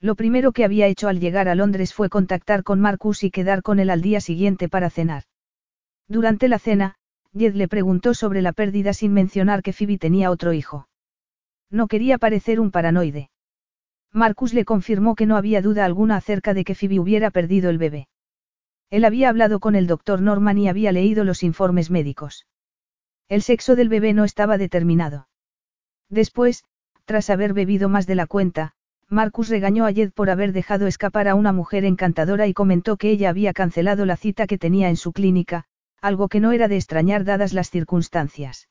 Lo 0.00 0.16
primero 0.16 0.52
que 0.52 0.64
había 0.64 0.88
hecho 0.88 1.08
al 1.08 1.20
llegar 1.20 1.48
a 1.48 1.54
Londres 1.54 1.94
fue 1.94 2.08
contactar 2.08 2.64
con 2.64 2.80
Marcus 2.80 3.22
y 3.22 3.30
quedar 3.30 3.62
con 3.62 3.78
él 3.78 3.90
al 3.90 4.02
día 4.02 4.20
siguiente 4.20 4.68
para 4.68 4.90
cenar. 4.90 5.24
Durante 6.12 6.46
la 6.46 6.58
cena, 6.58 6.96
Jed 7.32 7.54
le 7.54 7.68
preguntó 7.68 8.12
sobre 8.12 8.42
la 8.42 8.52
pérdida 8.52 8.92
sin 8.92 9.14
mencionar 9.14 9.62
que 9.62 9.72
Phoebe 9.72 9.96
tenía 9.96 10.30
otro 10.30 10.52
hijo. 10.52 10.86
No 11.70 11.86
quería 11.88 12.18
parecer 12.18 12.60
un 12.60 12.70
paranoide. 12.70 13.30
Marcus 14.12 14.52
le 14.52 14.66
confirmó 14.66 15.14
que 15.14 15.24
no 15.24 15.38
había 15.38 15.62
duda 15.62 15.86
alguna 15.86 16.16
acerca 16.16 16.52
de 16.52 16.64
que 16.64 16.74
Phoebe 16.74 17.00
hubiera 17.00 17.30
perdido 17.30 17.70
el 17.70 17.78
bebé. 17.78 18.08
Él 18.90 19.06
había 19.06 19.30
hablado 19.30 19.58
con 19.58 19.74
el 19.74 19.86
doctor 19.86 20.20
Norman 20.20 20.58
y 20.58 20.68
había 20.68 20.92
leído 20.92 21.24
los 21.24 21.42
informes 21.42 21.90
médicos. 21.90 22.46
El 23.30 23.40
sexo 23.40 23.74
del 23.74 23.88
bebé 23.88 24.12
no 24.12 24.24
estaba 24.24 24.58
determinado. 24.58 25.28
Después, 26.10 26.64
tras 27.06 27.30
haber 27.30 27.54
bebido 27.54 27.88
más 27.88 28.06
de 28.06 28.16
la 28.16 28.26
cuenta, 28.26 28.74
Marcus 29.08 29.48
regañó 29.48 29.86
a 29.86 29.92
Jed 29.94 30.12
por 30.12 30.28
haber 30.28 30.52
dejado 30.52 30.86
escapar 30.86 31.26
a 31.26 31.34
una 31.36 31.54
mujer 31.54 31.86
encantadora 31.86 32.46
y 32.48 32.52
comentó 32.52 32.98
que 32.98 33.08
ella 33.08 33.30
había 33.30 33.54
cancelado 33.54 34.04
la 34.04 34.18
cita 34.18 34.46
que 34.46 34.58
tenía 34.58 34.90
en 34.90 34.96
su 34.96 35.12
clínica, 35.12 35.64
algo 36.02 36.28
que 36.28 36.40
no 36.40 36.50
era 36.50 36.66
de 36.66 36.76
extrañar 36.76 37.24
dadas 37.24 37.52
las 37.52 37.70
circunstancias. 37.70 38.68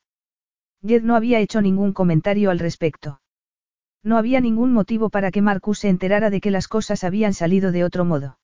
Jed 0.86 1.02
no 1.02 1.16
había 1.16 1.40
hecho 1.40 1.62
ningún 1.62 1.94
comentario 1.94 2.50
al 2.50 2.58
respecto. 2.58 3.20
No 4.04 4.18
había 4.18 4.40
ningún 4.40 4.72
motivo 4.72 5.08
para 5.08 5.30
que 5.30 5.40
Marcus 5.40 5.78
se 5.78 5.88
enterara 5.88 6.28
de 6.28 6.40
que 6.40 6.50
las 6.50 6.68
cosas 6.68 7.04
habían 7.04 7.32
salido 7.32 7.72
de 7.72 7.84
otro 7.84 8.04
modo. 8.04 8.38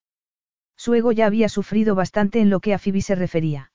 Su 0.77 0.95
ego 0.95 1.13
ya 1.13 1.27
había 1.27 1.49
sufrido 1.49 1.95
bastante 1.95 2.41
en 2.41 2.49
lo 2.49 2.61
que 2.61 2.73
a 2.73 2.79
Phoebe 2.79 3.03
se 3.03 3.15
refería. 3.15 3.73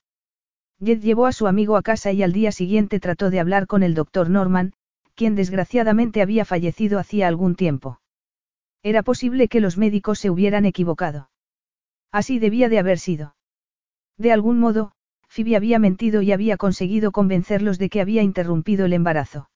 Jed 0.83 1.01
llevó 1.01 1.27
a 1.27 1.31
su 1.31 1.45
amigo 1.45 1.77
a 1.77 1.83
casa 1.83 2.11
y 2.11 2.23
al 2.23 2.33
día 2.33 2.51
siguiente 2.51 2.99
trató 2.99 3.29
de 3.29 3.39
hablar 3.39 3.67
con 3.67 3.83
el 3.83 3.93
doctor 3.93 4.29
Norman, 4.29 4.73
quien 5.13 5.35
desgraciadamente 5.35 6.21
había 6.23 6.43
fallecido 6.43 6.97
hacía 6.97 7.27
algún 7.27 7.55
tiempo. 7.55 7.99
Era 8.81 9.03
posible 9.03 9.47
que 9.47 9.61
los 9.61 9.77
médicos 9.77 10.17
se 10.19 10.31
hubieran 10.31 10.65
equivocado. 10.65 11.29
Así 12.11 12.39
debía 12.39 12.67
de 12.67 12.79
haber 12.79 12.97
sido. 12.97 13.35
De 14.17 14.31
algún 14.31 14.59
modo, 14.59 14.93
Phoebe 15.33 15.55
había 15.55 15.79
mentido 15.79 16.21
y 16.21 16.31
había 16.31 16.57
conseguido 16.57 17.11
convencerlos 17.11 17.79
de 17.79 17.89
que 17.89 18.01
había 18.01 18.21
interrumpido 18.21 18.85
el 18.85 18.93
embarazo. 18.93 19.49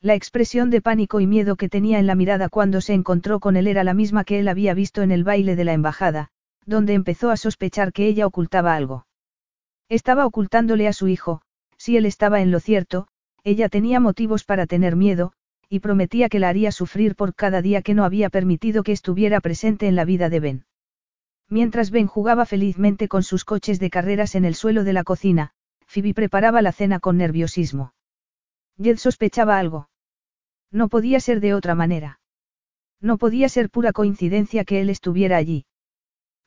La 0.00 0.14
expresión 0.14 0.70
de 0.70 0.80
pánico 0.80 1.18
y 1.18 1.26
miedo 1.26 1.56
que 1.56 1.68
tenía 1.68 1.98
en 1.98 2.06
la 2.06 2.14
mirada 2.14 2.48
cuando 2.48 2.80
se 2.80 2.94
encontró 2.94 3.40
con 3.40 3.56
él 3.56 3.66
era 3.66 3.82
la 3.82 3.94
misma 3.94 4.22
que 4.22 4.38
él 4.38 4.46
había 4.46 4.74
visto 4.74 5.02
en 5.02 5.10
el 5.10 5.24
baile 5.24 5.56
de 5.56 5.64
la 5.64 5.72
embajada, 5.72 6.28
donde 6.66 6.94
empezó 6.94 7.32
a 7.32 7.36
sospechar 7.36 7.92
que 7.92 8.06
ella 8.06 8.28
ocultaba 8.28 8.76
algo. 8.76 9.08
Estaba 9.88 10.24
ocultándole 10.24 10.86
a 10.86 10.92
su 10.92 11.08
hijo, 11.08 11.42
si 11.76 11.96
él 11.96 12.06
estaba 12.06 12.40
en 12.40 12.52
lo 12.52 12.60
cierto, 12.60 13.08
ella 13.42 13.68
tenía 13.68 13.98
motivos 13.98 14.44
para 14.44 14.66
tener 14.68 14.94
miedo, 14.94 15.32
y 15.68 15.80
prometía 15.80 16.28
que 16.28 16.38
la 16.38 16.48
haría 16.48 16.70
sufrir 16.70 17.16
por 17.16 17.34
cada 17.34 17.60
día 17.60 17.82
que 17.82 17.94
no 17.94 18.04
había 18.04 18.30
permitido 18.30 18.84
que 18.84 18.92
estuviera 18.92 19.40
presente 19.40 19.88
en 19.88 19.96
la 19.96 20.04
vida 20.04 20.30
de 20.30 20.38
Ben. 20.38 20.64
Mientras 21.52 21.90
Ben 21.90 22.06
jugaba 22.06 22.46
felizmente 22.46 23.08
con 23.08 23.22
sus 23.22 23.44
coches 23.44 23.78
de 23.78 23.90
carreras 23.90 24.34
en 24.36 24.46
el 24.46 24.54
suelo 24.54 24.84
de 24.84 24.94
la 24.94 25.04
cocina, 25.04 25.50
Phoebe 25.86 26.14
preparaba 26.14 26.62
la 26.62 26.72
cena 26.72 26.98
con 26.98 27.18
nerviosismo. 27.18 27.92
Jed 28.78 28.96
sospechaba 28.96 29.58
algo. 29.58 29.90
No 30.70 30.88
podía 30.88 31.20
ser 31.20 31.40
de 31.40 31.52
otra 31.52 31.74
manera. 31.74 32.20
No 33.02 33.18
podía 33.18 33.50
ser 33.50 33.68
pura 33.68 33.92
coincidencia 33.92 34.64
que 34.64 34.80
él 34.80 34.88
estuviera 34.88 35.36
allí. 35.36 35.66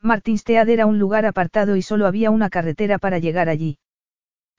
Martinstead 0.01 0.67
era 0.69 0.87
un 0.87 0.97
lugar 0.97 1.27
apartado 1.27 1.75
y 1.75 1.83
solo 1.83 2.07
había 2.07 2.31
una 2.31 2.49
carretera 2.49 2.97
para 2.97 3.19
llegar 3.19 3.47
allí. 3.47 3.77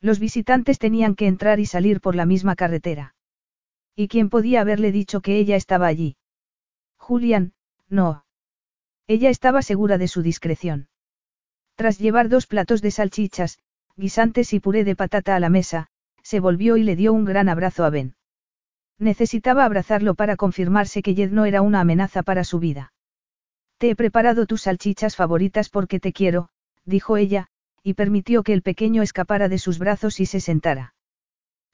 Los 0.01 0.21
visitantes 0.21 0.79
tenían 0.79 1.17
que 1.17 1.27
entrar 1.27 1.59
y 1.59 1.67
salir 1.67 2.01
por 2.01 2.15
la 2.15 2.25
misma 2.25 2.55
carretera. 2.55 3.17
¿Y 3.97 4.07
quién 4.07 4.31
podía 4.31 4.61
haberle 4.61 4.93
dicho 4.93 5.23
que 5.23 5.39
ella 5.41 5.57
estaba 5.57 5.89
allí? 5.89 6.17
Julian, 6.99 7.53
no. 7.89 8.26
Ella 9.09 9.31
estaba 9.31 9.63
segura 9.63 9.99
de 9.99 10.09
su 10.09 10.23
discreción. 10.23 10.89
Tras 11.77 11.99
llevar 11.99 12.29
dos 12.29 12.47
platos 12.47 12.83
de 12.83 12.91
salchichas, 12.91 13.59
guisantes 13.97 14.53
y 14.53 14.61
puré 14.61 14.83
de 14.85 14.97
patata 14.97 15.37
a 15.37 15.41
la 15.41 15.49
mesa, 15.49 15.89
se 16.23 16.41
volvió 16.41 16.77
y 16.77 16.83
le 16.83 16.97
dio 16.97 17.13
un 17.13 17.25
gran 17.25 17.49
abrazo 17.49 17.85
a 17.85 17.91
Ben. 17.91 18.17
Necesitaba 18.99 19.65
abrazarlo 19.65 20.15
para 20.15 20.37
confirmarse 20.37 21.03
que 21.03 21.15
Jed 21.15 21.31
no 21.31 21.45
era 21.45 21.63
una 21.63 21.81
amenaza 21.81 22.23
para 22.23 22.45
su 22.45 22.59
vida. 22.59 22.93
Te 23.79 23.91
he 23.91 23.97
preparado 23.97 24.47
tus 24.47 24.63
salchichas 24.63 25.17
favoritas 25.17 25.69
porque 25.69 26.01
te 26.01 26.13
quiero, 26.13 26.49
dijo 26.85 27.17
ella, 27.17 27.49
y 27.83 27.95
permitió 27.95 28.43
que 28.43 28.55
el 28.55 28.63
pequeño 28.63 29.03
escapara 29.03 29.49
de 29.49 29.59
sus 29.59 29.79
brazos 29.79 30.19
y 30.19 30.27
se 30.27 30.41
sentara. 30.41 30.95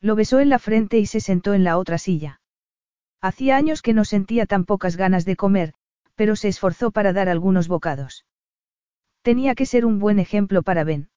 Lo 0.00 0.16
besó 0.16 0.40
en 0.40 0.48
la 0.48 0.58
frente 0.58 0.98
y 0.98 1.06
se 1.06 1.20
sentó 1.20 1.54
en 1.54 1.64
la 1.64 1.78
otra 1.78 1.96
silla. 1.96 2.40
Hacía 3.20 3.56
años 3.56 3.82
que 3.82 3.94
no 3.94 4.04
sentía 4.04 4.46
tan 4.46 4.64
pocas 4.64 4.96
ganas 4.96 5.24
de 5.24 5.36
comer, 5.36 5.74
pero 6.22 6.36
se 6.36 6.46
esforzó 6.46 6.92
para 6.92 7.12
dar 7.12 7.28
algunos 7.28 7.66
bocados. 7.66 8.24
Tenía 9.22 9.56
que 9.56 9.66
ser 9.66 9.84
un 9.84 9.98
buen 9.98 10.20
ejemplo 10.20 10.62
para 10.62 10.84
Ben. 10.84 11.08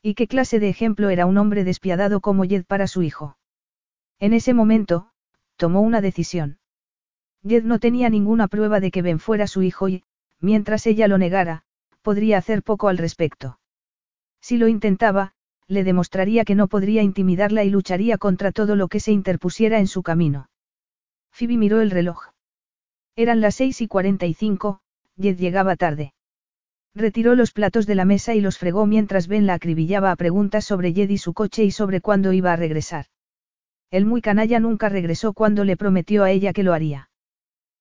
¿Y 0.00 0.14
qué 0.14 0.26
clase 0.26 0.58
de 0.58 0.70
ejemplo 0.70 1.10
era 1.10 1.26
un 1.26 1.36
hombre 1.36 1.64
despiadado 1.64 2.22
como 2.22 2.44
Jed 2.44 2.64
para 2.64 2.86
su 2.86 3.02
hijo? 3.02 3.36
En 4.18 4.32
ese 4.32 4.54
momento, 4.54 5.10
tomó 5.56 5.82
una 5.82 6.00
decisión. 6.00 6.60
Jed 7.46 7.64
no 7.64 7.78
tenía 7.78 8.08
ninguna 8.08 8.48
prueba 8.48 8.80
de 8.80 8.90
que 8.90 9.02
Ben 9.02 9.18
fuera 9.18 9.46
su 9.46 9.60
hijo 9.60 9.90
y, 9.90 10.02
mientras 10.40 10.86
ella 10.86 11.08
lo 11.08 11.18
negara, 11.18 11.64
podría 12.00 12.38
hacer 12.38 12.62
poco 12.62 12.88
al 12.88 12.96
respecto. 12.96 13.58
Si 14.40 14.56
lo 14.56 14.66
intentaba, 14.66 15.34
le 15.66 15.84
demostraría 15.84 16.46
que 16.46 16.54
no 16.54 16.68
podría 16.68 17.02
intimidarla 17.02 17.64
y 17.64 17.68
lucharía 17.68 18.16
contra 18.16 18.50
todo 18.50 18.76
lo 18.76 18.88
que 18.88 18.98
se 18.98 19.12
interpusiera 19.12 19.78
en 19.78 19.88
su 19.88 20.02
camino. 20.02 20.48
Phoebe 21.32 21.58
miró 21.58 21.82
el 21.82 21.90
reloj. 21.90 22.32
Eran 23.14 23.40
las 23.40 23.56
seis 23.56 23.80
y 23.82 23.88
cuarenta 23.88 24.26
y 24.26 24.34
cinco, 24.34 24.80
Jed 25.20 25.36
llegaba 25.36 25.76
tarde. 25.76 26.14
Retiró 26.94 27.34
los 27.34 27.52
platos 27.52 27.86
de 27.86 27.94
la 27.94 28.06
mesa 28.06 28.34
y 28.34 28.40
los 28.40 28.58
fregó 28.58 28.86
mientras 28.86 29.28
Ben 29.28 29.46
la 29.46 29.54
acribillaba 29.54 30.10
a 30.10 30.16
preguntas 30.16 30.64
sobre 30.64 30.94
Jed 30.94 31.10
y 31.10 31.18
su 31.18 31.34
coche 31.34 31.64
y 31.64 31.70
sobre 31.70 32.00
cuándo 32.00 32.32
iba 32.32 32.52
a 32.52 32.56
regresar. 32.56 33.06
El 33.90 34.06
muy 34.06 34.22
canalla 34.22 34.60
nunca 34.60 34.88
regresó 34.88 35.34
cuando 35.34 35.64
le 35.64 35.76
prometió 35.76 36.24
a 36.24 36.30
ella 36.30 36.54
que 36.54 36.62
lo 36.62 36.72
haría. 36.72 37.10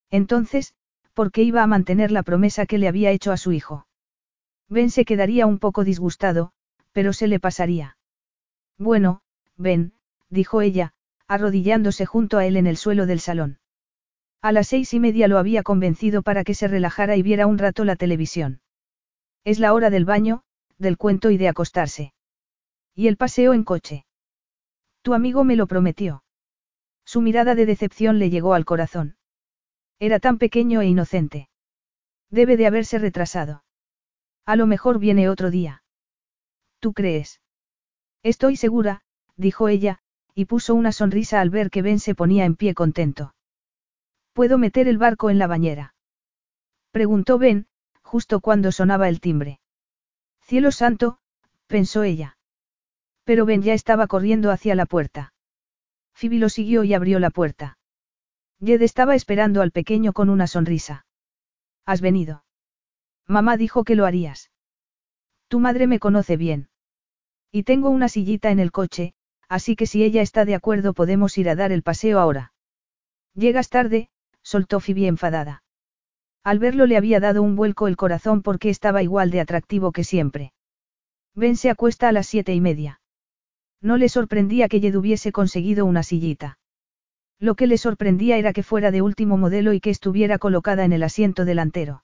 Entonces, 0.09 0.75
¿por 1.13 1.31
qué 1.31 1.43
iba 1.43 1.63
a 1.63 1.67
mantener 1.67 2.11
la 2.11 2.23
promesa 2.23 2.65
que 2.65 2.77
le 2.77 2.89
había 2.89 3.11
hecho 3.11 3.31
a 3.31 3.37
su 3.37 3.53
hijo? 3.53 3.87
Ben 4.67 4.89
se 4.89 5.05
quedaría 5.05 5.45
un 5.45 5.59
poco 5.59 5.85
disgustado, 5.85 6.51
pero 6.91 7.13
se 7.13 7.27
le 7.27 7.39
pasaría. 7.39 7.97
Bueno, 8.77 9.21
Ben, 9.55 9.93
dijo 10.29 10.61
ella, 10.61 10.93
arrodillándose 11.27 12.05
junto 12.05 12.37
a 12.37 12.45
él 12.45 12.57
en 12.57 12.67
el 12.67 12.75
suelo 12.75 13.05
del 13.05 13.21
salón. 13.21 13.60
A 14.41 14.51
las 14.51 14.69
seis 14.69 14.93
y 14.93 14.99
media 14.99 15.27
lo 15.27 15.37
había 15.37 15.61
convencido 15.61 16.23
para 16.23 16.43
que 16.43 16.55
se 16.55 16.67
relajara 16.67 17.15
y 17.15 17.21
viera 17.21 17.45
un 17.45 17.59
rato 17.59 17.85
la 17.85 17.95
televisión. 17.95 18.61
Es 19.43 19.59
la 19.59 19.73
hora 19.73 19.91
del 19.91 20.05
baño, 20.05 20.41
del 20.79 20.97
cuento 20.97 21.29
y 21.29 21.37
de 21.37 21.47
acostarse. 21.47 22.13
Y 22.95 23.07
el 23.07 23.17
paseo 23.17 23.53
en 23.53 23.63
coche. 23.63 24.05
Tu 25.03 25.13
amigo 25.13 25.43
me 25.43 25.55
lo 25.55 25.67
prometió. 25.67 26.23
Su 27.05 27.21
mirada 27.21 27.53
de 27.53 27.65
decepción 27.67 28.17
le 28.17 28.29
llegó 28.29 28.55
al 28.55 28.65
corazón. 28.65 29.15
Era 29.99 30.19
tan 30.19 30.39
pequeño 30.39 30.81
e 30.81 30.87
inocente. 30.87 31.49
Debe 32.31 32.57
de 32.57 32.65
haberse 32.65 32.97
retrasado. 32.97 33.63
A 34.45 34.55
lo 34.55 34.65
mejor 34.65 34.97
viene 34.97 35.29
otro 35.29 35.51
día. 35.51 35.83
¿Tú 36.79 36.93
crees? 36.93 37.41
Estoy 38.23 38.55
segura, 38.55 39.01
dijo 39.35 39.67
ella, 39.67 39.99
y 40.33 40.45
puso 40.45 40.73
una 40.73 40.91
sonrisa 40.91 41.41
al 41.41 41.51
ver 41.51 41.69
que 41.69 41.83
Ben 41.83 41.99
se 41.99 42.15
ponía 42.15 42.45
en 42.45 42.55
pie 42.55 42.73
contento. 42.73 43.35
¿Puedo 44.33 44.57
meter 44.57 44.87
el 44.87 44.97
barco 44.97 45.29
en 45.29 45.39
la 45.39 45.47
bañera? 45.47 45.93
Preguntó 46.91 47.37
Ben, 47.37 47.67
justo 48.01 48.39
cuando 48.39 48.71
sonaba 48.71 49.09
el 49.09 49.19
timbre. 49.19 49.59
Cielo 50.41 50.71
santo, 50.71 51.19
pensó 51.67 52.03
ella. 52.03 52.37
Pero 53.23 53.45
Ben 53.45 53.61
ya 53.61 53.73
estaba 53.73 54.07
corriendo 54.07 54.51
hacia 54.51 54.75
la 54.75 54.85
puerta. 54.85 55.33
Phoebe 56.13 56.37
lo 56.37 56.49
siguió 56.49 56.83
y 56.83 56.93
abrió 56.93 57.19
la 57.19 57.29
puerta. 57.29 57.77
Jed 58.63 58.81
estaba 58.83 59.15
esperando 59.15 59.61
al 59.61 59.71
pequeño 59.71 60.13
con 60.13 60.29
una 60.29 60.45
sonrisa. 60.45 61.05
¿Has 61.85 61.99
venido? 61.99 62.45
Mamá 63.27 63.57
dijo 63.57 63.83
que 63.83 63.95
lo 63.95 64.05
harías. 64.05 64.51
Tu 65.47 65.59
madre 65.59 65.87
me 65.87 65.99
conoce 65.99 66.37
bien. 66.37 66.69
Y 67.51 67.63
tengo 67.63 67.89
una 67.89 68.07
sillita 68.07 68.51
en 68.51 68.59
el 68.59 68.71
coche, 68.71 69.13
así 69.49 69.75
que 69.75 69.87
si 69.87 70.03
ella 70.03 70.21
está 70.21 70.45
de 70.45 70.55
acuerdo 70.55 70.93
podemos 70.93 71.37
ir 71.37 71.49
a 71.49 71.55
dar 71.55 71.71
el 71.71 71.81
paseo 71.81 72.19
ahora. 72.19 72.53
Llegas 73.33 73.69
tarde, 73.69 74.10
soltó 74.51 74.81
Phoebe 74.81 75.07
enfadada. 75.07 75.63
Al 76.43 76.59
verlo 76.59 76.85
le 76.85 76.97
había 76.97 77.21
dado 77.21 77.41
un 77.41 77.55
vuelco 77.55 77.87
el 77.87 77.95
corazón 77.95 78.41
porque 78.41 78.69
estaba 78.69 79.01
igual 79.01 79.31
de 79.31 79.39
atractivo 79.39 79.93
que 79.93 80.03
siempre. 80.03 80.51
Ben 81.33 81.55
se 81.55 81.69
acuesta 81.69 82.09
a 82.09 82.11
las 82.11 82.27
siete 82.27 82.53
y 82.53 82.59
media. 82.59 82.99
No 83.81 83.95
le 83.95 84.09
sorprendía 84.09 84.67
que 84.67 84.81
Jed 84.81 84.95
hubiese 84.95 85.31
conseguido 85.31 85.85
una 85.85 86.03
sillita. 86.03 86.59
Lo 87.39 87.55
que 87.55 87.65
le 87.65 87.77
sorprendía 87.77 88.37
era 88.37 88.51
que 88.51 88.61
fuera 88.61 88.91
de 88.91 89.01
último 89.01 89.37
modelo 89.37 89.71
y 89.71 89.79
que 89.79 89.89
estuviera 89.89 90.37
colocada 90.37 90.83
en 90.83 90.91
el 90.91 91.03
asiento 91.03 91.45
delantero. 91.45 92.03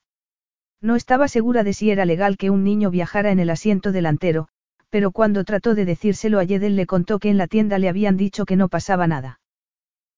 No 0.80 0.96
estaba 0.96 1.28
segura 1.28 1.66
de 1.66 1.74
si 1.74 1.92
era 1.92 2.06
legal 2.06 2.38
que 2.38 2.50
un 2.50 2.64
niño 2.64 2.90
viajara 2.92 3.32
en 3.32 3.40
el 3.40 3.50
asiento 3.50 3.92
delantero, 3.92 4.48
pero 4.90 5.12
cuando 5.12 5.44
trató 5.44 5.76
de 5.76 5.84
decírselo 5.84 6.40
a 6.40 6.46
Jed 6.46 6.64
él 6.64 6.78
le 6.78 6.86
contó 6.86 7.20
que 7.20 7.30
en 7.30 7.38
la 7.38 7.48
tienda 7.48 7.78
le 7.78 7.90
habían 7.90 8.16
dicho 8.16 8.46
que 8.46 8.56
no 8.56 8.70
pasaba 8.70 9.06
nada. 9.06 9.42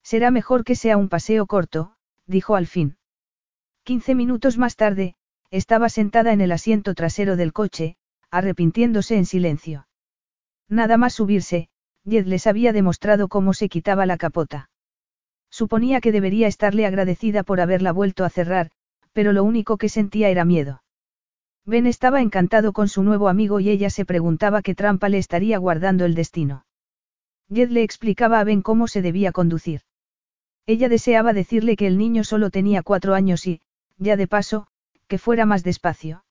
Será 0.04 0.30
mejor 0.30 0.64
que 0.64 0.76
sea 0.76 0.96
un 0.96 1.10
paseo 1.10 1.48
corto, 1.48 1.96
dijo 2.30 2.56
al 2.56 2.68
fin. 2.68 2.96
Quince 3.84 4.16
minutos 4.16 4.58
más 4.58 4.76
tarde, 4.76 5.16
estaba 5.50 5.90
sentada 5.90 6.32
en 6.32 6.42
el 6.42 6.52
asiento 6.52 6.94
trasero 6.94 7.36
del 7.36 7.54
coche, 7.54 7.98
arrepintiéndose 8.30 9.18
en 9.18 9.26
silencio. 9.26 9.88
Nada 10.70 10.98
más 10.98 11.14
subirse, 11.14 11.70
Jed 12.08 12.28
les 12.28 12.46
había 12.46 12.72
demostrado 12.72 13.28
cómo 13.28 13.54
se 13.54 13.68
quitaba 13.68 14.06
la 14.06 14.18
capota. 14.18 14.70
Suponía 15.50 16.00
que 16.00 16.12
debería 16.12 16.48
estarle 16.48 16.86
agradecida 16.86 17.42
por 17.42 17.60
haberla 17.60 17.92
vuelto 17.92 18.24
a 18.24 18.30
cerrar, 18.30 18.70
pero 19.12 19.34
lo 19.34 19.44
único 19.44 19.78
que 19.78 19.90
sentía 19.90 20.30
era 20.30 20.46
miedo. 20.46 20.84
Ben 21.66 21.88
estaba 21.88 22.22
encantado 22.22 22.74
con 22.74 22.88
su 22.88 23.04
nuevo 23.04 23.28
amigo 23.28 23.60
y 23.60 23.70
ella 23.70 23.90
se 23.90 24.06
preguntaba 24.06 24.62
qué 24.62 24.76
trampa 24.76 25.10
le 25.10 25.18
estaría 25.18 25.58
guardando 25.58 26.06
el 26.06 26.14
destino. 26.14 26.66
Jed 27.52 27.72
le 27.72 27.82
explicaba 27.82 28.40
a 28.40 28.44
Ben 28.44 28.62
cómo 28.62 28.88
se 28.88 29.02
debía 29.02 29.32
conducir. 29.32 29.82
Ella 30.74 30.88
deseaba 30.88 31.34
decirle 31.34 31.76
que 31.76 31.88
el 31.88 31.98
niño 31.98 32.24
solo 32.24 32.52
tenía 32.52 32.84
cuatro 32.84 33.16
años 33.16 33.48
y, 33.48 33.62
ya 33.98 34.16
de 34.18 34.28
paso, 34.28 34.68
que 35.08 35.18
fuera 35.18 35.48
más 35.48 35.64
despacio. 35.64 36.24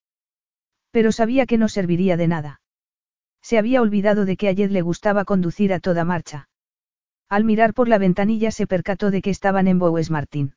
Pero 0.93 1.11
sabía 1.11 1.45
que 1.45 1.59
no 1.59 1.69
serviría 1.69 2.17
de 2.17 2.29
nada. 2.29 2.61
Se 3.43 3.59
había 3.59 3.83
olvidado 3.83 4.27
de 4.27 4.37
que 4.37 4.49
a 4.49 4.55
Jed 4.55 4.71
le 4.71 4.81
gustaba 4.81 5.25
conducir 5.25 5.73
a 5.73 5.81
toda 5.81 6.05
marcha. 6.05 6.49
Al 7.29 7.43
mirar 7.43 7.75
por 7.75 7.89
la 7.89 7.99
ventanilla 7.99 8.53
se 8.53 8.69
percató 8.69 9.11
de 9.11 9.23
que 9.23 9.31
estaban 9.31 9.67
en 9.67 9.81
Bowes 9.81 10.09
Martin. 10.09 10.55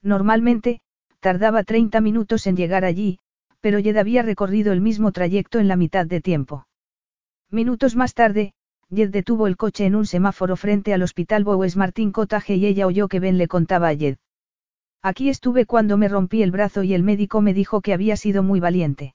Normalmente, 0.00 0.80
tardaba 1.18 1.64
30 1.64 2.00
minutos 2.00 2.46
en 2.46 2.54
llegar 2.54 2.84
allí, 2.84 3.18
pero 3.60 3.80
Jed 3.80 3.96
había 3.96 4.22
recorrido 4.22 4.72
el 4.72 4.80
mismo 4.80 5.10
trayecto 5.10 5.58
en 5.58 5.66
la 5.66 5.74
mitad 5.74 6.06
de 6.06 6.20
tiempo. 6.20 6.68
Minutos 7.50 7.96
más 7.96 8.14
tarde, 8.14 8.54
Jed 8.94 9.10
detuvo 9.10 9.46
el 9.46 9.56
coche 9.56 9.86
en 9.86 9.94
un 9.94 10.04
semáforo 10.04 10.54
frente 10.54 10.92
al 10.92 11.02
hospital 11.02 11.44
Bowes 11.44 11.76
Martin 11.76 12.12
Cottage 12.12 12.56
y 12.56 12.66
ella 12.66 12.86
oyó 12.86 13.08
que 13.08 13.20
Ben 13.20 13.38
le 13.38 13.48
contaba 13.48 13.88
a 13.88 13.96
Jed. 13.96 14.18
Aquí 15.00 15.30
estuve 15.30 15.64
cuando 15.64 15.96
me 15.96 16.08
rompí 16.08 16.42
el 16.42 16.50
brazo 16.50 16.82
y 16.82 16.92
el 16.92 17.02
médico 17.02 17.40
me 17.40 17.54
dijo 17.54 17.80
que 17.80 17.94
había 17.94 18.16
sido 18.16 18.42
muy 18.42 18.60
valiente. 18.60 19.14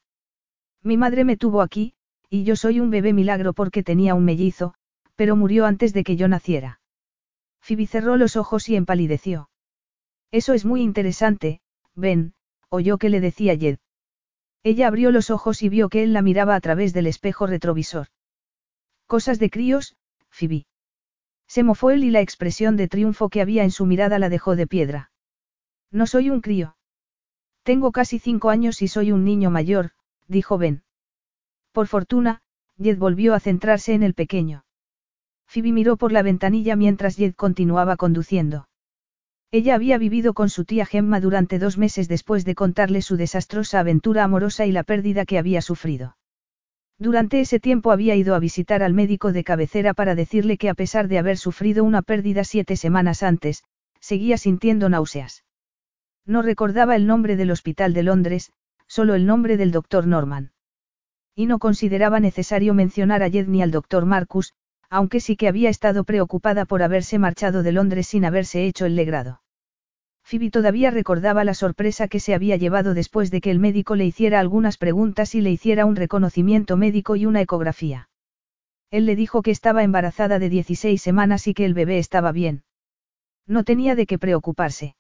Mi 0.82 0.98
madre 0.98 1.24
me 1.26 1.38
tuvo 1.38 1.62
aquí, 1.62 1.94
y 2.28 2.44
yo 2.44 2.56
soy 2.56 2.80
un 2.80 2.90
bebé 2.90 3.14
milagro 3.14 3.54
porque 3.54 3.84
tenía 3.84 4.16
un 4.16 4.26
mellizo, 4.26 4.74
pero 5.16 5.36
murió 5.36 5.66
antes 5.66 5.94
de 5.94 6.04
que 6.04 6.16
yo 6.16 6.28
naciera. 6.28 6.82
Phoebe 7.62 7.86
cerró 7.86 8.18
los 8.18 8.36
ojos 8.36 8.68
y 8.70 8.76
empalideció. 8.76 9.50
Eso 10.32 10.54
es 10.54 10.66
muy 10.66 10.82
interesante, 10.82 11.62
Ben, 11.96 12.34
oyó 12.70 12.98
que 12.98 13.10
le 13.10 13.22
decía 13.22 13.56
Jed. 13.56 13.78
Ella 14.64 14.88
abrió 14.88 15.12
los 15.12 15.30
ojos 15.30 15.62
y 15.62 15.70
vio 15.70 15.88
que 15.88 16.04
él 16.04 16.14
la 16.14 16.22
miraba 16.22 16.56
a 16.56 16.62
través 16.62 16.94
del 16.94 17.08
espejo 17.08 17.46
retrovisor. 17.48 18.08
Cosas 19.08 19.40
de 19.40 19.50
críos, 19.50 19.96
Phoebe. 20.30 20.66
Se 21.48 21.64
mofó 21.64 21.92
él 21.92 22.04
y 22.04 22.12
la 22.12 22.20
expresión 22.20 22.76
de 22.76 22.90
triunfo 22.90 23.30
que 23.30 23.42
había 23.42 23.64
en 23.64 23.72
su 23.72 23.86
mirada 23.86 24.20
la 24.20 24.28
dejó 24.28 24.58
de 24.58 24.68
piedra. 24.68 25.12
No 25.92 26.08
soy 26.08 26.30
un 26.30 26.42
crío. 26.42 26.76
Tengo 27.64 27.94
casi 27.94 28.20
cinco 28.20 28.50
años 28.50 28.82
y 28.82 28.90
soy 28.90 29.14
un 29.14 29.24
niño 29.24 29.50
mayor, 29.50 29.92
dijo 30.28 30.58
Ben. 30.58 30.84
Por 31.72 31.88
fortuna, 31.88 32.42
Jed 32.78 32.98
volvió 32.98 33.34
a 33.34 33.40
centrarse 33.40 33.94
en 33.94 34.04
el 34.04 34.14
pequeño. 34.14 34.66
Phoebe 35.48 35.72
miró 35.72 35.96
por 35.96 36.12
la 36.12 36.22
ventanilla 36.22 36.76
mientras 36.76 37.16
Jed 37.16 37.34
continuaba 37.34 37.96
conduciendo. 37.96 38.68
Ella 39.52 39.76
había 39.76 39.98
vivido 39.98 40.34
con 40.34 40.50
su 40.50 40.66
tía 40.66 40.86
Gemma 40.86 41.22
durante 41.22 41.60
dos 41.60 41.78
meses 41.78 42.10
después 42.10 42.44
de 42.44 42.56
contarle 42.56 43.02
su 43.02 43.16
desastrosa 43.16 43.80
aventura 43.80 44.26
amorosa 44.26 44.66
y 44.66 44.74
la 44.74 44.84
pérdida 44.84 45.26
que 45.26 45.38
había 45.38 45.62
sufrido. 45.62 46.17
Durante 47.00 47.40
ese 47.40 47.60
tiempo 47.60 47.92
había 47.92 48.16
ido 48.16 48.34
a 48.34 48.40
visitar 48.40 48.82
al 48.82 48.94
médico 48.94 49.32
de 49.32 49.44
cabecera 49.44 49.94
para 49.94 50.16
decirle 50.16 50.58
que 50.58 50.70
a 50.70 50.74
pesar 50.74 51.08
de 51.08 51.20
haber 51.20 51.38
sufrido 51.38 51.84
una 51.84 52.02
pérdida 52.02 52.44
siete 52.44 52.76
semanas 52.76 53.22
antes, 53.22 53.64
seguía 54.00 54.38
sintiendo 54.38 54.90
náuseas. 54.90 55.44
No 56.26 56.42
recordaba 56.42 56.96
el 56.96 57.06
nombre 57.06 57.36
del 57.36 57.52
hospital 57.52 57.94
de 57.94 58.04
Londres, 58.04 58.52
solo 58.88 59.14
el 59.14 59.26
nombre 59.26 59.58
del 59.58 59.72
doctor 59.72 60.08
Norman. 60.08 60.52
Y 61.36 61.46
no 61.46 61.60
consideraba 61.60 62.20
necesario 62.20 62.74
mencionar 62.74 63.22
a 63.22 63.30
Jed 63.30 63.48
ni 63.48 63.62
al 63.62 63.70
doctor 63.70 64.06
Marcus, 64.06 64.54
aunque 64.90 65.20
sí 65.20 65.36
que 65.36 65.48
había 65.48 65.70
estado 65.70 66.04
preocupada 66.04 66.66
por 66.66 66.82
haberse 66.82 67.20
marchado 67.20 67.62
de 67.62 67.74
Londres 67.74 68.08
sin 68.08 68.26
haberse 68.26 68.66
hecho 68.66 68.86
el 68.86 68.96
legrado. 68.96 69.42
Phoebe 70.28 70.52
todavía 70.52 70.92
recordaba 70.92 71.46
la 71.46 71.54
sorpresa 71.54 72.10
que 72.10 72.20
se 72.20 72.34
había 72.34 72.58
llevado 72.58 72.94
después 72.94 73.32
de 73.32 73.40
que 73.40 73.50
el 73.50 73.60
médico 73.60 73.96
le 73.96 74.06
hiciera 74.06 74.42
algunas 74.42 74.78
preguntas 74.78 75.34
y 75.36 75.40
le 75.40 75.52
hiciera 75.52 75.86
un 75.86 75.96
reconocimiento 75.96 76.76
médico 76.76 77.16
y 77.16 77.26
una 77.26 77.40
ecografía. 77.40 78.10
Él 78.92 79.06
le 79.06 79.16
dijo 79.16 79.42
que 79.42 79.52
estaba 79.52 79.84
embarazada 79.84 80.38
de 80.38 80.50
16 80.50 81.02
semanas 81.02 81.48
y 81.48 81.54
que 81.54 81.64
el 81.64 81.74
bebé 81.74 81.98
estaba 81.98 82.34
bien. 82.34 82.66
No 83.48 83.64
tenía 83.64 83.96
de 83.96 84.06
qué 84.06 84.20
preocuparse. 84.20 84.98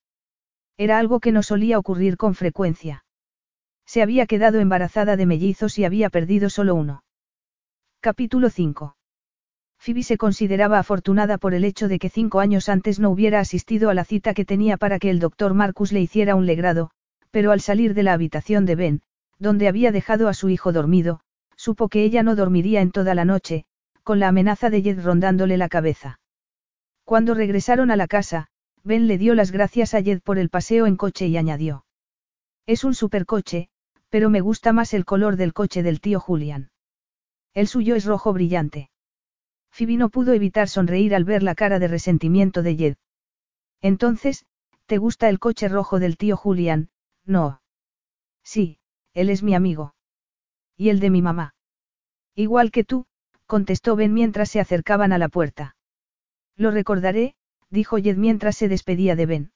Era 0.77 0.97
algo 0.97 1.19
que 1.19 1.33
no 1.33 1.43
solía 1.43 1.77
ocurrir 1.77 2.15
con 2.15 2.33
frecuencia. 2.33 3.03
Se 3.85 4.01
había 4.01 4.27
quedado 4.27 4.61
embarazada 4.61 5.17
de 5.17 5.25
mellizos 5.25 5.77
y 5.77 5.83
había 5.83 6.09
perdido 6.09 6.49
solo 6.49 6.73
uno. 6.73 7.03
Capítulo 7.99 8.49
5. 8.49 8.96
Phoebe 9.87 10.03
se 10.03 10.17
consideraba 10.17 10.79
afortunada 10.79 11.37
por 11.37 11.53
el 11.53 11.63
hecho 11.63 11.87
de 11.87 11.97
que 11.97 12.09
cinco 12.09 12.41
años 12.41 12.67
antes 12.67 12.99
no 12.99 13.09
hubiera 13.09 13.39
asistido 13.39 13.89
a 13.89 13.93
la 13.93 14.03
cita 14.03 14.33
que 14.33 14.43
tenía 14.43 14.75
para 14.75 14.99
que 14.99 15.09
el 15.09 15.19
doctor 15.19 15.53
Marcus 15.53 15.93
le 15.93 16.01
hiciera 16.01 16.35
un 16.35 16.45
legrado, 16.45 16.91
pero 17.31 17.53
al 17.53 17.61
salir 17.61 17.93
de 17.93 18.03
la 18.03 18.11
habitación 18.11 18.65
de 18.65 18.75
Ben, 18.75 19.01
donde 19.39 19.69
había 19.69 19.93
dejado 19.93 20.27
a 20.27 20.33
su 20.33 20.49
hijo 20.49 20.73
dormido, 20.73 21.21
supo 21.55 21.87
que 21.87 22.03
ella 22.03 22.21
no 22.21 22.35
dormiría 22.35 22.81
en 22.81 22.91
toda 22.91 23.15
la 23.15 23.23
noche, 23.23 23.63
con 24.03 24.19
la 24.19 24.27
amenaza 24.27 24.69
de 24.69 24.81
Jed 24.81 25.01
rondándole 25.01 25.55
la 25.55 25.69
cabeza. 25.69 26.19
Cuando 27.05 27.33
regresaron 27.33 27.89
a 27.89 27.95
la 27.95 28.07
casa, 28.07 28.47
Ben 28.83 29.07
le 29.07 29.17
dio 29.17 29.35
las 29.35 29.51
gracias 29.51 29.93
a 29.93 30.01
Jed 30.01 30.19
por 30.19 30.37
el 30.37 30.49
paseo 30.49 30.85
en 30.85 30.97
coche 30.97 31.27
y 31.27 31.37
añadió. 31.37 31.85
Es 32.65 32.83
un 32.83 32.93
supercoche, 32.93 33.69
pero 34.09 34.29
me 34.29 34.41
gusta 34.41 34.73
más 34.73 34.93
el 34.93 35.05
color 35.05 35.37
del 35.37 35.53
coche 35.53 35.81
del 35.81 36.01
tío 36.01 36.19
Julian. 36.19 36.71
El 37.53 37.69
suyo 37.69 37.95
es 37.95 38.03
rojo 38.03 38.33
brillante. 38.33 38.89
Phoebe 39.77 39.95
no 39.95 40.09
pudo 40.09 40.33
evitar 40.33 40.69
sonreír 40.69 41.13
al 41.13 41.23
ver 41.23 41.43
la 41.43 41.53
cara 41.53 41.77
de 41.77 41.87
resentimiento 41.87 42.63
de 42.63 42.75
Jed. 42.75 42.95
Entonces, 43.79 44.47
¿te 44.87 44.97
gusta 44.97 45.29
el 45.29 45.37
coche 45.37 45.67
rojo 45.67 45.99
del 45.99 46.17
tío 46.17 46.35
Julian? 46.35 46.89
No. 47.25 47.61
Sí, 48.43 48.79
él 49.13 49.29
es 49.29 49.43
mi 49.43 49.53
amigo. 49.53 49.93
¿Y 50.77 50.89
el 50.89 50.99
de 50.99 51.11
mi 51.11 51.21
mamá? 51.21 51.53
Igual 52.33 52.71
que 52.71 52.83
tú, 52.85 53.05
contestó 53.45 53.95
Ben 53.95 54.15
mientras 54.15 54.49
se 54.49 54.59
acercaban 54.59 55.13
a 55.13 55.19
la 55.19 55.29
puerta. 55.29 55.75
Lo 56.55 56.71
recordaré, 56.71 57.35
dijo 57.69 57.97
Jed 57.97 58.17
mientras 58.17 58.57
se 58.57 58.69
despedía 58.69 59.15
de 59.15 59.27
Ben. 59.27 59.51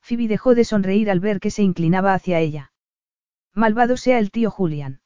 Phoebe 0.00 0.26
dejó 0.26 0.54
de 0.54 0.64
sonreír 0.64 1.10
al 1.10 1.20
ver 1.20 1.38
que 1.38 1.50
se 1.50 1.62
inclinaba 1.62 2.14
hacia 2.14 2.40
ella. 2.40 2.72
Malvado 3.52 3.98
sea 3.98 4.20
el 4.20 4.30
tío 4.30 4.50
Julian. 4.50 5.02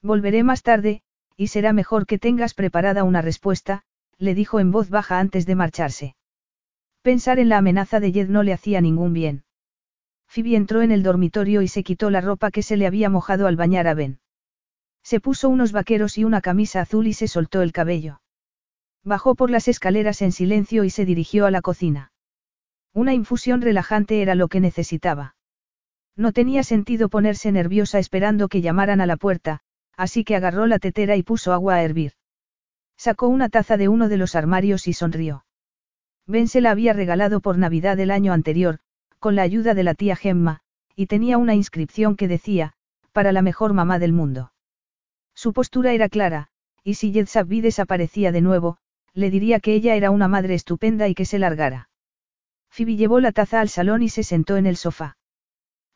Volveré 0.00 0.42
más 0.42 0.64
tarde, 0.64 1.04
y 1.36 1.48
será 1.48 1.72
mejor 1.72 2.06
que 2.06 2.18
tengas 2.18 2.54
preparada 2.54 3.04
una 3.04 3.22
respuesta, 3.22 3.82
le 4.18 4.34
dijo 4.34 4.60
en 4.60 4.70
voz 4.70 4.88
baja 4.88 5.18
antes 5.18 5.46
de 5.46 5.54
marcharse. 5.54 6.16
Pensar 7.02 7.38
en 7.38 7.48
la 7.48 7.58
amenaza 7.58 7.98
de 7.98 8.12
Jed 8.12 8.28
no 8.28 8.42
le 8.42 8.52
hacía 8.52 8.80
ningún 8.80 9.12
bien. 9.12 9.44
Phoebe 10.28 10.56
entró 10.56 10.82
en 10.82 10.92
el 10.92 11.02
dormitorio 11.02 11.62
y 11.62 11.68
se 11.68 11.82
quitó 11.82 12.08
la 12.10 12.20
ropa 12.20 12.50
que 12.50 12.62
se 12.62 12.76
le 12.76 12.86
había 12.86 13.10
mojado 13.10 13.46
al 13.46 13.56
bañar 13.56 13.86
a 13.86 13.94
Ben. 13.94 14.20
Se 15.02 15.20
puso 15.20 15.48
unos 15.48 15.72
vaqueros 15.72 16.16
y 16.16 16.24
una 16.24 16.40
camisa 16.40 16.80
azul 16.80 17.06
y 17.06 17.12
se 17.12 17.28
soltó 17.28 17.60
el 17.60 17.72
cabello. 17.72 18.20
Bajó 19.04 19.34
por 19.34 19.50
las 19.50 19.66
escaleras 19.66 20.22
en 20.22 20.30
silencio 20.30 20.84
y 20.84 20.90
se 20.90 21.04
dirigió 21.04 21.44
a 21.44 21.50
la 21.50 21.60
cocina. 21.60 22.12
Una 22.94 23.14
infusión 23.14 23.60
relajante 23.62 24.22
era 24.22 24.34
lo 24.34 24.48
que 24.48 24.60
necesitaba. 24.60 25.34
No 26.14 26.32
tenía 26.32 26.62
sentido 26.62 27.08
ponerse 27.08 27.50
nerviosa 27.50 27.98
esperando 27.98 28.48
que 28.48 28.60
llamaran 28.60 29.00
a 29.00 29.06
la 29.06 29.16
puerta, 29.16 29.60
así 30.02 30.24
que 30.24 30.34
agarró 30.34 30.66
la 30.66 30.80
tetera 30.80 31.14
y 31.14 31.22
puso 31.22 31.52
agua 31.52 31.76
a 31.76 31.82
hervir. 31.84 32.14
Sacó 32.96 33.28
una 33.28 33.48
taza 33.48 33.76
de 33.76 33.86
uno 33.86 34.08
de 34.08 34.16
los 34.16 34.34
armarios 34.34 34.88
y 34.88 34.94
sonrió. 34.94 35.44
Ben 36.26 36.48
se 36.48 36.60
la 36.60 36.72
había 36.72 36.92
regalado 36.92 37.40
por 37.40 37.56
Navidad 37.56 37.96
del 37.96 38.10
año 38.10 38.32
anterior, 38.32 38.80
con 39.20 39.36
la 39.36 39.42
ayuda 39.42 39.74
de 39.74 39.84
la 39.84 39.94
tía 39.94 40.16
Gemma, 40.16 40.58
y 40.96 41.06
tenía 41.06 41.38
una 41.38 41.54
inscripción 41.54 42.16
que 42.16 42.26
decía, 42.26 42.72
para 43.12 43.30
la 43.30 43.42
mejor 43.42 43.74
mamá 43.74 44.00
del 44.00 44.12
mundo. 44.12 44.52
Su 45.34 45.52
postura 45.52 45.92
era 45.92 46.08
clara, 46.08 46.48
y 46.82 46.94
si 46.94 47.12
Jed 47.12 47.28
desaparecía 47.62 48.32
de 48.32 48.40
nuevo, 48.40 48.78
le 49.14 49.30
diría 49.30 49.60
que 49.60 49.72
ella 49.72 49.94
era 49.94 50.10
una 50.10 50.26
madre 50.26 50.54
estupenda 50.54 51.06
y 51.06 51.14
que 51.14 51.26
se 51.26 51.38
largara. 51.38 51.90
Phoebe 52.70 52.96
llevó 52.96 53.20
la 53.20 53.30
taza 53.30 53.60
al 53.60 53.68
salón 53.68 54.02
y 54.02 54.08
se 54.08 54.24
sentó 54.24 54.56
en 54.56 54.66
el 54.66 54.76
sofá. 54.76 55.16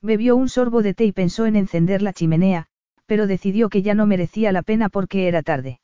Bebió 0.00 0.36
un 0.36 0.48
sorbo 0.48 0.82
de 0.82 0.94
té 0.94 1.06
y 1.06 1.10
pensó 1.10 1.46
en 1.46 1.56
encender 1.56 2.02
la 2.02 2.12
chimenea, 2.12 2.68
pero 3.06 3.26
decidió 3.26 3.68
que 3.68 3.82
ya 3.82 3.94
no 3.94 4.06
merecía 4.06 4.52
la 4.52 4.62
pena 4.62 4.88
porque 4.88 5.28
era 5.28 5.42
tarde. 5.42 5.80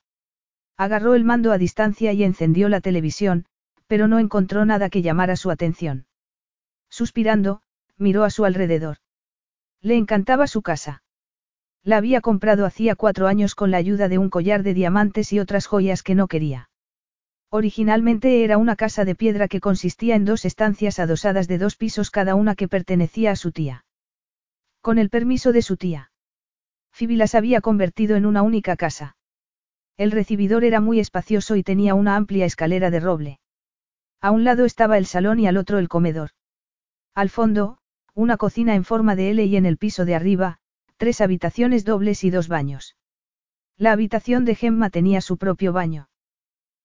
Agarró 0.76 1.14
el 1.14 1.24
mando 1.24 1.52
a 1.52 1.58
distancia 1.58 2.12
y 2.12 2.24
encendió 2.24 2.68
la 2.68 2.80
televisión, 2.80 3.46
pero 3.86 4.08
no 4.08 4.18
encontró 4.18 4.64
nada 4.64 4.90
que 4.90 5.02
llamara 5.02 5.36
su 5.36 5.50
atención. 5.50 6.06
Suspirando, 6.88 7.62
miró 7.96 8.24
a 8.24 8.30
su 8.30 8.44
alrededor. 8.44 8.98
Le 9.80 9.96
encantaba 9.96 10.46
su 10.46 10.62
casa. 10.62 11.02
La 11.84 11.96
había 11.96 12.20
comprado 12.20 12.64
hacía 12.64 12.94
cuatro 12.94 13.26
años 13.26 13.54
con 13.54 13.70
la 13.70 13.76
ayuda 13.76 14.08
de 14.08 14.18
un 14.18 14.30
collar 14.30 14.62
de 14.62 14.74
diamantes 14.74 15.32
y 15.32 15.40
otras 15.40 15.66
joyas 15.66 16.02
que 16.02 16.14
no 16.14 16.28
quería. 16.28 16.70
Originalmente 17.50 18.44
era 18.44 18.56
una 18.56 18.76
casa 18.76 19.04
de 19.04 19.14
piedra 19.14 19.48
que 19.48 19.60
consistía 19.60 20.14
en 20.14 20.24
dos 20.24 20.44
estancias 20.44 20.98
adosadas 20.98 21.48
de 21.48 21.58
dos 21.58 21.76
pisos 21.76 22.10
cada 22.10 22.34
una 22.34 22.54
que 22.54 22.68
pertenecía 22.68 23.32
a 23.32 23.36
su 23.36 23.52
tía. 23.52 23.84
Con 24.80 24.98
el 24.98 25.10
permiso 25.10 25.52
de 25.52 25.62
su 25.62 25.76
tía. 25.76 26.11
Phoebe 26.92 27.16
las 27.16 27.34
había 27.34 27.60
convertido 27.60 28.16
en 28.16 28.26
una 28.26 28.42
única 28.42 28.76
casa. 28.76 29.16
El 29.96 30.10
recibidor 30.10 30.64
era 30.64 30.80
muy 30.80 31.00
espacioso 31.00 31.56
y 31.56 31.62
tenía 31.62 31.94
una 31.94 32.16
amplia 32.16 32.44
escalera 32.44 32.90
de 32.90 33.00
roble. 33.00 33.40
A 34.20 34.30
un 34.30 34.44
lado 34.44 34.64
estaba 34.64 34.98
el 34.98 35.06
salón 35.06 35.40
y 35.40 35.46
al 35.46 35.56
otro 35.56 35.78
el 35.78 35.88
comedor. 35.88 36.30
Al 37.14 37.30
fondo, 37.30 37.78
una 38.14 38.36
cocina 38.36 38.74
en 38.74 38.84
forma 38.84 39.16
de 39.16 39.30
L 39.30 39.44
y 39.44 39.56
en 39.56 39.66
el 39.66 39.78
piso 39.78 40.04
de 40.04 40.14
arriba, 40.14 40.58
tres 40.96 41.20
habitaciones 41.20 41.84
dobles 41.84 42.24
y 42.24 42.30
dos 42.30 42.48
baños. 42.48 42.96
La 43.76 43.92
habitación 43.92 44.44
de 44.44 44.54
Gemma 44.54 44.90
tenía 44.90 45.20
su 45.22 45.38
propio 45.38 45.72
baño. 45.72 46.08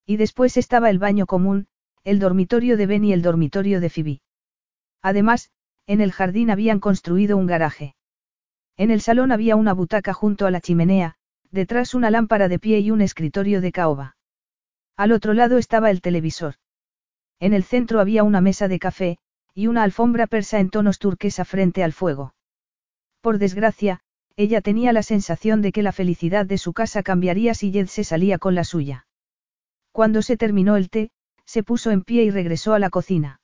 Y 0.05 0.15
después 0.15 0.55
estaba 0.55 0.89
el 0.89 0.99
baño 0.99 1.25
común, 1.25 1.67
el 2.05 2.19
dormitorio 2.19 2.77
de 2.77 2.87
Ben 2.87 3.03
y 3.03 3.11
el 3.11 3.21
dormitorio 3.21 3.81
de 3.81 3.89
Phoebe. 3.89 4.21
Además, 5.01 5.51
en 5.85 5.99
el 5.99 6.13
jardín 6.13 6.49
habían 6.49 6.79
construido 6.79 7.35
un 7.37 7.45
garaje. 7.45 7.96
En 8.77 8.91
el 8.91 9.01
salón 9.01 9.31
había 9.31 9.55
una 9.55 9.73
butaca 9.73 10.13
junto 10.13 10.45
a 10.45 10.51
la 10.51 10.61
chimenea, 10.61 11.15
detrás 11.51 11.95
una 11.95 12.11
lámpara 12.11 12.47
de 12.47 12.59
pie 12.59 12.79
y 12.79 12.91
un 12.91 13.01
escritorio 13.01 13.59
de 13.59 13.71
caoba. 13.71 14.15
Al 14.95 15.11
otro 15.11 15.33
lado 15.33 15.57
estaba 15.57 15.89
el 15.89 16.01
televisor. 16.01 16.55
En 17.39 17.53
el 17.53 17.63
centro 17.63 17.99
había 17.99 18.23
una 18.23 18.41
mesa 18.41 18.67
de 18.67 18.79
café, 18.79 19.17
y 19.53 19.67
una 19.67 19.83
alfombra 19.83 20.27
persa 20.27 20.59
en 20.59 20.69
tonos 20.69 20.99
turquesa 20.99 21.43
frente 21.43 21.83
al 21.83 21.93
fuego. 21.93 22.35
Por 23.21 23.39
desgracia, 23.39 24.01
ella 24.35 24.61
tenía 24.61 24.93
la 24.93 25.01
sensación 25.01 25.63
de 25.63 25.71
que 25.71 25.81
la 25.81 25.91
felicidad 25.91 26.45
de 26.45 26.59
su 26.59 26.73
casa 26.73 27.01
cambiaría 27.01 27.55
si 27.55 27.71
Jed 27.71 27.87
se 27.87 28.03
salía 28.03 28.37
con 28.37 28.53
la 28.53 28.63
suya. 28.63 29.07
Cuando 29.91 30.21
se 30.21 30.37
terminó 30.37 30.77
el 30.77 30.91
té, 30.91 31.09
se 31.45 31.63
puso 31.63 31.89
en 31.89 32.03
pie 32.03 32.23
y 32.23 32.29
regresó 32.29 32.75
a 32.75 32.79
la 32.79 32.91
cocina. 32.91 33.41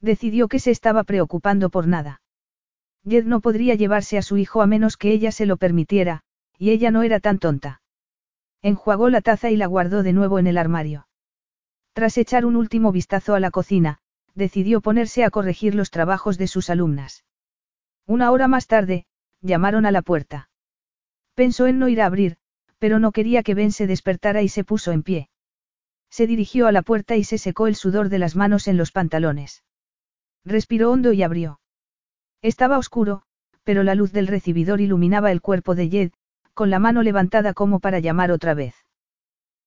Decidió 0.00 0.48
que 0.48 0.58
se 0.58 0.70
estaba 0.70 1.04
preocupando 1.04 1.68
por 1.68 1.86
nada. 1.86 2.22
Jed 3.08 3.24
no 3.24 3.40
podría 3.40 3.74
llevarse 3.74 4.18
a 4.18 4.22
su 4.22 4.36
hijo 4.36 4.62
a 4.62 4.66
menos 4.66 4.96
que 4.96 5.12
ella 5.12 5.30
se 5.30 5.46
lo 5.46 5.56
permitiera, 5.56 6.22
y 6.58 6.70
ella 6.70 6.90
no 6.90 7.02
era 7.02 7.20
tan 7.20 7.38
tonta. 7.38 7.80
Enjuagó 8.62 9.10
la 9.10 9.20
taza 9.20 9.50
y 9.50 9.56
la 9.56 9.66
guardó 9.66 10.02
de 10.02 10.12
nuevo 10.12 10.38
en 10.38 10.46
el 10.46 10.58
armario. 10.58 11.06
Tras 11.92 12.18
echar 12.18 12.44
un 12.44 12.56
último 12.56 12.90
vistazo 12.90 13.34
a 13.34 13.40
la 13.40 13.50
cocina, 13.50 13.98
decidió 14.34 14.80
ponerse 14.80 15.24
a 15.24 15.30
corregir 15.30 15.74
los 15.74 15.90
trabajos 15.90 16.36
de 16.36 16.48
sus 16.48 16.68
alumnas. 16.68 17.24
Una 18.06 18.30
hora 18.30 18.48
más 18.48 18.66
tarde, 18.66 19.06
llamaron 19.40 19.86
a 19.86 19.92
la 19.92 20.02
puerta. 20.02 20.50
Pensó 21.34 21.66
en 21.66 21.78
no 21.78 21.88
ir 21.88 22.00
a 22.00 22.06
abrir, 22.06 22.38
pero 22.78 22.98
no 22.98 23.12
quería 23.12 23.42
que 23.42 23.54
Ben 23.54 23.72
se 23.72 23.86
despertara 23.86 24.42
y 24.42 24.48
se 24.48 24.64
puso 24.64 24.92
en 24.92 25.02
pie. 25.02 25.30
Se 26.10 26.26
dirigió 26.26 26.66
a 26.66 26.72
la 26.72 26.82
puerta 26.82 27.16
y 27.16 27.24
se 27.24 27.38
secó 27.38 27.66
el 27.66 27.76
sudor 27.76 28.08
de 28.08 28.18
las 28.18 28.36
manos 28.36 28.68
en 28.68 28.76
los 28.76 28.90
pantalones. 28.90 29.64
Respiró 30.44 30.90
hondo 30.90 31.12
y 31.12 31.22
abrió. 31.22 31.60
Estaba 32.42 32.78
oscuro, 32.78 33.22
pero 33.64 33.82
la 33.82 33.94
luz 33.94 34.12
del 34.12 34.26
recibidor 34.26 34.80
iluminaba 34.80 35.32
el 35.32 35.40
cuerpo 35.40 35.74
de 35.74 35.88
Jed, 35.88 36.12
con 36.54 36.70
la 36.70 36.78
mano 36.78 37.02
levantada 37.02 37.54
como 37.54 37.80
para 37.80 37.98
llamar 37.98 38.30
otra 38.30 38.54
vez. 38.54 38.74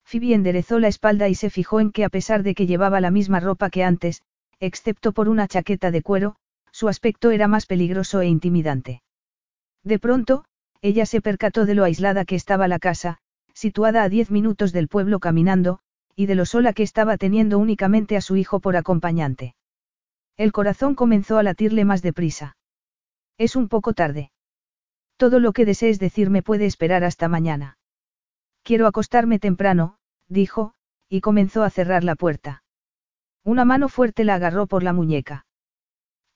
Phoebe 0.04 0.34
enderezó 0.34 0.78
la 0.78 0.88
espalda 0.88 1.28
y 1.28 1.34
se 1.34 1.50
fijó 1.50 1.80
en 1.80 1.92
que 1.92 2.04
a 2.04 2.08
pesar 2.08 2.42
de 2.42 2.54
que 2.54 2.66
llevaba 2.66 3.00
la 3.00 3.10
misma 3.10 3.38
ropa 3.38 3.70
que 3.70 3.84
antes, 3.84 4.22
excepto 4.58 5.12
por 5.12 5.28
una 5.28 5.46
chaqueta 5.46 5.90
de 5.90 6.02
cuero, 6.02 6.36
su 6.72 6.88
aspecto 6.88 7.30
era 7.30 7.48
más 7.48 7.66
peligroso 7.66 8.20
e 8.20 8.26
intimidante. 8.26 9.02
De 9.84 9.98
pronto, 9.98 10.44
ella 10.82 11.06
se 11.06 11.20
percató 11.20 11.66
de 11.66 11.74
lo 11.74 11.84
aislada 11.84 12.24
que 12.24 12.34
estaba 12.34 12.68
la 12.68 12.78
casa, 12.78 13.18
situada 13.54 14.02
a 14.02 14.08
diez 14.08 14.30
minutos 14.30 14.72
del 14.72 14.88
pueblo 14.88 15.20
caminando, 15.20 15.80
y 16.16 16.26
de 16.26 16.34
lo 16.34 16.46
sola 16.46 16.72
que 16.72 16.82
estaba 16.82 17.16
teniendo 17.16 17.58
únicamente 17.58 18.16
a 18.16 18.20
su 18.20 18.36
hijo 18.36 18.60
por 18.60 18.76
acompañante. 18.76 19.54
El 20.36 20.52
corazón 20.52 20.94
comenzó 20.94 21.38
a 21.38 21.42
latirle 21.42 21.84
más 21.84 22.02
deprisa. 22.02 22.56
Es 23.40 23.56
un 23.56 23.68
poco 23.68 23.94
tarde. 23.94 24.32
Todo 25.16 25.40
lo 25.40 25.54
que 25.54 25.64
desees 25.64 25.98
decirme 25.98 26.42
puede 26.42 26.66
esperar 26.66 27.04
hasta 27.04 27.26
mañana. 27.26 27.78
Quiero 28.62 28.86
acostarme 28.86 29.38
temprano, 29.38 29.96
dijo, 30.28 30.74
y 31.08 31.22
comenzó 31.22 31.62
a 31.62 31.70
cerrar 31.70 32.04
la 32.04 32.16
puerta. 32.16 32.62
Una 33.42 33.64
mano 33.64 33.88
fuerte 33.88 34.24
la 34.24 34.34
agarró 34.34 34.66
por 34.66 34.82
la 34.82 34.92
muñeca. 34.92 35.46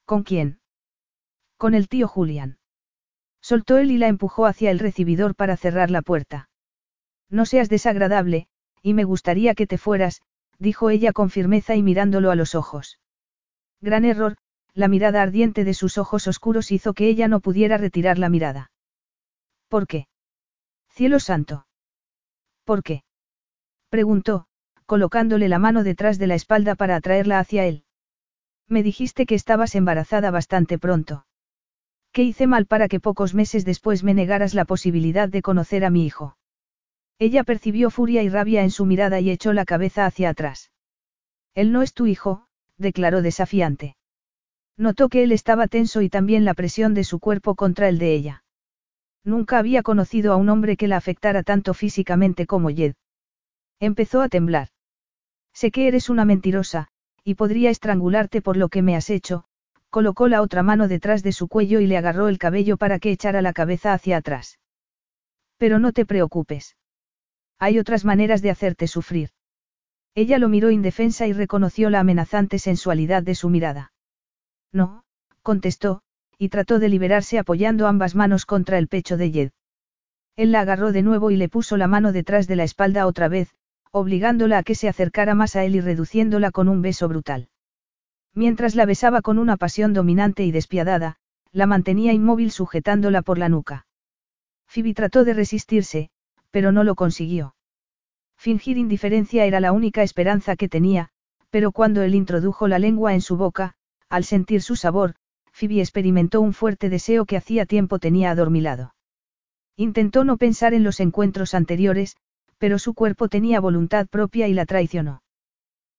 ¿Con 0.06 0.22
quién? 0.22 0.60
Con 1.58 1.74
el 1.74 1.88
tío 1.90 2.08
Julián. 2.08 2.56
Soltó 3.42 3.76
él 3.76 3.90
y 3.90 3.98
la 3.98 4.08
empujó 4.08 4.46
hacia 4.46 4.70
el 4.70 4.78
recibidor 4.78 5.34
para 5.34 5.58
cerrar 5.58 5.90
la 5.90 6.00
puerta. 6.00 6.48
No 7.28 7.44
seas 7.44 7.68
desagradable, 7.68 8.48
y 8.80 8.94
me 8.94 9.04
gustaría 9.04 9.54
que 9.54 9.66
te 9.66 9.76
fueras, 9.76 10.22
dijo 10.58 10.88
ella 10.88 11.12
con 11.12 11.28
firmeza 11.28 11.74
y 11.74 11.82
mirándolo 11.82 12.30
a 12.30 12.34
los 12.34 12.54
ojos. 12.54 12.98
Gran 13.82 14.06
error, 14.06 14.38
la 14.74 14.88
mirada 14.88 15.22
ardiente 15.22 15.64
de 15.64 15.72
sus 15.72 15.98
ojos 15.98 16.26
oscuros 16.26 16.72
hizo 16.72 16.94
que 16.94 17.08
ella 17.08 17.28
no 17.28 17.40
pudiera 17.40 17.78
retirar 17.78 18.18
la 18.18 18.28
mirada. 18.28 18.72
¿Por 19.68 19.86
qué? 19.86 20.08
Cielo 20.90 21.20
santo. 21.20 21.66
¿Por 22.64 22.82
qué? 22.82 23.04
preguntó, 23.88 24.46
colocándole 24.86 25.48
la 25.48 25.58
mano 25.58 25.84
detrás 25.84 26.18
de 26.18 26.26
la 26.26 26.34
espalda 26.34 26.74
para 26.74 26.96
atraerla 26.96 27.38
hacia 27.38 27.64
él. 27.66 27.84
Me 28.68 28.82
dijiste 28.82 29.26
que 29.26 29.34
estabas 29.34 29.74
embarazada 29.74 30.30
bastante 30.30 30.78
pronto. 30.78 31.26
¿Qué 32.12 32.22
hice 32.22 32.46
mal 32.46 32.66
para 32.66 32.88
que 32.88 33.00
pocos 33.00 33.34
meses 33.34 33.64
después 33.64 34.02
me 34.02 34.14
negaras 34.14 34.54
la 34.54 34.64
posibilidad 34.64 35.28
de 35.28 35.42
conocer 35.42 35.84
a 35.84 35.90
mi 35.90 36.06
hijo? 36.06 36.36
Ella 37.18 37.44
percibió 37.44 37.90
furia 37.90 38.22
y 38.22 38.28
rabia 38.28 38.62
en 38.62 38.70
su 38.70 38.86
mirada 38.86 39.20
y 39.20 39.30
echó 39.30 39.52
la 39.52 39.64
cabeza 39.64 40.06
hacia 40.06 40.30
atrás. 40.30 40.72
Él 41.54 41.70
no 41.70 41.82
es 41.82 41.92
tu 41.92 42.06
hijo, 42.06 42.46
declaró 42.76 43.22
desafiante. 43.22 43.96
Notó 44.76 45.08
que 45.08 45.22
él 45.22 45.32
estaba 45.32 45.68
tenso 45.68 46.02
y 46.02 46.08
también 46.08 46.44
la 46.44 46.54
presión 46.54 46.94
de 46.94 47.04
su 47.04 47.20
cuerpo 47.20 47.54
contra 47.54 47.88
el 47.88 47.98
de 47.98 48.14
ella. 48.14 48.44
Nunca 49.24 49.58
había 49.58 49.82
conocido 49.82 50.32
a 50.32 50.36
un 50.36 50.48
hombre 50.48 50.76
que 50.76 50.88
la 50.88 50.96
afectara 50.96 51.42
tanto 51.42 51.74
físicamente 51.74 52.46
como 52.46 52.68
Jed. 52.68 52.94
Empezó 53.80 54.20
a 54.20 54.28
temblar. 54.28 54.68
Sé 55.52 55.70
que 55.70 55.86
eres 55.86 56.10
una 56.10 56.24
mentirosa, 56.24 56.88
y 57.22 57.36
podría 57.36 57.70
estrangularte 57.70 58.42
por 58.42 58.56
lo 58.56 58.68
que 58.68 58.82
me 58.82 58.96
has 58.96 59.08
hecho, 59.08 59.44
colocó 59.88 60.28
la 60.28 60.42
otra 60.42 60.62
mano 60.62 60.88
detrás 60.88 61.22
de 61.22 61.32
su 61.32 61.48
cuello 61.48 61.80
y 61.80 61.86
le 61.86 61.96
agarró 61.96 62.28
el 62.28 62.38
cabello 62.38 62.76
para 62.76 62.98
que 62.98 63.12
echara 63.12 63.40
la 63.40 63.52
cabeza 63.52 63.92
hacia 63.92 64.16
atrás. 64.16 64.58
Pero 65.56 65.78
no 65.78 65.92
te 65.92 66.04
preocupes. 66.04 66.76
Hay 67.58 67.78
otras 67.78 68.04
maneras 68.04 68.42
de 68.42 68.50
hacerte 68.50 68.88
sufrir. 68.88 69.30
Ella 70.14 70.38
lo 70.38 70.48
miró 70.48 70.70
indefensa 70.70 71.26
y 71.26 71.32
reconoció 71.32 71.88
la 71.90 72.00
amenazante 72.00 72.58
sensualidad 72.58 73.22
de 73.22 73.34
su 73.34 73.48
mirada. 73.48 73.93
No, 74.74 75.04
contestó, 75.42 76.02
y 76.36 76.48
trató 76.48 76.80
de 76.80 76.88
liberarse 76.88 77.38
apoyando 77.38 77.86
ambas 77.86 78.14
manos 78.14 78.44
contra 78.44 78.76
el 78.76 78.88
pecho 78.88 79.16
de 79.16 79.30
Jed. 79.30 79.50
Él 80.36 80.50
la 80.50 80.60
agarró 80.60 80.90
de 80.90 81.02
nuevo 81.02 81.30
y 81.30 81.36
le 81.36 81.48
puso 81.48 81.76
la 81.76 81.86
mano 81.86 82.10
detrás 82.10 82.48
de 82.48 82.56
la 82.56 82.64
espalda 82.64 83.06
otra 83.06 83.28
vez, 83.28 83.54
obligándola 83.92 84.58
a 84.58 84.62
que 84.64 84.74
se 84.74 84.88
acercara 84.88 85.36
más 85.36 85.54
a 85.54 85.64
él 85.64 85.76
y 85.76 85.80
reduciéndola 85.80 86.50
con 86.50 86.68
un 86.68 86.82
beso 86.82 87.08
brutal. 87.08 87.48
Mientras 88.34 88.74
la 88.74 88.84
besaba 88.84 89.22
con 89.22 89.38
una 89.38 89.56
pasión 89.56 89.94
dominante 89.94 90.44
y 90.44 90.50
despiadada, 90.50 91.18
la 91.52 91.66
mantenía 91.66 92.12
inmóvil 92.12 92.50
sujetándola 92.50 93.22
por 93.22 93.38
la 93.38 93.48
nuca. 93.48 93.86
Phoebe 94.66 94.92
trató 94.92 95.22
de 95.22 95.34
resistirse, 95.34 96.10
pero 96.50 96.72
no 96.72 96.82
lo 96.82 96.96
consiguió. 96.96 97.54
Fingir 98.36 98.76
indiferencia 98.76 99.44
era 99.44 99.60
la 99.60 99.70
única 99.70 100.02
esperanza 100.02 100.56
que 100.56 100.68
tenía, 100.68 101.10
pero 101.50 101.70
cuando 101.70 102.02
él 102.02 102.16
introdujo 102.16 102.66
la 102.66 102.80
lengua 102.80 103.14
en 103.14 103.20
su 103.20 103.36
boca, 103.36 103.76
al 104.08 104.24
sentir 104.24 104.62
su 104.62 104.76
sabor, 104.76 105.14
Phoebe 105.52 105.80
experimentó 105.80 106.40
un 106.40 106.52
fuerte 106.52 106.88
deseo 106.88 107.26
que 107.26 107.36
hacía 107.36 107.66
tiempo 107.66 107.98
tenía 107.98 108.30
adormilado. 108.30 108.94
Intentó 109.76 110.24
no 110.24 110.36
pensar 110.36 110.74
en 110.74 110.84
los 110.84 111.00
encuentros 111.00 111.54
anteriores, 111.54 112.16
pero 112.58 112.78
su 112.78 112.94
cuerpo 112.94 113.28
tenía 113.28 113.60
voluntad 113.60 114.06
propia 114.08 114.48
y 114.48 114.54
la 114.54 114.66
traicionó. 114.66 115.22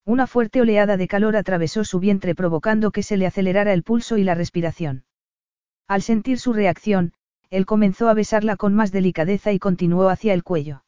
Una 0.06 0.28
fuerte 0.28 0.62
oleada 0.62 0.98
de 0.98 1.08
calor 1.08 1.36
atravesó 1.36 1.84
su 1.84 2.00
vientre 2.00 2.36
provocando 2.36 2.92
que 2.92 3.04
se 3.04 3.18
le 3.18 3.26
acelerara 3.26 3.74
el 3.74 3.84
pulso 3.84 4.18
y 4.18 4.24
la 4.24 4.36
respiración. 4.36 5.06
Al 5.88 6.02
sentir 6.02 6.40
su 6.40 6.54
reacción, 6.54 7.14
él 7.50 7.66
comenzó 7.66 8.10
a 8.10 8.14
besarla 8.14 8.56
con 8.56 8.74
más 8.74 8.92
delicadeza 8.92 9.52
y 9.52 9.60
continuó 9.60 10.10
hacia 10.10 10.34
el 10.34 10.44
cuello. 10.44 10.84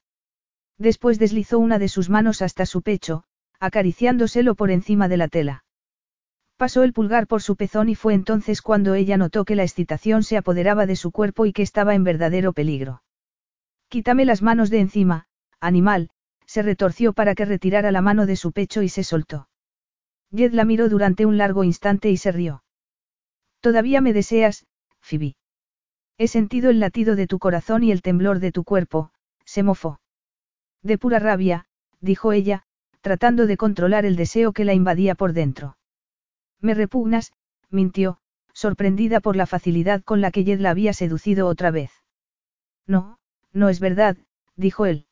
Después 0.78 1.20
deslizó 1.20 1.60
una 1.60 1.80
de 1.80 1.88
sus 1.88 2.10
manos 2.10 2.42
hasta 2.42 2.66
su 2.66 2.82
pecho, 2.82 3.24
acariciándoselo 3.60 4.56
por 4.56 4.72
encima 4.72 5.08
de 5.08 5.18
la 5.18 5.28
tela. 5.28 5.64
Pasó 6.58 6.82
el 6.82 6.92
pulgar 6.92 7.28
por 7.28 7.44
su 7.44 7.56
pezón 7.56 7.88
y 7.88 7.94
fue 7.96 8.16
entonces 8.16 8.64
cuando 8.64 8.96
ella 8.96 9.16
notó 9.16 9.46
que 9.46 9.56
la 9.56 9.64
excitación 9.64 10.24
se 10.24 10.38
apoderaba 10.38 10.88
de 10.88 10.96
su 10.96 11.12
cuerpo 11.12 11.46
y 11.46 11.54
que 11.54 11.62
estaba 11.62 11.94
en 11.94 12.04
verdadero 12.04 12.52
peligro. 12.52 13.04
Quítame 13.90 14.26
las 14.26 14.42
manos 14.42 14.72
de 14.72 14.80
encima, 14.80 15.28
animal, 15.60 16.10
se 16.48 16.64
retorció 16.64 17.14
para 17.14 17.36
que 17.36 17.46
retirara 17.46 17.92
la 17.92 18.02
mano 18.02 18.26
de 18.26 18.36
su 18.36 18.52
pecho 18.54 18.82
y 18.82 18.90
se 18.90 19.04
soltó. 19.04 19.50
Jed 20.36 20.52
la 20.54 20.66
miró 20.66 20.90
durante 20.90 21.28
un 21.28 21.38
largo 21.38 21.64
instante 21.64 22.10
y 22.10 22.18
se 22.18 22.32
rió. 22.32 22.64
Todavía 23.62 24.02
me 24.02 24.12
deseas, 24.12 24.66
Phoebe. 25.00 25.36
He 26.18 26.28
sentido 26.28 26.72
el 26.72 26.80
latido 26.80 27.16
de 27.16 27.28
tu 27.28 27.38
corazón 27.38 27.84
y 27.84 27.92
el 27.92 28.02
temblor 28.02 28.40
de 28.40 28.52
tu 28.52 28.64
cuerpo, 28.64 29.12
se 29.46 29.62
mofó. 29.62 30.00
De 30.82 30.98
pura 30.98 31.20
rabia, 31.20 31.68
dijo 32.02 32.34
ella, 32.34 32.64
tratando 33.02 33.46
de 33.46 33.58
controlar 33.58 34.06
el 34.06 34.16
deseo 34.16 34.54
que 34.54 34.66
la 34.66 34.74
invadía 34.74 35.14
por 35.14 35.34
dentro. 35.34 35.78
Me 36.62 36.74
repugnas, 36.74 37.34
mintió, 37.70 38.20
sorprendida 38.54 39.20
por 39.20 39.36
la 39.36 39.46
facilidad 39.46 40.04
con 40.04 40.22
la 40.22 40.32
que 40.32 40.44
Jed 40.44 40.60
la 40.60 40.72
había 40.72 40.94
seducido 40.94 41.48
otra 41.48 41.72
vez. 41.72 41.92
No, 42.88 43.20
no 43.54 43.70
es 43.70 43.80
verdad, 43.80 44.18
dijo 44.56 44.86
él. 44.86 45.06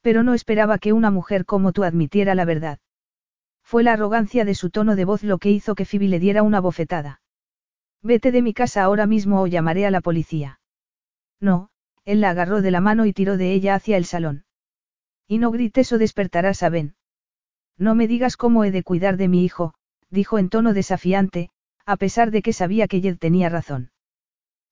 Pero 0.00 0.22
no 0.22 0.34
esperaba 0.34 0.78
que 0.78 0.92
una 0.92 1.10
mujer 1.10 1.44
como 1.44 1.72
tú 1.72 1.84
admitiera 1.84 2.34
la 2.34 2.44
verdad. 2.44 2.78
Fue 3.62 3.82
la 3.82 3.94
arrogancia 3.94 4.44
de 4.44 4.54
su 4.54 4.70
tono 4.70 4.96
de 4.96 5.04
voz 5.04 5.22
lo 5.22 5.38
que 5.38 5.50
hizo 5.50 5.74
que 5.74 5.84
Phoebe 5.84 6.08
le 6.08 6.20
diera 6.20 6.42
una 6.42 6.60
bofetada. 6.60 7.22
Vete 8.02 8.32
de 8.32 8.42
mi 8.42 8.52
casa 8.52 8.82
ahora 8.82 9.06
mismo 9.06 9.40
o 9.40 9.46
llamaré 9.46 9.86
a 9.86 9.90
la 9.90 10.02
policía. 10.02 10.60
No, 11.40 11.70
él 12.04 12.20
la 12.20 12.30
agarró 12.30 12.60
de 12.60 12.70
la 12.70 12.80
mano 12.80 13.06
y 13.06 13.14
tiró 13.14 13.38
de 13.38 13.52
ella 13.52 13.74
hacia 13.74 13.96
el 13.96 14.04
salón. 14.04 14.44
Y 15.26 15.38
no 15.38 15.50
grites 15.50 15.90
o 15.92 15.98
despertarás 15.98 16.62
a 16.62 16.68
Ben. 16.68 16.96
No 17.78 17.94
me 17.94 18.06
digas 18.06 18.36
cómo 18.36 18.64
he 18.64 18.70
de 18.70 18.82
cuidar 18.82 19.16
de 19.16 19.28
mi 19.28 19.44
hijo, 19.44 19.74
dijo 20.10 20.38
en 20.38 20.48
tono 20.48 20.74
desafiante, 20.74 21.50
a 21.86 21.96
pesar 21.96 22.30
de 22.30 22.42
que 22.42 22.52
sabía 22.52 22.88
que 22.88 23.00
Jed 23.00 23.18
tenía 23.18 23.48
razón. 23.48 23.90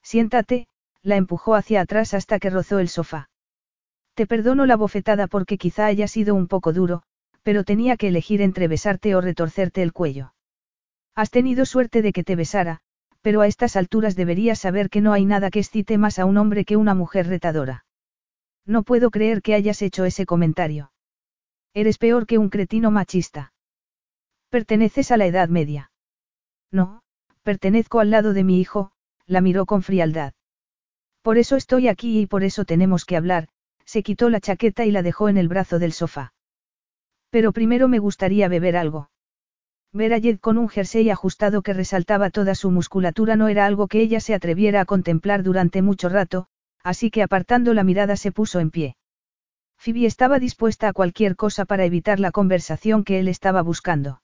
Siéntate, 0.03 0.67
la 1.03 1.17
empujó 1.17 1.55
hacia 1.55 1.81
atrás 1.81 2.15
hasta 2.15 2.39
que 2.39 2.51
rozó 2.51 2.79
el 2.79 2.89
sofá. 2.89 3.29
Te 4.15 4.27
perdono 4.27 4.67
la 4.67 4.77
bofetada 4.77 5.27
porque 5.27 5.59
quizá 5.59 5.87
haya 5.87 6.07
sido 6.09 6.35
un 6.35 6.47
poco 6.47 6.73
duro, 6.73 7.03
pero 7.43 7.65
tenía 7.65 7.97
que 7.97 8.09
elegir 8.09 8.43
entre 8.43 8.69
besarte 8.69 9.15
o 9.15 9.21
retorcerte 9.21 9.83
el 9.83 9.93
cuello. 9.93 10.35
Has 11.15 11.31
tenido 11.31 11.67
suerte 11.67 12.03
de 12.03 12.13
que 12.13 12.25
te 12.25 12.37
besara, 12.37 12.81
pero 13.21 13.41
a 13.41 13.47
estas 13.47 13.77
alturas 13.77 14.17
deberías 14.17 14.59
saber 14.59 14.91
que 14.91 15.01
no 15.01 15.13
hay 15.13 15.25
nada 15.25 15.51
que 15.51 15.61
excite 15.61 15.99
más 15.99 16.19
a 16.19 16.25
un 16.25 16.37
hombre 16.37 16.65
que 16.65 16.77
una 16.77 16.95
mujer 16.95 17.27
retadora. 17.29 17.85
No 18.67 18.83
puedo 18.83 19.11
creer 19.11 19.43
que 19.43 19.55
hayas 19.55 19.83
hecho 19.83 20.05
ese 20.05 20.27
comentario. 20.27 20.93
Eres 21.75 21.99
peor 21.99 22.27
que 22.27 22.39
un 22.39 22.49
cretino 22.49 22.91
machista. 22.91 23.52
Perteneces 24.53 25.11
a 25.11 25.17
la 25.17 25.25
Edad 25.25 25.49
Media. 25.49 25.91
No, 26.71 27.01
pertenezco 27.43 28.01
al 28.01 28.11
lado 28.11 28.35
de 28.35 28.45
mi 28.45 28.61
hijo, 28.61 28.93
la 29.25 29.41
miró 29.41 29.65
con 29.65 29.83
frialdad. 29.83 30.35
Por 31.23 31.39
eso 31.39 31.57
estoy 31.57 31.89
aquí 31.89 32.21
y 32.21 32.27
por 32.27 32.45
eso 32.45 32.67
tenemos 32.67 33.07
que 33.07 33.17
hablar, 33.17 33.49
se 33.87 34.03
quitó 34.03 34.29
la 34.29 34.41
chaqueta 34.41 34.85
y 34.85 34.91
la 34.91 35.01
dejó 35.01 35.31
en 35.31 35.39
el 35.39 35.49
brazo 35.49 35.79
del 35.79 35.95
sofá. 35.95 36.35
Pero 37.31 37.53
primero 37.53 37.89
me 37.89 37.99
gustaría 37.99 38.47
beber 38.49 38.77
algo. 38.77 39.09
Ver 39.91 40.13
a 40.13 40.21
Jed 40.21 40.39
con 40.39 40.59
un 40.59 40.69
jersey 40.69 41.09
ajustado 41.09 41.63
que 41.63 41.73
resaltaba 41.73 42.29
toda 42.29 42.55
su 42.55 42.71
musculatura 42.71 43.37
no 43.37 43.49
era 43.49 43.65
algo 43.65 43.89
que 43.89 44.03
ella 44.03 44.21
se 44.21 44.35
atreviera 44.35 44.83
a 44.83 44.85
contemplar 44.85 45.45
durante 45.45 45.81
mucho 45.81 46.11
rato, 46.11 46.47
así 46.85 47.11
que 47.11 47.23
apartando 47.23 47.73
la 47.73 47.85
mirada 47.85 48.17
se 48.17 48.33
puso 48.33 48.61
en 48.61 48.71
pie. 48.71 48.97
Phoebe 49.79 50.05
estaba 50.05 50.39
dispuesta 50.39 50.89
a 50.89 50.93
cualquier 50.93 51.37
cosa 51.37 51.65
para 51.65 51.87
evitar 51.87 52.21
la 52.21 52.33
conversación 52.33 53.03
que 53.03 53.19
él 53.19 53.29
estaba 53.29 53.63
buscando. 53.63 54.21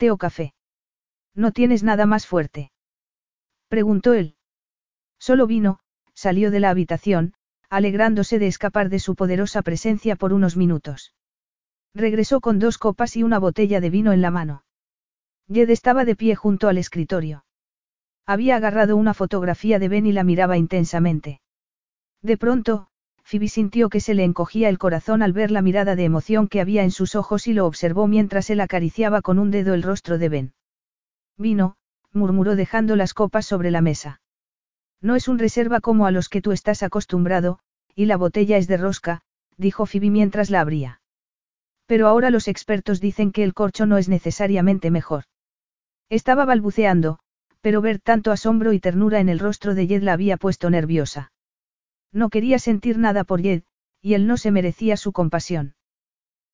¿Té 0.00 0.10
o 0.10 0.16
café? 0.16 0.54
¿No 1.34 1.52
tienes 1.52 1.82
nada 1.82 2.06
más 2.06 2.26
fuerte? 2.26 2.72
Preguntó 3.68 4.14
él. 4.14 4.34
Solo 5.18 5.46
vino, 5.46 5.80
salió 6.14 6.50
de 6.50 6.58
la 6.58 6.70
habitación, 6.70 7.34
alegrándose 7.68 8.38
de 8.38 8.46
escapar 8.46 8.88
de 8.88 8.98
su 8.98 9.14
poderosa 9.14 9.60
presencia 9.60 10.16
por 10.16 10.32
unos 10.32 10.56
minutos. 10.56 11.14
Regresó 11.94 12.40
con 12.40 12.58
dos 12.58 12.78
copas 12.78 13.14
y 13.14 13.22
una 13.24 13.38
botella 13.38 13.78
de 13.82 13.90
vino 13.90 14.14
en 14.14 14.22
la 14.22 14.30
mano. 14.30 14.64
Jed 15.52 15.68
estaba 15.68 16.06
de 16.06 16.16
pie 16.16 16.34
junto 16.34 16.68
al 16.68 16.78
escritorio. 16.78 17.44
Había 18.24 18.56
agarrado 18.56 18.96
una 18.96 19.12
fotografía 19.12 19.78
de 19.78 19.88
Ben 19.90 20.06
y 20.06 20.12
la 20.12 20.24
miraba 20.24 20.56
intensamente. 20.56 21.42
De 22.22 22.38
pronto, 22.38 22.88
Phoebe 23.30 23.46
sintió 23.46 23.90
que 23.90 24.00
se 24.00 24.14
le 24.14 24.24
encogía 24.24 24.68
el 24.68 24.78
corazón 24.78 25.22
al 25.22 25.32
ver 25.32 25.52
la 25.52 25.62
mirada 25.62 25.94
de 25.94 26.02
emoción 26.02 26.48
que 26.48 26.60
había 26.60 26.82
en 26.82 26.90
sus 26.90 27.14
ojos 27.14 27.46
y 27.46 27.52
lo 27.52 27.64
observó 27.64 28.08
mientras 28.08 28.50
él 28.50 28.58
acariciaba 28.58 29.22
con 29.22 29.38
un 29.38 29.52
dedo 29.52 29.72
el 29.72 29.84
rostro 29.84 30.18
de 30.18 30.28
Ben. 30.28 30.52
Vino, 31.38 31.76
murmuró 32.12 32.56
dejando 32.56 32.96
las 32.96 33.14
copas 33.14 33.46
sobre 33.46 33.70
la 33.70 33.82
mesa. 33.82 34.20
No 35.00 35.14
es 35.14 35.28
un 35.28 35.38
reserva 35.38 35.78
como 35.78 36.06
a 36.06 36.10
los 36.10 36.28
que 36.28 36.42
tú 36.42 36.50
estás 36.50 36.82
acostumbrado, 36.82 37.60
y 37.94 38.06
la 38.06 38.16
botella 38.16 38.56
es 38.56 38.66
de 38.66 38.78
rosca, 38.78 39.20
dijo 39.56 39.86
Phoebe 39.86 40.10
mientras 40.10 40.50
la 40.50 40.62
abría. 40.62 41.00
Pero 41.86 42.08
ahora 42.08 42.30
los 42.30 42.48
expertos 42.48 43.00
dicen 43.00 43.30
que 43.30 43.44
el 43.44 43.54
corcho 43.54 43.86
no 43.86 43.96
es 43.96 44.08
necesariamente 44.08 44.90
mejor. 44.90 45.22
Estaba 46.08 46.44
balbuceando, 46.46 47.20
pero 47.60 47.80
ver 47.80 48.00
tanto 48.00 48.32
asombro 48.32 48.72
y 48.72 48.80
ternura 48.80 49.20
en 49.20 49.28
el 49.28 49.38
rostro 49.38 49.76
de 49.76 49.86
Jed 49.86 50.02
la 50.02 50.14
había 50.14 50.36
puesto 50.36 50.68
nerviosa. 50.68 51.30
No 52.12 52.28
quería 52.28 52.58
sentir 52.58 52.98
nada 52.98 53.24
por 53.24 53.40
Jed, 53.40 53.62
y 54.00 54.14
él 54.14 54.26
no 54.26 54.36
se 54.36 54.50
merecía 54.50 54.96
su 54.96 55.12
compasión. 55.12 55.74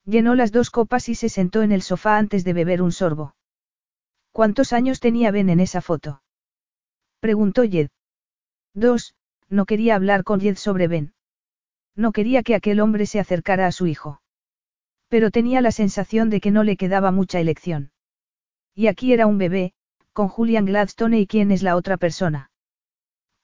Llenó 0.04 0.34
las 0.34 0.52
dos 0.52 0.70
copas 0.70 1.08
y 1.08 1.14
se 1.14 1.28
sentó 1.28 1.62
en 1.62 1.72
el 1.72 1.82
sofá 1.82 2.18
antes 2.18 2.44
de 2.44 2.52
beber 2.52 2.82
un 2.82 2.92
sorbo. 2.92 3.34
¿Cuántos 4.32 4.72
años 4.72 5.00
tenía 5.00 5.30
Ben 5.30 5.48
en 5.48 5.60
esa 5.60 5.80
foto? 5.80 6.22
Preguntó 7.20 7.62
Jed. 7.62 7.88
Dos, 8.74 9.14
no 9.48 9.64
quería 9.64 9.94
hablar 9.94 10.24
con 10.24 10.40
Jed 10.40 10.56
sobre 10.56 10.88
Ben. 10.88 11.14
No 11.94 12.12
quería 12.12 12.42
que 12.42 12.54
aquel 12.54 12.80
hombre 12.80 13.06
se 13.06 13.18
acercara 13.18 13.66
a 13.66 13.72
su 13.72 13.86
hijo. 13.86 14.20
Pero 15.08 15.30
tenía 15.30 15.62
la 15.62 15.72
sensación 15.72 16.28
de 16.30 16.40
que 16.40 16.50
no 16.50 16.62
le 16.62 16.76
quedaba 16.76 17.10
mucha 17.10 17.40
elección. 17.40 17.90
Y 18.74 18.88
aquí 18.88 19.14
era 19.14 19.26
un 19.26 19.38
bebé, 19.38 19.72
con 20.12 20.28
Julian 20.28 20.66
Gladstone 20.66 21.18
y 21.18 21.26
quién 21.26 21.50
es 21.50 21.62
la 21.62 21.76
otra 21.76 21.96
persona. 21.96 22.50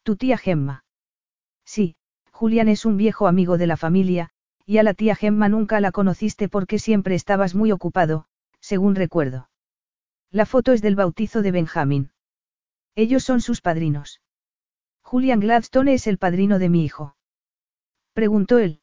Tu 0.02 0.16
tía 0.16 0.36
Gemma. 0.36 0.84
Sí, 1.64 1.96
Julian 2.42 2.66
es 2.66 2.84
un 2.84 2.96
viejo 2.96 3.28
amigo 3.28 3.56
de 3.56 3.68
la 3.68 3.76
familia, 3.76 4.30
y 4.66 4.78
a 4.78 4.82
la 4.82 4.94
tía 4.94 5.14
Gemma 5.14 5.48
nunca 5.48 5.78
la 5.78 5.92
conociste 5.92 6.48
porque 6.48 6.80
siempre 6.80 7.14
estabas 7.14 7.54
muy 7.54 7.70
ocupado, 7.70 8.26
según 8.58 8.96
recuerdo. 8.96 9.48
La 10.32 10.44
foto 10.44 10.72
es 10.72 10.82
del 10.82 10.96
bautizo 10.96 11.40
de 11.42 11.52
Benjamín. 11.52 12.10
Ellos 12.96 13.22
son 13.22 13.42
sus 13.42 13.60
padrinos. 13.60 14.22
Julian 15.02 15.38
Gladstone 15.38 15.94
es 15.94 16.08
el 16.08 16.18
padrino 16.18 16.58
de 16.58 16.68
mi 16.68 16.84
hijo. 16.84 17.14
Preguntó 18.12 18.58
él. 18.58 18.80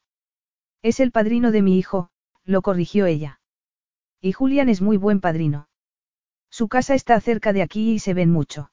Es 0.80 0.98
el 0.98 1.12
padrino 1.12 1.50
de 1.50 1.60
mi 1.60 1.78
hijo, 1.78 2.08
lo 2.44 2.62
corrigió 2.62 3.04
ella. 3.04 3.42
Y 4.22 4.32
Julian 4.32 4.70
es 4.70 4.80
muy 4.80 4.96
buen 4.96 5.20
padrino. 5.20 5.68
Su 6.48 6.68
casa 6.68 6.94
está 6.94 7.20
cerca 7.20 7.52
de 7.52 7.60
aquí 7.60 7.92
y 7.92 7.98
se 7.98 8.14
ven 8.14 8.30
mucho. 8.30 8.72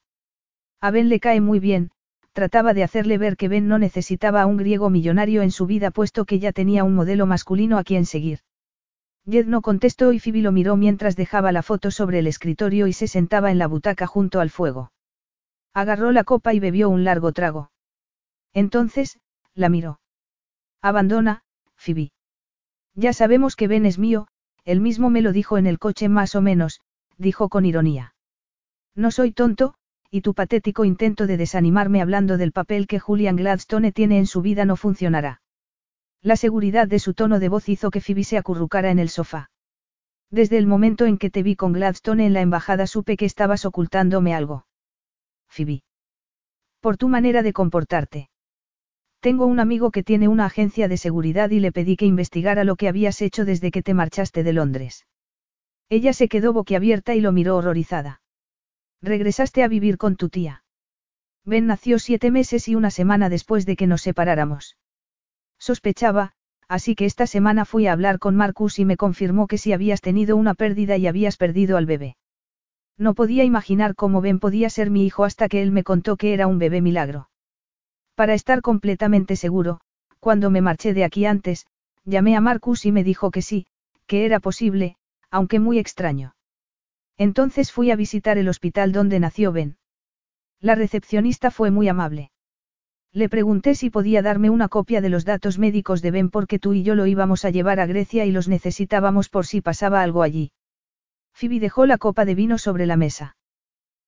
A 0.80 0.91
Ben 0.91 1.09
le 1.09 1.19
cae 1.19 1.41
muy 1.41 1.59
bien, 1.59 1.91
trataba 2.38 2.76
de 2.76 2.84
hacerle 2.84 3.18
ver 3.18 3.35
que 3.35 3.47
Ben 3.47 3.68
no 3.68 3.80
necesitaba 3.80 4.43
a 4.43 4.45
un 4.45 4.57
griego 4.57 4.91
millonario 4.91 5.41
en 5.41 5.49
su 5.49 5.65
vida 5.65 5.89
puesto 5.89 6.23
que 6.26 6.38
ya 6.38 6.51
tenía 6.51 6.84
un 6.84 6.93
modelo 6.93 7.26
masculino 7.26 7.80
a 7.80 7.84
quien 7.84 8.05
seguir. 8.05 8.41
Jed 9.27 9.47
no 9.47 9.64
contestó 9.64 10.14
y 10.14 10.19
Phoebe 10.19 10.43
lo 10.43 10.51
miró 10.51 10.76
mientras 10.76 11.15
dejaba 11.15 11.51
la 11.51 11.64
foto 11.64 11.89
sobre 11.89 12.19
el 12.19 12.27
escritorio 12.27 12.85
y 12.85 12.93
se 12.93 13.07
sentaba 13.07 13.49
en 13.49 13.57
la 13.57 13.65
butaca 13.65 14.05
junto 14.05 14.39
al 14.39 14.51
fuego. 14.51 14.91
Agarró 15.73 16.11
la 16.11 16.23
copa 16.23 16.53
y 16.53 16.59
bebió 16.59 16.89
un 16.89 17.03
largo 17.03 17.31
trago. 17.31 17.72
Entonces, 18.53 19.19
la 19.55 19.69
miró. 19.69 19.99
Abandona, 20.84 21.41
Phoebe. 21.76 22.11
Ya 22.93 23.14
sabemos 23.14 23.55
que 23.55 23.68
Ben 23.68 23.88
es 23.88 23.97
mío, 23.97 24.27
él 24.64 24.80
mismo 24.80 25.09
me 25.09 25.23
lo 25.23 25.31
dijo 25.31 25.57
en 25.57 25.65
el 25.65 25.80
coche 25.80 26.07
más 26.07 26.35
o 26.35 26.43
menos, 26.43 26.81
dijo 27.18 27.49
con 27.49 27.65
ironía. 27.65 28.14
No 28.93 29.09
soy 29.09 29.31
tonto, 29.31 29.73
y 30.11 30.21
tu 30.21 30.34
patético 30.34 30.85
intento 30.85 31.27
de 31.27 31.38
desanimarme 31.38 32.01
hablando 32.01 32.38
del 32.38 32.51
papel 32.51 32.88
que 32.88 32.99
Julian 32.99 33.35
Gladstone 33.35 33.91
tiene 33.91 34.17
en 34.17 34.25
su 34.25 34.41
vida 34.41 34.65
no 34.65 34.75
funcionará. 34.75 35.41
La 36.21 36.35
seguridad 36.35 36.88
de 36.88 36.99
su 36.99 37.13
tono 37.13 37.39
de 37.39 37.49
voz 37.49 37.69
hizo 37.69 37.91
que 37.91 38.01
Phoebe 38.01 38.23
se 38.23 38.38
acurrucara 38.38 38.91
en 38.91 38.99
el 38.99 39.09
sofá. 39.09 39.49
Desde 40.29 40.57
el 40.57 40.67
momento 40.67 41.05
en 41.05 41.17
que 41.17 41.29
te 41.29 41.43
vi 41.43 41.55
con 41.55 41.73
Gladstone 41.73 42.25
en 42.25 42.34
la 42.34 42.41
embajada 42.41 42.88
supe 42.88 43.17
que 43.17 43.25
estabas 43.25 43.65
ocultándome 43.65 44.34
algo. 44.34 44.65
Phoebe. 45.47 45.84
Por 46.81 46.97
tu 46.97 47.07
manera 47.07 47.43
de 47.43 47.53
comportarte. 47.53 48.29
Tengo 49.19 49.45
un 49.45 49.59
amigo 49.59 49.91
que 49.91 50.03
tiene 50.03 50.27
una 50.27 50.45
agencia 50.45 50.88
de 50.88 50.97
seguridad 50.97 51.49
y 51.49 51.59
le 51.59 51.71
pedí 51.71 51.95
que 51.95 52.05
investigara 52.05 52.63
lo 52.63 52.75
que 52.75 52.88
habías 52.88 53.21
hecho 53.21 53.45
desde 53.45 53.71
que 53.71 53.81
te 53.81 53.93
marchaste 53.93 54.43
de 54.43 54.53
Londres. 54.53 55.07
Ella 55.89 56.13
se 56.13 56.27
quedó 56.27 56.53
boquiabierta 56.53 57.15
y 57.15 57.21
lo 57.21 57.31
miró 57.31 57.55
horrorizada. 57.55 58.21
Regresaste 59.02 59.64
a 59.64 59.68
vivir 59.68 59.98
con 59.98 60.15
tu 60.15 60.30
tía. 60.30 60.64
Ben 61.45 61.68
nació 61.68 61.99
siete 61.99 62.32
meses 62.32 62.68
y 62.68 62.76
una 62.76 62.91
semana 62.91 63.30
después 63.30 63.65
de 63.65 63.76
que 63.76 63.88
nos 63.88 64.02
separáramos. 64.02 64.78
Sospechaba, 65.60 66.34
así 66.68 66.95
que 66.95 67.06
esta 67.06 67.28
semana 67.28 67.65
fui 67.65 67.88
a 67.88 67.94
hablar 67.94 68.19
con 68.19 68.36
Marcus 68.36 68.80
y 68.80 68.86
me 68.86 68.98
confirmó 68.98 69.48
que 69.48 69.57
si 69.57 69.72
habías 69.72 70.02
tenido 70.02 70.36
una 70.36 70.53
pérdida 70.56 70.98
y 70.98 71.07
habías 71.07 71.38
perdido 71.38 71.78
al 71.78 71.86
bebé. 71.86 72.18
No 72.98 73.14
podía 73.14 73.44
imaginar 73.44 73.95
cómo 73.95 74.22
Ben 74.22 74.40
podía 74.40 74.69
ser 74.69 74.90
mi 74.90 75.06
hijo 75.06 75.24
hasta 75.24 75.48
que 75.48 75.61
él 75.61 75.72
me 75.72 75.84
contó 75.84 76.18
que 76.18 76.34
era 76.34 76.48
un 76.48 76.57
bebé 76.57 76.82
milagro. 76.82 77.30
Para 78.15 78.34
estar 78.34 78.61
completamente 78.61 79.36
seguro, 79.36 79.80
cuando 80.19 80.49
me 80.49 80.61
marché 80.61 80.94
de 80.94 81.03
aquí 81.03 81.26
antes, 81.26 81.68
llamé 82.03 82.36
a 82.36 82.41
Marcus 82.41 82.86
y 82.86 82.91
me 82.91 83.03
dijo 83.03 83.30
que 83.30 83.44
sí, 83.44 83.68
que 84.07 84.26
era 84.26 84.40
posible, 84.40 84.98
aunque 85.30 85.60
muy 85.60 85.78
extraño. 85.78 86.34
Entonces 87.18 87.72
fui 87.72 87.91
a 87.91 87.95
visitar 87.95 88.38
el 88.38 88.49
hospital 88.49 88.91
donde 88.91 89.19
nació 89.19 89.52
Ben. 89.52 89.77
La 90.60 90.76
recepcionista 90.76 91.52
fue 91.52 91.72
muy 91.72 91.88
amable. 91.88 92.31
Le 93.14 93.30
pregunté 93.30 93.73
si 93.73 93.89
podía 93.89 94.22
darme 94.22 94.49
una 94.49 94.68
copia 94.68 95.02
de 95.02 95.10
los 95.10 95.26
datos 95.26 95.57
médicos 95.57 96.02
de 96.02 96.11
Ben 96.11 96.30
porque 96.30 96.60
tú 96.60 96.73
y 96.73 96.84
yo 96.84 96.94
lo 96.94 97.07
íbamos 97.07 97.45
a 97.45 97.49
llevar 97.49 97.80
a 97.80 97.85
Grecia 97.85 98.26
y 98.26 98.31
los 98.31 98.48
necesitábamos 98.48 99.30
por 99.30 99.45
si 99.45 99.61
pasaba 99.61 100.02
algo 100.02 100.23
allí. 100.23 100.52
Phoebe 101.34 101.60
dejó 101.60 101.85
la 101.85 101.98
copa 101.98 102.26
de 102.26 102.35
vino 102.35 102.57
sobre 102.57 102.85
la 102.85 102.98
mesa. 102.98 103.35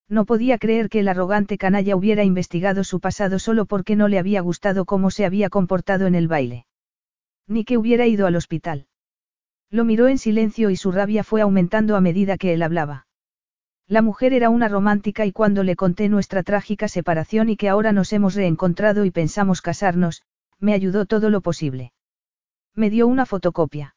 No 0.08 0.26
podía 0.26 0.58
creer 0.58 0.90
que 0.90 1.00
el 1.00 1.08
arrogante 1.08 1.58
canalla 1.58 1.96
hubiera 1.96 2.24
investigado 2.24 2.84
su 2.84 3.00
pasado 3.00 3.38
solo 3.40 3.66
porque 3.66 3.96
no 3.96 4.08
le 4.08 4.20
había 4.20 4.42
gustado 4.42 4.86
cómo 4.86 5.12
se 5.12 5.26
había 5.26 5.50
comportado 5.50 6.08
en 6.08 6.16
el 6.16 6.28
baile. 6.28 6.66
Ni 7.48 7.64
que 7.64 7.78
hubiera 7.78 8.08
ido 8.08 8.26
al 8.26 8.36
hospital. 8.36 8.89
Lo 9.72 9.86
miró 9.86 10.08
en 10.08 10.18
silencio 10.18 10.70
y 10.70 10.76
su 10.76 10.92
rabia 10.92 11.24
fue 11.24 11.42
aumentando 11.42 11.96
a 11.96 12.02
medida 12.02 12.38
que 12.38 12.54
él 12.54 12.64
hablaba. 12.64 13.08
La 13.88 14.02
mujer 14.02 14.34
era 14.34 14.50
una 14.50 14.68
romántica 14.68 15.26
y 15.26 15.32
cuando 15.32 15.64
le 15.64 15.76
conté 15.76 16.10
nuestra 16.10 16.44
trágica 16.44 16.88
separación 16.88 17.50
y 17.50 17.58
que 17.58 17.70
ahora 17.70 17.92
nos 17.92 18.14
hemos 18.14 18.36
reencontrado 18.36 19.06
y 19.06 19.12
pensamos 19.12 19.62
casarnos, 19.62 20.24
me 20.60 20.74
ayudó 20.74 21.06
todo 21.06 21.30
lo 21.30 21.42
posible. 21.42 21.94
Me 22.76 22.90
dio 22.90 23.08
una 23.08 23.26
fotocopia. 23.26 23.96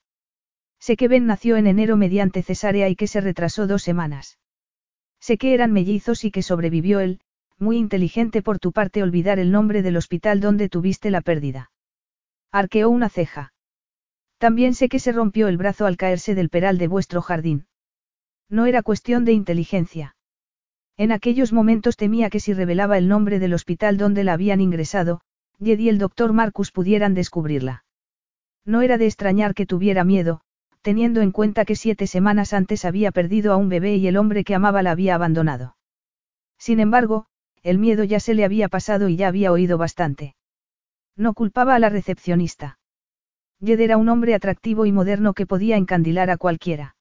Sé 0.78 0.96
que 0.96 1.08
Ben 1.08 1.26
nació 1.26 1.56
en 1.56 1.66
enero 1.66 1.96
mediante 1.96 2.42
cesárea 2.42 2.88
y 2.88 2.96
que 2.96 3.06
se 3.06 3.20
retrasó 3.20 3.66
dos 3.66 3.82
semanas. 3.82 4.38
Sé 5.20 5.38
que 5.38 5.54
eran 5.54 5.72
mellizos 5.72 6.24
y 6.24 6.30
que 6.30 6.42
sobrevivió 6.42 7.00
él, 7.00 7.20
muy 7.58 7.76
inteligente 7.76 8.42
por 8.42 8.58
tu 8.58 8.72
parte 8.72 9.02
olvidar 9.02 9.38
el 9.38 9.52
nombre 9.52 9.82
del 9.82 9.96
hospital 9.96 10.40
donde 10.40 10.68
tuviste 10.68 11.10
la 11.10 11.20
pérdida. 11.20 11.70
Arqueó 12.50 12.90
una 12.90 13.08
ceja. 13.08 13.51
También 14.42 14.74
sé 14.74 14.88
que 14.88 14.98
se 14.98 15.12
rompió 15.12 15.46
el 15.46 15.56
brazo 15.56 15.86
al 15.86 15.96
caerse 15.96 16.34
del 16.34 16.48
peral 16.48 16.76
de 16.76 16.88
vuestro 16.88 17.22
jardín. 17.22 17.68
No 18.50 18.66
era 18.66 18.82
cuestión 18.82 19.24
de 19.24 19.30
inteligencia. 19.30 20.16
En 20.96 21.12
aquellos 21.12 21.52
momentos 21.52 21.96
temía 21.96 22.28
que 22.28 22.40
si 22.40 22.52
revelaba 22.52 22.98
el 22.98 23.06
nombre 23.06 23.38
del 23.38 23.54
hospital 23.54 23.98
donde 23.98 24.24
la 24.24 24.32
habían 24.32 24.60
ingresado, 24.60 25.20
Jed 25.60 25.78
y 25.78 25.88
el 25.88 25.98
doctor 25.98 26.32
Marcus 26.32 26.72
pudieran 26.72 27.14
descubrirla. 27.14 27.84
No 28.64 28.82
era 28.82 28.98
de 28.98 29.06
extrañar 29.06 29.54
que 29.54 29.64
tuviera 29.64 30.02
miedo, 30.02 30.40
teniendo 30.80 31.20
en 31.20 31.30
cuenta 31.30 31.64
que 31.64 31.76
siete 31.76 32.08
semanas 32.08 32.52
antes 32.52 32.84
había 32.84 33.12
perdido 33.12 33.52
a 33.52 33.56
un 33.56 33.68
bebé 33.68 33.94
y 33.94 34.08
el 34.08 34.16
hombre 34.16 34.42
que 34.42 34.56
amaba 34.56 34.82
la 34.82 34.90
había 34.90 35.14
abandonado. 35.14 35.76
Sin 36.58 36.80
embargo, 36.80 37.26
el 37.62 37.78
miedo 37.78 38.02
ya 38.02 38.18
se 38.18 38.34
le 38.34 38.44
había 38.44 38.66
pasado 38.68 39.08
y 39.08 39.14
ya 39.14 39.28
había 39.28 39.52
oído 39.52 39.78
bastante. 39.78 40.34
No 41.14 41.32
culpaba 41.32 41.76
a 41.76 41.78
la 41.78 41.90
recepcionista. 41.90 42.80
Jed 43.64 43.80
era 43.80 43.96
un 43.96 44.08
hombre 44.08 44.34
atractivo 44.34 44.86
y 44.86 44.92
moderno 44.92 45.34
que 45.34 45.46
podía 45.46 45.76
encandilar 45.76 46.30
a 46.30 46.36
cualquiera. 46.36 46.96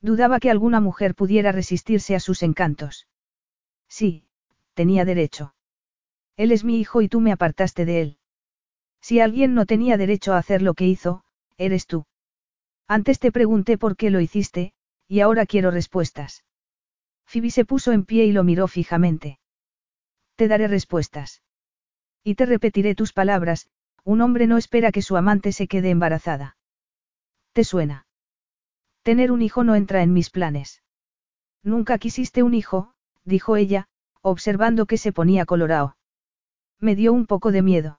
Dudaba 0.00 0.40
que 0.40 0.50
alguna 0.50 0.80
mujer 0.80 1.14
pudiera 1.14 1.52
resistirse 1.52 2.16
a 2.16 2.20
sus 2.20 2.42
encantos. 2.42 3.06
Sí, 3.88 4.24
tenía 4.74 5.04
derecho. 5.04 5.54
Él 6.36 6.52
es 6.52 6.64
mi 6.64 6.80
hijo 6.80 7.02
y 7.02 7.08
tú 7.08 7.20
me 7.20 7.32
apartaste 7.32 7.84
de 7.84 8.00
él. 8.00 8.18
Si 9.00 9.20
alguien 9.20 9.54
no 9.54 9.64
tenía 9.64 9.96
derecho 9.96 10.32
a 10.32 10.38
hacer 10.38 10.60
lo 10.60 10.74
que 10.74 10.86
hizo, 10.86 11.22
eres 11.56 11.86
tú. 11.86 12.06
Antes 12.88 13.18
te 13.20 13.30
pregunté 13.30 13.78
por 13.78 13.96
qué 13.96 14.10
lo 14.10 14.20
hiciste, 14.20 14.72
y 15.08 15.20
ahora 15.20 15.46
quiero 15.46 15.70
respuestas. 15.70 16.44
Phoebe 17.26 17.50
se 17.50 17.64
puso 17.64 17.92
en 17.92 18.04
pie 18.04 18.24
y 18.26 18.32
lo 18.32 18.44
miró 18.44 18.66
fijamente. 18.68 19.38
Te 20.34 20.48
daré 20.48 20.68
respuestas. 20.68 21.42
Y 22.22 22.34
te 22.34 22.46
repetiré 22.46 22.94
tus 22.94 23.12
palabras, 23.12 23.68
un 24.06 24.20
hombre 24.20 24.46
no 24.46 24.56
espera 24.56 24.92
que 24.92 25.02
su 25.02 25.16
amante 25.16 25.50
se 25.50 25.66
quede 25.66 25.90
embarazada. 25.90 26.56
¿Te 27.52 27.64
suena? 27.64 28.06
Tener 29.02 29.32
un 29.32 29.42
hijo 29.42 29.64
no 29.64 29.74
entra 29.74 30.04
en 30.04 30.12
mis 30.12 30.30
planes. 30.30 30.84
Nunca 31.64 31.98
quisiste 31.98 32.44
un 32.44 32.54
hijo, 32.54 32.94
dijo 33.24 33.56
ella, 33.56 33.88
observando 34.22 34.86
que 34.86 34.96
se 34.96 35.12
ponía 35.12 35.44
colorado. 35.44 35.96
Me 36.78 36.94
dio 36.94 37.12
un 37.12 37.26
poco 37.26 37.50
de 37.50 37.62
miedo. 37.62 37.98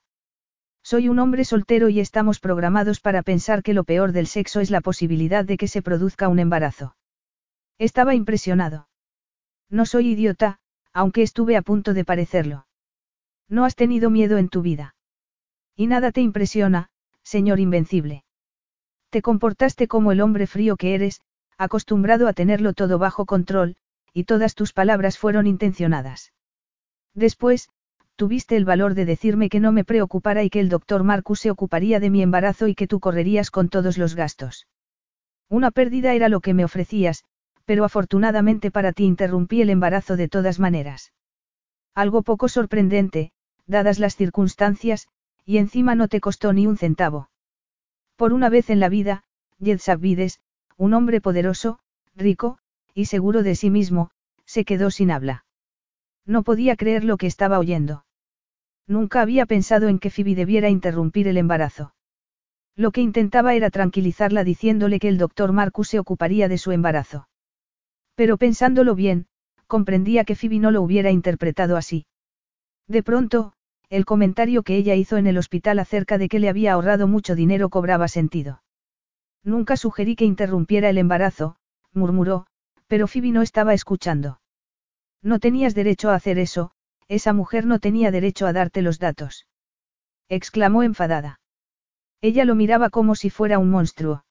Soy 0.82 1.10
un 1.10 1.20
hombre 1.20 1.44
soltero 1.44 1.90
y 1.90 2.00
estamos 2.00 2.40
programados 2.40 3.02
para 3.02 3.22
pensar 3.22 3.62
que 3.62 3.74
lo 3.74 3.84
peor 3.84 4.14
del 4.14 4.28
sexo 4.28 4.62
es 4.62 4.72
la 4.72 4.80
posibilidad 4.80 5.44
de 5.44 5.58
que 5.58 5.68
se 5.68 5.82
produzca 5.82 6.30
un 6.30 6.40
embarazo. 6.40 6.96
Estaba 7.80 8.16
impresionado. 8.16 8.88
No 9.70 9.86
soy 9.86 10.12
idiota, 10.12 10.60
aunque 10.94 11.22
estuve 11.22 11.58
a 11.58 11.62
punto 11.62 11.94
de 11.94 12.06
parecerlo. 12.06 12.66
No 13.50 13.66
has 13.66 13.76
tenido 13.76 14.10
miedo 14.10 14.38
en 14.38 14.48
tu 14.48 14.62
vida. 14.62 14.96
Y 15.78 15.86
nada 15.86 16.12
te 16.12 16.22
impresiona, 16.22 16.90
señor 17.22 17.60
invencible. 17.60 18.24
Te 19.12 19.22
comportaste 19.22 19.88
como 19.88 20.12
el 20.12 20.22
hombre 20.22 20.48
frío 20.48 20.76
que 20.76 20.96
eres, 20.96 21.22
acostumbrado 21.58 22.28
a 22.28 22.34
tenerlo 22.34 22.74
todo 22.74 22.98
bajo 22.98 23.28
control, 23.28 23.76
y 24.12 24.24
todas 24.24 24.56
tus 24.56 24.74
palabras 24.74 25.20
fueron 25.20 25.46
intencionadas. 25.46 26.34
Después, 27.14 27.70
tuviste 28.16 28.58
el 28.58 28.66
valor 28.66 28.96
de 28.96 29.06
decirme 29.06 29.50
que 29.50 29.60
no 29.60 29.72
me 29.72 29.86
preocupara 29.86 30.44
y 30.44 30.50
que 30.50 30.60
el 30.60 30.70
doctor 30.70 31.04
Marcus 31.04 31.42
se 31.42 31.52
ocuparía 31.52 32.00
de 32.00 32.10
mi 32.10 32.24
embarazo 32.24 32.68
y 32.68 32.74
que 32.74 32.88
tú 32.88 33.00
correrías 33.00 33.52
con 33.52 33.70
todos 33.70 34.00
los 34.00 34.16
gastos. 34.16 34.68
Una 35.48 35.70
pérdida 35.70 36.16
era 36.16 36.28
lo 36.28 36.42
que 36.42 36.56
me 36.56 36.66
ofrecías, 36.66 37.24
pero 37.66 37.86
afortunadamente 37.86 38.72
para 38.72 38.94
ti 38.94 39.04
interrumpí 39.06 39.62
el 39.62 39.70
embarazo 39.70 40.18
de 40.18 40.28
todas 40.28 40.60
maneras. 40.60 41.14
Algo 41.94 42.24
poco 42.24 42.50
sorprendente, 42.50 43.32
dadas 43.68 44.00
las 44.00 44.16
circunstancias, 44.16 45.08
y 45.48 45.60
encima 45.60 45.96
no 45.96 46.10
te 46.10 46.20
costó 46.20 46.52
ni 46.52 46.68
un 46.68 46.78
centavo. 46.78 47.30
Por 48.18 48.34
una 48.34 48.50
vez 48.50 48.70
en 48.70 48.82
la 48.82 48.90
vida, 48.90 49.24
Jed 49.64 49.80
Sabvides, 49.80 50.42
un 50.76 50.94
hombre 50.94 51.22
poderoso, 51.22 51.80
rico, 52.16 52.60
y 52.94 53.06
seguro 53.06 53.44
de 53.44 53.56
sí 53.56 53.70
mismo, 53.70 54.12
se 54.46 54.66
quedó 54.66 54.92
sin 54.92 55.10
habla. 55.10 55.46
No 56.26 56.44
podía 56.44 56.76
creer 56.76 57.06
lo 57.06 57.16
que 57.16 57.28
estaba 57.28 57.60
oyendo. 57.60 58.04
Nunca 58.88 59.22
había 59.22 59.46
pensado 59.46 59.88
en 59.88 60.00
que 60.00 60.10
Phoebe 60.10 60.36
debiera 60.36 60.70
interrumpir 60.70 61.30
el 61.30 61.38
embarazo. 61.38 61.94
Lo 62.76 62.92
que 62.92 63.02
intentaba 63.02 63.56
era 63.56 63.70
tranquilizarla 63.70 64.44
diciéndole 64.44 65.00
que 65.00 65.08
el 65.08 65.18
doctor 65.18 65.54
Marcus 65.54 65.88
se 65.88 66.00
ocuparía 66.00 66.50
de 66.50 66.58
su 66.58 66.74
embarazo. 66.74 67.30
Pero 68.16 68.38
pensándolo 68.38 68.96
bien, 68.96 69.28
comprendía 69.66 70.26
que 70.26 70.36
Phoebe 70.36 70.60
no 70.60 70.72
lo 70.72 70.82
hubiera 70.82 71.10
interpretado 71.10 71.78
así. 71.78 72.06
De 72.88 73.02
pronto, 73.02 73.54
el 73.90 74.06
comentario 74.06 74.64
que 74.64 74.76
ella 74.76 74.96
hizo 74.96 75.18
en 75.18 75.28
el 75.28 75.38
hospital 75.38 75.80
acerca 75.80 76.18
de 76.18 76.28
que 76.28 76.40
le 76.40 76.50
había 76.50 76.74
ahorrado 76.74 77.08
mucho 77.08 77.36
dinero 77.36 77.70
cobraba 77.70 78.08
sentido. 78.08 78.62
Nunca 79.44 79.78
sugerí 79.78 80.16
que 80.16 80.26
interrumpiera 80.26 80.90
el 80.90 80.98
embarazo, 80.98 81.56
murmuró, 81.94 82.48
pero 82.88 83.08
Phoebe 83.08 83.32
no 83.32 83.42
estaba 83.42 83.74
escuchando. 83.74 84.42
No 85.22 85.40
tenías 85.40 85.74
derecho 85.74 86.10
a 86.10 86.16
hacer 86.16 86.38
eso, 86.38 86.72
esa 87.08 87.34
mujer 87.34 87.66
no 87.66 87.80
tenía 87.80 88.12
derecho 88.12 88.46
a 88.46 88.54
darte 88.54 88.82
los 88.82 89.00
datos. 89.00 89.48
Exclamó 90.30 90.84
enfadada. 90.84 91.40
Ella 92.22 92.44
lo 92.44 92.56
miraba 92.56 92.90
como 92.90 93.16
si 93.16 93.30
fuera 93.30 93.60
un 93.60 93.70
monstruo. 93.70 94.26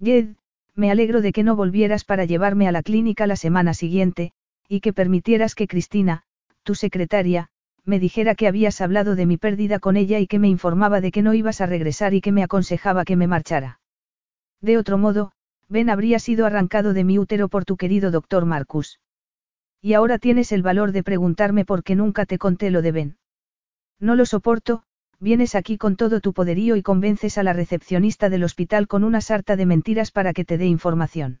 Jed, 0.00 0.36
me 0.74 0.92
alegro 0.92 1.20
de 1.20 1.32
que 1.32 1.42
no 1.42 1.56
volvieras 1.56 2.04
para 2.04 2.24
llevarme 2.24 2.68
a 2.68 2.72
la 2.72 2.82
clínica 2.82 3.26
la 3.26 3.34
semana 3.34 3.74
siguiente, 3.74 4.32
y 4.68 4.80
que 4.80 4.92
permitieras 4.92 5.56
que 5.56 5.66
Cristina, 5.66 6.22
tu 6.62 6.76
secretaria, 6.76 7.50
me 7.88 7.98
dijera 7.98 8.34
que 8.34 8.46
habías 8.46 8.82
hablado 8.82 9.16
de 9.16 9.24
mi 9.24 9.38
pérdida 9.38 9.78
con 9.78 9.96
ella 9.96 10.18
y 10.18 10.26
que 10.26 10.38
me 10.38 10.48
informaba 10.48 11.00
de 11.00 11.10
que 11.10 11.22
no 11.22 11.32
ibas 11.32 11.62
a 11.62 11.66
regresar 11.66 12.12
y 12.12 12.20
que 12.20 12.32
me 12.32 12.42
aconsejaba 12.42 13.06
que 13.06 13.16
me 13.16 13.26
marchara. 13.26 13.80
De 14.60 14.76
otro 14.76 14.98
modo, 14.98 15.32
Ben 15.68 15.88
habría 15.88 16.18
sido 16.18 16.44
arrancado 16.44 16.92
de 16.92 17.04
mi 17.04 17.18
útero 17.18 17.48
por 17.48 17.64
tu 17.64 17.78
querido 17.78 18.10
doctor 18.10 18.44
Marcus. 18.44 19.00
Y 19.80 19.94
ahora 19.94 20.18
tienes 20.18 20.52
el 20.52 20.62
valor 20.62 20.92
de 20.92 21.02
preguntarme 21.02 21.64
por 21.64 21.82
qué 21.82 21.94
nunca 21.94 22.26
te 22.26 22.36
conté 22.36 22.70
lo 22.70 22.82
de 22.82 22.92
Ben. 22.92 23.16
No 23.98 24.16
lo 24.16 24.26
soporto, 24.26 24.82
vienes 25.18 25.54
aquí 25.54 25.78
con 25.78 25.96
todo 25.96 26.20
tu 26.20 26.34
poderío 26.34 26.76
y 26.76 26.82
convences 26.82 27.38
a 27.38 27.42
la 27.42 27.54
recepcionista 27.54 28.28
del 28.28 28.44
hospital 28.44 28.86
con 28.86 29.02
una 29.02 29.22
sarta 29.22 29.56
de 29.56 29.64
mentiras 29.64 30.10
para 30.10 30.34
que 30.34 30.44
te 30.44 30.58
dé 30.58 30.66
información. 30.66 31.40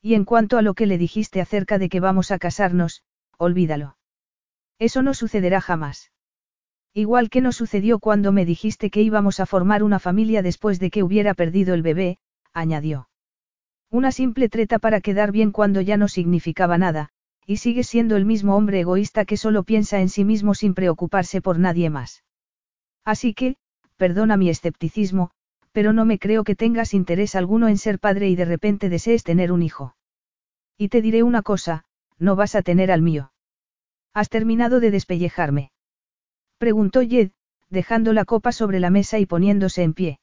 Y 0.00 0.14
en 0.14 0.24
cuanto 0.24 0.58
a 0.58 0.62
lo 0.62 0.74
que 0.74 0.86
le 0.86 0.96
dijiste 0.96 1.40
acerca 1.40 1.78
de 1.78 1.88
que 1.88 1.98
vamos 1.98 2.30
a 2.30 2.38
casarnos, 2.38 3.02
olvídalo. 3.36 3.96
Eso 4.78 5.02
no 5.02 5.14
sucederá 5.14 5.60
jamás. 5.60 6.12
Igual 6.92 7.30
que 7.30 7.40
no 7.40 7.52
sucedió 7.52 7.98
cuando 7.98 8.32
me 8.32 8.44
dijiste 8.44 8.90
que 8.90 9.02
íbamos 9.02 9.40
a 9.40 9.46
formar 9.46 9.82
una 9.82 9.98
familia 9.98 10.42
después 10.42 10.80
de 10.80 10.90
que 10.90 11.02
hubiera 11.02 11.34
perdido 11.34 11.74
el 11.74 11.82
bebé, 11.82 12.18
añadió. 12.52 13.08
Una 13.90 14.12
simple 14.12 14.48
treta 14.48 14.78
para 14.78 15.00
quedar 15.00 15.30
bien 15.30 15.52
cuando 15.52 15.80
ya 15.80 15.96
no 15.96 16.08
significaba 16.08 16.78
nada, 16.78 17.10
y 17.46 17.58
sigue 17.58 17.84
siendo 17.84 18.16
el 18.16 18.24
mismo 18.24 18.56
hombre 18.56 18.80
egoísta 18.80 19.24
que 19.24 19.36
solo 19.36 19.62
piensa 19.62 20.00
en 20.00 20.08
sí 20.08 20.24
mismo 20.24 20.54
sin 20.54 20.74
preocuparse 20.74 21.40
por 21.40 21.58
nadie 21.58 21.90
más. 21.90 22.24
Así 23.04 23.34
que, 23.34 23.56
perdona 23.96 24.36
mi 24.36 24.48
escepticismo, 24.48 25.30
pero 25.72 25.92
no 25.92 26.04
me 26.04 26.18
creo 26.18 26.42
que 26.42 26.56
tengas 26.56 26.94
interés 26.94 27.34
alguno 27.34 27.68
en 27.68 27.78
ser 27.78 27.98
padre 27.98 28.28
y 28.28 28.36
de 28.36 28.46
repente 28.46 28.88
desees 28.88 29.22
tener 29.22 29.52
un 29.52 29.62
hijo. 29.62 29.94
Y 30.76 30.88
te 30.88 31.02
diré 31.02 31.22
una 31.22 31.42
cosa, 31.42 31.84
no 32.18 32.34
vas 32.34 32.54
a 32.54 32.62
tener 32.62 32.90
al 32.90 33.02
mío. 33.02 33.32
¿Has 34.16 34.30
terminado 34.30 34.80
de 34.80 34.90
despellejarme? 34.90 35.72
Preguntó 36.56 37.02
Jed, 37.02 37.32
dejando 37.68 38.14
la 38.14 38.24
copa 38.24 38.50
sobre 38.50 38.80
la 38.80 38.88
mesa 38.88 39.18
y 39.18 39.26
poniéndose 39.26 39.82
en 39.82 39.92
pie. 39.92 40.20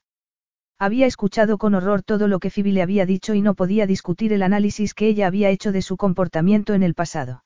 Había 0.80 1.06
escuchado 1.06 1.58
con 1.58 1.76
horror 1.76 2.02
todo 2.02 2.26
lo 2.26 2.40
que 2.40 2.50
Phoebe 2.50 2.72
le 2.72 2.82
había 2.82 3.06
dicho 3.06 3.34
y 3.34 3.40
no 3.40 3.54
podía 3.54 3.86
discutir 3.86 4.32
el 4.32 4.42
análisis 4.42 4.94
que 4.94 5.06
ella 5.06 5.28
había 5.28 5.50
hecho 5.50 5.70
de 5.70 5.80
su 5.80 5.96
comportamiento 5.96 6.74
en 6.74 6.82
el 6.82 6.94
pasado. 6.94 7.44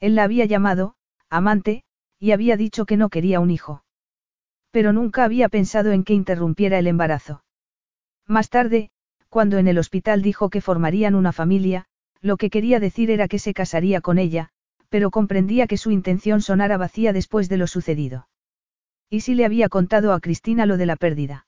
Él 0.00 0.14
la 0.14 0.24
había 0.24 0.46
llamado, 0.46 0.94
amante, 1.28 1.84
y 2.18 2.30
había 2.30 2.56
dicho 2.56 2.86
que 2.86 2.96
no 2.96 3.10
quería 3.10 3.38
un 3.38 3.50
hijo. 3.50 3.84
Pero 4.70 4.94
nunca 4.94 5.24
había 5.24 5.50
pensado 5.50 5.92
en 5.92 6.02
que 6.02 6.14
interrumpiera 6.14 6.78
el 6.78 6.86
embarazo. 6.86 7.44
Más 8.26 8.48
tarde, 8.48 8.88
cuando 9.28 9.58
en 9.58 9.68
el 9.68 9.76
hospital 9.76 10.22
dijo 10.22 10.48
que 10.48 10.62
formarían 10.62 11.14
una 11.14 11.32
familia, 11.34 11.84
lo 12.22 12.38
que 12.38 12.48
quería 12.48 12.80
decir 12.80 13.10
era 13.10 13.28
que 13.28 13.38
se 13.38 13.52
casaría 13.52 14.00
con 14.00 14.16
ella, 14.16 14.50
pero 14.88 15.10
comprendía 15.10 15.66
que 15.66 15.76
su 15.76 15.90
intención 15.90 16.40
sonara 16.40 16.76
vacía 16.76 17.12
después 17.12 17.48
de 17.48 17.56
lo 17.56 17.66
sucedido. 17.66 18.28
¿Y 19.10 19.20
si 19.20 19.34
le 19.34 19.44
había 19.44 19.68
contado 19.68 20.12
a 20.12 20.20
Cristina 20.20 20.66
lo 20.66 20.76
de 20.76 20.86
la 20.86 20.96
pérdida? 20.96 21.46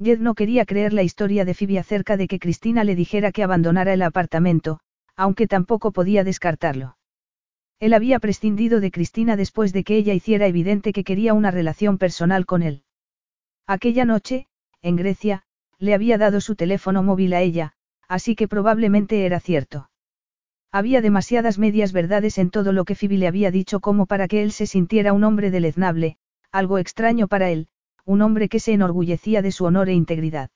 Jed 0.00 0.20
no 0.20 0.34
quería 0.34 0.64
creer 0.64 0.92
la 0.92 1.02
historia 1.02 1.44
de 1.44 1.54
Phoebe 1.54 1.78
acerca 1.78 2.16
de 2.16 2.28
que 2.28 2.38
Cristina 2.38 2.84
le 2.84 2.94
dijera 2.94 3.32
que 3.32 3.42
abandonara 3.42 3.92
el 3.92 4.02
apartamento, 4.02 4.80
aunque 5.16 5.48
tampoco 5.48 5.90
podía 5.90 6.22
descartarlo. 6.22 6.96
Él 7.80 7.94
había 7.94 8.18
prescindido 8.18 8.80
de 8.80 8.90
Cristina 8.90 9.36
después 9.36 9.72
de 9.72 9.84
que 9.84 9.96
ella 9.96 10.14
hiciera 10.14 10.46
evidente 10.46 10.92
que 10.92 11.04
quería 11.04 11.34
una 11.34 11.50
relación 11.50 11.98
personal 11.98 12.46
con 12.46 12.62
él. 12.62 12.82
Aquella 13.66 14.04
noche, 14.04 14.46
en 14.82 14.96
Grecia, 14.96 15.42
le 15.78 15.94
había 15.94 16.18
dado 16.18 16.40
su 16.40 16.56
teléfono 16.56 17.02
móvil 17.02 17.34
a 17.34 17.40
ella, 17.40 17.74
así 18.08 18.34
que 18.34 18.48
probablemente 18.48 19.26
era 19.26 19.40
cierto. 19.40 19.90
Había 20.70 21.00
demasiadas 21.00 21.58
medias 21.58 21.92
verdades 21.92 22.36
en 22.36 22.50
todo 22.50 22.72
lo 22.72 22.84
que 22.84 22.94
Phoebe 22.94 23.16
le 23.16 23.26
había 23.26 23.50
dicho 23.50 23.80
como 23.80 24.04
para 24.04 24.28
que 24.28 24.42
él 24.42 24.52
se 24.52 24.66
sintiera 24.66 25.14
un 25.14 25.24
hombre 25.24 25.50
deleznable, 25.50 26.18
algo 26.52 26.78
extraño 26.78 27.26
para 27.26 27.50
él, 27.50 27.68
un 28.04 28.20
hombre 28.20 28.48
que 28.48 28.60
se 28.60 28.72
enorgullecía 28.72 29.40
de 29.40 29.52
su 29.52 29.64
honor 29.64 29.88
e 29.88 29.94
integridad. 29.94 30.50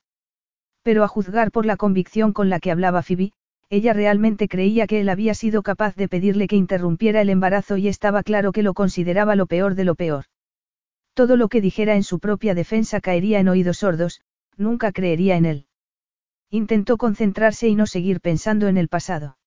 Pero 0.83 1.03
a 1.05 1.09
juzgar 1.09 1.51
por 1.51 1.65
la 1.65 1.77
convicción 1.77 2.33
con 2.33 2.51
la 2.51 2.61
que 2.61 2.71
hablaba 2.71 3.03
Phoebe, 3.03 3.33
ella 3.71 3.95
realmente 3.95 4.49
creía 4.49 4.87
que 4.87 5.01
él 5.01 5.09
había 5.09 5.33
sido 5.33 5.63
capaz 5.63 5.97
de 5.97 6.09
pedirle 6.09 6.47
que 6.47 6.57
interrumpiera 6.57 7.23
el 7.23 7.31
embarazo 7.31 7.79
y 7.79 7.89
estaba 7.89 8.23
claro 8.23 8.53
que 8.53 8.63
lo 8.63 8.75
consideraba 8.75 9.35
lo 9.35 9.47
peor 9.47 9.75
de 9.75 9.85
lo 9.85 9.95
peor. 9.95 10.27
Todo 11.15 11.37
lo 11.37 11.49
que 11.49 11.63
dijera 11.63 11.95
en 11.95 12.03
su 12.03 12.19
propia 12.19 12.55
defensa 12.55 13.01
caería 13.01 13.41
en 13.41 13.49
oídos 13.49 13.79
sordos, 13.79 14.21
nunca 14.59 14.93
creería 14.93 15.37
en 15.37 15.47
él. 15.47 15.67
Intentó 16.51 16.99
concentrarse 16.99 17.69
y 17.69 17.75
no 17.75 17.87
seguir 17.87 18.21
pensando 18.21 18.69
en 18.69 18.77
el 18.77 18.89
pasado. 18.89 19.39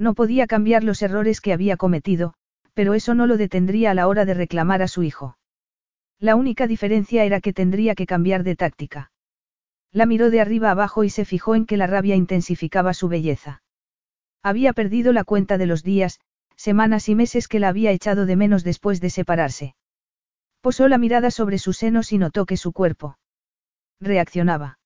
No 0.00 0.14
podía 0.14 0.46
cambiar 0.46 0.82
los 0.82 1.02
errores 1.02 1.42
que 1.42 1.52
había 1.52 1.76
cometido, 1.76 2.32
pero 2.72 2.94
eso 2.94 3.14
no 3.14 3.26
lo 3.26 3.36
detendría 3.36 3.90
a 3.90 3.94
la 3.94 4.08
hora 4.08 4.24
de 4.24 4.32
reclamar 4.32 4.80
a 4.80 4.88
su 4.88 5.02
hijo. 5.02 5.36
La 6.18 6.36
única 6.36 6.66
diferencia 6.66 7.24
era 7.24 7.42
que 7.42 7.52
tendría 7.52 7.94
que 7.94 8.06
cambiar 8.06 8.42
de 8.42 8.56
táctica. 8.56 9.12
La 9.92 10.06
miró 10.06 10.30
de 10.30 10.40
arriba 10.40 10.70
abajo 10.70 11.04
y 11.04 11.10
se 11.10 11.26
fijó 11.26 11.54
en 11.54 11.66
que 11.66 11.76
la 11.76 11.86
rabia 11.86 12.16
intensificaba 12.16 12.94
su 12.94 13.08
belleza. 13.08 13.62
Había 14.42 14.72
perdido 14.72 15.12
la 15.12 15.22
cuenta 15.24 15.58
de 15.58 15.66
los 15.66 15.82
días, 15.82 16.18
semanas 16.56 17.10
y 17.10 17.14
meses 17.14 17.46
que 17.46 17.60
la 17.60 17.68
había 17.68 17.90
echado 17.90 18.24
de 18.24 18.36
menos 18.36 18.64
después 18.64 19.02
de 19.02 19.10
separarse. 19.10 19.74
Posó 20.62 20.88
la 20.88 20.96
mirada 20.96 21.30
sobre 21.30 21.58
sus 21.58 21.76
senos 21.76 22.10
y 22.10 22.16
notó 22.16 22.46
que 22.46 22.56
su 22.56 22.72
cuerpo 22.72 23.18
reaccionaba. 24.00 24.78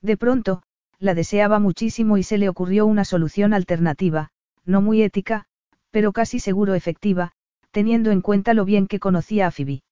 De 0.00 0.16
pronto, 0.16 0.64
la 0.98 1.14
deseaba 1.14 1.60
muchísimo 1.60 2.18
y 2.18 2.24
se 2.24 2.38
le 2.38 2.48
ocurrió 2.48 2.86
una 2.86 3.04
solución 3.04 3.54
alternativa, 3.54 4.31
no 4.64 4.80
muy 4.80 5.02
ética, 5.02 5.46
pero 5.90 6.12
casi 6.12 6.40
seguro 6.40 6.74
efectiva, 6.74 7.32
teniendo 7.70 8.10
en 8.10 8.20
cuenta 8.20 8.54
lo 8.54 8.64
bien 8.64 8.86
que 8.86 9.00
conocía 9.00 9.46
a 9.46 9.50
Phoebe. 9.50 9.82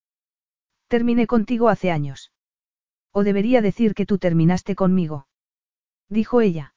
Terminé 0.88 1.26
contigo 1.26 1.68
hace 1.68 1.90
años. 1.90 2.32
O 3.12 3.24
debería 3.24 3.62
decir 3.62 3.94
que 3.94 4.06
tú 4.06 4.18
terminaste 4.18 4.74
conmigo. 4.74 5.26
Dijo 6.08 6.40
ella. 6.40 6.74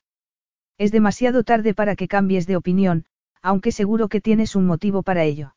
Es 0.78 0.92
demasiado 0.92 1.44
tarde 1.44 1.74
para 1.74 1.96
que 1.96 2.08
cambies 2.08 2.48
de 2.48 2.56
opinión, 2.56 3.06
aunque 3.42 3.72
seguro 3.72 4.08
que 4.08 4.22
tienes 4.22 4.56
un 4.56 4.66
motivo 4.66 5.04
para 5.04 5.24
ello. 5.24 5.56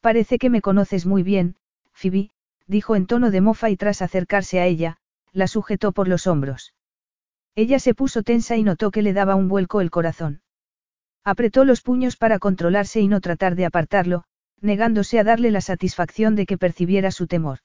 Parece 0.00 0.38
que 0.38 0.50
me 0.50 0.62
conoces 0.62 1.06
muy 1.06 1.22
bien, 1.22 1.56
Phoebe, 1.92 2.30
dijo 2.66 2.96
en 2.96 3.06
tono 3.06 3.30
de 3.30 3.40
mofa 3.40 3.70
y 3.70 3.76
tras 3.76 4.02
acercarse 4.02 4.60
a 4.60 4.66
ella, 4.66 4.98
la 5.32 5.46
sujetó 5.46 5.92
por 5.92 6.08
los 6.08 6.26
hombros. 6.26 6.74
Ella 7.54 7.78
se 7.78 7.94
puso 7.94 8.22
tensa 8.22 8.56
y 8.56 8.62
notó 8.62 8.90
que 8.90 9.02
le 9.02 9.12
daba 9.12 9.34
un 9.34 9.48
vuelco 9.48 9.80
el 9.80 9.90
corazón. 9.90 10.40
Apretó 11.24 11.64
los 11.64 11.82
puños 11.82 12.16
para 12.16 12.38
controlarse 12.38 13.00
y 13.00 13.08
no 13.08 13.20
tratar 13.20 13.54
de 13.54 13.64
apartarlo, 13.64 14.24
negándose 14.60 15.18
a 15.18 15.24
darle 15.24 15.50
la 15.50 15.60
satisfacción 15.60 16.34
de 16.34 16.46
que 16.46 16.58
percibiera 16.58 17.10
su 17.10 17.26
temor. 17.26 17.58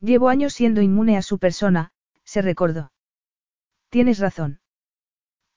Llevo 0.00 0.28
años 0.28 0.52
siendo 0.54 0.80
inmune 0.80 1.16
a 1.16 1.22
su 1.22 1.38
persona, 1.38 1.90
se 2.24 2.40
recordó. 2.42 2.92
Tienes 3.88 4.18
razón. 4.18 4.60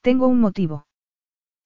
Tengo 0.01 0.27
un 0.27 0.39
motivo. 0.39 0.87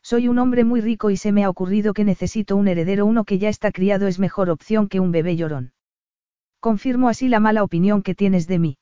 Soy 0.02 0.27
un 0.27 0.40
hombre 0.40 0.64
muy 0.64 0.82
rico 0.82 1.10
y 1.10 1.18
se 1.18 1.32
me 1.32 1.44
ha 1.45 1.49
ocurrido 1.49 1.94
que 1.94 2.03
necesito 2.03 2.56
un 2.57 2.68
heredero. 2.68 3.06
Uno 3.06 3.23
que 3.23 3.40
ya 3.40 3.49
está 3.49 3.72
criado 3.72 4.07
es 4.07 4.19
mejor 4.19 4.49
opción 4.49 4.88
que 4.90 4.99
un 4.99 5.11
bebé 5.11 5.36
llorón. 5.36 5.73
Confirmo 6.60 7.10
así 7.10 7.27
la 7.30 7.40
mala 7.40 7.64
opinión 7.64 8.03
que 8.03 8.14
tienes 8.14 8.48
de 8.48 8.60
mí. 8.60 8.77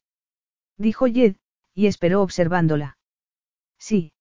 Dijo 0.78 1.06
Jed, 1.06 1.36
y 1.74 1.86
esperó 1.86 2.22
observándola. 2.22 2.98
Sí, 3.78 4.12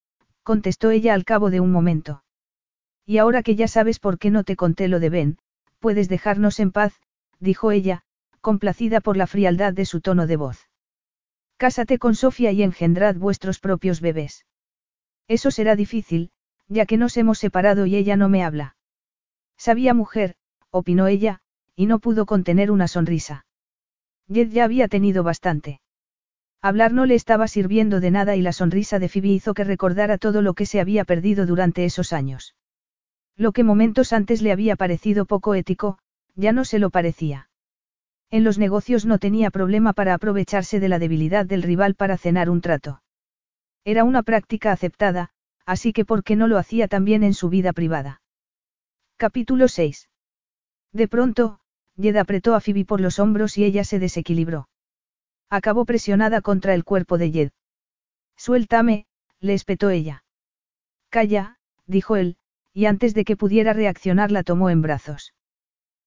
contestó 0.43 0.91
ella 0.91 1.13
al 1.13 1.25
cabo 1.25 1.49
de 1.49 1.59
un 1.59 1.71
momento. 1.71 2.23
Y 3.05 3.17
ahora 3.17 3.43
que 3.43 3.55
ya 3.55 3.67
sabes 3.67 3.99
por 3.99 4.17
qué 4.17 4.31
no 4.31 4.43
te 4.43 4.55
conté 4.55 4.87
lo 4.87 4.99
de 4.99 5.09
Ben, 5.09 5.37
puedes 5.79 6.07
dejarnos 6.09 6.59
en 6.59 6.71
paz, 6.71 6.93
dijo 7.39 7.71
ella, 7.71 8.03
complacida 8.41 9.01
por 9.01 9.17
la 9.17 9.27
frialdad 9.27 9.73
de 9.73 9.85
su 9.85 10.01
tono 10.01 10.27
de 10.27 10.37
voz. 10.37 10.69
Cásate 11.57 11.99
con 11.99 12.15
Sofía 12.15 12.51
y 12.51 12.63
engendrad 12.63 13.15
vuestros 13.15 13.59
propios 13.59 14.01
bebés. 14.01 14.45
Eso 15.27 15.51
será 15.51 15.75
difícil, 15.75 16.31
ya 16.67 16.85
que 16.85 16.97
nos 16.97 17.17
hemos 17.17 17.39
separado 17.39 17.85
y 17.85 17.95
ella 17.95 18.17
no 18.17 18.29
me 18.29 18.43
habla. 18.43 18.75
Sabía 19.57 19.93
mujer, 19.93 20.35
opinó 20.71 21.07
ella, 21.07 21.39
y 21.75 21.85
no 21.85 21.99
pudo 21.99 22.25
contener 22.25 22.71
una 22.71 22.87
sonrisa. 22.87 23.45
Jed 24.31 24.49
ya 24.49 24.63
había 24.63 24.87
tenido 24.87 25.23
bastante. 25.23 25.81
Hablar 26.61 26.93
no 26.93 27.05
le 27.05 27.15
estaba 27.15 27.47
sirviendo 27.47 27.99
de 27.99 28.11
nada 28.11 28.35
y 28.35 28.41
la 28.41 28.53
sonrisa 28.53 28.99
de 28.99 29.09
Phoebe 29.09 29.27
hizo 29.29 29.53
que 29.53 29.65
recordara 29.65 30.17
todo 30.17 30.41
lo 30.41 30.53
que 30.53 30.65
se 30.65 30.79
había 30.79 31.03
perdido 31.03 31.45
durante 31.45 31.83
esos 31.83 32.13
años. 32.13 32.55
Lo 33.35 33.51
que 33.51 33.63
momentos 33.63 34.13
antes 34.13 34.41
le 34.41 34.51
había 34.51 34.75
parecido 34.75 35.25
poco 35.25 35.55
ético, 35.55 35.97
ya 36.35 36.51
no 36.51 36.65
se 36.65 36.79
lo 36.79 36.89
parecía. 36.89 37.49
En 38.29 38.43
los 38.43 38.57
negocios 38.57 39.05
no 39.05 39.19
tenía 39.19 39.51
problema 39.51 39.93
para 39.93 40.13
aprovecharse 40.13 40.79
de 40.79 40.89
la 40.89 40.99
debilidad 40.99 41.45
del 41.45 41.63
rival 41.63 41.95
para 41.95 42.17
cenar 42.17 42.49
un 42.49 42.61
trato. 42.61 43.01
Era 43.85 44.03
una 44.03 44.23
práctica 44.23 44.71
aceptada, 44.71 45.29
así 45.65 45.93
que 45.93 46.05
¿por 46.05 46.23
qué 46.23 46.35
no 46.35 46.47
lo 46.47 46.57
hacía 46.57 46.87
también 46.87 47.23
en 47.23 47.33
su 47.33 47.49
vida 47.49 47.73
privada? 47.73 48.21
Capítulo 49.17 49.67
6. 49.67 50.09
De 50.93 51.07
pronto, 51.07 51.59
Jed 51.95 52.15
apretó 52.15 52.55
a 52.55 52.61
Phoebe 52.61 52.85
por 52.85 53.01
los 53.01 53.19
hombros 53.19 53.57
y 53.57 53.65
ella 53.65 53.83
se 53.83 53.99
desequilibró. 53.99 54.67
Acabó 55.49 55.85
presionada 55.85 56.41
contra 56.41 56.73
el 56.73 56.83
cuerpo 56.83 57.17
de 57.17 57.31
Jed. 57.31 57.51
Suéltame, 58.35 59.05
le 59.39 59.53
espetó 59.53 59.89
ella. 59.89 60.23
Calla, 61.09 61.59
dijo 61.85 62.15
él, 62.15 62.37
y 62.73 62.85
antes 62.85 63.13
de 63.13 63.23
que 63.23 63.37
pudiera 63.37 63.73
reaccionar 63.73 64.31
la 64.31 64.43
tomó 64.43 64.69
en 64.69 64.81
brazos. 64.81 65.33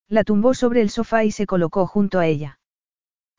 La 0.09 0.25
tumbó 0.25 0.55
sobre 0.55 0.83
el 0.83 0.91
sofá 0.91 1.25
y 1.25 1.31
se 1.31 1.47
colocó 1.47 1.87
junto 1.87 2.19
a 2.19 2.27
ella. 2.27 2.59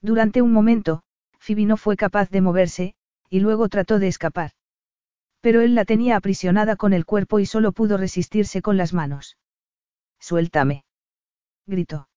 Durante 0.01 0.41
un 0.41 0.51
momento, 0.51 1.03
Phoebe 1.39 1.65
no 1.65 1.77
fue 1.77 1.97
capaz 1.97 2.29
de 2.29 2.41
moverse, 2.41 2.95
y 3.29 3.39
luego 3.39 3.69
trató 3.69 3.99
de 3.99 4.07
escapar. 4.07 4.51
Pero 5.41 5.61
él 5.61 5.75
la 5.75 5.85
tenía 5.85 6.15
aprisionada 6.15 6.75
con 6.75 6.93
el 6.93 7.05
cuerpo 7.05 7.39
y 7.39 7.45
solo 7.45 7.71
pudo 7.71 7.97
resistirse 7.97 8.61
con 8.61 8.77
las 8.77 8.93
manos. 8.93 9.37
Suéltame. 10.19 10.83
Gritó. 11.65 12.09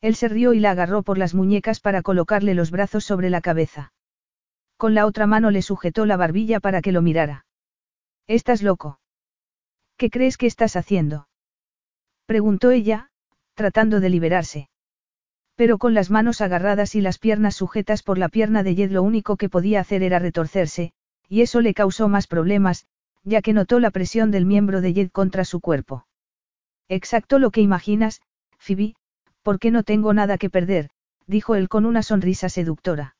Él 0.00 0.14
se 0.14 0.28
rió 0.28 0.52
y 0.52 0.60
la 0.60 0.70
agarró 0.70 1.02
por 1.02 1.18
las 1.18 1.34
muñecas 1.34 1.80
para 1.80 2.02
colocarle 2.02 2.54
los 2.54 2.70
brazos 2.70 3.04
sobre 3.04 3.30
la 3.30 3.40
cabeza. 3.40 3.92
Con 4.76 4.94
la 4.94 5.06
otra 5.06 5.26
mano 5.26 5.50
le 5.50 5.62
sujetó 5.62 6.06
la 6.06 6.16
barbilla 6.16 6.60
para 6.60 6.80
que 6.80 6.92
lo 6.92 7.02
mirara. 7.02 7.46
¿Estás 8.28 8.62
loco? 8.62 9.00
¿Qué 9.98 10.10
crees 10.10 10.36
que 10.36 10.46
estás 10.46 10.76
haciendo? 10.76 11.28
Preguntó 12.24 12.70
ella, 12.70 13.10
tratando 13.54 13.98
de 13.98 14.08
liberarse. 14.08 14.70
Pero 15.56 15.78
con 15.78 15.92
las 15.92 16.08
manos 16.08 16.40
agarradas 16.40 16.94
y 16.94 17.00
las 17.00 17.18
piernas 17.18 17.56
sujetas 17.56 18.04
por 18.04 18.16
la 18.16 18.28
pierna 18.28 18.62
de 18.62 18.76
Jed 18.76 18.92
lo 18.92 19.02
único 19.02 19.36
que 19.36 19.48
podía 19.48 19.80
hacer 19.80 20.04
era 20.04 20.20
retorcerse, 20.20 20.92
y 21.28 21.42
eso 21.42 21.60
le 21.60 21.74
causó 21.74 22.08
más 22.08 22.28
problemas, 22.28 22.86
ya 23.24 23.42
que 23.42 23.52
notó 23.52 23.80
la 23.80 23.90
presión 23.90 24.30
del 24.30 24.46
miembro 24.46 24.80
de 24.80 24.94
Jed 24.94 25.10
contra 25.10 25.44
su 25.44 25.60
cuerpo. 25.60 26.06
Exacto 26.88 27.40
lo 27.40 27.50
que 27.50 27.60
imaginas, 27.60 28.20
Phoebe, 28.56 28.94
porque 29.42 29.72
no 29.72 29.82
tengo 29.82 30.14
nada 30.14 30.38
que 30.38 30.48
perder, 30.48 30.90
dijo 31.26 31.56
él 31.56 31.68
con 31.68 31.84
una 31.84 32.04
sonrisa 32.04 32.48
seductora. 32.48 33.16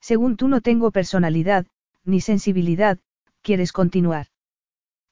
Según 0.00 0.36
tú 0.36 0.48
no 0.48 0.62
tengo 0.62 0.90
personalidad, 0.90 1.64
ni 2.04 2.20
sensibilidad, 2.20 2.98
¿quieres 3.40 3.70
continuar? 3.72 4.31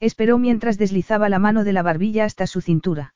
Esperó 0.00 0.38
mientras 0.38 0.78
deslizaba 0.78 1.28
la 1.28 1.38
mano 1.38 1.62
de 1.62 1.74
la 1.74 1.82
barbilla 1.82 2.24
hasta 2.24 2.46
su 2.46 2.62
cintura. 2.62 3.14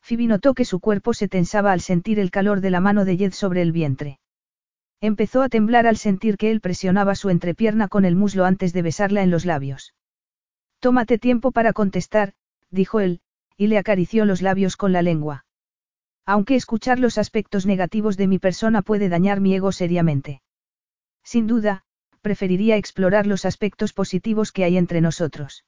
Phoebe 0.00 0.28
notó 0.28 0.54
que 0.54 0.64
su 0.64 0.78
cuerpo 0.78 1.14
se 1.14 1.26
tensaba 1.26 1.72
al 1.72 1.80
sentir 1.80 2.20
el 2.20 2.30
calor 2.30 2.60
de 2.60 2.70
la 2.70 2.80
mano 2.80 3.04
de 3.04 3.16
Jed 3.16 3.32
sobre 3.32 3.60
el 3.60 3.72
vientre. 3.72 4.20
Empezó 5.00 5.42
a 5.42 5.48
temblar 5.48 5.86
al 5.88 5.96
sentir 5.96 6.36
que 6.36 6.52
él 6.52 6.60
presionaba 6.60 7.16
su 7.16 7.28
entrepierna 7.28 7.88
con 7.88 8.04
el 8.04 8.14
muslo 8.14 8.44
antes 8.44 8.72
de 8.72 8.82
besarla 8.82 9.22
en 9.24 9.32
los 9.32 9.44
labios. 9.44 9.94
Tómate 10.78 11.18
tiempo 11.18 11.50
para 11.50 11.72
contestar, 11.72 12.34
dijo 12.70 13.00
él, 13.00 13.20
y 13.56 13.66
le 13.66 13.78
acarició 13.78 14.24
los 14.24 14.42
labios 14.42 14.76
con 14.76 14.92
la 14.92 15.02
lengua. 15.02 15.44
Aunque 16.24 16.54
escuchar 16.54 17.00
los 17.00 17.18
aspectos 17.18 17.66
negativos 17.66 18.16
de 18.16 18.28
mi 18.28 18.38
persona 18.38 18.82
puede 18.82 19.08
dañar 19.08 19.40
mi 19.40 19.54
ego 19.54 19.72
seriamente. 19.72 20.40
Sin 21.24 21.46
duda, 21.46 21.82
preferiría 22.20 22.76
explorar 22.76 23.26
los 23.26 23.44
aspectos 23.44 23.92
positivos 23.92 24.52
que 24.52 24.64
hay 24.64 24.76
entre 24.76 25.00
nosotros. 25.00 25.64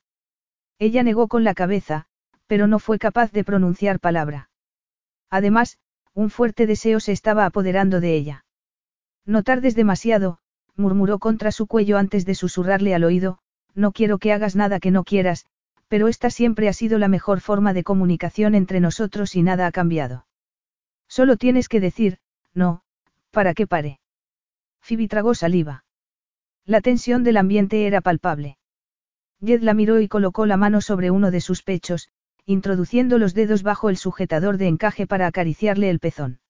Ella 0.78 1.02
negó 1.02 1.28
con 1.28 1.44
la 1.44 1.55
cabeza, 1.55 2.06
pero 2.46 2.66
no 2.66 2.78
fue 2.78 2.98
capaz 2.98 3.32
de 3.32 3.44
pronunciar 3.44 4.00
palabra. 4.00 4.50
Además, 5.30 5.78
un 6.14 6.30
fuerte 6.30 6.66
deseo 6.66 7.00
se 7.00 7.12
estaba 7.12 7.44
apoderando 7.46 8.00
de 8.00 8.14
ella. 8.14 8.44
No 9.24 9.42
tardes 9.42 9.74
demasiado, 9.74 10.38
murmuró 10.74 11.18
contra 11.18 11.52
su 11.52 11.66
cuello 11.66 11.98
antes 11.98 12.24
de 12.24 12.34
susurrarle 12.34 12.94
al 12.94 13.05
oído, 13.05 13.38
no 13.74 13.92
quiero 13.92 14.18
que 14.18 14.32
hagas 14.32 14.56
nada 14.56 14.80
que 14.80 14.90
no 14.90 15.05
quieras, 15.05 15.46
pero 15.88 16.09
esta 16.09 16.30
siempre 16.30 16.68
ha 16.68 16.72
sido 16.72 16.98
la 16.98 17.09
mejor 17.09 17.40
forma 17.40 17.72
de 17.72 17.84
comunicación 17.84 18.55
entre 18.55 18.80
nosotros 18.80 19.34
y 19.36 19.42
nada 19.42 19.66
ha 19.66 19.72
cambiado. 19.72 20.26
Solo 21.09 21.36
tienes 21.36 21.68
que 21.68 21.80
decir, 21.80 22.18
no, 22.55 22.82
para 23.30 23.55
que 23.55 23.66
pare. 23.66 24.00
Phoebe 24.80 25.09
tragó 25.09 25.34
saliva. 25.34 25.84
La 26.64 26.80
tensión 26.80 27.24
del 27.24 27.38
ambiente 27.38 27.86
era 27.86 28.00
palpable. 28.00 28.59
Jed 29.44 29.62
la 29.62 29.74
miró 29.74 30.01
y 30.01 30.09
colocó 30.09 30.47
la 30.47 30.56
mano 30.56 30.81
sobre 30.81 31.10
uno 31.10 31.31
de 31.31 31.40
sus 31.40 31.62
pechos, 31.62 32.09
introduciendo 32.44 33.19
los 33.19 33.35
dedos 33.35 33.62
bajo 33.62 33.89
el 33.89 33.97
sujetador 33.97 34.59
de 34.59 34.66
encaje 34.66 35.06
para 35.06 35.27
acariciarle 35.27 35.90
el 35.90 36.01
pezón. 36.01 36.40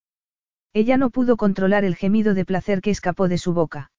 Ella 0.73 0.97
no 0.97 1.10
pudo 1.10 1.36
controlar 1.36 1.85
el 1.85 1.97
gemido 1.97 2.35
de 2.35 2.44
placer 2.44 2.81
que 2.81 2.90
escapó 2.90 3.28
de 3.28 3.39
su 3.39 3.52
boca. 3.52 3.90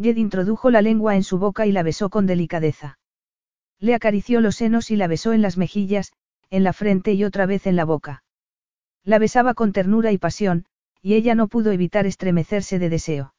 Jed 0.00 0.16
introdujo 0.16 0.70
la 0.70 0.82
lengua 0.82 1.16
en 1.16 1.22
su 1.22 1.38
boca 1.38 1.66
y 1.66 1.72
la 1.72 1.82
besó 1.82 2.10
con 2.10 2.26
delicadeza. 2.26 2.98
Le 3.78 3.94
acarició 3.94 4.40
los 4.40 4.56
senos 4.56 4.90
y 4.90 4.96
la 4.96 5.06
besó 5.06 5.32
en 5.32 5.42
las 5.42 5.56
mejillas, 5.56 6.12
en 6.50 6.64
la 6.64 6.72
frente 6.72 7.12
y 7.12 7.24
otra 7.24 7.46
vez 7.46 7.66
en 7.66 7.76
la 7.76 7.84
boca. 7.84 8.24
La 9.04 9.18
besaba 9.18 9.54
con 9.54 9.72
ternura 9.72 10.12
y 10.12 10.18
pasión, 10.18 10.66
y 11.00 11.14
ella 11.14 11.34
no 11.34 11.48
pudo 11.48 11.72
evitar 11.72 12.06
estremecerse 12.06 12.78
de 12.78 12.88
deseo. 12.88 13.31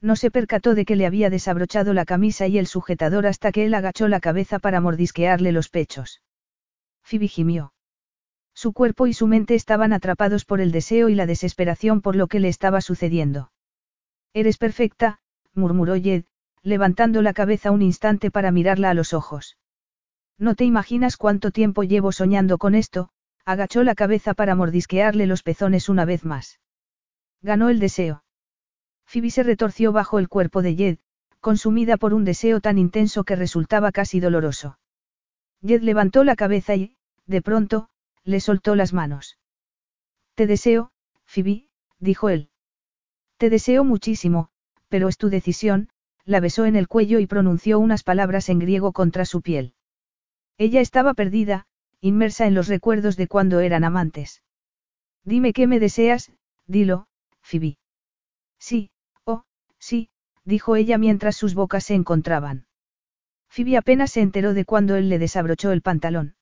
No 0.00 0.14
se 0.14 0.30
percató 0.30 0.74
de 0.74 0.84
que 0.84 0.96
le 0.96 1.06
había 1.06 1.28
desabrochado 1.28 1.92
la 1.92 2.04
camisa 2.04 2.46
y 2.46 2.58
el 2.58 2.66
sujetador 2.66 3.26
hasta 3.26 3.50
que 3.50 3.64
él 3.64 3.74
agachó 3.74 4.06
la 4.06 4.20
cabeza 4.20 4.58
para 4.58 4.80
mordisquearle 4.80 5.50
los 5.50 5.68
pechos. 5.68 6.22
Phoebe 7.02 7.26
gimió. 7.26 7.72
Su 8.54 8.72
cuerpo 8.72 9.06
y 9.06 9.14
su 9.14 9.26
mente 9.26 9.54
estaban 9.54 9.92
atrapados 9.92 10.44
por 10.44 10.60
el 10.60 10.72
deseo 10.72 11.08
y 11.08 11.14
la 11.14 11.26
desesperación 11.26 12.00
por 12.00 12.16
lo 12.16 12.26
que 12.26 12.40
le 12.40 12.48
estaba 12.48 12.80
sucediendo. 12.80 13.50
Eres 14.34 14.58
perfecta, 14.58 15.20
murmuró 15.54 15.94
Jed, 15.94 16.24
levantando 16.62 17.22
la 17.22 17.32
cabeza 17.32 17.70
un 17.70 17.82
instante 17.82 18.30
para 18.30 18.50
mirarla 18.50 18.90
a 18.90 18.94
los 18.94 19.14
ojos. 19.14 19.56
No 20.38 20.54
te 20.54 20.64
imaginas 20.64 21.16
cuánto 21.16 21.50
tiempo 21.50 21.82
llevo 21.82 22.12
soñando 22.12 22.58
con 22.58 22.74
esto, 22.74 23.10
agachó 23.44 23.82
la 23.82 23.94
cabeza 23.94 24.34
para 24.34 24.54
mordisquearle 24.54 25.26
los 25.26 25.42
pezones 25.42 25.88
una 25.88 26.04
vez 26.04 26.24
más. 26.24 26.60
Ganó 27.42 27.68
el 27.68 27.80
deseo. 27.80 28.22
Phoebe 29.08 29.30
se 29.30 29.42
retorció 29.42 29.90
bajo 29.90 30.18
el 30.18 30.28
cuerpo 30.28 30.60
de 30.60 30.76
Jed, 30.76 30.98
consumida 31.40 31.96
por 31.96 32.12
un 32.12 32.26
deseo 32.26 32.60
tan 32.60 32.76
intenso 32.76 33.24
que 33.24 33.36
resultaba 33.36 33.90
casi 33.90 34.20
doloroso. 34.20 34.78
Jed 35.62 35.80
levantó 35.80 36.24
la 36.24 36.36
cabeza 36.36 36.76
y, 36.76 36.94
de 37.26 37.40
pronto, 37.40 37.88
le 38.24 38.40
soltó 38.40 38.74
las 38.74 38.92
manos. 38.92 39.38
Te 40.34 40.46
deseo, 40.46 40.90
Phoebe, 41.24 41.68
dijo 41.98 42.28
él. 42.28 42.50
Te 43.38 43.48
deseo 43.48 43.82
muchísimo, 43.82 44.50
pero 44.88 45.08
es 45.08 45.16
tu 45.16 45.30
decisión, 45.30 45.88
la 46.26 46.40
besó 46.40 46.66
en 46.66 46.76
el 46.76 46.86
cuello 46.86 47.18
y 47.18 47.26
pronunció 47.26 47.78
unas 47.78 48.02
palabras 48.02 48.50
en 48.50 48.58
griego 48.58 48.92
contra 48.92 49.24
su 49.24 49.40
piel. 49.40 49.72
Ella 50.58 50.82
estaba 50.82 51.14
perdida, 51.14 51.66
inmersa 52.02 52.46
en 52.46 52.54
los 52.54 52.68
recuerdos 52.68 53.16
de 53.16 53.26
cuando 53.26 53.60
eran 53.60 53.84
amantes. 53.84 54.42
Dime 55.24 55.54
qué 55.54 55.66
me 55.66 55.80
deseas, 55.80 56.30
dilo, 56.66 57.06
Phoebe. 57.40 57.78
Sí, 58.58 58.90
sí, 59.88 60.10
dijo 60.44 60.76
ella 60.76 60.98
mientras 60.98 61.36
sus 61.36 61.54
bocas 61.54 61.84
se 61.84 61.94
encontraban. 61.94 62.66
Phoebe 63.48 63.78
apenas 63.78 64.12
se 64.12 64.20
enteró 64.20 64.52
de 64.52 64.66
cuando 64.66 64.96
él 64.96 65.08
le 65.08 65.18
desabrochó 65.18 65.72
el 65.72 65.80
pantalón. 65.80 66.36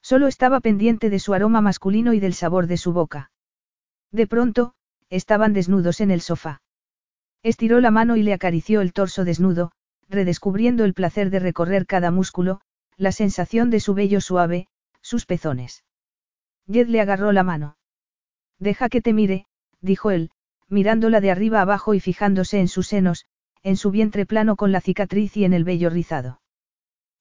Solo 0.00 0.26
estaba 0.26 0.60
pendiente 0.60 1.10
de 1.10 1.18
su 1.18 1.34
aroma 1.34 1.60
masculino 1.60 2.14
y 2.14 2.20
del 2.20 2.34
sabor 2.34 2.66
de 2.66 2.78
su 2.78 2.92
boca. 2.92 3.30
De 4.10 4.26
pronto, 4.26 4.74
estaban 5.10 5.52
desnudos 5.52 6.00
en 6.00 6.10
el 6.10 6.22
sofá. 6.22 6.62
Estiró 7.42 7.80
la 7.80 7.90
mano 7.90 8.16
y 8.16 8.22
le 8.22 8.32
acarició 8.32 8.80
el 8.80 8.92
torso 8.92 9.24
desnudo, 9.24 9.72
redescubriendo 10.08 10.84
el 10.84 10.94
placer 10.94 11.30
de 11.30 11.40
recorrer 11.40 11.86
cada 11.86 12.10
músculo, 12.10 12.60
la 12.96 13.12
sensación 13.12 13.70
de 13.70 13.80
su 13.80 13.94
vello 13.94 14.20
suave, 14.20 14.68
sus 15.02 15.26
pezones. 15.26 15.84
Jed 16.66 16.88
le 16.88 17.00
agarró 17.00 17.32
la 17.32 17.42
mano. 17.42 17.76
Deja 18.58 18.88
que 18.88 19.02
te 19.02 19.12
mire, 19.12 19.46
dijo 19.80 20.10
él, 20.10 20.30
mirándola 20.72 21.20
de 21.20 21.30
arriba 21.30 21.60
abajo 21.60 21.92
y 21.92 22.00
fijándose 22.00 22.58
en 22.58 22.66
sus 22.66 22.88
senos, 22.88 23.26
en 23.62 23.76
su 23.76 23.90
vientre 23.90 24.24
plano 24.24 24.56
con 24.56 24.72
la 24.72 24.80
cicatriz 24.80 25.36
y 25.36 25.44
en 25.44 25.52
el 25.52 25.64
vello 25.64 25.90
rizado. 25.90 26.40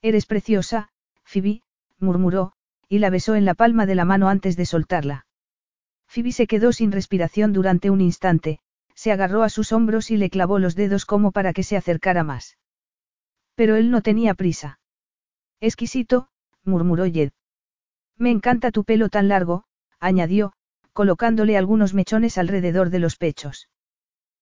Eres 0.02 0.26
preciosa, 0.26 0.90
Phoebe, 1.26 1.62
murmuró, 2.00 2.54
y 2.88 3.00
la 3.00 3.10
besó 3.10 3.36
en 3.36 3.46
la 3.46 3.54
palma 3.54 3.86
de 3.86 3.96
la 3.96 4.06
mano 4.06 4.30
antes 4.30 4.56
de 4.56 4.66
soltarla. 4.66 5.28
Phoebe 6.08 6.32
se 6.32 6.48
quedó 6.48 6.72
sin 6.72 6.92
respiración 6.92 7.52
durante 7.52 7.90
un 7.90 8.00
instante, 8.00 8.60
se 8.96 9.12
agarró 9.12 9.44
a 9.44 9.50
sus 9.50 9.74
hombros 9.74 10.12
y 10.12 10.18
le 10.18 10.30
clavó 10.30 10.58
los 10.58 10.76
dedos 10.76 11.06
como 11.06 11.32
para 11.32 11.52
que 11.52 11.64
se 11.64 11.76
acercara 11.76 12.24
más. 12.24 12.58
Pero 13.56 13.76
él 13.76 13.92
no 13.92 14.02
tenía 14.02 14.34
prisa. 14.34 14.80
Exquisito, 15.60 16.30
murmuró 16.64 17.06
Jed. 17.06 17.32
Me 18.18 18.32
encanta 18.32 18.72
tu 18.72 18.86
pelo 18.86 19.10
tan 19.10 19.28
largo, 19.28 19.66
añadió, 20.00 20.54
colocándole 20.94 21.58
algunos 21.58 21.94
mechones 21.94 22.38
alrededor 22.38 22.90
de 22.90 23.00
los 23.00 23.16
pechos. 23.16 23.70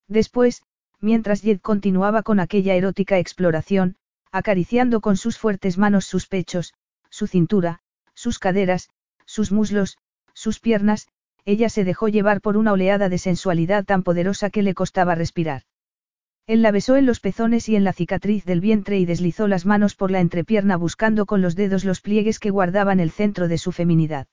Después, 0.08 0.64
mientras 1.00 1.42
Jed 1.42 1.60
continuaba 1.60 2.24
con 2.24 2.40
aquella 2.40 2.76
erótica 2.76 3.20
exploración, 3.20 3.96
acariciando 4.32 5.02
con 5.02 5.18
sus 5.18 5.38
fuertes 5.38 5.78
manos 5.78 6.06
sus 6.06 6.28
pechos, 6.28 6.74
su 7.10 7.28
cintura, 7.28 7.80
sus 8.14 8.40
caderas, 8.40 8.90
sus 9.26 9.52
muslos, 9.52 9.98
sus 10.34 10.60
piernas, 10.60 11.08
ella 11.46 11.70
se 11.70 11.84
dejó 11.84 12.08
llevar 12.08 12.42
por 12.42 12.58
una 12.58 12.74
oleada 12.74 13.10
de 13.10 13.18
sensualidad 13.18 13.86
tan 13.86 14.04
poderosa 14.04 14.50
que 14.50 14.62
le 14.62 14.74
costaba 14.74 15.16
respirar. 15.16 15.64
Él 16.48 16.64
la 16.64 16.72
besó 16.72 16.96
en 16.96 17.06
los 17.06 17.20
pezones 17.20 17.70
y 17.70 17.76
en 17.76 17.84
la 17.84 17.94
cicatriz 17.94 18.44
del 18.44 18.60
vientre 18.60 18.98
y 18.98 19.06
deslizó 19.06 19.48
las 19.48 19.66
manos 19.66 19.96
por 19.96 20.10
la 20.10 20.20
entrepierna 20.20 20.78
buscando 20.78 21.26
con 21.26 21.42
los 21.42 21.56
dedos 21.56 21.86
los 21.86 22.02
pliegues 22.02 22.40
que 22.40 22.50
guardaban 22.50 23.00
el 23.00 23.12
centro 23.12 23.48
de 23.48 23.60
su 23.60 23.72
feminidad. 23.72 24.28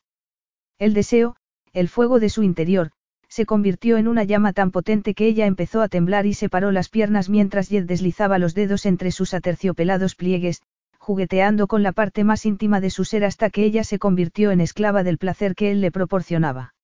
El 0.79 0.95
deseo, 0.95 1.37
el 1.77 1.89
fuego 1.89 2.21
de 2.21 2.31
su 2.31 2.43
interior, 2.43 2.91
se 3.29 3.45
convirtió 3.45 3.99
en 3.99 4.09
una 4.09 4.25
llama 4.25 4.55
tan 4.55 4.71
potente 4.71 5.13
que 5.13 5.27
ella 5.27 5.45
empezó 5.45 5.83
a 5.83 5.89
temblar 5.89 6.25
y 6.25 6.33
separó 6.33 6.73
las 6.73 6.89
piernas 6.89 7.29
mientras 7.29 7.69
Jed 7.69 7.85
deslizaba 7.85 8.39
los 8.39 8.55
dedos 8.55 8.87
entre 8.87 9.11
sus 9.11 9.35
aterciopelados 9.35 10.15
pliegues, 10.15 10.63
jugueteando 10.99 11.67
con 11.67 11.83
la 11.83 11.93
parte 11.93 12.25
más 12.25 12.47
íntima 12.47 12.81
de 12.81 12.89
su 12.89 13.05
ser 13.05 13.27
hasta 13.27 13.51
que 13.51 13.63
ella 13.63 13.85
se 13.85 13.99
convirtió 13.99 14.53
en 14.53 14.63
esclava 14.63 15.03
del 15.03 15.19
placer 15.19 15.55
que 15.55 15.71
él 15.71 15.83
le 15.83 15.91
proporcionaba. 15.91 16.75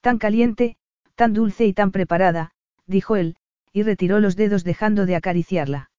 Tan 0.00 0.16
caliente, 0.16 0.78
tan 1.14 1.34
dulce 1.34 1.66
y 1.66 1.74
tan 1.74 1.90
preparada, 1.90 2.52
dijo 2.86 3.16
él, 3.16 3.36
y 3.70 3.82
retiró 3.82 4.18
los 4.18 4.34
dedos 4.34 4.64
dejando 4.64 5.04
de 5.04 5.16
acariciarla. 5.16 5.90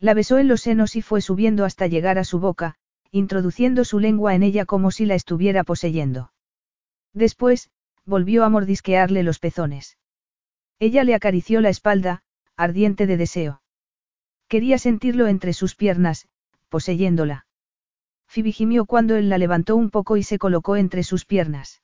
La 0.00 0.14
besó 0.14 0.38
en 0.38 0.48
los 0.48 0.62
senos 0.62 0.96
y 0.96 1.02
fue 1.02 1.20
subiendo 1.20 1.66
hasta 1.66 1.88
llegar 1.88 2.18
a 2.18 2.24
su 2.24 2.40
boca, 2.40 2.76
introduciendo 3.10 3.84
su 3.84 4.00
lengua 4.00 4.34
en 4.34 4.42
ella 4.42 4.64
como 4.64 4.90
si 4.90 5.04
la 5.04 5.14
estuviera 5.14 5.62
poseyendo. 5.62 6.30
Después, 7.14 7.70
volvió 8.04 8.44
a 8.44 8.50
mordisquearle 8.50 9.22
los 9.22 9.38
pezones. 9.38 9.96
Ella 10.78 11.04
le 11.04 11.14
acarició 11.14 11.60
la 11.60 11.70
espalda, 11.70 12.22
ardiente 12.56 13.06
de 13.06 13.16
deseo. 13.16 13.62
Quería 14.48 14.78
sentirlo 14.78 15.26
entre 15.28 15.52
sus 15.52 15.74
piernas, 15.76 16.28
poseyéndola. 16.68 17.46
Phoebe 18.26 18.52
gimió 18.52 18.84
cuando 18.84 19.16
él 19.16 19.28
la 19.28 19.38
levantó 19.38 19.76
un 19.76 19.90
poco 19.90 20.16
y 20.16 20.22
se 20.22 20.38
colocó 20.38 20.76
entre 20.76 21.04
sus 21.04 21.24
piernas. 21.24 21.82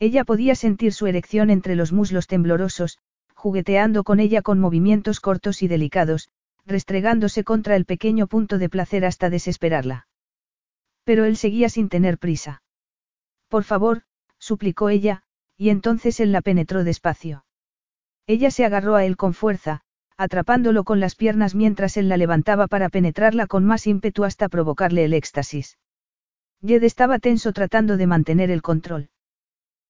Ella 0.00 0.24
podía 0.24 0.54
sentir 0.54 0.92
su 0.92 1.06
erección 1.06 1.50
entre 1.50 1.76
los 1.76 1.92
muslos 1.92 2.26
temblorosos, 2.26 2.98
jugueteando 3.34 4.02
con 4.02 4.18
ella 4.18 4.42
con 4.42 4.58
movimientos 4.58 5.20
cortos 5.20 5.62
y 5.62 5.68
delicados, 5.68 6.28
restregándose 6.66 7.44
contra 7.44 7.76
el 7.76 7.84
pequeño 7.84 8.26
punto 8.26 8.58
de 8.58 8.68
placer 8.68 9.04
hasta 9.04 9.30
desesperarla. 9.30 10.08
Pero 11.04 11.24
él 11.24 11.36
seguía 11.36 11.68
sin 11.68 11.88
tener 11.88 12.18
prisa. 12.18 12.62
Por 13.48 13.64
favor, 13.64 14.02
suplicó 14.40 14.88
ella, 14.88 15.22
y 15.56 15.68
entonces 15.68 16.18
él 16.18 16.32
la 16.32 16.40
penetró 16.40 16.82
despacio. 16.82 17.44
Ella 18.26 18.50
se 18.50 18.64
agarró 18.64 18.96
a 18.96 19.04
él 19.04 19.16
con 19.16 19.34
fuerza, 19.34 19.82
atrapándolo 20.16 20.84
con 20.84 20.98
las 20.98 21.14
piernas 21.14 21.54
mientras 21.54 21.96
él 21.96 22.08
la 22.08 22.16
levantaba 22.16 22.66
para 22.66 22.88
penetrarla 22.88 23.46
con 23.46 23.64
más 23.64 23.86
ímpetu 23.86 24.24
hasta 24.24 24.48
provocarle 24.48 25.04
el 25.04 25.14
éxtasis. 25.14 25.78
Jed 26.62 26.82
estaba 26.82 27.18
tenso 27.18 27.52
tratando 27.52 27.96
de 27.96 28.06
mantener 28.06 28.50
el 28.50 28.62
control. 28.62 29.08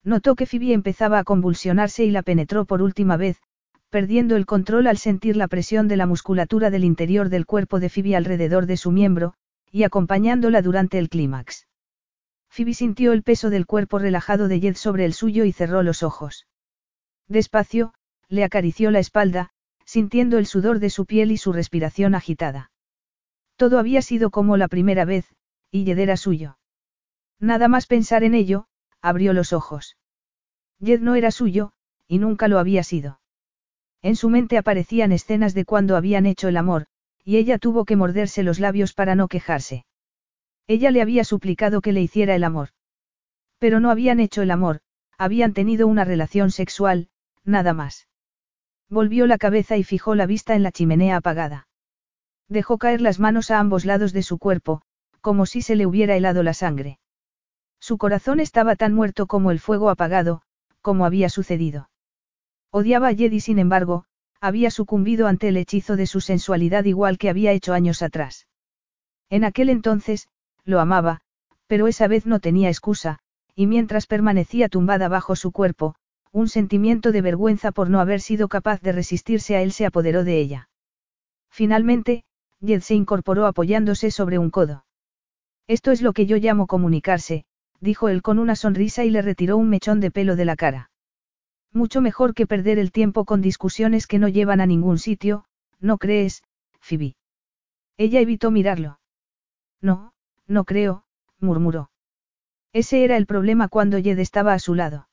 Notó 0.05 0.35
que 0.35 0.47
Phoebe 0.47 0.73
empezaba 0.73 1.19
a 1.19 1.25
convulsionarse 1.25 2.05
y 2.05 2.11
la 2.11 2.23
penetró 2.23 2.65
por 2.65 2.81
última 2.81 3.17
vez, 3.17 3.39
perdiendo 3.91 4.37
el 4.37 4.47
control 4.47 4.87
al 4.87 4.99
sentir 4.99 5.37
la 5.37 5.49
presión 5.49 5.89
de 5.89 5.97
la 5.97 6.07
musculatura 6.07 6.71
del 6.71 6.85
interior 6.85 7.29
del 7.29 7.45
cuerpo 7.45 7.81
de 7.81 7.89
Phoebe 7.89 8.17
alrededor 8.17 8.67
de 8.67 8.77
su 8.77 8.93
miembro, 8.93 9.35
y 9.71 9.83
acompañándola 9.83 10.63
durante 10.63 10.99
el 10.99 11.09
clímax. 11.09 11.67
Phoebe 12.51 12.75
sintió 12.75 13.13
el 13.13 13.23
peso 13.23 13.49
del 13.49 13.65
cuerpo 13.65 13.99
relajado 13.99 14.49
de 14.49 14.61
Jed 14.61 14.75
sobre 14.75 15.05
el 15.05 15.15
suyo 15.15 15.45
y 15.45 15.53
cerró 15.53 15.83
los 15.83 16.03
ojos. 16.03 16.47
Despacio, 17.29 17.95
le 18.29 18.45
acarició 18.45 18.91
la 18.91 18.99
espalda, 18.99 19.51
sintiendo 19.85 20.37
el 20.37 20.47
sudor 20.47 20.81
de 20.81 20.91
su 20.91 21.07
piel 21.07 21.31
y 21.31 21.37
su 21.37 21.53
respiración 21.53 22.15
agitada. 22.15 22.71
Todo 23.57 23.79
había 23.79 24.03
sido 24.03 24.31
como 24.31 24.57
la 24.57 24.69
primera 24.69 25.05
vez, 25.05 25.27
y 25.71 25.85
Jed 25.85 25.99
era 25.99 26.17
suyo. 26.17 26.59
Nada 27.39 27.69
más 27.69 27.87
pensar 27.87 28.25
en 28.25 28.35
ello, 28.35 28.67
abrió 29.01 29.33
los 29.33 29.53
ojos. 29.53 29.97
Jed 30.83 31.01
no 31.01 31.15
era 31.15 31.31
suyo, 31.31 31.73
y 32.09 32.19
nunca 32.19 32.49
lo 32.49 32.59
había 32.59 32.83
sido. 32.83 33.21
En 34.03 34.17
su 34.17 34.29
mente 34.29 34.59
aparecían 34.59 35.13
escenas 35.13 35.55
de 35.55 35.65
cuando 35.65 35.97
habían 35.97 36.27
hecho 36.27 36.49
el 36.49 36.57
amor, 36.57 36.87
y 37.25 37.37
ella 37.37 37.59
tuvo 37.59 37.85
que 37.85 37.97
morderse 37.97 38.43
los 38.43 38.59
labios 38.59 38.93
para 38.93 39.15
no 39.15 39.29
quejarse. 39.29 39.85
Ella 40.71 40.93
le 40.93 41.03
había 41.03 41.25
suplicado 41.25 41.81
que 41.81 41.91
le 41.91 42.01
hiciera 42.01 42.37
el 42.37 42.45
amor. 42.45 42.69
Pero 43.59 43.81
no 43.81 43.91
habían 43.91 44.21
hecho 44.21 44.41
el 44.41 44.53
amor, 44.53 44.83
habían 45.19 45.53
tenido 45.53 45.89
una 45.89 46.05
relación 46.05 46.53
sexual, 46.53 47.09
nada 47.43 47.75
más. 47.75 48.07
Volvió 48.89 49.27
la 49.27 49.37
cabeza 49.37 49.77
y 49.77 49.83
fijó 49.83 50.15
la 50.15 50.27
vista 50.27 50.55
en 50.55 50.63
la 50.63 50.71
chimenea 50.71 51.17
apagada. 51.17 51.67
Dejó 52.49 52.79
caer 52.79 53.01
las 53.01 53.19
manos 53.19 53.51
a 53.51 53.59
ambos 53.59 53.85
lados 53.85 54.13
de 54.13 54.23
su 54.23 54.39
cuerpo, 54.39 54.83
como 55.21 55.45
si 55.45 55.61
se 55.61 55.75
le 55.75 55.87
hubiera 55.87 56.15
helado 56.15 56.45
la 56.45 56.55
sangre. 56.55 57.01
Su 57.81 57.99
corazón 57.99 58.39
estaba 58.39 58.77
tan 58.77 58.95
muerto 58.95 59.27
como 59.27 59.51
el 59.51 59.59
fuego 59.59 59.91
apagado, 59.91 60.43
como 60.83 61.05
había 61.05 61.31
sucedido. 61.31 61.91
Odiaba 62.71 63.09
a 63.09 63.15
Jed 63.17 63.33
y 63.33 63.41
sin 63.41 63.59
embargo, 63.59 64.05
había 64.41 64.71
sucumbido 64.71 65.27
ante 65.27 65.49
el 65.49 65.57
hechizo 65.57 65.97
de 65.97 66.07
su 66.07 66.21
sensualidad 66.21 66.85
igual 66.85 67.19
que 67.19 67.29
había 67.29 67.51
hecho 67.51 67.73
años 67.73 68.03
atrás. 68.03 68.47
En 69.31 69.43
aquel 69.43 69.69
entonces, 69.69 70.29
lo 70.65 70.81
amaba, 70.81 71.21
pero 71.67 71.87
esa 71.87 72.09
vez 72.09 72.27
no 72.27 72.41
tenía 72.41 72.69
excusa, 72.69 73.19
y 73.55 73.67
mientras 73.67 74.07
permanecía 74.07 74.69
tumbada 74.69 75.09
bajo 75.09 75.37
su 75.37 75.53
cuerpo, 75.53 75.95
un 76.33 76.49
sentimiento 76.49 77.13
de 77.13 77.23
vergüenza 77.23 77.73
por 77.73 77.91
no 77.91 78.01
haber 78.01 78.21
sido 78.21 78.49
capaz 78.49 78.81
de 78.81 78.93
resistirse 78.93 79.57
a 79.57 79.63
él 79.63 79.73
se 79.73 79.87
apoderó 79.87 80.25
de 80.25 80.39
ella. 80.39 80.69
Finalmente, 81.51 82.25
Jed 82.65 82.81
se 82.81 82.95
incorporó 82.95 83.47
apoyándose 83.47 84.11
sobre 84.11 84.39
un 84.39 84.51
codo. 84.51 84.85
Esto 85.67 85.91
es 85.91 86.03
lo 86.03 86.13
que 86.13 86.27
yo 86.27 86.37
llamo 86.37 86.67
comunicarse, 86.67 87.45
dijo 87.81 88.09
él 88.09 88.23
con 88.23 88.39
una 88.39 88.57
sonrisa 88.57 89.05
y 89.05 89.11
le 89.11 89.23
retiró 89.23 89.57
un 89.57 89.69
mechón 89.69 90.01
de 90.01 90.11
pelo 90.11 90.37
de 90.37 90.45
la 90.45 90.57
cara. 90.57 90.91
Mucho 91.73 92.01
mejor 92.01 92.35
que 92.35 92.47
perder 92.47 92.79
el 92.79 92.93
tiempo 92.93 93.25
con 93.25 93.41
discusiones 93.41 94.07
que 94.07 94.19
no 94.19 94.29
llevan 94.29 94.61
a 94.61 94.67
ningún 94.67 94.99
sitio, 94.99 95.45
¿no 95.79 95.99
crees, 95.99 96.43
Phoebe? 96.81 97.15
Ella 97.97 98.21
evitó 98.21 98.51
mirarlo. 98.51 98.99
No, 99.81 100.13
no 100.51 100.65
creo, 100.65 101.05
murmuró. 101.39 101.91
Ese 102.73 103.05
era 103.05 103.17
el 103.17 103.27
problema 103.27 103.69
cuando 103.69 104.01
Jed 104.01 104.19
estaba 104.19 104.53
a 104.53 104.59
su 104.59 104.75
lado. 104.75 105.09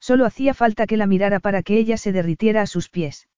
Solo 0.00 0.24
hacía 0.24 0.54
falta 0.54 0.86
que 0.86 0.96
la 0.96 1.06
mirara 1.06 1.40
para 1.40 1.62
que 1.62 1.76
ella 1.76 1.96
se 1.96 2.12
derritiera 2.12 2.62
a 2.62 2.66
sus 2.66 2.88
pies. 2.88 3.28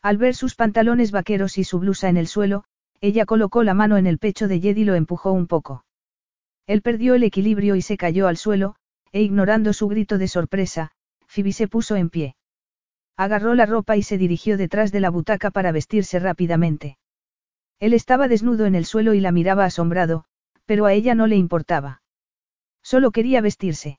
Al 0.00 0.16
ver 0.16 0.34
sus 0.34 0.54
pantalones 0.54 1.10
vaqueros 1.10 1.58
y 1.58 1.64
su 1.64 1.78
blusa 1.78 2.08
en 2.08 2.16
el 2.16 2.26
suelo, 2.26 2.64
ella 3.00 3.26
colocó 3.26 3.62
la 3.62 3.74
mano 3.74 3.96
en 3.96 4.06
el 4.06 4.18
pecho 4.18 4.48
de 4.48 4.60
Jed 4.60 4.76
y 4.76 4.84
lo 4.84 4.94
empujó 4.94 5.32
un 5.32 5.46
poco. 5.46 5.84
Él 6.66 6.82
perdió 6.82 7.14
el 7.14 7.24
equilibrio 7.24 7.76
y 7.76 7.82
se 7.82 7.96
cayó 7.96 8.28
al 8.28 8.36
suelo, 8.36 8.76
e 9.10 9.22
ignorando 9.22 9.72
su 9.72 9.88
grito 9.88 10.18
de 10.18 10.28
sorpresa, 10.28 10.92
Phoebe 11.26 11.52
se 11.52 11.68
puso 11.68 11.96
en 11.96 12.10
pie. 12.10 12.36
Agarró 13.16 13.54
la 13.54 13.66
ropa 13.66 13.96
y 13.96 14.02
se 14.02 14.18
dirigió 14.18 14.56
detrás 14.56 14.92
de 14.92 15.00
la 15.00 15.10
butaca 15.10 15.50
para 15.50 15.72
vestirse 15.72 16.18
rápidamente. 16.18 16.98
Él 17.78 17.94
estaba 17.94 18.28
desnudo 18.28 18.64
en 18.66 18.74
el 18.74 18.86
suelo 18.86 19.12
y 19.12 19.20
la 19.20 19.32
miraba 19.32 19.64
asombrado, 19.64 20.24
pero 20.66 20.86
a 20.86 20.92
ella 20.92 21.14
no 21.14 21.26
le 21.26 21.36
importaba. 21.36 22.02
Solo 22.82 23.10
quería 23.10 23.40
vestirse. 23.40 23.98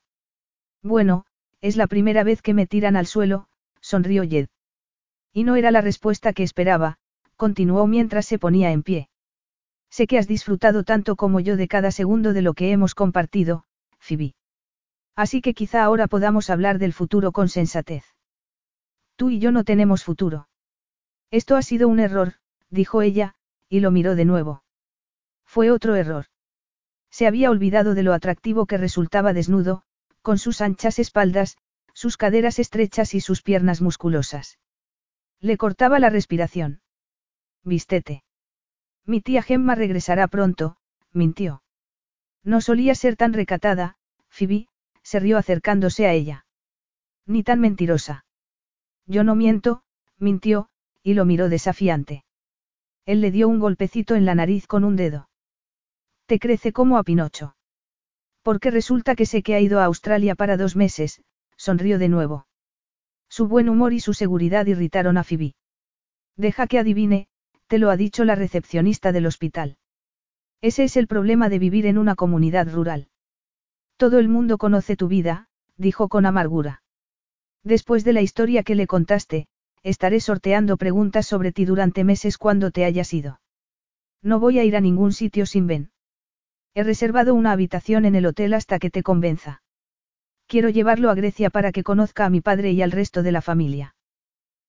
Bueno, 0.82 1.26
es 1.60 1.76
la 1.76 1.86
primera 1.86 2.24
vez 2.24 2.42
que 2.42 2.54
me 2.54 2.66
tiran 2.66 2.96
al 2.96 3.06
suelo, 3.06 3.48
sonrió 3.80 4.22
Jed. 4.22 4.48
Y 5.32 5.44
no 5.44 5.56
era 5.56 5.70
la 5.70 5.80
respuesta 5.80 6.32
que 6.32 6.42
esperaba, 6.42 6.98
continuó 7.36 7.86
mientras 7.86 8.26
se 8.26 8.38
ponía 8.38 8.70
en 8.70 8.82
pie. 8.82 9.08
Sé 9.90 10.06
que 10.06 10.18
has 10.18 10.26
disfrutado 10.26 10.84
tanto 10.84 11.16
como 11.16 11.40
yo 11.40 11.56
de 11.56 11.68
cada 11.68 11.90
segundo 11.90 12.32
de 12.32 12.42
lo 12.42 12.54
que 12.54 12.72
hemos 12.72 12.94
compartido, 12.94 13.64
Phoebe. 13.98 14.34
Así 15.16 15.40
que 15.40 15.54
quizá 15.54 15.84
ahora 15.84 16.08
podamos 16.08 16.50
hablar 16.50 16.78
del 16.78 16.92
futuro 16.92 17.32
con 17.32 17.48
sensatez. 17.48 18.04
Tú 19.16 19.30
y 19.30 19.38
yo 19.38 19.52
no 19.52 19.64
tenemos 19.64 20.02
futuro. 20.02 20.48
Esto 21.30 21.56
ha 21.56 21.62
sido 21.62 21.88
un 21.88 22.00
error, 22.00 22.34
dijo 22.70 23.02
ella, 23.02 23.36
y 23.68 23.80
lo 23.80 23.90
miró 23.90 24.16
de 24.16 24.24
nuevo. 24.24 24.64
Fue 25.44 25.70
otro 25.70 25.94
error. 25.94 26.26
Se 27.14 27.28
había 27.28 27.48
olvidado 27.48 27.94
de 27.94 28.02
lo 28.02 28.12
atractivo 28.12 28.66
que 28.66 28.76
resultaba 28.76 29.32
desnudo, 29.32 29.84
con 30.20 30.36
sus 30.36 30.60
anchas 30.60 30.98
espaldas, 30.98 31.56
sus 31.92 32.16
caderas 32.16 32.58
estrechas 32.58 33.14
y 33.14 33.20
sus 33.20 33.40
piernas 33.40 33.80
musculosas. 33.80 34.58
Le 35.38 35.56
cortaba 35.56 36.00
la 36.00 36.10
respiración. 36.10 36.80
Vístete. 37.62 38.24
Mi 39.06 39.20
tía 39.20 39.42
Gemma 39.42 39.76
regresará 39.76 40.26
pronto, 40.26 40.76
mintió. 41.12 41.62
No 42.42 42.60
solía 42.60 42.96
ser 42.96 43.14
tan 43.14 43.32
recatada, 43.32 43.94
Phoebe, 44.28 44.66
se 45.04 45.20
rió 45.20 45.38
acercándose 45.38 46.08
a 46.08 46.12
ella. 46.12 46.46
Ni 47.26 47.44
tan 47.44 47.60
mentirosa. 47.60 48.26
Yo 49.06 49.22
no 49.22 49.36
miento, 49.36 49.84
mintió, 50.18 50.68
y 51.04 51.14
lo 51.14 51.26
miró 51.26 51.48
desafiante. 51.48 52.24
Él 53.06 53.20
le 53.20 53.30
dio 53.30 53.46
un 53.46 53.60
golpecito 53.60 54.16
en 54.16 54.24
la 54.24 54.34
nariz 54.34 54.66
con 54.66 54.82
un 54.82 54.96
dedo. 54.96 55.28
Te 56.26 56.38
crece 56.38 56.72
como 56.72 56.98
a 56.98 57.02
Pinocho. 57.02 57.54
Porque 58.42 58.70
resulta 58.70 59.14
que 59.14 59.26
sé 59.26 59.42
que 59.42 59.54
ha 59.54 59.60
ido 59.60 59.80
a 59.80 59.84
Australia 59.84 60.34
para 60.34 60.56
dos 60.56 60.76
meses, 60.76 61.22
sonrió 61.56 61.98
de 61.98 62.08
nuevo. 62.08 62.46
Su 63.28 63.46
buen 63.46 63.68
humor 63.68 63.92
y 63.92 64.00
su 64.00 64.14
seguridad 64.14 64.66
irritaron 64.66 65.16
a 65.18 65.24
Phoebe. 65.24 65.54
Deja 66.36 66.66
que 66.66 66.78
adivine, 66.78 67.28
te 67.66 67.78
lo 67.78 67.90
ha 67.90 67.96
dicho 67.96 68.24
la 68.24 68.34
recepcionista 68.34 69.12
del 69.12 69.26
hospital. 69.26 69.76
Ese 70.60 70.84
es 70.84 70.96
el 70.96 71.06
problema 71.06 71.48
de 71.48 71.58
vivir 71.58 71.86
en 71.86 71.98
una 71.98 72.14
comunidad 72.14 72.72
rural. 72.72 73.08
Todo 73.96 74.18
el 74.18 74.28
mundo 74.28 74.58
conoce 74.58 74.96
tu 74.96 75.08
vida, 75.08 75.48
dijo 75.76 76.08
con 76.08 76.26
amargura. 76.26 76.82
Después 77.62 78.04
de 78.04 78.12
la 78.12 78.22
historia 78.22 78.62
que 78.62 78.74
le 78.74 78.86
contaste, 78.86 79.46
estaré 79.82 80.20
sorteando 80.20 80.76
preguntas 80.76 81.26
sobre 81.26 81.52
ti 81.52 81.64
durante 81.64 82.04
meses 82.04 82.38
cuando 82.38 82.70
te 82.70 82.84
hayas 82.84 83.12
ido. 83.12 83.40
No 84.22 84.40
voy 84.40 84.58
a 84.58 84.64
ir 84.64 84.76
a 84.76 84.80
ningún 84.80 85.12
sitio 85.12 85.46
sin 85.46 85.66
Ben. 85.66 85.90
He 86.74 86.82
reservado 86.82 87.34
una 87.34 87.52
habitación 87.52 88.04
en 88.04 88.16
el 88.16 88.26
hotel 88.26 88.52
hasta 88.52 88.78
que 88.78 88.90
te 88.90 89.02
convenza. 89.02 89.62
Quiero 90.46 90.68
llevarlo 90.68 91.08
a 91.08 91.14
Grecia 91.14 91.48
para 91.48 91.70
que 91.70 91.84
conozca 91.84 92.24
a 92.24 92.30
mi 92.30 92.40
padre 92.40 92.72
y 92.72 92.82
al 92.82 92.90
resto 92.90 93.22
de 93.22 93.32
la 93.32 93.42
familia. 93.42 93.94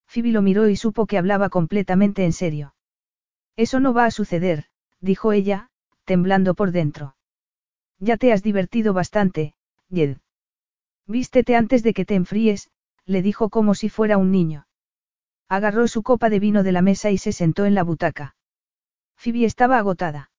Phoebe 0.08 0.32
lo 0.32 0.42
miró 0.42 0.70
y 0.70 0.76
supo 0.76 1.08
que 1.08 1.18
hablaba 1.18 1.50
completamente 1.50 2.24
en 2.24 2.34
serio. 2.34 2.76
Eso 3.56 3.80
no 3.80 3.94
va 3.94 4.06
a 4.06 4.12
suceder, 4.12 4.66
dijo 5.02 5.32
ella, 5.32 5.70
temblando 6.06 6.54
por 6.54 6.72
dentro. 6.72 7.16
Ya 8.00 8.18
te 8.18 8.32
has 8.32 8.44
divertido 8.44 8.94
bastante, 8.94 9.56
Jed. 9.90 10.18
Vístete 11.08 11.56
antes 11.56 11.82
de 11.82 11.94
que 11.94 12.06
te 12.06 12.16
enfríes, 12.16 12.70
le 13.06 13.22
dijo 13.22 13.50
como 13.50 13.74
si 13.74 13.90
fuera 13.90 14.18
un 14.18 14.32
niño. 14.32 14.68
Agarró 15.48 15.88
su 15.88 16.04
copa 16.04 16.30
de 16.30 16.40
vino 16.40 16.64
de 16.64 16.72
la 16.72 16.82
mesa 16.82 17.12
y 17.12 17.18
se 17.18 17.32
sentó 17.32 17.66
en 17.66 17.76
la 17.76 17.84
butaca. 17.84 18.36
Phoebe 19.16 19.46
estaba 19.46 19.78
agotada. 19.78 20.32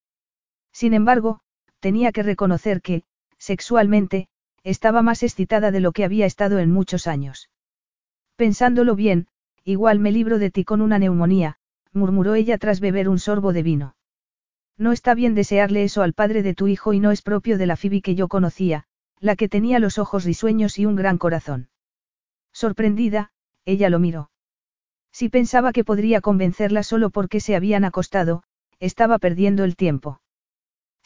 Sin 0.73 0.93
embargo, 0.93 1.41
tenía 1.81 2.13
que 2.13 2.23
reconocer 2.23 2.83
que, 2.83 3.05
sexualmente, 3.39 4.29
estaba 4.65 5.03
más 5.03 5.23
excitada 5.23 5.71
de 5.71 5.81
lo 5.81 5.93
que 5.93 6.05
había 6.05 6.27
estado 6.27 6.59
en 6.59 6.71
muchos 6.71 7.07
años. 7.07 7.51
Pensándolo 8.37 8.97
bien, 8.97 9.29
igual 9.65 9.99
me 9.99 10.13
libro 10.13 10.39
de 10.39 10.51
ti 10.51 10.65
con 10.65 10.81
una 10.81 10.99
neumonía, 10.99 11.59
murmuró 11.93 12.35
ella 12.35 12.59
tras 12.59 12.81
beber 12.81 13.09
un 13.09 13.19
sorbo 13.19 13.53
de 13.53 13.63
vino. 13.63 13.97
No 14.79 14.93
está 14.93 15.15
bien 15.15 15.35
desearle 15.35 15.85
eso 15.85 16.03
al 16.03 16.13
padre 16.13 16.43
de 16.43 16.55
tu 16.55 16.69
hijo 16.69 16.93
y 16.93 17.01
no 17.01 17.11
es 17.11 17.23
propio 17.23 17.57
de 17.59 17.67
la 17.67 17.77
Phoebe 17.77 18.03
que 18.03 18.15
yo 18.15 18.29
conocía, 18.29 18.85
la 19.21 19.37
que 19.37 19.49
tenía 19.49 19.79
los 19.79 19.99
ojos 19.99 20.25
risueños 20.25 20.79
y 20.79 20.87
un 20.87 20.97
gran 20.97 21.17
corazón. 21.17 21.69
Sorprendida, 22.53 23.31
ella 23.65 23.89
lo 23.89 23.99
miró. 23.99 24.31
Si 25.13 25.31
pensaba 25.31 25.73
que 25.73 25.85
podría 25.85 26.21
convencerla 26.21 26.83
solo 26.83 27.11
porque 27.11 27.41
se 27.41 27.57
habían 27.57 27.85
acostado, 27.85 28.43
estaba 28.81 29.19
perdiendo 29.19 29.65
el 29.65 29.77
tiempo. 29.77 30.21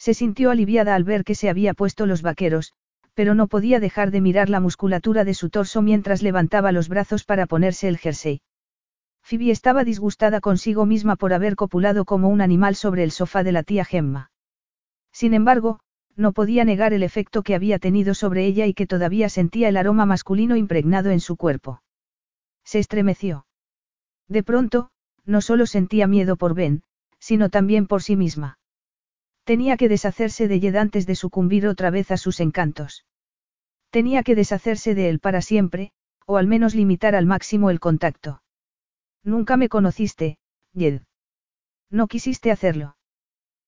Se 0.01 0.15
sintió 0.15 0.49
aliviada 0.49 0.95
al 0.95 1.03
ver 1.03 1.23
que 1.23 1.35
se 1.35 1.47
había 1.47 1.75
puesto 1.75 2.07
los 2.07 2.23
vaqueros, 2.23 2.73
pero 3.13 3.35
no 3.35 3.45
podía 3.45 3.79
dejar 3.79 4.09
de 4.09 4.19
mirar 4.19 4.49
la 4.49 4.59
musculatura 4.59 5.23
de 5.25 5.35
su 5.35 5.51
torso 5.51 5.83
mientras 5.83 6.23
levantaba 6.23 6.71
los 6.71 6.89
brazos 6.89 7.23
para 7.23 7.45
ponerse 7.45 7.87
el 7.87 7.99
jersey. 7.99 8.41
Phoebe 9.21 9.51
estaba 9.51 9.83
disgustada 9.83 10.41
consigo 10.41 10.87
misma 10.87 11.17
por 11.17 11.33
haber 11.33 11.55
copulado 11.55 12.03
como 12.03 12.29
un 12.29 12.41
animal 12.41 12.73
sobre 12.73 13.03
el 13.03 13.11
sofá 13.11 13.43
de 13.43 13.51
la 13.51 13.61
tía 13.61 13.85
Gemma. 13.85 14.31
Sin 15.11 15.35
embargo, 15.35 15.81
no 16.15 16.31
podía 16.31 16.65
negar 16.65 16.93
el 16.93 17.03
efecto 17.03 17.43
que 17.43 17.53
había 17.53 17.77
tenido 17.77 18.15
sobre 18.15 18.47
ella 18.47 18.65
y 18.65 18.73
que 18.73 18.87
todavía 18.87 19.29
sentía 19.29 19.69
el 19.69 19.77
aroma 19.77 20.07
masculino 20.07 20.55
impregnado 20.55 21.11
en 21.11 21.19
su 21.19 21.35
cuerpo. 21.35 21.83
Se 22.63 22.79
estremeció. 22.79 23.45
De 24.27 24.41
pronto, 24.41 24.89
no 25.25 25.41
solo 25.41 25.67
sentía 25.67 26.07
miedo 26.07 26.37
por 26.37 26.55
Ben, 26.55 26.81
sino 27.19 27.51
también 27.51 27.85
por 27.85 28.01
sí 28.01 28.15
misma. 28.15 28.57
Tenía 29.51 29.75
que 29.75 29.89
deshacerse 29.89 30.47
de 30.47 30.61
Jed 30.61 30.77
antes 30.77 31.05
de 31.05 31.13
sucumbir 31.13 31.67
otra 31.67 31.89
vez 31.89 32.09
a 32.11 32.15
sus 32.15 32.39
encantos. 32.39 33.05
Tenía 33.89 34.23
que 34.23 34.33
deshacerse 34.33 34.95
de 34.95 35.09
él 35.09 35.19
para 35.19 35.41
siempre, 35.41 35.91
o 36.25 36.37
al 36.37 36.47
menos 36.47 36.73
limitar 36.73 37.15
al 37.15 37.25
máximo 37.25 37.69
el 37.69 37.81
contacto. 37.81 38.41
Nunca 39.25 39.57
me 39.57 39.67
conociste, 39.67 40.37
Jed. 40.73 41.01
No 41.89 42.07
quisiste 42.07 42.49
hacerlo. 42.49 42.95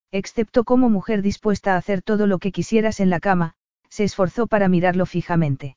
Excepto 0.10 0.64
como 0.64 0.90
mujer 0.90 1.22
dispuesta 1.22 1.74
a 1.74 1.78
hacer 1.80 2.02
todo 2.02 2.28
lo 2.28 2.40
que 2.40 2.54
quisieras 2.54 3.02
en 3.02 3.10
la 3.10 3.20
cama, 3.20 3.56
se 3.90 4.06
esforzó 4.06 4.48
para 4.48 4.70
mirarlo 4.70 5.06
fijamente. 5.06 5.76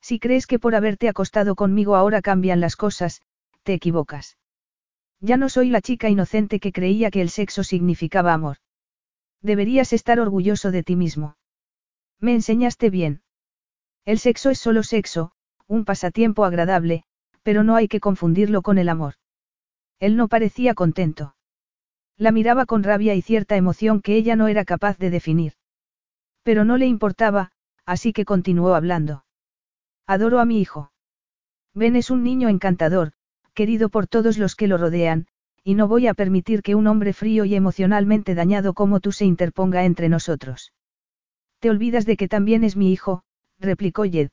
Si 0.00 0.20
crees 0.20 0.46
que 0.46 0.60
por 0.60 0.76
haberte 0.76 1.08
acostado 1.08 1.56
conmigo 1.56 1.96
ahora 1.96 2.22
cambian 2.22 2.60
las 2.60 2.76
cosas, 2.76 3.22
te 3.64 3.74
equivocas. 3.74 4.38
Ya 5.18 5.36
no 5.36 5.48
soy 5.48 5.70
la 5.70 5.80
chica 5.80 6.08
inocente 6.08 6.60
que 6.60 6.70
creía 6.70 7.10
que 7.10 7.22
el 7.22 7.30
sexo 7.30 7.64
significaba 7.64 8.32
amor. 8.32 8.58
Deberías 9.46 9.92
estar 9.92 10.18
orgulloso 10.18 10.72
de 10.72 10.82
ti 10.82 10.96
mismo. 10.96 11.36
Me 12.18 12.34
enseñaste 12.34 12.90
bien. 12.90 13.22
El 14.04 14.18
sexo 14.18 14.50
es 14.50 14.58
solo 14.58 14.82
sexo, 14.82 15.30
un 15.68 15.84
pasatiempo 15.84 16.44
agradable, 16.44 17.04
pero 17.44 17.62
no 17.62 17.76
hay 17.76 17.86
que 17.86 18.00
confundirlo 18.00 18.62
con 18.62 18.76
el 18.76 18.88
amor. 18.88 19.14
Él 20.00 20.16
no 20.16 20.26
parecía 20.26 20.74
contento. 20.74 21.36
La 22.16 22.32
miraba 22.32 22.66
con 22.66 22.82
rabia 22.82 23.14
y 23.14 23.22
cierta 23.22 23.54
emoción 23.54 24.02
que 24.02 24.16
ella 24.16 24.34
no 24.34 24.48
era 24.48 24.64
capaz 24.64 24.98
de 24.98 25.10
definir. 25.10 25.52
Pero 26.42 26.64
no 26.64 26.76
le 26.76 26.86
importaba, 26.86 27.52
así 27.84 28.12
que 28.12 28.24
continuó 28.24 28.74
hablando. 28.74 29.26
Adoro 30.08 30.40
a 30.40 30.44
mi 30.44 30.60
hijo. 30.60 30.90
Ben 31.72 31.94
es 31.94 32.10
un 32.10 32.24
niño 32.24 32.48
encantador, 32.48 33.12
querido 33.54 33.90
por 33.90 34.08
todos 34.08 34.38
los 34.38 34.56
que 34.56 34.66
lo 34.66 34.76
rodean, 34.76 35.28
y 35.66 35.74
no 35.74 35.88
voy 35.88 36.06
a 36.06 36.14
permitir 36.14 36.62
que 36.62 36.76
un 36.76 36.86
hombre 36.86 37.12
frío 37.12 37.44
y 37.44 37.56
emocionalmente 37.56 38.36
dañado 38.36 38.72
como 38.72 39.00
tú 39.00 39.10
se 39.10 39.24
interponga 39.24 39.84
entre 39.84 40.08
nosotros. 40.08 40.72
Te 41.58 41.70
olvidas 41.70 42.06
de 42.06 42.16
que 42.16 42.28
también 42.28 42.62
es 42.62 42.76
mi 42.76 42.92
hijo, 42.92 43.24
replicó 43.58 44.04
Jed. 44.04 44.30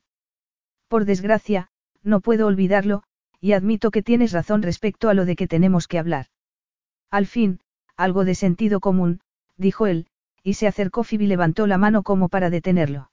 Por 0.86 1.04
desgracia, 1.04 1.70
no 2.04 2.20
puedo 2.20 2.46
olvidarlo, 2.46 3.02
y 3.40 3.50
admito 3.50 3.90
que 3.90 4.00
tienes 4.00 4.30
razón 4.30 4.62
respecto 4.62 5.08
a 5.08 5.14
lo 5.14 5.24
de 5.24 5.34
que 5.34 5.48
tenemos 5.48 5.88
que 5.88 5.98
hablar. 5.98 6.26
Al 7.10 7.26
fin, 7.26 7.58
algo 7.96 8.24
de 8.24 8.36
sentido 8.36 8.78
común, 8.78 9.18
dijo 9.56 9.88
él, 9.88 10.06
y 10.44 10.54
se 10.54 10.68
acercó 10.68 11.02
Phoebe 11.02 11.26
levantó 11.26 11.66
la 11.66 11.78
mano 11.78 12.04
como 12.04 12.28
para 12.28 12.48
detenerlo. 12.48 13.10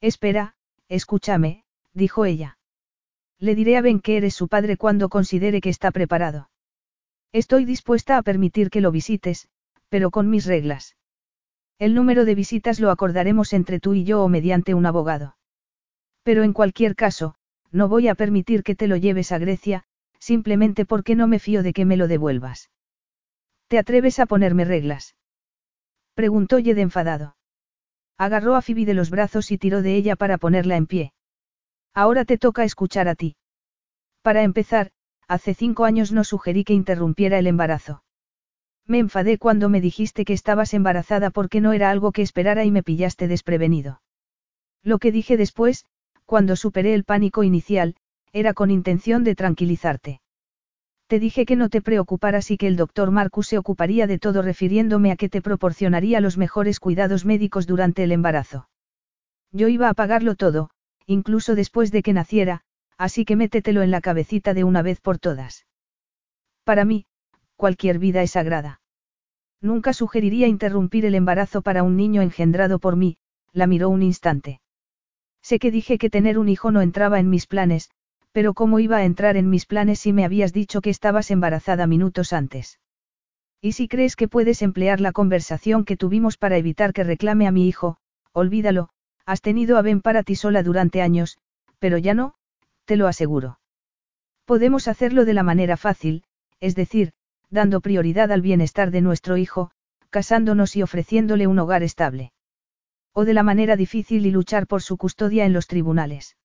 Espera, 0.00 0.54
escúchame, 0.88 1.64
dijo 1.92 2.24
ella. 2.24 2.56
Le 3.40 3.56
diré 3.56 3.78
a 3.78 3.80
Ben 3.80 3.98
que 3.98 4.16
eres 4.16 4.32
su 4.32 4.46
padre 4.46 4.76
cuando 4.76 5.08
considere 5.08 5.60
que 5.60 5.70
está 5.70 5.90
preparado. 5.90 6.51
Estoy 7.32 7.64
dispuesta 7.64 8.18
a 8.18 8.22
permitir 8.22 8.68
que 8.68 8.82
lo 8.82 8.90
visites, 8.90 9.48
pero 9.88 10.10
con 10.10 10.28
mis 10.28 10.44
reglas. 10.44 10.96
El 11.78 11.94
número 11.94 12.24
de 12.24 12.34
visitas 12.34 12.78
lo 12.78 12.90
acordaremos 12.90 13.52
entre 13.54 13.80
tú 13.80 13.94
y 13.94 14.04
yo 14.04 14.22
o 14.22 14.28
mediante 14.28 14.74
un 14.74 14.84
abogado. 14.86 15.36
Pero 16.22 16.42
en 16.42 16.52
cualquier 16.52 16.94
caso, 16.94 17.34
no 17.70 17.88
voy 17.88 18.08
a 18.08 18.14
permitir 18.14 18.62
que 18.62 18.74
te 18.74 18.86
lo 18.86 18.96
lleves 18.96 19.32
a 19.32 19.38
Grecia, 19.38 19.84
simplemente 20.18 20.84
porque 20.84 21.14
no 21.14 21.26
me 21.26 21.38
fío 21.38 21.62
de 21.62 21.72
que 21.72 21.84
me 21.84 21.96
lo 21.96 22.06
devuelvas. 22.06 22.70
¿Te 23.66 23.78
atreves 23.78 24.18
a 24.18 24.26
ponerme 24.26 24.64
reglas? 24.66 25.16
Preguntó 26.14 26.58
Jed 26.58 26.76
enfadado. 26.78 27.36
Agarró 28.18 28.54
a 28.54 28.62
Phoebe 28.62 28.84
de 28.84 28.94
los 28.94 29.08
brazos 29.08 29.50
y 29.50 29.58
tiró 29.58 29.80
de 29.80 29.96
ella 29.96 30.16
para 30.16 30.36
ponerla 30.36 30.76
en 30.76 30.86
pie. 30.86 31.12
Ahora 31.94 32.26
te 32.26 32.36
toca 32.36 32.64
escuchar 32.64 33.08
a 33.08 33.14
ti. 33.14 33.36
Para 34.20 34.42
empezar, 34.42 34.92
hace 35.32 35.54
cinco 35.54 35.84
años 35.84 36.12
no 36.12 36.24
sugerí 36.24 36.64
que 36.64 36.74
interrumpiera 36.74 37.38
el 37.38 37.46
embarazo. 37.46 38.02
Me 38.86 38.98
enfadé 38.98 39.38
cuando 39.38 39.68
me 39.68 39.80
dijiste 39.80 40.24
que 40.24 40.32
estabas 40.32 40.74
embarazada 40.74 41.30
porque 41.30 41.60
no 41.60 41.72
era 41.72 41.90
algo 41.90 42.12
que 42.12 42.22
esperara 42.22 42.64
y 42.64 42.70
me 42.70 42.82
pillaste 42.82 43.28
desprevenido. 43.28 44.02
Lo 44.82 44.98
que 44.98 45.12
dije 45.12 45.36
después, 45.36 45.86
cuando 46.26 46.56
superé 46.56 46.94
el 46.94 47.04
pánico 47.04 47.44
inicial, 47.44 47.94
era 48.32 48.54
con 48.54 48.70
intención 48.70 49.24
de 49.24 49.34
tranquilizarte. 49.34 50.20
Te 51.06 51.18
dije 51.18 51.44
que 51.44 51.56
no 51.56 51.68
te 51.68 51.82
preocuparas 51.82 52.50
y 52.50 52.56
que 52.56 52.66
el 52.66 52.76
doctor 52.76 53.10
Marcus 53.10 53.48
se 53.48 53.58
ocuparía 53.58 54.06
de 54.06 54.18
todo 54.18 54.42
refiriéndome 54.42 55.12
a 55.12 55.16
que 55.16 55.28
te 55.28 55.42
proporcionaría 55.42 56.20
los 56.20 56.38
mejores 56.38 56.80
cuidados 56.80 57.24
médicos 57.24 57.66
durante 57.66 58.02
el 58.02 58.12
embarazo. 58.12 58.68
Yo 59.52 59.68
iba 59.68 59.88
a 59.88 59.94
pagarlo 59.94 60.34
todo, 60.34 60.70
incluso 61.06 61.54
después 61.54 61.92
de 61.92 62.02
que 62.02 62.14
naciera, 62.14 62.62
así 62.98 63.24
que 63.24 63.36
métetelo 63.36 63.82
en 63.82 63.90
la 63.90 64.00
cabecita 64.00 64.54
de 64.54 64.64
una 64.64 64.82
vez 64.82 65.00
por 65.00 65.18
todas. 65.18 65.66
Para 66.64 66.84
mí, 66.84 67.06
cualquier 67.56 67.98
vida 67.98 68.22
es 68.22 68.32
sagrada. 68.32 68.80
Nunca 69.60 69.92
sugeriría 69.92 70.48
interrumpir 70.48 71.04
el 71.06 71.14
embarazo 71.14 71.62
para 71.62 71.82
un 71.82 71.96
niño 71.96 72.22
engendrado 72.22 72.78
por 72.78 72.96
mí, 72.96 73.16
la 73.52 73.66
miró 73.66 73.88
un 73.88 74.02
instante. 74.02 74.60
Sé 75.42 75.58
que 75.58 75.70
dije 75.70 75.98
que 75.98 76.10
tener 76.10 76.38
un 76.38 76.48
hijo 76.48 76.70
no 76.70 76.80
entraba 76.80 77.20
en 77.20 77.30
mis 77.30 77.46
planes, 77.46 77.90
pero 78.32 78.54
¿cómo 78.54 78.80
iba 78.80 78.96
a 78.96 79.04
entrar 79.04 79.36
en 79.36 79.50
mis 79.50 79.66
planes 79.66 80.00
si 80.00 80.12
me 80.12 80.24
habías 80.24 80.52
dicho 80.52 80.80
que 80.80 80.90
estabas 80.90 81.30
embarazada 81.30 81.86
minutos 81.86 82.32
antes? 82.32 82.80
Y 83.60 83.72
si 83.72 83.86
crees 83.86 84.16
que 84.16 84.26
puedes 84.26 84.62
emplear 84.62 85.00
la 85.00 85.12
conversación 85.12 85.84
que 85.84 85.96
tuvimos 85.96 86.36
para 86.36 86.56
evitar 86.56 86.92
que 86.92 87.04
reclame 87.04 87.46
a 87.46 87.52
mi 87.52 87.68
hijo, 87.68 87.98
olvídalo, 88.32 88.88
has 89.26 89.40
tenido 89.40 89.78
a 89.78 89.82
Ben 89.82 90.00
para 90.00 90.22
ti 90.24 90.34
sola 90.34 90.62
durante 90.62 91.02
años, 91.02 91.38
pero 91.78 91.98
ya 91.98 92.14
no, 92.14 92.34
te 92.92 92.98
lo 92.98 93.08
aseguro. 93.08 93.58
Podemos 94.44 94.86
hacerlo 94.86 95.24
de 95.24 95.32
la 95.32 95.42
manera 95.42 95.78
fácil, 95.78 96.24
es 96.60 96.74
decir, 96.74 97.14
dando 97.48 97.80
prioridad 97.80 98.30
al 98.30 98.42
bienestar 98.42 98.90
de 98.90 99.00
nuestro 99.00 99.38
hijo, 99.38 99.70
casándonos 100.10 100.76
y 100.76 100.82
ofreciéndole 100.82 101.46
un 101.46 101.58
hogar 101.58 101.82
estable. 101.82 102.34
O 103.14 103.24
de 103.24 103.32
la 103.32 103.42
manera 103.42 103.76
difícil 103.76 104.26
y 104.26 104.30
luchar 104.30 104.66
por 104.66 104.82
su 104.82 104.98
custodia 104.98 105.46
en 105.46 105.54
los 105.54 105.68
tribunales. 105.68 106.36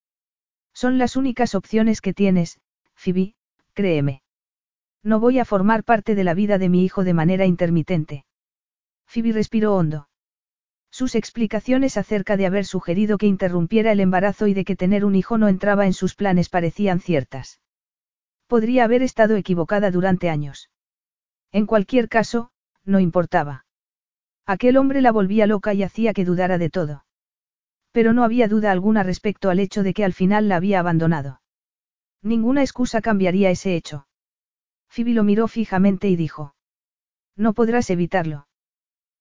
Son 0.73 0.97
las 0.97 1.17
únicas 1.17 1.53
opciones 1.53 1.99
que 1.99 2.13
tienes, 2.13 2.61
Phoebe, 2.95 3.35
créeme. 3.73 4.21
No 5.03 5.19
voy 5.19 5.39
a 5.39 5.43
formar 5.43 5.83
parte 5.83 6.15
de 6.15 6.23
la 6.23 6.33
vida 6.33 6.57
de 6.57 6.69
mi 6.69 6.85
hijo 6.85 7.03
de 7.03 7.13
manera 7.13 7.45
intermitente. 7.45 8.23
Phoebe 9.05 9.33
respiró 9.33 9.75
hondo. 9.75 10.07
Sus 10.89 11.15
explicaciones 11.15 11.97
acerca 11.97 12.37
de 12.37 12.45
haber 12.45 12.65
sugerido 12.65 13.17
que 13.17 13.27
interrumpiera 13.27 13.91
el 13.91 13.99
embarazo 13.99 14.47
y 14.47 14.53
de 14.53 14.65
que 14.65 14.75
tener 14.75 15.05
un 15.05 15.15
hijo 15.15 15.37
no 15.37 15.47
entraba 15.47 15.85
en 15.85 15.93
sus 15.93 16.15
planes 16.15 16.49
parecían 16.49 16.99
ciertas. 16.99 17.61
Podría 18.47 18.85
haber 18.85 19.01
estado 19.01 19.35
equivocada 19.35 19.91
durante 19.91 20.29
años. 20.29 20.69
En 21.51 21.65
cualquier 21.65 22.09
caso, 22.09 22.51
no 22.83 22.99
importaba. 22.99 23.65
Aquel 24.45 24.77
hombre 24.77 25.01
la 25.01 25.11
volvía 25.11 25.45
loca 25.45 25.73
y 25.73 25.83
hacía 25.83 26.13
que 26.13 26.23
dudara 26.23 26.57
de 26.57 26.69
todo. 26.69 27.05
Pero 27.91 28.13
no 28.13 28.23
había 28.23 28.47
duda 28.47 28.71
alguna 28.71 29.03
respecto 29.03 29.49
al 29.49 29.59
hecho 29.59 29.83
de 29.83 29.93
que 29.93 30.05
al 30.05 30.13
final 30.13 30.47
la 30.47 30.55
había 30.55 30.79
abandonado. 30.79 31.41
Ninguna 32.21 32.61
excusa 32.61 33.01
cambiaría 33.01 33.49
ese 33.49 33.75
hecho. 33.75 34.07
Phoebe 34.87 35.13
lo 35.13 35.23
miró 35.23 35.47
fijamente 35.47 36.07
y 36.07 36.15
dijo. 36.15 36.55
No 37.35 37.53
podrás 37.53 37.89
evitarlo. 37.89 38.47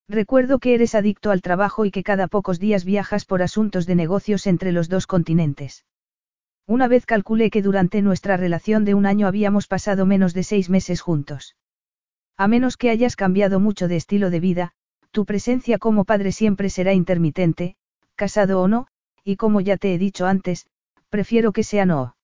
Recuerdo 0.08 0.60
que 0.60 0.74
eres 0.74 0.94
adicto 0.94 1.30
al 1.30 1.42
trabajo 1.42 1.84
y 1.84 1.90
que 1.90 2.04
cada 2.04 2.28
pocos 2.28 2.60
días 2.60 2.84
viajas 2.84 3.24
por 3.24 3.42
asuntos 3.42 3.86
de 3.86 3.96
negocios 3.96 4.46
entre 4.46 4.70
los 4.70 4.88
dos 4.88 5.06
continentes. 5.06 5.84
Una 6.66 6.86
vez 6.86 7.06
calculé 7.06 7.50
que 7.50 7.62
durante 7.62 8.02
nuestra 8.02 8.36
relación 8.36 8.84
de 8.84 8.94
un 8.94 9.06
año 9.06 9.26
habíamos 9.26 9.66
pasado 9.66 10.06
menos 10.06 10.32
de 10.34 10.44
seis 10.44 10.70
meses 10.70 11.00
juntos. 11.00 11.56
A 12.36 12.48
menos 12.48 12.76
que 12.76 12.90
hayas 12.90 13.16
cambiado 13.16 13.60
mucho 13.60 13.88
de 13.88 13.96
estilo 13.96 14.30
de 14.30 14.40
vida, 14.40 14.72
tu 15.10 15.24
presencia 15.24 15.78
como 15.78 16.04
padre 16.04 16.30
siempre 16.30 16.70
será 16.70 16.92
intermitente, 16.92 17.76
casado 18.14 18.60
o 18.60 18.68
no, 18.68 18.86
y 19.24 19.36
como 19.36 19.60
ya 19.60 19.76
te 19.76 19.94
he 19.94 19.98
dicho 19.98 20.26
antes, 20.26 20.66
prefiero 21.08 21.52
que 21.52 21.64
sea 21.64 21.86
no. 21.86 22.16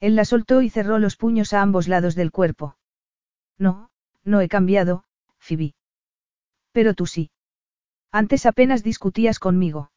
Él 0.00 0.14
la 0.16 0.24
soltó 0.24 0.60
y 0.62 0.70
cerró 0.70 0.98
los 0.98 1.16
puños 1.16 1.52
a 1.52 1.62
ambos 1.62 1.88
lados 1.88 2.14
del 2.14 2.32
cuerpo. 2.32 2.76
No, 3.58 3.90
no 4.24 4.40
he 4.40 4.48
cambiado, 4.48 5.04
Phoebe. 5.38 5.77
Pero 6.78 6.94
tú 6.94 7.06
sí. 7.06 7.32
Antes 8.12 8.46
apenas 8.46 8.84
discutías 8.84 9.40
conmigo. 9.40 9.90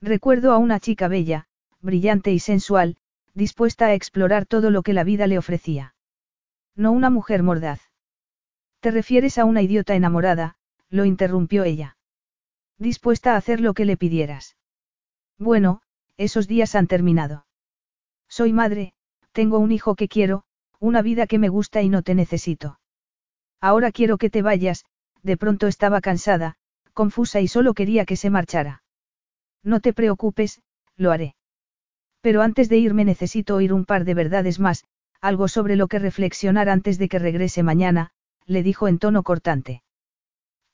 Recuerdo 0.00 0.52
a 0.52 0.58
una 0.58 0.78
chica 0.78 1.08
bella, 1.08 1.48
brillante 1.80 2.30
y 2.30 2.38
sensual, 2.38 2.96
dispuesta 3.34 3.86
a 3.86 3.94
explorar 3.94 4.46
todo 4.46 4.70
lo 4.70 4.84
que 4.84 4.92
la 4.92 5.02
vida 5.02 5.26
le 5.26 5.36
ofrecía. 5.36 5.96
No 6.76 6.92
una 6.92 7.10
mujer 7.10 7.42
mordaz. 7.42 7.80
¿Te 8.78 8.92
refieres 8.92 9.36
a 9.36 9.44
una 9.44 9.62
idiota 9.62 9.96
enamorada? 9.96 10.58
lo 10.90 11.06
interrumpió 11.06 11.64
ella. 11.64 11.96
Dispuesta 12.78 13.34
a 13.34 13.36
hacer 13.38 13.60
lo 13.60 13.74
que 13.74 13.84
le 13.84 13.96
pidieras. 13.96 14.56
Bueno, 15.40 15.82
esos 16.18 16.46
días 16.46 16.76
han 16.76 16.86
terminado. 16.86 17.46
Soy 18.28 18.52
madre, 18.52 18.94
tengo 19.32 19.58
un 19.58 19.72
hijo 19.72 19.96
que 19.96 20.06
quiero, 20.06 20.44
una 20.78 21.02
vida 21.02 21.26
que 21.26 21.40
me 21.40 21.48
gusta 21.48 21.82
y 21.82 21.88
no 21.88 22.02
te 22.02 22.14
necesito. 22.14 22.78
Ahora 23.60 23.90
quiero 23.90 24.18
que 24.18 24.30
te 24.30 24.42
vayas, 24.42 24.84
de 25.26 25.36
pronto 25.36 25.66
estaba 25.66 26.00
cansada, 26.00 26.54
confusa 26.92 27.40
y 27.40 27.48
solo 27.48 27.74
quería 27.74 28.04
que 28.04 28.16
se 28.16 28.30
marchara. 28.30 28.82
No 29.64 29.80
te 29.80 29.92
preocupes, 29.92 30.62
lo 30.96 31.10
haré. 31.10 31.34
Pero 32.20 32.42
antes 32.42 32.68
de 32.68 32.78
irme 32.78 33.04
necesito 33.04 33.56
oír 33.56 33.72
un 33.72 33.84
par 33.84 34.04
de 34.04 34.14
verdades 34.14 34.60
más, 34.60 34.84
algo 35.20 35.48
sobre 35.48 35.74
lo 35.74 35.88
que 35.88 35.98
reflexionar 35.98 36.68
antes 36.68 36.96
de 36.98 37.08
que 37.08 37.18
regrese 37.18 37.64
mañana, 37.64 38.12
le 38.46 38.62
dijo 38.62 38.86
en 38.86 38.98
tono 38.98 39.24
cortante. 39.24 39.82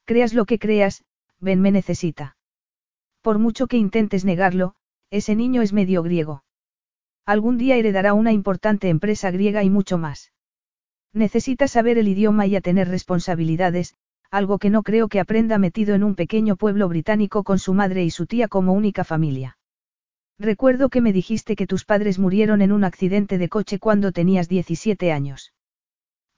Creas 0.04 0.34
lo 0.34 0.44
que 0.44 0.58
creas, 0.58 1.04
Ben 1.40 1.60
me 1.60 1.70
necesita. 1.70 2.36
Por 3.22 3.38
mucho 3.38 3.66
que 3.66 3.78
intentes 3.78 4.24
negarlo, 4.24 4.74
ese 5.10 5.34
niño 5.34 5.62
es 5.62 5.72
medio 5.72 6.02
griego. 6.02 6.44
Algún 7.24 7.56
día 7.56 7.76
heredará 7.76 8.12
una 8.12 8.32
importante 8.32 8.90
empresa 8.90 9.30
griega 9.30 9.64
y 9.64 9.70
mucho 9.70 9.96
más. 9.96 10.32
Necesita 11.14 11.68
saber 11.68 11.96
el 11.98 12.08
idioma 12.08 12.46
y 12.46 12.56
a 12.56 12.60
tener 12.60 12.88
responsabilidades, 12.88 13.96
algo 14.32 14.58
que 14.58 14.70
no 14.70 14.82
creo 14.82 15.08
que 15.08 15.20
aprenda 15.20 15.58
metido 15.58 15.94
en 15.94 16.02
un 16.02 16.14
pequeño 16.14 16.56
pueblo 16.56 16.88
británico 16.88 17.44
con 17.44 17.58
su 17.58 17.74
madre 17.74 18.02
y 18.02 18.10
su 18.10 18.26
tía 18.26 18.48
como 18.48 18.72
única 18.72 19.04
familia. 19.04 19.58
Recuerdo 20.38 20.88
que 20.88 21.02
me 21.02 21.12
dijiste 21.12 21.54
que 21.54 21.66
tus 21.66 21.84
padres 21.84 22.18
murieron 22.18 22.62
en 22.62 22.72
un 22.72 22.82
accidente 22.82 23.36
de 23.36 23.50
coche 23.50 23.78
cuando 23.78 24.10
tenías 24.10 24.48
17 24.48 25.12
años. 25.12 25.52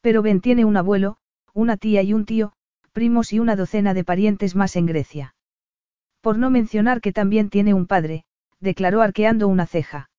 Pero 0.00 0.22
Ben 0.22 0.40
tiene 0.40 0.64
un 0.64 0.76
abuelo, 0.76 1.18
una 1.52 1.76
tía 1.76 2.02
y 2.02 2.12
un 2.12 2.24
tío, 2.24 2.52
primos 2.92 3.32
y 3.32 3.38
una 3.38 3.54
docena 3.54 3.94
de 3.94 4.02
parientes 4.02 4.56
más 4.56 4.74
en 4.74 4.86
Grecia. 4.86 5.36
Por 6.20 6.36
no 6.36 6.50
mencionar 6.50 7.00
que 7.00 7.12
también 7.12 7.48
tiene 7.48 7.74
un 7.74 7.86
padre, 7.86 8.24
declaró 8.58 9.02
arqueando 9.02 9.46
una 9.46 9.66
ceja. 9.66 10.10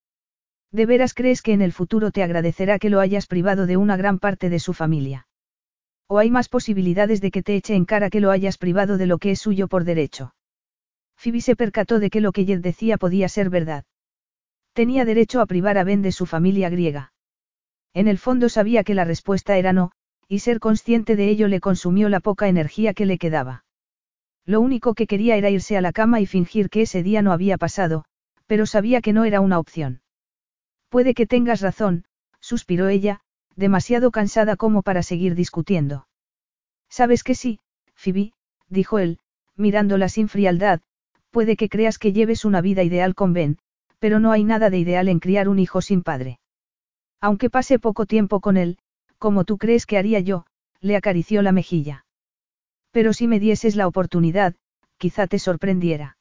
¿De 0.72 0.86
veras 0.86 1.14
crees 1.14 1.42
que 1.42 1.52
en 1.52 1.62
el 1.62 1.74
futuro 1.74 2.12
te 2.12 2.24
agradecerá 2.24 2.80
que 2.80 2.90
lo 2.90 3.02
hayas 3.02 3.28
privado 3.28 3.66
de 3.66 3.76
una 3.76 3.98
gran 3.98 4.20
parte 4.20 4.50
de 4.50 4.60
su 4.60 4.74
familia? 4.74 5.28
¿O 6.08 6.20
hay 6.20 6.30
más 6.30 6.50
posibilidades 6.50 7.20
de 7.22 7.32
que 7.32 7.42
te 7.42 7.56
eche 7.56 7.76
en 7.76 7.86
cara 7.86 8.10
que 8.10 8.20
lo 8.20 8.32
hayas 8.32 8.58
privado 8.58 8.98
de 8.98 9.08
lo 9.08 9.18
que 9.18 9.32
es 9.32 9.40
suyo 9.40 9.68
por 9.68 9.84
derecho? 9.84 10.36
Phoebe 11.18 11.42
se 11.42 11.56
percató 11.56 12.00
de 12.00 12.10
que 12.10 12.22
lo 12.22 12.32
que 12.32 12.46
Jed 12.46 12.60
decía 12.60 12.98
podía 12.98 13.28
ser 13.30 13.50
verdad. 13.50 13.86
Tenía 14.74 15.06
derecho 15.06 15.42
a 15.42 15.46
privar 15.46 15.78
a 15.78 15.84
Ben 15.84 16.02
de 16.02 16.12
su 16.12 16.26
familia 16.26 16.70
griega. 16.70 17.14
En 17.94 18.08
el 18.08 18.18
fondo 18.18 18.50
sabía 18.50 18.84
que 18.84 18.94
la 18.94 19.06
respuesta 19.06 19.58
era 19.58 19.74
no, 19.74 19.92
y 20.28 20.40
ser 20.40 20.60
consciente 20.60 21.16
de 21.16 21.30
ello 21.30 21.48
le 21.48 21.60
consumió 21.60 22.10
la 22.10 22.20
poca 22.20 22.48
energía 22.50 22.94
que 22.94 23.06
le 23.06 23.18
quedaba. 23.18 23.64
Lo 24.46 24.62
único 24.62 24.94
que 24.94 25.08
quería 25.08 25.38
era 25.38 25.50
irse 25.50 25.78
a 25.78 25.82
la 25.82 25.92
cama 25.92 26.20
y 26.20 26.26
fingir 26.26 26.70
que 26.70 26.84
ese 26.84 27.02
día 27.02 27.22
no 27.22 27.32
había 27.32 27.58
pasado, 27.58 28.06
pero 28.46 28.66
sabía 28.66 29.02
que 29.02 29.14
no 29.14 29.24
era 29.24 29.42
una 29.42 29.60
opción. 29.60 30.02
Puede 30.90 31.14
que 31.14 31.26
tengas 31.26 31.62
razón, 31.62 32.06
suspiró 32.40 32.90
ella, 32.90 33.22
demasiado 33.56 34.12
cansada 34.12 34.56
como 34.56 34.82
para 34.82 35.04
seguir 35.04 35.36
discutiendo. 35.36 36.08
Sabes 36.90 37.24
que 37.24 37.36
sí, 37.36 37.60
Phoebe, 37.96 38.34
dijo 38.70 39.00
él, 39.00 39.20
mirándola 39.56 40.10
sin 40.10 40.28
frialdad, 40.28 40.82
puede 41.32 41.56
que 41.56 41.70
creas 41.70 41.98
que 41.98 42.14
lleves 42.14 42.46
una 42.46 42.62
vida 42.62 42.84
ideal 42.84 43.16
con 43.16 43.34
Ben, 43.34 43.58
pero 44.00 44.20
no 44.20 44.32
hay 44.32 44.44
nada 44.44 44.70
de 44.70 44.78
ideal 44.78 45.10
en 45.10 45.20
criar 45.20 45.50
un 45.50 45.60
hijo 45.60 45.82
sin 45.82 46.04
padre. 46.04 46.40
Aunque 47.22 47.50
pase 47.50 47.80
poco 47.80 48.06
tiempo 48.06 48.40
con 48.40 48.58
él, 48.58 48.78
como 49.18 49.46
tú 49.46 49.58
crees 49.58 49.86
que 49.86 49.98
haría 49.98 50.20
yo, 50.20 50.46
le 50.82 50.96
acarició 50.96 51.42
la 51.42 51.52
mejilla. 51.52 52.06
Pero 52.92 53.14
si 53.14 53.28
me 53.28 53.40
dieses 53.40 53.76
la 53.76 53.88
oportunidad, 53.88 54.56
quizá 54.98 55.28
te 55.28 55.40
sorprendiera. 55.40 56.18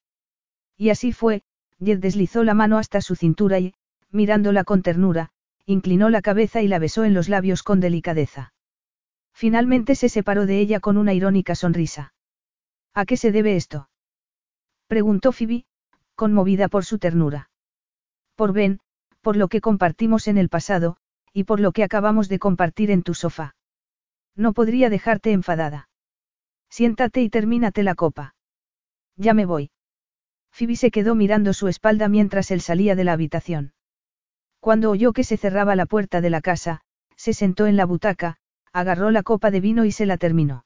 Y 0.76 0.90
así 0.90 1.12
fue, 1.12 1.42
Jed 1.78 1.98
deslizó 1.98 2.44
la 2.44 2.54
mano 2.54 2.78
hasta 2.78 3.00
su 3.00 3.14
cintura 3.14 3.58
y, 3.58 3.74
mirándola 4.10 4.64
con 4.64 4.82
ternura, 4.82 5.30
inclinó 5.66 6.10
la 6.10 6.22
cabeza 6.22 6.62
y 6.62 6.68
la 6.68 6.78
besó 6.78 7.04
en 7.04 7.14
los 7.14 7.28
labios 7.28 7.62
con 7.62 7.80
delicadeza. 7.80 8.52
Finalmente 9.32 9.94
se 9.94 10.08
separó 10.08 10.46
de 10.46 10.60
ella 10.60 10.80
con 10.80 10.96
una 10.96 11.12
irónica 11.12 11.54
sonrisa. 11.54 12.14
¿A 12.94 13.04
qué 13.04 13.16
se 13.16 13.32
debe 13.32 13.56
esto? 13.56 13.88
preguntó 14.86 15.32
Phoebe, 15.32 15.66
conmovida 16.14 16.68
por 16.68 16.84
su 16.84 16.98
ternura. 16.98 17.50
Por 18.36 18.52
Ben, 18.52 18.80
por 19.20 19.36
lo 19.36 19.48
que 19.48 19.60
compartimos 19.60 20.28
en 20.28 20.38
el 20.38 20.48
pasado, 20.48 20.96
y 21.32 21.44
por 21.44 21.58
lo 21.60 21.72
que 21.72 21.82
acabamos 21.82 22.28
de 22.28 22.38
compartir 22.38 22.90
en 22.90 23.02
tu 23.02 23.14
sofá. 23.14 23.56
No 24.36 24.52
podría 24.52 24.90
dejarte 24.90 25.32
enfadada. 25.32 25.88
Siéntate 26.70 27.22
y 27.22 27.30
termínate 27.30 27.82
la 27.82 27.94
copa. 27.94 28.34
Ya 29.16 29.34
me 29.34 29.46
voy. 29.46 29.70
Phoebe 30.52 30.76
se 30.76 30.90
quedó 30.90 31.14
mirando 31.14 31.52
su 31.52 31.68
espalda 31.68 32.08
mientras 32.08 32.50
él 32.50 32.60
salía 32.60 32.94
de 32.94 33.04
la 33.04 33.12
habitación. 33.12 33.73
Cuando 34.64 34.90
oyó 34.90 35.12
que 35.12 35.24
se 35.24 35.36
cerraba 35.36 35.76
la 35.76 35.84
puerta 35.84 36.22
de 36.22 36.30
la 36.30 36.40
casa, 36.40 36.80
se 37.16 37.34
sentó 37.34 37.66
en 37.66 37.76
la 37.76 37.84
butaca, 37.84 38.38
agarró 38.72 39.10
la 39.10 39.22
copa 39.22 39.50
de 39.50 39.60
vino 39.60 39.84
y 39.84 39.92
se 39.92 40.06
la 40.06 40.16
terminó. 40.16 40.64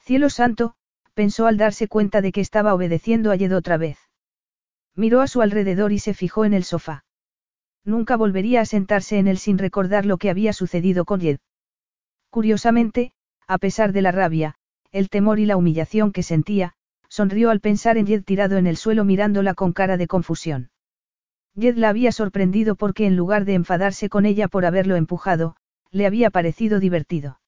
Cielo 0.00 0.28
santo, 0.28 0.74
pensó 1.14 1.46
al 1.46 1.56
darse 1.56 1.88
cuenta 1.88 2.20
de 2.20 2.30
que 2.30 2.42
estaba 2.42 2.74
obedeciendo 2.74 3.30
a 3.30 3.36
Yed 3.36 3.56
otra 3.56 3.78
vez. 3.78 3.96
Miró 4.94 5.22
a 5.22 5.28
su 5.28 5.40
alrededor 5.40 5.92
y 5.92 5.98
se 5.98 6.12
fijó 6.12 6.44
en 6.44 6.52
el 6.52 6.62
sofá. 6.62 7.06
Nunca 7.86 8.18
volvería 8.18 8.60
a 8.60 8.66
sentarse 8.66 9.16
en 9.16 9.28
él 9.28 9.38
sin 9.38 9.56
recordar 9.56 10.04
lo 10.04 10.18
que 10.18 10.28
había 10.28 10.52
sucedido 10.52 11.06
con 11.06 11.22
Jed. 11.22 11.38
Curiosamente, 12.28 13.12
a 13.46 13.56
pesar 13.56 13.94
de 13.94 14.02
la 14.02 14.12
rabia, 14.12 14.56
el 14.92 15.08
temor 15.08 15.38
y 15.38 15.46
la 15.46 15.56
humillación 15.56 16.12
que 16.12 16.22
sentía, 16.22 16.74
sonrió 17.08 17.48
al 17.48 17.60
pensar 17.60 17.96
en 17.96 18.08
Jed 18.08 18.24
tirado 18.24 18.58
en 18.58 18.66
el 18.66 18.76
suelo 18.76 19.06
mirándola 19.06 19.54
con 19.54 19.72
cara 19.72 19.96
de 19.96 20.06
confusión. 20.06 20.68
Jed 21.58 21.76
la 21.76 21.88
había 21.88 22.12
sorprendido 22.12 22.76
porque 22.76 23.06
en 23.06 23.16
lugar 23.16 23.44
de 23.44 23.54
enfadarse 23.54 24.08
con 24.08 24.26
ella 24.26 24.46
por 24.46 24.66
haberlo 24.66 24.96
empujado, 24.96 25.56
le 25.90 26.06
había 26.06 26.30
parecido 26.30 26.80
divertido. 26.80 27.40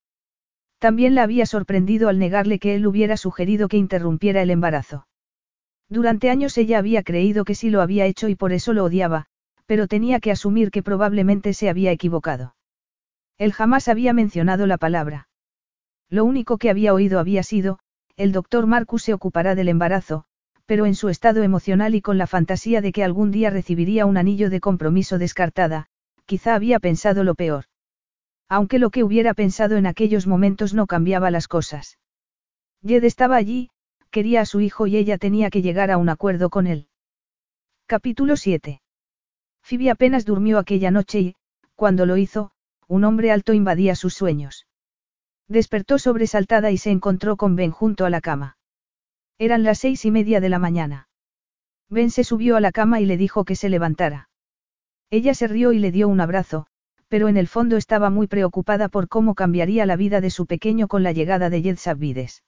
También 0.79 1.13
la 1.13 1.23
había 1.23 1.45
sorprendido 1.45 2.09
al 2.09 2.17
negarle 2.17 2.57
que 2.57 2.73
él 2.73 2.87
hubiera 2.87 3.17
sugerido 3.17 3.67
que 3.67 3.77
interrumpiera 3.77 4.41
el 4.41 4.49
embarazo. 4.49 5.07
Durante 5.89 6.29
años 6.29 6.57
ella 6.57 6.79
había 6.79 7.03
creído 7.03 7.45
que 7.45 7.55
sí 7.55 7.69
lo 7.69 7.81
había 7.81 8.05
hecho 8.05 8.29
y 8.29 8.35
por 8.35 8.53
eso 8.53 8.73
lo 8.73 8.85
odiaba, 8.85 9.25
pero 9.65 9.87
tenía 9.87 10.19
que 10.19 10.31
asumir 10.31 10.71
que 10.71 10.81
probablemente 10.81 11.53
se 11.53 11.69
había 11.69 11.91
equivocado. 11.91 12.55
Él 13.37 13.53
jamás 13.53 13.87
había 13.87 14.13
mencionado 14.13 14.65
la 14.67 14.77
palabra. 14.77 15.29
Lo 16.09 16.25
único 16.25 16.57
que 16.57 16.69
había 16.69 16.93
oído 16.93 17.19
había 17.19 17.43
sido, 17.43 17.79
el 18.15 18.31
doctor 18.31 18.65
Marcus 18.65 19.03
se 19.03 19.13
ocupará 19.13 19.55
del 19.55 19.69
embarazo, 19.69 20.25
pero 20.69 20.85
en 20.85 20.93
su 20.93 21.09
estado 21.09 21.41
emocional 21.41 21.95
y 21.95 22.01
con 22.01 22.19
la 22.19 22.27
fantasía 22.27 22.79
de 22.79 22.91
que 22.91 23.03
algún 23.03 23.31
día 23.31 23.49
recibiría 23.49 24.05
un 24.05 24.17
anillo 24.17 24.51
de 24.51 24.59
compromiso 24.59 25.17
descartada, 25.17 25.87
quizá 26.27 26.53
había 26.53 26.79
pensado 26.79 27.23
lo 27.23 27.33
peor. 27.33 27.65
Aunque 28.47 28.77
lo 28.77 28.91
que 28.91 29.03
hubiera 29.03 29.33
pensado 29.33 29.77
en 29.77 29.87
aquellos 29.87 30.27
momentos 30.27 30.75
no 30.75 30.85
cambiaba 30.85 31.31
las 31.31 31.47
cosas. 31.47 31.97
Jed 32.85 33.03
estaba 33.03 33.35
allí, 33.35 33.71
quería 34.11 34.41
a 34.41 34.45
su 34.45 34.59
hijo 34.61 34.85
y 34.85 34.97
ella 34.97 35.17
tenía 35.17 35.49
que 35.49 35.63
llegar 35.63 35.89
a 35.89 35.97
un 35.97 36.07
acuerdo 36.07 36.51
con 36.51 36.67
él. 36.67 36.87
Capítulo 37.87 38.37
7. 38.37 38.79
Phoebe 39.63 39.89
apenas 39.89 40.23
durmió 40.23 40.59
aquella 40.59 40.91
noche 40.91 41.19
y, 41.19 41.35
cuando 41.73 42.05
lo 42.05 42.15
hizo, 42.15 42.51
un 42.87 43.05
hombre 43.05 43.31
alto 43.31 43.53
invadía 43.53 43.95
sus 43.95 44.13
sueños. 44.13 44.67
Despertó 45.47 45.97
sobresaltada 45.97 46.69
y 46.69 46.77
se 46.77 46.91
encontró 46.91 47.37
con 47.37 47.55
Ben 47.55 47.71
junto 47.71 48.05
a 48.05 48.11
la 48.11 48.21
cama. 48.21 48.58
Eran 49.41 49.63
las 49.63 49.79
seis 49.79 50.03
y 50.03 50.11
media 50.11 50.41
de 50.41 50.49
la 50.49 50.59
mañana. 50.59 51.07
Ben 51.89 52.11
se 52.11 52.25
subió 52.25 52.57
a 52.57 52.59
la 52.59 52.73
cama 52.73 52.99
y 52.99 53.05
le 53.05 53.15
dijo 53.15 53.45
que 53.45 53.55
se 53.55 53.69
levantara. 53.69 54.29
Ella 55.09 55.33
se 55.33 55.47
rió 55.47 55.71
y 55.71 55.79
le 55.79 55.93
dio 55.93 56.09
un 56.09 56.19
abrazo, 56.19 56.67
pero 57.07 57.29
en 57.29 57.37
el 57.37 57.47
fondo 57.47 57.77
estaba 57.77 58.09
muy 58.09 58.27
preocupada 58.27 58.89
por 58.89 59.07
cómo 59.07 59.35
cambiaría 59.35 59.85
la 59.85 59.95
vida 59.95 60.19
de 60.19 60.29
su 60.29 60.45
pequeño 60.45 60.89
con 60.89 61.03
la 61.03 61.13
llegada 61.13 61.49
de 61.49 61.61
Jed 61.61 61.77
Sabvides. 61.77 62.43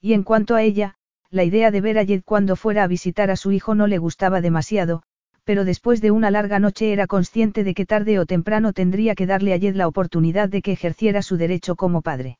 Y 0.00 0.12
en 0.12 0.22
cuanto 0.22 0.54
a 0.54 0.62
ella, 0.62 0.94
la 1.30 1.42
idea 1.42 1.72
de 1.72 1.80
ver 1.80 1.98
a 1.98 2.04
Jed 2.04 2.22
cuando 2.24 2.54
fuera 2.54 2.84
a 2.84 2.86
visitar 2.86 3.32
a 3.32 3.36
su 3.36 3.50
hijo 3.50 3.74
no 3.74 3.88
le 3.88 3.98
gustaba 3.98 4.40
demasiado, 4.40 5.02
pero 5.42 5.64
después 5.64 6.00
de 6.00 6.12
una 6.12 6.30
larga 6.30 6.60
noche 6.60 6.92
era 6.92 7.08
consciente 7.08 7.64
de 7.64 7.74
que 7.74 7.86
tarde 7.86 8.20
o 8.20 8.24
temprano 8.24 8.72
tendría 8.72 9.16
que 9.16 9.26
darle 9.26 9.52
a 9.52 9.58
Jed 9.58 9.74
la 9.74 9.88
oportunidad 9.88 10.48
de 10.48 10.62
que 10.62 10.70
ejerciera 10.70 11.22
su 11.22 11.36
derecho 11.36 11.74
como 11.74 12.02
padre. 12.02 12.38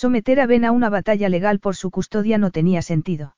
Someter 0.00 0.38
a 0.38 0.46
Ben 0.46 0.64
a 0.64 0.70
una 0.70 0.90
batalla 0.90 1.28
legal 1.28 1.58
por 1.58 1.74
su 1.74 1.90
custodia 1.90 2.38
no 2.38 2.52
tenía 2.52 2.82
sentido. 2.82 3.34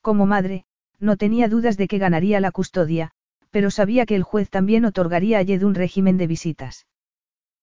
Como 0.00 0.26
madre, 0.26 0.64
no 0.98 1.16
tenía 1.16 1.48
dudas 1.48 1.76
de 1.76 1.86
que 1.86 1.98
ganaría 1.98 2.40
la 2.40 2.50
custodia, 2.50 3.12
pero 3.52 3.70
sabía 3.70 4.04
que 4.04 4.16
el 4.16 4.24
juez 4.24 4.50
también 4.50 4.84
otorgaría 4.84 5.38
a 5.38 5.44
Jed 5.44 5.62
un 5.62 5.76
régimen 5.76 6.16
de 6.16 6.26
visitas. 6.26 6.88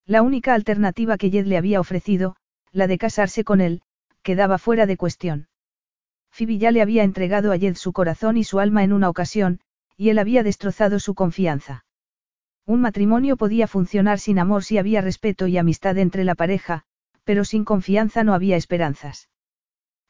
La 0.06 0.22
única 0.22 0.54
alternativa 0.54 1.18
que 1.18 1.30
Jed 1.30 1.46
le 1.46 1.58
había 1.58 1.82
ofrecido, 1.82 2.38
la 2.72 2.88
de 2.88 2.98
casarse 2.98 3.44
con 3.44 3.60
él, 3.60 3.82
quedaba 4.24 4.60
fuera 4.60 4.86
de 4.86 4.96
cuestión. 4.96 5.50
Phoebe 6.32 6.58
ya 6.58 6.72
le 6.72 6.82
había 6.82 7.04
entregado 7.04 7.52
a 7.52 7.58
Jed 7.58 7.76
su 7.76 7.92
corazón 7.92 8.38
y 8.38 8.46
su 8.46 8.62
alma 8.62 8.86
en 8.86 8.94
una 8.94 9.10
ocasión, 9.10 9.60
y 9.98 10.08
él 10.08 10.20
había 10.20 10.42
destrozado 10.42 11.02
su 11.02 11.16
confianza. 11.16 11.84
Un 12.66 12.80
matrimonio 12.80 13.36
podía 13.36 13.68
funcionar 13.68 14.20
sin 14.20 14.40
amor 14.40 14.64
si 14.64 14.78
había 14.78 15.02
respeto 15.02 15.48
y 15.48 15.58
amistad 15.58 15.98
entre 15.98 16.24
la 16.24 16.36
pareja, 16.36 16.86
pero 17.26 17.44
sin 17.44 17.66
confianza 17.66 18.24
no 18.24 18.34
había 18.34 18.56
esperanzas. 18.56 19.30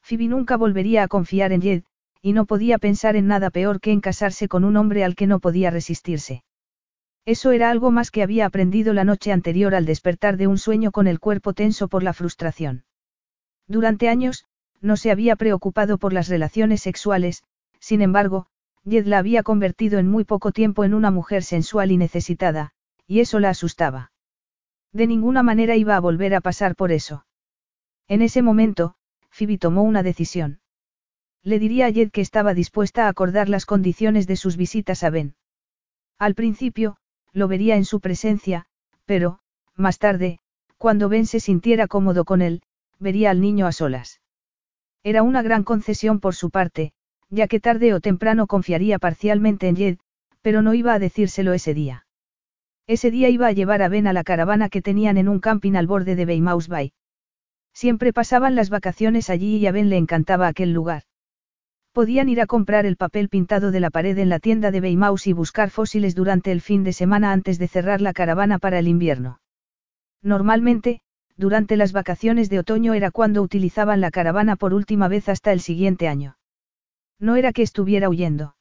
Phoebe 0.02 0.28
nunca 0.28 0.56
volvería 0.56 1.02
a 1.02 1.08
confiar 1.08 1.52
en 1.52 1.62
Jed, 1.62 1.82
y 2.22 2.32
no 2.32 2.44
podía 2.44 2.78
pensar 2.78 3.16
en 3.16 3.26
nada 3.26 3.50
peor 3.50 3.80
que 3.80 3.90
en 3.90 4.00
casarse 4.00 4.46
con 4.46 4.64
un 4.64 4.76
hombre 4.76 5.02
al 5.02 5.16
que 5.16 5.26
no 5.26 5.40
podía 5.40 5.70
resistirse. 5.70 6.44
Eso 7.24 7.50
era 7.50 7.70
algo 7.70 7.90
más 7.90 8.12
que 8.12 8.22
había 8.22 8.46
aprendido 8.46 8.92
la 8.92 9.02
noche 9.02 9.32
anterior 9.32 9.74
al 9.74 9.84
despertar 9.84 10.36
de 10.36 10.46
un 10.46 10.58
sueño 10.58 10.92
con 10.92 11.08
el 11.08 11.18
cuerpo 11.18 11.54
tenso 11.54 11.88
por 11.88 12.04
la 12.04 12.12
frustración. 12.12 12.84
Durante 13.66 14.08
años, 14.08 14.44
no 14.80 14.96
se 14.96 15.10
había 15.10 15.34
preocupado 15.34 15.98
por 15.98 16.12
las 16.12 16.28
relaciones 16.28 16.82
sexuales, 16.82 17.42
sin 17.80 18.02
embargo, 18.02 18.46
Jed 18.88 19.06
la 19.06 19.18
había 19.18 19.42
convertido 19.42 19.98
en 19.98 20.08
muy 20.08 20.24
poco 20.24 20.52
tiempo 20.52 20.84
en 20.84 20.94
una 20.94 21.10
mujer 21.10 21.42
sensual 21.42 21.90
y 21.90 21.96
necesitada, 21.96 22.72
y 23.08 23.20
eso 23.20 23.40
la 23.40 23.50
asustaba. 23.50 24.12
De 24.96 25.06
ninguna 25.06 25.42
manera 25.42 25.76
iba 25.76 25.94
a 25.94 26.00
volver 26.00 26.34
a 26.34 26.40
pasar 26.40 26.74
por 26.74 26.90
eso. 26.90 27.26
En 28.08 28.22
ese 28.22 28.40
momento, 28.40 28.94
Phoebe 29.28 29.58
tomó 29.58 29.82
una 29.82 30.02
decisión. 30.02 30.60
Le 31.42 31.58
diría 31.58 31.84
a 31.84 31.92
Jed 31.92 32.10
que 32.10 32.22
estaba 32.22 32.54
dispuesta 32.54 33.04
a 33.04 33.08
acordar 33.08 33.50
las 33.50 33.66
condiciones 33.66 34.26
de 34.26 34.36
sus 34.36 34.56
visitas 34.56 35.04
a 35.04 35.10
Ben. 35.10 35.34
Al 36.18 36.34
principio, 36.34 36.96
lo 37.34 37.46
vería 37.46 37.76
en 37.76 37.84
su 37.84 38.00
presencia, 38.00 38.64
pero, 39.04 39.40
más 39.74 39.98
tarde, 39.98 40.38
cuando 40.78 41.10
Ben 41.10 41.26
se 41.26 41.40
sintiera 41.40 41.88
cómodo 41.88 42.24
con 42.24 42.40
él, 42.40 42.62
vería 42.98 43.30
al 43.30 43.42
niño 43.42 43.66
a 43.66 43.72
solas. 43.72 44.22
Era 45.02 45.22
una 45.22 45.42
gran 45.42 45.62
concesión 45.62 46.20
por 46.20 46.34
su 46.34 46.48
parte, 46.48 46.94
ya 47.28 47.48
que 47.48 47.60
tarde 47.60 47.92
o 47.92 48.00
temprano 48.00 48.46
confiaría 48.46 48.98
parcialmente 48.98 49.68
en 49.68 49.76
Jed, 49.76 49.98
pero 50.40 50.62
no 50.62 50.72
iba 50.72 50.94
a 50.94 50.98
decírselo 50.98 51.52
ese 51.52 51.74
día. 51.74 52.05
Ese 52.88 53.10
día 53.10 53.28
iba 53.28 53.48
a 53.48 53.52
llevar 53.52 53.82
a 53.82 53.88
Ben 53.88 54.06
a 54.06 54.12
la 54.12 54.22
caravana 54.22 54.68
que 54.68 54.80
tenían 54.80 55.16
en 55.16 55.28
un 55.28 55.40
camping 55.40 55.74
al 55.74 55.88
borde 55.88 56.14
de 56.14 56.24
Weymouth 56.24 56.68
Bay. 56.68 56.92
Siempre 57.72 58.12
pasaban 58.12 58.54
las 58.54 58.70
vacaciones 58.70 59.28
allí 59.28 59.56
y 59.56 59.66
a 59.66 59.72
Ben 59.72 59.90
le 59.90 59.96
encantaba 59.96 60.46
aquel 60.46 60.72
lugar. 60.72 61.02
Podían 61.92 62.28
ir 62.28 62.40
a 62.40 62.46
comprar 62.46 62.86
el 62.86 62.96
papel 62.96 63.28
pintado 63.28 63.70
de 63.70 63.80
la 63.80 63.90
pared 63.90 64.16
en 64.18 64.28
la 64.28 64.38
tienda 64.38 64.70
de 64.70 64.80
Weymouth 64.80 65.26
y 65.26 65.32
buscar 65.32 65.70
fósiles 65.70 66.14
durante 66.14 66.52
el 66.52 66.60
fin 66.60 66.84
de 66.84 66.92
semana 66.92 67.32
antes 67.32 67.58
de 67.58 67.68
cerrar 67.68 68.00
la 68.00 68.12
caravana 68.12 68.58
para 68.58 68.78
el 68.78 68.86
invierno. 68.86 69.40
Normalmente, 70.22 71.00
durante 71.36 71.76
las 71.76 71.92
vacaciones 71.92 72.50
de 72.50 72.60
otoño 72.60 72.94
era 72.94 73.10
cuando 73.10 73.42
utilizaban 73.42 74.00
la 74.00 74.10
caravana 74.10 74.56
por 74.56 74.72
última 74.74 75.08
vez 75.08 75.28
hasta 75.28 75.52
el 75.52 75.60
siguiente 75.60 76.06
año. 76.06 76.36
No 77.18 77.36
era 77.36 77.52
que 77.52 77.62
estuviera 77.62 78.08
huyendo. 78.08 78.56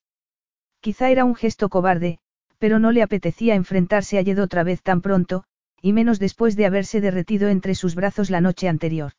Quizá 0.79 1.09
era 1.09 1.25
un 1.25 1.35
gesto 1.35 1.69
cobarde, 1.69 2.19
pero 2.65 2.79
no 2.79 2.91
le 2.91 3.03
apetecía 3.03 3.53
enfrentarse 3.53 4.17
a 4.17 4.23
Jed 4.23 4.41
otra 4.41 4.63
vez 4.63 4.81
tan 4.81 5.01
pronto, 5.01 5.43
y 5.83 5.93
menos 5.93 6.17
después 6.17 6.55
de 6.55 6.65
haberse 6.65 6.99
derretido 6.99 7.49
entre 7.49 7.75
sus 7.75 7.93
brazos 7.93 8.31
la 8.31 8.41
noche 8.41 8.67
anterior. 8.67 9.11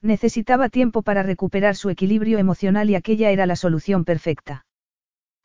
Necesitaba 0.00 0.68
tiempo 0.68 1.02
para 1.02 1.24
recuperar 1.24 1.74
su 1.74 1.90
equilibrio 1.90 2.38
emocional 2.38 2.88
y 2.88 2.94
aquella 2.94 3.30
era 3.30 3.44
la 3.44 3.56
solución 3.56 4.04
perfecta. 4.04 4.66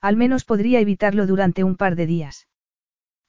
Al 0.01 0.17
menos 0.17 0.45
podría 0.45 0.79
evitarlo 0.79 1.25
durante 1.25 1.63
un 1.63 1.77
par 1.77 1.95
de 1.95 2.05
días. 2.05 2.47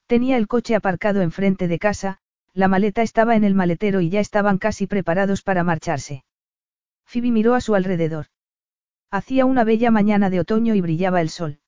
Tenía 0.05 0.37
el 0.37 0.47
coche 0.47 0.75
aparcado 0.75 1.23
enfrente 1.23 1.67
de 1.67 1.79
casa, 1.79 2.19
la 2.53 2.67
maleta 2.67 3.01
estaba 3.01 3.35
en 3.35 3.45
el 3.45 3.55
maletero 3.55 3.99
y 3.99 4.11
ya 4.11 4.19
estaban 4.19 4.59
casi 4.59 4.85
preparados 4.85 5.41
para 5.41 5.63
marcharse. 5.63 6.23
Phoebe 7.03 7.31
miró 7.31 7.55
a 7.55 7.61
su 7.61 7.73
alrededor. 7.73 8.27
Hacía 9.09 9.47
una 9.47 9.63
bella 9.63 9.89
mañana 9.89 10.29
de 10.29 10.39
otoño 10.39 10.75
y 10.75 10.81
brillaba 10.81 11.19
el 11.19 11.29
sol. 11.29 11.61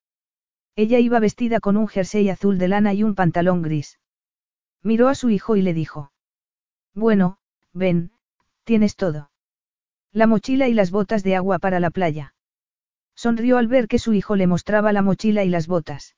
Ella 0.84 1.00
iba 1.00 1.20
vestida 1.20 1.60
con 1.60 1.76
un 1.76 1.90
jersey 1.90 2.30
azul 2.30 2.58
de 2.58 2.70
lana 2.70 2.94
y 2.94 3.04
un 3.04 3.14
pantalón 3.14 3.62
gris. 3.62 4.00
Miró 4.82 5.10
a 5.10 5.16
su 5.16 5.30
hijo 5.30 5.58
y 5.58 5.62
le 5.62 5.74
dijo. 5.74 6.14
Bueno, 6.96 7.38
ven, 7.74 8.12
tienes 8.64 8.96
todo. 8.96 9.30
La 10.14 10.26
mochila 10.26 10.70
y 10.70 10.74
las 10.74 10.90
botas 10.90 11.22
de 11.22 11.36
agua 11.36 11.60
para 11.60 11.82
la 11.82 11.90
playa. 11.90 12.34
Sonrió 13.14 13.58
al 13.58 13.68
ver 13.68 13.90
que 13.90 14.00
su 14.00 14.14
hijo 14.14 14.38
le 14.38 14.48
mostraba 14.48 14.94
la 14.94 15.02
mochila 15.02 15.44
y 15.44 15.50
las 15.50 15.68
botas. 15.68 16.16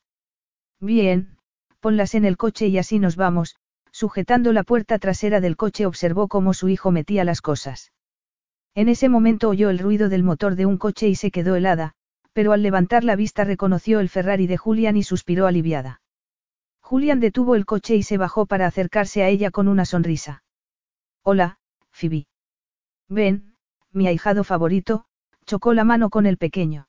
Bien, 0.79 1.39
ponlas 1.79 2.13
en 2.13 2.23
el 2.23 2.37
coche 2.37 2.67
y 2.67 2.77
así 2.77 2.99
nos 2.99 3.15
vamos, 3.15 3.55
sujetando 3.89 4.53
la 4.53 4.61
puerta 4.61 4.99
trasera 4.99 5.41
del 5.41 5.57
coche 5.57 5.87
observó 5.87 6.27
cómo 6.27 6.53
su 6.53 6.69
hijo 6.69 6.91
metía 6.91 7.23
las 7.23 7.41
cosas. 7.41 7.93
En 8.75 8.89
ese 8.89 9.09
momento 9.09 9.49
oyó 9.49 9.71
el 9.71 9.79
ruido 9.79 10.07
del 10.07 10.21
motor 10.21 10.53
de 10.53 10.67
un 10.67 10.77
coche 10.77 11.07
y 11.07 11.15
se 11.15 11.31
quedó 11.31 11.55
helada, 11.55 11.95
pero 12.33 12.53
al 12.53 12.63
levantar 12.63 13.03
la 13.03 13.15
vista 13.15 13.43
reconoció 13.43 13.99
el 13.99 14.09
Ferrari 14.09 14.47
de 14.47 14.57
Julian 14.57 14.97
y 14.97 15.03
suspiró 15.03 15.47
aliviada. 15.47 16.01
Julian 16.81 17.19
detuvo 17.19 17.55
el 17.55 17.65
coche 17.65 17.95
y 17.95 18.03
se 18.03 18.17
bajó 18.17 18.45
para 18.45 18.67
acercarse 18.67 19.23
a 19.23 19.29
ella 19.29 19.51
con 19.51 19.67
una 19.67 19.85
sonrisa. 19.85 20.43
Hola, 21.23 21.59
Phoebe. 21.91 22.27
Ven, 23.07 23.55
mi 23.91 24.07
ahijado 24.07 24.43
favorito, 24.43 25.05
chocó 25.45 25.73
la 25.73 25.83
mano 25.83 26.09
con 26.09 26.25
el 26.25 26.37
pequeño. 26.37 26.87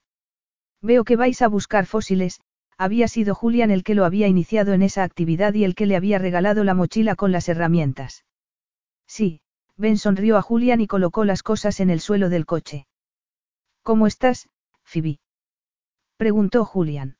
Veo 0.81 1.05
que 1.05 1.17
vais 1.17 1.43
a 1.43 1.49
buscar 1.49 1.87
fósiles, 1.87 2.41
había 2.79 3.07
sido 3.07 3.35
Julian 3.35 3.71
el 3.71 3.85
que 3.85 3.95
lo 3.95 4.05
había 4.05 4.29
iniciado 4.29 4.73
en 4.73 4.83
esa 4.83 5.05
actividad 5.05 5.55
y 5.55 5.65
el 5.65 5.75
que 5.75 5.87
le 5.87 5.97
había 5.97 6.19
regalado 6.19 6.65
la 6.65 6.75
mochila 6.75 7.15
con 7.15 7.31
las 7.31 7.49
herramientas. 7.49 8.25
Sí, 9.07 9.41
Ben 9.77 9.99
sonrió 9.99 10.37
a 10.37 10.43
Julian 10.43 10.81
y 10.81 10.87
colocó 10.87 11.25
las 11.25 11.43
cosas 11.43 11.81
en 11.81 11.91
el 11.91 12.01
suelo 12.01 12.29
del 12.29 12.47
coche. 12.47 12.87
¿Cómo 13.83 14.07
estás, 14.07 14.49
Phoebe? 14.85 15.19
Preguntó 16.23 16.65
Julian. 16.65 17.17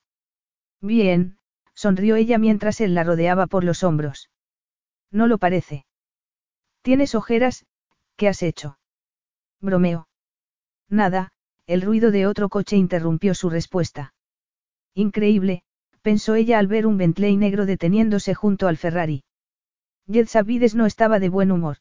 Bien, 0.79 1.37
sonrió 1.73 2.15
ella 2.15 2.37
mientras 2.37 2.79
él 2.79 2.95
la 2.95 3.03
rodeaba 3.03 3.47
por 3.47 3.65
los 3.65 3.83
hombros. 3.83 4.29
No 5.11 5.27
lo 5.27 5.39
parece. 5.39 5.85
Tienes 6.83 7.13
ojeras, 7.13 7.65
¿qué 8.15 8.29
has 8.29 8.41
hecho? 8.41 8.79
Bromeo. 9.59 10.07
Nada, 10.87 11.33
el 11.67 11.81
ruido 11.81 12.11
de 12.11 12.27
otro 12.27 12.47
coche 12.47 12.77
interrumpió 12.77 13.35
su 13.35 13.49
respuesta. 13.49 14.13
Increíble, 14.93 15.63
pensó 16.01 16.35
ella 16.35 16.57
al 16.57 16.67
ver 16.67 16.87
un 16.87 16.97
Bentley 16.97 17.35
negro 17.35 17.65
deteniéndose 17.65 18.33
junto 18.33 18.69
al 18.69 18.77
Ferrari. 18.77 19.25
Jed 20.09 20.27
Sabides 20.27 20.75
no 20.75 20.85
estaba 20.85 21.19
de 21.19 21.27
buen 21.27 21.51
humor. 21.51 21.79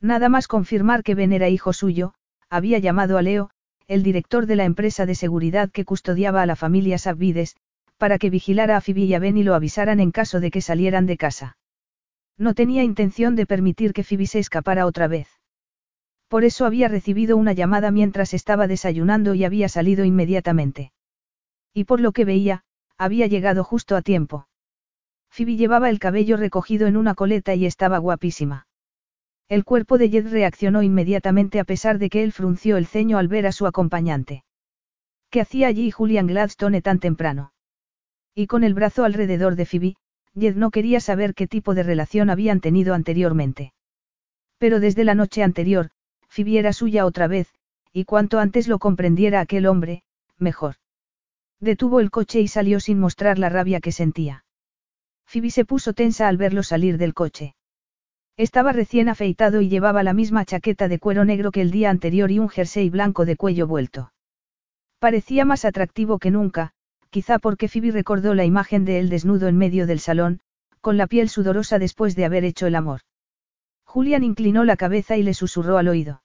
Nada 0.00 0.28
más 0.28 0.48
confirmar 0.48 1.04
que 1.04 1.14
Ben 1.14 1.32
era 1.32 1.48
hijo 1.48 1.72
suyo, 1.72 2.14
había 2.50 2.80
llamado 2.80 3.16
a 3.16 3.22
Leo, 3.22 3.50
el 3.86 4.02
director 4.02 4.46
de 4.46 4.56
la 4.56 4.64
empresa 4.64 5.06
de 5.06 5.14
seguridad 5.14 5.70
que 5.70 5.84
custodiaba 5.84 6.42
a 6.42 6.46
la 6.46 6.56
familia 6.56 6.98
Sabides, 6.98 7.56
para 7.98 8.18
que 8.18 8.30
vigilara 8.30 8.76
a 8.76 8.80
Phoebe 8.80 9.02
y 9.02 9.14
a 9.14 9.18
Ben 9.18 9.36
y 9.36 9.42
lo 9.42 9.54
avisaran 9.54 10.00
en 10.00 10.10
caso 10.10 10.40
de 10.40 10.50
que 10.50 10.60
salieran 10.60 11.06
de 11.06 11.16
casa. 11.16 11.56
No 12.36 12.54
tenía 12.54 12.82
intención 12.82 13.36
de 13.36 13.46
permitir 13.46 13.92
que 13.92 14.04
Phoebe 14.04 14.26
se 14.26 14.38
escapara 14.38 14.86
otra 14.86 15.06
vez. 15.06 15.28
Por 16.28 16.44
eso 16.44 16.64
había 16.64 16.88
recibido 16.88 17.36
una 17.36 17.52
llamada 17.52 17.90
mientras 17.90 18.34
estaba 18.34 18.66
desayunando 18.66 19.34
y 19.34 19.44
había 19.44 19.68
salido 19.68 20.04
inmediatamente. 20.04 20.92
Y 21.74 21.84
por 21.84 22.00
lo 22.00 22.12
que 22.12 22.24
veía, 22.24 22.64
había 22.96 23.26
llegado 23.26 23.64
justo 23.64 23.96
a 23.96 24.02
tiempo. 24.02 24.48
Phoebe 25.30 25.56
llevaba 25.56 25.90
el 25.90 25.98
cabello 25.98 26.36
recogido 26.36 26.86
en 26.86 26.96
una 26.96 27.14
coleta 27.14 27.54
y 27.54 27.66
estaba 27.66 27.98
guapísima. 27.98 28.66
El 29.48 29.64
cuerpo 29.64 29.98
de 29.98 30.08
Jed 30.08 30.28
reaccionó 30.28 30.82
inmediatamente 30.82 31.60
a 31.60 31.64
pesar 31.64 31.98
de 31.98 32.08
que 32.08 32.22
él 32.22 32.32
frunció 32.32 32.76
el 32.76 32.86
ceño 32.86 33.18
al 33.18 33.28
ver 33.28 33.46
a 33.46 33.52
su 33.52 33.66
acompañante. 33.66 34.44
¿Qué 35.30 35.40
hacía 35.40 35.66
allí 35.66 35.90
Julian 35.90 36.26
Gladstone 36.26 36.82
tan 36.82 36.98
temprano? 36.98 37.52
Y 38.34 38.46
con 38.46 38.64
el 38.64 38.74
brazo 38.74 39.04
alrededor 39.04 39.56
de 39.56 39.66
Phoebe, 39.66 39.96
Jed 40.34 40.56
no 40.56 40.70
quería 40.70 41.00
saber 41.00 41.34
qué 41.34 41.46
tipo 41.46 41.74
de 41.74 41.82
relación 41.82 42.30
habían 42.30 42.60
tenido 42.60 42.94
anteriormente. 42.94 43.72
Pero 44.58 44.80
desde 44.80 45.04
la 45.04 45.14
noche 45.14 45.42
anterior, 45.42 45.90
Phoebe 46.28 46.58
era 46.58 46.72
suya 46.72 47.04
otra 47.04 47.26
vez, 47.26 47.52
y 47.92 48.04
cuanto 48.04 48.38
antes 48.38 48.68
lo 48.68 48.78
comprendiera 48.78 49.40
aquel 49.40 49.66
hombre, 49.66 50.02
mejor. 50.38 50.76
Detuvo 51.60 52.00
el 52.00 52.10
coche 52.10 52.40
y 52.40 52.48
salió 52.48 52.80
sin 52.80 52.98
mostrar 52.98 53.38
la 53.38 53.48
rabia 53.48 53.80
que 53.80 53.92
sentía. 53.92 54.44
Phoebe 55.26 55.50
se 55.50 55.64
puso 55.64 55.92
tensa 55.92 56.28
al 56.28 56.36
verlo 56.36 56.62
salir 56.62 56.98
del 56.98 57.14
coche. 57.14 57.54
Estaba 58.36 58.72
recién 58.72 59.08
afeitado 59.08 59.60
y 59.60 59.68
llevaba 59.68 60.02
la 60.02 60.14
misma 60.14 60.44
chaqueta 60.44 60.88
de 60.88 60.98
cuero 60.98 61.24
negro 61.24 61.50
que 61.50 61.60
el 61.60 61.70
día 61.70 61.90
anterior 61.90 62.30
y 62.30 62.38
un 62.38 62.48
jersey 62.48 62.88
blanco 62.88 63.26
de 63.26 63.36
cuello 63.36 63.66
vuelto. 63.66 64.12
Parecía 64.98 65.44
más 65.44 65.64
atractivo 65.64 66.18
que 66.18 66.30
nunca, 66.30 66.72
quizá 67.10 67.38
porque 67.38 67.68
Phoebe 67.68 67.90
recordó 67.90 68.34
la 68.34 68.44
imagen 68.44 68.84
de 68.84 68.98
él 68.98 69.10
desnudo 69.10 69.48
en 69.48 69.58
medio 69.58 69.86
del 69.86 70.00
salón, 70.00 70.40
con 70.80 70.96
la 70.96 71.06
piel 71.06 71.28
sudorosa 71.28 71.78
después 71.78 72.16
de 72.16 72.24
haber 72.24 72.44
hecho 72.44 72.66
el 72.66 72.74
amor. 72.74 73.02
Julian 73.84 74.24
inclinó 74.24 74.64
la 74.64 74.76
cabeza 74.76 75.16
y 75.18 75.22
le 75.22 75.34
susurró 75.34 75.76
al 75.76 75.88
oído. 75.88 76.22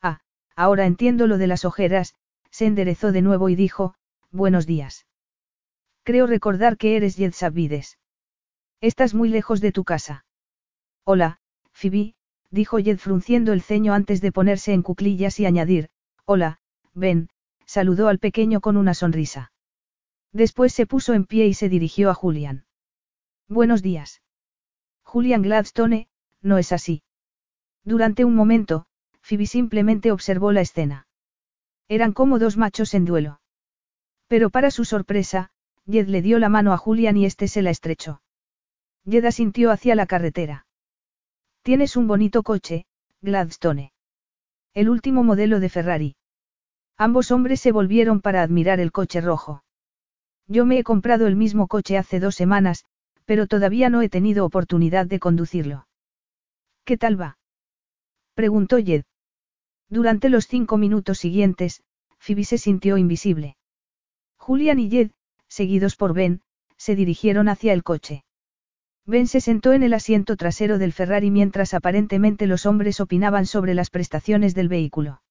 Ah, 0.00 0.20
ahora 0.56 0.86
entiendo 0.86 1.26
lo 1.26 1.36
de 1.36 1.46
las 1.46 1.66
ojeras, 1.66 2.14
se 2.50 2.64
enderezó 2.64 3.12
de 3.12 3.20
nuevo 3.20 3.50
y 3.50 3.56
dijo, 3.56 3.94
buenos 4.30 4.66
días. 4.66 5.06
Creo 6.04 6.26
recordar 6.26 6.78
que 6.78 6.96
eres 6.96 7.16
Jed 7.16 7.32
Sabides. 7.32 7.98
Estás 8.80 9.12
muy 9.12 9.28
lejos 9.28 9.60
de 9.60 9.72
tu 9.72 9.84
casa. 9.84 10.24
Hola, 11.10 11.38
Phoebe, 11.72 12.16
dijo 12.50 12.76
Jed 12.76 12.98
frunciendo 12.98 13.54
el 13.54 13.62
ceño 13.62 13.94
antes 13.94 14.20
de 14.20 14.30
ponerse 14.30 14.74
en 14.74 14.82
cuclillas 14.82 15.40
y 15.40 15.46
añadir, 15.46 15.88
hola, 16.26 16.58
ven, 16.92 17.30
saludó 17.64 18.08
al 18.08 18.18
pequeño 18.18 18.60
con 18.60 18.76
una 18.76 18.92
sonrisa. 18.92 19.50
Después 20.34 20.74
se 20.74 20.86
puso 20.86 21.14
en 21.14 21.24
pie 21.24 21.46
y 21.46 21.54
se 21.54 21.70
dirigió 21.70 22.10
a 22.10 22.14
Julian. 22.14 22.66
Buenos 23.48 23.80
días. 23.80 24.20
Julian 25.02 25.40
Gladstone, 25.40 26.08
no 26.42 26.58
es 26.58 26.72
así. 26.72 27.02
Durante 27.84 28.26
un 28.26 28.34
momento, 28.34 28.84
Phoebe 29.22 29.46
simplemente 29.46 30.12
observó 30.12 30.52
la 30.52 30.60
escena. 30.60 31.06
Eran 31.88 32.12
como 32.12 32.38
dos 32.38 32.58
machos 32.58 32.92
en 32.92 33.06
duelo. 33.06 33.40
Pero 34.26 34.50
para 34.50 34.70
su 34.70 34.84
sorpresa, 34.84 35.52
Jed 35.86 36.08
le 36.08 36.20
dio 36.20 36.38
la 36.38 36.50
mano 36.50 36.74
a 36.74 36.76
Julian 36.76 37.16
y 37.16 37.24
este 37.24 37.48
se 37.48 37.62
la 37.62 37.70
estrechó. 37.70 38.20
Jed 39.06 39.24
asintió 39.24 39.70
hacia 39.70 39.94
la 39.94 40.04
carretera. 40.04 40.66
Tienes 41.68 41.98
un 41.98 42.06
bonito 42.06 42.42
coche, 42.42 42.86
Gladstone. 43.20 43.92
El 44.72 44.88
último 44.88 45.22
modelo 45.22 45.60
de 45.60 45.68
Ferrari. 45.68 46.16
Ambos 46.96 47.30
hombres 47.30 47.60
se 47.60 47.72
volvieron 47.72 48.22
para 48.22 48.42
admirar 48.42 48.80
el 48.80 48.90
coche 48.90 49.20
rojo. 49.20 49.62
Yo 50.46 50.64
me 50.64 50.78
he 50.78 50.82
comprado 50.82 51.26
el 51.26 51.36
mismo 51.36 51.66
coche 51.66 51.98
hace 51.98 52.20
dos 52.20 52.36
semanas, 52.36 52.86
pero 53.26 53.46
todavía 53.46 53.90
no 53.90 54.00
he 54.00 54.08
tenido 54.08 54.46
oportunidad 54.46 55.04
de 55.04 55.18
conducirlo. 55.18 55.86
¿Qué 56.86 56.96
tal 56.96 57.20
va? 57.20 57.36
preguntó 58.32 58.78
Jed. 58.78 59.04
Durante 59.90 60.30
los 60.30 60.46
cinco 60.46 60.78
minutos 60.78 61.18
siguientes, 61.18 61.82
Phoebe 62.18 62.44
se 62.44 62.56
sintió 62.56 62.96
invisible. 62.96 63.58
Julian 64.38 64.78
y 64.78 64.88
Jed, 64.88 65.10
seguidos 65.48 65.96
por 65.96 66.14
Ben, 66.14 66.40
se 66.78 66.96
dirigieron 66.96 67.46
hacia 67.46 67.74
el 67.74 67.82
coche. 67.82 68.24
Ben 69.08 69.26
se 69.26 69.40
sentó 69.40 69.72
en 69.72 69.82
el 69.82 69.94
asiento 69.94 70.36
trasero 70.36 70.76
del 70.76 70.92
Ferrari 70.92 71.30
mientras 71.30 71.72
aparentemente 71.72 72.46
los 72.46 72.66
hombres 72.66 73.00
opinaban 73.00 73.46
sobre 73.46 73.72
las 73.72 73.88
prestaciones 73.88 74.54
del 74.54 74.68
vehículo. 74.68 75.22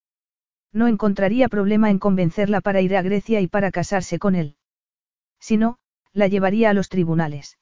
No 0.73 0.87
encontraría 0.87 1.47
problema 1.47 1.91
en 1.91 1.99
convencerla 1.99 2.59
para 2.59 2.81
ir 2.81 2.97
a 2.97 3.03
Grecia 3.03 3.39
y 3.39 3.47
para 3.47 3.69
casarse 3.69 4.17
con 4.17 4.33
él. 4.33 4.55
Si 5.39 5.57
no, 5.57 5.77
la 6.11 6.27
llevaría 6.27 6.71
a 6.71 6.73
los 6.73 6.89
tribunales. 6.89 7.59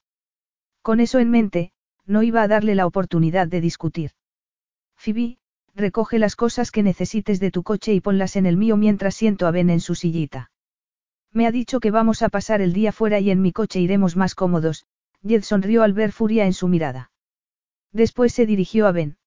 Con 0.81 1.01
eso 1.01 1.19
en 1.19 1.31
mente, 1.31 1.73
no 2.05 2.23
iba 2.23 2.43
a 2.43 2.47
darle 2.47 2.75
la 2.75 2.85
oportunidad 2.85 3.49
de 3.49 3.59
discutir. 3.59 4.11
Phoebe, 4.95 5.37
recoge 5.73 6.17
las 6.17 6.37
cosas 6.37 6.71
que 6.71 6.81
necesites 6.81 7.41
de 7.41 7.51
tu 7.51 7.61
coche 7.61 7.93
y 7.93 7.99
ponlas 7.99 8.37
en 8.37 8.45
el 8.45 8.55
mío 8.55 8.77
mientras 8.77 9.15
siento 9.15 9.47
a 9.47 9.51
Ben 9.51 9.69
en 9.69 9.81
su 9.81 9.95
sillita. 9.95 10.49
Me 11.33 11.45
ha 11.45 11.51
dicho 11.51 11.81
que 11.81 11.91
vamos 11.91 12.21
a 12.21 12.29
pasar 12.29 12.61
el 12.61 12.71
día 12.71 12.93
fuera 12.93 13.19
y 13.19 13.31
en 13.31 13.41
mi 13.41 13.51
coche 13.51 13.81
iremos 13.81 14.15
más 14.15 14.33
cómodos, 14.33 14.85
Jed 15.27 15.43
sonrió 15.43 15.83
al 15.83 15.93
ver 15.93 16.11
furia 16.11 16.45
en 16.45 16.53
su 16.53 16.67
mirada. 16.67 17.11
Después 17.91 18.33
se 18.33 18.45
dirigió 18.45 18.87
a 18.87 18.91
Ben. 18.91 19.17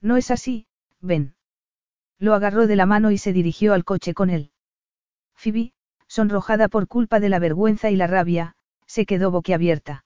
No 0.00 0.16
es 0.16 0.30
así, 0.30 0.66
Ben. 1.00 1.34
Lo 2.18 2.34
agarró 2.34 2.66
de 2.66 2.76
la 2.76 2.86
mano 2.86 3.10
y 3.10 3.18
se 3.18 3.32
dirigió 3.32 3.74
al 3.74 3.84
coche 3.84 4.14
con 4.14 4.30
él. 4.30 4.52
Phoebe, 5.34 5.72
sonrojada 6.06 6.68
por 6.68 6.86
culpa 6.86 7.20
de 7.20 7.28
la 7.28 7.38
vergüenza 7.38 7.90
y 7.90 7.96
la 7.96 8.06
rabia, 8.06 8.54
se 8.86 9.04
quedó 9.06 9.30
boquiabierta. 9.30 10.04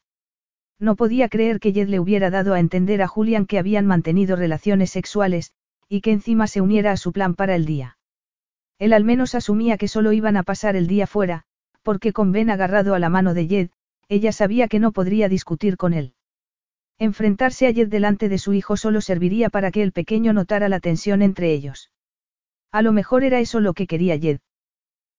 No 0.78 0.96
podía 0.96 1.28
creer 1.28 1.60
que 1.60 1.72
Jed 1.72 1.88
le 1.88 2.00
hubiera 2.00 2.30
dado 2.30 2.54
a 2.54 2.60
entender 2.60 3.02
a 3.02 3.06
Julian 3.06 3.46
que 3.46 3.58
habían 3.58 3.86
mantenido 3.86 4.34
relaciones 4.34 4.90
sexuales, 4.90 5.52
y 5.88 6.00
que 6.00 6.12
encima 6.12 6.46
se 6.46 6.60
uniera 6.60 6.92
a 6.92 6.96
su 6.96 7.12
plan 7.12 7.34
para 7.34 7.54
el 7.54 7.66
día. 7.66 7.98
Él 8.78 8.94
al 8.94 9.04
menos 9.04 9.34
asumía 9.34 9.76
que 9.76 9.88
solo 9.88 10.12
iban 10.12 10.38
a 10.38 10.42
pasar 10.42 10.76
el 10.76 10.86
día 10.86 11.06
fuera, 11.06 11.44
porque 11.82 12.14
con 12.14 12.32
Ben 12.32 12.48
agarrado 12.48 12.94
a 12.94 12.98
la 12.98 13.10
mano 13.10 13.34
de 13.34 13.46
Jed, 13.46 13.70
ella 14.10 14.32
sabía 14.32 14.66
que 14.66 14.80
no 14.80 14.90
podría 14.90 15.28
discutir 15.28 15.76
con 15.76 15.94
él. 15.94 16.14
Enfrentarse 16.98 17.68
a 17.68 17.72
Jed 17.72 17.88
delante 17.88 18.28
de 18.28 18.38
su 18.38 18.52
hijo 18.52 18.76
solo 18.76 19.00
serviría 19.00 19.50
para 19.50 19.70
que 19.70 19.82
el 19.82 19.92
pequeño 19.92 20.32
notara 20.32 20.68
la 20.68 20.80
tensión 20.80 21.22
entre 21.22 21.52
ellos. 21.52 21.92
A 22.72 22.82
lo 22.82 22.92
mejor 22.92 23.22
era 23.22 23.38
eso 23.38 23.60
lo 23.60 23.72
que 23.72 23.86
quería 23.86 24.18
Jed. 24.18 24.40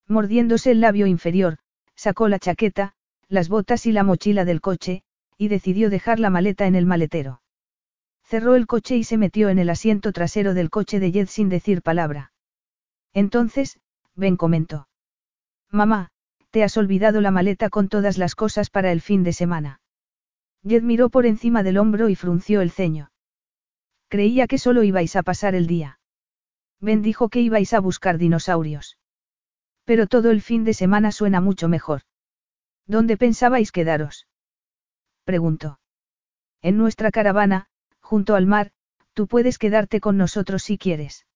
Mordiéndose 0.06 0.70
el 0.70 0.82
labio 0.82 1.06
inferior, 1.06 1.56
sacó 1.96 2.28
la 2.28 2.38
chaqueta, 2.38 2.92
las 3.28 3.48
botas 3.48 3.86
y 3.86 3.92
la 3.92 4.04
mochila 4.04 4.44
del 4.44 4.60
coche, 4.60 5.04
y 5.38 5.48
decidió 5.48 5.88
dejar 5.88 6.20
la 6.20 6.28
maleta 6.28 6.66
en 6.66 6.74
el 6.74 6.84
maletero. 6.84 7.40
Cerró 8.24 8.56
el 8.56 8.66
coche 8.66 8.96
y 8.96 9.04
se 9.04 9.16
metió 9.16 9.48
en 9.48 9.58
el 9.58 9.70
asiento 9.70 10.12
trasero 10.12 10.52
del 10.52 10.68
coche 10.68 11.00
de 11.00 11.12
Jed 11.12 11.28
sin 11.28 11.48
decir 11.48 11.80
palabra. 11.80 12.32
Entonces, 13.14 13.80
Ben 14.14 14.36
comentó. 14.36 14.86
Mamá, 15.70 16.11
te 16.52 16.62
has 16.62 16.76
olvidado 16.76 17.22
la 17.22 17.30
maleta 17.30 17.70
con 17.70 17.88
todas 17.88 18.18
las 18.18 18.34
cosas 18.34 18.68
para 18.68 18.92
el 18.92 19.00
fin 19.00 19.24
de 19.24 19.32
semana. 19.32 19.80
Jed 20.62 20.82
miró 20.82 21.08
por 21.08 21.24
encima 21.24 21.62
del 21.62 21.78
hombro 21.78 22.10
y 22.10 22.14
frunció 22.14 22.60
el 22.60 22.70
ceño. 22.70 23.10
Creía 24.08 24.46
que 24.46 24.58
solo 24.58 24.82
ibais 24.82 25.16
a 25.16 25.22
pasar 25.22 25.54
el 25.54 25.66
día. 25.66 25.98
Ben 26.78 27.00
dijo 27.00 27.30
que 27.30 27.40
ibais 27.40 27.72
a 27.72 27.80
buscar 27.80 28.18
dinosaurios. 28.18 28.98
Pero 29.84 30.06
todo 30.06 30.30
el 30.30 30.42
fin 30.42 30.64
de 30.64 30.74
semana 30.74 31.10
suena 31.10 31.40
mucho 31.40 31.68
mejor. 31.68 32.02
¿Dónde 32.86 33.16
pensabais 33.16 33.72
quedaros? 33.72 34.26
Preguntó. 35.24 35.80
En 36.60 36.76
nuestra 36.76 37.10
caravana, 37.10 37.68
junto 38.00 38.34
al 38.34 38.46
mar, 38.46 38.72
tú 39.14 39.26
puedes 39.26 39.56
quedarte 39.56 40.00
con 40.00 40.18
nosotros 40.18 40.62
si 40.62 40.76
quieres. 40.76 41.26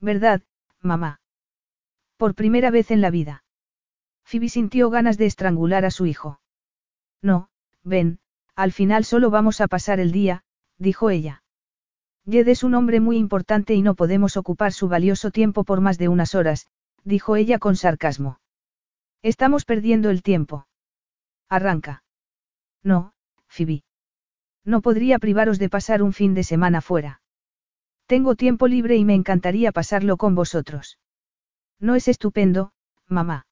¿Verdad, 0.00 0.42
mamá? 0.80 1.20
Por 2.18 2.34
primera 2.34 2.70
vez 2.70 2.90
en 2.90 3.00
la 3.00 3.10
vida. 3.10 3.43
Phoebe 4.24 4.48
sintió 4.48 4.90
ganas 4.90 5.18
de 5.18 5.26
estrangular 5.26 5.84
a 5.84 5.90
su 5.90 6.06
hijo. 6.06 6.40
No, 7.22 7.48
ven, 7.82 8.18
al 8.54 8.72
final 8.72 9.04
solo 9.04 9.30
vamos 9.30 9.60
a 9.60 9.68
pasar 9.68 10.00
el 10.00 10.12
día, 10.12 10.44
dijo 10.78 11.10
ella. 11.10 11.42
Jed 12.26 12.48
es 12.48 12.64
un 12.64 12.74
hombre 12.74 13.00
muy 13.00 13.18
importante 13.18 13.74
y 13.74 13.82
no 13.82 13.94
podemos 13.94 14.36
ocupar 14.36 14.72
su 14.72 14.88
valioso 14.88 15.30
tiempo 15.30 15.64
por 15.64 15.80
más 15.80 15.98
de 15.98 16.08
unas 16.08 16.34
horas, 16.34 16.68
dijo 17.04 17.36
ella 17.36 17.58
con 17.58 17.76
sarcasmo. 17.76 18.40
Estamos 19.22 19.64
perdiendo 19.64 20.10
el 20.10 20.22
tiempo. 20.22 20.66
Arranca. 21.48 22.02
No, 22.82 23.12
Phoebe. 23.48 23.84
No 24.64 24.80
podría 24.80 25.18
privaros 25.18 25.58
de 25.58 25.68
pasar 25.68 26.02
un 26.02 26.12
fin 26.14 26.34
de 26.34 26.44
semana 26.44 26.80
fuera. 26.80 27.20
Tengo 28.06 28.34
tiempo 28.34 28.68
libre 28.68 28.96
y 28.96 29.04
me 29.04 29.14
encantaría 29.14 29.72
pasarlo 29.72 30.16
con 30.16 30.34
vosotros. 30.34 30.98
¿No 31.78 31.94
es 31.94 32.08
estupendo, 32.08 32.72
mamá? 33.06 33.46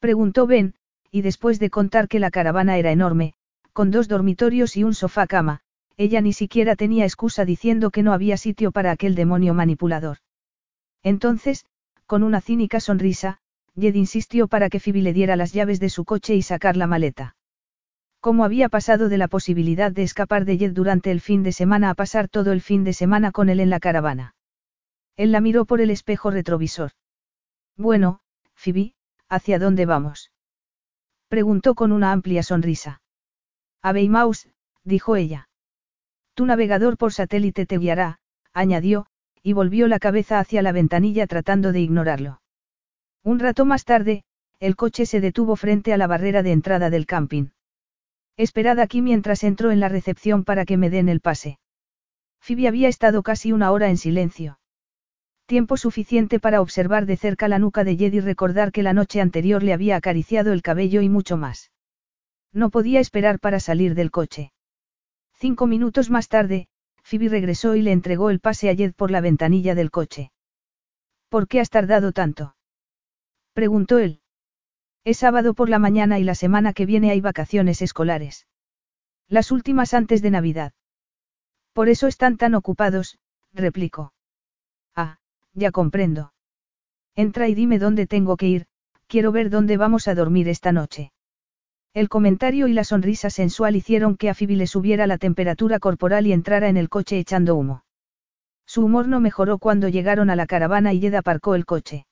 Preguntó 0.00 0.46
Ben, 0.46 0.74
y 1.10 1.22
después 1.22 1.58
de 1.58 1.70
contar 1.70 2.08
que 2.08 2.20
la 2.20 2.30
caravana 2.30 2.78
era 2.78 2.90
enorme, 2.90 3.34
con 3.72 3.90
dos 3.90 4.08
dormitorios 4.08 4.76
y 4.76 4.84
un 4.84 4.94
sofá 4.94 5.26
cama, 5.26 5.60
ella 5.96 6.22
ni 6.22 6.32
siquiera 6.32 6.74
tenía 6.74 7.04
excusa 7.04 7.44
diciendo 7.44 7.90
que 7.90 8.02
no 8.02 8.14
había 8.14 8.38
sitio 8.38 8.72
para 8.72 8.90
aquel 8.90 9.14
demonio 9.14 9.52
manipulador. 9.52 10.18
Entonces, 11.02 11.66
con 12.06 12.22
una 12.22 12.40
cínica 12.40 12.80
sonrisa, 12.80 13.38
Jed 13.78 13.94
insistió 13.94 14.48
para 14.48 14.70
que 14.70 14.80
Phoebe 14.80 15.02
le 15.02 15.12
diera 15.12 15.36
las 15.36 15.52
llaves 15.52 15.78
de 15.78 15.90
su 15.90 16.04
coche 16.04 16.34
y 16.34 16.42
sacar 16.42 16.76
la 16.76 16.86
maleta. 16.86 17.36
¿Cómo 18.20 18.44
había 18.44 18.68
pasado 18.68 19.08
de 19.08 19.18
la 19.18 19.28
posibilidad 19.28 19.92
de 19.92 20.02
escapar 20.02 20.44
de 20.44 20.58
Jed 20.58 20.72
durante 20.72 21.10
el 21.10 21.20
fin 21.20 21.42
de 21.42 21.52
semana 21.52 21.90
a 21.90 21.94
pasar 21.94 22.28
todo 22.28 22.52
el 22.52 22.60
fin 22.60 22.84
de 22.84 22.92
semana 22.92 23.32
con 23.32 23.48
él 23.48 23.60
en 23.60 23.70
la 23.70 23.80
caravana? 23.80 24.34
Él 25.16 25.32
la 25.32 25.40
miró 25.40 25.66
por 25.66 25.80
el 25.80 25.90
espejo 25.90 26.30
retrovisor. 26.30 26.92
Bueno, 27.76 28.20
Phoebe, 28.54 28.94
¿hacia 29.30 29.58
dónde 29.58 29.86
vamos? 29.86 30.30
Preguntó 31.28 31.74
con 31.74 31.92
una 31.92 32.12
amplia 32.12 32.42
sonrisa. 32.42 33.00
A 33.80 33.92
Weymouth, 33.92 34.50
dijo 34.84 35.16
ella. 35.16 35.48
Tu 36.34 36.44
navegador 36.44 36.98
por 36.98 37.12
satélite 37.12 37.64
te 37.64 37.78
guiará, 37.78 38.18
añadió, 38.52 39.06
y 39.42 39.54
volvió 39.54 39.88
la 39.88 39.98
cabeza 39.98 40.38
hacia 40.38 40.60
la 40.60 40.72
ventanilla 40.72 41.26
tratando 41.26 41.72
de 41.72 41.80
ignorarlo. 41.80 42.42
Un 43.22 43.38
rato 43.38 43.64
más 43.64 43.84
tarde, 43.84 44.24
el 44.58 44.76
coche 44.76 45.06
se 45.06 45.20
detuvo 45.20 45.56
frente 45.56 45.92
a 45.92 45.96
la 45.96 46.06
barrera 46.06 46.42
de 46.42 46.52
entrada 46.52 46.90
del 46.90 47.06
camping. 47.06 47.48
Esperad 48.36 48.78
aquí 48.78 49.02
mientras 49.02 49.44
entró 49.44 49.70
en 49.70 49.80
la 49.80 49.88
recepción 49.88 50.44
para 50.44 50.64
que 50.64 50.76
me 50.76 50.90
den 50.90 51.08
el 51.08 51.20
pase. 51.20 51.58
Phoebe 52.40 52.68
había 52.68 52.88
estado 52.88 53.22
casi 53.22 53.52
una 53.52 53.70
hora 53.70 53.88
en 53.90 53.96
silencio. 53.96 54.59
Tiempo 55.50 55.76
suficiente 55.76 56.38
para 56.38 56.60
observar 56.60 57.06
de 57.06 57.16
cerca 57.16 57.48
la 57.48 57.58
nuca 57.58 57.82
de 57.82 57.96
Jed 57.96 58.12
y 58.12 58.20
recordar 58.20 58.70
que 58.70 58.84
la 58.84 58.92
noche 58.92 59.20
anterior 59.20 59.64
le 59.64 59.72
había 59.72 59.96
acariciado 59.96 60.52
el 60.52 60.62
cabello 60.62 61.00
y 61.00 61.08
mucho 61.08 61.36
más. 61.36 61.72
No 62.52 62.70
podía 62.70 63.00
esperar 63.00 63.40
para 63.40 63.58
salir 63.58 63.96
del 63.96 64.12
coche. 64.12 64.52
Cinco 65.34 65.66
minutos 65.66 66.08
más 66.08 66.28
tarde, 66.28 66.68
Phoebe 67.02 67.28
regresó 67.28 67.74
y 67.74 67.82
le 67.82 67.90
entregó 67.90 68.30
el 68.30 68.38
pase 68.38 68.70
a 68.70 68.76
Jed 68.76 68.94
por 68.94 69.10
la 69.10 69.20
ventanilla 69.20 69.74
del 69.74 69.90
coche. 69.90 70.30
¿Por 71.28 71.48
qué 71.48 71.58
has 71.58 71.68
tardado 71.68 72.12
tanto? 72.12 72.54
preguntó 73.52 73.98
él. 73.98 74.20
Es 75.02 75.16
sábado 75.16 75.54
por 75.54 75.68
la 75.68 75.80
mañana 75.80 76.20
y 76.20 76.22
la 76.22 76.36
semana 76.36 76.72
que 76.72 76.86
viene 76.86 77.10
hay 77.10 77.20
vacaciones 77.20 77.82
escolares. 77.82 78.46
Las 79.26 79.50
últimas 79.50 79.94
antes 79.94 80.22
de 80.22 80.30
Navidad. 80.30 80.74
Por 81.72 81.88
eso 81.88 82.06
están 82.06 82.36
tan 82.36 82.54
ocupados, 82.54 83.18
replicó. 83.52 84.12
Ya 85.54 85.70
comprendo. 85.70 86.32
Entra 87.16 87.48
y 87.48 87.54
dime 87.54 87.78
dónde 87.78 88.06
tengo 88.06 88.36
que 88.36 88.48
ir, 88.48 88.66
quiero 89.06 89.32
ver 89.32 89.50
dónde 89.50 89.76
vamos 89.76 90.08
a 90.08 90.14
dormir 90.14 90.48
esta 90.48 90.72
noche. 90.72 91.12
El 91.92 92.08
comentario 92.08 92.68
y 92.68 92.72
la 92.72 92.84
sonrisa 92.84 93.30
sensual 93.30 93.74
hicieron 93.74 94.16
que 94.16 94.30
a 94.30 94.36
le 94.38 94.66
subiera 94.68 95.08
la 95.08 95.18
temperatura 95.18 95.80
corporal 95.80 96.26
y 96.26 96.32
entrara 96.32 96.68
en 96.68 96.76
el 96.76 96.88
coche 96.88 97.18
echando 97.18 97.56
humo. 97.56 97.84
Su 98.64 98.84
humor 98.84 99.08
no 99.08 99.18
mejoró 99.18 99.58
cuando 99.58 99.88
llegaron 99.88 100.30
a 100.30 100.36
la 100.36 100.46
caravana 100.46 100.92
y 100.92 101.00
Jed 101.00 101.14
aparcó 101.14 101.56
el 101.56 101.66
coche. 101.66 102.06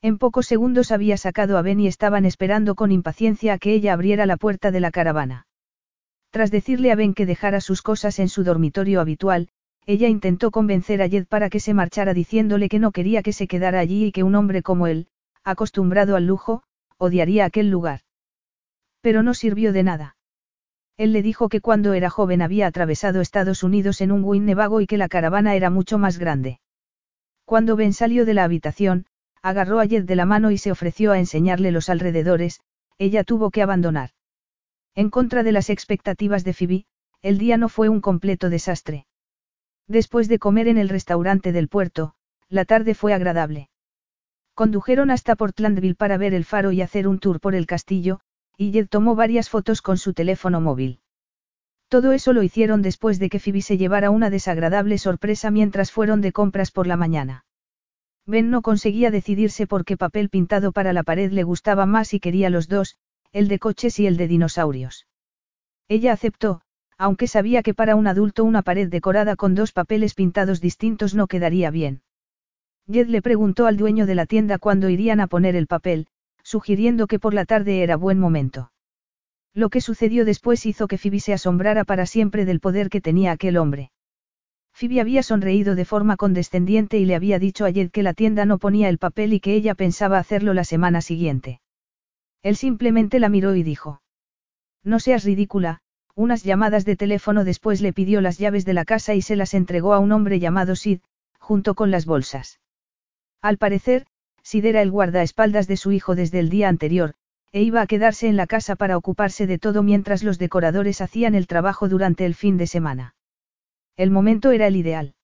En 0.00 0.16
pocos 0.16 0.46
segundos 0.46 0.90
había 0.92 1.18
sacado 1.18 1.58
a 1.58 1.62
Ben 1.62 1.80
y 1.80 1.86
estaban 1.86 2.24
esperando 2.24 2.74
con 2.74 2.90
impaciencia 2.90 3.52
a 3.52 3.58
que 3.58 3.74
ella 3.74 3.92
abriera 3.92 4.24
la 4.24 4.38
puerta 4.38 4.70
de 4.70 4.80
la 4.80 4.90
caravana. 4.90 5.46
Tras 6.30 6.50
decirle 6.50 6.90
a 6.90 6.94
Ben 6.94 7.12
que 7.12 7.26
dejara 7.26 7.60
sus 7.60 7.82
cosas 7.82 8.18
en 8.18 8.30
su 8.30 8.44
dormitorio 8.44 9.02
habitual, 9.02 9.50
ella 9.86 10.08
intentó 10.08 10.50
convencer 10.50 11.02
a 11.02 11.08
Jed 11.08 11.26
para 11.26 11.50
que 11.50 11.60
se 11.60 11.74
marchara 11.74 12.14
diciéndole 12.14 12.68
que 12.68 12.78
no 12.78 12.92
quería 12.92 13.22
que 13.22 13.32
se 13.32 13.46
quedara 13.46 13.80
allí 13.80 14.06
y 14.06 14.12
que 14.12 14.22
un 14.22 14.34
hombre 14.34 14.62
como 14.62 14.86
él, 14.86 15.08
acostumbrado 15.44 16.16
al 16.16 16.26
lujo, 16.26 16.62
odiaría 16.96 17.44
aquel 17.44 17.70
lugar. 17.70 18.00
Pero 19.02 19.22
no 19.22 19.34
sirvió 19.34 19.72
de 19.72 19.82
nada. 19.82 20.16
Él 20.96 21.12
le 21.12 21.22
dijo 21.22 21.48
que 21.48 21.60
cuando 21.60 21.92
era 21.92 22.08
joven 22.08 22.40
había 22.40 22.66
atravesado 22.66 23.20
Estados 23.20 23.62
Unidos 23.62 24.00
en 24.00 24.12
un 24.12 24.24
Winnebago 24.24 24.80
y 24.80 24.86
que 24.86 24.96
la 24.96 25.08
caravana 25.08 25.54
era 25.54 25.68
mucho 25.68 25.98
más 25.98 26.18
grande. 26.18 26.60
Cuando 27.44 27.76
Ben 27.76 27.92
salió 27.92 28.24
de 28.24 28.34
la 28.34 28.44
habitación, 28.44 29.06
agarró 29.42 29.80
a 29.80 29.86
Jed 29.86 30.04
de 30.04 30.16
la 30.16 30.24
mano 30.24 30.50
y 30.50 30.56
se 30.56 30.70
ofreció 30.70 31.12
a 31.12 31.18
enseñarle 31.18 31.72
los 31.72 31.90
alrededores, 31.90 32.60
ella 32.96 33.24
tuvo 33.24 33.50
que 33.50 33.60
abandonar. 33.60 34.10
En 34.94 35.10
contra 35.10 35.42
de 35.42 35.52
las 35.52 35.68
expectativas 35.68 36.44
de 36.44 36.54
Phoebe, 36.54 36.86
el 37.20 37.38
día 37.38 37.58
no 37.58 37.68
fue 37.68 37.88
un 37.88 38.00
completo 38.00 38.48
desastre. 38.48 39.06
Después 39.86 40.28
de 40.28 40.38
comer 40.38 40.68
en 40.68 40.78
el 40.78 40.88
restaurante 40.88 41.52
del 41.52 41.68
puerto, 41.68 42.14
la 42.48 42.64
tarde 42.64 42.94
fue 42.94 43.12
agradable. 43.12 43.68
Condujeron 44.54 45.10
hasta 45.10 45.36
Portlandville 45.36 45.96
para 45.96 46.16
ver 46.16 46.32
el 46.32 46.44
faro 46.44 46.72
y 46.72 46.80
hacer 46.80 47.08
un 47.08 47.18
tour 47.18 47.40
por 47.40 47.54
el 47.54 47.66
castillo, 47.66 48.20
y 48.56 48.72
Jed 48.72 48.88
tomó 48.88 49.14
varias 49.14 49.50
fotos 49.50 49.82
con 49.82 49.98
su 49.98 50.14
teléfono 50.14 50.60
móvil. 50.60 51.00
Todo 51.88 52.12
eso 52.12 52.32
lo 52.32 52.42
hicieron 52.42 52.82
después 52.82 53.18
de 53.18 53.28
que 53.28 53.40
Phoebe 53.40 53.62
se 53.62 53.76
llevara 53.76 54.10
una 54.10 54.30
desagradable 54.30 54.98
sorpresa 54.98 55.50
mientras 55.50 55.92
fueron 55.92 56.20
de 56.20 56.32
compras 56.32 56.70
por 56.70 56.86
la 56.86 56.96
mañana. 56.96 57.44
Ben 58.26 58.50
no 58.50 58.62
conseguía 58.62 59.10
decidirse 59.10 59.66
por 59.66 59.84
qué 59.84 59.96
papel 59.96 60.30
pintado 60.30 60.72
para 60.72 60.92
la 60.92 61.02
pared 61.02 61.30
le 61.30 61.42
gustaba 61.42 61.84
más 61.84 62.14
y 62.14 62.20
quería 62.20 62.48
los 62.48 62.68
dos, 62.68 62.96
el 63.32 63.48
de 63.48 63.58
coches 63.58 63.98
y 63.98 64.06
el 64.06 64.16
de 64.16 64.28
dinosaurios. 64.28 65.06
Ella 65.88 66.12
aceptó, 66.12 66.62
aunque 66.98 67.26
sabía 67.26 67.62
que 67.62 67.74
para 67.74 67.96
un 67.96 68.06
adulto 68.06 68.44
una 68.44 68.62
pared 68.62 68.88
decorada 68.88 69.36
con 69.36 69.54
dos 69.54 69.72
papeles 69.72 70.14
pintados 70.14 70.60
distintos 70.60 71.14
no 71.14 71.26
quedaría 71.26 71.70
bien. 71.70 72.02
Jed 72.90 73.08
le 73.08 73.22
preguntó 73.22 73.66
al 73.66 73.76
dueño 73.76 74.06
de 74.06 74.14
la 74.14 74.26
tienda 74.26 74.58
cuándo 74.58 74.88
irían 74.88 75.20
a 75.20 75.26
poner 75.26 75.56
el 75.56 75.66
papel, 75.66 76.06
sugiriendo 76.42 77.06
que 77.06 77.18
por 77.18 77.32
la 77.32 77.46
tarde 77.46 77.82
era 77.82 77.96
buen 77.96 78.18
momento. 78.18 78.70
Lo 79.54 79.70
que 79.70 79.80
sucedió 79.80 80.24
después 80.24 80.66
hizo 80.66 80.88
que 80.88 80.98
Phoebe 80.98 81.20
se 81.20 81.32
asombrara 81.32 81.84
para 81.84 82.06
siempre 82.06 82.44
del 82.44 82.60
poder 82.60 82.90
que 82.90 83.00
tenía 83.00 83.32
aquel 83.32 83.56
hombre. 83.56 83.90
Phoebe 84.72 85.00
había 85.00 85.22
sonreído 85.22 85.76
de 85.76 85.84
forma 85.84 86.16
condescendiente 86.16 86.98
y 86.98 87.04
le 87.04 87.14
había 87.14 87.38
dicho 87.38 87.64
a 87.64 87.72
Jed 87.72 87.90
que 87.90 88.02
la 88.02 88.12
tienda 88.12 88.44
no 88.44 88.58
ponía 88.58 88.88
el 88.88 88.98
papel 88.98 89.32
y 89.32 89.40
que 89.40 89.54
ella 89.54 89.74
pensaba 89.74 90.18
hacerlo 90.18 90.52
la 90.52 90.64
semana 90.64 91.00
siguiente. 91.00 91.60
Él 92.42 92.56
simplemente 92.56 93.20
la 93.20 93.28
miró 93.28 93.54
y 93.54 93.62
dijo. 93.62 94.02
No 94.82 94.98
seas 94.98 95.24
ridícula, 95.24 95.80
unas 96.16 96.44
llamadas 96.44 96.84
de 96.84 96.96
teléfono 96.96 97.44
después 97.44 97.80
le 97.80 97.92
pidió 97.92 98.20
las 98.20 98.38
llaves 98.38 98.64
de 98.64 98.74
la 98.74 98.84
casa 98.84 99.14
y 99.14 99.22
se 99.22 99.36
las 99.36 99.54
entregó 99.54 99.94
a 99.94 99.98
un 99.98 100.12
hombre 100.12 100.38
llamado 100.38 100.76
Sid, 100.76 101.00
junto 101.38 101.74
con 101.74 101.90
las 101.90 102.06
bolsas. 102.06 102.60
Al 103.42 103.58
parecer, 103.58 104.06
Sid 104.42 104.64
era 104.64 104.82
el 104.82 104.90
guardaespaldas 104.90 105.66
de 105.66 105.76
su 105.76 105.90
hijo 105.92 106.14
desde 106.14 106.38
el 106.38 106.50
día 106.50 106.68
anterior, 106.68 107.14
e 107.52 107.62
iba 107.62 107.80
a 107.80 107.86
quedarse 107.86 108.28
en 108.28 108.36
la 108.36 108.46
casa 108.46 108.76
para 108.76 108.96
ocuparse 108.96 109.46
de 109.46 109.58
todo 109.58 109.82
mientras 109.82 110.22
los 110.22 110.38
decoradores 110.38 111.00
hacían 111.00 111.34
el 111.34 111.46
trabajo 111.46 111.88
durante 111.88 112.26
el 112.26 112.34
fin 112.34 112.56
de 112.58 112.66
semana. 112.66 113.14
El 113.96 114.10
momento 114.10 114.50
era 114.50 114.66
el 114.66 114.76
ideal. 114.76 115.14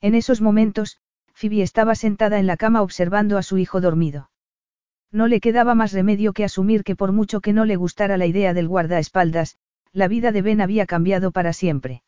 En 0.00 0.14
esos 0.14 0.40
momentos, 0.40 0.98
Phoebe 1.32 1.62
estaba 1.62 1.94
sentada 1.94 2.38
en 2.38 2.46
la 2.46 2.56
cama 2.56 2.82
observando 2.82 3.38
a 3.38 3.42
su 3.42 3.58
hijo 3.58 3.80
dormido. 3.80 4.30
No 5.10 5.28
le 5.28 5.40
quedaba 5.40 5.74
más 5.74 5.92
remedio 5.92 6.32
que 6.32 6.44
asumir 6.44 6.84
que 6.84 6.96
por 6.96 7.12
mucho 7.12 7.40
que 7.40 7.52
no 7.52 7.64
le 7.64 7.76
gustara 7.76 8.16
la 8.16 8.26
idea 8.26 8.52
del 8.52 8.68
guardaespaldas, 8.68 9.56
la 9.96 10.08
vida 10.08 10.30
de 10.30 10.42
Ben 10.42 10.60
había 10.60 10.84
cambiado 10.84 11.30
para 11.30 11.54
siempre. 11.54 12.02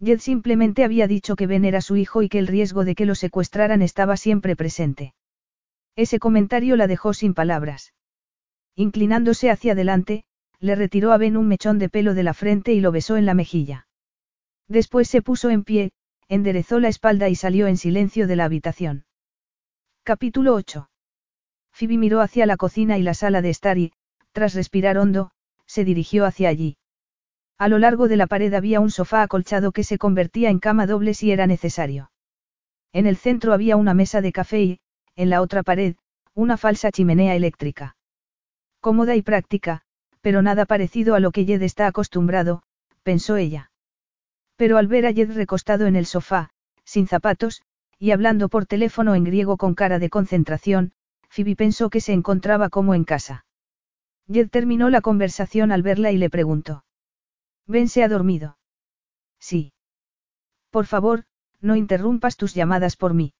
Jed 0.00 0.20
simplemente 0.20 0.84
había 0.84 1.08
dicho 1.08 1.34
que 1.34 1.48
Ben 1.48 1.64
era 1.64 1.80
su 1.80 1.96
hijo 1.96 2.22
y 2.22 2.28
que 2.28 2.38
el 2.38 2.46
riesgo 2.46 2.84
de 2.84 2.94
que 2.94 3.04
lo 3.04 3.16
secuestraran 3.16 3.82
estaba 3.82 4.16
siempre 4.16 4.54
presente. 4.54 5.12
Ese 5.96 6.20
comentario 6.20 6.76
la 6.76 6.86
dejó 6.86 7.12
sin 7.12 7.34
palabras. 7.34 7.94
Inclinándose 8.76 9.50
hacia 9.50 9.72
adelante, 9.72 10.22
le 10.60 10.76
retiró 10.76 11.10
a 11.10 11.18
Ben 11.18 11.36
un 11.36 11.48
mechón 11.48 11.80
de 11.80 11.88
pelo 11.88 12.14
de 12.14 12.22
la 12.22 12.32
frente 12.32 12.74
y 12.74 12.80
lo 12.80 12.92
besó 12.92 13.16
en 13.16 13.26
la 13.26 13.34
mejilla. 13.34 13.88
Después 14.68 15.08
se 15.08 15.20
puso 15.20 15.50
en 15.50 15.64
pie, 15.64 15.90
enderezó 16.28 16.78
la 16.78 16.88
espalda 16.88 17.28
y 17.28 17.34
salió 17.34 17.66
en 17.66 17.76
silencio 17.76 18.28
de 18.28 18.36
la 18.36 18.44
habitación. 18.44 19.04
Capítulo 20.04 20.54
8. 20.54 20.88
Phoebe 21.72 21.98
miró 21.98 22.20
hacia 22.20 22.46
la 22.46 22.56
cocina 22.56 22.98
y 22.98 23.02
la 23.02 23.14
sala 23.14 23.42
de 23.42 23.50
estar 23.50 23.78
y, 23.78 23.92
tras 24.30 24.54
respirar 24.54 24.96
hondo, 24.96 25.32
se 25.66 25.84
dirigió 25.84 26.24
hacia 26.24 26.48
allí. 26.48 26.76
A 27.60 27.68
lo 27.68 27.78
largo 27.78 28.08
de 28.08 28.16
la 28.16 28.26
pared 28.26 28.54
había 28.54 28.80
un 28.80 28.90
sofá 28.90 29.20
acolchado 29.20 29.72
que 29.72 29.84
se 29.84 29.98
convertía 29.98 30.48
en 30.48 30.60
cama 30.60 30.86
doble 30.86 31.12
si 31.12 31.30
era 31.30 31.46
necesario. 31.46 32.10
En 32.94 33.04
el 33.04 33.18
centro 33.18 33.52
había 33.52 33.76
una 33.76 33.92
mesa 33.92 34.22
de 34.22 34.32
café 34.32 34.62
y, 34.62 34.80
en 35.14 35.28
la 35.28 35.42
otra 35.42 35.62
pared, 35.62 35.96
una 36.32 36.56
falsa 36.56 36.90
chimenea 36.90 37.34
eléctrica. 37.34 37.96
Cómoda 38.80 39.14
y 39.14 39.20
práctica, 39.20 39.82
pero 40.22 40.40
nada 40.40 40.64
parecido 40.64 41.14
a 41.14 41.20
lo 41.20 41.32
que 41.32 41.44
Jed 41.44 41.60
está 41.60 41.86
acostumbrado, 41.86 42.62
pensó 43.02 43.36
ella. 43.36 43.70
Pero 44.56 44.78
al 44.78 44.86
ver 44.86 45.04
a 45.04 45.12
Jed 45.12 45.30
recostado 45.34 45.84
en 45.84 45.96
el 45.96 46.06
sofá, 46.06 46.48
sin 46.84 47.06
zapatos, 47.06 47.60
y 47.98 48.12
hablando 48.12 48.48
por 48.48 48.64
teléfono 48.64 49.14
en 49.14 49.24
griego 49.24 49.58
con 49.58 49.74
cara 49.74 49.98
de 49.98 50.08
concentración, 50.08 50.92
Phoebe 51.28 51.56
pensó 51.56 51.90
que 51.90 52.00
se 52.00 52.14
encontraba 52.14 52.70
como 52.70 52.94
en 52.94 53.04
casa. 53.04 53.44
Jed 54.32 54.48
terminó 54.48 54.88
la 54.88 55.02
conversación 55.02 55.72
al 55.72 55.82
verla 55.82 56.10
y 56.10 56.16
le 56.16 56.30
preguntó. 56.30 56.84
Ben 57.70 57.88
se 57.88 58.02
ha 58.02 58.08
dormido. 58.08 58.58
Sí. 59.38 59.72
Por 60.70 60.86
favor, 60.86 61.24
no 61.60 61.76
interrumpas 61.76 62.36
tus 62.36 62.52
llamadas 62.52 62.96
por 62.96 63.14
mí. 63.14 63.32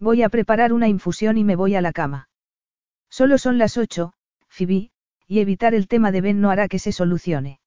Voy 0.00 0.22
a 0.22 0.28
preparar 0.28 0.72
una 0.72 0.88
infusión 0.88 1.38
y 1.38 1.44
me 1.44 1.54
voy 1.54 1.76
a 1.76 1.80
la 1.80 1.92
cama. 1.92 2.28
Solo 3.08 3.38
son 3.38 3.58
las 3.58 3.76
ocho, 3.76 4.12
Phoebe, 4.48 4.90
y 5.28 5.38
evitar 5.38 5.72
el 5.72 5.86
tema 5.86 6.10
de 6.10 6.20
Ben 6.20 6.40
no 6.40 6.50
hará 6.50 6.66
que 6.66 6.80
se 6.80 6.90
solucione. 6.90 7.60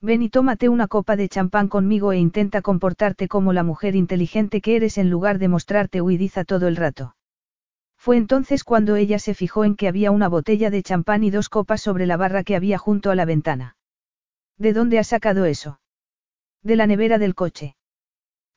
Ven 0.00 0.20
y 0.20 0.30
tómate 0.30 0.68
una 0.68 0.88
copa 0.88 1.14
de 1.14 1.28
champán 1.28 1.68
conmigo 1.68 2.12
e 2.12 2.18
intenta 2.18 2.60
comportarte 2.60 3.28
como 3.28 3.52
la 3.52 3.62
mujer 3.62 3.94
inteligente 3.94 4.60
que 4.60 4.74
eres 4.74 4.98
en 4.98 5.10
lugar 5.10 5.38
de 5.38 5.46
mostrarte 5.46 6.02
huidiza 6.02 6.44
todo 6.44 6.66
el 6.66 6.74
rato. 6.74 7.14
Fue 7.96 8.16
entonces 8.16 8.64
cuando 8.64 8.96
ella 8.96 9.20
se 9.20 9.32
fijó 9.32 9.64
en 9.64 9.76
que 9.76 9.86
había 9.86 10.10
una 10.10 10.28
botella 10.28 10.70
de 10.70 10.82
champán 10.82 11.22
y 11.22 11.30
dos 11.30 11.48
copas 11.48 11.80
sobre 11.80 12.04
la 12.04 12.16
barra 12.16 12.42
que 12.42 12.56
había 12.56 12.78
junto 12.78 13.12
a 13.12 13.14
la 13.14 13.24
ventana. 13.24 13.76
¿De 14.58 14.72
dónde 14.72 14.98
has 14.98 15.08
sacado 15.08 15.44
eso? 15.44 15.80
De 16.62 16.76
la 16.76 16.86
nevera 16.86 17.18
del 17.18 17.34
coche. 17.34 17.76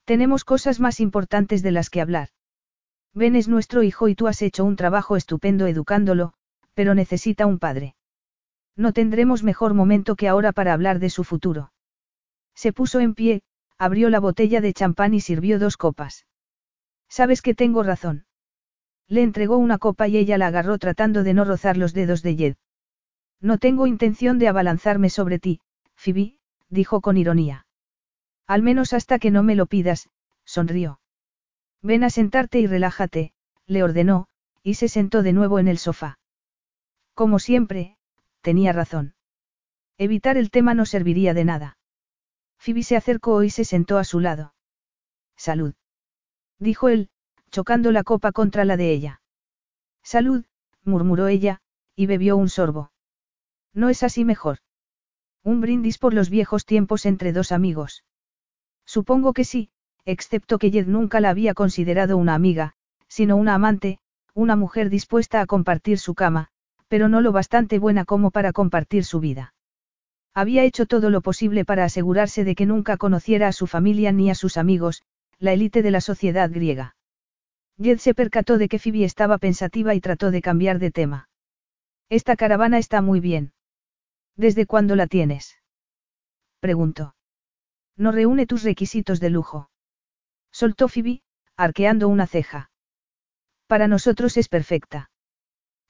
Tenemos 0.06 0.46
cosas 0.46 0.80
más 0.80 1.00
importantes 1.00 1.64
de 1.64 1.72
las 1.72 1.90
que 1.90 2.02
hablar. 2.02 2.30
Ben 3.14 3.36
es 3.36 3.48
nuestro 3.48 3.84
hijo 3.84 4.08
y 4.08 4.16
tú 4.16 4.28
has 4.28 4.42
hecho 4.42 4.64
un 4.64 4.76
trabajo 4.76 5.18
estupendo 5.18 5.68
educándolo, 5.68 6.34
pero 6.74 6.94
necesita 6.94 7.46
un 7.46 7.60
padre. 7.60 7.96
No 8.76 8.94
tendremos 8.94 9.44
mejor 9.44 9.74
momento 9.74 10.16
que 10.16 10.28
ahora 10.28 10.52
para 10.52 10.74
hablar 10.74 11.00
de 11.00 11.10
su 11.10 11.24
futuro. 11.24 11.74
Se 12.54 12.72
puso 12.74 13.00
en 13.00 13.16
pie, 13.16 13.42
abrió 13.78 14.10
la 14.10 14.20
botella 14.20 14.62
de 14.62 14.74
champán 14.74 15.14
y 15.16 15.20
sirvió 15.20 15.58
dos 15.58 15.78
copas. 15.78 16.28
Sabes 17.10 17.42
que 17.42 17.56
tengo 17.56 17.82
razón. 17.84 18.26
Le 19.08 19.24
entregó 19.24 19.58
una 19.58 19.78
copa 19.78 20.08
y 20.08 20.18
ella 20.18 20.38
la 20.38 20.48
agarró 20.48 20.78
tratando 20.78 21.24
de 21.24 21.34
no 21.34 21.44
rozar 21.44 21.78
los 21.78 21.94
dedos 21.94 22.22
de 22.22 22.36
Jed. 22.36 22.56
No 23.42 23.58
tengo 23.58 23.88
intención 23.88 24.38
de 24.38 24.48
abalanzarme 24.48 25.10
sobre 25.10 25.40
ti, 25.40 25.60
Phoebe, 26.08 26.38
dijo 26.70 27.02
con 27.02 27.18
ironía. 27.18 27.66
Al 28.46 28.62
menos 28.64 28.94
hasta 28.94 29.20
que 29.20 29.30
no 29.30 29.44
me 29.44 29.56
lo 29.56 29.66
pidas, 29.66 30.10
sonrió. 30.46 31.02
Ven 31.82 32.06
a 32.06 32.10
sentarte 32.10 32.62
y 32.62 32.68
relájate, 32.68 33.34
le 33.66 33.84
ordenó, 33.84 34.30
y 34.64 34.76
se 34.76 34.88
sentó 34.88 35.22
de 35.22 35.34
nuevo 35.34 35.60
en 35.60 35.68
el 35.68 35.78
sofá. 35.78 36.18
Como 37.14 37.40
siempre, 37.40 37.98
tenía 38.40 38.72
razón. 38.72 39.16
Evitar 39.98 40.38
el 40.38 40.50
tema 40.50 40.74
no 40.74 40.86
serviría 40.86 41.34
de 41.34 41.44
nada. 41.44 41.78
Phoebe 42.58 42.84
se 42.84 42.96
acercó 42.96 43.44
y 43.44 43.50
se 43.50 43.66
sentó 43.66 43.98
a 43.98 44.06
su 44.06 44.22
lado. 44.22 44.54
Salud. 45.36 45.74
Dijo 46.58 46.88
él, 46.88 47.10
chocando 47.52 47.92
la 47.92 48.04
copa 48.04 48.32
contra 48.32 48.64
la 48.64 48.78
de 48.78 48.94
ella. 48.94 49.22
Salud, 50.04 50.46
murmuró 50.86 51.28
ella, 51.28 51.60
y 51.98 52.06
bebió 52.06 52.38
un 52.38 52.48
sorbo. 52.48 52.94
¿No 53.74 53.90
es 53.90 54.04
así 54.04 54.24
mejor? 54.24 54.60
Un 55.48 55.62
brindis 55.62 55.98
por 55.98 56.14
los 56.14 56.30
viejos 56.30 56.66
tiempos 56.66 57.06
entre 57.06 57.32
dos 57.32 57.54
amigos. 57.54 58.04
Supongo 58.86 59.32
que 59.32 59.46
sí, 59.46 59.70
excepto 60.04 60.58
que 60.60 60.72
Jed 60.72 60.88
nunca 60.88 61.22
la 61.22 61.30
había 61.30 61.54
considerado 61.54 62.18
una 62.18 62.36
amiga, 62.36 62.74
sino 63.08 63.38
una 63.38 63.54
amante, 63.54 64.00
una 64.34 64.58
mujer 64.58 64.90
dispuesta 64.90 65.40
a 65.40 65.46
compartir 65.46 66.00
su 66.00 66.16
cama, 66.16 66.50
pero 66.90 67.08
no 67.08 67.22
lo 67.22 67.32
bastante 67.32 67.80
buena 67.80 68.04
como 68.04 68.30
para 68.30 68.52
compartir 68.52 69.06
su 69.06 69.22
vida. 69.22 69.54
Había 70.34 70.66
hecho 70.66 70.86
todo 70.86 71.10
lo 71.10 71.22
posible 71.22 71.64
para 71.64 71.86
asegurarse 71.86 72.44
de 72.44 72.54
que 72.54 72.66
nunca 72.66 72.98
conociera 72.98 73.48
a 73.48 73.54
su 73.54 73.68
familia 73.68 74.12
ni 74.12 74.30
a 74.30 74.36
sus 74.36 74.58
amigos, 74.58 75.02
la 75.40 75.54
élite 75.54 75.82
de 75.82 75.92
la 75.92 76.02
sociedad 76.02 76.52
griega. 76.52 76.98
Jed 77.82 78.00
se 78.00 78.14
percató 78.14 78.58
de 78.58 78.68
que 78.68 78.80
Phoebe 78.80 79.06
estaba 79.06 79.38
pensativa 79.38 79.96
y 79.96 80.02
trató 80.02 80.30
de 80.30 80.42
cambiar 80.42 80.78
de 80.78 80.92
tema. 80.92 81.30
Esta 82.10 82.36
caravana 82.36 82.80
está 82.80 83.02
muy 83.02 83.22
bien. 83.22 83.54
¿Desde 84.38 84.68
cuándo 84.68 84.96
la 84.96 85.08
tienes? 85.08 85.58
Preguntó. 86.60 87.16
No 87.98 88.12
reúne 88.12 88.46
tus 88.46 88.64
requisitos 88.64 89.20
de 89.20 89.32
lujo. 89.32 89.70
Soltó 90.52 90.88
Phoebe, 90.88 91.24
arqueando 91.56 92.08
una 92.08 92.28
ceja. 92.28 92.70
Para 93.66 93.88
nosotros 93.88 94.38
es 94.38 94.48
perfecta. 94.48 95.10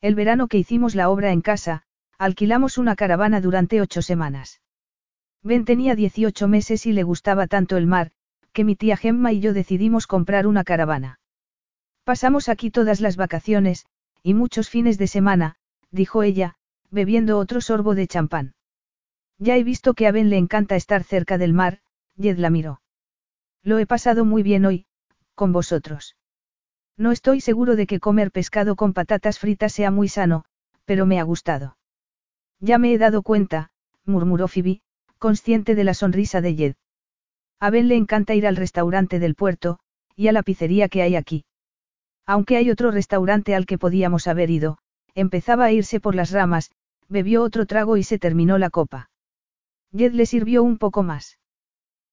El 0.01 0.15
verano 0.15 0.47
que 0.47 0.57
hicimos 0.57 0.95
la 0.95 1.09
obra 1.09 1.31
en 1.31 1.41
casa, 1.41 1.83
alquilamos 2.17 2.77
una 2.77 2.95
caravana 2.95 3.41
durante 3.41 3.81
ocho 3.81 4.01
semanas. 4.01 4.61
Ben 5.43 5.65
tenía 5.65 5.95
18 5.95 6.47
meses 6.47 6.85
y 6.85 6.93
le 6.93 7.03
gustaba 7.03 7.47
tanto 7.47 7.77
el 7.77 7.85
mar, 7.85 8.11
que 8.53 8.63
mi 8.63 8.75
tía 8.75 8.97
Gemma 8.97 9.33
y 9.33 9.41
yo 9.41 9.53
decidimos 9.53 10.07
comprar 10.07 10.47
una 10.47 10.63
caravana. 10.63 11.19
Pasamos 12.03 12.47
aquí 12.49 12.71
todas 12.71 13.01
las 13.01 13.17
vacaciones, 13.17 13.85
y 14.23 14.33
muchos 14.33 14.69
fines 14.69 14.97
de 14.97 15.07
semana, 15.07 15.57
dijo 15.91 16.23
ella, 16.23 16.56
bebiendo 16.89 17.37
otro 17.37 17.61
sorbo 17.61 17.95
de 17.95 18.07
champán. 18.07 18.53
Ya 19.37 19.55
he 19.55 19.63
visto 19.63 19.93
que 19.93 20.07
a 20.07 20.11
Ben 20.11 20.29
le 20.29 20.37
encanta 20.37 20.75
estar 20.75 21.03
cerca 21.03 21.37
del 21.37 21.53
mar, 21.53 21.79
Jed 22.19 22.37
la 22.37 22.49
miró. 22.49 22.81
Lo 23.63 23.79
he 23.79 23.85
pasado 23.85 24.25
muy 24.25 24.43
bien 24.43 24.65
hoy, 24.65 24.85
con 25.35 25.51
vosotros. 25.51 26.15
No 26.97 27.11
estoy 27.11 27.41
seguro 27.41 27.75
de 27.75 27.85
que 27.85 27.99
comer 27.99 28.31
pescado 28.31 28.75
con 28.75 28.93
patatas 28.93 29.37
fritas 29.37 29.73
sea 29.73 29.91
muy 29.91 30.07
sano, 30.07 30.45
pero 30.85 31.05
me 31.05 31.19
ha 31.19 31.23
gustado. 31.23 31.77
Ya 32.59 32.79
me 32.79 32.91
he 32.91 32.97
dado 32.97 33.21
cuenta, 33.21 33.69
murmuró 34.05 34.47
Phoebe, 34.47 34.81
consciente 35.19 35.75
de 35.75 35.83
la 35.83 35.93
sonrisa 35.93 36.41
de 36.41 36.55
Jed. 36.55 36.75
A 37.59 37.69
Ben 37.69 37.87
le 37.87 37.95
encanta 37.95 38.33
ir 38.33 38.47
al 38.47 38.55
restaurante 38.55 39.19
del 39.19 39.35
puerto, 39.35 39.79
y 40.15 40.27
a 40.27 40.31
la 40.31 40.41
pizzería 40.41 40.89
que 40.89 41.03
hay 41.03 41.15
aquí. 41.15 41.45
Aunque 42.25 42.57
hay 42.57 42.71
otro 42.71 42.89
restaurante 42.89 43.53
al 43.53 43.65
que 43.65 43.77
podíamos 43.77 44.27
haber 44.27 44.49
ido, 44.49 44.79
empezaba 45.17 45.65
a 45.65 45.71
irse 45.71 45.99
por 45.99 46.13
las 46.13 46.29
ramas, 46.29 46.71
bebió 47.09 47.41
otro 47.41 47.65
trago 47.65 47.97
y 47.97 48.03
se 48.03 48.19
terminó 48.19 48.59
la 48.59 48.69
copa. 48.69 49.09
Jed 49.91 50.13
le 50.13 50.27
sirvió 50.27 50.61
un 50.61 50.77
poco 50.77 51.01
más. 51.01 51.39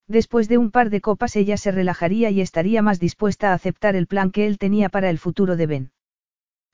Después 0.09 0.49
de 0.49 0.57
un 0.57 0.71
par 0.71 0.89
de 0.89 1.03
copas 1.03 1.37
ella 1.37 1.59
se 1.59 1.71
relajaría 1.71 2.31
y 2.31 2.41
estaría 2.41 2.81
más 2.81 3.01
dispuesta 3.01 3.51
a 3.51 3.55
aceptar 3.55 3.95
el 3.95 4.07
plan 4.07 4.31
que 4.31 4.47
él 4.47 4.57
tenía 4.57 4.89
para 4.89 5.11
el 5.11 5.19
futuro 5.19 5.57
de 5.57 5.67
Ben. 5.67 5.93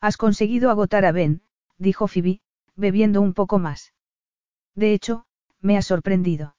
Has 0.01 0.17
conseguido 0.17 0.71
agotar 0.71 1.05
a 1.05 1.11
Ben, 1.11 1.43
dijo 1.79 2.07
Phoebe, 2.07 2.41
bebiendo 2.77 3.21
un 3.21 3.35
poco 3.35 3.59
más. 3.59 3.93
De 4.77 4.95
hecho, 4.95 5.27
me 5.61 5.77
ha 5.77 5.83
sorprendido. 5.83 6.55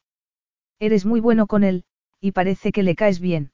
Eres 0.80 1.06
muy 1.06 1.22
bueno 1.22 1.48
con 1.48 1.64
él, 1.64 1.86
y 2.20 2.34
parece 2.34 2.74
que 2.74 2.84
le 2.84 2.96
caes 2.96 3.22
bien. 3.22 3.54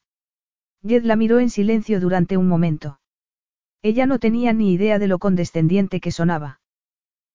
Jed 0.82 1.04
la 1.04 1.16
miró 1.16 1.40
en 1.40 1.52
silencio 1.52 2.00
durante 2.00 2.38
un 2.38 2.48
momento. 2.48 3.00
Ella 3.82 4.06
no 4.06 4.20
tenía 4.20 4.54
ni 4.54 4.74
idea 4.74 5.00
de 5.00 5.08
lo 5.08 5.20
condescendiente 5.20 6.00
que 6.00 6.12
sonaba. 6.12 6.60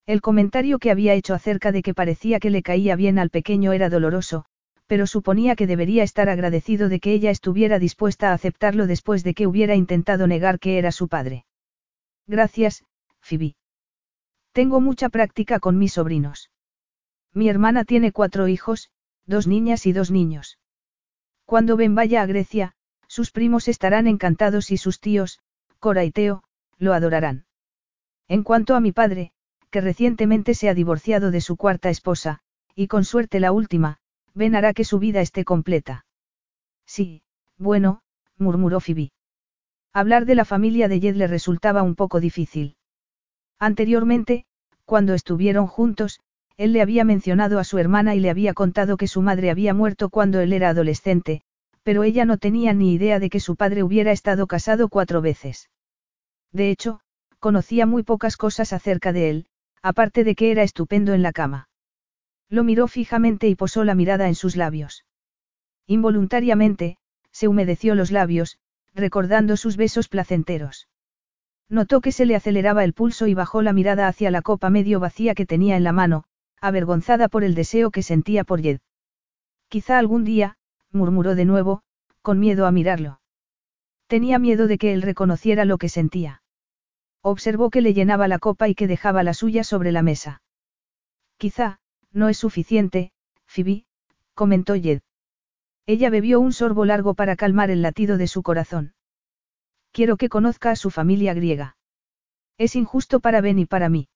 El 0.07 0.21
comentario 0.21 0.79
que 0.79 0.91
había 0.91 1.15
hecho 1.15 1.35
acerca 1.35 1.71
de 1.71 1.83
que 1.83 1.95
parecía 1.95 2.41
que 2.41 2.51
le 2.51 2.63
caía 2.63 2.97
bien 2.97 3.19
al 3.19 3.31
pequeño 3.31 3.73
era 3.73 3.89
doloroso, 3.89 4.45
pero 4.87 5.07
suponía 5.07 5.57
que 5.57 5.67
debería 5.67 6.03
estar 6.03 6.29
agradecido 6.29 6.89
de 6.89 7.01
que 7.01 7.13
ella 7.13 7.31
estuviera 7.31 7.79
dispuesta 7.79 8.31
a 8.31 8.35
aceptarlo 8.35 8.87
después 8.87 9.23
de 9.25 9.35
que 9.35 9.47
hubiera 9.47 9.77
intentado 9.77 10.27
negar 10.27 10.59
que 10.59 10.77
era 10.79 10.93
su 10.93 11.09
padre. 11.09 11.47
Gracias, 12.27 12.85
Phoebe. 13.21 13.55
Tengo 14.53 14.81
mucha 14.81 15.09
práctica 15.09 15.61
con 15.61 15.79
mis 15.79 15.95
sobrinos. 15.95 16.51
Mi 17.33 17.49
hermana 17.49 17.85
tiene 17.85 18.13
cuatro 18.13 18.49
hijos, 18.49 18.91
dos 19.25 19.47
niñas 19.47 19.87
y 19.87 19.93
dos 19.93 20.11
niños. 20.11 20.59
Cuando 21.47 21.77
Ben 21.77 21.95
vaya 21.95 22.23
a 22.23 22.27
Grecia, 22.27 22.75
sus 23.07 23.31
primos 23.31 23.69
estarán 23.69 24.07
encantados 24.07 24.71
y 24.71 24.77
sus 24.77 25.01
tíos, 25.01 25.39
Cora 25.83 26.05
y 26.05 26.13
Teo, 26.13 26.45
lo 26.79 26.95
adorarán. 26.95 27.45
En 28.29 28.45
cuanto 28.45 28.77
a 28.77 28.81
mi 28.81 28.93
padre, 28.93 29.33
que 29.69 29.81
recientemente 29.81 30.55
se 30.55 30.69
ha 30.69 30.75
divorciado 30.75 31.33
de 31.33 31.41
su 31.41 31.57
cuarta 31.57 31.91
esposa, 31.91 32.39
y 32.77 32.87
con 32.87 33.05
suerte 33.05 33.41
la 33.41 33.51
última, 33.51 33.99
Ben 34.33 34.55
hará 34.55 34.75
que 34.75 34.85
su 34.85 35.01
vida 35.01 35.21
esté 35.21 35.45
completa. 35.45 36.07
Sí, 36.87 37.23
bueno, 37.59 38.03
murmuró 38.39 38.79
Phoebe. 38.79 39.11
Hablar 39.93 40.25
de 40.25 40.37
la 40.37 40.45
familia 40.45 40.87
de 40.87 41.01
Jed 41.01 41.17
le 41.17 41.27
resultaba 41.27 41.83
un 41.83 41.97
poco 41.97 42.21
difícil. 42.21 42.77
Anteriormente, 43.59 44.45
cuando 44.85 45.15
estuvieron 45.15 45.67
juntos, 45.67 46.21
él 46.57 46.73
le 46.73 46.81
había 46.81 47.03
mencionado 47.03 47.59
a 47.59 47.65
su 47.65 47.79
hermana 47.79 48.15
y 48.15 48.21
le 48.21 48.31
había 48.31 48.55
contado 48.55 48.97
que 48.97 49.09
su 49.09 49.21
madre 49.21 49.51
había 49.51 49.75
muerto 49.75 50.11
cuando 50.11 50.39
él 50.39 50.53
era 50.53 50.69
adolescente, 50.69 51.43
pero 51.83 52.05
ella 52.05 52.25
no 52.25 52.39
tenía 52.39 52.73
ni 52.73 52.93
idea 52.95 53.19
de 53.19 53.31
que 53.31 53.41
su 53.41 53.57
padre 53.57 53.83
hubiera 53.83 54.13
estado 54.13 54.47
casado 54.47 54.89
cuatro 54.89 55.21
veces. 55.21 55.71
De 56.53 56.71
hecho, 56.71 57.01
conocía 57.39 57.87
muy 57.87 58.03
pocas 58.03 58.37
cosas 58.37 58.73
acerca 58.73 59.13
de 59.13 59.31
él, 59.31 59.47
aparte 59.83 60.23
de 60.25 60.35
que 60.35 60.53
era 60.53 60.63
estupendo 60.63 61.13
en 61.13 61.23
la 61.23 61.33
cama. 61.33 61.69
Lo 62.49 62.65
miró 62.65 62.87
fijamente 62.87 63.49
y 63.49 63.55
posó 63.55 63.85
la 63.85 63.95
mirada 63.95 64.29
en 64.29 64.35
sus 64.35 64.57
labios. 64.57 65.05
Involuntariamente, 65.87 66.99
se 67.33 67.49
humedeció 67.49 67.95
los 67.95 68.11
labios, 68.11 68.59
recordando 68.95 69.57
sus 69.57 69.77
besos 69.77 70.09
placenteros. 70.09 70.89
Notó 71.69 72.01
que 72.03 72.13
se 72.13 72.27
le 72.27 72.37
aceleraba 72.37 72.85
el 72.85 72.93
pulso 72.93 73.27
y 73.27 73.35
bajó 73.35 73.63
la 73.63 73.73
mirada 73.73 74.07
hacia 74.07 74.31
la 74.31 74.43
copa 74.43 74.69
medio 74.69 75.01
vacía 75.01 75.35
que 75.35 75.47
tenía 75.47 75.77
en 75.77 75.85
la 75.85 75.93
mano, 75.93 76.25
avergonzada 76.61 77.29
por 77.29 77.43
el 77.43 77.55
deseo 77.55 77.91
que 77.91 78.03
sentía 78.03 78.45
por 78.45 78.61
Jed. 78.61 78.81
Quizá 79.69 79.99
algún 79.99 80.25
día, 80.25 80.59
murmuró 80.93 81.35
de 81.35 81.45
nuevo, 81.45 81.83
con 82.23 82.39
miedo 82.39 82.67
a 82.67 82.71
mirarlo. 82.71 83.21
Tenía 84.07 84.39
miedo 84.39 84.67
de 84.67 84.79
que 84.79 84.93
él 84.93 85.03
reconociera 85.03 85.65
lo 85.65 85.79
que 85.79 85.89
sentía. 85.89 86.43
Observó 87.23 87.71
que 87.71 87.81
le 87.81 87.95
llenaba 87.95 88.29
la 88.29 88.39
copa 88.39 88.69
y 88.69 88.75
que 88.75 88.87
dejaba 88.87 89.23
la 89.23 89.35
suya 89.35 89.65
sobre 89.65 89.93
la 89.93 90.03
mesa. 90.03 90.43
Quizá, 91.37 91.79
no 92.13 92.29
es 92.29 92.39
suficiente, 92.39 93.13
Phoebe, 93.47 93.87
comentó 94.35 94.75
Jed. 94.75 95.03
Ella 95.87 96.11
bebió 96.11 96.41
un 96.41 96.53
sorbo 96.53 96.85
largo 96.85 97.15
para 97.15 97.37
calmar 97.37 97.71
el 97.71 97.83
latido 97.83 98.17
de 98.19 98.29
su 98.29 98.43
corazón. 98.43 98.95
Quiero 99.93 100.17
que 100.17 100.29
conozca 100.29 100.71
a 100.71 100.77
su 100.77 100.91
familia 100.91 101.35
griega. 101.35 101.77
Es 102.59 102.77
injusto 102.77 103.21
para 103.21 103.41
Ben 103.41 103.59
y 103.59 103.67
para 103.67 103.89
mí. 103.89 104.09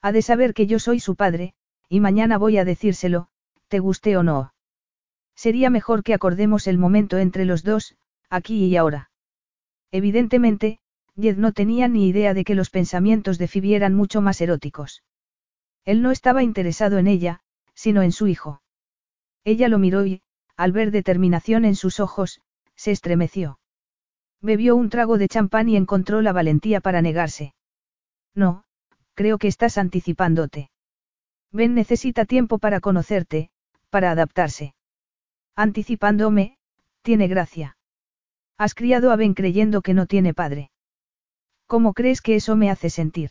Ha 0.00 0.12
de 0.12 0.22
saber 0.22 0.54
que 0.54 0.66
yo 0.66 0.78
soy 0.78 1.00
su 1.00 1.16
padre, 1.16 1.54
y 1.88 2.00
mañana 2.00 2.38
voy 2.38 2.58
a 2.58 2.64
decírselo, 2.64 3.28
te 3.68 3.80
guste 3.80 4.16
o 4.16 4.22
no. 4.22 4.53
Sería 5.34 5.70
mejor 5.70 6.02
que 6.02 6.14
acordemos 6.14 6.66
el 6.66 6.78
momento 6.78 7.18
entre 7.18 7.44
los 7.44 7.62
dos, 7.62 7.96
aquí 8.30 8.64
y 8.66 8.76
ahora. 8.76 9.10
Evidentemente, 9.90 10.78
Jed 11.16 11.36
no 11.36 11.52
tenía 11.52 11.88
ni 11.88 12.08
idea 12.08 12.34
de 12.34 12.44
que 12.44 12.54
los 12.54 12.70
pensamientos 12.70 13.38
de 13.38 13.48
Phoebe 13.48 13.76
eran 13.76 13.94
mucho 13.94 14.20
más 14.20 14.40
eróticos. 14.40 15.02
Él 15.84 16.02
no 16.02 16.10
estaba 16.10 16.42
interesado 16.42 16.98
en 16.98 17.06
ella, 17.06 17.40
sino 17.74 18.02
en 18.02 18.12
su 18.12 18.26
hijo. 18.26 18.62
Ella 19.44 19.68
lo 19.68 19.78
miró 19.78 20.06
y, 20.06 20.22
al 20.56 20.72
ver 20.72 20.90
determinación 20.90 21.64
en 21.64 21.76
sus 21.76 22.00
ojos, 22.00 22.40
se 22.74 22.90
estremeció. 22.90 23.58
Bebió 24.40 24.76
un 24.76 24.90
trago 24.90 25.18
de 25.18 25.28
champán 25.28 25.68
y 25.68 25.76
encontró 25.76 26.22
la 26.22 26.32
valentía 26.32 26.80
para 26.80 27.02
negarse. 27.02 27.54
No, 28.34 28.64
creo 29.14 29.38
que 29.38 29.48
estás 29.48 29.78
anticipándote. 29.78 30.70
Ben 31.52 31.74
necesita 31.74 32.24
tiempo 32.24 32.58
para 32.58 32.80
conocerte, 32.80 33.50
para 33.90 34.10
adaptarse. 34.10 34.74
Anticipándome, 35.56 36.58
tiene 37.02 37.28
gracia. 37.28 37.76
Has 38.58 38.74
criado 38.74 39.12
a 39.12 39.16
Ben 39.16 39.34
creyendo 39.34 39.82
que 39.82 39.94
no 39.94 40.06
tiene 40.06 40.34
padre. 40.34 40.70
¿Cómo 41.66 41.92
crees 41.92 42.20
que 42.20 42.34
eso 42.34 42.56
me 42.56 42.70
hace 42.70 42.90
sentir? 42.90 43.30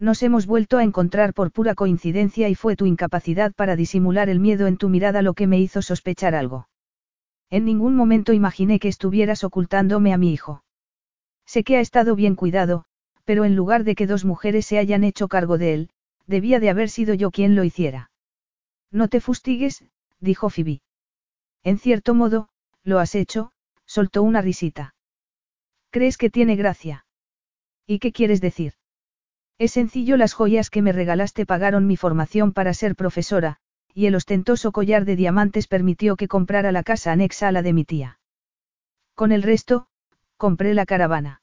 Nos 0.00 0.22
hemos 0.22 0.46
vuelto 0.46 0.78
a 0.78 0.84
encontrar 0.84 1.34
por 1.34 1.52
pura 1.52 1.74
coincidencia 1.74 2.48
y 2.48 2.54
fue 2.54 2.76
tu 2.76 2.86
incapacidad 2.86 3.52
para 3.52 3.76
disimular 3.76 4.28
el 4.28 4.40
miedo 4.40 4.66
en 4.66 4.76
tu 4.76 4.88
mirada 4.88 5.22
lo 5.22 5.34
que 5.34 5.46
me 5.46 5.60
hizo 5.60 5.80
sospechar 5.80 6.34
algo. 6.34 6.68
En 7.50 7.64
ningún 7.64 7.94
momento 7.94 8.32
imaginé 8.32 8.78
que 8.78 8.88
estuvieras 8.88 9.44
ocultándome 9.44 10.12
a 10.12 10.18
mi 10.18 10.32
hijo. 10.32 10.64
Sé 11.46 11.64
que 11.64 11.76
ha 11.76 11.80
estado 11.80 12.14
bien 12.14 12.34
cuidado, 12.34 12.84
pero 13.24 13.44
en 13.44 13.56
lugar 13.56 13.84
de 13.84 13.94
que 13.94 14.06
dos 14.06 14.24
mujeres 14.24 14.66
se 14.66 14.78
hayan 14.78 15.04
hecho 15.04 15.28
cargo 15.28 15.56
de 15.56 15.74
él, 15.74 15.90
debía 16.26 16.60
de 16.60 16.70
haber 16.70 16.90
sido 16.90 17.14
yo 17.14 17.30
quien 17.30 17.54
lo 17.54 17.64
hiciera. 17.64 18.10
No 18.90 19.08
te 19.08 19.20
fustigues, 19.20 19.84
dijo 20.20 20.50
Phoebe. 20.50 20.80
En 21.68 21.76
cierto 21.78 22.14
modo, 22.14 22.48
lo 22.82 22.98
has 22.98 23.14
hecho, 23.14 23.52
soltó 23.84 24.22
una 24.22 24.40
risita. 24.40 24.94
¿Crees 25.90 26.16
que 26.16 26.30
tiene 26.30 26.56
gracia? 26.56 27.04
¿Y 27.86 27.98
qué 27.98 28.10
quieres 28.10 28.40
decir? 28.40 28.72
Es 29.58 29.72
sencillo, 29.72 30.16
las 30.16 30.32
joyas 30.32 30.70
que 30.70 30.80
me 30.80 30.92
regalaste 30.92 31.44
pagaron 31.44 31.86
mi 31.86 31.98
formación 31.98 32.54
para 32.54 32.72
ser 32.72 32.96
profesora, 32.96 33.58
y 33.92 34.06
el 34.06 34.14
ostentoso 34.14 34.72
collar 34.72 35.04
de 35.04 35.16
diamantes 35.16 35.66
permitió 35.66 36.16
que 36.16 36.26
comprara 36.26 36.72
la 36.72 36.84
casa 36.84 37.12
anexa 37.12 37.48
a 37.48 37.52
la 37.52 37.60
de 37.60 37.74
mi 37.74 37.84
tía. 37.84 38.18
Con 39.14 39.30
el 39.30 39.42
resto, 39.42 39.88
compré 40.38 40.72
la 40.72 40.86
caravana. 40.86 41.42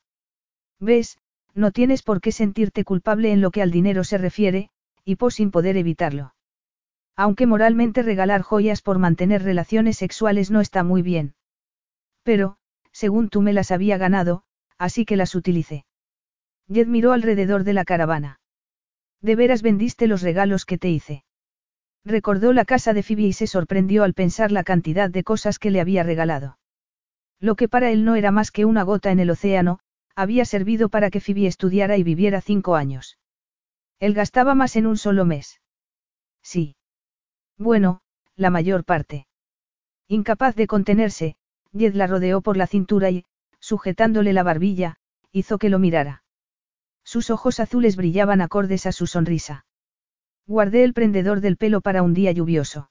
¿Ves? 0.79 1.19
No 1.53 1.69
tienes 1.69 2.01
por 2.01 2.19
qué 2.19 2.31
sentirte 2.31 2.83
culpable 2.83 3.31
en 3.31 3.41
lo 3.41 3.51
que 3.51 3.61
al 3.61 3.69
dinero 3.69 4.03
se 4.03 4.17
refiere, 4.17 4.71
y 5.03 5.17
por 5.17 5.33
sin 5.33 5.51
poder 5.51 5.77
evitarlo. 5.77 6.33
Aunque 7.15 7.47
moralmente 7.47 8.01
regalar 8.01 8.41
joyas 8.41 8.81
por 8.81 8.99
mantener 8.99 9.43
relaciones 9.43 9.97
sexuales 9.97 10.51
no 10.51 10.59
está 10.61 10.83
muy 10.83 11.01
bien. 11.01 11.35
Pero, 12.23 12.57
según 12.91 13.29
tú 13.29 13.41
me 13.41 13.53
las 13.53 13.71
había 13.71 13.97
ganado, 13.97 14.43
así 14.77 15.05
que 15.05 15.15
las 15.15 15.35
utilicé. 15.35 15.85
Jed 16.67 16.87
miró 16.87 17.13
alrededor 17.13 17.63
de 17.63 17.73
la 17.73 17.85
caravana. 17.85 18.39
¿De 19.21 19.35
veras 19.35 19.61
vendiste 19.61 20.07
los 20.07 20.21
regalos 20.21 20.65
que 20.65 20.77
te 20.77 20.89
hice? 20.89 21.23
Recordó 22.03 22.53
la 22.53 22.65
casa 22.65 22.93
de 22.93 23.01
Phoebe 23.01 23.23
y 23.23 23.33
se 23.33 23.47
sorprendió 23.47 24.03
al 24.03 24.13
pensar 24.13 24.51
la 24.51 24.63
cantidad 24.63 25.09
de 25.09 25.23
cosas 25.23 25.57
que 25.57 25.71
le 25.71 25.81
había 25.81 26.03
regalado. 26.03 26.57
Lo 27.39 27.55
que 27.55 27.67
para 27.67 27.91
él 27.91 28.05
no 28.05 28.15
era 28.15 28.31
más 28.31 28.51
que 28.51 28.65
una 28.65 28.83
gota 28.83 29.11
en 29.11 29.19
el 29.19 29.29
océano, 29.29 29.79
había 30.15 30.45
servido 30.45 30.89
para 30.89 31.09
que 31.09 31.19
Phoebe 31.19 31.47
estudiara 31.47 31.97
y 31.97 32.03
viviera 32.03 32.41
cinco 32.41 32.75
años. 32.75 33.17
Él 33.99 34.13
gastaba 34.13 34.55
más 34.55 34.75
en 34.75 34.85
un 34.85 34.97
solo 34.97 35.25
mes. 35.25 35.61
Sí. 36.41 36.75
Bueno, 37.57 38.01
la 38.35 38.49
mayor 38.49 38.83
parte. 38.83 39.27
Incapaz 40.07 40.55
de 40.55 40.67
contenerse, 40.67 41.35
Jed 41.71 41.95
la 41.95 42.07
rodeó 42.07 42.41
por 42.41 42.57
la 42.57 42.67
cintura 42.67 43.09
y, 43.09 43.25
sujetándole 43.59 44.33
la 44.33 44.43
barbilla, 44.43 44.97
hizo 45.31 45.57
que 45.57 45.69
lo 45.69 45.79
mirara. 45.79 46.23
Sus 47.03 47.29
ojos 47.29 47.59
azules 47.59 47.95
brillaban 47.95 48.41
acordes 48.41 48.85
a 48.85 48.91
su 48.91 49.07
sonrisa. 49.07 49.65
Guardé 50.47 50.83
el 50.83 50.93
prendedor 50.93 51.41
del 51.41 51.57
pelo 51.57 51.81
para 51.81 52.03
un 52.03 52.13
día 52.13 52.31
lluvioso. 52.31 52.89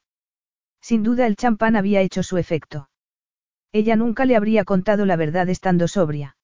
Sin 0.80 1.02
duda 1.02 1.26
el 1.26 1.36
champán 1.36 1.76
había 1.76 2.00
hecho 2.00 2.22
su 2.22 2.36
efecto. 2.36 2.88
Ella 3.72 3.96
nunca 3.96 4.24
le 4.24 4.36
habría 4.36 4.64
contado 4.64 5.04
la 5.04 5.16
verdad 5.16 5.48
estando 5.48 5.88
sobria. 5.88 6.36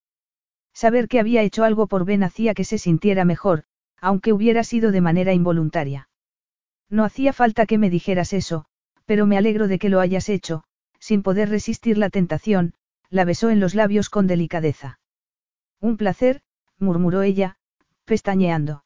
Saber 0.72 1.08
que 1.08 1.20
había 1.20 1.42
hecho 1.42 1.64
algo 1.64 1.86
por 1.86 2.04
Ben 2.04 2.22
hacía 2.22 2.54
que 2.54 2.64
se 2.64 2.78
sintiera 2.78 3.24
mejor, 3.24 3.64
aunque 4.00 4.32
hubiera 4.32 4.64
sido 4.64 4.92
de 4.92 5.00
manera 5.00 5.32
involuntaria. 5.32 6.09
No 6.90 7.04
hacía 7.04 7.32
falta 7.32 7.66
que 7.66 7.78
me 7.78 7.88
dijeras 7.88 8.32
eso, 8.32 8.66
pero 9.06 9.24
me 9.24 9.38
alegro 9.38 9.68
de 9.68 9.78
que 9.78 9.88
lo 9.88 10.00
hayas 10.00 10.28
hecho, 10.28 10.64
sin 10.98 11.22
poder 11.22 11.48
resistir 11.48 11.96
la 11.96 12.10
tentación, 12.10 12.74
la 13.08 13.24
besó 13.24 13.48
en 13.48 13.60
los 13.60 13.74
labios 13.74 14.10
con 14.10 14.26
delicadeza. 14.26 14.98
Un 15.80 15.96
placer, 15.96 16.42
murmuró 16.78 17.22
ella, 17.22 17.56
pestañeando. 18.04 18.84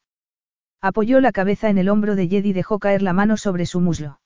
Apoyó 0.81 1.19
la 1.19 1.31
cabeza 1.31 1.69
en 1.69 1.79
el 1.79 1.89
hombro 1.89 2.15
de 2.15 2.27
Jed 2.27 2.45
y 2.45 2.53
dejó 2.53 2.79
caer 2.79 3.01
la 3.01 3.13
mano 3.13 3.37
sobre 3.37 3.65
su 3.65 3.81
muslo. 3.81 4.19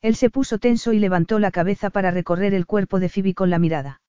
Él 0.00 0.16
se 0.16 0.30
puso 0.30 0.58
tenso 0.58 0.92
y 0.92 0.98
levantó 0.98 1.38
la 1.38 1.50
cabeza 1.50 1.90
para 1.90 2.10
recorrer 2.10 2.54
el 2.54 2.66
cuerpo 2.66 3.00
de 3.00 3.08
Phoebe 3.08 3.34
con 3.34 3.50
la 3.50 3.58
mirada. 3.58 4.00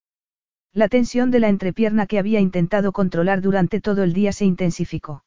La 0.74 0.90
tensión 0.90 1.32
de 1.32 1.40
la 1.40 1.48
entrepierna 1.48 2.06
que 2.06 2.20
había 2.20 2.40
intentado 2.40 2.92
controlar 2.92 3.42
durante 3.42 3.80
todo 3.80 4.04
el 4.04 4.14
día 4.14 4.34
se 4.34 4.46
intensificó. 4.46 5.24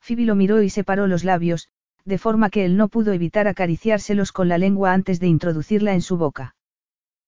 Phoebe 0.00 0.26
lo 0.26 0.34
miró 0.34 0.62
y 0.62 0.70
separó 0.70 1.08
los 1.08 1.24
labios, 1.24 1.68
de 2.04 2.18
forma 2.18 2.50
que 2.50 2.64
él 2.64 2.76
no 2.76 2.88
pudo 2.88 3.12
evitar 3.12 3.48
acariciárselos 3.48 4.32
con 4.32 4.48
la 4.48 4.58
lengua 4.58 4.92
antes 4.92 5.20
de 5.20 5.26
introducirla 5.26 5.94
en 5.94 6.02
su 6.02 6.16
boca. 6.16 6.54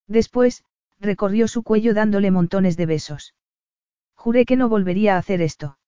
Después, 0.08 0.64
recorrió 1.00 1.48
su 1.48 1.62
cuello 1.62 1.94
dándole 1.94 2.30
montones 2.30 2.76
de 2.76 2.86
besos. 2.86 3.34
Juré 4.14 4.44
que 4.44 4.56
no 4.56 4.68
volvería 4.68 5.16
a 5.16 5.18
hacer 5.18 5.42
esto. 5.42 5.78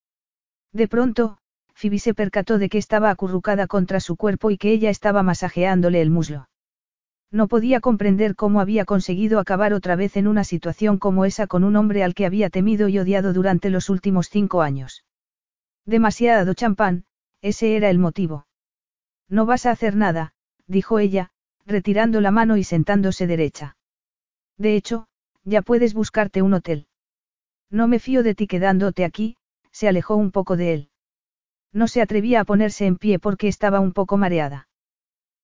De 0.73 0.89
pronto, 0.89 1.39
Phoebe 1.75 1.99
se 1.99 2.15
percató 2.15 2.59
de 2.59 2.69
que 2.69 2.79
estaba 2.79 3.11
acurrucada 3.11 3.67
contra 3.67 4.01
su 4.01 4.17
cuerpo 4.17 4.51
y 4.51 4.59
que 4.59 4.73
ella 4.73 4.91
estaba 4.91 5.23
masajeándole 5.23 6.01
el 6.01 6.11
muslo. 6.11 6.49
No 7.31 7.49
podía 7.49 7.81
comprender 7.81 8.37
cómo 8.37 8.61
había 8.61 8.85
conseguido 8.85 9.41
acabar 9.41 9.73
otra 9.73 9.97
vez 9.97 10.17
en 10.17 10.29
una 10.29 10.45
situación 10.45 10.99
como 10.99 11.25
esa 11.25 11.47
con 11.49 11.65
un 11.65 11.75
hombre 11.75 12.05
al 12.05 12.15
que 12.15 12.27
había 12.27 12.49
temido 12.49 12.89
y 12.89 12.99
odiado 12.99 13.33
durante 13.33 13.71
los 13.71 13.91
últimos 13.91 14.29
cinco 14.29 14.63
años. 14.63 15.05
Demasiado 15.85 16.55
champán, 16.55 17.05
ese 17.41 17.77
era 17.77 17.91
el 17.91 17.99
motivo. 17.99 18.47
No 19.35 19.47
vas 19.47 19.67
a 19.67 19.73
hacer 19.73 19.97
nada, 19.97 20.33
dijo 20.69 21.01
ella, 21.01 21.33
retirando 21.67 22.21
la 22.21 22.31
mano 22.31 22.57
y 22.57 22.63
sentándose 22.63 23.27
derecha. 23.27 23.77
De 24.57 24.77
hecho, 24.77 25.09
ya 25.43 25.61
puedes 25.61 25.93
buscarte 25.93 26.41
un 26.41 26.55
hotel. 26.55 26.87
No 27.69 27.89
me 27.89 27.99
fío 27.99 28.23
de 28.23 28.37
ti 28.37 28.47
quedándote 28.47 29.05
aquí, 29.05 29.37
se 29.73 29.89
alejó 29.89 30.15
un 30.15 30.31
poco 30.31 30.57
de 30.57 30.73
él. 30.73 30.91
No 31.73 31.89
se 31.89 32.01
atrevía 32.01 32.43
a 32.43 32.45
ponerse 32.45 32.87
en 32.87 32.97
pie 32.97 33.19
porque 33.19 33.49
estaba 33.49 33.81
un 33.81 33.93
poco 33.93 34.17
mareada. 34.17 34.69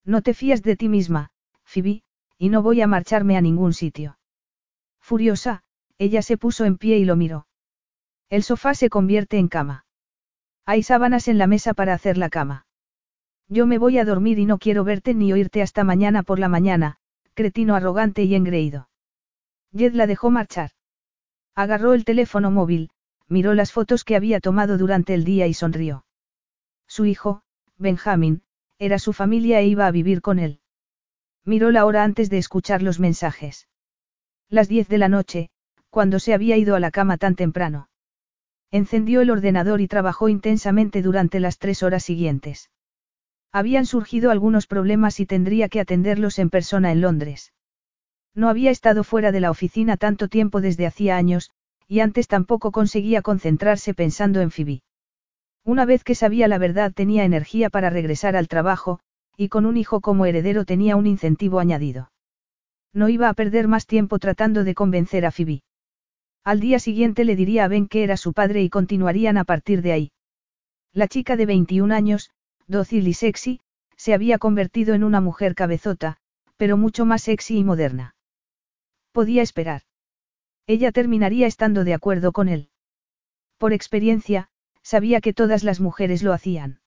No 0.05 0.23
te 0.23 0.35
fías 0.35 0.63
de 0.63 0.77
ti 0.77 0.89
misma, 0.89 1.33
Phoebe, 1.65 2.05
y 2.39 2.49
no 2.49 2.63
voy 2.63 2.83
a 2.83 2.87
marcharme 2.87 3.37
a 3.37 3.41
ningún 3.41 3.73
sitio. 3.73 4.21
Furiosa, 5.01 5.65
ella 5.99 6.23
se 6.23 6.37
puso 6.37 6.65
en 6.65 6.79
pie 6.79 6.99
y 6.99 7.05
lo 7.05 7.17
miró. 7.17 7.49
El 8.29 8.45
sofá 8.45 8.75
se 8.75 8.89
convierte 8.89 9.37
en 9.39 9.49
cama. 9.49 9.85
Hay 10.65 10.85
sábanas 10.85 11.27
en 11.27 11.39
la 11.39 11.49
mesa 11.49 11.75
para 11.75 11.93
hacer 11.93 12.17
la 12.17 12.31
cama. 12.31 12.67
Yo 13.53 13.67
me 13.67 13.79
voy 13.79 13.99
a 13.99 14.05
dormir 14.05 14.39
y 14.39 14.47
no 14.47 14.59
quiero 14.59 14.85
verte 14.85 15.13
ni 15.13 15.33
oírte 15.33 15.61
hasta 15.61 15.83
mañana 15.83 16.23
por 16.23 16.39
la 16.39 16.49
mañana, 16.49 16.99
cretino 17.35 17.75
arrogante 17.75 18.23
y 18.23 18.37
engreído. 18.37 18.89
Jed 19.77 19.93
la 19.95 20.07
dejó 20.07 20.31
marchar. 20.31 20.71
Agarró 21.57 21.95
el 21.95 22.05
teléfono 22.05 22.53
móvil, 22.53 22.91
miró 23.27 23.55
las 23.55 23.73
fotos 23.73 24.05
que 24.05 24.15
había 24.15 24.39
tomado 24.39 24.79
durante 24.79 25.15
el 25.15 25.25
día 25.25 25.49
y 25.49 25.55
sonrió. 25.55 26.05
Su 26.87 27.07
hijo, 27.07 27.43
Benjamin, 27.77 28.43
era 28.79 29.01
su 29.01 29.13
familia 29.13 29.59
e 29.59 29.67
iba 29.67 29.89
a 29.89 29.91
vivir 29.91 30.23
con 30.23 30.39
él. 30.39 30.61
Miró 31.45 31.73
la 31.73 31.87
hora 31.87 32.05
antes 32.05 32.31
de 32.31 32.39
escuchar 32.39 32.83
los 32.83 33.01
mensajes. 33.01 33.67
Las 34.49 34.69
diez 34.69 34.87
de 34.87 34.99
la 34.99 35.09
noche, 35.09 35.51
cuando 35.91 36.21
se 36.21 36.35
había 36.35 36.57
ido 36.57 36.77
a 36.77 36.81
la 36.81 36.93
cama 36.93 37.19
tan 37.19 37.35
temprano. 37.35 37.89
Encendió 38.71 39.23
el 39.23 39.31
ordenador 39.31 39.81
y 39.81 39.89
trabajó 39.89 40.29
intensamente 40.29 41.03
durante 41.03 41.41
las 41.41 41.59
tres 41.59 41.83
horas 41.83 42.05
siguientes. 42.05 42.71
Habían 43.53 43.87
surgido 43.87 44.31
algunos 44.31 44.67
problemas 44.67 45.19
y 45.19 45.27
tendría 45.27 45.69
que 45.69 45.81
atenderlos 45.81 46.39
en 46.39 46.51
persona 46.51 46.93
en 46.93 47.01
Londres. 47.01 47.53
No 48.35 48.49
había 48.49 48.71
estado 48.71 49.03
fuera 49.03 49.33
de 49.33 49.41
la 49.41 49.51
oficina 49.51 49.97
tanto 49.97 50.29
tiempo 50.29 50.61
desde 50.61 50.87
hacía 50.87 51.17
años, 51.17 51.51
y 51.89 52.01
antes 52.01 52.29
tampoco 52.29 52.71
conseguía 52.71 53.23
concentrarse 53.23 53.93
pensando 53.95 54.41
en 54.41 54.53
Phoebe. 54.53 54.83
Una 55.65 55.85
vez 55.85 56.05
que 56.05 56.15
sabía 56.15 56.47
la 56.47 56.59
verdad 56.59 56.93
tenía 56.93 57.25
energía 57.25 57.71
para 57.71 57.91
regresar 57.91 58.37
al 58.37 58.47
trabajo, 58.47 59.01
y 59.37 59.49
con 59.49 59.67
un 59.67 59.77
hijo 59.77 60.01
como 60.01 60.27
heredero 60.27 60.65
tenía 60.65 60.95
un 60.95 61.07
incentivo 61.07 61.59
añadido. 61.59 62.13
No 62.93 63.09
iba 63.09 63.29
a 63.29 63.35
perder 63.35 63.67
más 63.67 63.87
tiempo 63.87 64.19
tratando 64.19 64.63
de 64.63 64.75
convencer 64.75 65.27
a 65.27 65.33
Phoebe. 65.33 65.63
Al 66.45 66.61
día 66.61 66.79
siguiente 66.79 67.25
le 67.25 67.37
diría 67.37 67.65
a 67.65 67.69
Ben 67.69 67.89
que 67.89 68.05
era 68.05 68.17
su 68.17 68.33
padre 68.33 68.63
y 68.63 68.71
continuarían 68.71 69.37
a 69.37 69.45
partir 69.45 69.83
de 69.83 69.93
ahí. 69.93 70.13
La 70.93 71.09
chica 71.09 71.37
de 71.37 71.47
21 71.47 71.95
años, 71.95 72.31
dócil 72.67 73.09
y 73.09 73.15
sexy, 73.15 73.61
se 73.97 74.15
había 74.15 74.39
convertido 74.39 74.95
en 74.95 75.05
una 75.05 75.21
mujer 75.21 75.55
cabezota, 75.55 76.17
pero 76.57 76.77
mucho 76.77 77.05
más 77.05 77.23
sexy 77.23 77.59
y 77.59 77.65
moderna. 77.65 78.15
Podía 79.13 79.43
esperar. 79.43 79.83
Ella 80.67 80.93
terminaría 80.93 81.47
estando 81.47 81.85
de 81.85 81.95
acuerdo 81.95 82.33
con 82.33 82.49
él. 82.49 82.71
Por 83.59 83.73
experiencia, 83.73 84.49
sabía 84.83 85.21
que 85.21 85.33
todas 85.33 85.65
las 85.65 85.81
mujeres 85.81 86.23
lo 86.23 86.33
hacían. 86.33 86.81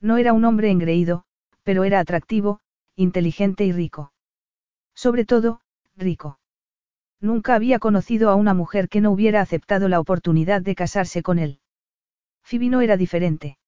No 0.00 0.16
era 0.16 0.32
un 0.32 0.44
hombre 0.44 0.70
engreído, 0.70 1.24
pero 1.62 1.84
era 1.84 2.00
atractivo, 2.00 2.60
inteligente 2.96 3.64
y 3.64 3.72
rico. 3.72 4.12
Sobre 4.94 5.24
todo, 5.24 5.60
rico. 5.96 6.38
Nunca 7.20 7.54
había 7.54 7.78
conocido 7.78 8.30
a 8.30 8.36
una 8.36 8.54
mujer 8.54 8.88
que 8.88 9.00
no 9.00 9.10
hubiera 9.10 9.40
aceptado 9.40 9.88
la 9.88 10.00
oportunidad 10.00 10.62
de 10.62 10.74
casarse 10.74 11.22
con 11.22 11.38
él. 11.38 11.60
Phoebe 12.42 12.68
no 12.68 12.80
era 12.80 12.96
diferente. 12.96 13.58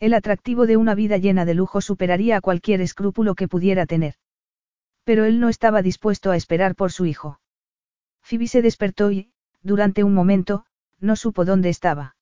El 0.00 0.14
atractivo 0.14 0.66
de 0.66 0.76
una 0.76 0.94
vida 0.94 1.16
llena 1.16 1.44
de 1.44 1.54
lujo 1.54 1.80
superaría 1.80 2.36
a 2.36 2.40
cualquier 2.40 2.80
escrúpulo 2.80 3.34
que 3.34 3.48
pudiera 3.48 3.84
tener. 3.84 4.14
Pero 5.04 5.24
él 5.24 5.40
no 5.40 5.48
estaba 5.48 5.82
dispuesto 5.82 6.30
a 6.30 6.36
esperar 6.36 6.76
por 6.76 6.92
su 6.92 7.04
hijo. 7.06 7.40
Phoebe 8.22 8.46
se 8.46 8.62
despertó 8.62 9.10
y, 9.10 9.32
durante 9.62 10.04
un 10.04 10.14
momento, 10.14 10.66
no 11.00 11.16
supo 11.16 11.44
dónde 11.44 11.68
estaba. 11.68 12.16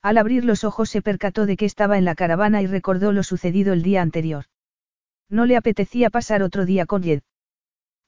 Al 0.00 0.18
abrir 0.18 0.44
los 0.44 0.64
ojos 0.64 0.90
se 0.90 1.02
percató 1.02 1.44
de 1.44 1.56
que 1.56 1.64
estaba 1.64 1.98
en 1.98 2.04
la 2.04 2.14
caravana 2.14 2.62
y 2.62 2.66
recordó 2.66 3.12
lo 3.12 3.22
sucedido 3.22 3.72
el 3.72 3.82
día 3.82 4.00
anterior. 4.00 4.46
No 5.28 5.46
le 5.46 5.56
apetecía 5.56 6.10
pasar 6.10 6.42
otro 6.42 6.64
día 6.64 6.86
con 6.86 7.02
Jed. 7.02 7.22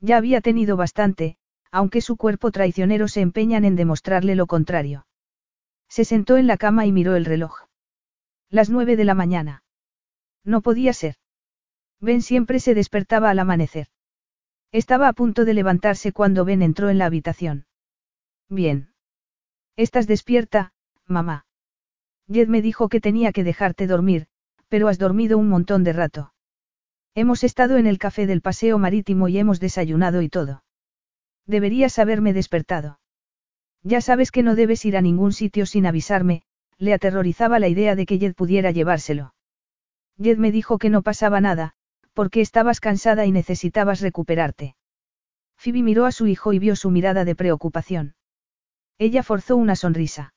Ya 0.01 0.17
había 0.17 0.41
tenido 0.41 0.77
bastante, 0.77 1.37
aunque 1.71 2.01
su 2.01 2.17
cuerpo 2.17 2.51
traicionero 2.51 3.09
se 3.09 3.21
empeñan 3.21 3.65
en 3.65 3.77
demostrarle 3.77 4.37
lo 4.37 4.47
contrario. 4.47 5.07
Se 5.89 6.05
sentó 6.05 6.37
en 6.37 6.47
la 6.47 6.57
cama 6.57 6.87
y 6.87 6.93
miró 6.93 7.17
el 7.17 7.25
reloj. 7.25 7.67
Las 8.51 8.71
nueve 8.71 8.97
de 8.97 9.05
la 9.05 9.15
mañana. 9.15 9.65
No 10.45 10.61
podía 10.61 10.93
ser. 10.93 11.17
Ben 12.01 12.23
siempre 12.23 12.61
se 12.61 12.75
despertaba 12.75 13.31
al 13.31 13.39
amanecer. 13.39 13.89
Estaba 14.71 15.09
a 15.09 15.13
punto 15.13 15.45
de 15.45 15.55
levantarse 15.55 16.13
cuando 16.13 16.45
Ben 16.45 16.63
entró 16.63 16.89
en 16.91 16.99
la 16.99 17.07
habitación. 17.07 17.67
Bien. 18.49 18.93
Estás 19.77 20.07
despierta, 20.07 20.73
mamá. 21.07 21.47
Jed 22.31 22.49
me 22.49 22.63
dijo 22.63 22.89
que 22.89 23.01
tenía 23.01 23.33
que 23.33 23.45
dejarte 23.45 23.87
dormir, 23.87 24.27
pero 24.69 24.89
has 24.89 24.99
dormido 24.99 25.39
un 25.39 25.49
montón 25.49 25.85
de 25.85 25.93
rato. 25.93 26.33
Hemos 27.15 27.45
estado 27.45 27.77
en 27.79 27.87
el 27.87 27.99
café 27.99 28.27
del 28.27 28.43
paseo 28.43 28.79
marítimo 28.79 29.29
y 29.29 29.39
hemos 29.39 29.59
desayunado 29.59 30.23
y 30.23 30.29
todo. 30.29 30.65
Deberías 31.47 31.99
haberme 31.99 32.33
despertado. 32.33 33.01
Ya 33.83 34.01
sabes 34.01 34.31
que 34.31 34.43
no 34.43 34.55
debes 34.55 34.85
ir 34.85 34.97
a 34.97 35.01
ningún 35.01 35.33
sitio 35.33 35.65
sin 35.65 35.87
avisarme, 35.87 36.43
le 36.79 36.95
aterrorizaba 36.95 37.59
la 37.59 37.69
idea 37.69 37.95
de 37.95 38.07
que 38.07 38.19
Jed 38.19 38.35
pudiera 38.35 38.71
llevárselo. 38.71 39.35
Jed 40.21 40.39
me 40.39 40.53
dijo 40.53 40.79
que 40.79 40.91
no 40.91 41.03
pasaba 41.03 41.41
nada, 41.41 41.75
porque 42.15 42.41
estabas 42.41 42.81
cansada 42.81 43.27
y 43.27 43.33
necesitabas 43.33 44.01
recuperarte. 44.01 44.77
Phoebe 45.57 45.83
miró 45.83 46.07
a 46.07 46.13
su 46.13 46.27
hijo 46.27 46.53
y 46.53 46.59
vio 46.59 46.77
su 46.77 46.91
mirada 46.91 47.25
de 47.25 47.35
preocupación. 47.35 48.15
Ella 48.99 49.23
forzó 49.23 49.57
una 49.57 49.77
sonrisa. 49.77 50.35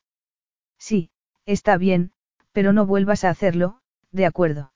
Sí, 0.78 1.10
Está 1.46 1.76
bien, 1.78 2.12
pero 2.52 2.72
no 2.72 2.86
vuelvas 2.86 3.24
a 3.24 3.30
hacerlo, 3.30 3.80
de 4.12 4.24
acuerdo. 4.24 4.72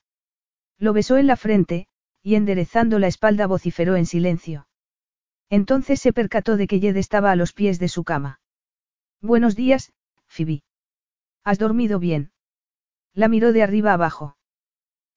Lo 0.77 0.93
besó 0.93 1.19
en 1.19 1.29
la 1.29 1.37
frente, 1.37 1.87
y 2.21 2.35
enderezando 2.35 2.99
la 2.99 3.07
espalda 3.07 3.47
vociferó 3.47 3.95
en 3.95 4.07
silencio. 4.07 4.67
Entonces 5.51 6.01
se 6.01 6.13
percató 6.13 6.57
de 6.57 6.67
que 6.67 6.81
Jed 6.81 6.97
estaba 6.97 7.31
a 7.31 7.37
los 7.37 7.53
pies 7.53 7.79
de 7.79 7.89
su 7.89 8.03
cama. 8.03 8.41
Buenos 9.21 9.55
días, 9.55 9.93
Phoebe. 10.27 10.63
¿Has 11.45 11.59
dormido 11.59 11.99
bien? 11.99 12.33
La 13.13 13.29
miró 13.29 13.53
de 13.53 13.63
arriba 13.63 13.93
abajo. 13.93 14.37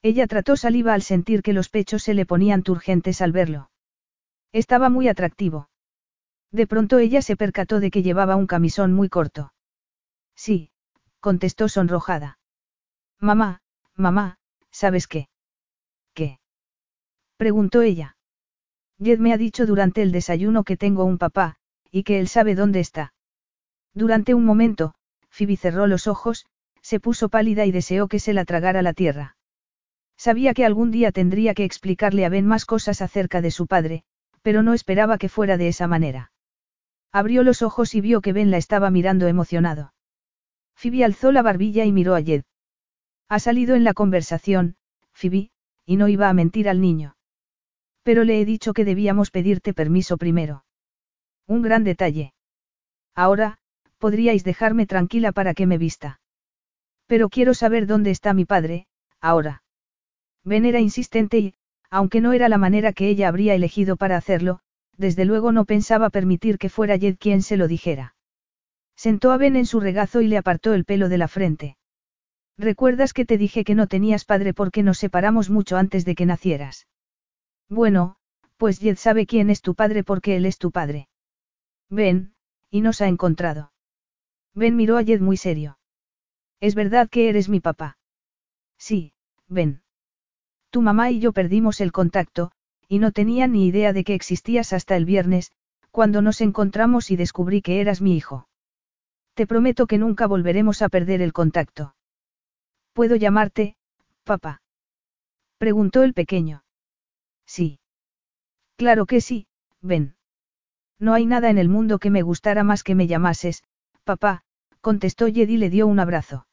Ella 0.01 0.27
trató 0.27 0.55
saliva 0.55 0.93
al 0.93 1.01
sentir 1.01 1.41
que 1.41 1.53
los 1.53 1.69
pechos 1.69 2.03
se 2.03 2.13
le 2.13 2.25
ponían 2.25 2.63
turgentes 2.63 3.21
al 3.21 3.31
verlo. 3.31 3.71
Estaba 4.51 4.89
muy 4.89 5.07
atractivo. 5.07 5.69
De 6.51 6.67
pronto 6.67 6.99
ella 6.99 7.21
se 7.21 7.35
percató 7.35 7.79
de 7.79 7.91
que 7.91 8.03
llevaba 8.03 8.35
un 8.35 8.47
camisón 8.47 8.93
muy 8.93 9.09
corto. 9.09 9.53
Sí, 10.35 10.71
contestó 11.19 11.67
sonrojada. 11.67 12.39
Mamá, 13.19 13.61
mamá, 13.95 14.37
¿sabes 14.71 15.07
qué? 15.07 15.29
¿Qué? 16.13 16.39
preguntó 17.37 17.81
ella. 17.81 18.17
Jed 18.99 19.19
me 19.19 19.33
ha 19.33 19.37
dicho 19.37 19.65
durante 19.65 20.01
el 20.01 20.11
desayuno 20.11 20.63
que 20.63 20.77
tengo 20.77 21.03
un 21.03 21.17
papá, 21.17 21.57
y 21.91 22.03
que 22.03 22.19
él 22.19 22.27
sabe 22.27 22.55
dónde 22.55 22.79
está. 22.79 23.13
Durante 23.93 24.33
un 24.33 24.45
momento, 24.45 24.93
Phoebe 25.37 25.55
cerró 25.55 25.85
los 25.85 26.07
ojos, 26.07 26.47
se 26.81 26.99
puso 26.99 27.29
pálida 27.29 27.67
y 27.67 27.71
deseó 27.71 28.07
que 28.07 28.17
se 28.17 28.33
la 28.33 28.43
tragara 28.43 28.81
la 28.81 28.93
tierra. 28.93 29.37
Sabía 30.17 30.55
que 30.55 30.65
algún 30.65 30.89
día 30.89 31.11
tendría 31.11 31.53
que 31.53 31.63
explicarle 31.63 32.25
a 32.25 32.29
Ben 32.29 32.47
más 32.47 32.65
cosas 32.65 33.03
acerca 33.03 33.39
de 33.39 33.51
su 33.51 33.67
padre, 33.67 34.03
pero 34.41 34.63
no 34.63 34.73
esperaba 34.73 35.19
que 35.19 35.29
fuera 35.29 35.57
de 35.57 35.67
esa 35.67 35.85
manera. 35.85 36.31
Abrió 37.11 37.43
los 37.43 37.61
ojos 37.61 37.93
y 37.93 38.01
vio 38.01 38.21
que 38.21 38.33
Ben 38.33 38.49
la 38.49 38.57
estaba 38.57 38.89
mirando 38.89 39.27
emocionado. 39.27 39.93
Phoebe 40.73 41.03
alzó 41.03 41.31
la 41.31 41.43
barbilla 41.43 41.85
y 41.85 41.91
miró 41.91 42.15
a 42.15 42.23
Jed. 42.23 42.43
Ha 43.29 43.37
salido 43.37 43.75
en 43.75 43.83
la 43.83 43.93
conversación, 43.93 44.75
Phoebe, 45.13 45.51
y 45.85 45.97
no 45.97 46.07
iba 46.07 46.29
a 46.29 46.33
mentir 46.33 46.67
al 46.67 46.81
niño. 46.81 47.15
Pero 48.01 48.23
le 48.23 48.41
he 48.41 48.45
dicho 48.45 48.73
que 48.73 48.85
debíamos 48.85 49.29
pedirte 49.29 49.75
permiso 49.75 50.17
primero. 50.17 50.65
Un 51.45 51.61
gran 51.61 51.83
detalle. 51.83 52.33
Ahora, 53.13 53.59
podríais 53.97 54.43
dejarme 54.43 54.85
tranquila 54.85 55.31
para 55.31 55.53
que 55.53 55.65
me 55.65 55.77
vista. 55.77 56.19
Pero 57.07 57.29
quiero 57.29 57.53
saber 57.53 57.87
dónde 57.87 58.11
está 58.11 58.33
mi 58.33 58.45
padre, 58.45 58.87
ahora. 59.21 59.63
Ben 60.43 60.65
era 60.65 60.79
insistente 60.79 61.37
y, 61.39 61.53
aunque 61.89 62.21
no 62.21 62.33
era 62.33 62.49
la 62.49 62.57
manera 62.57 62.93
que 62.93 63.07
ella 63.07 63.27
habría 63.27 63.55
elegido 63.55 63.95
para 63.95 64.17
hacerlo, 64.17 64.59
desde 64.97 65.25
luego 65.25 65.51
no 65.51 65.65
pensaba 65.65 66.09
permitir 66.09 66.57
que 66.57 66.69
fuera 66.69 66.97
Jed 66.97 67.17
quien 67.19 67.41
se 67.41 67.57
lo 67.57 67.67
dijera. 67.67 68.15
Sentó 68.95 69.31
a 69.31 69.37
Ben 69.37 69.55
en 69.55 69.65
su 69.65 69.79
regazo 69.79 70.21
y 70.21 70.27
le 70.27 70.37
apartó 70.37 70.73
el 70.73 70.83
pelo 70.85 71.07
de 71.07 71.17
la 71.17 71.27
frente. 71.27 71.77
¿Recuerdas 72.57 73.13
que 73.13 73.25
te 73.25 73.37
dije 73.37 73.63
que 73.63 73.75
no 73.75 73.87
tenías 73.87 74.25
padre 74.25 74.53
porque 74.53 74.81
nos 74.81 74.97
separamos 74.97 75.49
mucho 75.49 75.77
antes 75.77 76.03
de 76.03 76.15
que 76.15 76.25
nacieras? 76.25 76.87
Bueno, 77.69 78.15
pues 78.57 78.79
Jed 78.79 78.97
sabe 78.97 79.27
quién 79.27 79.51
es 79.51 79.61
tu 79.61 79.75
padre 79.75 80.03
porque 80.03 80.35
él 80.35 80.45
es 80.45 80.57
tu 80.57 80.71
padre. 80.71 81.07
Ben, 81.89 82.33
y 82.71 82.81
nos 82.81 83.01
ha 83.01 83.07
encontrado. 83.07 83.71
Ben 84.57 84.75
miró 84.75 84.97
a 84.97 85.03
Jed 85.03 85.21
muy 85.21 85.37
serio. 85.37 85.77
¿Es 86.59 86.73
verdad 86.73 87.09
que 87.09 87.29
eres 87.29 87.47
mi 87.47 87.59
papá? 87.59 87.99
Sí, 88.79 89.13
Ben. 89.47 89.83
Tu 90.71 90.81
mamá 90.81 91.11
y 91.11 91.19
yo 91.19 91.31
perdimos 91.31 91.79
el 91.79 91.91
contacto, 91.91 92.51
y 92.87 92.97
no 92.97 93.11
tenía 93.11 93.45
ni 93.45 93.67
idea 93.67 93.93
de 93.93 94.03
que 94.03 94.15
existías 94.15 94.73
hasta 94.73 94.95
el 94.95 95.05
viernes, 95.05 95.51
cuando 95.91 96.23
nos 96.23 96.41
encontramos 96.41 97.11
y 97.11 97.15
descubrí 97.17 97.61
que 97.61 97.81
eras 97.81 98.01
mi 98.01 98.17
hijo. 98.17 98.49
Te 99.35 99.45
prometo 99.45 99.85
que 99.85 99.99
nunca 99.99 100.25
volveremos 100.25 100.81
a 100.81 100.89
perder 100.89 101.21
el 101.21 101.33
contacto. 101.33 101.93
¿Puedo 102.93 103.15
llamarte, 103.15 103.75
papá? 104.23 104.63
Preguntó 105.59 106.01
el 106.01 106.15
pequeño. 106.15 106.63
Sí. 107.45 107.79
Claro 108.75 109.05
que 109.05 109.21
sí, 109.21 109.45
ven. 109.81 110.15
No 110.97 111.13
hay 111.13 111.27
nada 111.27 111.51
en 111.51 111.59
el 111.59 111.69
mundo 111.69 111.99
que 111.99 112.09
me 112.09 112.23
gustara 112.23 112.63
más 112.63 112.81
que 112.81 112.95
me 112.95 113.05
llamases, 113.05 113.63
papá, 114.03 114.45
contestó 114.87 115.25
Jed 115.25 115.49
y 115.49 115.57
le 115.57 115.69
dio 115.69 115.85
un 115.85 115.99
abrazo. 115.99 116.47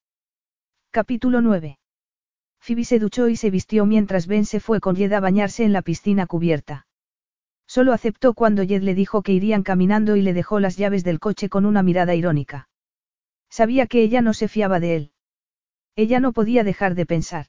Capítulo 0.90 1.40
9. 1.40 1.78
Phoebe 2.58 2.84
se 2.84 2.98
duchó 2.98 3.28
y 3.28 3.36
se 3.36 3.48
vistió 3.48 3.86
mientras 3.86 4.26
Ben 4.26 4.44
se 4.44 4.58
fue 4.58 4.80
con 4.80 4.96
Jed 4.96 5.12
a 5.12 5.20
bañarse 5.20 5.62
en 5.62 5.72
la 5.72 5.82
piscina 5.82 6.26
cubierta. 6.26 6.88
Solo 7.68 7.92
aceptó 7.92 8.34
cuando 8.34 8.64
Jed 8.66 8.82
le 8.82 8.96
dijo 8.96 9.22
que 9.22 9.30
irían 9.30 9.62
caminando 9.62 10.16
y 10.16 10.22
le 10.22 10.32
dejó 10.32 10.58
las 10.58 10.76
llaves 10.76 11.04
del 11.04 11.20
coche 11.20 11.48
con 11.48 11.64
una 11.64 11.84
mirada 11.84 12.16
irónica. 12.16 12.68
Sabía 13.50 13.86
que 13.86 14.02
ella 14.02 14.20
no 14.20 14.34
se 14.34 14.48
fiaba 14.48 14.80
de 14.80 14.96
él. 14.96 15.12
Ella 15.94 16.18
no 16.18 16.32
podía 16.32 16.64
dejar 16.64 16.96
de 16.96 17.06
pensar. 17.06 17.46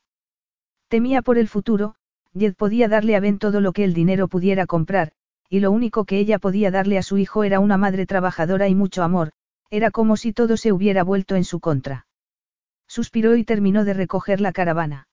Temía 0.88 1.24
por 1.24 1.40
el 1.40 1.48
futuro, 1.48 1.96
Jed 2.38 2.54
podía 2.54 2.88
darle 2.88 3.16
a 3.16 3.22
Ben 3.22 3.40
todo 3.40 3.60
lo 3.60 3.74
que 3.74 3.86
el 3.86 3.96
dinero 3.96 4.28
pudiera 4.28 4.68
comprar, 4.68 5.14
y 5.50 5.62
lo 5.62 5.72
único 5.72 6.06
que 6.06 6.20
ella 6.20 6.38
podía 6.38 6.70
darle 6.70 7.00
a 7.00 7.02
su 7.02 7.18
hijo 7.18 7.44
era 7.44 7.60
una 7.60 7.78
madre 7.78 8.06
trabajadora 8.06 8.68
y 8.68 8.76
mucho 8.76 9.02
amor, 9.02 9.32
era 9.70 9.92
como 9.92 10.18
si 10.18 10.34
todo 10.34 10.58
se 10.58 10.72
hubiera 10.72 11.04
vuelto 11.04 11.36
en 11.36 11.44
su 11.44 11.60
contra. 11.60 12.08
Suspiró 12.88 13.36
y 13.36 13.44
terminó 13.44 13.84
de 13.86 13.94
recoger 13.94 14.42
la 14.42 14.52
caravana. 14.52 15.08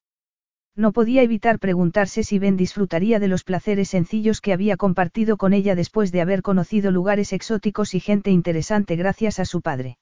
No 0.75 0.93
podía 0.93 1.23
evitar 1.23 1.59
preguntarse 1.59 2.23
si 2.25 2.39
Ben 2.39 2.57
disfrutaría 2.57 3.19
de 3.19 3.29
los 3.29 3.45
placeres 3.45 3.91
sencillos 3.91 4.41
que 4.41 4.53
había 4.53 4.77
compartido 4.77 5.37
con 5.37 5.53
ella 5.53 5.75
después 5.75 6.13
de 6.13 6.23
haber 6.23 6.41
conocido 6.41 6.91
lugares 6.91 7.33
exóticos 7.33 7.95
y 7.95 8.01
gente 8.01 8.31
interesante 8.31 8.97
gracias 8.97 9.39
a 9.39 9.45
su 9.45 9.61
padre. 9.61 9.99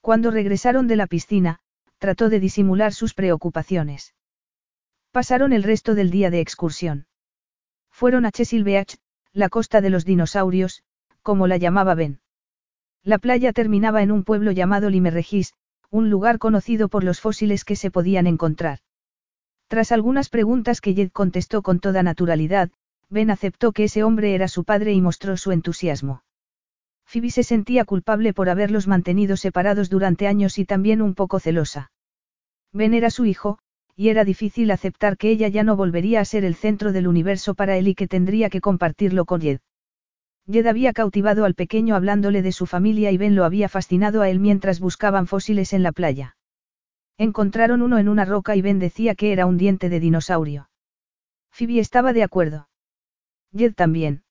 Cuando 0.00 0.30
regresaron 0.30 0.86
de 0.86 0.96
la 0.96 1.06
piscina, 1.06 1.60
trató 1.98 2.28
de 2.28 2.40
disimular 2.40 2.92
sus 2.92 3.14
preocupaciones. 3.14 4.14
Pasaron 5.10 5.52
el 5.52 5.64
resto 5.64 5.94
del 5.94 6.10
día 6.10 6.30
de 6.30 6.40
excursión. 6.40 7.06
Fueron 7.90 8.24
a 8.24 8.30
Chesil 8.30 8.62
Beach, 8.62 8.96
la 9.32 9.48
costa 9.48 9.80
de 9.80 9.90
los 9.90 10.04
dinosaurios, 10.04 10.84
como 11.22 11.48
la 11.48 11.56
llamaba 11.56 11.94
Ben. 11.94 12.20
La 13.02 13.18
playa 13.18 13.52
terminaba 13.52 14.02
en 14.02 14.12
un 14.12 14.24
pueblo 14.24 14.52
llamado 14.52 14.90
Limerregis, 14.90 15.54
un 15.90 16.10
lugar 16.10 16.38
conocido 16.38 16.88
por 16.88 17.02
los 17.02 17.20
fósiles 17.20 17.64
que 17.64 17.76
se 17.76 17.90
podían 17.90 18.26
encontrar. 18.26 18.80
Tras 19.68 19.92
algunas 19.92 20.28
preguntas 20.28 20.80
que 20.80 20.94
Jed 20.94 21.10
contestó 21.10 21.62
con 21.62 21.80
toda 21.80 22.02
naturalidad, 22.02 22.70
Ben 23.08 23.30
aceptó 23.30 23.72
que 23.72 23.84
ese 23.84 24.04
hombre 24.04 24.34
era 24.34 24.48
su 24.48 24.64
padre 24.64 24.92
y 24.92 25.00
mostró 25.00 25.36
su 25.36 25.50
entusiasmo. 25.50 26.22
Phoebe 27.06 27.30
se 27.30 27.42
sentía 27.42 27.84
culpable 27.84 28.32
por 28.32 28.48
haberlos 28.48 28.86
mantenido 28.86 29.36
separados 29.36 29.90
durante 29.90 30.28
años 30.28 30.58
y 30.58 30.64
también 30.64 31.02
un 31.02 31.14
poco 31.14 31.40
celosa. 31.40 31.90
Ben 32.72 32.94
era 32.94 33.10
su 33.10 33.24
hijo, 33.24 33.58
y 33.96 34.10
era 34.10 34.24
difícil 34.24 34.70
aceptar 34.70 35.16
que 35.16 35.30
ella 35.30 35.48
ya 35.48 35.64
no 35.64 35.74
volvería 35.74 36.20
a 36.20 36.24
ser 36.24 36.44
el 36.44 36.54
centro 36.54 36.92
del 36.92 37.08
universo 37.08 37.54
para 37.54 37.76
él 37.76 37.88
y 37.88 37.94
que 37.94 38.06
tendría 38.06 38.48
que 38.48 38.60
compartirlo 38.60 39.24
con 39.24 39.40
Jed. 39.40 39.58
Jed 40.46 40.66
había 40.66 40.92
cautivado 40.92 41.44
al 41.44 41.54
pequeño 41.54 41.94
hablándole 41.94 42.42
de 42.42 42.52
su 42.52 42.66
familia 42.66 43.10
y 43.10 43.16
Ben 43.18 43.34
lo 43.34 43.44
había 43.44 43.68
fascinado 43.68 44.22
a 44.22 44.28
él 44.28 44.40
mientras 44.40 44.80
buscaban 44.80 45.26
fósiles 45.26 45.72
en 45.72 45.82
la 45.82 45.92
playa. 45.92 46.36
Encontraron 47.18 47.82
uno 47.82 47.98
en 47.98 48.08
una 48.08 48.24
roca 48.24 48.56
y 48.56 48.62
Ben 48.62 48.78
decía 48.78 49.14
que 49.14 49.32
era 49.32 49.46
un 49.46 49.58
diente 49.58 49.88
de 49.88 50.00
dinosaurio. 50.00 50.70
Phoebe 51.50 51.78
estaba 51.78 52.12
de 52.12 52.22
acuerdo. 52.22 52.68
Jed 53.54 53.74
también. 53.74 54.22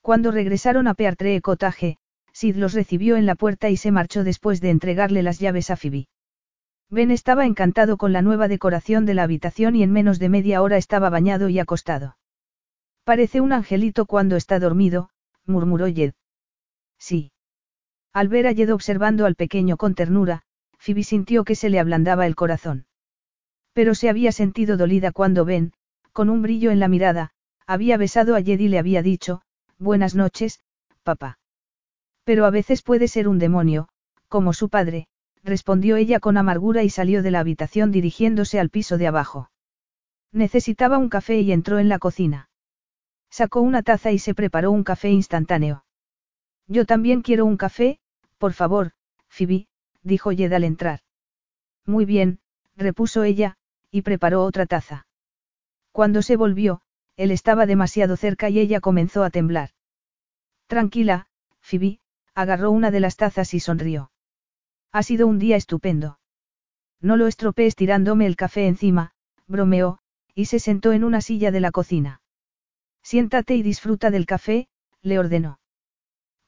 Cuando 0.00 0.30
regresaron 0.30 0.88
a 0.88 0.94
Peartree 0.94 1.40
Cottage, 1.40 1.96
Sid 2.32 2.56
los 2.56 2.72
recibió 2.72 3.16
en 3.16 3.26
la 3.26 3.34
puerta 3.34 3.70
y 3.70 3.76
se 3.76 3.90
marchó 3.90 4.24
después 4.24 4.60
de 4.60 4.70
entregarle 4.70 5.22
las 5.22 5.38
llaves 5.38 5.70
a 5.70 5.76
Phoebe. 5.76 6.08
Ben 6.90 7.10
estaba 7.10 7.46
encantado 7.46 7.96
con 7.96 8.12
la 8.12 8.20
nueva 8.20 8.48
decoración 8.48 9.06
de 9.06 9.14
la 9.14 9.22
habitación 9.22 9.76
y 9.76 9.82
en 9.82 9.92
menos 9.92 10.18
de 10.18 10.28
media 10.28 10.60
hora 10.60 10.76
estaba 10.76 11.08
bañado 11.08 11.48
y 11.48 11.58
acostado. 11.58 12.16
Parece 13.04 13.40
un 13.40 13.52
angelito 13.52 14.06
cuando 14.06 14.36
está 14.36 14.58
dormido, 14.58 15.08
murmuró 15.46 15.86
Jed. 15.86 16.12
Sí. 16.98 17.32
Al 18.12 18.28
ver 18.28 18.46
a 18.46 18.54
Jed 18.54 18.72
observando 18.72 19.26
al 19.26 19.34
pequeño 19.34 19.76
con 19.76 19.94
ternura, 19.94 20.42
Phoebe 20.78 21.04
sintió 21.04 21.44
que 21.44 21.54
se 21.54 21.70
le 21.70 21.78
ablandaba 21.78 22.26
el 22.26 22.34
corazón. 22.34 22.86
Pero 23.72 23.94
se 23.94 24.08
había 24.08 24.32
sentido 24.32 24.76
dolida 24.76 25.12
cuando 25.12 25.44
Ben, 25.44 25.72
con 26.12 26.28
un 26.28 26.42
brillo 26.42 26.70
en 26.70 26.78
la 26.78 26.88
mirada, 26.88 27.30
había 27.66 27.96
besado 27.96 28.36
a 28.36 28.42
Jed 28.42 28.60
y 28.60 28.68
le 28.68 28.78
había 28.78 29.02
dicho, 29.02 29.42
Buenas 29.78 30.14
noches, 30.14 30.60
papá. 31.02 31.38
Pero 32.24 32.44
a 32.44 32.50
veces 32.50 32.82
puede 32.82 33.08
ser 33.08 33.28
un 33.28 33.38
demonio, 33.38 33.88
como 34.28 34.52
su 34.52 34.68
padre, 34.68 35.08
respondió 35.42 35.96
ella 35.96 36.20
con 36.20 36.36
amargura 36.36 36.82
y 36.82 36.90
salió 36.90 37.22
de 37.22 37.30
la 37.30 37.40
habitación 37.40 37.90
dirigiéndose 37.90 38.60
al 38.60 38.70
piso 38.70 38.98
de 38.98 39.06
abajo. 39.06 39.50
Necesitaba 40.32 40.98
un 40.98 41.08
café 41.08 41.40
y 41.40 41.52
entró 41.52 41.78
en 41.78 41.88
la 41.88 41.98
cocina. 41.98 42.48
Sacó 43.32 43.62
una 43.62 43.82
taza 43.82 44.12
y 44.12 44.18
se 44.18 44.34
preparó 44.34 44.70
un 44.70 44.84
café 44.84 45.08
instantáneo. 45.08 45.86
Yo 46.66 46.84
también 46.84 47.22
quiero 47.22 47.46
un 47.46 47.56
café, 47.56 47.98
por 48.36 48.52
favor, 48.52 48.92
Phoebe, 49.30 49.68
dijo 50.02 50.32
Jed 50.32 50.52
al 50.52 50.64
entrar. 50.64 51.00
Muy 51.86 52.04
bien, 52.04 52.40
repuso 52.76 53.24
ella, 53.24 53.56
y 53.90 54.02
preparó 54.02 54.44
otra 54.44 54.66
taza. 54.66 55.06
Cuando 55.92 56.20
se 56.20 56.36
volvió, 56.36 56.82
él 57.16 57.30
estaba 57.30 57.64
demasiado 57.64 58.18
cerca 58.18 58.50
y 58.50 58.58
ella 58.58 58.80
comenzó 58.80 59.24
a 59.24 59.30
temblar. 59.30 59.70
Tranquila, 60.66 61.26
Phoebe, 61.62 62.00
agarró 62.34 62.70
una 62.70 62.90
de 62.90 63.00
las 63.00 63.16
tazas 63.16 63.54
y 63.54 63.60
sonrió. 63.60 64.10
Ha 64.92 65.02
sido 65.02 65.26
un 65.26 65.38
día 65.38 65.56
estupendo. 65.56 66.18
No 67.00 67.16
lo 67.16 67.26
estropees 67.26 67.76
tirándome 67.76 68.26
el 68.26 68.36
café 68.36 68.66
encima, 68.66 69.14
bromeó, 69.46 70.00
y 70.34 70.44
se 70.44 70.58
sentó 70.58 70.92
en 70.92 71.02
una 71.02 71.22
silla 71.22 71.50
de 71.50 71.60
la 71.60 71.70
cocina. 71.70 72.21
Siéntate 73.02 73.54
y 73.54 73.62
disfruta 73.62 74.10
del 74.10 74.26
café, 74.26 74.68
le 75.02 75.18
ordenó. 75.18 75.58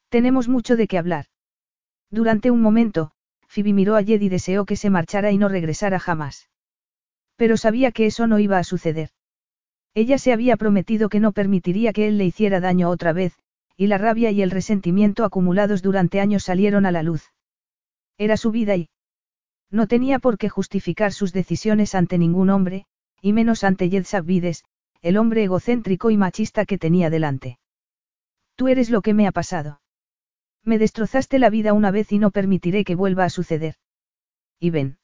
Tenemos 0.08 0.48
mucho 0.48 0.76
de 0.76 0.86
qué 0.86 0.98
hablar. 0.98 1.26
Durante 2.10 2.50
un 2.50 2.60
momento, 2.60 3.10
Phoebe 3.48 3.72
miró 3.72 3.96
a 3.96 4.04
Jed 4.04 4.20
y 4.20 4.28
deseó 4.28 4.64
que 4.64 4.76
se 4.76 4.90
marchara 4.90 5.32
y 5.32 5.38
no 5.38 5.48
regresara 5.48 5.98
jamás. 5.98 6.48
Pero 7.36 7.56
sabía 7.56 7.90
que 7.90 8.06
eso 8.06 8.26
no 8.26 8.38
iba 8.38 8.58
a 8.58 8.64
suceder. 8.64 9.10
Ella 9.94 10.18
se 10.18 10.32
había 10.32 10.56
prometido 10.56 11.08
que 11.08 11.20
no 11.20 11.32
permitiría 11.32 11.92
que 11.92 12.08
él 12.08 12.18
le 12.18 12.24
hiciera 12.24 12.60
daño 12.60 12.90
otra 12.90 13.12
vez, 13.12 13.34
y 13.76 13.86
la 13.88 13.98
rabia 13.98 14.30
y 14.30 14.42
el 14.42 14.50
resentimiento 14.50 15.24
acumulados 15.24 15.82
durante 15.82 16.20
años 16.20 16.44
salieron 16.44 16.86
a 16.86 16.92
la 16.92 17.02
luz. 17.02 17.32
Era 18.18 18.36
su 18.36 18.50
vida 18.50 18.76
y 18.76 18.88
no 19.70 19.88
tenía 19.88 20.20
por 20.20 20.38
qué 20.38 20.48
justificar 20.48 21.12
sus 21.12 21.32
decisiones 21.32 21.94
ante 21.96 22.18
ningún 22.18 22.50
hombre, 22.50 22.86
y 23.20 23.32
menos 23.32 23.64
ante 23.64 23.88
Jed 23.88 24.04
Sabvides, 24.04 24.64
el 25.04 25.18
hombre 25.18 25.44
egocéntrico 25.44 26.10
y 26.10 26.16
machista 26.16 26.64
que 26.64 26.78
tenía 26.78 27.10
delante. 27.10 27.58
Tú 28.56 28.68
eres 28.68 28.88
lo 28.88 29.02
que 29.02 29.12
me 29.12 29.26
ha 29.26 29.32
pasado. 29.32 29.82
Me 30.62 30.78
destrozaste 30.78 31.38
la 31.38 31.50
vida 31.50 31.74
una 31.74 31.90
vez 31.90 32.10
y 32.10 32.18
no 32.18 32.30
permitiré 32.30 32.84
que 32.84 32.94
vuelva 32.94 33.24
a 33.24 33.28
suceder. 33.28 33.74
Y 34.58 34.70
ven. 34.70 34.96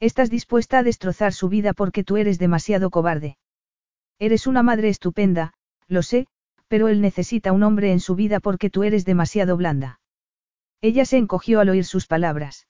Estás 0.00 0.28
dispuesta 0.28 0.80
a 0.80 0.82
destrozar 0.82 1.32
su 1.32 1.48
vida 1.48 1.72
porque 1.72 2.02
tú 2.02 2.16
eres 2.16 2.40
demasiado 2.40 2.90
cobarde. 2.90 3.38
Eres 4.18 4.48
una 4.48 4.64
madre 4.64 4.88
estupenda, 4.88 5.52
lo 5.86 6.02
sé, 6.02 6.26
pero 6.66 6.88
él 6.88 7.00
necesita 7.00 7.52
un 7.52 7.62
hombre 7.62 7.92
en 7.92 8.00
su 8.00 8.16
vida 8.16 8.40
porque 8.40 8.70
tú 8.70 8.82
eres 8.82 9.04
demasiado 9.04 9.56
blanda. 9.56 10.00
Ella 10.80 11.04
se 11.04 11.18
encogió 11.18 11.60
al 11.60 11.68
oír 11.68 11.84
sus 11.84 12.08
palabras. 12.08 12.66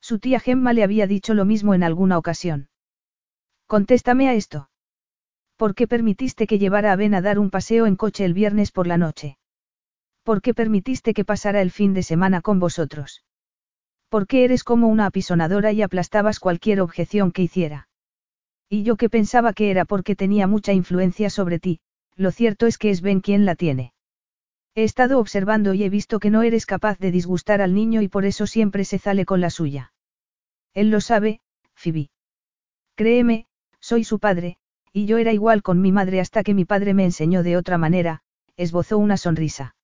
Su 0.00 0.20
tía 0.20 0.38
Gemma 0.38 0.72
le 0.72 0.84
había 0.84 1.08
dicho 1.08 1.34
lo 1.34 1.44
mismo 1.44 1.74
en 1.74 1.82
alguna 1.82 2.16
ocasión. 2.16 2.68
Contéstame 3.66 4.28
a 4.28 4.34
esto. 4.34 4.68
¿Por 5.56 5.74
qué 5.74 5.86
permitiste 5.86 6.46
que 6.46 6.58
llevara 6.58 6.92
a 6.92 6.96
Ben 6.96 7.14
a 7.14 7.20
dar 7.20 7.38
un 7.38 7.50
paseo 7.50 7.86
en 7.86 7.96
coche 7.96 8.24
el 8.24 8.34
viernes 8.34 8.72
por 8.72 8.86
la 8.86 8.98
noche? 8.98 9.38
¿Por 10.24 10.42
qué 10.42 10.54
permitiste 10.54 11.14
que 11.14 11.24
pasara 11.24 11.60
el 11.60 11.70
fin 11.70 11.94
de 11.94 12.02
semana 12.02 12.40
con 12.40 12.58
vosotros? 12.58 13.24
¿Por 14.08 14.26
qué 14.26 14.44
eres 14.44 14.64
como 14.64 14.88
una 14.88 15.06
apisonadora 15.06 15.72
y 15.72 15.82
aplastabas 15.82 16.40
cualquier 16.40 16.80
objeción 16.80 17.30
que 17.30 17.42
hiciera? 17.42 17.88
Y 18.68 18.82
yo 18.82 18.96
que 18.96 19.10
pensaba 19.10 19.52
que 19.52 19.70
era 19.70 19.84
porque 19.84 20.16
tenía 20.16 20.46
mucha 20.46 20.72
influencia 20.72 21.30
sobre 21.30 21.58
ti, 21.58 21.80
lo 22.16 22.30
cierto 22.30 22.66
es 22.66 22.78
que 22.78 22.90
es 22.90 23.00
Ben 23.00 23.20
quien 23.20 23.44
la 23.44 23.54
tiene. 23.54 23.92
He 24.74 24.82
estado 24.82 25.20
observando 25.20 25.74
y 25.74 25.84
he 25.84 25.88
visto 25.88 26.18
que 26.18 26.30
no 26.30 26.42
eres 26.42 26.66
capaz 26.66 26.98
de 26.98 27.12
disgustar 27.12 27.60
al 27.60 27.74
niño 27.74 28.02
y 28.02 28.08
por 28.08 28.24
eso 28.24 28.46
siempre 28.46 28.84
se 28.84 28.98
sale 28.98 29.24
con 29.24 29.40
la 29.40 29.50
suya. 29.50 29.92
Él 30.72 30.90
lo 30.90 31.00
sabe, 31.00 31.40
Phoebe. 31.74 32.10
Créeme, 32.96 33.46
soy 33.78 34.02
su 34.02 34.18
padre, 34.18 34.58
y 34.96 35.06
yo 35.06 35.18
era 35.18 35.32
igual 35.32 35.62
con 35.62 35.80
mi 35.80 35.90
madre 35.90 36.20
hasta 36.20 36.44
que 36.44 36.54
mi 36.54 36.64
padre 36.64 36.94
me 36.94 37.04
enseñó 37.04 37.42
de 37.42 37.56
otra 37.56 37.78
manera, 37.78 38.20
esbozó 38.56 38.96
una 38.96 39.16
sonrisa. 39.16 39.74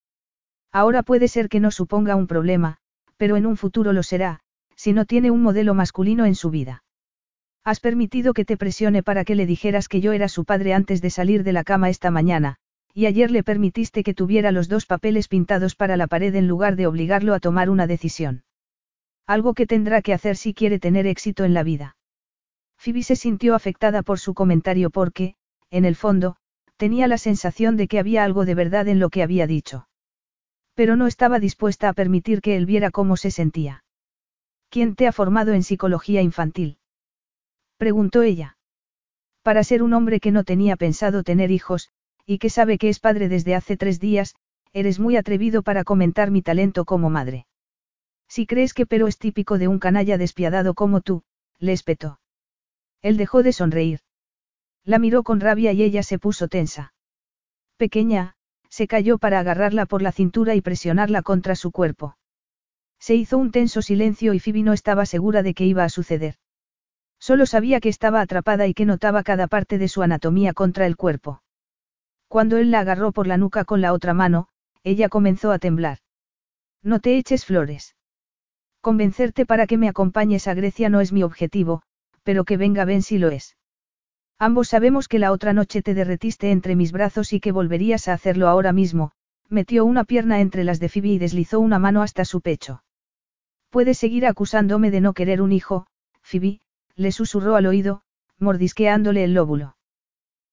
Ahora 0.71 1.03
puede 1.03 1.27
ser 1.27 1.49
que 1.49 1.59
no 1.59 1.73
suponga 1.73 2.15
un 2.15 2.29
problema, 2.29 2.77
pero 3.17 3.37
en 3.37 3.45
un 3.45 3.57
futuro 3.57 3.93
lo 3.93 4.05
será, 4.05 4.39
si 4.77 4.93
no 4.93 5.07
tiene 5.07 5.33
un 5.33 5.43
modelo 5.43 5.75
masculino 5.75 6.27
en 6.27 6.37
su 6.37 6.51
vida. 6.51 6.85
Has 7.65 7.81
permitido 7.81 8.33
que 8.35 8.45
te 8.45 8.57
presione 8.57 9.03
para 9.03 9.25
que 9.25 9.35
le 9.35 9.47
dijeras 9.47 9.89
que 9.89 10.01
yo 10.01 10.13
era 10.13 10.29
su 10.29 10.45
padre 10.45 10.75
antes 10.75 11.03
de 11.03 11.11
salir 11.11 11.43
de 11.43 11.53
la 11.53 11.65
cama 11.65 11.91
esta 11.91 12.13
mañana, 12.13 12.57
y 12.95 13.07
ayer 13.07 13.33
le 13.33 13.43
permitiste 13.43 14.05
que 14.05 14.15
tuviera 14.15 14.53
los 14.53 14.69
dos 14.69 14.87
papeles 14.87 15.27
pintados 15.27 15.75
para 15.75 15.97
la 15.97 16.07
pared 16.07 16.35
en 16.37 16.47
lugar 16.47 16.77
de 16.77 16.87
obligarlo 16.87 17.35
a 17.35 17.41
tomar 17.41 17.69
una 17.69 17.89
decisión. 17.89 18.45
Algo 19.27 19.55
que 19.55 19.67
tendrá 19.67 20.03
que 20.03 20.15
hacer 20.15 20.37
si 20.37 20.55
quiere 20.55 20.79
tener 20.79 21.09
éxito 21.09 21.45
en 21.45 21.53
la 21.53 21.65
vida. 21.65 21.97
Phoebe 22.83 23.02
se 23.02 23.15
sintió 23.15 23.55
afectada 23.55 24.02
por 24.02 24.18
su 24.18 24.33
comentario 24.33 24.89
porque, 24.89 25.34
en 25.70 25.84
el 25.84 25.97
fondo, 25.97 26.36
tenía 26.78 27.09
la 27.09 27.18
sensación 27.18 27.76
de 27.76 27.89
que 27.89 27.99
había 27.99 28.25
algo 28.25 28.47
de 28.47 28.55
verdad 28.55 28.89
en 28.89 28.99
lo 28.99 29.10
que 29.10 29.23
había 29.23 29.47
dicho. 29.47 29.86
Pero 30.73 30.97
no 30.97 31.07
estaba 31.07 31.41
dispuesta 31.41 31.91
a 31.91 31.92
permitir 31.92 32.41
que 32.41 32.57
él 32.57 32.65
viera 32.65 32.91
cómo 32.91 33.18
se 33.18 33.31
sentía. 33.31 33.84
¿Quién 34.70 34.94
te 34.94 35.07
ha 35.07 35.12
formado 35.12 35.52
en 35.52 35.62
psicología 35.62 36.23
infantil? 36.23 36.78
Preguntó 37.76 38.23
ella. 38.23 38.57
Para 39.42 39.62
ser 39.62 39.83
un 39.83 39.92
hombre 39.92 40.18
que 40.18 40.33
no 40.33 40.44
tenía 40.44 40.76
pensado 40.76 41.23
tener 41.23 41.50
hijos, 41.50 41.91
y 42.25 42.39
que 42.39 42.49
sabe 42.49 42.78
que 42.78 42.89
es 42.89 42.99
padre 42.99 43.28
desde 43.28 43.55
hace 43.55 43.76
tres 43.76 44.00
días, 44.00 44.36
eres 44.73 44.99
muy 44.99 45.18
atrevido 45.18 45.62
para 45.62 45.84
comentar 45.84 46.31
mi 46.31 46.41
talento 46.41 46.86
como 46.86 47.10
madre. 47.10 47.47
Si 48.26 48.47
crees 48.47 48.73
que 48.73 48.86
pero 48.86 49.07
es 49.07 49.18
típico 49.18 49.59
de 49.59 49.68
un 49.68 49.81
canalla 49.81 50.17
despiadado 50.17 50.73
como 50.73 51.02
tú, 51.02 51.25
le 51.59 51.73
espetó. 51.73 52.19
Él 53.03 53.17
dejó 53.17 53.43
de 53.43 53.53
sonreír. 53.53 54.01
La 54.85 54.99
miró 54.99 55.23
con 55.23 55.41
rabia 55.41 55.73
y 55.73 55.83
ella 55.83 56.03
se 56.03 56.19
puso 56.19 56.49
tensa. 56.49 56.93
Pequeña, 57.77 58.35
se 58.69 58.87
cayó 58.87 59.19
para 59.19 59.41
agarrarla 59.41 59.87
por 59.87 60.03
la 60.03 60.12
cintura 60.12 60.55
y 60.55 60.61
presionarla 60.61 61.23
contra 61.23 61.57
su 61.57 61.70
cuerpo. 61.70 62.17
Se 62.99 63.15
hizo 63.15 63.39
un 63.39 63.51
tenso 63.51 63.83
silencio 63.83 64.35
y 64.35 64.39
Phoebe 64.39 64.62
no 64.62 64.73
estaba 64.73 65.07
segura 65.07 65.43
de 65.43 65.55
qué 65.55 65.65
iba 65.65 65.85
a 65.85 65.89
suceder. 65.89 66.37
Solo 67.19 67.47
sabía 67.47 67.81
que 67.81 67.89
estaba 67.89 68.20
atrapada 68.20 68.67
y 68.67 68.75
que 68.75 68.87
notaba 68.87 69.23
cada 69.23 69.47
parte 69.47 69.79
de 69.79 69.89
su 69.89 70.03
anatomía 70.03 70.53
contra 70.53 70.87
el 70.87 70.97
cuerpo. 70.97 71.43
Cuando 72.29 72.59
él 72.59 72.70
la 72.70 72.81
agarró 72.81 73.12
por 73.12 73.27
la 73.27 73.37
nuca 73.37 73.65
con 73.65 73.81
la 73.81 73.93
otra 73.93 74.15
mano, 74.15 74.49
ella 74.85 75.09
comenzó 75.09 75.51
a 75.53 75.59
temblar. 75.59 75.99
No 76.83 77.01
te 77.01 77.17
eches 77.17 77.45
flores. 77.45 77.97
Convencerte 78.81 79.45
para 79.45 79.67
que 79.67 79.77
me 79.77 79.89
acompañes 79.89 80.47
a 80.49 80.55
Grecia 80.55 80.89
no 80.89 81.01
es 81.01 81.12
mi 81.12 81.23
objetivo, 81.23 81.83
pero 82.23 82.44
que 82.44 82.57
venga 82.57 82.84
Ben 82.84 83.02
si 83.02 83.18
lo 83.18 83.28
es. 83.28 83.57
Ambos 84.39 84.68
sabemos 84.68 85.07
que 85.08 85.18
la 85.18 85.32
otra 85.32 85.52
noche 85.52 85.82
te 85.82 85.94
derretiste 85.94 86.50
entre 86.50 86.74
mis 86.74 86.92
brazos 86.92 87.32
y 87.32 87.40
que 87.40 87.52
volverías 87.52 88.08
a 88.08 88.15
hacerlo 88.15 88.49
ahora 88.49 88.73
mismo, 88.73 89.12
metió 89.49 89.84
una 89.84 90.05
pierna 90.05 90.40
entre 90.40 90.65
las 90.65 90.81
de 90.81 90.89
Phoebe 90.89 91.08
y 91.08 91.18
deslizó 91.18 91.60
una 91.60 91.78
mano 91.78 92.02
hasta 92.02 92.24
su 92.24 92.40
pecho. 92.40 92.82
Puedes 93.68 93.99
seguir 93.99 94.26
acusándome 94.26 94.90
de 94.90 95.00
no 95.00 95.12
querer 95.12 95.42
un 95.42 95.52
hijo, 95.52 95.86
Phoebe, 96.23 96.60
le 96.97 97.12
susurró 97.12 97.57
al 97.57 97.66
oído, 97.66 98.02
mordisqueándole 98.39 99.24
el 99.24 99.34
lóbulo. 99.34 99.76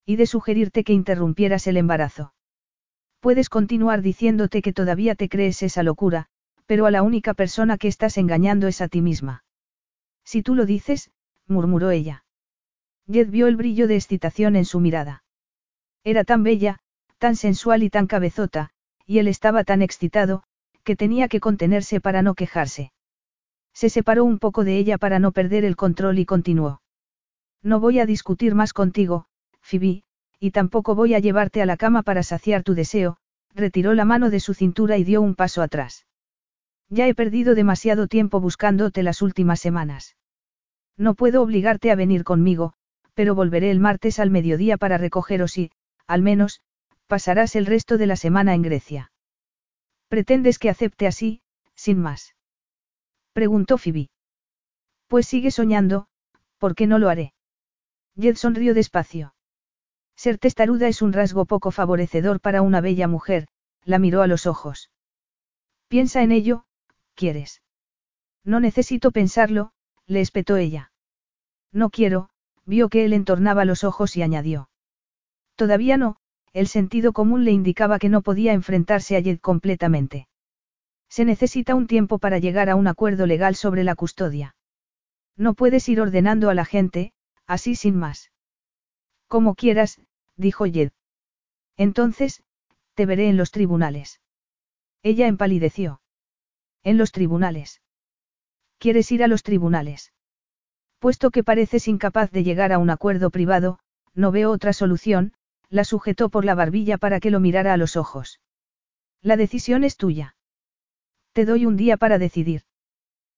Y 0.05 0.17
de 0.17 0.25
sugerirte 0.25 0.83
que 0.83 0.93
interrumpieras 0.93 1.67
el 1.67 1.77
embarazo. 1.77 2.33
Puedes 3.19 3.49
continuar 3.49 4.01
diciéndote 4.01 4.61
que 4.61 4.73
todavía 4.73 5.15
te 5.15 5.29
crees 5.29 5.63
esa 5.63 5.83
locura, 5.83 6.27
pero 6.65 6.85
a 6.85 6.91
la 6.91 7.01
única 7.01 7.33
persona 7.33 7.77
que 7.77 7.87
estás 7.87 8.17
engañando 8.17 8.67
es 8.67 8.81
a 8.81 8.87
ti 8.87 9.01
misma. 9.01 9.43
Si 10.23 10.43
tú 10.43 10.55
lo 10.55 10.65
dices, 10.65 11.09
murmuró 11.47 11.91
ella. 11.91 12.23
Jed 13.11 13.29
vio 13.29 13.47
el 13.47 13.55
brillo 13.55 13.87
de 13.87 13.95
excitación 13.95 14.55
en 14.55 14.65
su 14.65 14.79
mirada. 14.79 15.23
Era 16.03 16.23
tan 16.23 16.43
bella, 16.43 16.79
tan 17.17 17.35
sensual 17.35 17.83
y 17.83 17.89
tan 17.89 18.07
cabezota, 18.07 18.71
y 19.05 19.19
él 19.19 19.27
estaba 19.27 19.63
tan 19.63 19.81
excitado, 19.81 20.43
que 20.83 20.95
tenía 20.95 21.27
que 21.27 21.39
contenerse 21.39 21.99
para 22.01 22.21
no 22.21 22.35
quejarse. 22.35 22.91
Se 23.73 23.89
separó 23.89 24.23
un 24.25 24.39
poco 24.39 24.63
de 24.63 24.77
ella 24.77 24.97
para 24.97 25.19
no 25.19 25.31
perder 25.31 25.63
el 25.63 25.75
control 25.75 26.19
y 26.19 26.25
continuó. 26.25 26.81
No 27.61 27.79
voy 27.79 27.99
a 27.99 28.05
discutir 28.05 28.55
más 28.55 28.73
contigo, 28.73 29.25
Phoebe, 29.61 30.03
y 30.39 30.51
tampoco 30.51 30.95
voy 30.95 31.13
a 31.13 31.19
llevarte 31.19 31.61
a 31.61 31.65
la 31.65 31.77
cama 31.77 32.03
para 32.03 32.23
saciar 32.23 32.63
tu 32.63 32.73
deseo, 32.73 33.17
retiró 33.53 33.93
la 33.93 34.05
mano 34.05 34.29
de 34.29 34.39
su 34.39 34.53
cintura 34.53 34.97
y 34.97 35.03
dio 35.03 35.21
un 35.21 35.35
paso 35.35 35.61
atrás. 35.61 36.05
Ya 36.89 37.07
he 37.07 37.15
perdido 37.15 37.55
demasiado 37.55 38.07
tiempo 38.07 38.39
buscándote 38.39 39.03
las 39.03 39.21
últimas 39.21 39.59
semanas. 39.59 40.15
No 40.97 41.13
puedo 41.13 41.41
obligarte 41.41 41.91
a 41.91 41.95
venir 41.95 42.23
conmigo, 42.23 42.73
pero 43.13 43.35
volveré 43.35 43.71
el 43.71 43.79
martes 43.79 44.19
al 44.19 44.31
mediodía 44.31 44.77
para 44.77 44.97
recogeros 44.97 45.57
y, 45.57 45.71
al 46.07 46.21
menos, 46.21 46.61
pasarás 47.07 47.55
el 47.55 47.65
resto 47.65 47.97
de 47.97 48.07
la 48.07 48.15
semana 48.15 48.53
en 48.55 48.63
Grecia. 48.63 49.11
¿Pretendes 50.07 50.59
que 50.59 50.69
acepte 50.69 51.07
así, 51.07 51.41
sin 51.75 51.99
más? 51.99 52.35
Preguntó 53.33 53.77
Phoebe. 53.77 54.09
Pues 55.07 55.27
sigue 55.27 55.51
soñando, 55.51 56.07
¿por 56.57 56.75
qué 56.75 56.87
no 56.87 56.97
lo 56.97 57.09
haré? 57.09 57.33
Jed 58.19 58.35
sonrió 58.35 58.73
despacio. 58.73 59.35
Ser 60.15 60.39
testaruda 60.39 60.87
es 60.87 61.01
un 61.01 61.13
rasgo 61.13 61.45
poco 61.45 61.71
favorecedor 61.71 62.41
para 62.41 62.61
una 62.63 62.81
bella 62.81 63.07
mujer, 63.07 63.47
la 63.85 63.99
miró 63.99 64.23
a 64.23 64.27
los 64.27 64.47
ojos. 64.47 64.89
Piensa 65.87 66.23
en 66.23 66.31
ello, 66.31 66.65
¿quieres? 67.13 67.61
No 68.43 68.59
necesito 68.59 69.11
pensarlo, 69.11 69.71
le 70.07 70.21
espetó 70.21 70.57
ella. 70.57 70.91
No 71.71 71.89
quiero, 71.89 72.29
vio 72.65 72.89
que 72.89 73.05
él 73.05 73.13
entornaba 73.13 73.65
los 73.65 73.83
ojos 73.83 74.17
y 74.17 74.23
añadió. 74.23 74.69
Todavía 75.55 75.97
no, 75.97 76.17
el 76.53 76.67
sentido 76.67 77.13
común 77.13 77.45
le 77.45 77.51
indicaba 77.51 77.99
que 77.99 78.09
no 78.09 78.21
podía 78.21 78.53
enfrentarse 78.53 79.15
a 79.17 79.21
Jed 79.21 79.39
completamente. 79.39 80.27
Se 81.09 81.25
necesita 81.25 81.75
un 81.75 81.87
tiempo 81.87 82.19
para 82.19 82.39
llegar 82.39 82.69
a 82.69 82.75
un 82.75 82.87
acuerdo 82.87 83.25
legal 83.25 83.55
sobre 83.55 83.83
la 83.83 83.95
custodia. 83.95 84.55
No 85.35 85.53
puedes 85.53 85.87
ir 85.87 86.01
ordenando 86.01 86.49
a 86.49 86.53
la 86.53 86.65
gente, 86.65 87.13
así 87.45 87.75
sin 87.75 87.95
más. 87.95 88.31
Como 89.27 89.55
quieras, 89.55 90.01
dijo 90.35 90.65
Jed. 90.65 90.91
Entonces, 91.75 92.43
te 92.95 93.05
veré 93.05 93.29
en 93.29 93.37
los 93.37 93.51
tribunales. 93.51 94.19
Ella 95.03 95.27
empalideció. 95.27 96.01
En 96.83 96.97
los 96.97 97.11
tribunales. 97.11 97.81
¿Quieres 98.79 99.11
ir 99.11 99.23
a 99.23 99.27
los 99.27 99.43
tribunales? 99.43 100.13
Puesto 100.99 101.31
que 101.31 101.43
pareces 101.43 101.87
incapaz 101.87 102.31
de 102.31 102.43
llegar 102.43 102.71
a 102.71 102.79
un 102.79 102.89
acuerdo 102.89 103.29
privado, 103.29 103.79
no 104.13 104.31
veo 104.31 104.51
otra 104.51 104.73
solución, 104.73 105.33
la 105.69 105.83
sujetó 105.83 106.29
por 106.29 106.45
la 106.45 106.55
barbilla 106.55 106.97
para 106.97 107.19
que 107.19 107.31
lo 107.31 107.39
mirara 107.39 107.73
a 107.73 107.77
los 107.77 107.95
ojos. 107.95 108.39
La 109.21 109.37
decisión 109.37 109.83
es 109.83 109.97
tuya. 109.97 110.35
Te 111.33 111.45
doy 111.45 111.65
un 111.65 111.75
día 111.75 111.97
para 111.97 112.17
decidir. 112.17 112.63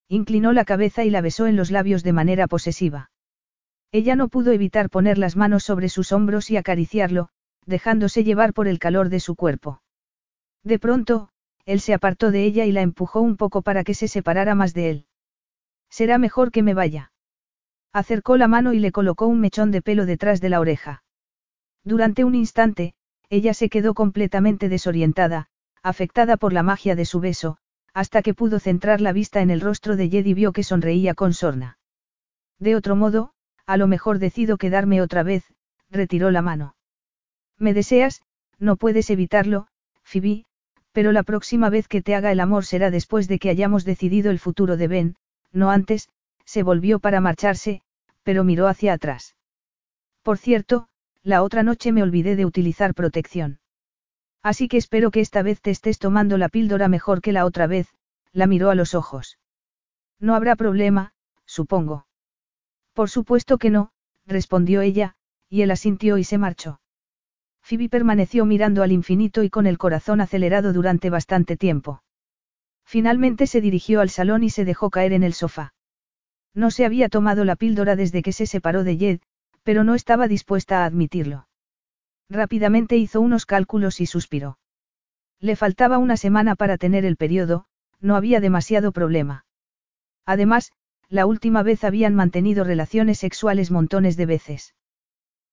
Inclinó 0.08 0.54
la 0.54 0.66
cabeza 0.66 1.04
y 1.04 1.10
la 1.10 1.22
besó 1.22 1.48
en 1.48 1.56
los 1.56 1.72
labios 1.72 2.04
de 2.04 2.14
manera 2.14 2.48
posesiva. 2.48 3.12
Ella 3.92 4.16
no 4.16 4.28
pudo 4.28 4.52
evitar 4.52 4.90
poner 4.90 5.18
las 5.18 5.36
manos 5.36 5.64
sobre 5.64 5.90
sus 5.90 6.12
hombros 6.12 6.50
y 6.52 6.58
acariciarlo, 6.58 7.30
dejándose 7.66 8.24
llevar 8.24 8.54
por 8.54 8.68
el 8.68 8.80
calor 8.80 9.10
de 9.10 9.20
su 9.20 9.36
cuerpo. 9.36 9.82
De 10.64 10.80
pronto, 10.80 11.30
él 11.66 11.80
se 11.80 11.94
apartó 11.94 12.32
de 12.32 12.44
ella 12.44 12.66
y 12.66 12.72
la 12.72 12.82
empujó 12.82 13.22
un 13.22 13.38
poco 13.38 13.62
para 13.62 13.84
que 13.84 13.94
se 13.94 14.08
separara 14.08 14.56
más 14.56 14.74
de 14.74 14.90
él. 14.90 15.06
Será 15.90 16.18
mejor 16.18 16.52
que 16.52 16.64
me 16.64 16.74
vaya. 16.74 17.12
Acercó 17.92 18.38
la 18.38 18.48
mano 18.48 18.74
y 18.74 18.80
le 18.80 18.92
colocó 18.92 19.28
un 19.28 19.40
mechón 19.40 19.72
de 19.72 19.82
pelo 19.82 20.06
detrás 20.06 20.42
de 20.42 20.50
la 20.50 20.60
oreja. 20.60 21.04
Durante 21.84 22.24
un 22.24 22.36
instante, 22.36 22.94
ella 23.30 23.54
se 23.54 23.70
quedó 23.70 23.94
completamente 23.94 24.70
desorientada, 24.70 25.48
afectada 25.82 26.38
por 26.38 26.54
la 26.54 26.64
magia 26.64 26.96
de 26.96 27.06
su 27.06 27.20
beso, 27.20 27.58
hasta 27.94 28.22
que 28.22 28.34
pudo 28.34 28.60
centrar 28.60 29.02
la 29.02 29.14
vista 29.14 29.42
en 29.42 29.50
el 29.50 29.62
rostro 29.62 29.96
de 29.96 30.10
Jed 30.10 30.26
y 30.26 30.34
vio 30.34 30.52
que 30.52 30.64
sonreía 30.64 31.14
con 31.14 31.34
sorna. 31.34 31.80
De 32.60 32.76
otro 32.76 32.96
modo, 32.96 33.34
a 33.66 33.78
lo 33.78 33.88
mejor 33.88 34.20
decido 34.20 34.58
quedarme 34.58 35.02
otra 35.02 35.24
vez, 35.24 35.44
retiró 35.90 36.32
la 36.32 36.42
mano. 36.42 36.76
Me 37.58 37.74
deseas, 37.74 38.22
no 38.58 38.76
puedes 38.78 39.10
evitarlo, 39.10 39.68
Phoebe, 40.04 40.46
pero 40.92 41.12
la 41.12 41.24
próxima 41.24 41.70
vez 41.70 41.88
que 41.88 42.02
te 42.02 42.16
haga 42.16 42.32
el 42.32 42.40
amor 42.40 42.66
será 42.66 42.92
después 42.92 43.28
de 43.28 43.40
que 43.40 43.50
hayamos 43.50 43.86
decidido 43.86 44.32
el 44.32 44.40
futuro 44.40 44.76
de 44.76 44.88
Ben, 44.88 45.16
no 45.52 45.72
antes, 45.72 46.10
se 46.46 46.64
volvió 46.64 47.00
para 47.00 47.22
marcharse, 47.22 47.82
pero 48.24 48.44
miró 48.44 48.68
hacia 48.68 48.94
atrás. 48.94 49.36
Por 50.24 50.38
cierto, 50.38 50.88
la 51.24 51.44
otra 51.44 51.64
noche 51.64 51.92
me 51.92 52.04
olvidé 52.04 52.36
de 52.36 52.46
utilizar 52.46 52.94
protección. 52.94 53.60
Así 54.42 54.68
que 54.68 54.78
espero 54.78 55.12
que 55.12 55.20
esta 55.20 55.42
vez 55.42 55.62
te 55.62 55.72
estés 55.72 56.00
tomando 56.00 56.38
la 56.38 56.50
píldora 56.50 56.88
mejor 56.88 57.22
que 57.22 57.34
la 57.34 57.46
otra 57.46 57.68
vez, 57.68 57.88
la 58.32 58.48
miró 58.48 58.70
a 58.70 58.76
los 58.76 58.96
ojos. 58.96 59.38
No 60.20 60.36
habrá 60.36 60.56
problema, 60.56 61.14
supongo. 61.46 62.06
Por 62.94 63.10
supuesto 63.10 63.58
que 63.58 63.70
no, 63.70 63.92
respondió 64.26 64.82
ella, 64.82 65.16
y 65.50 65.62
él 65.62 65.72
asintió 65.72 66.18
y 66.18 66.24
se 66.24 66.38
marchó. 66.38 66.80
Phoebe 67.62 67.90
permaneció 67.90 68.46
mirando 68.46 68.84
al 68.84 68.92
infinito 68.92 69.44
y 69.44 69.50
con 69.50 69.68
el 69.68 69.78
corazón 69.78 70.22
acelerado 70.22 70.74
durante 70.74 71.10
bastante 71.10 71.58
tiempo. 71.58 72.02
Finalmente 72.90 73.46
se 73.46 73.62
dirigió 73.62 74.02
al 74.02 74.10
salón 74.10 74.44
y 74.44 74.50
se 74.50 74.66
dejó 74.66 74.90
caer 74.90 75.14
en 75.14 75.22
el 75.22 75.36
sofá. 75.36 75.76
No 76.56 76.72
se 76.72 76.86
había 76.86 77.08
tomado 77.08 77.46
la 77.46 77.56
píldora 77.56 77.96
desde 77.96 78.24
que 78.24 78.34
se 78.34 78.48
separó 78.48 78.84
de 78.84 78.98
Jed, 78.98 79.20
pero 79.62 79.84
no 79.84 79.94
estaba 79.94 80.28
dispuesta 80.28 80.82
a 80.82 80.86
admitirlo. 80.86 81.48
Rápidamente 82.32 82.98
hizo 82.98 83.22
unos 83.22 83.46
cálculos 83.46 84.02
y 84.02 84.08
suspiró. 84.08 84.58
Le 85.40 85.56
faltaba 85.56 86.00
una 86.00 86.18
semana 86.18 86.56
para 86.56 86.80
tener 86.80 87.06
el 87.06 87.16
periodo, 87.16 87.68
no 88.00 88.16
había 88.16 88.40
demasiado 88.40 88.92
problema. 88.92 89.46
Además, 90.26 90.72
la 91.10 91.28
última 91.28 91.62
vez 91.62 91.84
habían 91.84 92.16
mantenido 92.16 92.64
relaciones 92.64 93.20
sexuales 93.20 93.70
montones 93.70 94.18
de 94.18 94.26
veces. 94.26 94.74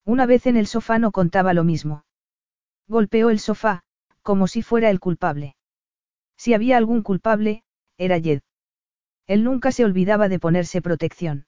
Una 0.05 0.25
vez 0.25 0.47
en 0.47 0.57
el 0.57 0.65
sofá 0.65 0.97
no 0.97 1.11
contaba 1.11 1.53
lo 1.53 1.63
mismo. 1.63 2.03
Golpeó 2.87 3.29
el 3.29 3.37
sofá, 3.37 3.83
como 4.23 4.47
si 4.47 4.63
fuera 4.63 4.89
el 4.89 4.99
culpable. 4.99 5.56
Si 6.37 6.53
había 6.53 6.77
algún 6.77 7.01
culpable, 7.01 7.63
era 7.97 8.19
Jed. 8.19 8.41
Él 9.25 9.43
nunca 9.43 9.71
se 9.71 9.83
olvidaba 9.83 10.29
de 10.29 10.39
ponerse 10.39 10.81
protección. 10.81 11.47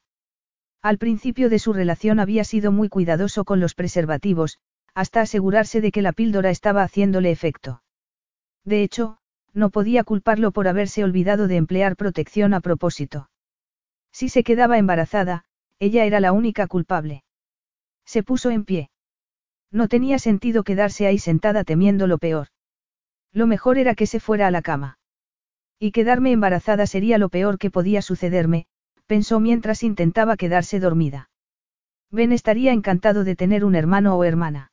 Al 0.82 0.98
principio 0.98 1.48
de 1.48 1.58
su 1.58 1.72
relación 1.72 2.20
había 2.20 2.44
sido 2.44 2.72
muy 2.72 2.88
cuidadoso 2.88 3.44
con 3.44 3.60
los 3.60 3.74
preservativos, 3.74 4.58
hasta 4.94 5.20
asegurarse 5.20 5.80
de 5.80 5.92
que 5.92 6.02
la 6.02 6.12
píldora 6.12 6.50
estaba 6.50 6.82
haciéndole 6.82 7.30
efecto. 7.30 7.82
De 8.64 8.82
hecho, 8.82 9.18
no 9.52 9.70
podía 9.70 10.04
culparlo 10.04 10.52
por 10.52 10.68
haberse 10.68 11.04
olvidado 11.04 11.48
de 11.48 11.56
emplear 11.56 11.96
protección 11.96 12.54
a 12.54 12.60
propósito. 12.60 13.30
Si 14.12 14.28
se 14.28 14.42
quedaba 14.42 14.78
embarazada, 14.78 15.44
ella 15.78 16.04
era 16.04 16.20
la 16.20 16.32
única 16.32 16.66
culpable. 16.66 17.24
Se 18.04 18.22
puso 18.22 18.50
en 18.50 18.64
pie. 18.64 18.90
No 19.70 19.88
tenía 19.88 20.18
sentido 20.18 20.64
quedarse 20.64 21.06
ahí 21.06 21.18
sentada 21.18 21.64
temiendo 21.64 22.06
lo 22.06 22.18
peor. 22.18 22.48
Lo 23.32 23.46
mejor 23.46 23.78
era 23.78 23.94
que 23.94 24.06
se 24.06 24.20
fuera 24.20 24.46
a 24.46 24.50
la 24.50 24.62
cama. 24.62 24.98
Y 25.78 25.92
quedarme 25.92 26.32
embarazada 26.32 26.86
sería 26.86 27.18
lo 27.18 27.28
peor 27.28 27.58
que 27.58 27.70
podía 27.70 28.02
sucederme, 28.02 28.66
pensó 29.06 29.40
mientras 29.40 29.82
intentaba 29.82 30.36
quedarse 30.36 30.80
dormida. 30.80 31.30
Ben 32.10 32.32
estaría 32.32 32.72
encantado 32.72 33.24
de 33.24 33.36
tener 33.36 33.64
un 33.64 33.74
hermano 33.74 34.16
o 34.16 34.24
hermana. 34.24 34.72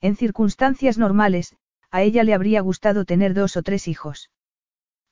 En 0.00 0.16
circunstancias 0.16 0.98
normales, 0.98 1.56
a 1.90 2.02
ella 2.02 2.24
le 2.24 2.34
habría 2.34 2.60
gustado 2.60 3.04
tener 3.04 3.34
dos 3.34 3.56
o 3.56 3.62
tres 3.62 3.88
hijos. 3.88 4.30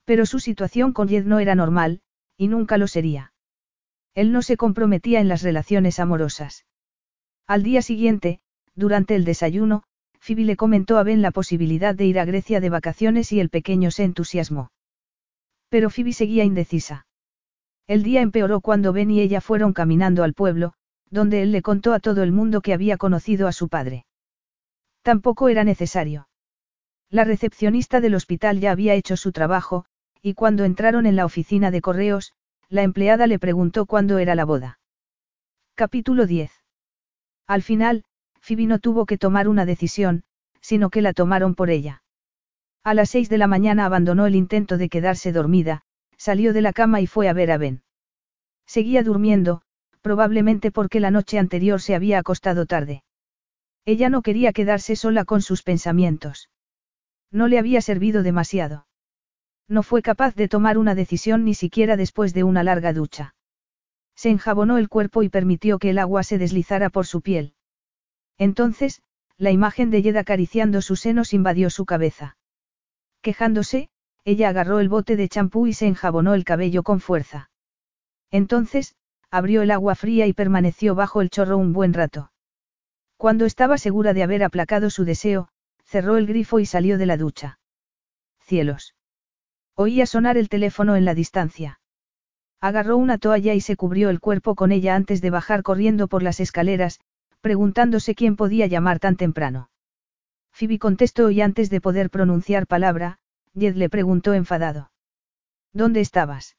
Pero 0.04 0.26
su 0.26 0.38
situación 0.38 0.92
con 0.92 1.08
Jed 1.08 1.24
no 1.24 1.38
era 1.38 1.54
normal, 1.54 2.02
y 2.36 2.48
nunca 2.48 2.78
lo 2.78 2.86
sería. 2.86 3.32
Él 4.14 4.32
no 4.32 4.42
se 4.42 4.56
comprometía 4.56 5.20
en 5.20 5.28
las 5.28 5.42
relaciones 5.42 5.98
amorosas. 5.98 6.66
Al 7.46 7.62
día 7.62 7.82
siguiente, 7.82 8.40
durante 8.74 9.14
el 9.14 9.24
desayuno, 9.24 9.84
Phoebe 10.26 10.42
le 10.42 10.56
comentó 10.56 10.98
a 10.98 11.05
Ben 11.05 11.22
la 11.22 11.30
posibilidad 11.30 11.94
de 11.94 12.05
ir 12.05 12.18
a 12.18 12.24
Grecia 12.24 12.58
de 12.58 12.68
vacaciones 12.68 13.30
y 13.30 13.38
el 13.38 13.48
pequeño 13.48 13.92
se 13.92 14.02
entusiasmó. 14.02 14.72
Pero 15.68 15.88
Phoebe 15.88 16.12
seguía 16.12 16.42
indecisa. 16.42 17.06
El 17.86 18.02
día 18.02 18.22
empeoró 18.22 18.60
cuando 18.60 18.92
Ben 18.92 19.08
y 19.12 19.20
ella 19.20 19.40
fueron 19.40 19.72
caminando 19.72 20.24
al 20.24 20.34
pueblo, 20.34 20.72
donde 21.10 21.42
él 21.42 21.52
le 21.52 21.62
contó 21.62 21.92
a 21.92 22.00
todo 22.00 22.24
el 22.24 22.32
mundo 22.32 22.60
que 22.60 22.72
había 22.72 22.96
conocido 22.96 23.46
a 23.46 23.52
su 23.52 23.68
padre. 23.68 24.05
Tampoco 25.02 25.48
era 25.48 25.62
necesario. 25.62 26.28
La 27.08 27.22
recepcionista 27.22 28.00
del 28.00 28.16
hospital 28.16 28.58
ya 28.58 28.72
había 28.72 28.94
hecho 28.94 29.16
su 29.16 29.30
trabajo, 29.30 29.84
y 30.20 30.34
cuando 30.34 30.64
entraron 30.64 31.06
en 31.06 31.14
la 31.14 31.24
oficina 31.24 31.70
de 31.70 31.80
correos, 31.80 32.32
la 32.68 32.82
empleada 32.82 33.28
le 33.28 33.38
preguntó 33.38 33.86
cuándo 33.86 34.18
era 34.18 34.34
la 34.34 34.44
boda. 34.44 34.80
Capítulo 35.76 36.26
10. 36.26 36.50
Al 37.46 37.62
final, 37.62 38.02
Phoebe 38.47 38.66
no 38.66 38.78
tuvo 38.78 39.07
que 39.07 39.18
tomar 39.18 39.49
una 39.49 39.66
decisión, 39.66 40.23
sino 40.60 40.89
que 40.89 41.02
la 41.02 41.12
tomaron 41.12 41.57
por 41.57 41.68
ella. 41.68 42.05
A 42.84 42.94
las 42.94 43.10
seis 43.10 43.28
de 43.28 43.39
la 43.39 43.49
mañana 43.49 43.84
abandonó 43.84 44.25
el 44.25 44.36
intento 44.36 44.78
de 44.78 44.89
quedarse 44.89 45.33
dormida, 45.33 45.83
salió 46.16 46.52
de 46.52 46.60
la 46.60 46.73
cama 46.73 47.00
y 47.00 47.08
fue 47.08 47.28
a 47.28 47.33
ver 47.33 47.50
a 47.50 47.58
Ben. 47.58 47.83
Seguía 48.65 49.02
durmiendo, 49.02 49.62
probablemente 50.00 50.70
porque 50.70 51.00
la 51.00 51.10
noche 51.10 51.41
anterior 51.41 51.81
se 51.83 51.97
había 51.97 52.20
acostado 52.20 52.66
tarde. 52.66 53.02
Ella 53.84 54.10
no 54.10 54.23
quería 54.23 54.52
quedarse 54.52 54.94
sola 54.94 55.25
con 55.25 55.42
sus 55.42 55.65
pensamientos. 55.65 56.49
No 57.33 57.49
le 57.49 57.58
había 57.58 57.81
servido 57.81 58.23
demasiado. 58.23 58.86
No 59.66 59.83
fue 59.83 60.02
capaz 60.02 60.36
de 60.36 60.47
tomar 60.47 60.78
una 60.78 60.94
decisión 60.94 61.44
ni 61.44 61.55
siquiera 61.55 61.97
después 61.97 62.33
de 62.33 62.44
una 62.44 62.62
larga 62.62 62.92
ducha. 62.92 63.34
Se 64.15 64.31
enjabonó 64.31 64.78
el 64.78 64.89
cuerpo 64.89 65.25
y 65.25 65.31
permitió 65.31 65.81
que 65.81 65.91
el 65.91 65.99
agua 65.99 66.23
se 66.23 66.39
deslizara 66.39 66.91
por 66.91 67.07
su 67.07 67.23
piel. 67.23 67.56
Entonces, 68.39 69.02
la 69.39 69.50
imagen 69.50 69.90
de 69.90 70.02
Yed 70.02 70.16
acariciando 70.16 70.82
sus 70.82 71.00
senos 71.00 71.32
invadió 71.32 71.70
su 71.70 71.84
cabeza. 71.84 72.36
Quejándose, 73.23 73.89
ella 74.24 74.48
agarró 74.48 74.81
el 74.81 74.89
bote 74.89 75.16
de 75.16 75.28
champú 75.28 75.66
y 75.66 75.73
se 75.73 75.86
enjabonó 75.86 76.34
el 76.34 76.44
cabello 76.44 76.82
con 76.82 77.00
fuerza. 77.00 77.50
Entonces, 78.31 78.97
abrió 79.31 79.62
el 79.62 79.70
agua 79.70 79.94
fría 79.94 80.26
y 80.26 80.32
permaneció 80.32 80.94
bajo 80.94 81.20
el 81.20 81.31
chorro 81.31 81.58
un 81.58 81.73
buen 81.73 81.92
rato. 81.92 82.32
Cuando 83.16 83.47
estaba 83.47 83.78
segura 83.78 84.12
de 84.12 84.23
haber 84.23 84.42
aplacado 84.42 84.90
su 84.90 85.05
deseo, 85.05 85.48
cerró 85.84 86.16
el 86.16 86.26
grifo 86.26 86.60
y 86.60 86.66
salió 86.66 86.98
de 86.98 87.06
la 87.06 87.16
ducha. 87.16 87.58
Cielos. 88.40 88.94
Oía 89.74 90.06
sonar 90.06 90.36
el 90.36 90.48
teléfono 90.48 90.97
en 90.97 91.05
la 91.05 91.15
distancia. 91.15 91.81
Agarró 92.60 92.97
una 92.97 93.18
toalla 93.18 93.55
y 93.55 93.60
se 93.60 93.76
cubrió 93.76 94.10
el 94.10 94.20
cuerpo 94.20 94.55
con 94.55 94.73
ella 94.73 94.94
antes 94.94 95.20
de 95.20 95.31
bajar 95.31 95.62
corriendo 95.62 96.08
por 96.08 96.23
las 96.23 96.40
escaleras, 96.40 97.00
preguntándose 97.47 98.16
quién 98.16 98.34
podía 98.34 98.66
llamar 98.66 98.99
tan 98.99 99.15
temprano. 99.15 99.70
Phoebe 100.50 100.81
contestó 100.81 101.31
y 101.31 101.41
antes 101.41 101.70
de 101.70 101.81
poder 101.81 102.10
pronunciar 102.10 102.66
palabra, 102.66 103.20
Jed 103.55 103.76
le 103.76 103.89
preguntó 103.89 104.34
enfadado. 104.34 104.91
¿Dónde 105.73 106.00
estabas? 106.00 106.57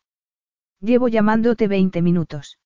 Llevo 0.79 1.09
llamándote 1.09 1.67
20 1.67 2.01
minutos. 2.01 2.57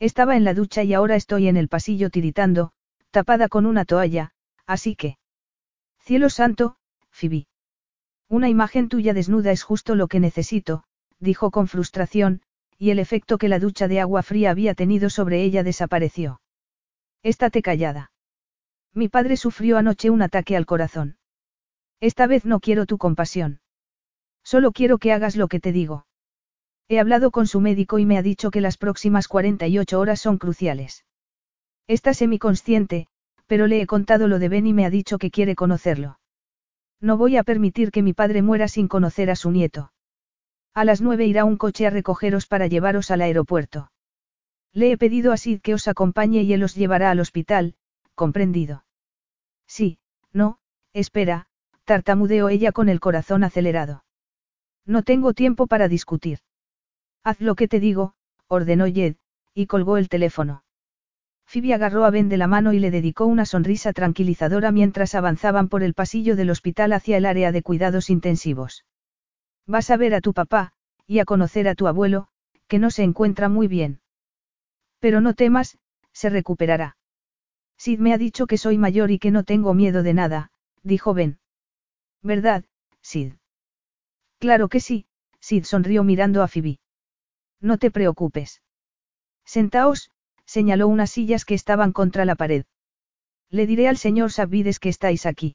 Estaba 0.00 0.36
en 0.36 0.42
la 0.42 0.54
ducha 0.54 0.82
y 0.82 0.92
ahora 0.92 1.14
estoy 1.14 1.46
en 1.46 1.56
el 1.56 1.68
pasillo 1.68 2.10
tiritando, 2.10 2.72
tapada 3.12 3.46
con 3.46 3.64
una 3.64 3.84
toalla, 3.84 4.32
así 4.66 4.96
que... 4.96 5.18
Cielo 6.00 6.30
santo, 6.30 6.78
Phoebe. 7.12 7.46
Una 8.28 8.48
imagen 8.48 8.88
tuya 8.88 9.14
desnuda 9.14 9.52
es 9.52 9.62
justo 9.62 9.94
lo 9.94 10.08
que 10.08 10.18
necesito, 10.18 10.82
dijo 11.20 11.52
con 11.52 11.68
frustración, 11.68 12.42
y 12.76 12.90
el 12.90 12.98
efecto 12.98 13.38
que 13.38 13.48
la 13.48 13.60
ducha 13.60 13.86
de 13.86 14.00
agua 14.00 14.24
fría 14.24 14.50
había 14.50 14.74
tenido 14.74 15.10
sobre 15.10 15.44
ella 15.44 15.62
desapareció. 15.62 16.40
Estate 17.26 17.60
callada. 17.60 18.12
Mi 18.94 19.08
padre 19.08 19.36
sufrió 19.36 19.78
anoche 19.78 20.10
un 20.10 20.22
ataque 20.22 20.56
al 20.56 20.64
corazón. 20.64 21.16
Esta 21.98 22.28
vez 22.28 22.44
no 22.44 22.60
quiero 22.60 22.86
tu 22.86 22.98
compasión. 22.98 23.58
Solo 24.44 24.70
quiero 24.70 24.98
que 24.98 25.12
hagas 25.12 25.34
lo 25.34 25.48
que 25.48 25.58
te 25.58 25.72
digo. 25.72 26.06
He 26.86 27.00
hablado 27.00 27.32
con 27.32 27.48
su 27.48 27.60
médico 27.60 27.98
y 27.98 28.06
me 28.06 28.16
ha 28.16 28.22
dicho 28.22 28.52
que 28.52 28.60
las 28.60 28.78
próximas 28.78 29.26
48 29.26 29.98
horas 29.98 30.20
son 30.20 30.38
cruciales. 30.38 31.04
Está 31.88 32.14
semiconsciente, 32.14 33.08
pero 33.48 33.66
le 33.66 33.80
he 33.80 33.88
contado 33.88 34.28
lo 34.28 34.38
de 34.38 34.48
Ben 34.48 34.68
y 34.68 34.72
me 34.72 34.86
ha 34.86 34.90
dicho 34.90 35.18
que 35.18 35.32
quiere 35.32 35.56
conocerlo. 35.56 36.20
No 37.00 37.16
voy 37.16 37.38
a 37.38 37.42
permitir 37.42 37.90
que 37.90 38.04
mi 38.04 38.12
padre 38.12 38.42
muera 38.42 38.68
sin 38.68 38.86
conocer 38.86 39.30
a 39.30 39.34
su 39.34 39.50
nieto. 39.50 39.90
A 40.74 40.84
las 40.84 41.00
nueve 41.00 41.26
irá 41.26 41.44
un 41.44 41.56
coche 41.56 41.88
a 41.88 41.90
recogeros 41.90 42.46
para 42.46 42.68
llevaros 42.68 43.10
al 43.10 43.22
aeropuerto. 43.22 43.90
Le 44.76 44.92
he 44.92 44.98
pedido 44.98 45.32
a 45.32 45.38
Sid 45.38 45.62
que 45.62 45.72
os 45.72 45.88
acompañe 45.88 46.42
y 46.42 46.52
él 46.52 46.62
os 46.62 46.74
llevará 46.74 47.10
al 47.10 47.20
hospital, 47.20 47.76
comprendido. 48.14 48.84
Sí, 49.66 49.98
no, 50.34 50.58
espera, 50.92 51.46
tartamudeó 51.86 52.50
ella 52.50 52.72
con 52.72 52.90
el 52.90 53.00
corazón 53.00 53.42
acelerado. 53.42 54.04
No 54.84 55.02
tengo 55.02 55.32
tiempo 55.32 55.66
para 55.66 55.88
discutir. 55.88 56.40
Haz 57.24 57.40
lo 57.40 57.54
que 57.54 57.68
te 57.68 57.80
digo, 57.80 58.16
ordenó 58.48 58.84
Jed, 58.84 59.16
y 59.54 59.64
colgó 59.64 59.96
el 59.96 60.10
teléfono. 60.10 60.62
Phoebe 61.46 61.72
agarró 61.72 62.04
a 62.04 62.10
Ben 62.10 62.28
de 62.28 62.36
la 62.36 62.46
mano 62.46 62.74
y 62.74 62.78
le 62.78 62.90
dedicó 62.90 63.24
una 63.24 63.46
sonrisa 63.46 63.94
tranquilizadora 63.94 64.72
mientras 64.72 65.14
avanzaban 65.14 65.70
por 65.70 65.84
el 65.84 65.94
pasillo 65.94 66.36
del 66.36 66.50
hospital 66.50 66.92
hacia 66.92 67.16
el 67.16 67.24
área 67.24 67.50
de 67.50 67.62
cuidados 67.62 68.10
intensivos. 68.10 68.84
Vas 69.66 69.90
a 69.90 69.96
ver 69.96 70.14
a 70.14 70.20
tu 70.20 70.34
papá, 70.34 70.74
y 71.06 71.20
a 71.20 71.24
conocer 71.24 71.66
a 71.66 71.74
tu 71.74 71.86
abuelo, 71.86 72.28
que 72.68 72.78
no 72.78 72.90
se 72.90 73.04
encuentra 73.04 73.48
muy 73.48 73.68
bien. 73.68 74.00
Pero 75.06 75.20
no 75.20 75.34
temas, 75.34 75.78
se 76.10 76.30
recuperará. 76.30 76.96
Sid 77.78 78.00
me 78.00 78.12
ha 78.12 78.18
dicho 78.18 78.48
que 78.48 78.58
soy 78.58 78.76
mayor 78.76 79.12
y 79.12 79.20
que 79.20 79.30
no 79.30 79.44
tengo 79.44 79.72
miedo 79.72 80.02
de 80.02 80.14
nada, 80.14 80.50
dijo 80.82 81.14
Ben. 81.14 81.38
¿Verdad, 82.22 82.64
Sid? 83.02 83.34
Claro 84.40 84.68
que 84.68 84.80
sí, 84.80 85.06
Sid 85.38 85.62
sonrió 85.62 86.02
mirando 86.02 86.42
a 86.42 86.48
Phoebe. 86.48 86.80
No 87.60 87.78
te 87.78 87.92
preocupes. 87.92 88.62
Sentaos, 89.44 90.10
señaló 90.44 90.88
unas 90.88 91.12
sillas 91.12 91.44
que 91.44 91.54
estaban 91.54 91.92
contra 91.92 92.24
la 92.24 92.34
pared. 92.34 92.64
Le 93.48 93.68
diré 93.68 93.86
al 93.86 93.98
señor 93.98 94.32
Sabvides 94.32 94.80
que 94.80 94.88
estáis 94.88 95.24
aquí. 95.24 95.54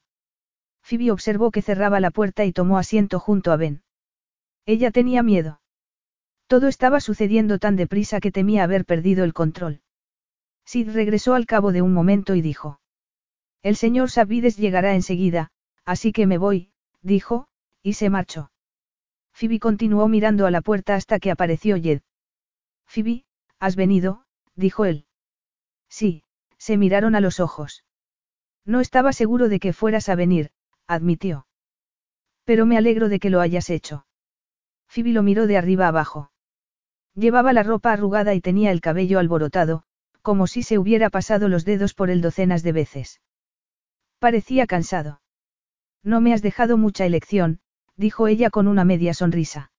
Phoebe 0.82 1.12
observó 1.12 1.52
que 1.52 1.62
cerraba 1.62 2.00
la 2.00 2.12
puerta 2.12 2.46
y 2.46 2.54
tomó 2.54 2.78
asiento 2.78 3.20
junto 3.20 3.52
a 3.52 3.58
Ben. 3.58 3.84
Ella 4.66 4.92
tenía 4.92 5.24
miedo. 5.24 5.61
Todo 6.52 6.68
estaba 6.68 7.00
sucediendo 7.00 7.60
tan 7.60 7.78
deprisa 7.78 8.20
que 8.20 8.30
temía 8.30 8.66
haber 8.66 8.84
perdido 8.84 9.24
el 9.24 9.32
control. 9.32 9.80
Sid 10.66 10.90
regresó 10.90 11.34
al 11.34 11.46
cabo 11.46 11.72
de 11.72 11.82
un 11.82 11.94
momento 11.94 12.36
y 12.36 12.42
dijo. 12.42 12.82
El 13.64 13.78
señor 13.78 14.12
Sabvides 14.12 14.58
llegará 14.58 14.94
enseguida, 14.94 15.52
así 15.86 16.12
que 16.12 16.28
me 16.28 16.38
voy, 16.38 16.74
dijo, 17.02 17.48
y 17.82 17.94
se 17.94 18.10
marchó. 18.10 18.52
Phoebe 19.32 19.60
continuó 19.62 20.10
mirando 20.10 20.46
a 20.46 20.52
la 20.52 20.60
puerta 20.60 20.96
hasta 20.96 21.20
que 21.20 21.32
apareció 21.32 21.82
Jed. 21.82 22.02
Phoebe, 22.86 23.24
has 23.58 23.78
venido, 23.78 24.26
dijo 24.54 24.84
él. 24.84 25.06
Sí, 25.88 26.26
se 26.58 26.76
miraron 26.76 27.16
a 27.16 27.22
los 27.22 27.40
ojos. 27.40 27.86
No 28.66 28.82
estaba 28.82 29.14
seguro 29.14 29.48
de 29.48 29.62
que 29.62 29.72
fueras 29.72 30.10
a 30.10 30.16
venir, 30.16 30.52
admitió. 30.86 31.48
Pero 32.44 32.66
me 32.66 32.78
alegro 32.78 33.08
de 33.08 33.22
que 33.22 33.30
lo 33.30 33.40
hayas 33.40 33.70
hecho. 33.70 34.06
Phoebe 34.90 35.14
lo 35.14 35.24
miró 35.24 35.48
de 35.48 35.56
arriba 35.56 35.88
abajo. 35.88 36.31
Llevaba 37.16 37.54
la 37.54 37.64
ropa 37.64 37.92
arrugada 37.92 38.34
y 38.34 38.42
tenía 38.42 38.72
el 38.72 38.82
cabello 38.82 39.20
alborotado, 39.20 39.84
como 40.22 40.48
si 40.48 40.64
se 40.64 40.78
hubiera 40.78 41.10
pasado 41.10 41.50
los 41.50 41.66
dedos 41.66 41.94
por 41.94 42.10
él 42.10 42.22
docenas 42.22 42.64
de 42.64 42.72
veces. 42.72 43.22
Parecía 44.20 44.68
cansado. 44.68 45.22
No 46.04 46.22
me 46.22 46.34
has 46.34 46.42
dejado 46.42 46.78
mucha 46.78 47.06
elección, 47.06 47.60
dijo 47.96 48.28
ella 48.28 48.50
con 48.50 48.68
una 48.68 48.86
media 48.86 49.14
sonrisa. 49.14 49.72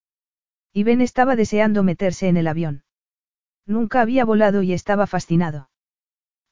Y 0.72 0.84
Ben 0.84 1.00
estaba 1.00 1.36
deseando 1.36 1.82
meterse 1.82 2.28
en 2.28 2.36
el 2.36 2.46
avión. 2.46 2.84
Nunca 3.66 4.00
había 4.00 4.24
volado 4.24 4.62
y 4.62 4.72
estaba 4.72 5.06
fascinado. 5.06 5.70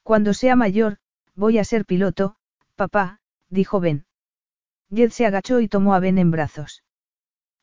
Cuando 0.03 0.35
sea 0.35 0.57
mayor, 0.57 0.99
voy 1.35 1.59
a 1.59 1.65
ser 1.65 1.85
piloto, 1.85 2.37
papá, 2.77 3.21
dijo 3.49 3.81
Ben. 3.81 4.07
Jed 4.95 5.11
se 5.11 5.27
agachó 5.27 5.61
y 5.61 5.69
tomó 5.69 5.95
a 5.95 6.01
Ben 6.01 6.19
en 6.19 6.31
brazos. 6.31 6.85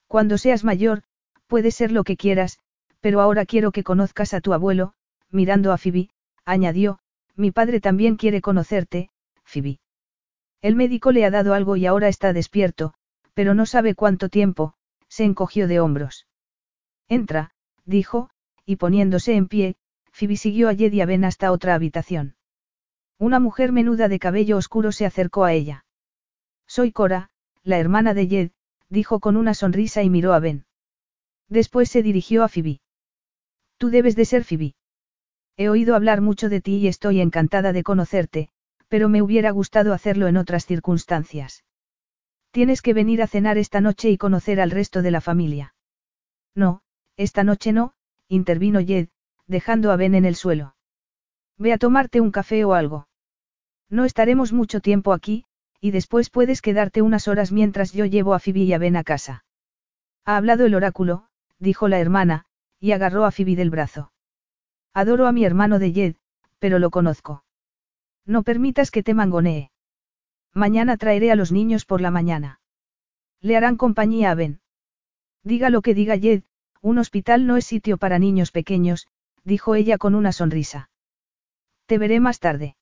Cuando 0.08 0.38
seas 0.38 0.64
mayor, 0.64 1.04
puedes 1.48 1.76
ser 1.76 1.92
lo 1.92 2.04
que 2.04 2.18
quieras, 2.18 2.60
pero 3.02 3.22
ahora 3.22 3.46
quiero 3.46 3.72
que 3.72 3.84
conozcas 3.84 4.34
a 4.34 4.42
tu 4.42 4.54
abuelo, 4.54 4.94
mirando 5.30 5.72
a 5.72 5.78
Phoebe, 5.78 6.10
añadió, 6.46 7.00
mi 7.36 7.52
padre 7.52 7.80
también 7.80 8.16
quiere 8.16 8.42
conocerte, 8.42 9.10
Phoebe. 9.44 9.80
El 10.62 10.76
médico 10.76 11.12
le 11.12 11.26
ha 11.26 11.32
dado 11.32 11.54
algo 11.54 11.76
y 11.76 11.86
ahora 11.86 12.08
está 12.08 12.34
despierto, 12.34 12.94
pero 13.34 13.54
no 13.54 13.66
sabe 13.66 13.94
cuánto 13.94 14.30
tiempo, 14.30 14.74
se 15.08 15.24
encogió 15.24 15.68
de 15.68 15.80
hombros. 15.80 16.28
Entra, 17.08 17.52
dijo, 17.86 18.30
y 18.66 18.78
poniéndose 18.78 19.36
en 19.36 19.48
pie, 19.48 19.76
Phoebe 20.12 20.36
siguió 20.36 20.70
a 20.70 20.76
Jed 20.76 20.92
y 20.94 21.02
a 21.02 21.06
Ben 21.06 21.24
hasta 21.24 21.52
otra 21.52 21.76
habitación. 21.76 22.36
Una 23.20 23.40
mujer 23.40 23.72
menuda 23.72 24.08
de 24.08 24.20
cabello 24.20 24.58
oscuro 24.58 24.92
se 24.92 25.06
acercó 25.06 25.44
a 25.44 25.54
ella. 25.54 25.86
Soy 26.68 26.92
Cora, 26.92 27.30
la 27.64 27.78
hermana 27.78 28.14
de 28.14 28.28
Jed, 28.28 28.52
dijo 28.90 29.20
con 29.20 29.38
una 29.38 29.54
sonrisa 29.54 30.04
y 30.04 30.10
miró 30.10 30.34
a 30.34 30.40
Ben. 30.40 30.66
Después 31.48 31.90
se 31.90 32.04
dirigió 32.04 32.44
a 32.44 32.50
Phoebe. 32.50 32.82
Tú 33.78 33.90
debes 33.90 34.16
de 34.16 34.26
ser 34.26 34.44
Phoebe. 34.44 34.76
He 35.56 35.70
oído 35.70 35.96
hablar 35.96 36.22
mucho 36.22 36.50
de 36.50 36.62
ti 36.62 36.78
y 36.78 36.88
estoy 36.88 37.22
encantada 37.22 37.74
de 37.74 37.84
conocerte, 37.84 38.50
pero 38.88 39.10
me 39.10 39.22
hubiera 39.22 39.52
gustado 39.52 39.94
hacerlo 39.94 40.28
en 40.28 40.38
otras 40.38 40.66
circunstancias. 40.66 41.64
Tienes 42.52 42.82
que 42.82 42.94
venir 42.94 43.22
a 43.22 43.28
cenar 43.28 43.58
esta 43.58 43.82
noche 43.82 44.10
y 44.10 44.18
conocer 44.18 44.60
al 44.62 44.72
resto 44.72 45.02
de 45.02 45.12
la 45.12 45.22
familia. 45.22 45.76
No, 46.56 46.82
esta 47.16 47.44
noche 47.44 47.72
no, 47.72 47.94
intervino 48.28 48.80
Jed, 48.80 49.10
dejando 49.48 49.92
a 49.92 49.96
Ben 49.96 50.16
en 50.16 50.26
el 50.26 50.36
suelo. 50.36 50.76
Ve 51.58 51.74
a 51.74 51.78
tomarte 51.78 52.22
un 52.22 52.32
café 52.32 52.66
o 52.66 52.74
algo. 52.74 53.08
No 53.90 54.06
estaremos 54.06 54.54
mucho 54.54 54.80
tiempo 54.80 55.14
aquí, 55.14 55.46
y 55.80 55.92
después 55.92 56.30
puedes 56.30 56.62
quedarte 56.62 57.02
unas 57.02 57.28
horas 57.28 57.52
mientras 57.52 57.94
yo 57.94 58.06
llevo 58.06 58.34
a 58.34 58.40
Phoebe 58.40 58.62
y 58.62 58.74
a 58.74 58.78
Ben 58.78 58.96
a 58.96 59.04
casa. 59.04 59.46
Ha 60.26 60.38
hablado 60.38 60.66
el 60.66 60.76
oráculo, 60.76 61.28
dijo 61.60 61.88
la 61.88 62.00
hermana, 62.00 62.46
y 62.80 62.92
agarró 62.92 63.26
a 63.26 63.32
Phoebe 63.32 63.56
del 63.56 63.70
brazo. 63.70 64.12
Adoro 64.94 65.28
a 65.28 65.32
mi 65.32 65.46
hermano 65.46 65.80
de 65.80 65.92
Jed, 65.92 66.16
pero 66.60 66.80
lo 66.80 66.90
conozco. 66.90 67.44
No 68.26 68.44
permitas 68.44 68.92
que 68.92 69.04
te 69.04 69.14
mangonee. 69.14 69.72
Mañana 70.54 70.98
traeré 70.98 71.32
a 71.32 71.36
los 71.36 71.52
niños 71.52 71.86
por 71.86 72.02
la 72.02 72.12
mañana. 72.12 72.60
Le 73.42 73.56
harán 73.56 73.78
compañía 73.78 74.32
a 74.32 74.36
Ben. 74.36 74.60
Diga 75.44 75.70
lo 75.70 75.82
que 75.82 75.94
diga 75.94 76.18
Jed, 76.18 76.44
un 76.82 76.98
hospital 76.98 77.46
no 77.46 77.58
es 77.58 77.66
sitio 77.66 77.98
para 77.98 78.20
niños 78.20 78.52
pequeños, 78.52 79.08
dijo 79.44 79.76
ella 79.76 79.98
con 79.98 80.16
una 80.16 80.32
sonrisa. 80.32 80.90
Te 81.86 81.98
veré 81.98 82.20
más 82.20 82.40
tarde. 82.40 82.76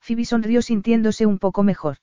Phoebe 0.00 0.24
sonrió 0.24 0.62
sintiéndose 0.62 1.26
un 1.26 1.38
poco 1.38 1.62
mejor. 1.62 1.96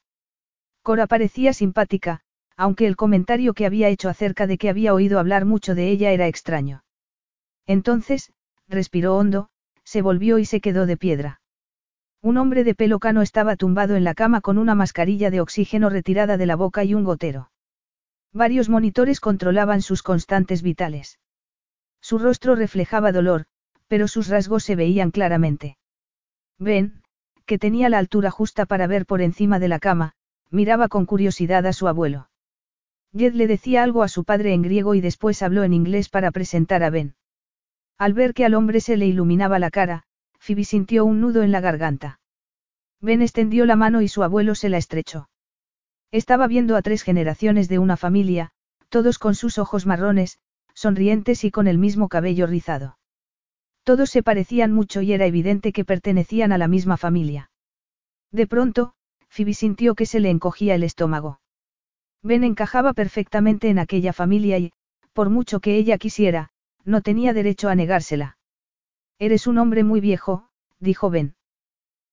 Cora 0.81 1.07
parecía 1.07 1.53
simpática, 1.53 2.21
aunque 2.55 2.87
el 2.87 2.95
comentario 2.95 3.53
que 3.53 3.65
había 3.65 3.89
hecho 3.89 4.09
acerca 4.09 4.47
de 4.47 4.57
que 4.57 4.69
había 4.69 4.93
oído 4.93 5.19
hablar 5.19 5.45
mucho 5.45 5.75
de 5.75 5.89
ella 5.89 6.11
era 6.11 6.27
extraño. 6.27 6.83
Entonces, 7.67 8.31
respiró 8.67 9.15
hondo, 9.15 9.49
se 9.83 10.01
volvió 10.01 10.39
y 10.39 10.45
se 10.45 10.61
quedó 10.61 10.85
de 10.85 10.97
piedra. 10.97 11.41
Un 12.21 12.37
hombre 12.37 12.63
de 12.63 12.73
pelo 12.73 12.99
cano 12.99 13.21
estaba 13.21 13.55
tumbado 13.55 13.95
en 13.95 14.03
la 14.03 14.15
cama 14.15 14.41
con 14.41 14.57
una 14.57 14.73
mascarilla 14.73 15.29
de 15.29 15.41
oxígeno 15.41 15.89
retirada 15.89 16.37
de 16.37 16.45
la 16.45 16.55
boca 16.55 16.83
y 16.83 16.93
un 16.93 17.03
gotero. 17.03 17.51
Varios 18.33 18.69
monitores 18.69 19.19
controlaban 19.19 19.81
sus 19.81 20.01
constantes 20.01 20.61
vitales. 20.61 21.19
Su 22.01 22.17
rostro 22.19 22.55
reflejaba 22.55 23.11
dolor, 23.11 23.45
pero 23.87 24.07
sus 24.07 24.27
rasgos 24.27 24.63
se 24.63 24.75
veían 24.75 25.11
claramente. 25.11 25.77
Ben, 26.59 27.01
que 27.45 27.57
tenía 27.57 27.89
la 27.89 27.97
altura 27.97 28.31
justa 28.31 28.65
para 28.65 28.87
ver 28.87 29.05
por 29.05 29.21
encima 29.21 29.59
de 29.59 29.67
la 29.67 29.79
cama, 29.79 30.13
miraba 30.49 30.87
con 30.87 31.05
curiosidad 31.05 31.65
a 31.65 31.73
su 31.73 31.87
abuelo. 31.87 32.29
Jed 33.15 33.33
le 33.33 33.47
decía 33.47 33.83
algo 33.83 34.03
a 34.03 34.07
su 34.07 34.23
padre 34.23 34.53
en 34.53 34.61
griego 34.61 34.95
y 34.95 35.01
después 35.01 35.41
habló 35.41 35.63
en 35.63 35.73
inglés 35.73 36.09
para 36.09 36.31
presentar 36.31 36.83
a 36.83 36.89
Ben. 36.89 37.15
Al 37.97 38.13
ver 38.13 38.33
que 38.33 38.45
al 38.45 38.53
hombre 38.53 38.79
se 38.79 38.97
le 38.97 39.07
iluminaba 39.07 39.59
la 39.59 39.71
cara, 39.71 40.03
Phoebe 40.39 40.63
sintió 40.63 41.05
un 41.05 41.19
nudo 41.19 41.41
en 41.41 41.51
la 41.51 41.61
garganta. 41.61 42.19
Ben 43.01 43.21
extendió 43.21 43.65
la 43.65 43.75
mano 43.75 44.01
y 44.01 44.07
su 44.07 44.23
abuelo 44.23 44.55
se 44.55 44.69
la 44.69 44.77
estrechó. 44.77 45.29
Estaba 46.11 46.47
viendo 46.47 46.75
a 46.75 46.81
tres 46.81 47.03
generaciones 47.03 47.67
de 47.69 47.79
una 47.79 47.97
familia, 47.97 48.51
todos 48.89 49.19
con 49.19 49.35
sus 49.35 49.57
ojos 49.57 49.85
marrones, 49.85 50.39
sonrientes 50.73 51.43
y 51.43 51.51
con 51.51 51.67
el 51.67 51.77
mismo 51.77 52.07
cabello 52.07 52.47
rizado. 52.47 52.97
Todos 53.83 54.09
se 54.09 54.23
parecían 54.23 54.71
mucho 54.73 55.01
y 55.01 55.13
era 55.13 55.25
evidente 55.25 55.71
que 55.71 55.85
pertenecían 55.85 56.51
a 56.51 56.57
la 56.57 56.67
misma 56.67 56.97
familia. 56.97 57.51
De 58.31 58.45
pronto, 58.47 58.93
Phoebe 59.29 59.53
sintió 59.53 59.95
que 59.95 60.05
se 60.05 60.19
le 60.19 60.29
encogía 60.29 60.75
el 60.75 60.83
estómago. 60.83 61.39
Ben 62.21 62.43
encajaba 62.43 62.93
perfectamente 62.93 63.69
en 63.69 63.79
aquella 63.79 64.13
familia 64.13 64.57
y, 64.57 64.71
por 65.13 65.29
mucho 65.29 65.59
que 65.59 65.77
ella 65.77 65.97
quisiera, 65.97 66.51
no 66.87 67.01
tenía 67.01 67.33
derecho 67.33 67.67
a 67.67 67.75
negársela. 67.75 68.37
Eres 69.19 69.45
un 69.45 69.57
hombre 69.57 69.83
muy 69.83 69.99
viejo, 69.99 70.47
dijo 70.79 71.09
Ben. 71.09 71.35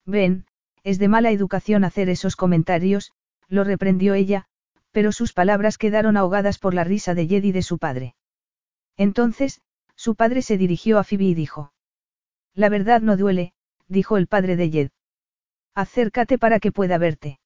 Ben, 0.05 0.47
es 0.83 0.99
de 0.99 1.07
mala 1.07 1.31
educación 1.31 1.85
hacer 1.85 2.09
esos 2.09 2.35
comentarios, 2.35 3.13
lo 3.49 3.63
reprendió 3.63 4.15
ella, 4.15 4.47
pero 4.91 5.13
sus 5.13 5.33
palabras 5.33 5.79
quedaron 5.79 6.17
ahogadas 6.17 6.59
por 6.59 6.75
la 6.75 6.83
risa 6.83 7.15
de 7.15 7.29
Jed 7.29 7.45
y 7.45 7.53
de 7.53 7.63
su 7.63 7.79
padre. 7.79 8.17
Entonces, 8.97 9.61
su 9.95 10.17
padre 10.17 10.43
se 10.43 10.59
dirigió 10.59 10.99
a 10.99 11.05
Phoebe 11.05 11.25
y 11.25 11.35
dijo. 11.35 11.73
La 12.53 12.69
verdad 12.69 13.01
no 13.01 13.17
duele, 13.17 13.53
dijo 13.87 14.17
el 14.17 14.27
padre 14.27 14.57
de 14.57 14.71
Jed. 14.71 14.91
Acércate 15.75 16.37
para 16.37 16.59
que 16.59 16.73
pueda 16.73 16.99
verte. 16.99 17.39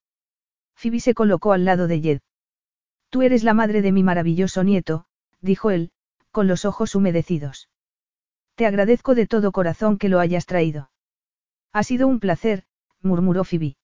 Phoebe 0.73 0.99
se 0.99 1.13
colocó 1.13 1.53
al 1.53 1.63
lado 1.63 1.87
de 1.87 2.01
Jed. 2.01 2.21
Tú 3.11 3.21
eres 3.21 3.43
la 3.43 3.53
madre 3.53 3.83
de 3.83 3.91
mi 3.91 4.01
maravilloso 4.01 4.63
nieto, 4.63 5.05
dijo 5.41 5.69
él, 5.69 5.91
con 6.31 6.47
los 6.47 6.65
ojos 6.65 6.95
humedecidos. 6.95 7.69
Te 8.55 8.65
agradezco 8.65 9.15
de 9.15 9.27
todo 9.27 9.51
corazón 9.51 9.97
que 9.97 10.09
lo 10.09 10.19
hayas 10.19 10.45
traído. 10.45 10.91
Ha 11.71 11.83
sido 11.83 12.07
un 12.07 12.19
placer, 12.19 12.63
murmuró 13.01 13.43
Phoebe. 13.43 13.77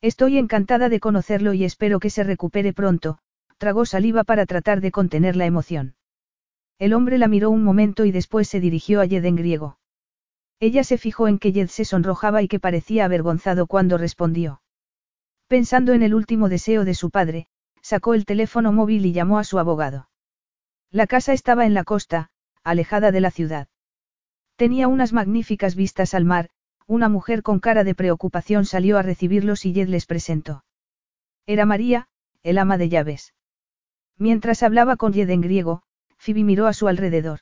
Estoy 0.00 0.38
encantada 0.38 0.88
de 0.88 0.98
conocerlo 0.98 1.54
y 1.54 1.64
espero 1.64 2.00
que 2.00 2.10
se 2.10 2.24
recupere 2.24 2.72
pronto, 2.72 3.18
tragó 3.58 3.86
saliva 3.86 4.24
para 4.24 4.46
tratar 4.46 4.80
de 4.80 4.90
contener 4.90 5.36
la 5.36 5.46
emoción. 5.46 5.94
El 6.78 6.94
hombre 6.94 7.18
la 7.18 7.28
miró 7.28 7.50
un 7.50 7.62
momento 7.62 8.04
y 8.04 8.10
después 8.10 8.48
se 8.48 8.58
dirigió 8.58 9.00
a 9.00 9.06
Jed 9.06 9.24
en 9.24 9.36
griego. 9.36 9.78
Ella 10.58 10.82
se 10.82 10.98
fijó 10.98 11.28
en 11.28 11.38
que 11.38 11.52
Jed 11.52 11.68
se 11.68 11.84
sonrojaba 11.84 12.42
y 12.42 12.48
que 12.48 12.58
parecía 12.58 13.04
avergonzado 13.04 13.66
cuando 13.66 13.98
respondió. 13.98 14.62
Pensando 15.46 15.92
en 15.92 16.02
el 16.02 16.14
último 16.14 16.48
deseo 16.48 16.84
de 16.84 16.94
su 16.94 17.10
padre, 17.10 17.46
sacó 17.82 18.14
el 18.14 18.24
teléfono 18.24 18.72
móvil 18.72 19.06
y 19.06 19.12
llamó 19.12 19.38
a 19.38 19.44
su 19.44 19.58
abogado. 19.58 20.08
La 20.92 21.06
casa 21.06 21.32
estaba 21.32 21.64
en 21.64 21.72
la 21.72 21.84
costa, 21.84 22.28
alejada 22.62 23.12
de 23.12 23.22
la 23.22 23.30
ciudad. 23.30 23.66
Tenía 24.56 24.88
unas 24.88 25.14
magníficas 25.14 25.74
vistas 25.74 26.12
al 26.12 26.26
mar, 26.26 26.50
una 26.86 27.08
mujer 27.08 27.42
con 27.42 27.60
cara 27.60 27.82
de 27.82 27.94
preocupación 27.94 28.66
salió 28.66 28.98
a 28.98 29.02
recibirlos 29.02 29.64
y 29.64 29.72
Jed 29.72 29.88
les 29.88 30.04
presentó. 30.04 30.64
Era 31.46 31.64
María, 31.64 32.08
el 32.42 32.58
ama 32.58 32.76
de 32.76 32.90
llaves. 32.90 33.32
Mientras 34.18 34.62
hablaba 34.62 34.96
con 34.96 35.14
Jed 35.14 35.30
en 35.30 35.40
griego, 35.40 35.82
Phoebe 36.18 36.44
miró 36.44 36.66
a 36.66 36.74
su 36.74 36.88
alrededor. 36.88 37.40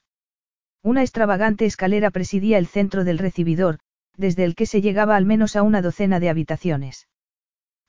Una 0.80 1.02
extravagante 1.02 1.66
escalera 1.66 2.12
presidía 2.12 2.56
el 2.56 2.68
centro 2.68 3.02
del 3.02 3.18
recibidor, 3.18 3.80
desde 4.16 4.44
el 4.44 4.54
que 4.54 4.66
se 4.66 4.80
llegaba 4.80 5.16
al 5.16 5.26
menos 5.26 5.56
a 5.56 5.62
una 5.62 5.82
docena 5.82 6.20
de 6.20 6.30
habitaciones. 6.30 7.08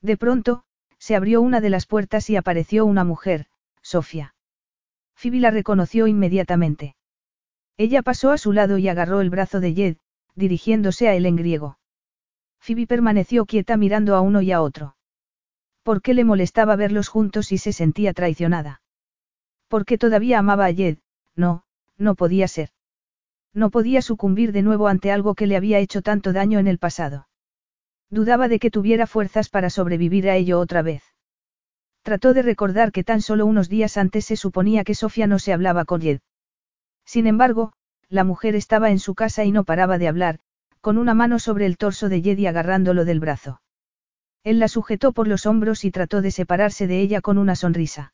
De 0.00 0.16
pronto, 0.16 0.64
se 0.98 1.14
abrió 1.14 1.40
una 1.40 1.60
de 1.60 1.70
las 1.70 1.86
puertas 1.86 2.28
y 2.30 2.36
apareció 2.36 2.84
una 2.84 3.04
mujer, 3.04 3.46
Sofía. 3.80 4.34
Phoebe 5.22 5.38
la 5.38 5.52
reconoció 5.52 6.08
inmediatamente. 6.08 6.96
Ella 7.76 8.02
pasó 8.02 8.32
a 8.32 8.38
su 8.38 8.52
lado 8.52 8.78
y 8.78 8.88
agarró 8.88 9.20
el 9.20 9.30
brazo 9.30 9.60
de 9.60 9.72
Jed, 9.72 9.96
dirigiéndose 10.34 11.06
a 11.06 11.14
él 11.14 11.26
en 11.26 11.36
griego. 11.36 11.78
Phoebe 12.58 12.88
permaneció 12.88 13.46
quieta 13.46 13.76
mirando 13.76 14.16
a 14.16 14.20
uno 14.20 14.42
y 14.42 14.50
a 14.50 14.60
otro. 14.60 14.96
¿Por 15.84 16.02
qué 16.02 16.14
le 16.14 16.24
molestaba 16.24 16.74
verlos 16.74 17.06
juntos 17.06 17.52
y 17.52 17.58
se 17.58 17.72
sentía 17.72 18.12
traicionada? 18.14 18.82
Porque 19.68 19.96
todavía 19.96 20.40
amaba 20.40 20.66
a 20.66 20.74
Jed, 20.74 20.98
no, 21.36 21.62
no 21.96 22.16
podía 22.16 22.48
ser. 22.48 22.70
No 23.54 23.70
podía 23.70 24.02
sucumbir 24.02 24.50
de 24.50 24.62
nuevo 24.62 24.88
ante 24.88 25.12
algo 25.12 25.36
que 25.36 25.46
le 25.46 25.56
había 25.56 25.78
hecho 25.78 26.02
tanto 26.02 26.32
daño 26.32 26.58
en 26.58 26.66
el 26.66 26.78
pasado. 26.78 27.28
Dudaba 28.10 28.48
de 28.48 28.58
que 28.58 28.72
tuviera 28.72 29.06
fuerzas 29.06 29.50
para 29.50 29.70
sobrevivir 29.70 30.28
a 30.28 30.34
ello 30.34 30.58
otra 30.58 30.82
vez. 30.82 31.11
Trató 32.02 32.34
de 32.34 32.42
recordar 32.42 32.90
que 32.90 33.04
tan 33.04 33.22
solo 33.22 33.46
unos 33.46 33.68
días 33.68 33.96
antes 33.96 34.24
se 34.24 34.36
suponía 34.36 34.84
que 34.84 34.94
Sofía 34.94 35.26
no 35.26 35.38
se 35.38 35.52
hablaba 35.52 35.84
con 35.84 36.00
Jed. 36.00 36.20
Sin 37.04 37.26
embargo, 37.26 37.72
la 38.08 38.24
mujer 38.24 38.56
estaba 38.56 38.90
en 38.90 38.98
su 38.98 39.14
casa 39.14 39.44
y 39.44 39.52
no 39.52 39.64
paraba 39.64 39.98
de 39.98 40.08
hablar, 40.08 40.40
con 40.80 40.98
una 40.98 41.14
mano 41.14 41.38
sobre 41.38 41.66
el 41.66 41.76
torso 41.76 42.08
de 42.08 42.20
Jedi 42.20 42.46
agarrándolo 42.46 43.04
del 43.04 43.20
brazo. 43.20 43.62
Él 44.42 44.58
la 44.58 44.66
sujetó 44.66 45.12
por 45.12 45.28
los 45.28 45.46
hombros 45.46 45.84
y 45.84 45.92
trató 45.92 46.20
de 46.20 46.32
separarse 46.32 46.88
de 46.88 47.00
ella 47.00 47.20
con 47.20 47.38
una 47.38 47.54
sonrisa. 47.54 48.12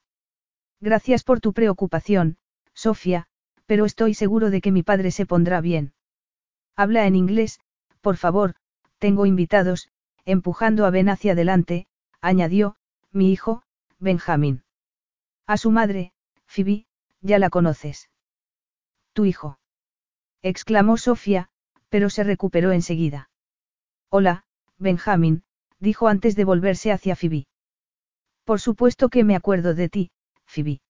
Gracias 0.81 1.25
por 1.25 1.41
tu 1.41 1.55
preocupación, 1.55 2.37
Sofía, 2.75 3.27
pero 3.65 3.87
estoy 3.87 4.15
seguro 4.15 4.51
de 4.51 4.61
que 4.61 4.71
mi 4.71 4.83
padre 4.83 5.11
se 5.11 5.25
pondrá 5.25 5.61
bien. 5.63 5.95
Habla 6.77 7.07
en 7.07 7.17
inglés, 7.17 7.59
por 8.03 8.17
favor, 8.19 8.55
tengo 8.99 9.27
invitados, 9.27 9.89
empujando 10.27 10.85
a 10.85 10.91
Ben 10.91 11.09
hacia 11.09 11.33
adelante, 11.33 11.87
añadió, 12.21 12.77
mi 13.11 13.33
hijo, 13.33 13.63
Benjamín. 13.99 14.63
A 15.47 15.57
su 15.57 15.71
madre, 15.71 16.13
Phoebe, 16.47 16.87
ya 17.21 17.39
la 17.39 17.51
conoces. 17.51 18.11
Tu 19.13 19.25
hijo 19.25 19.59
exclamó 20.43 20.97
Sofía, 20.97 21.49
pero 21.89 22.11
se 22.11 22.23
recuperó 22.23 22.73
enseguida. 22.73 23.29
Hola, 24.09 24.45
Benjamín, 24.79 25.43
dijo 25.81 26.09
antes 26.09 26.37
de 26.37 26.45
volverse 26.45 26.93
hacia 26.93 27.17
Phoebe. 27.17 27.47
Por 28.45 28.61
supuesto 28.61 29.09
que 29.09 29.25
me 29.25 29.37
acuerdo 29.37 29.75
de 29.75 29.89
ti, 29.89 30.11
Phoebe. 30.47 30.81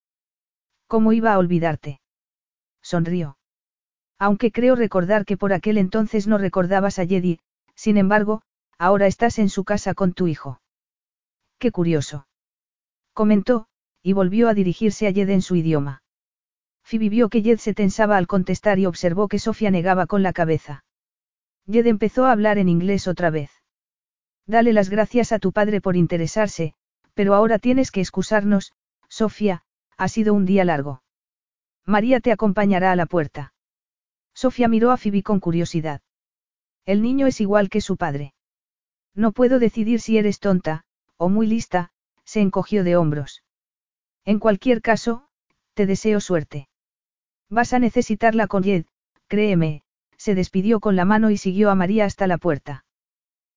¿Cómo 0.87 1.13
iba 1.13 1.33
a 1.33 1.39
olvidarte? 1.39 2.01
Sonrió. 2.83 3.39
Aunque 4.19 4.53
creo 4.53 4.75
recordar 4.75 5.25
que 5.25 5.37
por 5.37 5.53
aquel 5.53 5.79
entonces 5.79 6.27
no 6.27 6.39
recordabas 6.39 6.99
a 6.99 7.07
Jedi, 7.07 7.41
sin 7.75 7.97
embargo, 7.97 8.43
ahora 8.79 9.07
estás 9.07 9.39
en 9.39 9.49
su 9.49 9.65
casa 9.65 9.95
con 9.95 10.13
tu 10.13 10.27
hijo. 10.27 10.61
Qué 11.59 11.71
curioso. 11.71 12.28
Comentó, 13.19 13.67
y 14.01 14.13
volvió 14.13 14.49
a 14.49 14.55
dirigirse 14.55 15.09
a 15.09 15.13
Jed 15.13 15.29
en 15.31 15.43
su 15.43 15.57
idioma. 15.57 16.05
Phoebe 16.85 17.09
vio 17.09 17.29
que 17.29 17.43
Jed 17.43 17.59
se 17.59 17.75
tensaba 17.75 18.17
al 18.17 18.29
contestar 18.29 18.79
y 18.79 18.87
observó 18.87 19.27
que 19.27 19.41
Sofía 19.41 19.73
negaba 19.73 20.07
con 20.07 20.23
la 20.23 20.33
cabeza. 20.33 20.85
Jed 21.67 21.89
empezó 21.89 22.27
a 22.27 22.31
hablar 22.31 22.59
en 22.59 22.69
inglés 22.69 23.09
otra 23.09 23.31
vez. 23.31 23.51
Dale 24.47 24.73
las 24.73 24.89
gracias 24.89 25.33
a 25.33 25.41
tu 25.41 25.51
padre 25.51 25.81
por 25.81 25.97
interesarse, 25.97 26.75
pero 27.15 27.35
ahora 27.35 27.59
tienes 27.59 27.91
que 27.91 28.01
excusarnos, 28.01 28.73
Sofía, 29.09 29.65
ha 29.97 30.07
sido 30.07 30.33
un 30.33 30.47
día 30.47 30.65
largo. 30.65 31.03
María 31.85 32.21
te 32.21 32.31
acompañará 32.31 32.93
a 32.93 32.97
la 32.97 33.07
puerta. 33.07 33.53
Sofía 34.33 34.69
miró 34.69 34.93
a 34.93 34.97
Phoebe 34.97 35.25
con 35.25 35.41
curiosidad. 35.41 36.03
El 36.85 37.03
niño 37.03 37.27
es 37.27 37.41
igual 37.41 37.69
que 37.69 37.81
su 37.81 37.97
padre. 37.97 38.33
No 39.13 39.33
puedo 39.33 39.59
decidir 39.59 40.01
si 40.01 40.19
eres 40.19 40.39
tonta, 40.39 40.85
o 41.17 41.29
muy 41.29 41.49
lista, 41.49 41.91
se 42.29 42.43
encogió 42.43 42.85
de 42.85 42.95
hombros. 42.95 43.43
En 44.27 44.39
cualquier 44.39 44.83
caso, 44.83 45.27
te 45.73 45.87
deseo 45.87 46.21
suerte. 46.21 46.69
Vas 47.49 47.73
a 47.73 47.79
necesitarla 47.79 48.49
con 48.49 48.63
Jed, 48.63 48.85
créeme, 49.29 49.81
se 50.19 50.35
despidió 50.35 50.79
con 50.79 50.95
la 50.95 51.07
mano 51.07 51.31
y 51.31 51.39
siguió 51.39 51.71
a 51.71 51.75
María 51.75 52.05
hasta 52.05 52.27
la 52.27 52.37
puerta. 52.37 52.85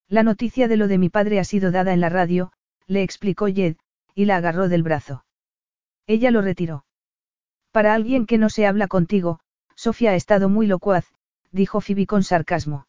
La 0.07 0.23
noticia 0.23 0.69
de 0.69 0.77
lo 0.77 0.87
de 0.87 0.97
mi 0.97 1.09
padre 1.09 1.41
ha 1.41 1.43
sido 1.43 1.71
dada 1.71 1.91
en 1.91 1.99
la 1.99 2.07
radio, 2.07 2.53
le 2.87 3.03
explicó 3.03 3.47
Jed, 3.47 3.75
y 4.15 4.23
la 4.23 4.37
agarró 4.37 4.69
del 4.69 4.83
brazo. 4.83 5.25
Ella 6.07 6.31
lo 6.31 6.41
retiró. 6.41 6.85
Para 7.71 7.93
alguien 7.93 8.25
que 8.25 8.37
no 8.37 8.49
se 8.49 8.67
habla 8.67 8.87
contigo, 8.87 9.41
Sofía 9.75 10.11
ha 10.11 10.15
estado 10.15 10.47
muy 10.47 10.65
locuaz, 10.65 11.11
dijo 11.51 11.81
Phoebe 11.81 12.05
con 12.05 12.23
sarcasmo. 12.23 12.87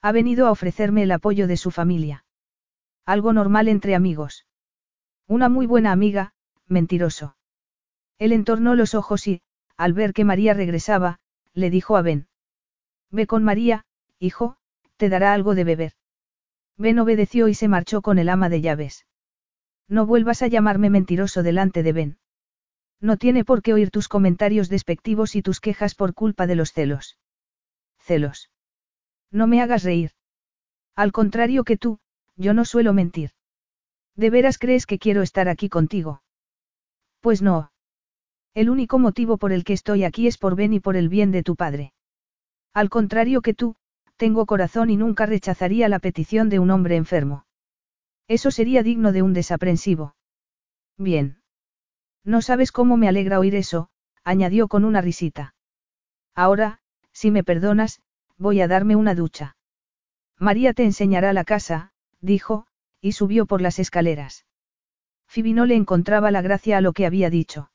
Ha 0.00 0.12
venido 0.12 0.46
a 0.46 0.50
ofrecerme 0.50 1.02
el 1.02 1.12
apoyo 1.12 1.46
de 1.46 1.58
su 1.58 1.70
familia. 1.70 2.24
Algo 3.04 3.34
normal 3.34 3.68
entre 3.68 3.94
amigos. 3.94 4.46
Una 5.26 5.48
muy 5.48 5.66
buena 5.66 5.92
amiga, 5.92 6.34
mentiroso. 6.66 7.36
Él 8.18 8.32
entornó 8.32 8.74
los 8.74 8.94
ojos 8.94 9.26
y, 9.26 9.42
al 9.76 9.92
ver 9.92 10.12
que 10.12 10.24
María 10.24 10.54
regresaba, 10.54 11.18
le 11.52 11.70
dijo 11.70 11.96
a 11.96 12.02
Ben. 12.02 12.28
Ve 13.10 13.26
con 13.26 13.42
María, 13.44 13.86
hijo, 14.18 14.56
te 14.96 15.08
dará 15.08 15.32
algo 15.32 15.54
de 15.54 15.64
beber. 15.64 15.92
Ben 16.76 16.98
obedeció 16.98 17.48
y 17.48 17.54
se 17.54 17.68
marchó 17.68 18.02
con 18.02 18.18
el 18.18 18.28
ama 18.28 18.48
de 18.48 18.60
llaves. 18.60 19.06
No 19.88 20.06
vuelvas 20.06 20.42
a 20.42 20.48
llamarme 20.48 20.90
mentiroso 20.90 21.42
delante 21.42 21.82
de 21.82 21.92
Ben. 21.92 22.18
No 23.00 23.16
tiene 23.16 23.44
por 23.44 23.62
qué 23.62 23.72
oír 23.72 23.90
tus 23.90 24.08
comentarios 24.08 24.68
despectivos 24.68 25.36
y 25.36 25.42
tus 25.42 25.60
quejas 25.60 25.94
por 25.94 26.14
culpa 26.14 26.46
de 26.46 26.56
los 26.56 26.72
celos. 26.72 27.18
Celos. 27.98 28.50
No 29.30 29.46
me 29.46 29.60
hagas 29.62 29.84
reír. 29.84 30.12
Al 30.94 31.12
contrario 31.12 31.64
que 31.64 31.76
tú, 31.76 31.98
yo 32.36 32.54
no 32.54 32.64
suelo 32.64 32.92
mentir. 32.92 33.30
¿De 34.16 34.30
veras 34.30 34.58
crees 34.58 34.86
que 34.86 34.98
quiero 34.98 35.22
estar 35.22 35.48
aquí 35.48 35.68
contigo? 35.68 36.22
Pues 37.20 37.42
no. 37.42 37.72
El 38.54 38.70
único 38.70 38.98
motivo 38.98 39.36
por 39.38 39.52
el 39.52 39.64
que 39.64 39.72
estoy 39.72 40.04
aquí 40.04 40.26
es 40.26 40.38
por 40.38 40.54
Ben 40.54 40.72
y 40.72 40.80
por 40.80 40.96
el 40.96 41.08
bien 41.08 41.32
de 41.32 41.42
tu 41.42 41.56
padre. 41.56 41.92
Al 42.72 42.90
contrario 42.90 43.42
que 43.42 43.54
tú, 43.54 43.76
tengo 44.16 44.46
corazón 44.46 44.90
y 44.90 44.96
nunca 44.96 45.26
rechazaría 45.26 45.88
la 45.88 45.98
petición 45.98 46.48
de 46.48 46.60
un 46.60 46.70
hombre 46.70 46.96
enfermo. 46.96 47.46
Eso 48.28 48.50
sería 48.50 48.82
digno 48.82 49.12
de 49.12 49.22
un 49.22 49.32
desaprensivo. 49.32 50.14
Bien. 50.96 51.42
No 52.24 52.40
sabes 52.40 52.72
cómo 52.72 52.96
me 52.96 53.08
alegra 53.08 53.38
oír 53.38 53.54
eso, 53.54 53.88
añadió 54.22 54.68
con 54.68 54.84
una 54.84 55.00
risita. 55.00 55.54
Ahora, 56.34 56.80
si 57.12 57.30
me 57.30 57.44
perdonas, 57.44 58.00
voy 58.38 58.60
a 58.60 58.68
darme 58.68 58.96
una 58.96 59.14
ducha. 59.14 59.56
María 60.38 60.72
te 60.72 60.84
enseñará 60.84 61.32
la 61.32 61.44
casa, 61.44 61.92
dijo, 62.20 62.66
y 63.04 63.12
subió 63.12 63.44
por 63.44 63.60
las 63.60 63.78
escaleras. 63.78 64.46
Phoebe 65.26 65.52
no 65.52 65.66
le 65.66 65.74
encontraba 65.74 66.30
la 66.30 66.40
gracia 66.40 66.78
a 66.78 66.80
lo 66.80 66.94
que 66.94 67.04
había 67.04 67.28
dicho. 67.28 67.70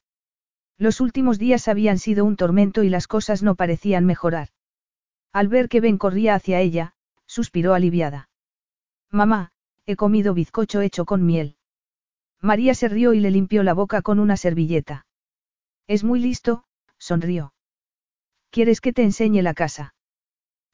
Los 0.75 1.01
últimos 1.01 1.37
días 1.37 1.67
habían 1.67 1.99
sido 1.99 2.25
un 2.25 2.35
tormento 2.35 2.81
y 2.81 2.89
las 2.89 3.05
cosas 3.05 3.43
no 3.43 3.53
parecían 3.53 4.05
mejorar. 4.05 4.47
Al 5.31 5.47
ver 5.47 5.69
que 5.69 5.81
Ben 5.81 5.99
corría 5.99 6.33
hacia 6.33 6.61
ella, 6.61 6.95
suspiró 7.27 7.75
aliviada. 7.75 8.31
Mamá, 9.11 9.51
he 9.85 9.95
comido 9.95 10.33
bizcocho 10.33 10.81
hecho 10.81 11.05
con 11.05 11.23
miel. 11.23 11.57
María 12.41 12.73
se 12.73 12.87
rió 12.87 13.13
y 13.13 13.19
le 13.19 13.29
limpió 13.29 13.61
la 13.61 13.75
boca 13.75 14.01
con 14.01 14.19
una 14.19 14.35
servilleta. 14.35 15.05
Es 15.85 16.03
muy 16.03 16.19
listo, 16.19 16.63
sonrió. 16.97 17.53
¿Quieres 18.49 18.81
que 18.81 18.93
te 18.93 19.03
enseñe 19.03 19.43
la 19.43 19.53
casa? 19.53 19.93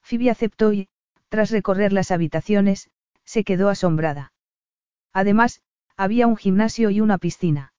Phoebe 0.00 0.30
aceptó 0.30 0.72
y, 0.72 0.88
tras 1.28 1.50
recorrer 1.50 1.92
las 1.92 2.10
habitaciones, 2.10 2.88
se 3.26 3.44
quedó 3.44 3.68
asombrada. 3.68 4.32
Además, 5.16 5.62
había 5.96 6.26
un 6.26 6.36
gimnasio 6.36 6.90
y 6.90 7.00
una 7.00 7.16
piscina. 7.16 7.72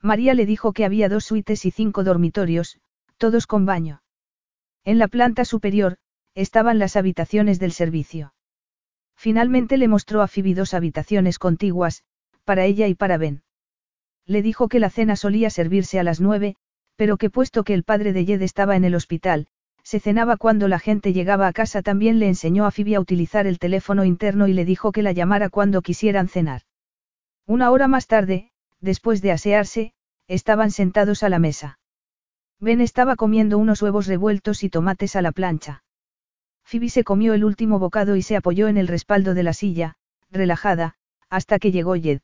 María 0.00 0.32
le 0.32 0.46
dijo 0.46 0.72
que 0.72 0.84
había 0.84 1.08
dos 1.08 1.24
suites 1.24 1.64
y 1.64 1.72
cinco 1.72 2.04
dormitorios, 2.04 2.78
todos 3.18 3.48
con 3.48 3.66
baño. 3.66 4.04
En 4.84 5.00
la 5.00 5.08
planta 5.08 5.44
superior, 5.44 5.96
estaban 6.36 6.78
las 6.78 6.94
habitaciones 6.94 7.58
del 7.58 7.72
servicio. 7.72 8.32
Finalmente 9.16 9.76
le 9.76 9.88
mostró 9.88 10.22
a 10.22 10.28
Phoebe 10.28 10.54
dos 10.54 10.72
habitaciones 10.72 11.40
contiguas, 11.40 12.04
para 12.44 12.64
ella 12.64 12.86
y 12.86 12.94
para 12.94 13.18
Ben. 13.18 13.42
Le 14.24 14.40
dijo 14.40 14.68
que 14.68 14.78
la 14.78 14.90
cena 14.90 15.16
solía 15.16 15.50
servirse 15.50 15.98
a 15.98 16.04
las 16.04 16.20
nueve, 16.20 16.54
pero 16.94 17.16
que 17.16 17.28
puesto 17.28 17.64
que 17.64 17.74
el 17.74 17.82
padre 17.82 18.12
de 18.12 18.24
Jed 18.24 18.40
estaba 18.40 18.76
en 18.76 18.84
el 18.84 18.94
hospital, 18.94 19.48
se 19.82 20.00
cenaba 20.00 20.36
cuando 20.36 20.68
la 20.68 20.78
gente 20.78 21.12
llegaba 21.12 21.46
a 21.46 21.52
casa. 21.52 21.82
También 21.82 22.18
le 22.18 22.28
enseñó 22.28 22.66
a 22.66 22.70
Phoebe 22.70 22.96
a 22.96 23.00
utilizar 23.00 23.46
el 23.46 23.58
teléfono 23.58 24.04
interno 24.04 24.48
y 24.48 24.52
le 24.52 24.64
dijo 24.64 24.92
que 24.92 25.02
la 25.02 25.12
llamara 25.12 25.48
cuando 25.48 25.82
quisieran 25.82 26.28
cenar. 26.28 26.62
Una 27.46 27.70
hora 27.70 27.88
más 27.88 28.06
tarde, 28.06 28.50
después 28.80 29.22
de 29.22 29.32
asearse, 29.32 29.92
estaban 30.28 30.70
sentados 30.70 31.22
a 31.22 31.28
la 31.28 31.38
mesa. 31.38 31.78
Ben 32.60 32.80
estaba 32.80 33.16
comiendo 33.16 33.58
unos 33.58 33.82
huevos 33.82 34.06
revueltos 34.06 34.62
y 34.62 34.70
tomates 34.70 35.16
a 35.16 35.22
la 35.22 35.32
plancha. 35.32 35.82
Phoebe 36.64 36.88
se 36.88 37.04
comió 37.04 37.34
el 37.34 37.44
último 37.44 37.78
bocado 37.78 38.14
y 38.16 38.22
se 38.22 38.36
apoyó 38.36 38.68
en 38.68 38.76
el 38.76 38.86
respaldo 38.86 39.34
de 39.34 39.42
la 39.42 39.52
silla, 39.52 39.96
relajada, 40.30 40.94
hasta 41.28 41.58
que 41.58 41.72
llegó 41.72 41.94
Jed. 41.94 42.20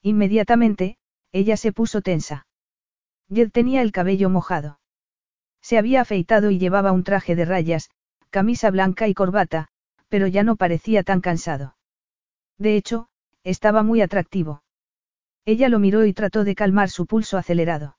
Inmediatamente, 0.00 0.96
ella 1.32 1.56
se 1.56 1.72
puso 1.72 2.00
tensa. 2.00 2.46
Jed 3.28 3.50
tenía 3.50 3.82
el 3.82 3.90
cabello 3.90 4.30
mojado. 4.30 4.77
Se 5.60 5.78
había 5.78 6.00
afeitado 6.00 6.50
y 6.50 6.58
llevaba 6.58 6.92
un 6.92 7.04
traje 7.04 7.36
de 7.36 7.44
rayas, 7.44 7.90
camisa 8.30 8.70
blanca 8.70 9.08
y 9.08 9.14
corbata, 9.14 9.68
pero 10.08 10.26
ya 10.26 10.42
no 10.42 10.56
parecía 10.56 11.02
tan 11.02 11.20
cansado. 11.20 11.76
De 12.58 12.76
hecho, 12.76 13.08
estaba 13.44 13.82
muy 13.82 14.00
atractivo. 14.00 14.62
Ella 15.44 15.68
lo 15.68 15.78
miró 15.78 16.04
y 16.04 16.12
trató 16.12 16.44
de 16.44 16.54
calmar 16.54 16.90
su 16.90 17.06
pulso 17.06 17.38
acelerado. 17.38 17.96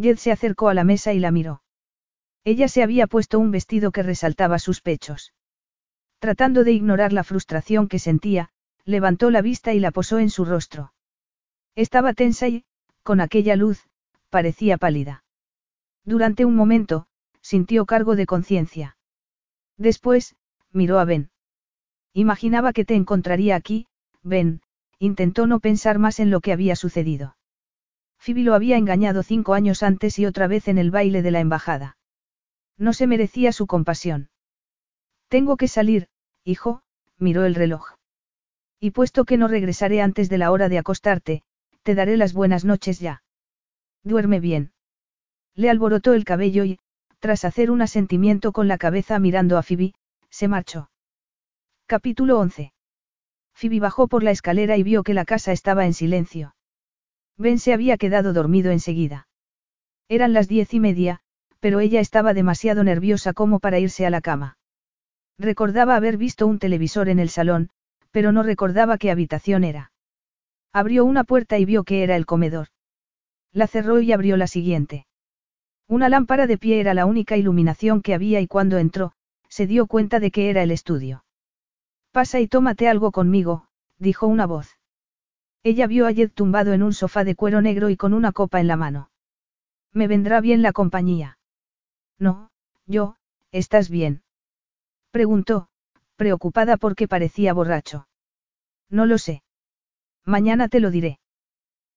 Jed 0.00 0.16
se 0.16 0.32
acercó 0.32 0.68
a 0.68 0.74
la 0.74 0.84
mesa 0.84 1.12
y 1.12 1.18
la 1.18 1.30
miró. 1.30 1.62
Ella 2.44 2.68
se 2.68 2.82
había 2.82 3.06
puesto 3.06 3.38
un 3.38 3.50
vestido 3.50 3.90
que 3.90 4.02
resaltaba 4.02 4.58
sus 4.58 4.80
pechos. 4.80 5.32
Tratando 6.18 6.64
de 6.64 6.72
ignorar 6.72 7.12
la 7.12 7.24
frustración 7.24 7.88
que 7.88 7.98
sentía, 7.98 8.50
levantó 8.84 9.30
la 9.30 9.42
vista 9.42 9.72
y 9.72 9.80
la 9.80 9.90
posó 9.90 10.18
en 10.18 10.30
su 10.30 10.44
rostro. 10.44 10.92
Estaba 11.74 12.12
tensa 12.12 12.48
y, 12.48 12.64
con 13.02 13.20
aquella 13.20 13.56
luz, 13.56 13.86
parecía 14.30 14.78
pálida. 14.78 15.23
Durante 16.04 16.44
un 16.44 16.54
momento, 16.54 17.06
sintió 17.40 17.86
cargo 17.86 18.16
de 18.16 18.26
conciencia. 18.26 18.96
Después, 19.76 20.36
miró 20.72 20.98
a 20.98 21.04
Ben. 21.04 21.30
Imaginaba 22.12 22.72
que 22.72 22.84
te 22.84 22.94
encontraría 22.94 23.56
aquí, 23.56 23.86
Ben, 24.22 24.60
intentó 24.98 25.46
no 25.46 25.60
pensar 25.60 25.98
más 25.98 26.20
en 26.20 26.30
lo 26.30 26.40
que 26.40 26.52
había 26.52 26.76
sucedido. 26.76 27.36
Phoebe 28.18 28.42
lo 28.42 28.54
había 28.54 28.76
engañado 28.76 29.22
cinco 29.22 29.54
años 29.54 29.82
antes 29.82 30.18
y 30.18 30.26
otra 30.26 30.46
vez 30.46 30.68
en 30.68 30.78
el 30.78 30.90
baile 30.90 31.22
de 31.22 31.30
la 31.30 31.40
embajada. 31.40 31.98
No 32.78 32.92
se 32.92 33.06
merecía 33.06 33.52
su 33.52 33.66
compasión. 33.66 34.30
Tengo 35.28 35.56
que 35.56 35.68
salir, 35.68 36.08
hijo, 36.44 36.82
miró 37.18 37.44
el 37.44 37.54
reloj. 37.54 37.96
Y 38.80 38.90
puesto 38.90 39.24
que 39.24 39.36
no 39.36 39.48
regresaré 39.48 40.00
antes 40.00 40.28
de 40.28 40.38
la 40.38 40.50
hora 40.50 40.68
de 40.68 40.78
acostarte, 40.78 41.42
te 41.82 41.94
daré 41.94 42.16
las 42.16 42.32
buenas 42.32 42.64
noches 42.64 43.00
ya. 43.00 43.22
Duerme 44.02 44.40
bien. 44.40 44.73
Le 45.56 45.70
alborotó 45.70 46.14
el 46.14 46.24
cabello 46.24 46.64
y, 46.64 46.78
tras 47.20 47.44
hacer 47.44 47.70
un 47.70 47.80
asentimiento 47.80 48.52
con 48.52 48.68
la 48.68 48.78
cabeza 48.78 49.18
mirando 49.18 49.56
a 49.56 49.62
Phoebe, 49.62 49.94
se 50.30 50.48
marchó. 50.48 50.90
Capítulo 51.86 52.38
11. 52.38 52.72
Phoebe 53.54 53.80
bajó 53.80 54.08
por 54.08 54.22
la 54.22 54.32
escalera 54.32 54.76
y 54.76 54.82
vio 54.82 55.02
que 55.04 55.14
la 55.14 55.24
casa 55.24 55.52
estaba 55.52 55.86
en 55.86 55.94
silencio. 55.94 56.54
Ben 57.38 57.58
se 57.58 57.72
había 57.72 57.96
quedado 57.96 58.32
dormido 58.32 58.72
enseguida. 58.72 59.28
Eran 60.08 60.32
las 60.32 60.48
diez 60.48 60.74
y 60.74 60.80
media, 60.80 61.20
pero 61.60 61.80
ella 61.80 62.00
estaba 62.00 62.34
demasiado 62.34 62.84
nerviosa 62.84 63.32
como 63.32 63.60
para 63.60 63.78
irse 63.78 64.06
a 64.06 64.10
la 64.10 64.20
cama. 64.20 64.58
Recordaba 65.38 65.96
haber 65.96 66.16
visto 66.16 66.46
un 66.46 66.58
televisor 66.58 67.08
en 67.08 67.18
el 67.18 67.28
salón, 67.28 67.70
pero 68.10 68.32
no 68.32 68.42
recordaba 68.42 68.98
qué 68.98 69.10
habitación 69.10 69.64
era. 69.64 69.92
Abrió 70.72 71.04
una 71.04 71.24
puerta 71.24 71.58
y 71.58 71.64
vio 71.64 71.84
que 71.84 72.02
era 72.02 72.16
el 72.16 72.26
comedor. 72.26 72.68
La 73.52 73.66
cerró 73.66 74.00
y 74.00 74.12
abrió 74.12 74.36
la 74.36 74.46
siguiente. 74.46 75.06
Una 75.86 76.08
lámpara 76.08 76.46
de 76.46 76.58
pie 76.58 76.80
era 76.80 76.94
la 76.94 77.06
única 77.06 77.36
iluminación 77.36 78.00
que 78.00 78.14
había 78.14 78.40
y 78.40 78.46
cuando 78.46 78.78
entró, 78.78 79.12
se 79.48 79.66
dio 79.66 79.86
cuenta 79.86 80.20
de 80.20 80.30
que 80.30 80.50
era 80.50 80.62
el 80.62 80.70
estudio. 80.70 81.24
Pasa 82.12 82.40
y 82.40 82.48
tómate 82.48 82.88
algo 82.88 83.12
conmigo, 83.12 83.66
dijo 83.98 84.26
una 84.26 84.46
voz. 84.46 84.78
Ella 85.62 85.86
vio 85.86 86.06
a 86.06 86.12
Jed 86.12 86.30
tumbado 86.30 86.72
en 86.72 86.82
un 86.82 86.92
sofá 86.92 87.24
de 87.24 87.34
cuero 87.34 87.60
negro 87.60 87.88
y 87.90 87.96
con 87.96 88.14
una 88.14 88.32
copa 88.32 88.60
en 88.60 88.66
la 88.66 88.76
mano. 88.76 89.10
Me 89.92 90.08
vendrá 90.08 90.40
bien 90.40 90.62
la 90.62 90.72
compañía. 90.72 91.38
No, 92.18 92.50
yo, 92.86 93.16
¿estás 93.50 93.88
bien? 93.90 94.22
Preguntó, 95.10 95.68
preocupada 96.16 96.76
porque 96.76 97.08
parecía 97.08 97.52
borracho. 97.52 98.06
No 98.88 99.06
lo 99.06 99.18
sé. 99.18 99.42
Mañana 100.24 100.68
te 100.68 100.80
lo 100.80 100.90
diré. 100.90 101.18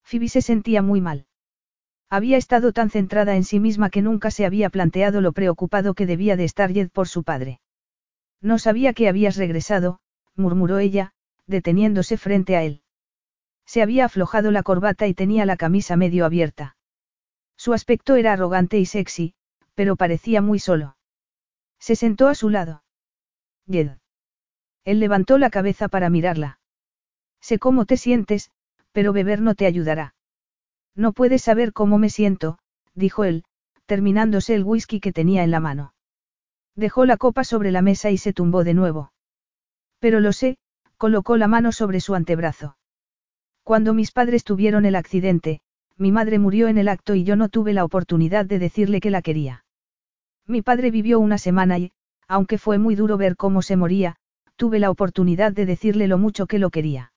Phoebe 0.04 0.30
se 0.30 0.42
sentía 0.42 0.82
muy 0.82 1.02
mal. 1.02 1.27
Había 2.10 2.38
estado 2.38 2.72
tan 2.72 2.90
centrada 2.90 3.36
en 3.36 3.44
sí 3.44 3.60
misma 3.60 3.90
que 3.90 4.02
nunca 4.02 4.32
se 4.32 4.46
había 4.46 4.70
planteado 4.70 5.20
lo 5.20 5.34
preocupado 5.34 5.94
que 5.94 6.06
debía 6.06 6.38
de 6.38 6.46
estar 6.46 6.72
Jed 6.72 6.90
por 6.90 7.08
su 7.08 7.24
padre. 7.24 7.60
No 8.42 8.60
sabía 8.60 8.94
que 8.94 9.10
habías 9.10 9.36
regresado, 9.36 10.00
murmuró 10.36 10.80
ella, 10.80 11.12
deteniéndose 11.48 12.18
frente 12.18 12.56
a 12.56 12.64
él. 12.64 12.82
Se 13.66 13.82
había 13.82 14.06
aflojado 14.06 14.52
la 14.52 14.64
corbata 14.64 15.08
y 15.08 15.14
tenía 15.14 15.46
la 15.46 15.58
camisa 15.58 15.98
medio 15.98 16.26
abierta. 16.26 16.78
Su 17.58 17.74
aspecto 17.74 18.16
era 18.16 18.34
arrogante 18.34 18.78
y 18.80 18.86
sexy, 18.86 19.34
pero 19.74 19.96
parecía 19.96 20.42
muy 20.42 20.60
solo. 20.60 20.96
Se 21.80 21.96
sentó 21.96 22.30
a 22.30 22.36
su 22.36 22.50
lado. 22.50 22.84
Yed. 23.66 23.98
Él 24.86 25.00
levantó 25.00 25.38
la 25.38 25.50
cabeza 25.50 25.90
para 25.90 26.10
mirarla. 26.10 26.60
Sé 27.42 27.60
cómo 27.60 27.86
te 27.86 27.98
sientes, 27.98 28.52
pero 28.94 29.12
beber 29.12 29.42
no 29.42 29.54
te 29.54 29.66
ayudará. 29.66 30.16
No 30.98 31.14
puedes 31.14 31.44
saber 31.44 31.74
cómo 31.74 32.00
me 32.00 32.10
siento, 32.10 32.58
dijo 32.96 33.24
él, 33.24 33.44
terminándose 33.86 34.56
el 34.56 34.64
whisky 34.64 35.00
que 35.00 35.14
tenía 35.14 35.44
en 35.44 35.52
la 35.52 35.60
mano. 35.60 35.94
Dejó 36.76 37.06
la 37.06 37.18
copa 37.18 37.44
sobre 37.44 37.72
la 37.72 37.84
mesa 37.84 38.10
y 38.10 38.18
se 38.18 38.34
tumbó 38.34 38.64
de 38.64 38.74
nuevo. 38.74 39.14
Pero 40.00 40.20
lo 40.20 40.34
sé, 40.34 40.58
colocó 40.98 41.38
la 41.38 41.48
mano 41.48 41.72
sobre 41.72 42.00
su 42.00 42.16
antebrazo. 42.16 42.78
Cuando 43.64 43.94
mis 43.94 44.12
padres 44.12 44.44
tuvieron 44.44 44.86
el 44.86 44.96
accidente, 44.96 45.62
mi 45.98 46.12
madre 46.12 46.40
murió 46.40 46.68
en 46.68 46.80
el 46.80 46.88
acto 46.88 47.14
y 47.14 47.24
yo 47.24 47.36
no 47.36 47.48
tuve 47.50 47.74
la 47.74 47.86
oportunidad 47.86 48.46
de 48.46 48.58
decirle 48.58 49.00
que 49.00 49.12
la 49.12 49.22
quería. 49.22 49.66
Mi 50.48 50.64
padre 50.64 50.90
vivió 50.90 51.20
una 51.20 51.38
semana 51.38 51.78
y, 51.78 51.92
aunque 52.28 52.58
fue 52.58 52.80
muy 52.80 52.96
duro 52.96 53.18
ver 53.18 53.36
cómo 53.36 53.62
se 53.62 53.76
moría, 53.76 54.16
tuve 54.56 54.80
la 54.80 54.90
oportunidad 54.90 55.52
de 55.52 55.68
decirle 55.68 56.08
lo 56.08 56.18
mucho 56.18 56.48
que 56.48 56.58
lo 56.58 56.72
quería. 56.72 57.14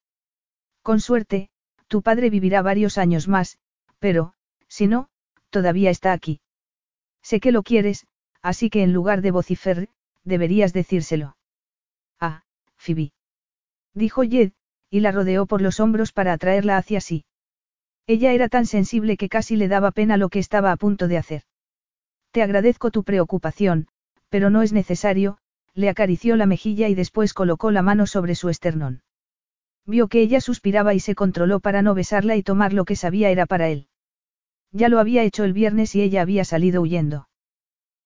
Con 0.83 1.01
suerte, 1.01 1.49
tu 1.89 2.03
padre 2.03 2.29
vivirá 2.29 2.61
varios 2.63 2.99
años 2.99 3.27
más, 3.27 3.59
pero, 4.01 4.33
si 4.67 4.89
no, 4.89 5.09
todavía 5.51 5.91
está 5.91 6.13
aquí. 6.13 6.41
Sé 7.23 7.39
que 7.39 7.53
lo 7.53 7.63
quieres, 7.63 8.07
así 8.43 8.71
que 8.71 8.83
en 8.83 8.93
lugar 8.93 9.23
de 9.23 9.31
vocifer, 9.31 9.89
deberías 10.25 10.73
decírselo. 10.73 11.37
Ah, 12.19 12.43
Phoebe. 12.77 13.13
Dijo 13.95 14.23
Jed, 14.23 14.53
y 14.91 15.01
la 15.01 15.13
rodeó 15.13 15.47
por 15.47 15.61
los 15.63 15.79
hombros 15.79 16.13
para 16.13 16.33
atraerla 16.33 16.77
hacia 16.77 17.01
sí. 17.01 17.25
Ella 18.07 18.33
era 18.33 18.49
tan 18.49 18.67
sensible 18.67 19.17
que 19.17 19.29
casi 19.29 19.55
le 19.57 19.69
daba 19.69 19.93
pena 19.93 20.17
lo 20.17 20.31
que 20.31 20.41
estaba 20.41 20.73
a 20.73 20.77
punto 20.77 21.07
de 21.07 21.19
hacer. 21.19 21.43
Te 22.33 22.43
agradezco 22.43 22.91
tu 22.91 23.05
preocupación, 23.05 23.89
pero 24.29 24.51
no 24.51 24.63
es 24.63 24.73
necesario, 24.73 25.39
le 25.75 25.89
acarició 25.89 26.37
la 26.37 26.47
mejilla 26.47 26.89
y 26.89 26.95
después 26.95 27.35
colocó 27.35 27.71
la 27.71 27.83
mano 27.83 28.07
sobre 28.07 28.35
su 28.35 28.49
esternón. 28.49 29.03
Vio 29.87 30.09
que 30.09 30.21
ella 30.21 30.41
suspiraba 30.41 30.95
y 30.95 31.01
se 31.01 31.15
controló 31.15 31.61
para 31.61 31.83
no 31.83 31.95
besarla 31.95 32.37
y 32.37 32.43
tomar 32.43 32.73
lo 32.73 32.85
que 32.85 32.97
sabía 32.97 33.31
era 33.31 33.47
para 33.47 33.69
él. 33.69 33.89
Ya 34.73 34.89
lo 34.89 35.01
había 35.01 35.23
hecho 35.25 35.45
el 35.45 35.53
viernes 35.53 35.95
y 35.95 36.03
ella 36.03 36.23
había 36.23 36.45
salido 36.45 36.83
huyendo. 36.83 37.29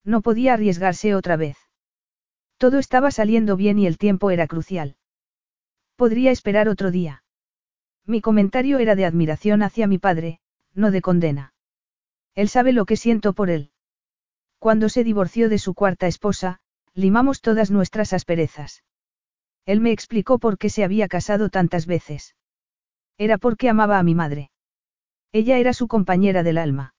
No 0.05 0.23
podía 0.23 0.55
arriesgarse 0.55 1.15
otra 1.15 1.37
vez. 1.37 1.57
Todo 2.59 2.79
estaba 2.79 3.11
saliendo 3.11 3.57
bien 3.57 3.79
y 3.79 3.87
el 3.87 3.99
tiempo 3.99 4.31
era 4.31 4.47
crucial. 4.47 4.97
Podría 5.97 6.31
esperar 6.31 6.69
otro 6.69 6.91
día. 6.91 7.23
Mi 8.07 8.21
comentario 8.21 8.79
era 8.79 8.95
de 8.95 9.07
admiración 9.07 9.63
hacia 9.63 9.87
mi 9.87 9.99
padre, 9.99 10.41
no 10.75 10.91
de 10.91 11.01
condena. 11.01 11.55
Él 12.35 12.49
sabe 12.49 12.73
lo 12.73 12.85
que 12.85 12.97
siento 12.97 13.33
por 13.33 13.51
él. 13.51 13.71
Cuando 14.59 14.89
se 14.89 15.05
divorció 15.05 15.49
de 15.49 15.59
su 15.59 15.75
cuarta 15.75 16.07
esposa, 16.07 16.61
limamos 16.95 17.41
todas 17.41 17.71
nuestras 17.71 18.13
asperezas. 18.13 18.83
Él 19.67 19.81
me 19.81 19.93
explicó 19.93 20.39
por 20.39 20.59
qué 20.59 20.69
se 20.69 20.85
había 20.85 21.09
casado 21.09 21.49
tantas 21.49 21.87
veces. 21.87 22.35
Era 23.17 23.39
porque 23.39 23.69
amaba 23.69 23.99
a 23.99 24.03
mi 24.03 24.15
madre. 24.15 24.51
Ella 25.35 25.59
era 25.59 25.73
su 25.73 25.89
compañera 25.89 26.45
del 26.45 26.59
alma. 26.59 26.95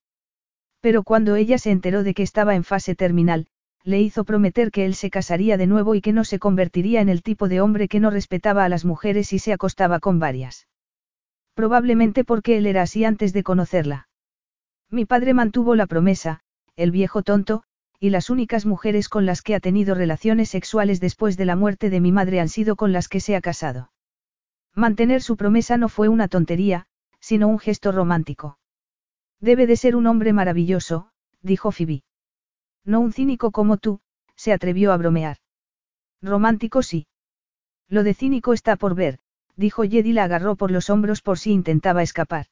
Pero 0.81 1.03
cuando 1.03 1.38
ella 1.38 1.57
se 1.57 1.72
enteró 1.72 2.03
de 2.03 2.14
que 2.14 2.22
estaba 2.22 2.53
en 2.53 2.65
fase 2.65 2.93
terminal, 2.93 3.47
le 3.85 4.01
hizo 4.01 4.25
prometer 4.25 4.72
que 4.72 4.83
él 4.83 4.93
se 4.93 5.09
casaría 5.09 5.55
de 5.55 5.67
nuevo 5.67 5.95
y 5.95 6.01
que 6.01 6.11
no 6.11 6.25
se 6.25 6.38
convertiría 6.38 6.99
en 6.99 7.07
el 7.07 7.23
tipo 7.23 7.47
de 7.47 7.61
hombre 7.61 7.88
que 7.88 8.01
no 8.01 8.09
respetaba 8.09 8.65
a 8.65 8.69
las 8.69 8.83
mujeres 8.83 9.31
y 9.31 9.39
se 9.39 9.53
acostaba 9.53 10.01
con 10.01 10.19
varias. 10.19 10.67
Probablemente 11.53 12.25
porque 12.25 12.57
él 12.57 12.67
era 12.67 12.81
así 12.81 13.05
antes 13.05 13.31
de 13.31 13.43
conocerla. 13.43 14.09
Mi 14.91 15.05
padre 15.05 15.33
mantuvo 15.33 15.73
la 15.75 15.88
promesa, 15.88 16.41
el 16.75 16.91
viejo 16.91 17.23
tonto, 17.23 17.64
y 18.01 18.09
las 18.09 18.30
únicas 18.30 18.65
mujeres 18.65 19.07
con 19.07 19.25
las 19.25 19.41
que 19.43 19.55
ha 19.55 19.61
tenido 19.61 19.95
relaciones 19.95 20.49
sexuales 20.49 20.99
después 20.99 21.38
de 21.38 21.45
la 21.45 21.55
muerte 21.55 21.89
de 21.89 22.01
mi 22.01 22.11
madre 22.11 22.41
han 22.41 22.49
sido 22.49 22.75
con 22.75 22.91
las 22.91 23.07
que 23.07 23.22
se 23.22 23.38
ha 23.38 23.39
casado. 23.39 23.93
Mantener 24.73 25.22
su 25.22 25.38
promesa 25.38 25.77
no 25.77 25.88
fue 25.88 26.09
una 26.09 26.27
tontería, 26.27 26.88
sino 27.19 27.48
un 27.48 27.60
gesto 27.60 27.92
romántico. 27.92 28.58
Debe 29.40 29.68
de 29.68 29.76
ser 29.76 29.95
un 29.95 30.08
hombre 30.08 30.34
maravilloso, 30.34 31.11
dijo 31.42 31.72
Phoebe. 31.72 32.03
No 32.84 33.00
un 33.00 33.14
cínico 33.14 33.52
como 33.52 33.77
tú, 33.77 34.02
se 34.35 34.53
atrevió 34.53 34.92
a 34.92 34.98
bromear. 34.98 35.38
Romántico 36.22 36.84
sí. 36.84 37.08
Lo 37.88 38.03
de 38.03 38.14
cínico 38.14 38.53
está 38.53 38.76
por 38.76 38.95
ver, 38.95 39.19
dijo 39.56 39.84
Jed 39.84 40.06
y 40.06 40.14
la 40.14 40.24
agarró 40.24 40.56
por 40.56 40.72
los 40.72 40.90
hombros 40.90 41.22
por 41.22 41.38
si 41.38 41.52
intentaba 41.52 42.03
escapar. 42.03 42.48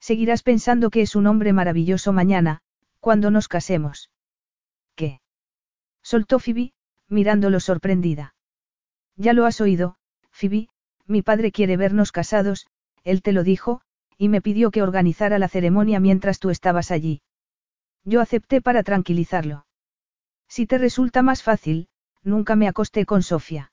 Seguirás 0.00 0.42
pensando 0.42 0.90
que 0.90 1.02
es 1.02 1.16
un 1.16 1.26
hombre 1.26 1.52
maravilloso 1.52 2.12
mañana, 2.12 2.60
cuando 3.00 3.30
nos 3.30 3.48
casemos. 3.48 4.10
¿Qué? 4.94 5.20
Soltó 6.02 6.38
Phoebe, 6.38 6.72
mirándolo 7.08 7.60
sorprendida. 7.60 8.34
Ya 9.16 9.32
lo 9.32 9.46
has 9.46 9.60
oído, 9.60 9.96
Phoebe, 10.30 10.68
mi 11.06 11.22
padre 11.22 11.52
quiere 11.52 11.76
vernos 11.76 12.12
casados, 12.12 12.66
él 13.04 13.22
te 13.22 13.32
lo 13.32 13.44
dijo, 13.44 13.80
y 14.18 14.28
me 14.28 14.40
pidió 14.40 14.70
que 14.70 14.82
organizara 14.82 15.38
la 15.38 15.48
ceremonia 15.48 16.00
mientras 16.00 16.38
tú 16.38 16.50
estabas 16.50 16.90
allí. 16.90 17.22
Yo 18.04 18.20
acepté 18.20 18.60
para 18.60 18.82
tranquilizarlo. 18.82 19.66
Si 20.48 20.66
te 20.66 20.78
resulta 20.78 21.22
más 21.22 21.42
fácil, 21.42 21.88
nunca 22.22 22.56
me 22.56 22.68
acosté 22.68 23.06
con 23.06 23.22
Sofía. 23.22 23.72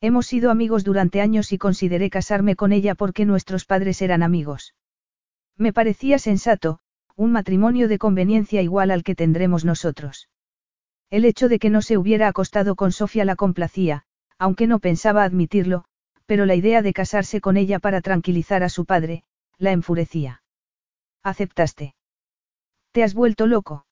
Hemos 0.00 0.26
sido 0.26 0.50
amigos 0.50 0.84
durante 0.84 1.20
años 1.20 1.52
y 1.52 1.58
consideré 1.58 2.10
casarme 2.10 2.56
con 2.56 2.72
ella 2.72 2.94
porque 2.94 3.24
nuestros 3.24 3.64
padres 3.64 4.02
eran 4.02 4.22
amigos. 4.22 4.74
Me 5.56 5.72
parecía 5.72 6.18
sensato, 6.18 6.80
un 7.14 7.30
matrimonio 7.30 7.88
de 7.88 7.98
conveniencia 7.98 8.62
igual 8.62 8.90
al 8.90 9.04
que 9.04 9.14
tendremos 9.14 9.64
nosotros. 9.64 10.28
El 11.10 11.24
hecho 11.24 11.48
de 11.48 11.58
que 11.58 11.70
no 11.70 11.82
se 11.82 11.98
hubiera 11.98 12.26
acostado 12.26 12.74
con 12.74 12.90
Sofía 12.90 13.24
la 13.24 13.36
complacía, 13.36 14.04
aunque 14.38 14.66
no 14.66 14.80
pensaba 14.80 15.24
admitirlo, 15.24 15.84
pero 16.26 16.46
la 16.46 16.54
idea 16.54 16.82
de 16.82 16.92
casarse 16.92 17.40
con 17.40 17.56
ella 17.56 17.78
para 17.78 18.00
tranquilizar 18.00 18.62
a 18.62 18.68
su 18.68 18.84
padre, 18.84 19.24
la 19.58 19.72
enfurecía. 19.72 20.42
¿Aceptaste? 21.22 21.94
¿Te 22.92 23.02
has 23.02 23.14
vuelto 23.14 23.46
loco? 23.46 23.86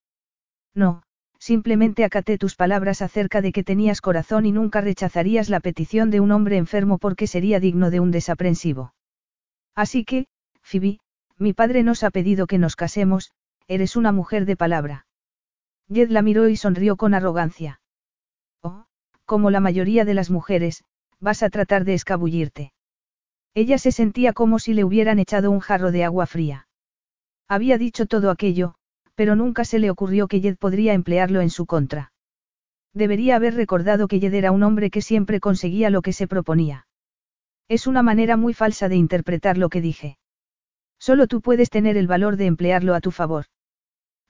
No, 0.74 1.02
simplemente 1.38 2.04
acaté 2.04 2.38
tus 2.38 2.54
palabras 2.54 3.02
acerca 3.02 3.40
de 3.40 3.52
que 3.52 3.64
tenías 3.64 4.00
corazón 4.00 4.46
y 4.46 4.52
nunca 4.52 4.80
rechazarías 4.80 5.48
la 5.48 5.60
petición 5.60 6.10
de 6.10 6.20
un 6.20 6.32
hombre 6.32 6.56
enfermo 6.56 6.98
porque 6.98 7.26
sería 7.26 7.60
digno 7.60 7.90
de 7.90 8.00
un 8.00 8.10
desaprensivo. 8.10 8.94
Así 9.74 10.04
que, 10.04 10.26
Phoebe, 10.62 10.98
mi 11.38 11.52
padre 11.54 11.82
nos 11.82 12.02
ha 12.02 12.10
pedido 12.10 12.46
que 12.46 12.58
nos 12.58 12.76
casemos, 12.76 13.32
eres 13.66 13.96
una 13.96 14.12
mujer 14.12 14.44
de 14.44 14.56
palabra. 14.56 15.06
Jed 15.88 16.10
la 16.10 16.22
miró 16.22 16.48
y 16.48 16.56
sonrió 16.56 16.96
con 16.96 17.14
arrogancia. 17.14 17.80
Oh, 18.62 18.84
como 19.24 19.50
la 19.50 19.60
mayoría 19.60 20.04
de 20.04 20.14
las 20.14 20.30
mujeres, 20.30 20.84
vas 21.20 21.42
a 21.42 21.50
tratar 21.50 21.84
de 21.84 21.94
escabullirte. 21.94 22.72
Ella 23.54 23.78
se 23.78 23.92
sentía 23.92 24.32
como 24.32 24.58
si 24.58 24.74
le 24.74 24.84
hubieran 24.84 25.18
echado 25.18 25.50
un 25.50 25.60
jarro 25.60 25.92
de 25.92 26.04
agua 26.04 26.26
fría. 26.26 26.68
Había 27.48 27.78
dicho 27.78 28.06
todo 28.06 28.30
aquello, 28.30 28.74
pero 29.14 29.36
nunca 29.36 29.64
se 29.64 29.78
le 29.78 29.90
ocurrió 29.90 30.28
que 30.28 30.40
Jed 30.40 30.56
podría 30.56 30.94
emplearlo 30.94 31.40
en 31.40 31.50
su 31.50 31.66
contra. 31.66 32.12
Debería 32.94 33.36
haber 33.36 33.54
recordado 33.54 34.08
que 34.08 34.20
Jed 34.20 34.34
era 34.34 34.52
un 34.52 34.62
hombre 34.62 34.90
que 34.90 35.02
siempre 35.02 35.40
conseguía 35.40 35.90
lo 35.90 36.02
que 36.02 36.12
se 36.12 36.26
proponía. 36.26 36.86
Es 37.68 37.86
una 37.86 38.02
manera 38.02 38.36
muy 38.36 38.54
falsa 38.54 38.88
de 38.88 38.96
interpretar 38.96 39.58
lo 39.58 39.68
que 39.68 39.80
dije. 39.80 40.18
Solo 40.98 41.26
tú 41.26 41.40
puedes 41.40 41.70
tener 41.70 41.96
el 41.96 42.06
valor 42.06 42.36
de 42.36 42.46
emplearlo 42.46 42.94
a 42.94 43.00
tu 43.00 43.10
favor. 43.10 43.46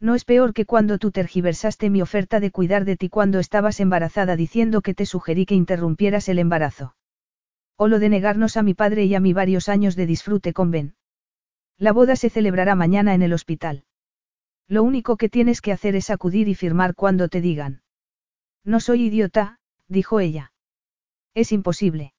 No 0.00 0.14
es 0.14 0.24
peor 0.24 0.54
que 0.54 0.64
cuando 0.64 0.98
tú 0.98 1.10
tergiversaste 1.10 1.90
mi 1.90 2.00
oferta 2.00 2.40
de 2.40 2.50
cuidar 2.50 2.86
de 2.86 2.96
ti 2.96 3.10
cuando 3.10 3.38
estabas 3.38 3.80
embarazada 3.80 4.34
diciendo 4.34 4.80
que 4.80 4.94
te 4.94 5.04
sugerí 5.04 5.44
que 5.44 5.54
interrumpieras 5.54 6.28
el 6.30 6.38
embarazo. 6.38 6.96
O 7.76 7.86
lo 7.86 7.98
de 7.98 8.08
negarnos 8.08 8.56
a 8.56 8.62
mi 8.62 8.72
padre 8.72 9.04
y 9.04 9.14
a 9.14 9.20
mí 9.20 9.34
varios 9.34 9.68
años 9.68 9.96
de 9.96 10.06
disfrute 10.06 10.54
con 10.54 10.70
Ben. 10.70 10.94
La 11.76 11.92
boda 11.92 12.16
se 12.16 12.30
celebrará 12.30 12.74
mañana 12.74 13.14
en 13.14 13.22
el 13.22 13.34
hospital. 13.34 13.84
Lo 14.66 14.82
único 14.82 15.16
que 15.16 15.28
tienes 15.28 15.60
que 15.60 15.72
hacer 15.72 15.96
es 15.96 16.08
acudir 16.08 16.48
y 16.48 16.54
firmar 16.54 16.94
cuando 16.94 17.28
te 17.28 17.40
digan. 17.40 17.82
No 18.64 18.80
soy 18.80 19.06
idiota, 19.06 19.58
dijo 19.88 20.20
ella. 20.20 20.52
Es 21.34 21.52
imposible. 21.52 22.14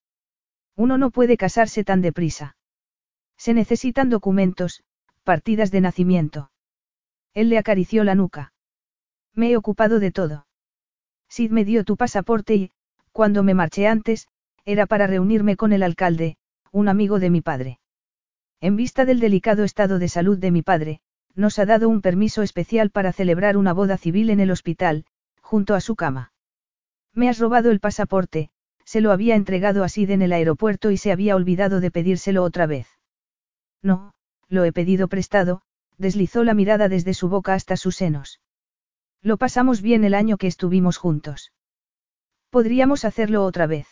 Uno 0.75 0.97
no 0.97 1.11
puede 1.11 1.37
casarse 1.37 1.83
tan 1.83 2.01
deprisa. 2.01 2.55
Se 3.37 3.53
necesitan 3.53 4.09
documentos, 4.09 4.83
partidas 5.23 5.71
de 5.71 5.81
nacimiento. 5.81 6.50
Él 7.33 7.49
le 7.49 7.57
acarició 7.57 8.03
la 8.03 8.15
nuca. 8.15 8.53
Me 9.33 9.51
he 9.51 9.57
ocupado 9.57 9.99
de 9.99 10.11
todo. 10.11 10.47
Sid 11.29 11.51
me 11.51 11.63
dio 11.63 11.83
tu 11.83 11.95
pasaporte 11.95 12.55
y, 12.55 12.71
cuando 13.11 13.43
me 13.43 13.53
marché 13.53 13.87
antes, 13.87 14.27
era 14.65 14.85
para 14.85 15.07
reunirme 15.07 15.55
con 15.55 15.73
el 15.73 15.83
alcalde, 15.83 16.37
un 16.71 16.87
amigo 16.87 17.19
de 17.19 17.29
mi 17.29 17.41
padre. 17.41 17.79
En 18.59 18.75
vista 18.75 19.05
del 19.05 19.19
delicado 19.19 19.63
estado 19.63 19.97
de 19.97 20.09
salud 20.09 20.37
de 20.37 20.51
mi 20.51 20.61
padre, 20.61 21.01
nos 21.33 21.57
ha 21.59 21.65
dado 21.65 21.89
un 21.89 22.01
permiso 22.01 22.41
especial 22.41 22.89
para 22.89 23.13
celebrar 23.13 23.57
una 23.57 23.73
boda 23.73 23.97
civil 23.97 24.29
en 24.29 24.39
el 24.39 24.51
hospital, 24.51 25.05
junto 25.41 25.75
a 25.75 25.81
su 25.81 25.95
cama. 25.95 26.33
Me 27.13 27.29
has 27.29 27.39
robado 27.39 27.71
el 27.71 27.79
pasaporte, 27.79 28.49
se 28.85 29.01
lo 29.01 29.11
había 29.11 29.35
entregado 29.35 29.83
a 29.83 29.89
Sid 29.89 30.09
en 30.11 30.21
el 30.21 30.33
aeropuerto 30.33 30.91
y 30.91 30.97
se 30.97 31.11
había 31.11 31.35
olvidado 31.35 31.79
de 31.79 31.91
pedírselo 31.91 32.43
otra 32.43 32.65
vez. 32.65 32.87
No, 33.81 34.13
lo 34.47 34.63
he 34.65 34.71
pedido 34.71 35.07
prestado, 35.07 35.61
deslizó 36.01 36.43
la 36.43 36.53
mirada 36.53 36.89
desde 36.89 37.13
su 37.13 37.29
boca 37.29 37.53
hasta 37.53 37.77
sus 37.77 37.95
senos. 37.95 38.41
Lo 39.21 39.37
pasamos 39.37 39.81
bien 39.81 40.03
el 40.03 40.15
año 40.15 40.37
que 40.37 40.47
estuvimos 40.47 40.97
juntos. 40.97 41.53
Podríamos 42.49 43.05
hacerlo 43.05 43.45
otra 43.45 43.67
vez. 43.67 43.87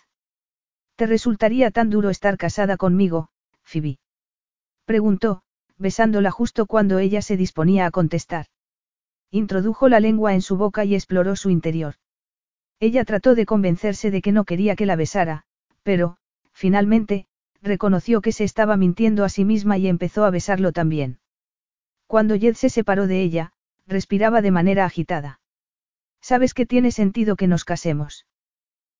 ¿Te 0.95 1.05
resultaría 1.05 1.71
tan 1.71 1.89
duro 1.89 2.09
estar 2.09 2.37
casada 2.37 2.75
conmigo, 2.77 3.29
Phoebe? 3.63 3.99
Preguntó, 4.85 5.43
besándola 5.77 6.31
justo 6.31 6.65
cuando 6.65 6.97
ella 6.99 7.21
se 7.21 7.37
disponía 7.37 7.85
a 7.85 7.91
contestar. 7.91 8.47
Introdujo 9.31 9.87
la 9.87 9.99
lengua 9.99 10.33
en 10.33 10.41
su 10.41 10.57
boca 10.57 10.83
y 10.83 10.95
exploró 10.95 11.35
su 11.35 11.51
interior. 11.51 11.93
Ella 12.79 13.05
trató 13.05 13.35
de 13.35 13.45
convencerse 13.45 14.09
de 14.09 14.21
que 14.21 14.31
no 14.31 14.45
quería 14.45 14.75
que 14.75 14.87
la 14.87 14.95
besara, 14.95 15.43
pero, 15.83 16.17
finalmente, 16.51 17.27
reconoció 17.61 18.21
que 18.21 18.31
se 18.31 18.43
estaba 18.43 18.77
mintiendo 18.77 19.23
a 19.23 19.29
sí 19.29 19.45
misma 19.45 19.77
y 19.77 19.87
empezó 19.87 20.25
a 20.25 20.31
besarlo 20.31 20.71
también. 20.71 21.19
Cuando 22.09 22.35
Jed 22.35 22.55
se 22.55 22.71
separó 22.71 23.05
de 23.05 23.21
ella, 23.21 23.51
respiraba 23.85 24.41
de 24.41 24.49
manera 24.49 24.83
agitada. 24.83 25.41
Sabes 26.21 26.55
que 26.55 26.65
tiene 26.65 26.91
sentido 26.91 27.35
que 27.35 27.45
nos 27.45 27.65
casemos. 27.65 28.25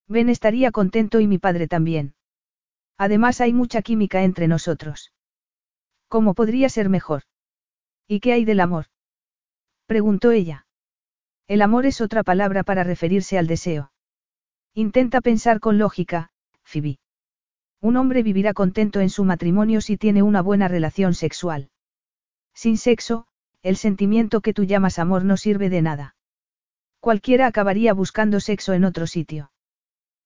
Ben 0.08 0.30
estaría 0.30 0.70
contento 0.70 1.20
y 1.20 1.26
mi 1.26 1.40
padre 1.40 1.68
también. 1.68 2.14
Además 3.00 3.42
hay 3.42 3.52
mucha 3.52 3.82
química 3.82 4.22
entre 4.22 4.48
nosotros. 4.48 5.12
¿Cómo 6.08 6.36
podría 6.36 6.70
ser 6.70 6.88
mejor? 6.88 7.24
¿Y 8.08 8.20
qué 8.20 8.34
hay 8.34 8.46
del 8.46 8.60
amor? 8.60 8.86
Preguntó 9.88 10.30
ella. 10.30 10.68
El 11.48 11.64
amor 11.64 11.88
es 11.88 12.02
otra 12.02 12.22
palabra 12.22 12.62
para 12.62 12.84
referirse 12.84 13.40
al 13.40 13.48
deseo. 13.48 13.92
Intenta 14.76 15.22
pensar 15.22 15.60
con 15.60 15.80
lógica, 15.80 16.30
Phoebe. 16.62 17.00
Un 17.82 17.98
hombre 17.98 18.22
vivirá 18.22 18.54
contento 18.54 19.00
en 19.00 19.10
su 19.10 19.24
matrimonio 19.26 19.82
si 19.82 19.98
tiene 19.98 20.22
una 20.22 20.44
buena 20.44 20.68
relación 20.68 21.16
sexual. 21.16 21.72
Sin 22.62 22.78
sexo, 22.78 23.26
el 23.64 23.78
sentimiento 23.78 24.42
que 24.42 24.54
tú 24.54 24.66
llamas 24.66 25.00
amor 25.00 25.24
no 25.24 25.38
sirve 25.38 25.70
de 25.70 25.82
nada. 25.82 26.18
Cualquiera 27.00 27.48
acabaría 27.48 27.94
buscando 27.94 28.42
sexo 28.42 28.74
en 28.74 28.84
otro 28.84 29.08
sitio. 29.08 29.54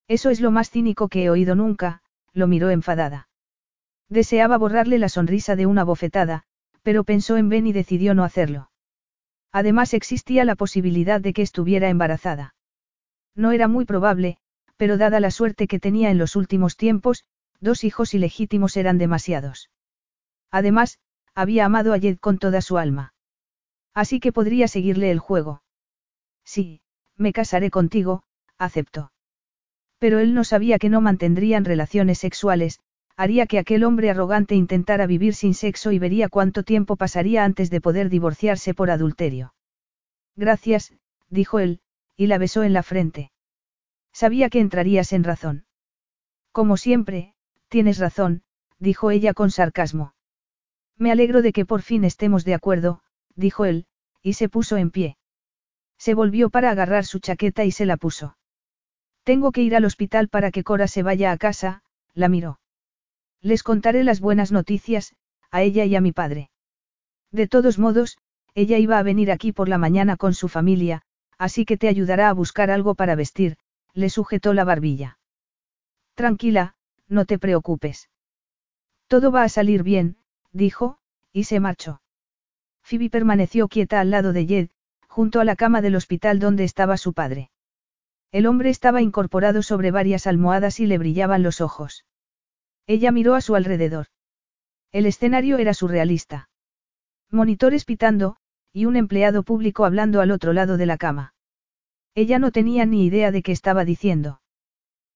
Eso 0.07 0.31
es 0.31 0.41
lo 0.41 0.49
más 0.49 0.71
cínico 0.71 1.09
que 1.09 1.25
he 1.25 1.29
oído 1.29 1.53
nunca, 1.53 2.01
lo 2.33 2.47
miró 2.47 2.71
enfadada. 2.71 3.29
Deseaba 4.09 4.57
borrarle 4.57 4.97
la 4.97 5.09
sonrisa 5.09 5.55
de 5.55 5.67
una 5.67 5.83
bofetada, 5.83 6.41
pero 6.81 7.03
pensó 7.03 7.37
en 7.37 7.49
Ben 7.49 7.67
y 7.67 7.71
decidió 7.71 8.15
no 8.15 8.23
hacerlo. 8.23 8.71
Además 9.51 9.93
existía 9.93 10.43
la 10.43 10.55
posibilidad 10.55 11.21
de 11.21 11.33
que 11.33 11.43
estuviera 11.43 11.89
embarazada. 11.89 12.55
No 13.35 13.51
era 13.51 13.67
muy 13.67 13.85
probable, 13.85 14.37
pero 14.75 14.97
dada 14.97 15.19
la 15.19 15.29
suerte 15.29 15.67
que 15.67 15.79
tenía 15.79 16.09
en 16.09 16.17
los 16.17 16.35
últimos 16.35 16.77
tiempos, 16.77 17.25
dos 17.59 17.83
hijos 17.83 18.15
ilegítimos 18.15 18.75
eran 18.75 18.97
demasiados. 18.97 19.69
Además, 20.49 20.97
había 21.35 21.65
amado 21.65 21.93
a 21.93 21.99
Jed 21.99 22.17
con 22.19 22.37
toda 22.37 22.61
su 22.61 22.77
alma. 22.77 23.13
Así 23.93 24.19
que 24.19 24.31
podría 24.31 24.67
seguirle 24.67 25.11
el 25.11 25.19
juego. 25.19 25.63
Sí, 26.43 26.81
me 27.15 27.33
casaré 27.33 27.69
contigo, 27.69 28.23
aceptó. 28.57 29.11
Pero 29.99 30.19
él 30.19 30.33
no 30.33 30.43
sabía 30.43 30.79
que 30.79 30.89
no 30.89 31.01
mantendrían 31.01 31.65
relaciones 31.65 32.19
sexuales, 32.19 32.79
haría 33.15 33.45
que 33.45 33.59
aquel 33.59 33.83
hombre 33.83 34.09
arrogante 34.09 34.55
intentara 34.55 35.05
vivir 35.05 35.35
sin 35.35 35.53
sexo 35.53 35.91
y 35.91 35.99
vería 35.99 36.29
cuánto 36.29 36.63
tiempo 36.63 36.95
pasaría 36.95 37.43
antes 37.43 37.69
de 37.69 37.81
poder 37.81 38.09
divorciarse 38.09 38.73
por 38.73 38.89
adulterio. 38.89 39.53
Gracias, 40.35 40.93
dijo 41.29 41.59
él, 41.59 41.79
y 42.15 42.27
la 42.27 42.37
besó 42.37 42.63
en 42.63 42.73
la 42.73 42.83
frente. 42.83 43.31
Sabía 44.11 44.49
que 44.49 44.59
entrarías 44.59 45.13
en 45.13 45.23
razón. 45.23 45.65
Como 46.51 46.77
siempre, 46.77 47.33
tienes 47.67 47.97
razón, 47.97 48.43
dijo 48.79 49.11
ella 49.11 49.33
con 49.33 49.51
sarcasmo. 49.51 50.13
Me 50.97 51.11
alegro 51.11 51.41
de 51.41 51.53
que 51.53 51.65
por 51.65 51.81
fin 51.81 52.03
estemos 52.03 52.45
de 52.45 52.53
acuerdo, 52.53 53.01
dijo 53.35 53.65
él, 53.65 53.85
y 54.21 54.33
se 54.33 54.49
puso 54.49 54.77
en 54.77 54.91
pie. 54.91 55.17
Se 55.97 56.13
volvió 56.13 56.49
para 56.49 56.69
agarrar 56.69 57.05
su 57.05 57.19
chaqueta 57.19 57.65
y 57.65 57.71
se 57.71 57.85
la 57.85 57.97
puso. 57.97 58.37
Tengo 59.23 59.51
que 59.51 59.61
ir 59.61 59.75
al 59.75 59.85
hospital 59.85 60.27
para 60.27 60.51
que 60.51 60.63
Cora 60.63 60.87
se 60.87 61.03
vaya 61.03 61.31
a 61.31 61.37
casa, 61.37 61.83
la 62.13 62.29
miró. 62.29 62.59
Les 63.41 63.63
contaré 63.63 64.03
las 64.03 64.19
buenas 64.19 64.51
noticias, 64.51 65.15
a 65.51 65.61
ella 65.61 65.85
y 65.85 65.95
a 65.95 66.01
mi 66.01 66.11
padre. 66.11 66.49
De 67.31 67.47
todos 67.47 67.79
modos, 67.79 68.17
ella 68.53 68.77
iba 68.77 68.99
a 68.99 69.03
venir 69.03 69.31
aquí 69.31 69.51
por 69.51 69.69
la 69.69 69.77
mañana 69.77 70.17
con 70.17 70.33
su 70.33 70.47
familia, 70.47 71.01
así 71.37 71.65
que 71.65 71.77
te 71.77 71.87
ayudará 71.87 72.29
a 72.29 72.33
buscar 72.33 72.69
algo 72.69 72.95
para 72.95 73.15
vestir, 73.15 73.57
le 73.93 74.09
sujetó 74.09 74.53
la 74.53 74.63
barbilla. 74.63 75.17
Tranquila, 76.15 76.75
no 77.07 77.25
te 77.25 77.39
preocupes. 77.39 78.09
Todo 79.07 79.31
va 79.31 79.43
a 79.43 79.49
salir 79.49 79.83
bien, 79.83 80.17
dijo, 80.53 80.97
y 81.33 81.43
se 81.43 81.59
marchó. 81.59 82.01
Phoebe 82.83 83.09
permaneció 83.09 83.67
quieta 83.67 83.99
al 83.99 84.11
lado 84.11 84.33
de 84.33 84.45
Jed, 84.45 84.69
junto 85.07 85.39
a 85.39 85.45
la 85.45 85.55
cama 85.55 85.81
del 85.81 85.95
hospital 85.95 86.39
donde 86.39 86.63
estaba 86.63 86.97
su 86.97 87.13
padre. 87.13 87.51
El 88.31 88.47
hombre 88.47 88.69
estaba 88.69 89.01
incorporado 89.01 89.61
sobre 89.61 89.91
varias 89.91 90.25
almohadas 90.27 90.79
y 90.79 90.87
le 90.87 90.97
brillaban 90.97 91.43
los 91.43 91.61
ojos. 91.61 92.05
Ella 92.87 93.11
miró 93.11 93.35
a 93.35 93.41
su 93.41 93.55
alrededor. 93.55 94.07
El 94.91 95.05
escenario 95.05 95.57
era 95.57 95.73
surrealista. 95.73 96.49
Monitores 97.29 97.85
pitando, 97.85 98.37
y 98.71 98.85
un 98.85 98.95
empleado 98.95 99.43
público 99.43 99.85
hablando 99.85 100.19
al 100.21 100.31
otro 100.31 100.53
lado 100.53 100.77
de 100.77 100.85
la 100.85 100.97
cama. 100.97 101.33
Ella 102.15 102.39
no 102.39 102.51
tenía 102.51 102.85
ni 102.85 103.05
idea 103.05 103.31
de 103.31 103.41
qué 103.41 103.51
estaba 103.51 103.85
diciendo. 103.85 104.41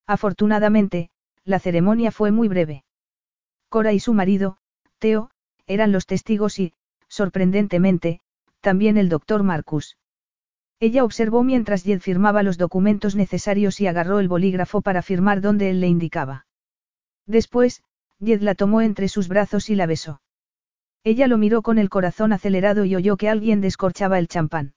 Afortunadamente, 0.05 1.09
la 1.43 1.59
ceremonia 1.59 2.11
fue 2.11 2.31
muy 2.31 2.47
breve. 2.47 2.85
Cora 3.69 3.93
y 3.93 3.99
su 3.99 4.13
marido, 4.13 4.57
Theo, 4.99 5.29
eran 5.67 5.91
los 5.91 6.05
testigos 6.05 6.59
y, 6.59 6.73
sorprendentemente, 7.07 8.21
también 8.61 8.97
el 8.97 9.09
doctor 9.09 9.43
Marcus. 9.43 9.97
Ella 10.79 11.03
observó 11.03 11.43
mientras 11.43 11.83
Jed 11.83 12.01
firmaba 12.01 12.43
los 12.43 12.57
documentos 12.57 13.15
necesarios 13.15 13.79
y 13.81 13.87
agarró 13.87 14.19
el 14.19 14.27
bolígrafo 14.27 14.81
para 14.81 15.01
firmar 15.01 15.41
donde 15.41 15.69
él 15.69 15.81
le 15.81 15.87
indicaba. 15.87 16.45
Después, 17.25 17.83
Jed 18.19 18.41
la 18.41 18.55
tomó 18.55 18.81
entre 18.81 19.07
sus 19.07 19.27
brazos 19.27 19.69
y 19.69 19.75
la 19.75 19.85
besó. 19.85 20.21
Ella 21.03 21.27
lo 21.27 21.37
miró 21.37 21.61
con 21.61 21.77
el 21.77 21.89
corazón 21.89 22.33
acelerado 22.33 22.85
y 22.85 22.95
oyó 22.95 23.17
que 23.17 23.29
alguien 23.29 23.61
descorchaba 23.61 24.19
el 24.19 24.27
champán. 24.27 24.73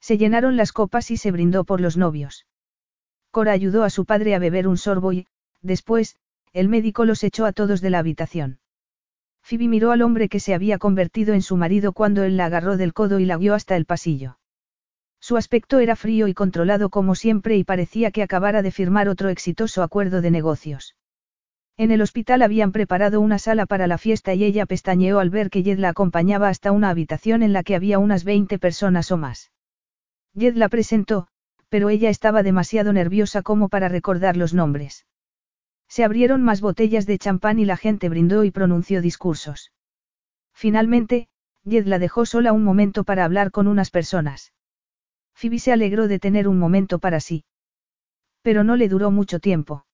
Se 0.00 0.16
llenaron 0.16 0.56
las 0.56 0.72
copas 0.72 1.10
y 1.10 1.16
se 1.16 1.32
brindó 1.32 1.64
por 1.64 1.80
los 1.80 1.96
novios. 1.96 2.46
Cora 3.30 3.52
ayudó 3.52 3.84
a 3.84 3.90
su 3.90 4.06
padre 4.06 4.34
a 4.34 4.38
beber 4.38 4.66
un 4.66 4.76
sorbo 4.76 5.12
y, 5.12 5.26
después, 5.60 6.16
el 6.52 6.68
médico 6.68 7.04
los 7.04 7.22
echó 7.24 7.46
a 7.46 7.52
todos 7.52 7.80
de 7.80 7.90
la 7.90 7.98
habitación. 7.98 8.59
Phoebe 9.42 9.68
miró 9.68 9.92
al 9.92 10.02
hombre 10.02 10.28
que 10.28 10.40
se 10.40 10.54
había 10.54 10.78
convertido 10.78 11.34
en 11.34 11.42
su 11.42 11.56
marido 11.56 11.92
cuando 11.92 12.22
él 12.22 12.36
la 12.36 12.46
agarró 12.46 12.76
del 12.76 12.92
codo 12.92 13.18
y 13.18 13.24
la 13.24 13.36
guió 13.36 13.54
hasta 13.54 13.76
el 13.76 13.84
pasillo. 13.84 14.38
Su 15.20 15.36
aspecto 15.36 15.78
era 15.80 15.96
frío 15.96 16.28
y 16.28 16.34
controlado 16.34 16.88
como 16.88 17.14
siempre 17.14 17.56
y 17.56 17.64
parecía 17.64 18.10
que 18.10 18.22
acabara 18.22 18.62
de 18.62 18.70
firmar 18.70 19.08
otro 19.08 19.28
exitoso 19.28 19.82
acuerdo 19.82 20.22
de 20.22 20.30
negocios. 20.30 20.96
En 21.76 21.90
el 21.90 22.02
hospital 22.02 22.42
habían 22.42 22.72
preparado 22.72 23.20
una 23.20 23.38
sala 23.38 23.66
para 23.66 23.86
la 23.86 23.98
fiesta 23.98 24.34
y 24.34 24.44
ella 24.44 24.66
pestañeó 24.66 25.18
al 25.18 25.30
ver 25.30 25.50
que 25.50 25.62
Jed 25.62 25.78
la 25.78 25.90
acompañaba 25.90 26.48
hasta 26.48 26.72
una 26.72 26.90
habitación 26.90 27.42
en 27.42 27.52
la 27.52 27.62
que 27.62 27.74
había 27.74 27.98
unas 27.98 28.24
20 28.24 28.58
personas 28.58 29.10
o 29.12 29.16
más. 29.16 29.50
Jed 30.38 30.56
la 30.56 30.68
presentó, 30.68 31.26
pero 31.68 31.88
ella 31.88 32.10
estaba 32.10 32.42
demasiado 32.42 32.92
nerviosa 32.92 33.42
como 33.42 33.68
para 33.68 33.88
recordar 33.88 34.36
los 34.36 34.54
nombres. 34.54 35.06
Se 35.90 36.04
abrieron 36.04 36.42
más 36.42 36.60
botellas 36.60 37.04
de 37.04 37.18
champán 37.18 37.58
y 37.58 37.64
la 37.64 37.76
gente 37.76 38.08
brindó 38.08 38.44
y 38.44 38.52
pronunció 38.52 39.02
discursos. 39.02 39.72
Finalmente, 40.54 41.28
Jed 41.68 41.84
la 41.86 41.98
dejó 41.98 42.26
sola 42.26 42.52
un 42.52 42.62
momento 42.62 43.02
para 43.02 43.24
hablar 43.24 43.50
con 43.50 43.66
unas 43.66 43.90
personas. 43.90 44.52
Phoebe 45.34 45.58
se 45.58 45.72
alegró 45.72 46.06
de 46.06 46.20
tener 46.20 46.46
un 46.46 46.60
momento 46.60 47.00
para 47.00 47.18
sí. 47.18 47.44
Pero 48.42 48.62
no 48.62 48.76
le 48.76 48.88
duró 48.88 49.10
mucho 49.10 49.40
tiempo. 49.40 49.84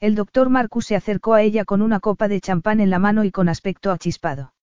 El 0.00 0.16
doctor 0.16 0.50
Marcus 0.50 0.86
se 0.86 0.96
acercó 0.96 1.34
a 1.34 1.42
ella 1.42 1.64
con 1.64 1.82
una 1.82 2.00
copa 2.00 2.26
de 2.26 2.40
champán 2.40 2.80
en 2.80 2.90
la 2.90 2.98
mano 2.98 3.22
y 3.22 3.30
con 3.30 3.48
aspecto 3.48 3.92
achispado. 3.92 4.54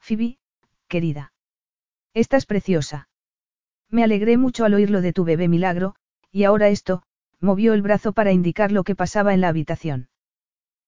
Phoebe, 0.00 0.38
querida. 0.88 1.32
Estás 2.12 2.44
preciosa. 2.44 3.08
Me 3.88 4.02
alegré 4.02 4.36
mucho 4.36 4.64
al 4.64 4.74
oírlo 4.74 5.00
de 5.00 5.12
tu 5.12 5.22
bebé 5.22 5.46
milagro, 5.46 5.94
y 6.32 6.42
ahora 6.42 6.70
esto, 6.70 7.04
movió 7.40 7.74
el 7.74 7.82
brazo 7.82 8.12
para 8.12 8.32
indicar 8.32 8.72
lo 8.72 8.84
que 8.84 8.94
pasaba 8.94 9.34
en 9.34 9.40
la 9.40 9.48
habitación. 9.48 10.08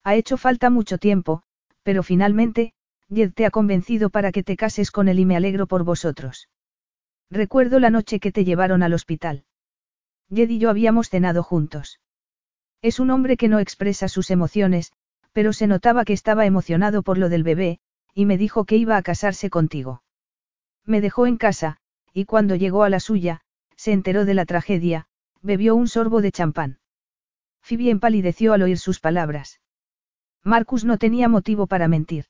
Ha 0.04 0.14
hecho 0.14 0.36
falta 0.36 0.70
mucho 0.70 0.98
tiempo, 0.98 1.42
pero 1.82 2.02
finalmente, 2.02 2.72
Jed 3.12 3.32
te 3.32 3.46
ha 3.46 3.50
convencido 3.50 4.10
para 4.10 4.32
que 4.32 4.42
te 4.42 4.56
cases 4.56 4.90
con 4.90 5.08
él 5.08 5.18
y 5.18 5.24
me 5.24 5.36
alegro 5.36 5.66
por 5.66 5.84
vosotros. 5.84 6.48
Recuerdo 7.30 7.78
la 7.78 7.90
noche 7.90 8.20
que 8.20 8.32
te 8.32 8.44
llevaron 8.44 8.82
al 8.82 8.94
hospital. 8.94 9.44
Jed 10.30 10.50
y 10.50 10.58
yo 10.58 10.70
habíamos 10.70 11.08
cenado 11.08 11.42
juntos. 11.42 12.00
Es 12.82 13.00
un 13.00 13.10
hombre 13.10 13.36
que 13.36 13.48
no 13.48 13.58
expresa 13.58 14.08
sus 14.08 14.30
emociones, 14.30 14.92
pero 15.32 15.52
se 15.52 15.66
notaba 15.66 16.04
que 16.04 16.12
estaba 16.12 16.46
emocionado 16.46 17.02
por 17.02 17.18
lo 17.18 17.28
del 17.28 17.42
bebé, 17.42 17.80
y 18.14 18.24
me 18.26 18.38
dijo 18.38 18.64
que 18.64 18.76
iba 18.76 18.96
a 18.96 19.02
casarse 19.02 19.50
contigo. 19.50 20.02
Me 20.84 21.00
dejó 21.00 21.26
en 21.26 21.36
casa, 21.36 21.78
y 22.12 22.24
cuando 22.24 22.56
llegó 22.56 22.82
a 22.82 22.90
la 22.90 23.00
suya, 23.00 23.40
se 23.76 23.92
enteró 23.92 24.24
de 24.24 24.34
la 24.34 24.46
tragedia, 24.46 25.06
bebió 25.42 25.74
un 25.76 25.88
sorbo 25.88 26.20
de 26.20 26.32
champán. 26.32 26.78
Phoebe 27.62 27.90
empalideció 27.90 28.52
al 28.52 28.62
oír 28.62 28.78
sus 28.78 29.00
palabras. 29.00 29.60
Marcus 30.42 30.84
no 30.84 30.98
tenía 30.98 31.28
motivo 31.28 31.66
para 31.66 31.88
mentir. 31.88 32.26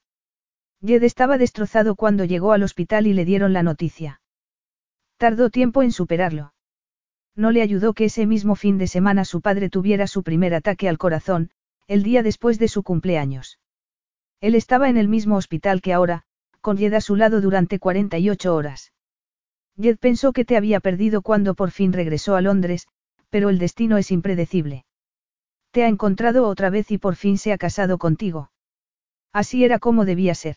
Jed 0.85 1.03
estaba 1.03 1.39
destrozado 1.39 1.97
cuando 1.97 2.25
llegó 2.25 2.53
al 2.53 2.62
hospital 2.62 3.07
y 3.07 3.12
le 3.12 3.25
dieron 3.25 3.53
la 3.53 3.62
noticia. 3.62 4.20
Tardó 5.17 5.51
tiempo 5.51 5.83
en 5.83 5.93
superarlo. 5.93 6.55
No 7.35 7.51
le 7.51 7.62
ayudó 7.62 7.95
que 7.95 8.07
ese 8.07 8.27
mismo 8.27 8.57
fin 8.57 8.78
de 8.78 8.87
semana 8.87 9.25
su 9.25 9.41
padre 9.41 9.70
tuviera 9.70 10.07
su 10.07 10.23
primer 10.23 10.55
ataque 10.55 10.89
al 10.89 10.99
corazón, 10.99 11.51
el 11.87 12.03
día 12.03 12.23
después 12.23 12.59
de 12.59 12.69
su 12.69 12.83
cumpleaños. 12.83 13.59
Él 14.41 14.55
estaba 14.55 14.89
en 14.89 14.97
el 14.97 15.09
mismo 15.09 15.37
hospital 15.37 15.81
que 15.81 15.93
ahora, 15.93 16.25
con 16.61 16.78
Jed 16.78 16.95
a 16.95 17.01
su 17.01 17.17
lado 17.17 17.41
durante 17.41 17.78
48 17.78 18.55
horas. 18.55 18.93
Jed 19.81 19.99
pensó 19.99 20.33
que 20.33 20.45
te 20.45 20.57
había 20.57 20.81
perdido 20.81 21.23
cuando 21.23 21.55
por 21.55 21.70
fin 21.70 21.93
regresó 21.93 22.35
a 22.35 22.41
Londres, 22.41 22.89
pero 23.31 23.49
el 23.51 23.59
destino 23.59 23.99
es 23.99 24.11
impredecible. 24.11 24.85
Te 25.71 25.85
ha 25.85 25.89
encontrado 25.89 26.47
otra 26.47 26.71
vez 26.71 26.91
y 26.91 26.99
por 26.99 27.17
fin 27.17 27.39
se 27.39 27.53
ha 27.53 27.59
casado 27.59 27.99
contigo. 27.99 28.51
Así 29.33 29.65
era 29.65 29.79
como 29.79 30.05
debía 30.05 30.35
ser. 30.35 30.57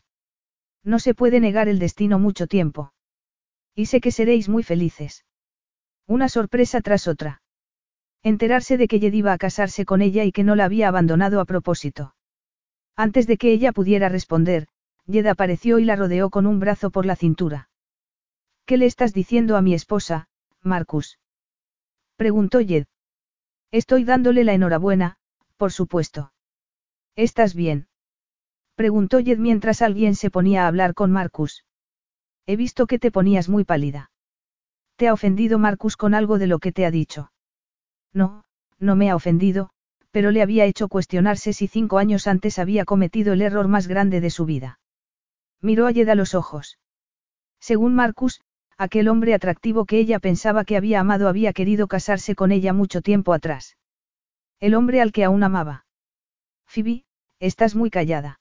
No 0.84 1.00
se 1.00 1.14
puede 1.14 1.40
negar 1.40 1.68
el 1.68 1.80
destino 1.80 2.18
mucho 2.18 2.48
tiempo. 2.48 2.94
Y 3.76 3.86
sé 3.86 4.02
que 4.02 4.12
seréis 4.12 4.50
muy 4.50 4.64
felices. 4.64 5.26
Una 6.08 6.30
sorpresa 6.30 6.82
tras 6.82 7.08
otra. 7.08 7.42
Enterarse 8.24 8.78
de 8.78 8.88
que 8.88 9.00
Jed 9.00 9.14
iba 9.14 9.34
a 9.34 9.38
casarse 9.38 9.86
con 9.86 10.02
ella 10.02 10.24
y 10.24 10.32
que 10.32 10.44
no 10.44 10.56
la 10.56 10.66
había 10.66 10.88
abandonado 10.88 11.40
a 11.40 11.46
propósito. 11.46 12.16
Antes 12.96 13.28
de 13.28 13.38
que 13.38 13.52
ella 13.52 13.72
pudiera 13.72 14.10
responder, 14.10 14.68
Jed 15.08 15.26
apareció 15.28 15.80
y 15.80 15.86
la 15.86 15.96
rodeó 15.96 16.30
con 16.30 16.46
un 16.46 16.60
brazo 16.60 16.92
por 16.92 17.06
la 17.06 17.16
cintura. 17.16 17.70
¿Qué 18.66 18.78
le 18.78 18.86
estás 18.86 19.14
diciendo 19.14 19.58
a 19.58 19.62
mi 19.62 19.74
esposa, 19.74 20.28
Marcus? 20.62 21.21
Preguntó 22.22 22.60
Jed. 22.60 22.86
Estoy 23.72 24.04
dándole 24.04 24.44
la 24.44 24.54
enhorabuena, 24.54 25.18
por 25.58 25.72
supuesto. 25.72 26.34
¿Estás 27.16 27.56
bien? 27.56 27.88
Preguntó 28.76 29.24
Jed 29.24 29.40
mientras 29.40 29.82
alguien 29.82 30.14
se 30.14 30.30
ponía 30.30 30.64
a 30.64 30.68
hablar 30.68 30.94
con 30.94 31.12
Marcus. 31.12 31.66
He 32.46 32.58
visto 32.58 32.86
que 32.86 33.00
te 33.00 33.10
ponías 33.10 33.50
muy 33.50 33.64
pálida. 33.64 34.12
¿Te 34.98 35.08
ha 35.08 35.14
ofendido 35.14 35.58
Marcus 35.58 35.98
con 35.98 36.14
algo 36.14 36.38
de 36.38 36.46
lo 36.46 36.60
que 36.60 36.72
te 36.72 36.86
ha 36.86 36.92
dicho? 36.92 37.32
No, 38.14 38.46
no 38.78 38.96
me 38.96 39.10
ha 39.10 39.16
ofendido, 39.16 39.72
pero 40.12 40.30
le 40.30 40.44
había 40.44 40.66
hecho 40.66 40.90
cuestionarse 40.90 41.54
si 41.54 41.68
cinco 41.68 41.98
años 41.98 42.28
antes 42.28 42.60
había 42.60 42.86
cometido 42.86 43.34
el 43.34 43.42
error 43.42 43.68
más 43.68 43.88
grande 43.88 44.22
de 44.22 44.30
su 44.30 44.46
vida. 44.46 44.80
Miró 45.60 45.88
a 45.88 45.92
Jed 45.92 46.10
a 46.10 46.14
los 46.14 46.36
ojos. 46.36 46.78
Según 47.60 47.96
Marcus, 47.96 48.42
aquel 48.82 49.10
hombre 49.10 49.36
atractivo 49.36 49.86
que 49.86 50.00
ella 50.00 50.18
pensaba 50.18 50.66
que 50.66 50.76
había 50.76 51.00
amado 51.00 51.28
había 51.28 51.54
querido 51.54 51.88
casarse 51.88 52.34
con 52.34 52.52
ella 52.52 52.74
mucho 52.74 53.04
tiempo 53.04 53.32
atrás. 53.32 53.78
El 54.60 54.74
hombre 54.74 55.02
al 55.02 55.12
que 55.12 55.24
aún 55.24 55.44
amaba. 55.44 55.86
Phoebe, 56.66 57.04
estás 57.40 57.76
muy 57.76 57.92
callada. 57.92 58.40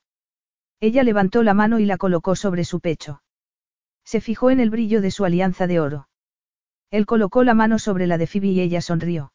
Ella 0.80 1.02
levantó 1.02 1.42
la 1.42 1.52
mano 1.52 1.78
y 1.78 1.84
la 1.84 1.98
colocó 1.98 2.36
sobre 2.36 2.64
su 2.64 2.80
pecho. 2.80 3.22
Se 4.02 4.22
fijó 4.22 4.48
en 4.48 4.60
el 4.60 4.70
brillo 4.70 5.02
de 5.02 5.10
su 5.10 5.26
alianza 5.26 5.66
de 5.66 5.78
oro. 5.78 6.08
Él 6.90 7.04
colocó 7.04 7.44
la 7.44 7.52
mano 7.52 7.78
sobre 7.78 8.06
la 8.06 8.16
de 8.16 8.26
Phoebe 8.26 8.46
y 8.46 8.60
ella 8.62 8.80
sonrió. 8.80 9.34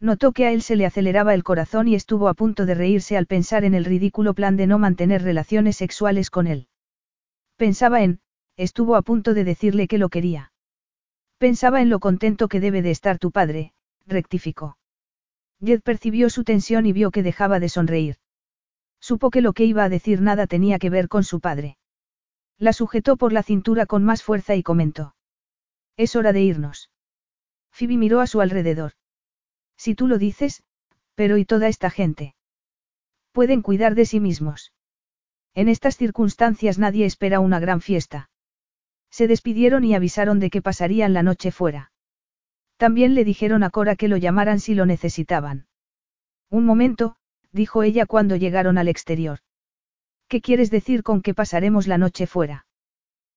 Notó 0.00 0.32
que 0.32 0.46
a 0.46 0.50
él 0.50 0.60
se 0.60 0.74
le 0.74 0.86
aceleraba 0.86 1.34
el 1.34 1.44
corazón 1.44 1.86
y 1.86 1.94
estuvo 1.94 2.26
a 2.26 2.34
punto 2.34 2.66
de 2.66 2.74
reírse 2.74 3.16
al 3.16 3.26
pensar 3.26 3.64
en 3.64 3.74
el 3.74 3.84
ridículo 3.84 4.34
plan 4.34 4.56
de 4.56 4.66
no 4.66 4.80
mantener 4.80 5.22
relaciones 5.22 5.76
sexuales 5.76 6.30
con 6.30 6.48
él. 6.48 6.66
Pensaba 7.56 8.02
en, 8.02 8.18
estuvo 8.56 8.96
a 8.96 9.02
punto 9.02 9.34
de 9.34 9.44
decirle 9.44 9.88
que 9.88 9.98
lo 9.98 10.08
quería. 10.08 10.52
Pensaba 11.38 11.82
en 11.82 11.90
lo 11.90 12.00
contento 12.00 12.48
que 12.48 12.60
debe 12.60 12.82
de 12.82 12.90
estar 12.90 13.18
tu 13.18 13.30
padre, 13.30 13.72
rectificó. 14.06 14.78
Jed 15.60 15.82
percibió 15.82 16.30
su 16.30 16.44
tensión 16.44 16.86
y 16.86 16.92
vio 16.92 17.10
que 17.10 17.22
dejaba 17.22 17.60
de 17.60 17.68
sonreír. 17.68 18.16
Supo 19.00 19.30
que 19.30 19.42
lo 19.42 19.52
que 19.52 19.64
iba 19.64 19.84
a 19.84 19.88
decir 19.88 20.20
nada 20.20 20.46
tenía 20.46 20.78
que 20.78 20.90
ver 20.90 21.08
con 21.08 21.24
su 21.24 21.40
padre. 21.40 21.76
La 22.58 22.72
sujetó 22.72 23.16
por 23.16 23.32
la 23.32 23.42
cintura 23.42 23.86
con 23.86 24.04
más 24.04 24.22
fuerza 24.22 24.54
y 24.54 24.62
comentó. 24.62 25.14
Es 25.96 26.16
hora 26.16 26.32
de 26.32 26.42
irnos. 26.42 26.90
Phoebe 27.70 27.96
miró 27.98 28.20
a 28.20 28.26
su 28.26 28.40
alrededor. 28.40 28.92
Si 29.76 29.94
tú 29.94 30.08
lo 30.08 30.16
dices, 30.16 30.62
pero 31.14 31.36
¿y 31.36 31.44
toda 31.44 31.68
esta 31.68 31.90
gente? 31.90 32.34
Pueden 33.32 33.60
cuidar 33.60 33.94
de 33.94 34.06
sí 34.06 34.20
mismos. 34.20 34.72
En 35.54 35.68
estas 35.68 35.96
circunstancias 35.96 36.78
nadie 36.78 37.04
espera 37.04 37.40
una 37.40 37.60
gran 37.60 37.82
fiesta. 37.82 38.30
Se 39.10 39.28
despidieron 39.28 39.84
y 39.84 39.94
avisaron 39.94 40.40
de 40.40 40.50
que 40.50 40.62
pasarían 40.62 41.12
la 41.12 41.22
noche 41.22 41.50
fuera. 41.50 41.92
También 42.76 43.14
le 43.14 43.24
dijeron 43.24 43.62
a 43.62 43.70
Cora 43.70 43.96
que 43.96 44.08
lo 44.08 44.16
llamaran 44.16 44.60
si 44.60 44.74
lo 44.74 44.86
necesitaban. 44.86 45.66
Un 46.50 46.64
momento, 46.64 47.16
dijo 47.52 47.82
ella 47.82 48.06
cuando 48.06 48.36
llegaron 48.36 48.78
al 48.78 48.88
exterior. 48.88 49.40
¿Qué 50.28 50.40
quieres 50.40 50.70
decir 50.70 51.02
con 51.02 51.22
que 51.22 51.34
pasaremos 51.34 51.86
la 51.86 51.98
noche 51.98 52.26
fuera? 52.26 52.66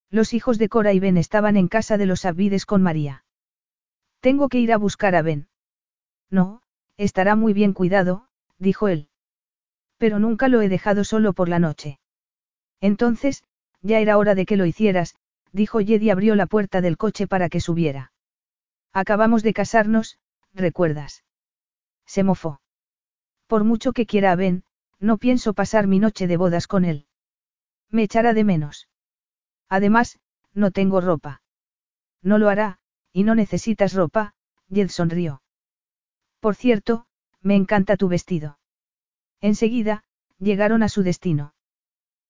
Los 0.09 0.33
hijos 0.33 0.57
de 0.57 0.69
Cora 0.69 0.93
y 0.93 0.99
Ben 0.99 1.17
estaban 1.17 1.55
en 1.55 1.67
casa 1.67 1.97
de 1.97 2.05
los 2.05 2.25
Abbides 2.25 2.65
con 2.65 2.81
María. 2.81 3.23
Tengo 4.19 4.49
que 4.49 4.59
ir 4.59 4.73
a 4.73 4.77
buscar 4.77 5.15
a 5.15 5.21
Ben. 5.21 5.47
No, 6.29 6.61
estará 6.97 7.35
muy 7.35 7.53
bien 7.53 7.73
cuidado, 7.73 8.27
dijo 8.57 8.87
él. 8.87 9.07
Pero 9.97 10.19
nunca 10.19 10.47
lo 10.47 10.61
he 10.61 10.69
dejado 10.69 11.03
solo 11.03 11.33
por 11.33 11.47
la 11.47 11.59
noche. 11.59 11.99
Entonces, 12.81 13.43
ya 13.81 13.99
era 13.99 14.17
hora 14.17 14.35
de 14.35 14.45
que 14.45 14.57
lo 14.57 14.65
hicieras, 14.65 15.15
dijo 15.51 15.79
Jed 15.79 16.01
y 16.01 16.09
abrió 16.09 16.35
la 16.35 16.45
puerta 16.45 16.81
del 16.81 16.97
coche 16.97 17.27
para 17.27 17.49
que 17.49 17.61
subiera. 17.61 18.11
Acabamos 18.93 19.43
de 19.43 19.53
casarnos, 19.53 20.19
¿recuerdas? 20.53 21.23
Se 22.05 22.23
mofó. 22.23 22.61
Por 23.47 23.63
mucho 23.63 23.93
que 23.93 24.05
quiera 24.05 24.35
Ben, 24.35 24.63
no 24.99 25.17
pienso 25.17 25.53
pasar 25.53 25.87
mi 25.87 25.99
noche 25.99 26.27
de 26.27 26.37
bodas 26.37 26.67
con 26.67 26.85
él. 26.85 27.07
Me 27.89 28.03
echará 28.03 28.33
de 28.33 28.43
menos. 28.43 28.87
Además, 29.67 30.19
no 30.53 30.71
tengo 30.71 31.01
ropa. 31.01 31.41
No 32.21 32.37
lo 32.37 32.49
hará, 32.49 32.79
y 33.13 33.23
no 33.23 33.35
necesitas 33.35 33.93
ropa, 33.93 34.33
Jed 34.69 34.89
sonrió. 34.89 35.41
Por 36.39 36.55
cierto, 36.55 37.07
me 37.41 37.55
encanta 37.55 37.97
tu 37.97 38.07
vestido. 38.07 38.59
Enseguida, 39.41 40.03
llegaron 40.37 40.83
a 40.83 40.89
su 40.89 41.03
destino. 41.03 41.53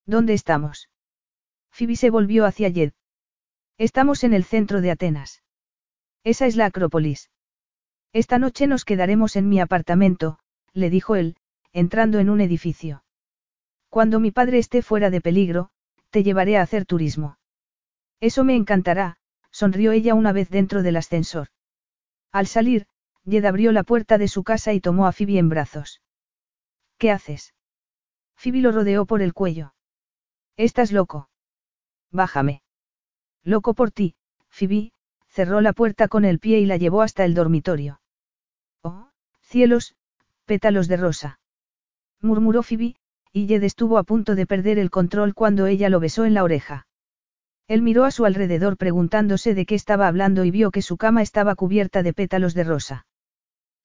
¿Dónde 0.06 0.34
estamos? 0.34 0.90
Phoebe 1.72 1.96
se 1.96 2.10
volvió 2.10 2.46
hacia 2.46 2.72
Jed. 2.72 2.94
Estamos 3.80 4.26
en 4.26 4.34
el 4.34 4.44
centro 4.44 4.82
de 4.82 4.92
Atenas. 4.92 5.42
Esa 6.26 6.48
es 6.48 6.58
la 6.58 6.66
Acrópolis. 6.66 7.32
Esta 8.12 8.38
noche 8.38 8.68
nos 8.68 8.84
quedaremos 8.84 9.38
en 9.38 9.48
mi 9.48 9.62
apartamento, 9.62 10.38
le 10.74 10.90
dijo 10.90 11.16
él, 11.16 11.38
entrando 11.72 12.20
en 12.20 12.30
un 12.30 12.42
edificio. 12.42 13.06
Cuando 13.88 14.20
mi 14.20 14.32
padre 14.32 14.58
esté 14.58 14.82
fuera 14.82 15.10
de 15.10 15.22
peligro, 15.22 15.70
te 16.10 16.24
llevaré 16.24 16.58
a 16.58 16.62
hacer 16.62 16.86
turismo. 16.86 17.38
Eso 18.20 18.44
me 18.44 18.58
encantará, 18.58 19.16
sonrió 19.50 19.94
ella 19.94 20.14
una 20.14 20.34
vez 20.34 20.50
dentro 20.50 20.84
del 20.84 20.98
ascensor. 20.98 21.48
Al 22.34 22.48
salir, 22.48 22.86
Jed 23.24 23.46
abrió 23.46 23.72
la 23.72 23.84
puerta 23.84 24.18
de 24.18 24.28
su 24.28 24.44
casa 24.44 24.74
y 24.74 24.82
tomó 24.82 25.08
a 25.08 25.14
Phoebe 25.14 25.38
en 25.38 25.48
brazos. 25.48 26.02
¿Qué 26.98 27.12
haces? 27.12 27.54
Phoebe 28.36 28.60
lo 28.60 28.74
rodeó 28.74 29.06
por 29.06 29.22
el 29.22 29.34
cuello. 29.34 29.74
Estás 30.58 30.92
loco. 30.92 31.30
Bájame. 32.12 32.62
Loco 33.44 33.74
por 33.74 33.92
ti, 33.92 34.16
Phoebe, 34.50 34.92
cerró 35.28 35.62
la 35.62 35.74
puerta 35.74 36.08
con 36.08 36.26
el 36.26 36.40
pie 36.40 36.60
y 36.60 36.66
la 36.66 36.78
llevó 36.78 37.02
hasta 37.02 37.26
el 37.26 37.34
dormitorio. 37.34 38.02
Oh, 38.84 39.10
cielos, 39.42 39.96
pétalos 40.46 40.88
de 40.88 40.98
rosa. 40.98 41.40
Murmuró 42.22 42.64
Phoebe, 42.64 42.96
y 43.32 43.48
Jed 43.48 43.64
estuvo 43.64 43.98
a 43.98 44.04
punto 44.04 44.36
de 44.36 44.46
perder 44.46 44.80
el 44.80 44.90
control 44.90 45.34
cuando 45.34 45.68
ella 45.68 45.90
lo 45.90 46.00
besó 46.00 46.26
en 46.26 46.34
la 46.34 46.44
oreja. 46.44 46.88
Él 47.68 47.84
miró 47.84 48.06
a 48.06 48.12
su 48.12 48.26
alrededor 48.26 48.78
preguntándose 48.78 49.54
de 49.54 49.66
qué 49.66 49.76
estaba 49.76 50.08
hablando 50.08 50.44
y 50.44 50.52
vio 50.52 50.72
que 50.72 50.82
su 50.82 50.98
cama 50.98 51.22
estaba 51.22 51.56
cubierta 51.56 52.02
de 52.02 52.14
pétalos 52.14 52.56
de 52.56 52.64
rosa. 52.64 53.06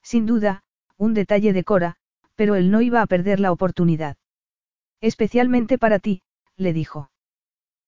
Sin 0.03 0.25
duda, 0.25 0.65
un 0.97 1.13
detalle 1.13 1.53
de 1.53 1.65
Cora, 1.65 1.97
pero 2.35 2.55
él 2.55 2.71
no 2.71 2.81
iba 2.81 3.03
a 3.03 3.07
perder 3.07 3.41
la 3.41 3.53
oportunidad. 3.53 4.17
Especialmente 5.01 5.77
para 5.77 5.99
ti, 5.99 6.23
le 6.57 6.73
dijo. 6.73 7.11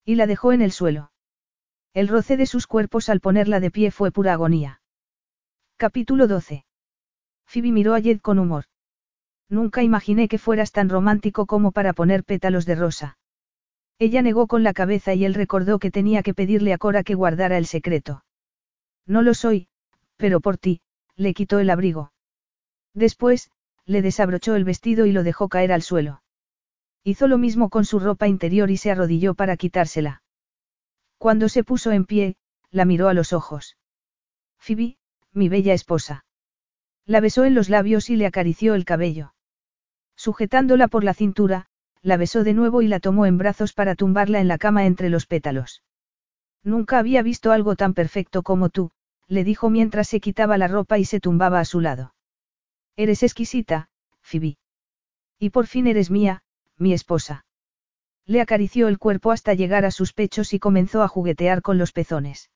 Y 0.05 0.17
la 0.17 0.27
dejó 0.27 0.53
en 0.53 0.61
el 0.61 0.71
suelo. 0.71 1.11
El 1.97 2.09
roce 2.09 2.37
de 2.37 2.45
sus 2.45 2.67
cuerpos 2.67 3.09
al 3.09 3.21
ponerla 3.21 3.59
de 3.59 3.71
pie 3.71 3.91
fue 3.91 4.13
pura 4.13 4.35
agonía. 4.35 4.83
Capítulo 5.79 6.27
12. 6.27 6.67
Phoebe 7.47 7.73
miró 7.73 7.95
a 7.95 8.03
Jed 8.03 8.21
con 8.21 8.39
humor. 8.39 8.65
Nunca 9.49 9.83
imaginé 9.83 10.29
que 10.29 10.37
fueras 10.37 10.73
tan 10.73 10.91
romántico 10.91 11.47
como 11.47 11.73
para 11.73 11.95
poner 11.95 12.23
pétalos 12.23 12.67
de 12.67 12.75
rosa. 12.75 13.17
Ella 13.99 14.21
negó 14.21 14.47
con 14.47 14.63
la 14.63 14.75
cabeza 14.75 15.15
y 15.15 15.25
él 15.25 15.33
recordó 15.33 15.79
que 15.79 15.91
tenía 15.91 16.23
que 16.23 16.35
pedirle 16.35 16.75
a 16.75 16.77
Cora 16.77 17.03
que 17.03 17.15
guardara 17.15 17.57
el 17.57 17.65
secreto. 17.65 18.27
No 19.07 19.23
lo 19.23 19.33
soy, 19.33 19.69
pero 20.19 20.41
por 20.41 20.59
ti, 20.59 20.83
le 21.17 21.33
quitó 21.33 21.61
el 21.61 21.71
abrigo. 21.71 22.13
Después, 22.93 23.51
le 23.87 24.03
desabrochó 24.03 24.55
el 24.55 24.65
vestido 24.65 25.07
y 25.07 25.13
lo 25.13 25.23
dejó 25.23 25.49
caer 25.49 25.73
al 25.73 25.81
suelo. 25.81 26.21
Hizo 27.05 27.27
lo 27.27 27.39
mismo 27.39 27.71
con 27.71 27.87
su 27.87 28.01
ropa 28.01 28.29
interior 28.29 28.71
y 28.71 28.77
se 28.77 28.91
arrodilló 28.91 29.33
para 29.33 29.57
quitársela. 29.57 30.21
Cuando 31.19 31.49
se 31.49 31.65
puso 31.65 31.93
en 31.93 32.05
pie, 32.05 32.37
la 32.71 32.85
miró 32.85 33.09
a 33.09 33.15
los 33.15 33.33
ojos. 33.33 33.77
Phoebe, 34.59 34.99
mi 35.33 35.49
bella 35.49 35.73
esposa. 35.73 36.25
La 37.05 37.21
besó 37.21 37.45
en 37.45 37.55
los 37.55 37.69
labios 37.69 38.11
y 38.11 38.17
le 38.17 38.27
acarició 38.27 38.75
el 38.75 38.85
cabello. 38.85 39.35
Sujetándola 40.17 40.89
por 40.89 41.05
la 41.05 41.15
cintura, 41.15 41.67
la 42.03 42.17
besó 42.17 42.45
de 42.45 42.55
nuevo 42.55 42.83
y 42.83 42.89
la 42.89 43.01
tomó 43.01 43.27
en 43.27 43.39
brazos 43.39 43.73
para 43.73 43.95
tumbarla 43.95 44.41
en 44.41 44.49
la 44.49 44.59
cama 44.59 44.87
entre 44.87 45.09
los 45.09 45.27
pétalos. 45.27 45.83
Nunca 46.63 46.99
había 46.99 47.23
visto 47.23 47.53
algo 47.53 47.77
tan 47.77 47.95
perfecto 47.95 48.43
como 48.43 48.69
tú, 48.69 48.91
le 49.29 49.45
dijo 49.45 49.71
mientras 49.71 50.09
se 50.09 50.21
quitaba 50.21 50.59
la 50.59 50.69
ropa 50.69 50.99
y 50.99 51.05
se 51.05 51.21
tumbaba 51.21 51.61
a 51.61 51.65
su 51.65 51.81
lado. 51.81 52.15
Eres 52.97 53.23
exquisita, 53.23 53.89
Phoebe. 54.21 54.59
Y 55.39 55.51
por 55.51 55.67
fin 55.67 55.87
eres 55.87 56.11
mía, 56.11 56.43
mi 56.77 56.93
esposa. 56.93 57.46
Le 58.27 58.41
acarició 58.41 58.89
el 58.89 58.99
cuerpo 58.99 59.31
hasta 59.31 59.55
llegar 59.55 59.85
a 59.85 59.91
sus 59.91 60.13
pechos 60.13 60.53
y 60.53 60.59
comenzó 60.59 61.03
a 61.03 61.09
juguetear 61.09 61.63
con 61.63 61.79
los 61.79 61.93
pezones. 61.93 62.51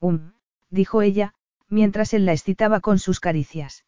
Um, 0.00 0.32
dijo 0.70 1.02
ella, 1.02 1.34
mientras 1.68 2.14
él 2.14 2.26
la 2.26 2.32
excitaba 2.32 2.80
con 2.80 2.98
sus 2.98 3.18
caricias. 3.18 3.84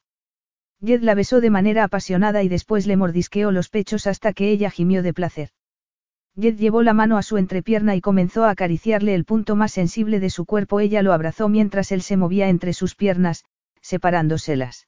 Jed 0.85 1.03
la 1.03 1.15
besó 1.15 1.41
de 1.41 1.51
manera 1.51 1.85
apasionada 1.85 2.43
y 2.43 2.49
después 2.49 2.87
le 2.87 2.97
mordisqueó 2.97 3.51
los 3.51 3.69
pechos 3.69 4.07
hasta 4.07 4.33
que 4.33 4.51
ella 4.51 4.71
gimió 4.71 5.03
de 5.03 5.15
placer. 5.15 5.51
Jed 6.39 6.57
llevó 6.57 6.83
la 6.83 6.93
mano 6.93 7.17
a 7.17 7.23
su 7.23 7.39
entrepierna 7.39 7.97
y 7.97 8.01
comenzó 8.01 8.45
a 8.45 8.51
acariciarle 8.51 9.15
el 9.15 9.25
punto 9.25 9.57
más 9.57 9.73
sensible 9.73 10.21
de 10.21 10.29
su 10.29 10.45
cuerpo. 10.45 10.81
Ella 10.81 11.03
lo 11.03 11.13
abrazó 11.13 11.49
mientras 11.49 11.93
él 11.93 12.03
se 12.03 12.17
movía 12.17 12.49
entre 12.49 12.75
sus 12.75 12.95
piernas, 12.95 13.45
separándoselas. 13.81 14.87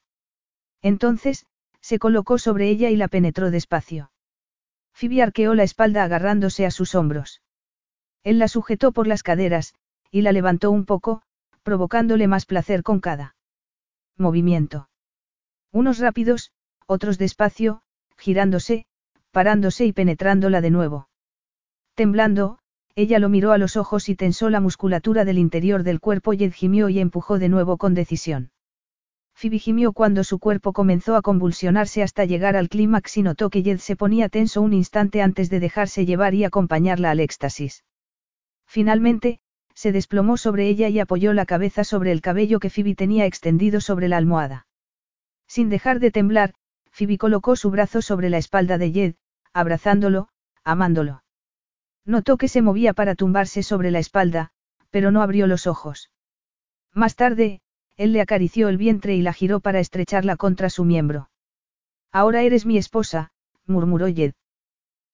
Entonces, 0.83 1.47
se 1.81 1.99
colocó 1.99 2.39
sobre 2.39 2.69
ella 2.69 2.91
y 2.91 2.97
la 2.97 3.09
penetró 3.09 3.51
despacio. 3.51 4.11
Phoebe 4.99 5.23
arqueó 5.23 5.55
la 5.55 5.62
espalda 5.62 6.02
agarrándose 6.02 6.67
a 6.67 6.73
sus 6.73 6.97
hombros. 6.97 7.41
Él 8.25 8.41
la 8.41 8.49
sujetó 8.49 8.91
por 8.91 9.07
las 9.07 9.23
caderas, 9.23 9.75
y 10.10 10.23
la 10.23 10.33
levantó 10.33 10.73
un 10.73 10.86
poco, 10.86 11.23
provocándole 11.62 12.27
más 12.27 12.47
placer 12.47 12.83
con 12.83 12.99
cada 12.99 13.36
movimiento. 14.17 14.89
Unos 15.70 16.01
rápidos, 16.01 16.51
otros 16.86 17.17
despacio, 17.17 17.83
girándose, 18.17 18.86
parándose 19.31 19.86
y 19.86 19.93
penetrándola 19.93 20.60
de 20.60 20.70
nuevo. 20.70 21.09
Temblando, 21.94 22.59
ella 22.97 23.20
lo 23.20 23.28
miró 23.28 23.52
a 23.52 23.59
los 23.59 23.77
ojos 23.77 24.09
y 24.09 24.17
tensó 24.17 24.51
la 24.51 24.59
musculatura 24.59 25.25
del 25.25 25.39
interior 25.39 25.85
del 25.85 26.01
cuerpo 26.01 26.33
y 26.33 26.51
gimió 26.51 26.89
y 26.89 26.99
empujó 26.99 27.39
de 27.39 27.49
nuevo 27.49 27.77
con 27.77 27.94
decisión. 27.94 28.51
Phoebe 29.41 29.60
gimió 29.60 29.92
cuando 29.92 30.25
su 30.25 30.41
cuerpo 30.41 30.73
comenzó 30.73 31.15
a 31.15 31.23
convulsionarse 31.23 32.02
hasta 32.02 32.25
llegar 32.25 32.57
al 32.57 32.68
clímax 32.68 33.18
y 33.18 33.23
notó 33.23 33.50
que 33.50 33.62
Jed 33.62 33.78
se 33.78 33.94
ponía 33.94 34.28
tenso 34.28 34.60
un 34.60 34.73
instante 34.73 35.23
antes 35.23 35.49
de 35.49 35.60
dejarse 35.60 36.05
llevar 36.05 36.34
y 36.34 36.42
acompañarla 36.42 37.12
al 37.12 37.20
éxtasis. 37.20 37.84
Finalmente, 38.67 39.39
se 39.75 39.92
desplomó 39.92 40.39
sobre 40.39 40.67
ella 40.67 40.89
y 40.89 40.99
apoyó 40.99 41.34
la 41.34 41.47
cabeza 41.47 41.84
sobre 41.84 42.10
el 42.10 42.20
cabello 42.20 42.58
que 42.58 42.68
Phoebe 42.68 42.97
tenía 42.97 43.26
extendido 43.26 43.81
sobre 43.81 44.08
la 44.08 44.17
almohada. 44.17 44.67
Sin 45.47 45.68
dejar 45.68 46.00
de 46.00 46.10
temblar, 46.10 46.55
Phoebe 46.91 47.17
colocó 47.17 47.55
su 47.55 47.70
brazo 47.70 48.02
sobre 48.02 48.31
la 48.31 48.39
espalda 48.39 48.76
de 48.76 48.91
Jed, 48.91 49.15
abrazándolo, 49.52 50.31
amándolo. 50.65 51.23
Notó 52.05 52.39
que 52.39 52.49
se 52.49 52.60
movía 52.60 52.92
para 52.92 53.15
tumbarse 53.15 53.62
sobre 53.62 53.92
la 53.92 54.00
espalda, 54.00 54.50
pero 54.91 55.12
no 55.12 55.23
abrió 55.23 55.47
los 55.47 55.68
ojos. 55.68 56.10
Más 56.92 57.15
tarde, 57.15 57.60
él 57.99 58.12
le 58.12 58.20
acarició 58.20 58.68
el 58.68 58.78
vientre 58.78 59.15
y 59.17 59.23
la 59.23 59.33
giró 59.33 59.59
para 59.60 59.81
estrecharla 59.81 60.36
contra 60.36 60.70
su 60.70 60.85
miembro. 60.85 61.28
Ahora 62.12 62.43
eres 62.43 62.65
mi 62.65 62.78
esposa, 62.78 63.33
murmuró 63.67 64.07
Jed. 64.07 64.33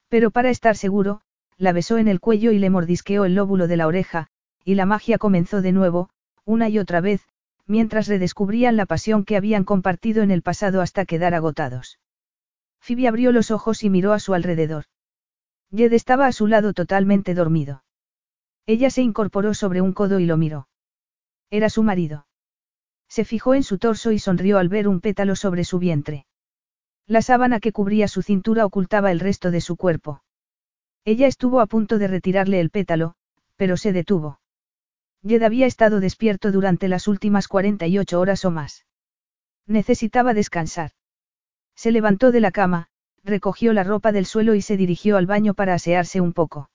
Pero 0.09 0.31
para 0.31 0.51
estar 0.51 0.77
seguro, 0.77 1.23
la 1.57 1.73
besó 1.73 1.97
en 1.97 2.09
el 2.09 2.21
cuello 2.21 2.53
y 2.53 2.59
le 2.59 2.69
mordisqueó 2.71 3.25
el 3.25 3.35
lóbulo 3.35 3.67
de 3.67 3.79
la 3.79 3.87
oreja, 3.87 4.29
y 4.65 4.75
la 4.75 4.85
magia 4.85 5.17
comenzó 5.17 5.63
de 5.63 5.73
nuevo, 5.73 6.11
una 6.45 6.69
y 6.69 6.79
otra 6.79 7.01
vez, 7.01 7.23
mientras 7.67 8.07
redescubrían 8.07 8.77
la 8.77 8.85
pasión 8.85 9.25
que 9.25 9.37
habían 9.37 9.65
compartido 9.65 10.23
en 10.23 10.31
el 10.31 10.43
pasado 10.43 10.83
hasta 10.83 11.07
quedar 11.07 11.35
agotados. 11.35 11.99
Phoebe 12.81 13.09
abrió 13.09 13.33
los 13.33 13.51
ojos 13.51 13.83
y 13.83 13.89
miró 13.89 14.13
a 14.13 14.19
su 14.19 14.35
alrededor. 14.35 14.85
Jed 15.75 15.93
estaba 15.95 16.27
a 16.27 16.33
su 16.33 16.47
lado 16.47 16.75
totalmente 16.75 17.33
dormido. 17.35 17.83
Ella 18.67 18.91
se 18.91 19.01
incorporó 19.01 19.55
sobre 19.55 19.81
un 19.81 19.95
codo 19.95 20.21
y 20.21 20.27
lo 20.27 20.37
miró. 20.37 20.69
Era 21.51 21.71
su 21.71 21.83
marido. 21.83 22.27
Se 23.15 23.25
fijó 23.25 23.55
en 23.55 23.63
su 23.63 23.79
torso 23.79 24.11
y 24.11 24.19
sonrió 24.19 24.59
al 24.59 24.69
ver 24.69 24.89
un 24.89 25.01
pétalo 25.01 25.37
sobre 25.37 25.63
su 25.63 25.79
vientre. 25.79 26.27
La 27.07 27.23
sábana 27.23 27.61
que 27.61 27.71
cubría 27.71 28.09
su 28.09 28.23
cintura 28.23 28.67
ocultaba 28.67 29.13
el 29.13 29.21
resto 29.21 29.53
de 29.53 29.61
su 29.61 29.77
cuerpo. 29.77 30.25
Ella 31.05 31.29
estuvo 31.29 31.61
a 31.61 31.67
punto 31.67 31.99
de 31.99 32.09
retirarle 32.09 32.59
el 32.59 32.71
pétalo, 32.71 33.15
pero 33.55 33.77
se 33.77 33.93
detuvo. 33.93 34.41
Jed 35.23 35.45
había 35.45 35.67
estado 35.67 36.01
despierto 36.01 36.51
durante 36.51 36.89
las 36.89 37.07
últimas 37.07 37.47
48 37.47 38.19
horas 38.19 38.45
o 38.45 38.51
más. 38.51 38.85
Necesitaba 39.69 40.35
descansar. 40.35 40.91
Se 41.77 41.93
levantó 41.93 42.33
de 42.33 42.41
la 42.41 42.51
cama, 42.51 42.89
recogió 43.23 43.73
la 43.73 43.85
ropa 43.85 44.11
del 44.11 44.27
suelo 44.27 44.57
y 44.57 44.61
se 44.61 44.77
dirigió 44.77 45.19
al 45.19 45.27
baño 45.27 45.55
para 45.55 45.75
asearse 45.75 46.21
un 46.21 46.33
poco. 46.33 46.69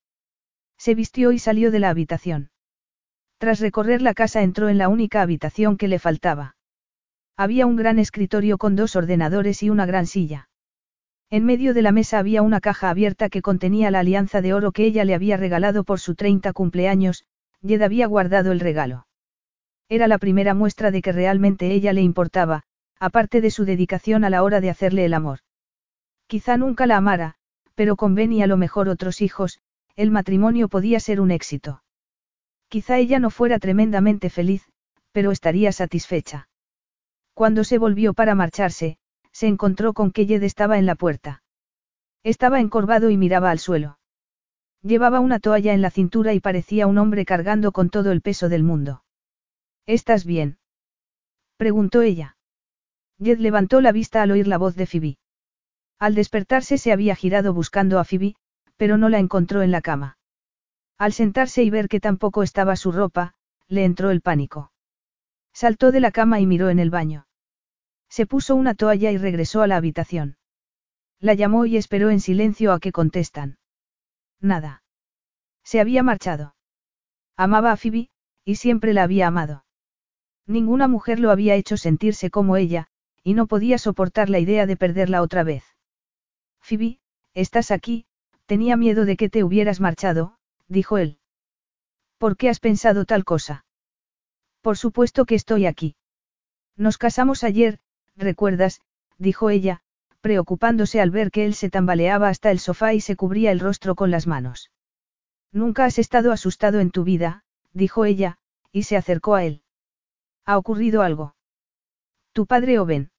Se 0.78 0.96
vistió 0.96 1.34
y 1.34 1.40
salió 1.40 1.70
de 1.70 1.80
la 1.80 1.90
habitación. 1.90 2.50
Tras 3.40 3.62
recorrer 3.62 4.02
la 4.02 4.14
casa 4.14 4.42
entró 4.42 4.68
en 4.68 4.78
la 4.78 4.90
única 4.90 5.22
habitación 5.22 5.78
que 5.78 5.88
le 5.88 5.98
faltaba. 5.98 6.58
Había 7.38 7.66
un 7.66 7.78
gran 7.78 7.98
escritorio 7.98 8.58
con 8.58 8.76
dos 8.76 8.98
ordenadores 8.98 9.64
y 9.64 9.70
una 9.70 9.86
gran 9.86 10.08
silla. 10.08 10.50
En 11.30 11.46
medio 11.46 11.74
de 11.74 11.82
la 11.82 11.94
mesa 11.94 12.20
había 12.20 12.42
una 12.42 12.60
caja 12.60 12.90
abierta 12.90 13.30
que 13.30 13.42
contenía 13.42 13.92
la 13.92 14.00
alianza 14.00 14.42
de 14.42 14.54
oro 14.54 14.74
que 14.74 14.84
ella 14.84 15.06
le 15.06 15.16
había 15.16 15.38
regalado 15.38 15.86
por 15.86 16.02
su 16.02 16.16
30 16.16 16.52
cumpleaños, 16.52 17.24
Jed 17.66 17.82
había 17.82 18.08
guardado 18.08 18.52
el 18.52 18.60
regalo. 18.60 19.08
Era 19.88 20.10
la 20.10 20.18
primera 20.18 20.54
muestra 20.54 20.92
de 20.92 21.02
que 21.02 21.14
realmente 21.14 21.72
ella 21.72 21.94
le 21.94 22.02
importaba, 22.02 22.64
aparte 23.00 23.40
de 23.40 23.52
su 23.52 23.64
dedicación 23.64 24.26
a 24.26 24.30
la 24.30 24.44
hora 24.44 24.60
de 24.60 24.70
hacerle 24.70 25.06
el 25.06 25.14
amor. 25.14 25.40
Quizá 26.28 26.58
nunca 26.58 26.86
la 26.88 26.98
amara, 26.98 27.36
pero 27.74 27.96
con 27.96 28.16
Ben 28.16 28.34
y 28.34 28.44
a 28.44 28.48
lo 28.48 28.58
mejor 28.58 28.90
otros 28.90 29.22
hijos, 29.22 29.62
el 29.96 30.12
matrimonio 30.12 30.68
podía 30.68 31.00
ser 31.00 31.22
un 31.22 31.32
éxito. 31.32 31.84
Quizá 32.70 32.98
ella 33.00 33.20
no 33.20 33.32
fuera 33.32 33.58
tremendamente 33.58 34.30
feliz, 34.30 34.70
pero 35.12 35.32
estaría 35.32 35.72
satisfecha. 35.72 36.48
Cuando 37.34 37.64
se 37.64 37.80
volvió 37.80 38.14
para 38.14 38.36
marcharse, 38.36 39.00
se 39.32 39.48
encontró 39.48 39.94
con 39.94 40.12
que 40.12 40.28
Jed 40.28 40.44
estaba 40.44 40.78
en 40.78 40.86
la 40.86 40.96
puerta. 40.96 41.42
Estaba 42.24 42.60
encorvado 42.60 43.10
y 43.10 43.18
miraba 43.18 43.50
al 43.50 43.58
suelo. 43.58 43.98
Llevaba 44.84 45.20
una 45.20 45.40
toalla 45.40 45.74
en 45.74 45.82
la 45.82 45.90
cintura 45.90 46.34
y 46.34 46.40
parecía 46.40 46.86
un 46.86 47.00
hombre 47.00 47.26
cargando 47.26 47.72
con 47.72 47.90
todo 47.90 48.12
el 48.12 48.22
peso 48.22 48.50
del 48.50 48.64
mundo. 48.64 49.04
¿Estás 49.88 50.24
bien? 50.24 50.60
preguntó 51.58 52.04
ella. 52.04 52.38
Jed 53.18 53.40
levantó 53.40 53.82
la 53.82 53.92
vista 53.92 54.22
al 54.22 54.32
oír 54.32 54.48
la 54.48 54.60
voz 54.60 54.76
de 54.76 54.86
Phoebe. 54.86 55.18
Al 55.98 56.14
despertarse 56.14 56.78
se 56.78 56.92
había 56.92 57.16
girado 57.16 57.54
buscando 57.54 57.98
a 58.00 58.06
Phoebe, 58.06 58.36
pero 58.78 58.98
no 58.98 59.10
la 59.10 59.18
encontró 59.18 59.64
en 59.64 59.72
la 59.72 59.82
cama. 59.82 60.19
Al 61.00 61.14
sentarse 61.14 61.64
y 61.64 61.70
ver 61.70 61.88
que 61.88 62.02
tampoco 62.02 62.44
estaba 62.44 62.76
su 62.76 62.92
ropa, 62.92 63.34
le 63.70 63.86
entró 63.86 64.12
el 64.12 64.20
pánico. 64.20 64.74
Saltó 65.54 65.94
de 65.94 66.02
la 66.02 66.12
cama 66.12 66.42
y 66.42 66.46
miró 66.46 66.70
en 66.70 66.78
el 66.78 66.90
baño. 66.90 67.26
Se 68.10 68.26
puso 68.26 68.56
una 68.56 68.76
toalla 68.76 69.10
y 69.10 69.18
regresó 69.18 69.62
a 69.62 69.68
la 69.68 69.78
habitación. 69.78 70.38
La 71.22 71.36
llamó 71.36 71.66
y 71.66 71.78
esperó 71.78 72.10
en 72.10 72.20
silencio 72.20 72.74
a 72.74 72.82
que 72.82 72.92
contestan. 72.92 73.60
Nada. 74.42 74.84
Se 75.64 75.80
había 75.80 76.04
marchado. 76.04 76.56
Amaba 77.38 77.72
a 77.72 77.78
Phoebe, 77.78 78.10
y 78.44 78.56
siempre 78.56 78.94
la 78.94 79.04
había 79.04 79.28
amado. 79.28 79.64
Ninguna 80.48 80.90
mujer 80.90 81.20
lo 81.22 81.32
había 81.32 81.56
hecho 81.56 81.78
sentirse 81.78 82.30
como 82.30 82.58
ella, 82.58 82.88
y 83.24 83.36
no 83.36 83.48
podía 83.48 83.78
soportar 83.78 84.30
la 84.30 84.40
idea 84.40 84.66
de 84.66 84.76
perderla 84.76 85.22
otra 85.22 85.44
vez. 85.44 85.64
Phoebe, 86.60 87.00
estás 87.34 87.72
aquí, 87.72 88.06
tenía 88.48 88.76
miedo 88.76 89.06
de 89.06 89.16
que 89.16 89.30
te 89.30 89.44
hubieras 89.44 89.80
marchado, 89.80 90.39
dijo 90.70 90.98
él. 90.98 91.20
¿Por 92.18 92.38
qué 92.38 92.50
has 92.50 92.60
pensado 92.60 93.04
tal 93.04 93.26
cosa? 93.26 93.66
Por 94.62 94.78
supuesto 94.78 95.26
que 95.26 95.36
estoy 95.36 95.66
aquí. 95.66 95.96
Nos 96.76 96.98
casamos 96.98 97.44
ayer, 97.44 97.80
recuerdas, 98.16 98.82
dijo 99.18 99.50
ella, 99.50 99.82
preocupándose 100.22 101.02
al 101.02 101.12
ver 101.12 101.32
que 101.32 101.46
él 101.46 101.54
se 101.56 101.70
tambaleaba 101.70 102.30
hasta 102.30 102.52
el 102.52 102.60
sofá 102.60 102.94
y 102.94 103.02
se 103.02 103.16
cubría 103.16 103.52
el 103.52 103.60
rostro 103.60 103.96
con 103.96 104.12
las 104.12 104.28
manos. 104.28 104.72
Nunca 105.52 105.86
has 105.86 105.98
estado 105.98 106.32
asustado 106.32 106.80
en 106.80 106.92
tu 106.92 107.04
vida, 107.04 107.44
dijo 107.74 108.06
ella, 108.06 108.38
y 108.72 108.84
se 108.84 108.98
acercó 108.98 109.36
a 109.36 109.44
él. 109.46 109.64
¿Ha 110.46 110.58
ocurrido 110.58 111.02
algo? 111.02 111.36
¿Tu 112.34 112.46
padre 112.46 112.80
o 112.80 112.86
Ben? 112.86 113.12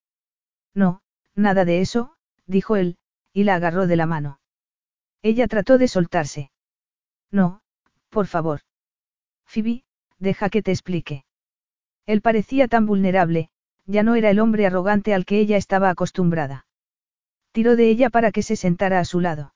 No, 0.75 1.03
nada 1.35 1.65
de 1.65 1.81
eso, 1.81 2.17
dijo 2.47 2.77
él, 2.77 2.99
y 3.33 3.45
la 3.45 3.57
agarró 3.57 3.87
de 3.87 3.97
la 3.97 4.07
mano. 4.07 4.41
Ella 5.23 5.49
trató 5.49 5.79
de 5.79 5.89
soltarse. 5.89 6.51
No, 7.31 7.61
por 8.09 8.27
favor. 8.27 8.61
Phoebe, 9.47 9.85
deja 10.19 10.49
que 10.51 10.63
te 10.63 10.71
explique. 10.71 11.25
Él 12.07 12.23
parecía 12.23 12.69
tan 12.69 12.87
vulnerable, 12.87 13.51
ya 13.87 14.03
no 14.03 14.15
era 14.15 14.31
el 14.31 14.41
hombre 14.41 14.67
arrogante 14.67 15.15
al 15.15 15.25
que 15.25 15.39
ella 15.39 15.57
estaba 15.57 15.91
acostumbrada. 15.91 16.67
Tiró 17.53 17.77
de 17.77 17.89
ella 17.89 18.11
para 18.11 18.33
que 18.33 18.43
se 18.43 18.57
sentara 18.57 19.01
a 19.01 19.05
su 19.05 19.21
lado. 19.21 19.55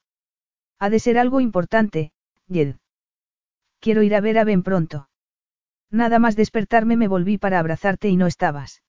Ha 0.78 0.90
de 0.90 0.98
ser 0.98 1.18
algo 1.18 1.40
importante, 1.40 2.12
Jed. 2.48 2.76
Quiero 3.80 4.02
ir 4.02 4.14
a 4.14 4.20
ver 4.20 4.38
a 4.38 4.44
Ben 4.44 4.62
pronto. 4.62 5.08
Nada 5.90 6.18
más 6.18 6.36
despertarme 6.36 6.96
me 6.96 7.08
volví 7.08 7.38
para 7.38 7.58
abrazarte 7.58 8.08
y 8.08 8.16
no 8.16 8.26
estabas. 8.26 8.82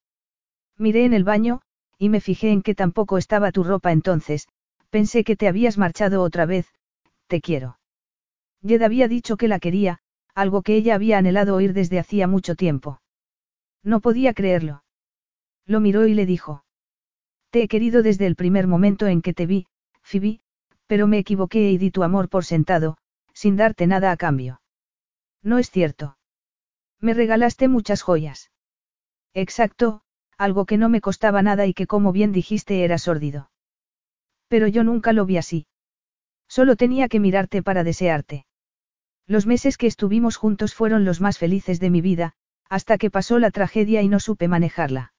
Miré 0.76 1.04
en 1.04 1.14
el 1.14 1.24
baño, 1.24 1.62
y 1.98 2.08
me 2.08 2.20
fijé 2.20 2.50
en 2.50 2.62
que 2.62 2.74
tampoco 2.74 3.18
estaba 3.18 3.52
tu 3.52 3.62
ropa 3.62 3.92
entonces, 3.92 4.48
pensé 4.90 5.22
que 5.22 5.36
te 5.36 5.48
habías 5.48 5.78
marchado 5.78 6.22
otra 6.22 6.46
vez, 6.46 6.66
te 7.28 7.40
quiero. 7.40 7.78
Jed 8.62 8.82
había 8.82 9.08
dicho 9.08 9.36
que 9.36 9.48
la 9.48 9.58
quería, 9.58 9.98
algo 10.34 10.62
que 10.62 10.76
ella 10.76 10.94
había 10.94 11.18
anhelado 11.18 11.54
oír 11.54 11.72
desde 11.72 11.98
hacía 11.98 12.26
mucho 12.26 12.54
tiempo. 12.54 13.00
No 13.82 14.00
podía 14.00 14.34
creerlo. 14.34 14.84
Lo 15.66 15.80
miró 15.80 16.06
y 16.06 16.14
le 16.14 16.26
dijo. 16.26 16.64
Te 17.50 17.62
he 17.62 17.68
querido 17.68 18.02
desde 18.02 18.26
el 18.26 18.36
primer 18.36 18.66
momento 18.66 19.06
en 19.06 19.22
que 19.22 19.32
te 19.32 19.46
vi, 19.46 19.66
Phoebe, 20.02 20.40
pero 20.86 21.06
me 21.06 21.18
equivoqué 21.18 21.70
y 21.70 21.78
di 21.78 21.90
tu 21.90 22.02
amor 22.02 22.28
por 22.28 22.44
sentado, 22.44 22.96
sin 23.32 23.56
darte 23.56 23.86
nada 23.86 24.10
a 24.10 24.16
cambio. 24.16 24.60
No 25.42 25.58
es 25.58 25.70
cierto. 25.70 26.18
Me 27.00 27.14
regalaste 27.14 27.68
muchas 27.68 28.02
joyas. 28.02 28.50
Exacto, 29.34 30.02
algo 30.38 30.66
que 30.66 30.76
no 30.76 30.88
me 30.88 31.00
costaba 31.00 31.42
nada 31.42 31.66
y 31.66 31.74
que 31.74 31.86
como 31.86 32.12
bien 32.12 32.32
dijiste 32.32 32.84
era 32.84 32.98
sórdido. 32.98 33.50
Pero 34.48 34.66
yo 34.66 34.84
nunca 34.84 35.12
lo 35.12 35.26
vi 35.26 35.36
así. 35.36 35.66
Solo 36.48 36.76
tenía 36.76 37.08
que 37.08 37.20
mirarte 37.20 37.62
para 37.62 37.84
desearte. 37.84 38.46
Los 39.26 39.46
meses 39.46 39.76
que 39.76 39.86
estuvimos 39.86 40.36
juntos 40.36 40.74
fueron 40.74 41.04
los 41.04 41.20
más 41.20 41.38
felices 41.38 41.80
de 41.80 41.90
mi 41.90 42.00
vida, 42.00 42.34
hasta 42.68 42.98
que 42.98 43.10
pasó 43.10 43.38
la 43.38 43.50
tragedia 43.50 44.02
y 44.02 44.08
no 44.08 44.20
supe 44.20 44.48
manejarla. 44.48 45.12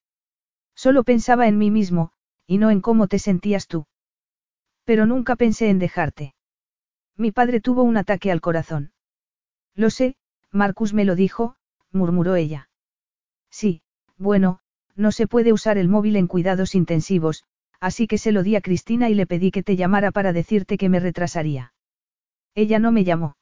Solo 0.76 1.04
pensaba 1.04 1.48
en 1.48 1.58
mí 1.58 1.72
mismo, 1.72 2.12
y 2.46 2.58
no 2.58 2.72
en 2.72 2.82
cómo 2.82 3.08
te 3.08 3.20
sentías 3.20 3.68
tú. 3.68 3.88
Pero 4.86 5.06
nunca 5.06 5.36
pensé 5.36 5.70
en 5.70 5.80
dejarte. 5.80 6.36
Mi 7.18 7.32
padre 7.32 7.60
tuvo 7.60 7.84
un 7.84 7.98
ataque 7.98 8.32
al 8.32 8.42
corazón. 8.42 8.94
Lo 9.76 9.90
sé, 9.90 10.16
Marcus 10.52 10.94
me 10.94 11.04
lo 11.04 11.16
dijo, 11.16 11.56
murmuró 11.92 12.36
ella. 12.36 12.70
Sí, 13.50 13.82
bueno, 14.18 14.60
no 14.96 15.12
se 15.12 15.28
puede 15.28 15.52
usar 15.52 15.78
el 15.78 15.90
móvil 15.90 16.16
en 16.16 16.28
cuidados 16.28 16.76
intensivos, 16.76 17.44
así 17.80 18.08
que 18.08 18.18
se 18.18 18.32
lo 18.32 18.44
di 18.44 18.56
a 18.56 18.62
Cristina 18.62 19.10
y 19.10 19.16
le 19.16 19.28
pedí 19.28 19.52
que 19.52 19.64
te 19.64 19.76
llamara 19.76 20.12
para 20.12 20.34
decirte 20.34 20.78
que 20.78 20.90
me 20.90 21.00
retrasaría. 21.00 21.74
Ella 22.56 22.80
no 22.80 22.92
me 22.92 23.04
llamó. 23.04 23.38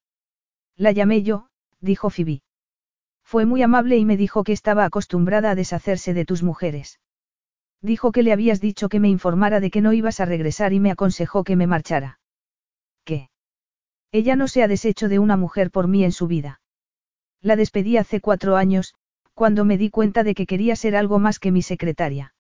La 0.75 0.91
llamé 0.91 1.23
yo, 1.23 1.47
dijo 1.79 2.09
Phoebe. 2.09 2.41
Fue 3.23 3.45
muy 3.45 3.63
amable 3.63 3.97
y 3.97 4.05
me 4.05 4.17
dijo 4.17 4.43
que 4.43 4.51
estaba 4.51 4.85
acostumbrada 4.85 5.51
a 5.51 5.55
deshacerse 5.55 6.13
de 6.13 6.25
tus 6.25 6.43
mujeres. 6.43 6.99
Dijo 7.81 8.11
que 8.11 8.23
le 8.23 8.33
habías 8.33 8.61
dicho 8.61 8.89
que 8.89 8.99
me 8.99 9.09
informara 9.09 9.59
de 9.59 9.71
que 9.71 9.81
no 9.81 9.93
ibas 9.93 10.19
a 10.19 10.25
regresar 10.25 10.73
y 10.73 10.79
me 10.79 10.91
aconsejó 10.91 11.43
que 11.43 11.55
me 11.55 11.67
marchara. 11.67 12.19
¿Qué? 13.03 13.29
Ella 14.11 14.35
no 14.35 14.47
se 14.47 14.63
ha 14.63 14.67
deshecho 14.67 15.09
de 15.09 15.19
una 15.19 15.37
mujer 15.37 15.71
por 15.71 15.87
mí 15.87 16.03
en 16.03 16.11
su 16.11 16.27
vida. 16.27 16.61
La 17.41 17.55
despedí 17.55 17.97
hace 17.97 18.21
cuatro 18.21 18.55
años, 18.57 18.93
cuando 19.33 19.65
me 19.65 19.77
di 19.77 19.89
cuenta 19.89 20.23
de 20.23 20.35
que 20.35 20.45
quería 20.45 20.75
ser 20.75 20.95
algo 20.95 21.19
más 21.19 21.39
que 21.39 21.51
mi 21.51 21.61
secretaria. 21.61 22.34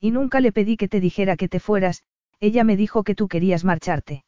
Y 0.00 0.10
nunca 0.10 0.40
le 0.40 0.50
pedí 0.50 0.76
que 0.76 0.88
te 0.88 1.00
dijera 1.00 1.36
que 1.36 1.48
te 1.48 1.60
fueras, 1.60 2.02
ella 2.40 2.64
me 2.64 2.76
dijo 2.76 3.04
que 3.04 3.14
tú 3.14 3.28
querías 3.28 3.64
marcharte. 3.64 4.24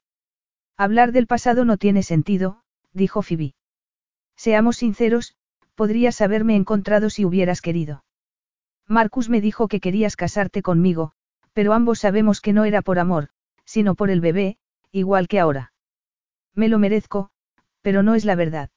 Hablar 0.76 1.12
del 1.12 1.26
pasado 1.26 1.64
no 1.64 1.78
tiene 1.78 2.02
sentido, 2.02 2.62
dijo 2.92 3.22
Phoebe. 3.22 3.54
Seamos 4.36 4.76
sinceros, 4.76 5.34
podrías 5.74 6.20
haberme 6.20 6.56
encontrado 6.56 7.08
si 7.08 7.24
hubieras 7.24 7.62
querido. 7.62 8.04
Marcus 8.86 9.28
me 9.28 9.40
dijo 9.40 9.68
que 9.68 9.80
querías 9.80 10.16
casarte 10.16 10.62
conmigo, 10.62 11.12
pero 11.52 11.72
ambos 11.72 12.00
sabemos 12.00 12.40
que 12.40 12.52
no 12.52 12.64
era 12.64 12.82
por 12.82 12.98
amor, 12.98 13.28
sino 13.64 13.94
por 13.94 14.10
el 14.10 14.20
bebé, 14.20 14.58
igual 14.90 15.28
que 15.28 15.40
ahora. 15.40 15.72
Me 16.54 16.68
lo 16.68 16.78
merezco, 16.78 17.30
pero 17.80 18.02
no 18.02 18.14
es 18.14 18.24
la 18.24 18.34
verdad. 18.34 18.70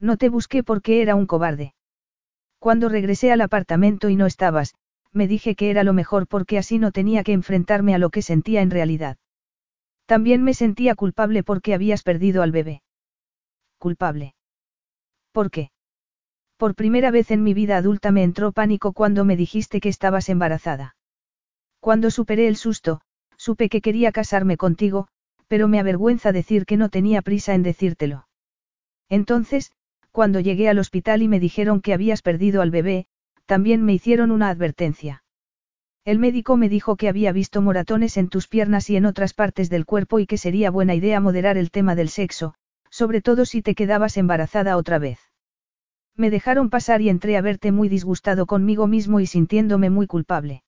No 0.00 0.16
te 0.16 0.28
busqué 0.28 0.62
porque 0.62 1.02
era 1.02 1.14
un 1.14 1.26
cobarde. 1.26 1.74
Cuando 2.58 2.88
regresé 2.88 3.30
al 3.30 3.40
apartamento 3.40 4.08
y 4.08 4.16
no 4.16 4.26
estabas, 4.26 4.74
me 5.12 5.26
dije 5.26 5.54
que 5.54 5.70
era 5.70 5.84
lo 5.84 5.92
mejor 5.92 6.26
porque 6.26 6.58
así 6.58 6.78
no 6.78 6.92
tenía 6.92 7.24
que 7.24 7.32
enfrentarme 7.32 7.94
a 7.94 7.98
lo 7.98 8.10
que 8.10 8.22
sentía 8.22 8.62
en 8.62 8.70
realidad. 8.70 9.16
También 10.06 10.42
me 10.42 10.54
sentía 10.54 10.94
culpable 10.94 11.42
porque 11.42 11.74
habías 11.74 12.02
perdido 12.02 12.42
al 12.42 12.52
bebé. 12.52 12.82
Culpable. 13.78 14.34
¿Por 15.32 15.50
qué? 15.50 15.70
Por 16.56 16.74
primera 16.74 17.10
vez 17.10 17.30
en 17.30 17.42
mi 17.42 17.54
vida 17.54 17.76
adulta 17.76 18.10
me 18.10 18.24
entró 18.24 18.52
pánico 18.52 18.92
cuando 18.92 19.24
me 19.24 19.36
dijiste 19.36 19.80
que 19.80 19.88
estabas 19.88 20.28
embarazada. 20.28 20.96
Cuando 21.80 22.10
superé 22.10 22.48
el 22.48 22.56
susto, 22.56 23.00
supe 23.36 23.68
que 23.68 23.80
quería 23.80 24.10
casarme 24.10 24.56
contigo, 24.56 25.08
pero 25.46 25.68
me 25.68 25.78
avergüenza 25.78 26.32
decir 26.32 26.66
que 26.66 26.76
no 26.76 26.88
tenía 26.88 27.22
prisa 27.22 27.54
en 27.54 27.62
decírtelo. 27.62 28.26
Entonces, 29.08 29.72
cuando 30.10 30.40
llegué 30.40 30.68
al 30.68 30.78
hospital 30.78 31.22
y 31.22 31.28
me 31.28 31.38
dijeron 31.38 31.80
que 31.80 31.94
habías 31.94 32.22
perdido 32.22 32.60
al 32.60 32.70
bebé, 32.70 33.06
también 33.48 33.82
me 33.82 33.94
hicieron 33.94 34.30
una 34.30 34.50
advertencia. 34.50 35.24
El 36.04 36.18
médico 36.18 36.58
me 36.58 36.68
dijo 36.68 36.96
que 36.96 37.08
había 37.08 37.32
visto 37.32 37.62
moratones 37.62 38.18
en 38.18 38.28
tus 38.28 38.46
piernas 38.46 38.90
y 38.90 38.96
en 38.96 39.06
otras 39.06 39.32
partes 39.32 39.70
del 39.70 39.86
cuerpo 39.86 40.18
y 40.18 40.26
que 40.26 40.36
sería 40.36 40.70
buena 40.70 40.94
idea 40.94 41.18
moderar 41.18 41.56
el 41.56 41.70
tema 41.70 41.94
del 41.94 42.10
sexo, 42.10 42.54
sobre 42.90 43.22
todo 43.22 43.46
si 43.46 43.62
te 43.62 43.74
quedabas 43.74 44.18
embarazada 44.18 44.76
otra 44.76 44.98
vez. 44.98 45.18
Me 46.14 46.28
dejaron 46.28 46.68
pasar 46.68 47.00
y 47.00 47.08
entré 47.08 47.38
a 47.38 47.40
verte 47.40 47.72
muy 47.72 47.88
disgustado 47.88 48.44
conmigo 48.44 48.86
mismo 48.86 49.18
y 49.18 49.26
sintiéndome 49.26 49.88
muy 49.88 50.06
culpable. 50.06 50.62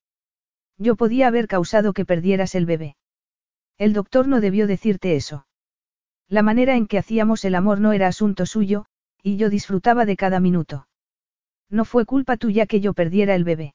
Yo 0.79 0.97
podía 0.97 1.29
haber 1.29 1.49
causado 1.49 1.93
que 1.93 2.07
perdieras 2.07 2.55
el 2.55 2.65
bebé. 2.65 2.97
El 3.77 3.93
doctor 3.93 4.27
no 4.27 4.41
debió 4.41 4.67
decirte 4.67 5.17
eso. 5.17 5.47
La 6.29 6.43
manera 6.43 6.77
en 6.77 6.87
que 6.87 6.97
hacíamos 6.97 7.45
el 7.45 7.57
amor 7.57 7.79
no 7.79 7.93
era 7.93 8.07
asunto 8.07 8.47
suyo, 8.47 8.87
y 9.23 9.37
yo 9.37 9.51
disfrutaba 9.51 10.07
de 10.07 10.17
cada 10.17 10.41
minuto. 10.41 10.87
No 11.71 11.85
fue 11.85 12.05
culpa 12.05 12.37
tuya 12.37 12.67
que 12.67 12.81
yo 12.81 12.93
perdiera 12.93 13.35
el 13.35 13.45
bebé. 13.45 13.75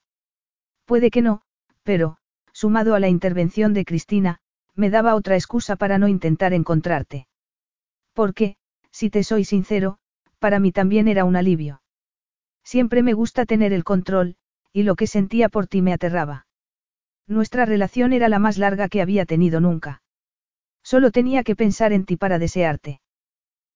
Puede 0.85 1.09
que 1.09 1.21
no, 1.21 1.41
pero, 1.83 2.17
sumado 2.51 2.93
a 2.93 2.99
la 2.99 3.07
intervención 3.07 3.73
de 3.73 3.85
Cristina, 3.85 4.39
me 4.75 4.89
daba 4.89 5.15
otra 5.15 5.35
excusa 5.35 5.77
para 5.77 5.97
no 5.97 6.07
intentar 6.07 6.53
encontrarte. 6.53 7.27
Porque, 8.13 8.57
si 8.91 9.09
te 9.09 9.23
soy 9.23 9.45
sincero, 9.45 9.97
para 10.39 10.59
mí 10.59 10.71
también 10.71 11.07
era 11.07 11.23
un 11.23 11.35
alivio. 11.35 11.81
Siempre 12.63 13.01
me 13.01 13.13
gusta 13.13 13.45
tener 13.45 13.71
el 13.73 13.83
control, 13.83 14.35
y 14.73 14.83
lo 14.83 14.95
que 14.95 15.07
sentía 15.07 15.49
por 15.49 15.67
ti 15.67 15.81
me 15.81 15.93
aterraba. 15.93 16.47
Nuestra 17.27 17.65
relación 17.65 18.13
era 18.13 18.29
la 18.29 18.39
más 18.39 18.57
larga 18.57 18.89
que 18.89 19.01
había 19.01 19.25
tenido 19.25 19.59
nunca. 19.59 20.01
Solo 20.83 21.11
tenía 21.11 21.43
que 21.43 21.55
pensar 21.55 21.93
en 21.93 22.05
ti 22.05 22.17
para 22.17 22.37
desearte. 22.39 23.01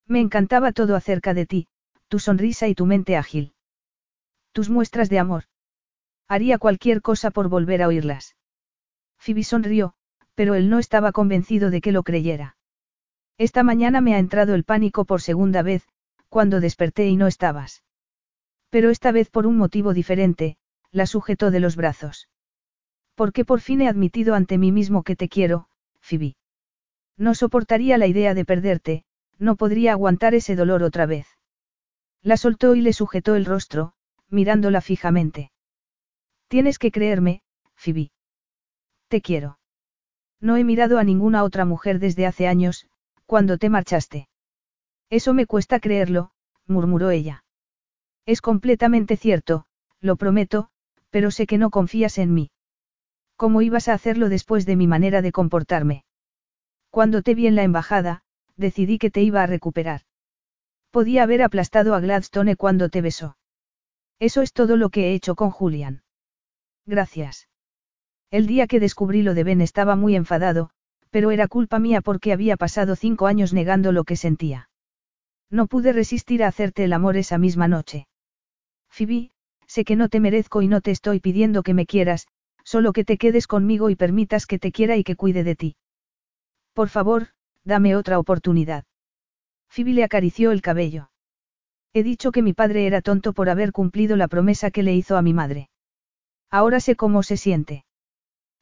Me 0.06 0.20
encantaba 0.20 0.72
todo 0.72 0.96
acerca 0.96 1.34
de 1.34 1.46
ti, 1.46 1.68
tu 2.08 2.20
sonrisa 2.20 2.68
y 2.68 2.76
tu 2.76 2.86
mente 2.86 3.16
ágil. 3.16 3.54
Tus 4.60 4.70
muestras 4.70 5.10
de 5.10 5.20
amor. 5.20 5.46
Haría 6.28 6.58
cualquier 6.58 7.02
cosa 7.02 7.32
por 7.32 7.48
volver 7.48 7.82
a 7.82 7.88
oírlas. 7.88 8.36
Phoebe 9.18 9.46
sonrió, 9.46 9.94
pero 10.36 10.54
él 10.54 10.70
no 10.70 10.80
estaba 10.80 11.14
convencido 11.14 11.70
de 11.70 11.80
que 11.80 11.94
lo 11.94 12.04
creyera. 12.04 12.58
Esta 13.38 13.64
mañana 13.64 14.02
me 14.02 14.16
ha 14.16 14.20
entrado 14.20 14.56
el 14.56 14.66
pánico 14.66 15.06
por 15.06 15.22
segunda 15.22 15.62
vez, 15.62 15.88
cuando 16.28 16.60
desperté 16.60 17.08
y 17.08 17.16
no 17.16 17.28
estabas. 17.28 17.86
Pero 18.70 18.90
esta 18.90 19.14
vez 19.14 19.30
por 19.30 19.48
un 19.48 19.56
motivo 19.56 19.94
diferente, 19.94 20.58
la 20.92 21.06
sujetó 21.06 21.52
de 21.52 21.62
los 21.62 21.78
brazos. 21.78 22.28
Porque 23.16 23.46
por 23.46 23.62
fin 23.62 23.80
he 23.80 23.88
admitido 23.88 24.36
ante 24.36 24.58
mí 24.58 24.74
mismo 24.74 25.04
que 25.04 25.16
te 25.16 25.30
quiero, 25.30 25.70
Phoebe. 26.02 26.36
No 27.16 27.34
soportaría 27.34 27.98
la 27.98 28.08
idea 28.08 28.34
de 28.34 28.44
perderte, 28.44 29.06
no 29.38 29.56
podría 29.56 29.94
aguantar 29.94 30.36
ese 30.36 30.58
dolor 30.58 30.84
otra 30.84 31.06
vez. 31.06 31.28
La 32.22 32.36
soltó 32.36 32.76
y 32.76 32.82
le 32.82 32.92
sujetó 32.92 33.36
el 33.36 33.46
rostro, 33.46 33.94
mirándola 34.30 34.82
fijamente. 34.82 35.52
Tienes 36.48 36.80
que 36.80 36.92
creerme, 36.92 37.42
Phoebe. 37.76 38.12
Te 39.08 39.22
quiero. 39.22 39.60
No 40.40 40.58
he 40.58 40.64
mirado 40.64 41.00
a 41.00 41.04
ninguna 41.04 41.44
otra 41.44 41.66
mujer 41.66 42.00
desde 42.00 42.26
hace 42.26 42.48
años, 42.48 42.88
cuando 43.26 43.58
te 43.58 43.70
marchaste. 43.70 44.30
Eso 45.10 45.34
me 45.34 45.46
cuesta 45.46 45.80
creerlo, 45.80 46.32
murmuró 46.66 47.10
ella. 47.10 47.44
Es 48.26 48.42
completamente 48.42 49.18
cierto, 49.18 49.66
lo 50.00 50.16
prometo, 50.16 50.70
pero 51.10 51.32
sé 51.32 51.48
que 51.48 51.58
no 51.58 51.72
confías 51.72 52.18
en 52.20 52.34
mí. 52.34 52.52
¿Cómo 53.36 53.62
ibas 53.62 53.88
a 53.88 53.94
hacerlo 53.94 54.30
después 54.30 54.66
de 54.66 54.76
mi 54.76 54.86
manera 54.86 55.22
de 55.22 55.32
comportarme? 55.32 56.04
Cuando 56.92 57.22
te 57.22 57.36
vi 57.36 57.48
en 57.48 57.56
la 57.56 57.64
embajada, 57.64 58.22
decidí 58.56 59.00
que 59.00 59.10
te 59.10 59.22
iba 59.22 59.42
a 59.42 59.48
recuperar. 59.48 60.02
Podía 60.92 61.24
haber 61.24 61.42
aplastado 61.42 61.96
a 61.96 62.00
Gladstone 62.00 62.56
cuando 62.56 62.90
te 62.90 63.02
besó. 63.02 63.38
Eso 64.20 64.42
es 64.42 64.54
todo 64.54 64.76
lo 64.76 64.90
que 64.90 65.08
he 65.08 65.14
hecho 65.14 65.36
con 65.36 65.50
Julian. 65.50 66.04
Gracias. 66.86 67.48
El 68.32 68.48
día 68.48 68.68
que 68.68 68.80
descubrí 68.80 69.24
lo 69.24 69.34
de 69.34 69.44
Ben 69.44 69.62
estaba 69.62 69.96
muy 69.96 70.16
enfadado, 70.16 70.70
pero 71.10 71.32
era 71.32 71.48
culpa 71.48 71.80
mía 71.80 72.02
porque 72.02 72.34
había 72.34 72.58
pasado 72.58 72.96
cinco 72.96 73.28
años 73.28 73.54
negando 73.54 73.92
lo 73.92 74.04
que 74.04 74.16
sentía. 74.16 74.70
No 75.50 75.68
pude 75.68 75.94
resistir 75.94 76.44
a 76.44 76.48
hacerte 76.48 76.84
el 76.84 76.94
amor 76.94 77.18
esa 77.18 77.38
misma 77.38 77.68
noche. 77.68 78.08
Phoebe, 78.90 79.32
sé 79.66 79.84
que 79.84 79.96
no 79.96 80.10
te 80.10 80.20
merezco 80.20 80.62
y 80.62 80.68
no 80.68 80.82
te 80.82 80.92
estoy 80.92 81.20
pidiendo 81.20 81.64
que 81.64 81.74
me 81.74 81.86
quieras, 81.86 82.28
solo 82.64 82.94
que 82.94 83.06
te 83.06 83.18
quedes 83.18 83.48
conmigo 83.48 83.90
y 83.90 83.96
permitas 83.96 84.46
que 84.46 84.60
te 84.60 84.72
quiera 84.72 84.98
y 84.98 85.04
que 85.04 85.16
cuide 85.16 85.44
de 85.44 85.56
ti. 85.56 85.76
Por 86.74 86.90
favor, 86.90 87.30
dame 87.64 87.96
otra 87.96 88.20
oportunidad. 88.20 88.86
Phoebe 89.70 89.94
le 89.94 90.04
acarició 90.04 90.52
el 90.52 90.62
cabello. 90.62 91.09
He 91.94 92.04
dicho 92.04 92.32
que 92.32 92.42
mi 92.42 92.54
padre 92.54 92.86
era 92.86 93.02
tonto 93.02 93.34
por 93.34 93.50
haber 93.50 93.72
cumplido 93.72 94.16
la 94.16 94.28
promesa 94.28 94.72
que 94.72 94.84
le 94.84 94.94
hizo 94.94 95.18
a 95.18 95.22
mi 95.22 95.34
madre. 95.34 95.70
Ahora 96.52 96.80
sé 96.80 96.96
cómo 96.96 97.24
se 97.24 97.38
siente. 97.38 97.86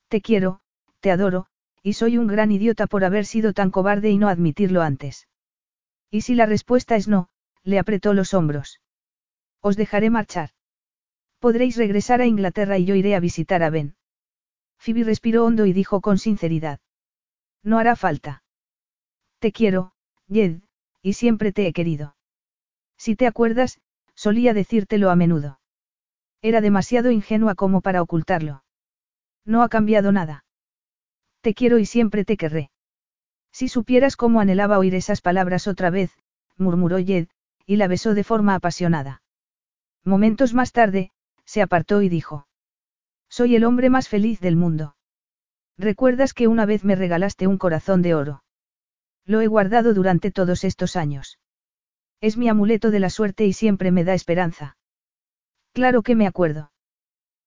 Te 0.08 0.22
quiero, 0.22 0.62
te 1.00 1.12
adoro, 1.12 1.48
y 1.84 1.94
soy 1.94 2.18
un 2.18 2.28
gran 2.28 2.52
idiota 2.52 2.88
por 2.88 3.04
haber 3.04 3.26
sido 3.26 3.54
tan 3.54 3.72
cobarde 3.72 4.10
y 4.10 4.18
no 4.18 4.28
admitirlo 4.28 4.82
antes. 4.82 5.28
Y 6.10 6.22
si 6.22 6.36
la 6.36 6.46
respuesta 6.46 6.96
es 6.96 7.08
no, 7.08 7.30
le 7.64 7.80
apretó 7.80 8.14
los 8.14 8.34
hombros. 8.34 8.82
Os 9.62 9.78
dejaré 9.78 10.10
marchar. 10.10 10.52
Podréis 11.40 11.78
regresar 11.78 12.22
a 12.22 12.26
Inglaterra 12.26 12.78
y 12.78 12.86
yo 12.86 12.96
iré 12.96 13.16
a 13.16 13.20
visitar 13.20 13.64
a 13.64 13.70
Ben. 13.70 13.96
Phoebe 14.80 15.04
respiró 15.04 15.46
hondo 15.46 15.66
y 15.66 15.74
dijo 15.74 16.02
con 16.02 16.18
sinceridad. 16.18 16.80
No 17.64 17.78
hará 17.80 17.96
falta. 17.96 18.44
Te 19.40 19.52
quiero, 19.52 19.94
Jed, 20.30 20.62
y 21.02 21.14
siempre 21.14 21.52
te 21.52 21.68
he 21.68 21.74
querido. 21.74 22.17
Si 22.98 23.16
te 23.16 23.28
acuerdas, 23.28 23.80
solía 24.16 24.54
decírtelo 24.54 25.10
a 25.10 25.16
menudo. 25.16 25.60
Era 26.42 26.62
demasiado 26.62 27.12
ingenua 27.12 27.56
como 27.56 27.82
para 27.82 28.02
ocultarlo. 28.02 28.64
No 29.46 29.64
ha 29.64 29.70
cambiado 29.70 30.12
nada. 30.12 30.46
Te 31.42 31.54
quiero 31.54 31.80
y 31.80 31.86
siempre 31.86 32.26
te 32.26 32.38
querré. 32.38 32.72
Si 33.52 33.70
supieras 33.70 34.16
cómo 34.16 34.40
anhelaba 34.40 34.78
oír 34.78 34.94
esas 34.96 35.22
palabras 35.22 35.68
otra 35.68 35.90
vez, 35.90 36.12
murmuró 36.58 36.98
Jed, 36.98 37.28
y 37.66 37.78
la 37.78 37.88
besó 37.88 38.14
de 38.14 38.24
forma 38.24 38.56
apasionada. 38.56 39.22
Momentos 40.04 40.54
más 40.54 40.72
tarde, 40.72 41.12
se 41.46 41.62
apartó 41.62 42.02
y 42.02 42.10
dijo. 42.10 42.48
Soy 43.30 43.56
el 43.56 43.64
hombre 43.64 43.90
más 43.90 44.10
feliz 44.10 44.40
del 44.40 44.56
mundo. 44.56 44.96
¿Recuerdas 45.78 46.34
que 46.34 46.48
una 46.48 46.66
vez 46.66 46.84
me 46.84 46.96
regalaste 46.96 47.48
un 47.48 47.58
corazón 47.58 48.02
de 48.02 48.16
oro? 48.16 48.44
Lo 49.26 49.42
he 49.42 49.48
guardado 49.48 49.94
durante 49.94 50.32
todos 50.32 50.64
estos 50.64 50.96
años. 50.96 51.40
Es 52.20 52.38
mi 52.38 52.50
amuleto 52.50 52.92
de 52.92 53.00
la 53.00 53.10
suerte 53.10 53.46
y 53.46 53.54
siempre 53.54 53.92
me 53.92 54.04
da 54.04 54.14
esperanza. 54.14 54.78
Claro 55.74 56.02
que 56.02 56.16
me 56.16 56.28
acuerdo. 56.28 56.72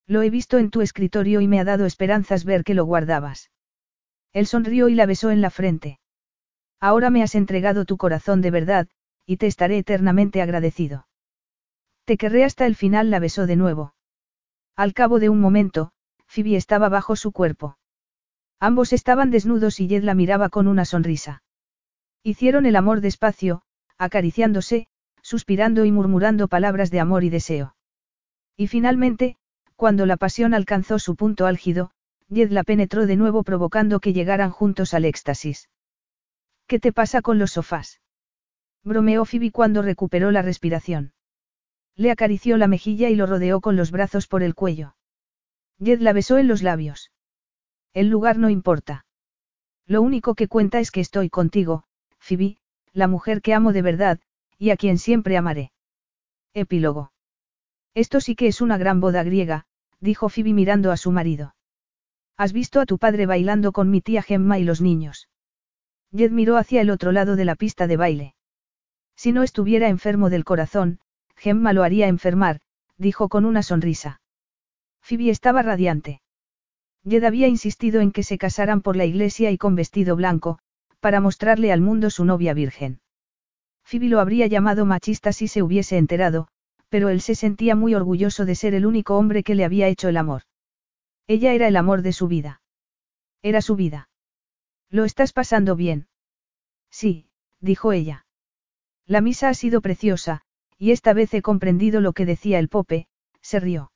Lo 0.07 0.23
he 0.23 0.31
visto 0.31 0.59
en 0.59 0.71
tu 0.71 0.81
escritorio 0.81 1.41
y 1.41 1.49
me 1.49 1.61
ha 1.61 1.65
dado 1.65 1.87
esperanzas 1.87 2.45
ver 2.45 2.65
que 2.65 2.75
lo 2.75 2.85
guardabas. 2.85 3.51
Él 4.33 4.47
sonrió 4.47 4.89
y 4.89 4.95
la 4.95 5.07
besó 5.07 5.31
en 5.31 5.41
la 5.41 5.51
frente. 5.51 5.99
Ahora 6.81 7.11
me 7.11 7.23
has 7.23 7.35
entregado 7.35 7.85
tu 7.85 7.97
corazón 7.97 8.41
de 8.41 8.51
verdad, 8.51 8.89
y 9.27 9.37
te 9.37 9.47
estaré 9.47 9.79
eternamente 9.79 10.41
agradecido. 10.41 11.07
Te 12.05 12.17
querré 12.17 12.45
hasta 12.45 12.67
el 12.67 12.75
final, 12.75 13.11
la 13.11 13.19
besó 13.19 13.47
de 13.47 13.57
nuevo. 13.57 13.95
Al 14.77 14.95
cabo 14.95 15.19
de 15.19 15.29
un 15.29 15.41
momento, 15.41 15.93
Phoebe 16.27 16.57
estaba 16.57 16.89
bajo 16.89 17.17
su 17.17 17.33
cuerpo. 17.33 17.77
Ambos 18.61 18.93
estaban 18.93 19.31
desnudos 19.31 19.81
y 19.81 19.89
Jed 19.89 20.05
la 20.05 20.15
miraba 20.15 20.49
con 20.49 20.69
una 20.69 20.85
sonrisa. 20.85 21.43
Hicieron 22.23 22.67
el 22.67 22.77
amor 22.77 23.01
despacio, 23.01 23.63
acariciándose, 24.01 24.87
suspirando 25.23 25.85
y 25.85 25.93
murmurando 25.93 26.49
palabras 26.49 26.91
de 26.91 27.01
amor 27.01 27.23
y 27.23 27.29
deseo. 27.29 27.77
Y 28.57 28.67
finalmente, 28.67 29.37
cuando 29.77 30.07
la 30.07 30.17
pasión 30.17 30.55
alcanzó 30.55 30.99
su 30.99 31.17
punto 31.17 31.45
álgido, 31.45 31.91
Jed 32.33 32.51
la 32.51 32.65
penetró 32.65 33.07
de 33.07 33.17
nuevo 33.17 33.43
provocando 33.43 34.01
que 34.01 34.15
llegaran 34.15 34.51
juntos 34.51 34.95
al 34.95 35.05
éxtasis. 35.05 35.69
¿Qué 36.67 36.81
te 36.81 36.93
pasa 36.93 37.21
con 37.21 37.39
los 37.39 37.53
sofás? 37.53 38.01
bromeó 38.83 39.27
Phoebe 39.27 39.51
cuando 39.51 39.83
recuperó 39.83 40.31
la 40.31 40.41
respiración. 40.41 41.13
Le 41.95 42.11
acarició 42.11 42.57
la 42.57 42.69
mejilla 42.69 43.11
y 43.11 43.17
lo 43.17 43.27
rodeó 43.27 43.61
con 43.61 43.77
los 43.77 43.91
brazos 43.91 44.27
por 44.27 44.43
el 44.43 44.55
cuello. 44.55 44.97
Jed 45.79 46.01
la 46.01 46.15
besó 46.15 46.39
en 46.39 46.49
los 46.49 46.63
labios. 46.63 47.13
El 47.93 48.09
lugar 48.09 48.39
no 48.39 48.49
importa. 48.49 49.05
Lo 49.87 50.01
único 50.01 50.35
que 50.35 50.49
cuenta 50.49 50.81
es 50.81 50.91
que 50.91 51.01
estoy 51.01 51.29
contigo, 51.29 51.85
Phoebe, 52.19 52.60
la 52.93 53.09
mujer 53.09 53.43
que 53.43 53.55
amo 53.55 53.73
de 53.73 53.83
verdad, 53.83 54.21
y 54.59 54.71
a 54.71 54.77
quien 54.77 54.99
siempre 54.99 55.37
amaré. 55.37 55.73
Epílogo. 56.55 57.13
Esto 57.95 58.21
sí 58.21 58.35
que 58.35 58.47
es 58.47 58.61
una 58.61 58.79
gran 58.79 59.01
boda 59.01 59.23
griega, 59.23 59.67
dijo 60.01 60.29
Phoebe 60.29 60.53
mirando 60.53 60.91
a 60.93 60.97
su 60.97 61.13
marido. 61.13 61.55
¿Has 62.37 62.53
visto 62.53 62.81
a 62.81 62.87
tu 62.87 62.99
padre 62.99 63.27
bailando 63.27 63.73
con 63.73 63.91
mi 63.91 64.01
tía 64.01 64.23
Gemma 64.23 64.59
y 64.59 64.65
los 64.65 64.81
niños? 64.81 65.29
Jed 66.13 66.31
miró 66.31 66.57
hacia 66.57 66.81
el 66.81 66.91
otro 66.91 67.13
lado 67.13 67.37
de 67.37 67.45
la 67.45 67.55
pista 67.55 67.87
de 67.87 67.97
baile. 67.97 68.35
Si 69.15 69.33
no 69.33 69.43
estuviera 69.43 69.89
enfermo 69.89 70.31
del 70.31 70.45
corazón, 70.45 71.01
Gemma 71.37 71.73
lo 71.73 71.83
haría 71.83 72.09
enfermar, 72.09 72.61
dijo 72.97 73.29
con 73.29 73.45
una 73.45 73.63
sonrisa. 73.63 74.21
Phoebe 75.03 75.31
estaba 75.31 75.63
radiante. 75.63 76.23
Jed 77.05 77.25
había 77.25 77.47
insistido 77.47 78.01
en 78.01 78.13
que 78.13 78.23
se 78.23 78.39
casaran 78.39 78.83
por 78.83 78.97
la 78.97 79.05
iglesia 79.05 79.51
y 79.51 79.59
con 79.59 79.75
vestido 79.75 80.17
blanco, 80.17 80.59
para 81.01 81.21
mostrarle 81.21 81.73
al 81.73 81.81
mundo 81.81 82.11
su 82.11 82.25
novia 82.25 82.55
virgen. 82.55 83.01
Phoebe 83.85 84.09
lo 84.09 84.21
habría 84.21 84.47
llamado 84.47 84.87
machista 84.87 85.33
si 85.33 85.49
se 85.49 85.63
hubiese 85.63 85.99
enterado, 85.99 86.49
pero 86.89 87.09
él 87.09 87.21
se 87.21 87.35
sentía 87.35 87.75
muy 87.75 87.95
orgulloso 87.95 88.45
de 88.45 88.55
ser 88.55 88.75
el 88.75 88.87
único 88.87 89.17
hombre 89.17 89.43
que 89.43 89.55
le 89.55 89.65
había 89.65 89.89
hecho 89.89 90.09
el 90.09 90.17
amor. 90.17 90.43
Ella 91.27 91.53
era 91.53 91.69
el 91.69 91.77
amor 91.77 92.03
de 92.03 92.13
su 92.13 92.29
vida. 92.29 92.63
Era 93.43 93.63
su 93.63 93.77
vida. 93.77 94.09
¿Lo 94.91 95.05
estás 95.05 95.33
pasando 95.33 95.77
bien? 95.77 96.09
Sí, 96.91 97.29
dijo 97.61 97.93
ella. 97.93 98.27
La 99.07 99.21
misa 99.21 99.49
ha 99.49 99.55
sido 99.55 99.81
preciosa, 99.81 100.43
y 100.77 100.91
esta 100.91 101.13
vez 101.13 101.33
he 101.35 101.43
comprendido 101.43 102.01
lo 102.01 102.13
que 102.13 102.27
decía 102.27 102.59
el 102.59 102.69
Pope, 102.69 103.07
se 103.41 103.61
rió. 103.61 103.93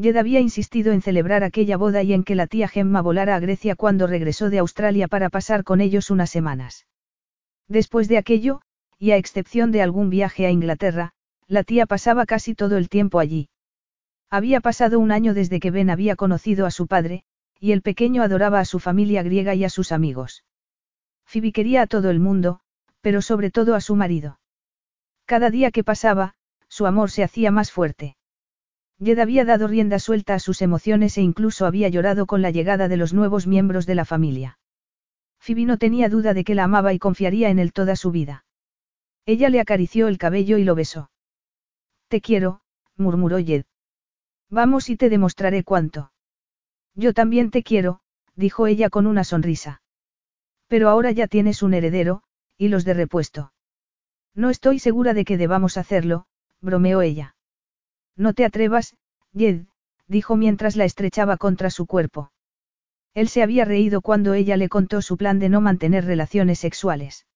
Jed 0.00 0.16
había 0.16 0.40
insistido 0.40 0.92
en 0.92 1.02
celebrar 1.02 1.44
aquella 1.44 1.76
boda 1.76 2.02
y 2.02 2.12
en 2.12 2.24
que 2.24 2.34
la 2.34 2.46
tía 2.46 2.68
Gemma 2.68 3.02
volara 3.02 3.36
a 3.36 3.40
Grecia 3.40 3.76
cuando 3.76 4.06
regresó 4.06 4.48
de 4.48 4.58
Australia 4.58 5.08
para 5.08 5.28
pasar 5.28 5.64
con 5.64 5.80
ellos 5.80 6.10
unas 6.10 6.30
semanas. 6.30 6.86
Después 7.68 8.08
de 8.08 8.18
aquello, 8.18 8.62
y 8.98 9.10
a 9.10 9.16
excepción 9.16 9.70
de 9.70 9.82
algún 9.82 10.08
viaje 10.08 10.46
a 10.46 10.50
Inglaterra, 10.50 11.12
la 11.46 11.64
tía 11.64 11.86
pasaba 11.86 12.24
casi 12.24 12.54
todo 12.54 12.76
el 12.78 12.88
tiempo 12.88 13.18
allí. 13.18 13.50
Había 14.30 14.60
pasado 14.60 14.98
un 14.98 15.12
año 15.12 15.34
desde 15.34 15.60
que 15.60 15.70
Ben 15.70 15.90
había 15.90 16.16
conocido 16.16 16.64
a 16.64 16.70
su 16.70 16.86
padre, 16.86 17.24
y 17.60 17.72
el 17.72 17.82
pequeño 17.82 18.22
adoraba 18.22 18.60
a 18.60 18.64
su 18.64 18.78
familia 18.78 19.22
griega 19.22 19.54
y 19.54 19.64
a 19.64 19.68
sus 19.68 19.92
amigos. 19.92 20.44
Phoebe 21.26 21.52
quería 21.52 21.82
a 21.82 21.86
todo 21.86 22.10
el 22.10 22.18
mundo, 22.18 22.60
pero 23.02 23.20
sobre 23.20 23.50
todo 23.50 23.74
a 23.74 23.80
su 23.80 23.94
marido. 23.94 24.40
Cada 25.26 25.50
día 25.50 25.70
que 25.70 25.84
pasaba, 25.84 26.34
su 26.68 26.86
amor 26.86 27.10
se 27.10 27.22
hacía 27.22 27.50
más 27.50 27.70
fuerte. 27.70 28.16
Jed 29.02 29.18
había 29.18 29.44
dado 29.44 29.66
rienda 29.66 29.98
suelta 29.98 30.34
a 30.34 30.38
sus 30.38 30.62
emociones 30.62 31.18
e 31.18 31.22
incluso 31.22 31.66
había 31.66 31.88
llorado 31.88 32.26
con 32.26 32.40
la 32.40 32.50
llegada 32.50 32.86
de 32.86 32.96
los 32.96 33.12
nuevos 33.12 33.46
miembros 33.46 33.84
de 33.84 33.96
la 33.96 34.04
familia. 34.04 34.58
Phoebe 35.40 35.64
no 35.64 35.76
tenía 35.76 36.08
duda 36.08 36.34
de 36.34 36.44
que 36.44 36.54
la 36.54 36.64
amaba 36.64 36.92
y 36.92 37.00
confiaría 37.00 37.50
en 37.50 37.58
él 37.58 37.72
toda 37.72 37.96
su 37.96 38.12
vida. 38.12 38.44
Ella 39.26 39.48
le 39.48 39.60
acarició 39.60 40.06
el 40.06 40.18
cabello 40.18 40.56
y 40.56 40.64
lo 40.64 40.76
besó. 40.76 41.10
Te 42.06 42.20
quiero, 42.20 42.60
murmuró 42.96 43.38
Jed. 43.38 43.64
Vamos 44.48 44.88
y 44.88 44.96
te 44.96 45.08
demostraré 45.08 45.64
cuánto. 45.64 46.12
Yo 46.94 47.12
también 47.12 47.50
te 47.50 47.64
quiero, 47.64 48.00
dijo 48.36 48.68
ella 48.68 48.88
con 48.88 49.06
una 49.06 49.24
sonrisa. 49.24 49.82
Pero 50.68 50.88
ahora 50.88 51.10
ya 51.10 51.26
tienes 51.26 51.62
un 51.62 51.74
heredero, 51.74 52.22
y 52.56 52.68
los 52.68 52.84
de 52.84 52.94
repuesto. 52.94 53.52
No 54.34 54.48
estoy 54.50 54.78
segura 54.78 55.12
de 55.12 55.24
que 55.24 55.38
debamos 55.38 55.76
hacerlo, 55.76 56.26
bromeó 56.60 57.02
ella. 57.02 57.34
No 58.16 58.34
te 58.34 58.44
atrevas, 58.44 58.94
Jed, 59.34 59.62
dijo 60.06 60.36
mientras 60.36 60.76
la 60.76 60.84
estrechaba 60.84 61.36
contra 61.36 61.70
su 61.70 61.86
cuerpo. 61.86 62.32
Él 63.14 63.28
se 63.28 63.42
había 63.42 63.64
reído 63.64 64.00
cuando 64.00 64.34
ella 64.34 64.56
le 64.56 64.68
contó 64.68 65.02
su 65.02 65.16
plan 65.16 65.38
de 65.38 65.48
no 65.48 65.60
mantener 65.60 66.04
relaciones 66.04 66.58
sexuales. 66.58 67.26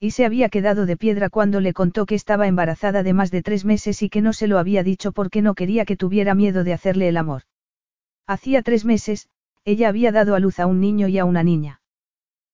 Y 0.00 0.10
se 0.10 0.24
había 0.24 0.48
quedado 0.48 0.86
de 0.86 0.96
piedra 0.96 1.30
cuando 1.30 1.60
le 1.60 1.72
contó 1.72 2.04
que 2.06 2.14
estaba 2.14 2.46
embarazada 2.46 3.02
de 3.02 3.12
más 3.12 3.30
de 3.30 3.42
tres 3.42 3.64
meses 3.64 4.02
y 4.02 4.08
que 4.08 4.22
no 4.22 4.32
se 4.32 4.48
lo 4.48 4.58
había 4.58 4.82
dicho 4.82 5.12
porque 5.12 5.40
no 5.42 5.54
quería 5.54 5.84
que 5.84 5.96
tuviera 5.96 6.34
miedo 6.34 6.64
de 6.64 6.72
hacerle 6.72 7.08
el 7.08 7.16
amor. 7.16 7.42
Hacía 8.26 8.62
tres 8.62 8.84
meses, 8.84 9.28
ella 9.64 9.88
había 9.88 10.12
dado 10.12 10.34
a 10.34 10.40
luz 10.40 10.58
a 10.58 10.66
un 10.66 10.80
niño 10.80 11.08
y 11.08 11.18
a 11.18 11.24
una 11.24 11.42
niña. 11.42 11.80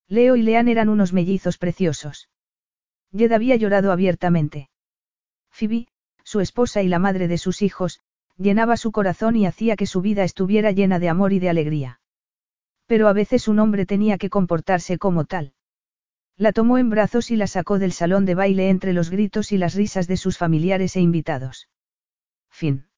Leo 0.08 0.36
y 0.36 0.42
Lean 0.42 0.68
eran 0.68 0.88
unos 0.88 1.12
mellizos 1.12 1.56
preciosos. 1.58 2.28
Jed 3.12 3.32
había 3.32 3.56
llorado 3.56 3.90
abiertamente. 3.92 4.70
Phoebe, 5.50 5.88
su 6.30 6.38
esposa 6.38 6.80
y 6.80 6.86
la 6.86 7.00
madre 7.00 7.26
de 7.26 7.38
sus 7.38 7.60
hijos, 7.60 7.98
llenaba 8.36 8.76
su 8.76 8.92
corazón 8.92 9.34
y 9.34 9.46
hacía 9.46 9.74
que 9.74 9.86
su 9.86 10.00
vida 10.00 10.22
estuviera 10.22 10.70
llena 10.70 11.00
de 11.00 11.08
amor 11.08 11.32
y 11.32 11.40
de 11.40 11.50
alegría. 11.50 12.00
Pero 12.86 13.08
a 13.08 13.12
veces 13.12 13.48
un 13.48 13.58
hombre 13.58 13.84
tenía 13.84 14.16
que 14.16 14.30
comportarse 14.30 14.96
como 14.96 15.24
tal. 15.24 15.54
La 16.36 16.52
tomó 16.52 16.78
en 16.78 16.88
brazos 16.88 17.32
y 17.32 17.36
la 17.36 17.48
sacó 17.48 17.80
del 17.80 17.90
salón 17.90 18.26
de 18.26 18.36
baile 18.36 18.70
entre 18.70 18.92
los 18.92 19.10
gritos 19.10 19.50
y 19.50 19.58
las 19.58 19.74
risas 19.74 20.06
de 20.06 20.16
sus 20.16 20.38
familiares 20.38 20.94
e 20.94 21.00
invitados. 21.00 21.68
Fin. 22.48 22.89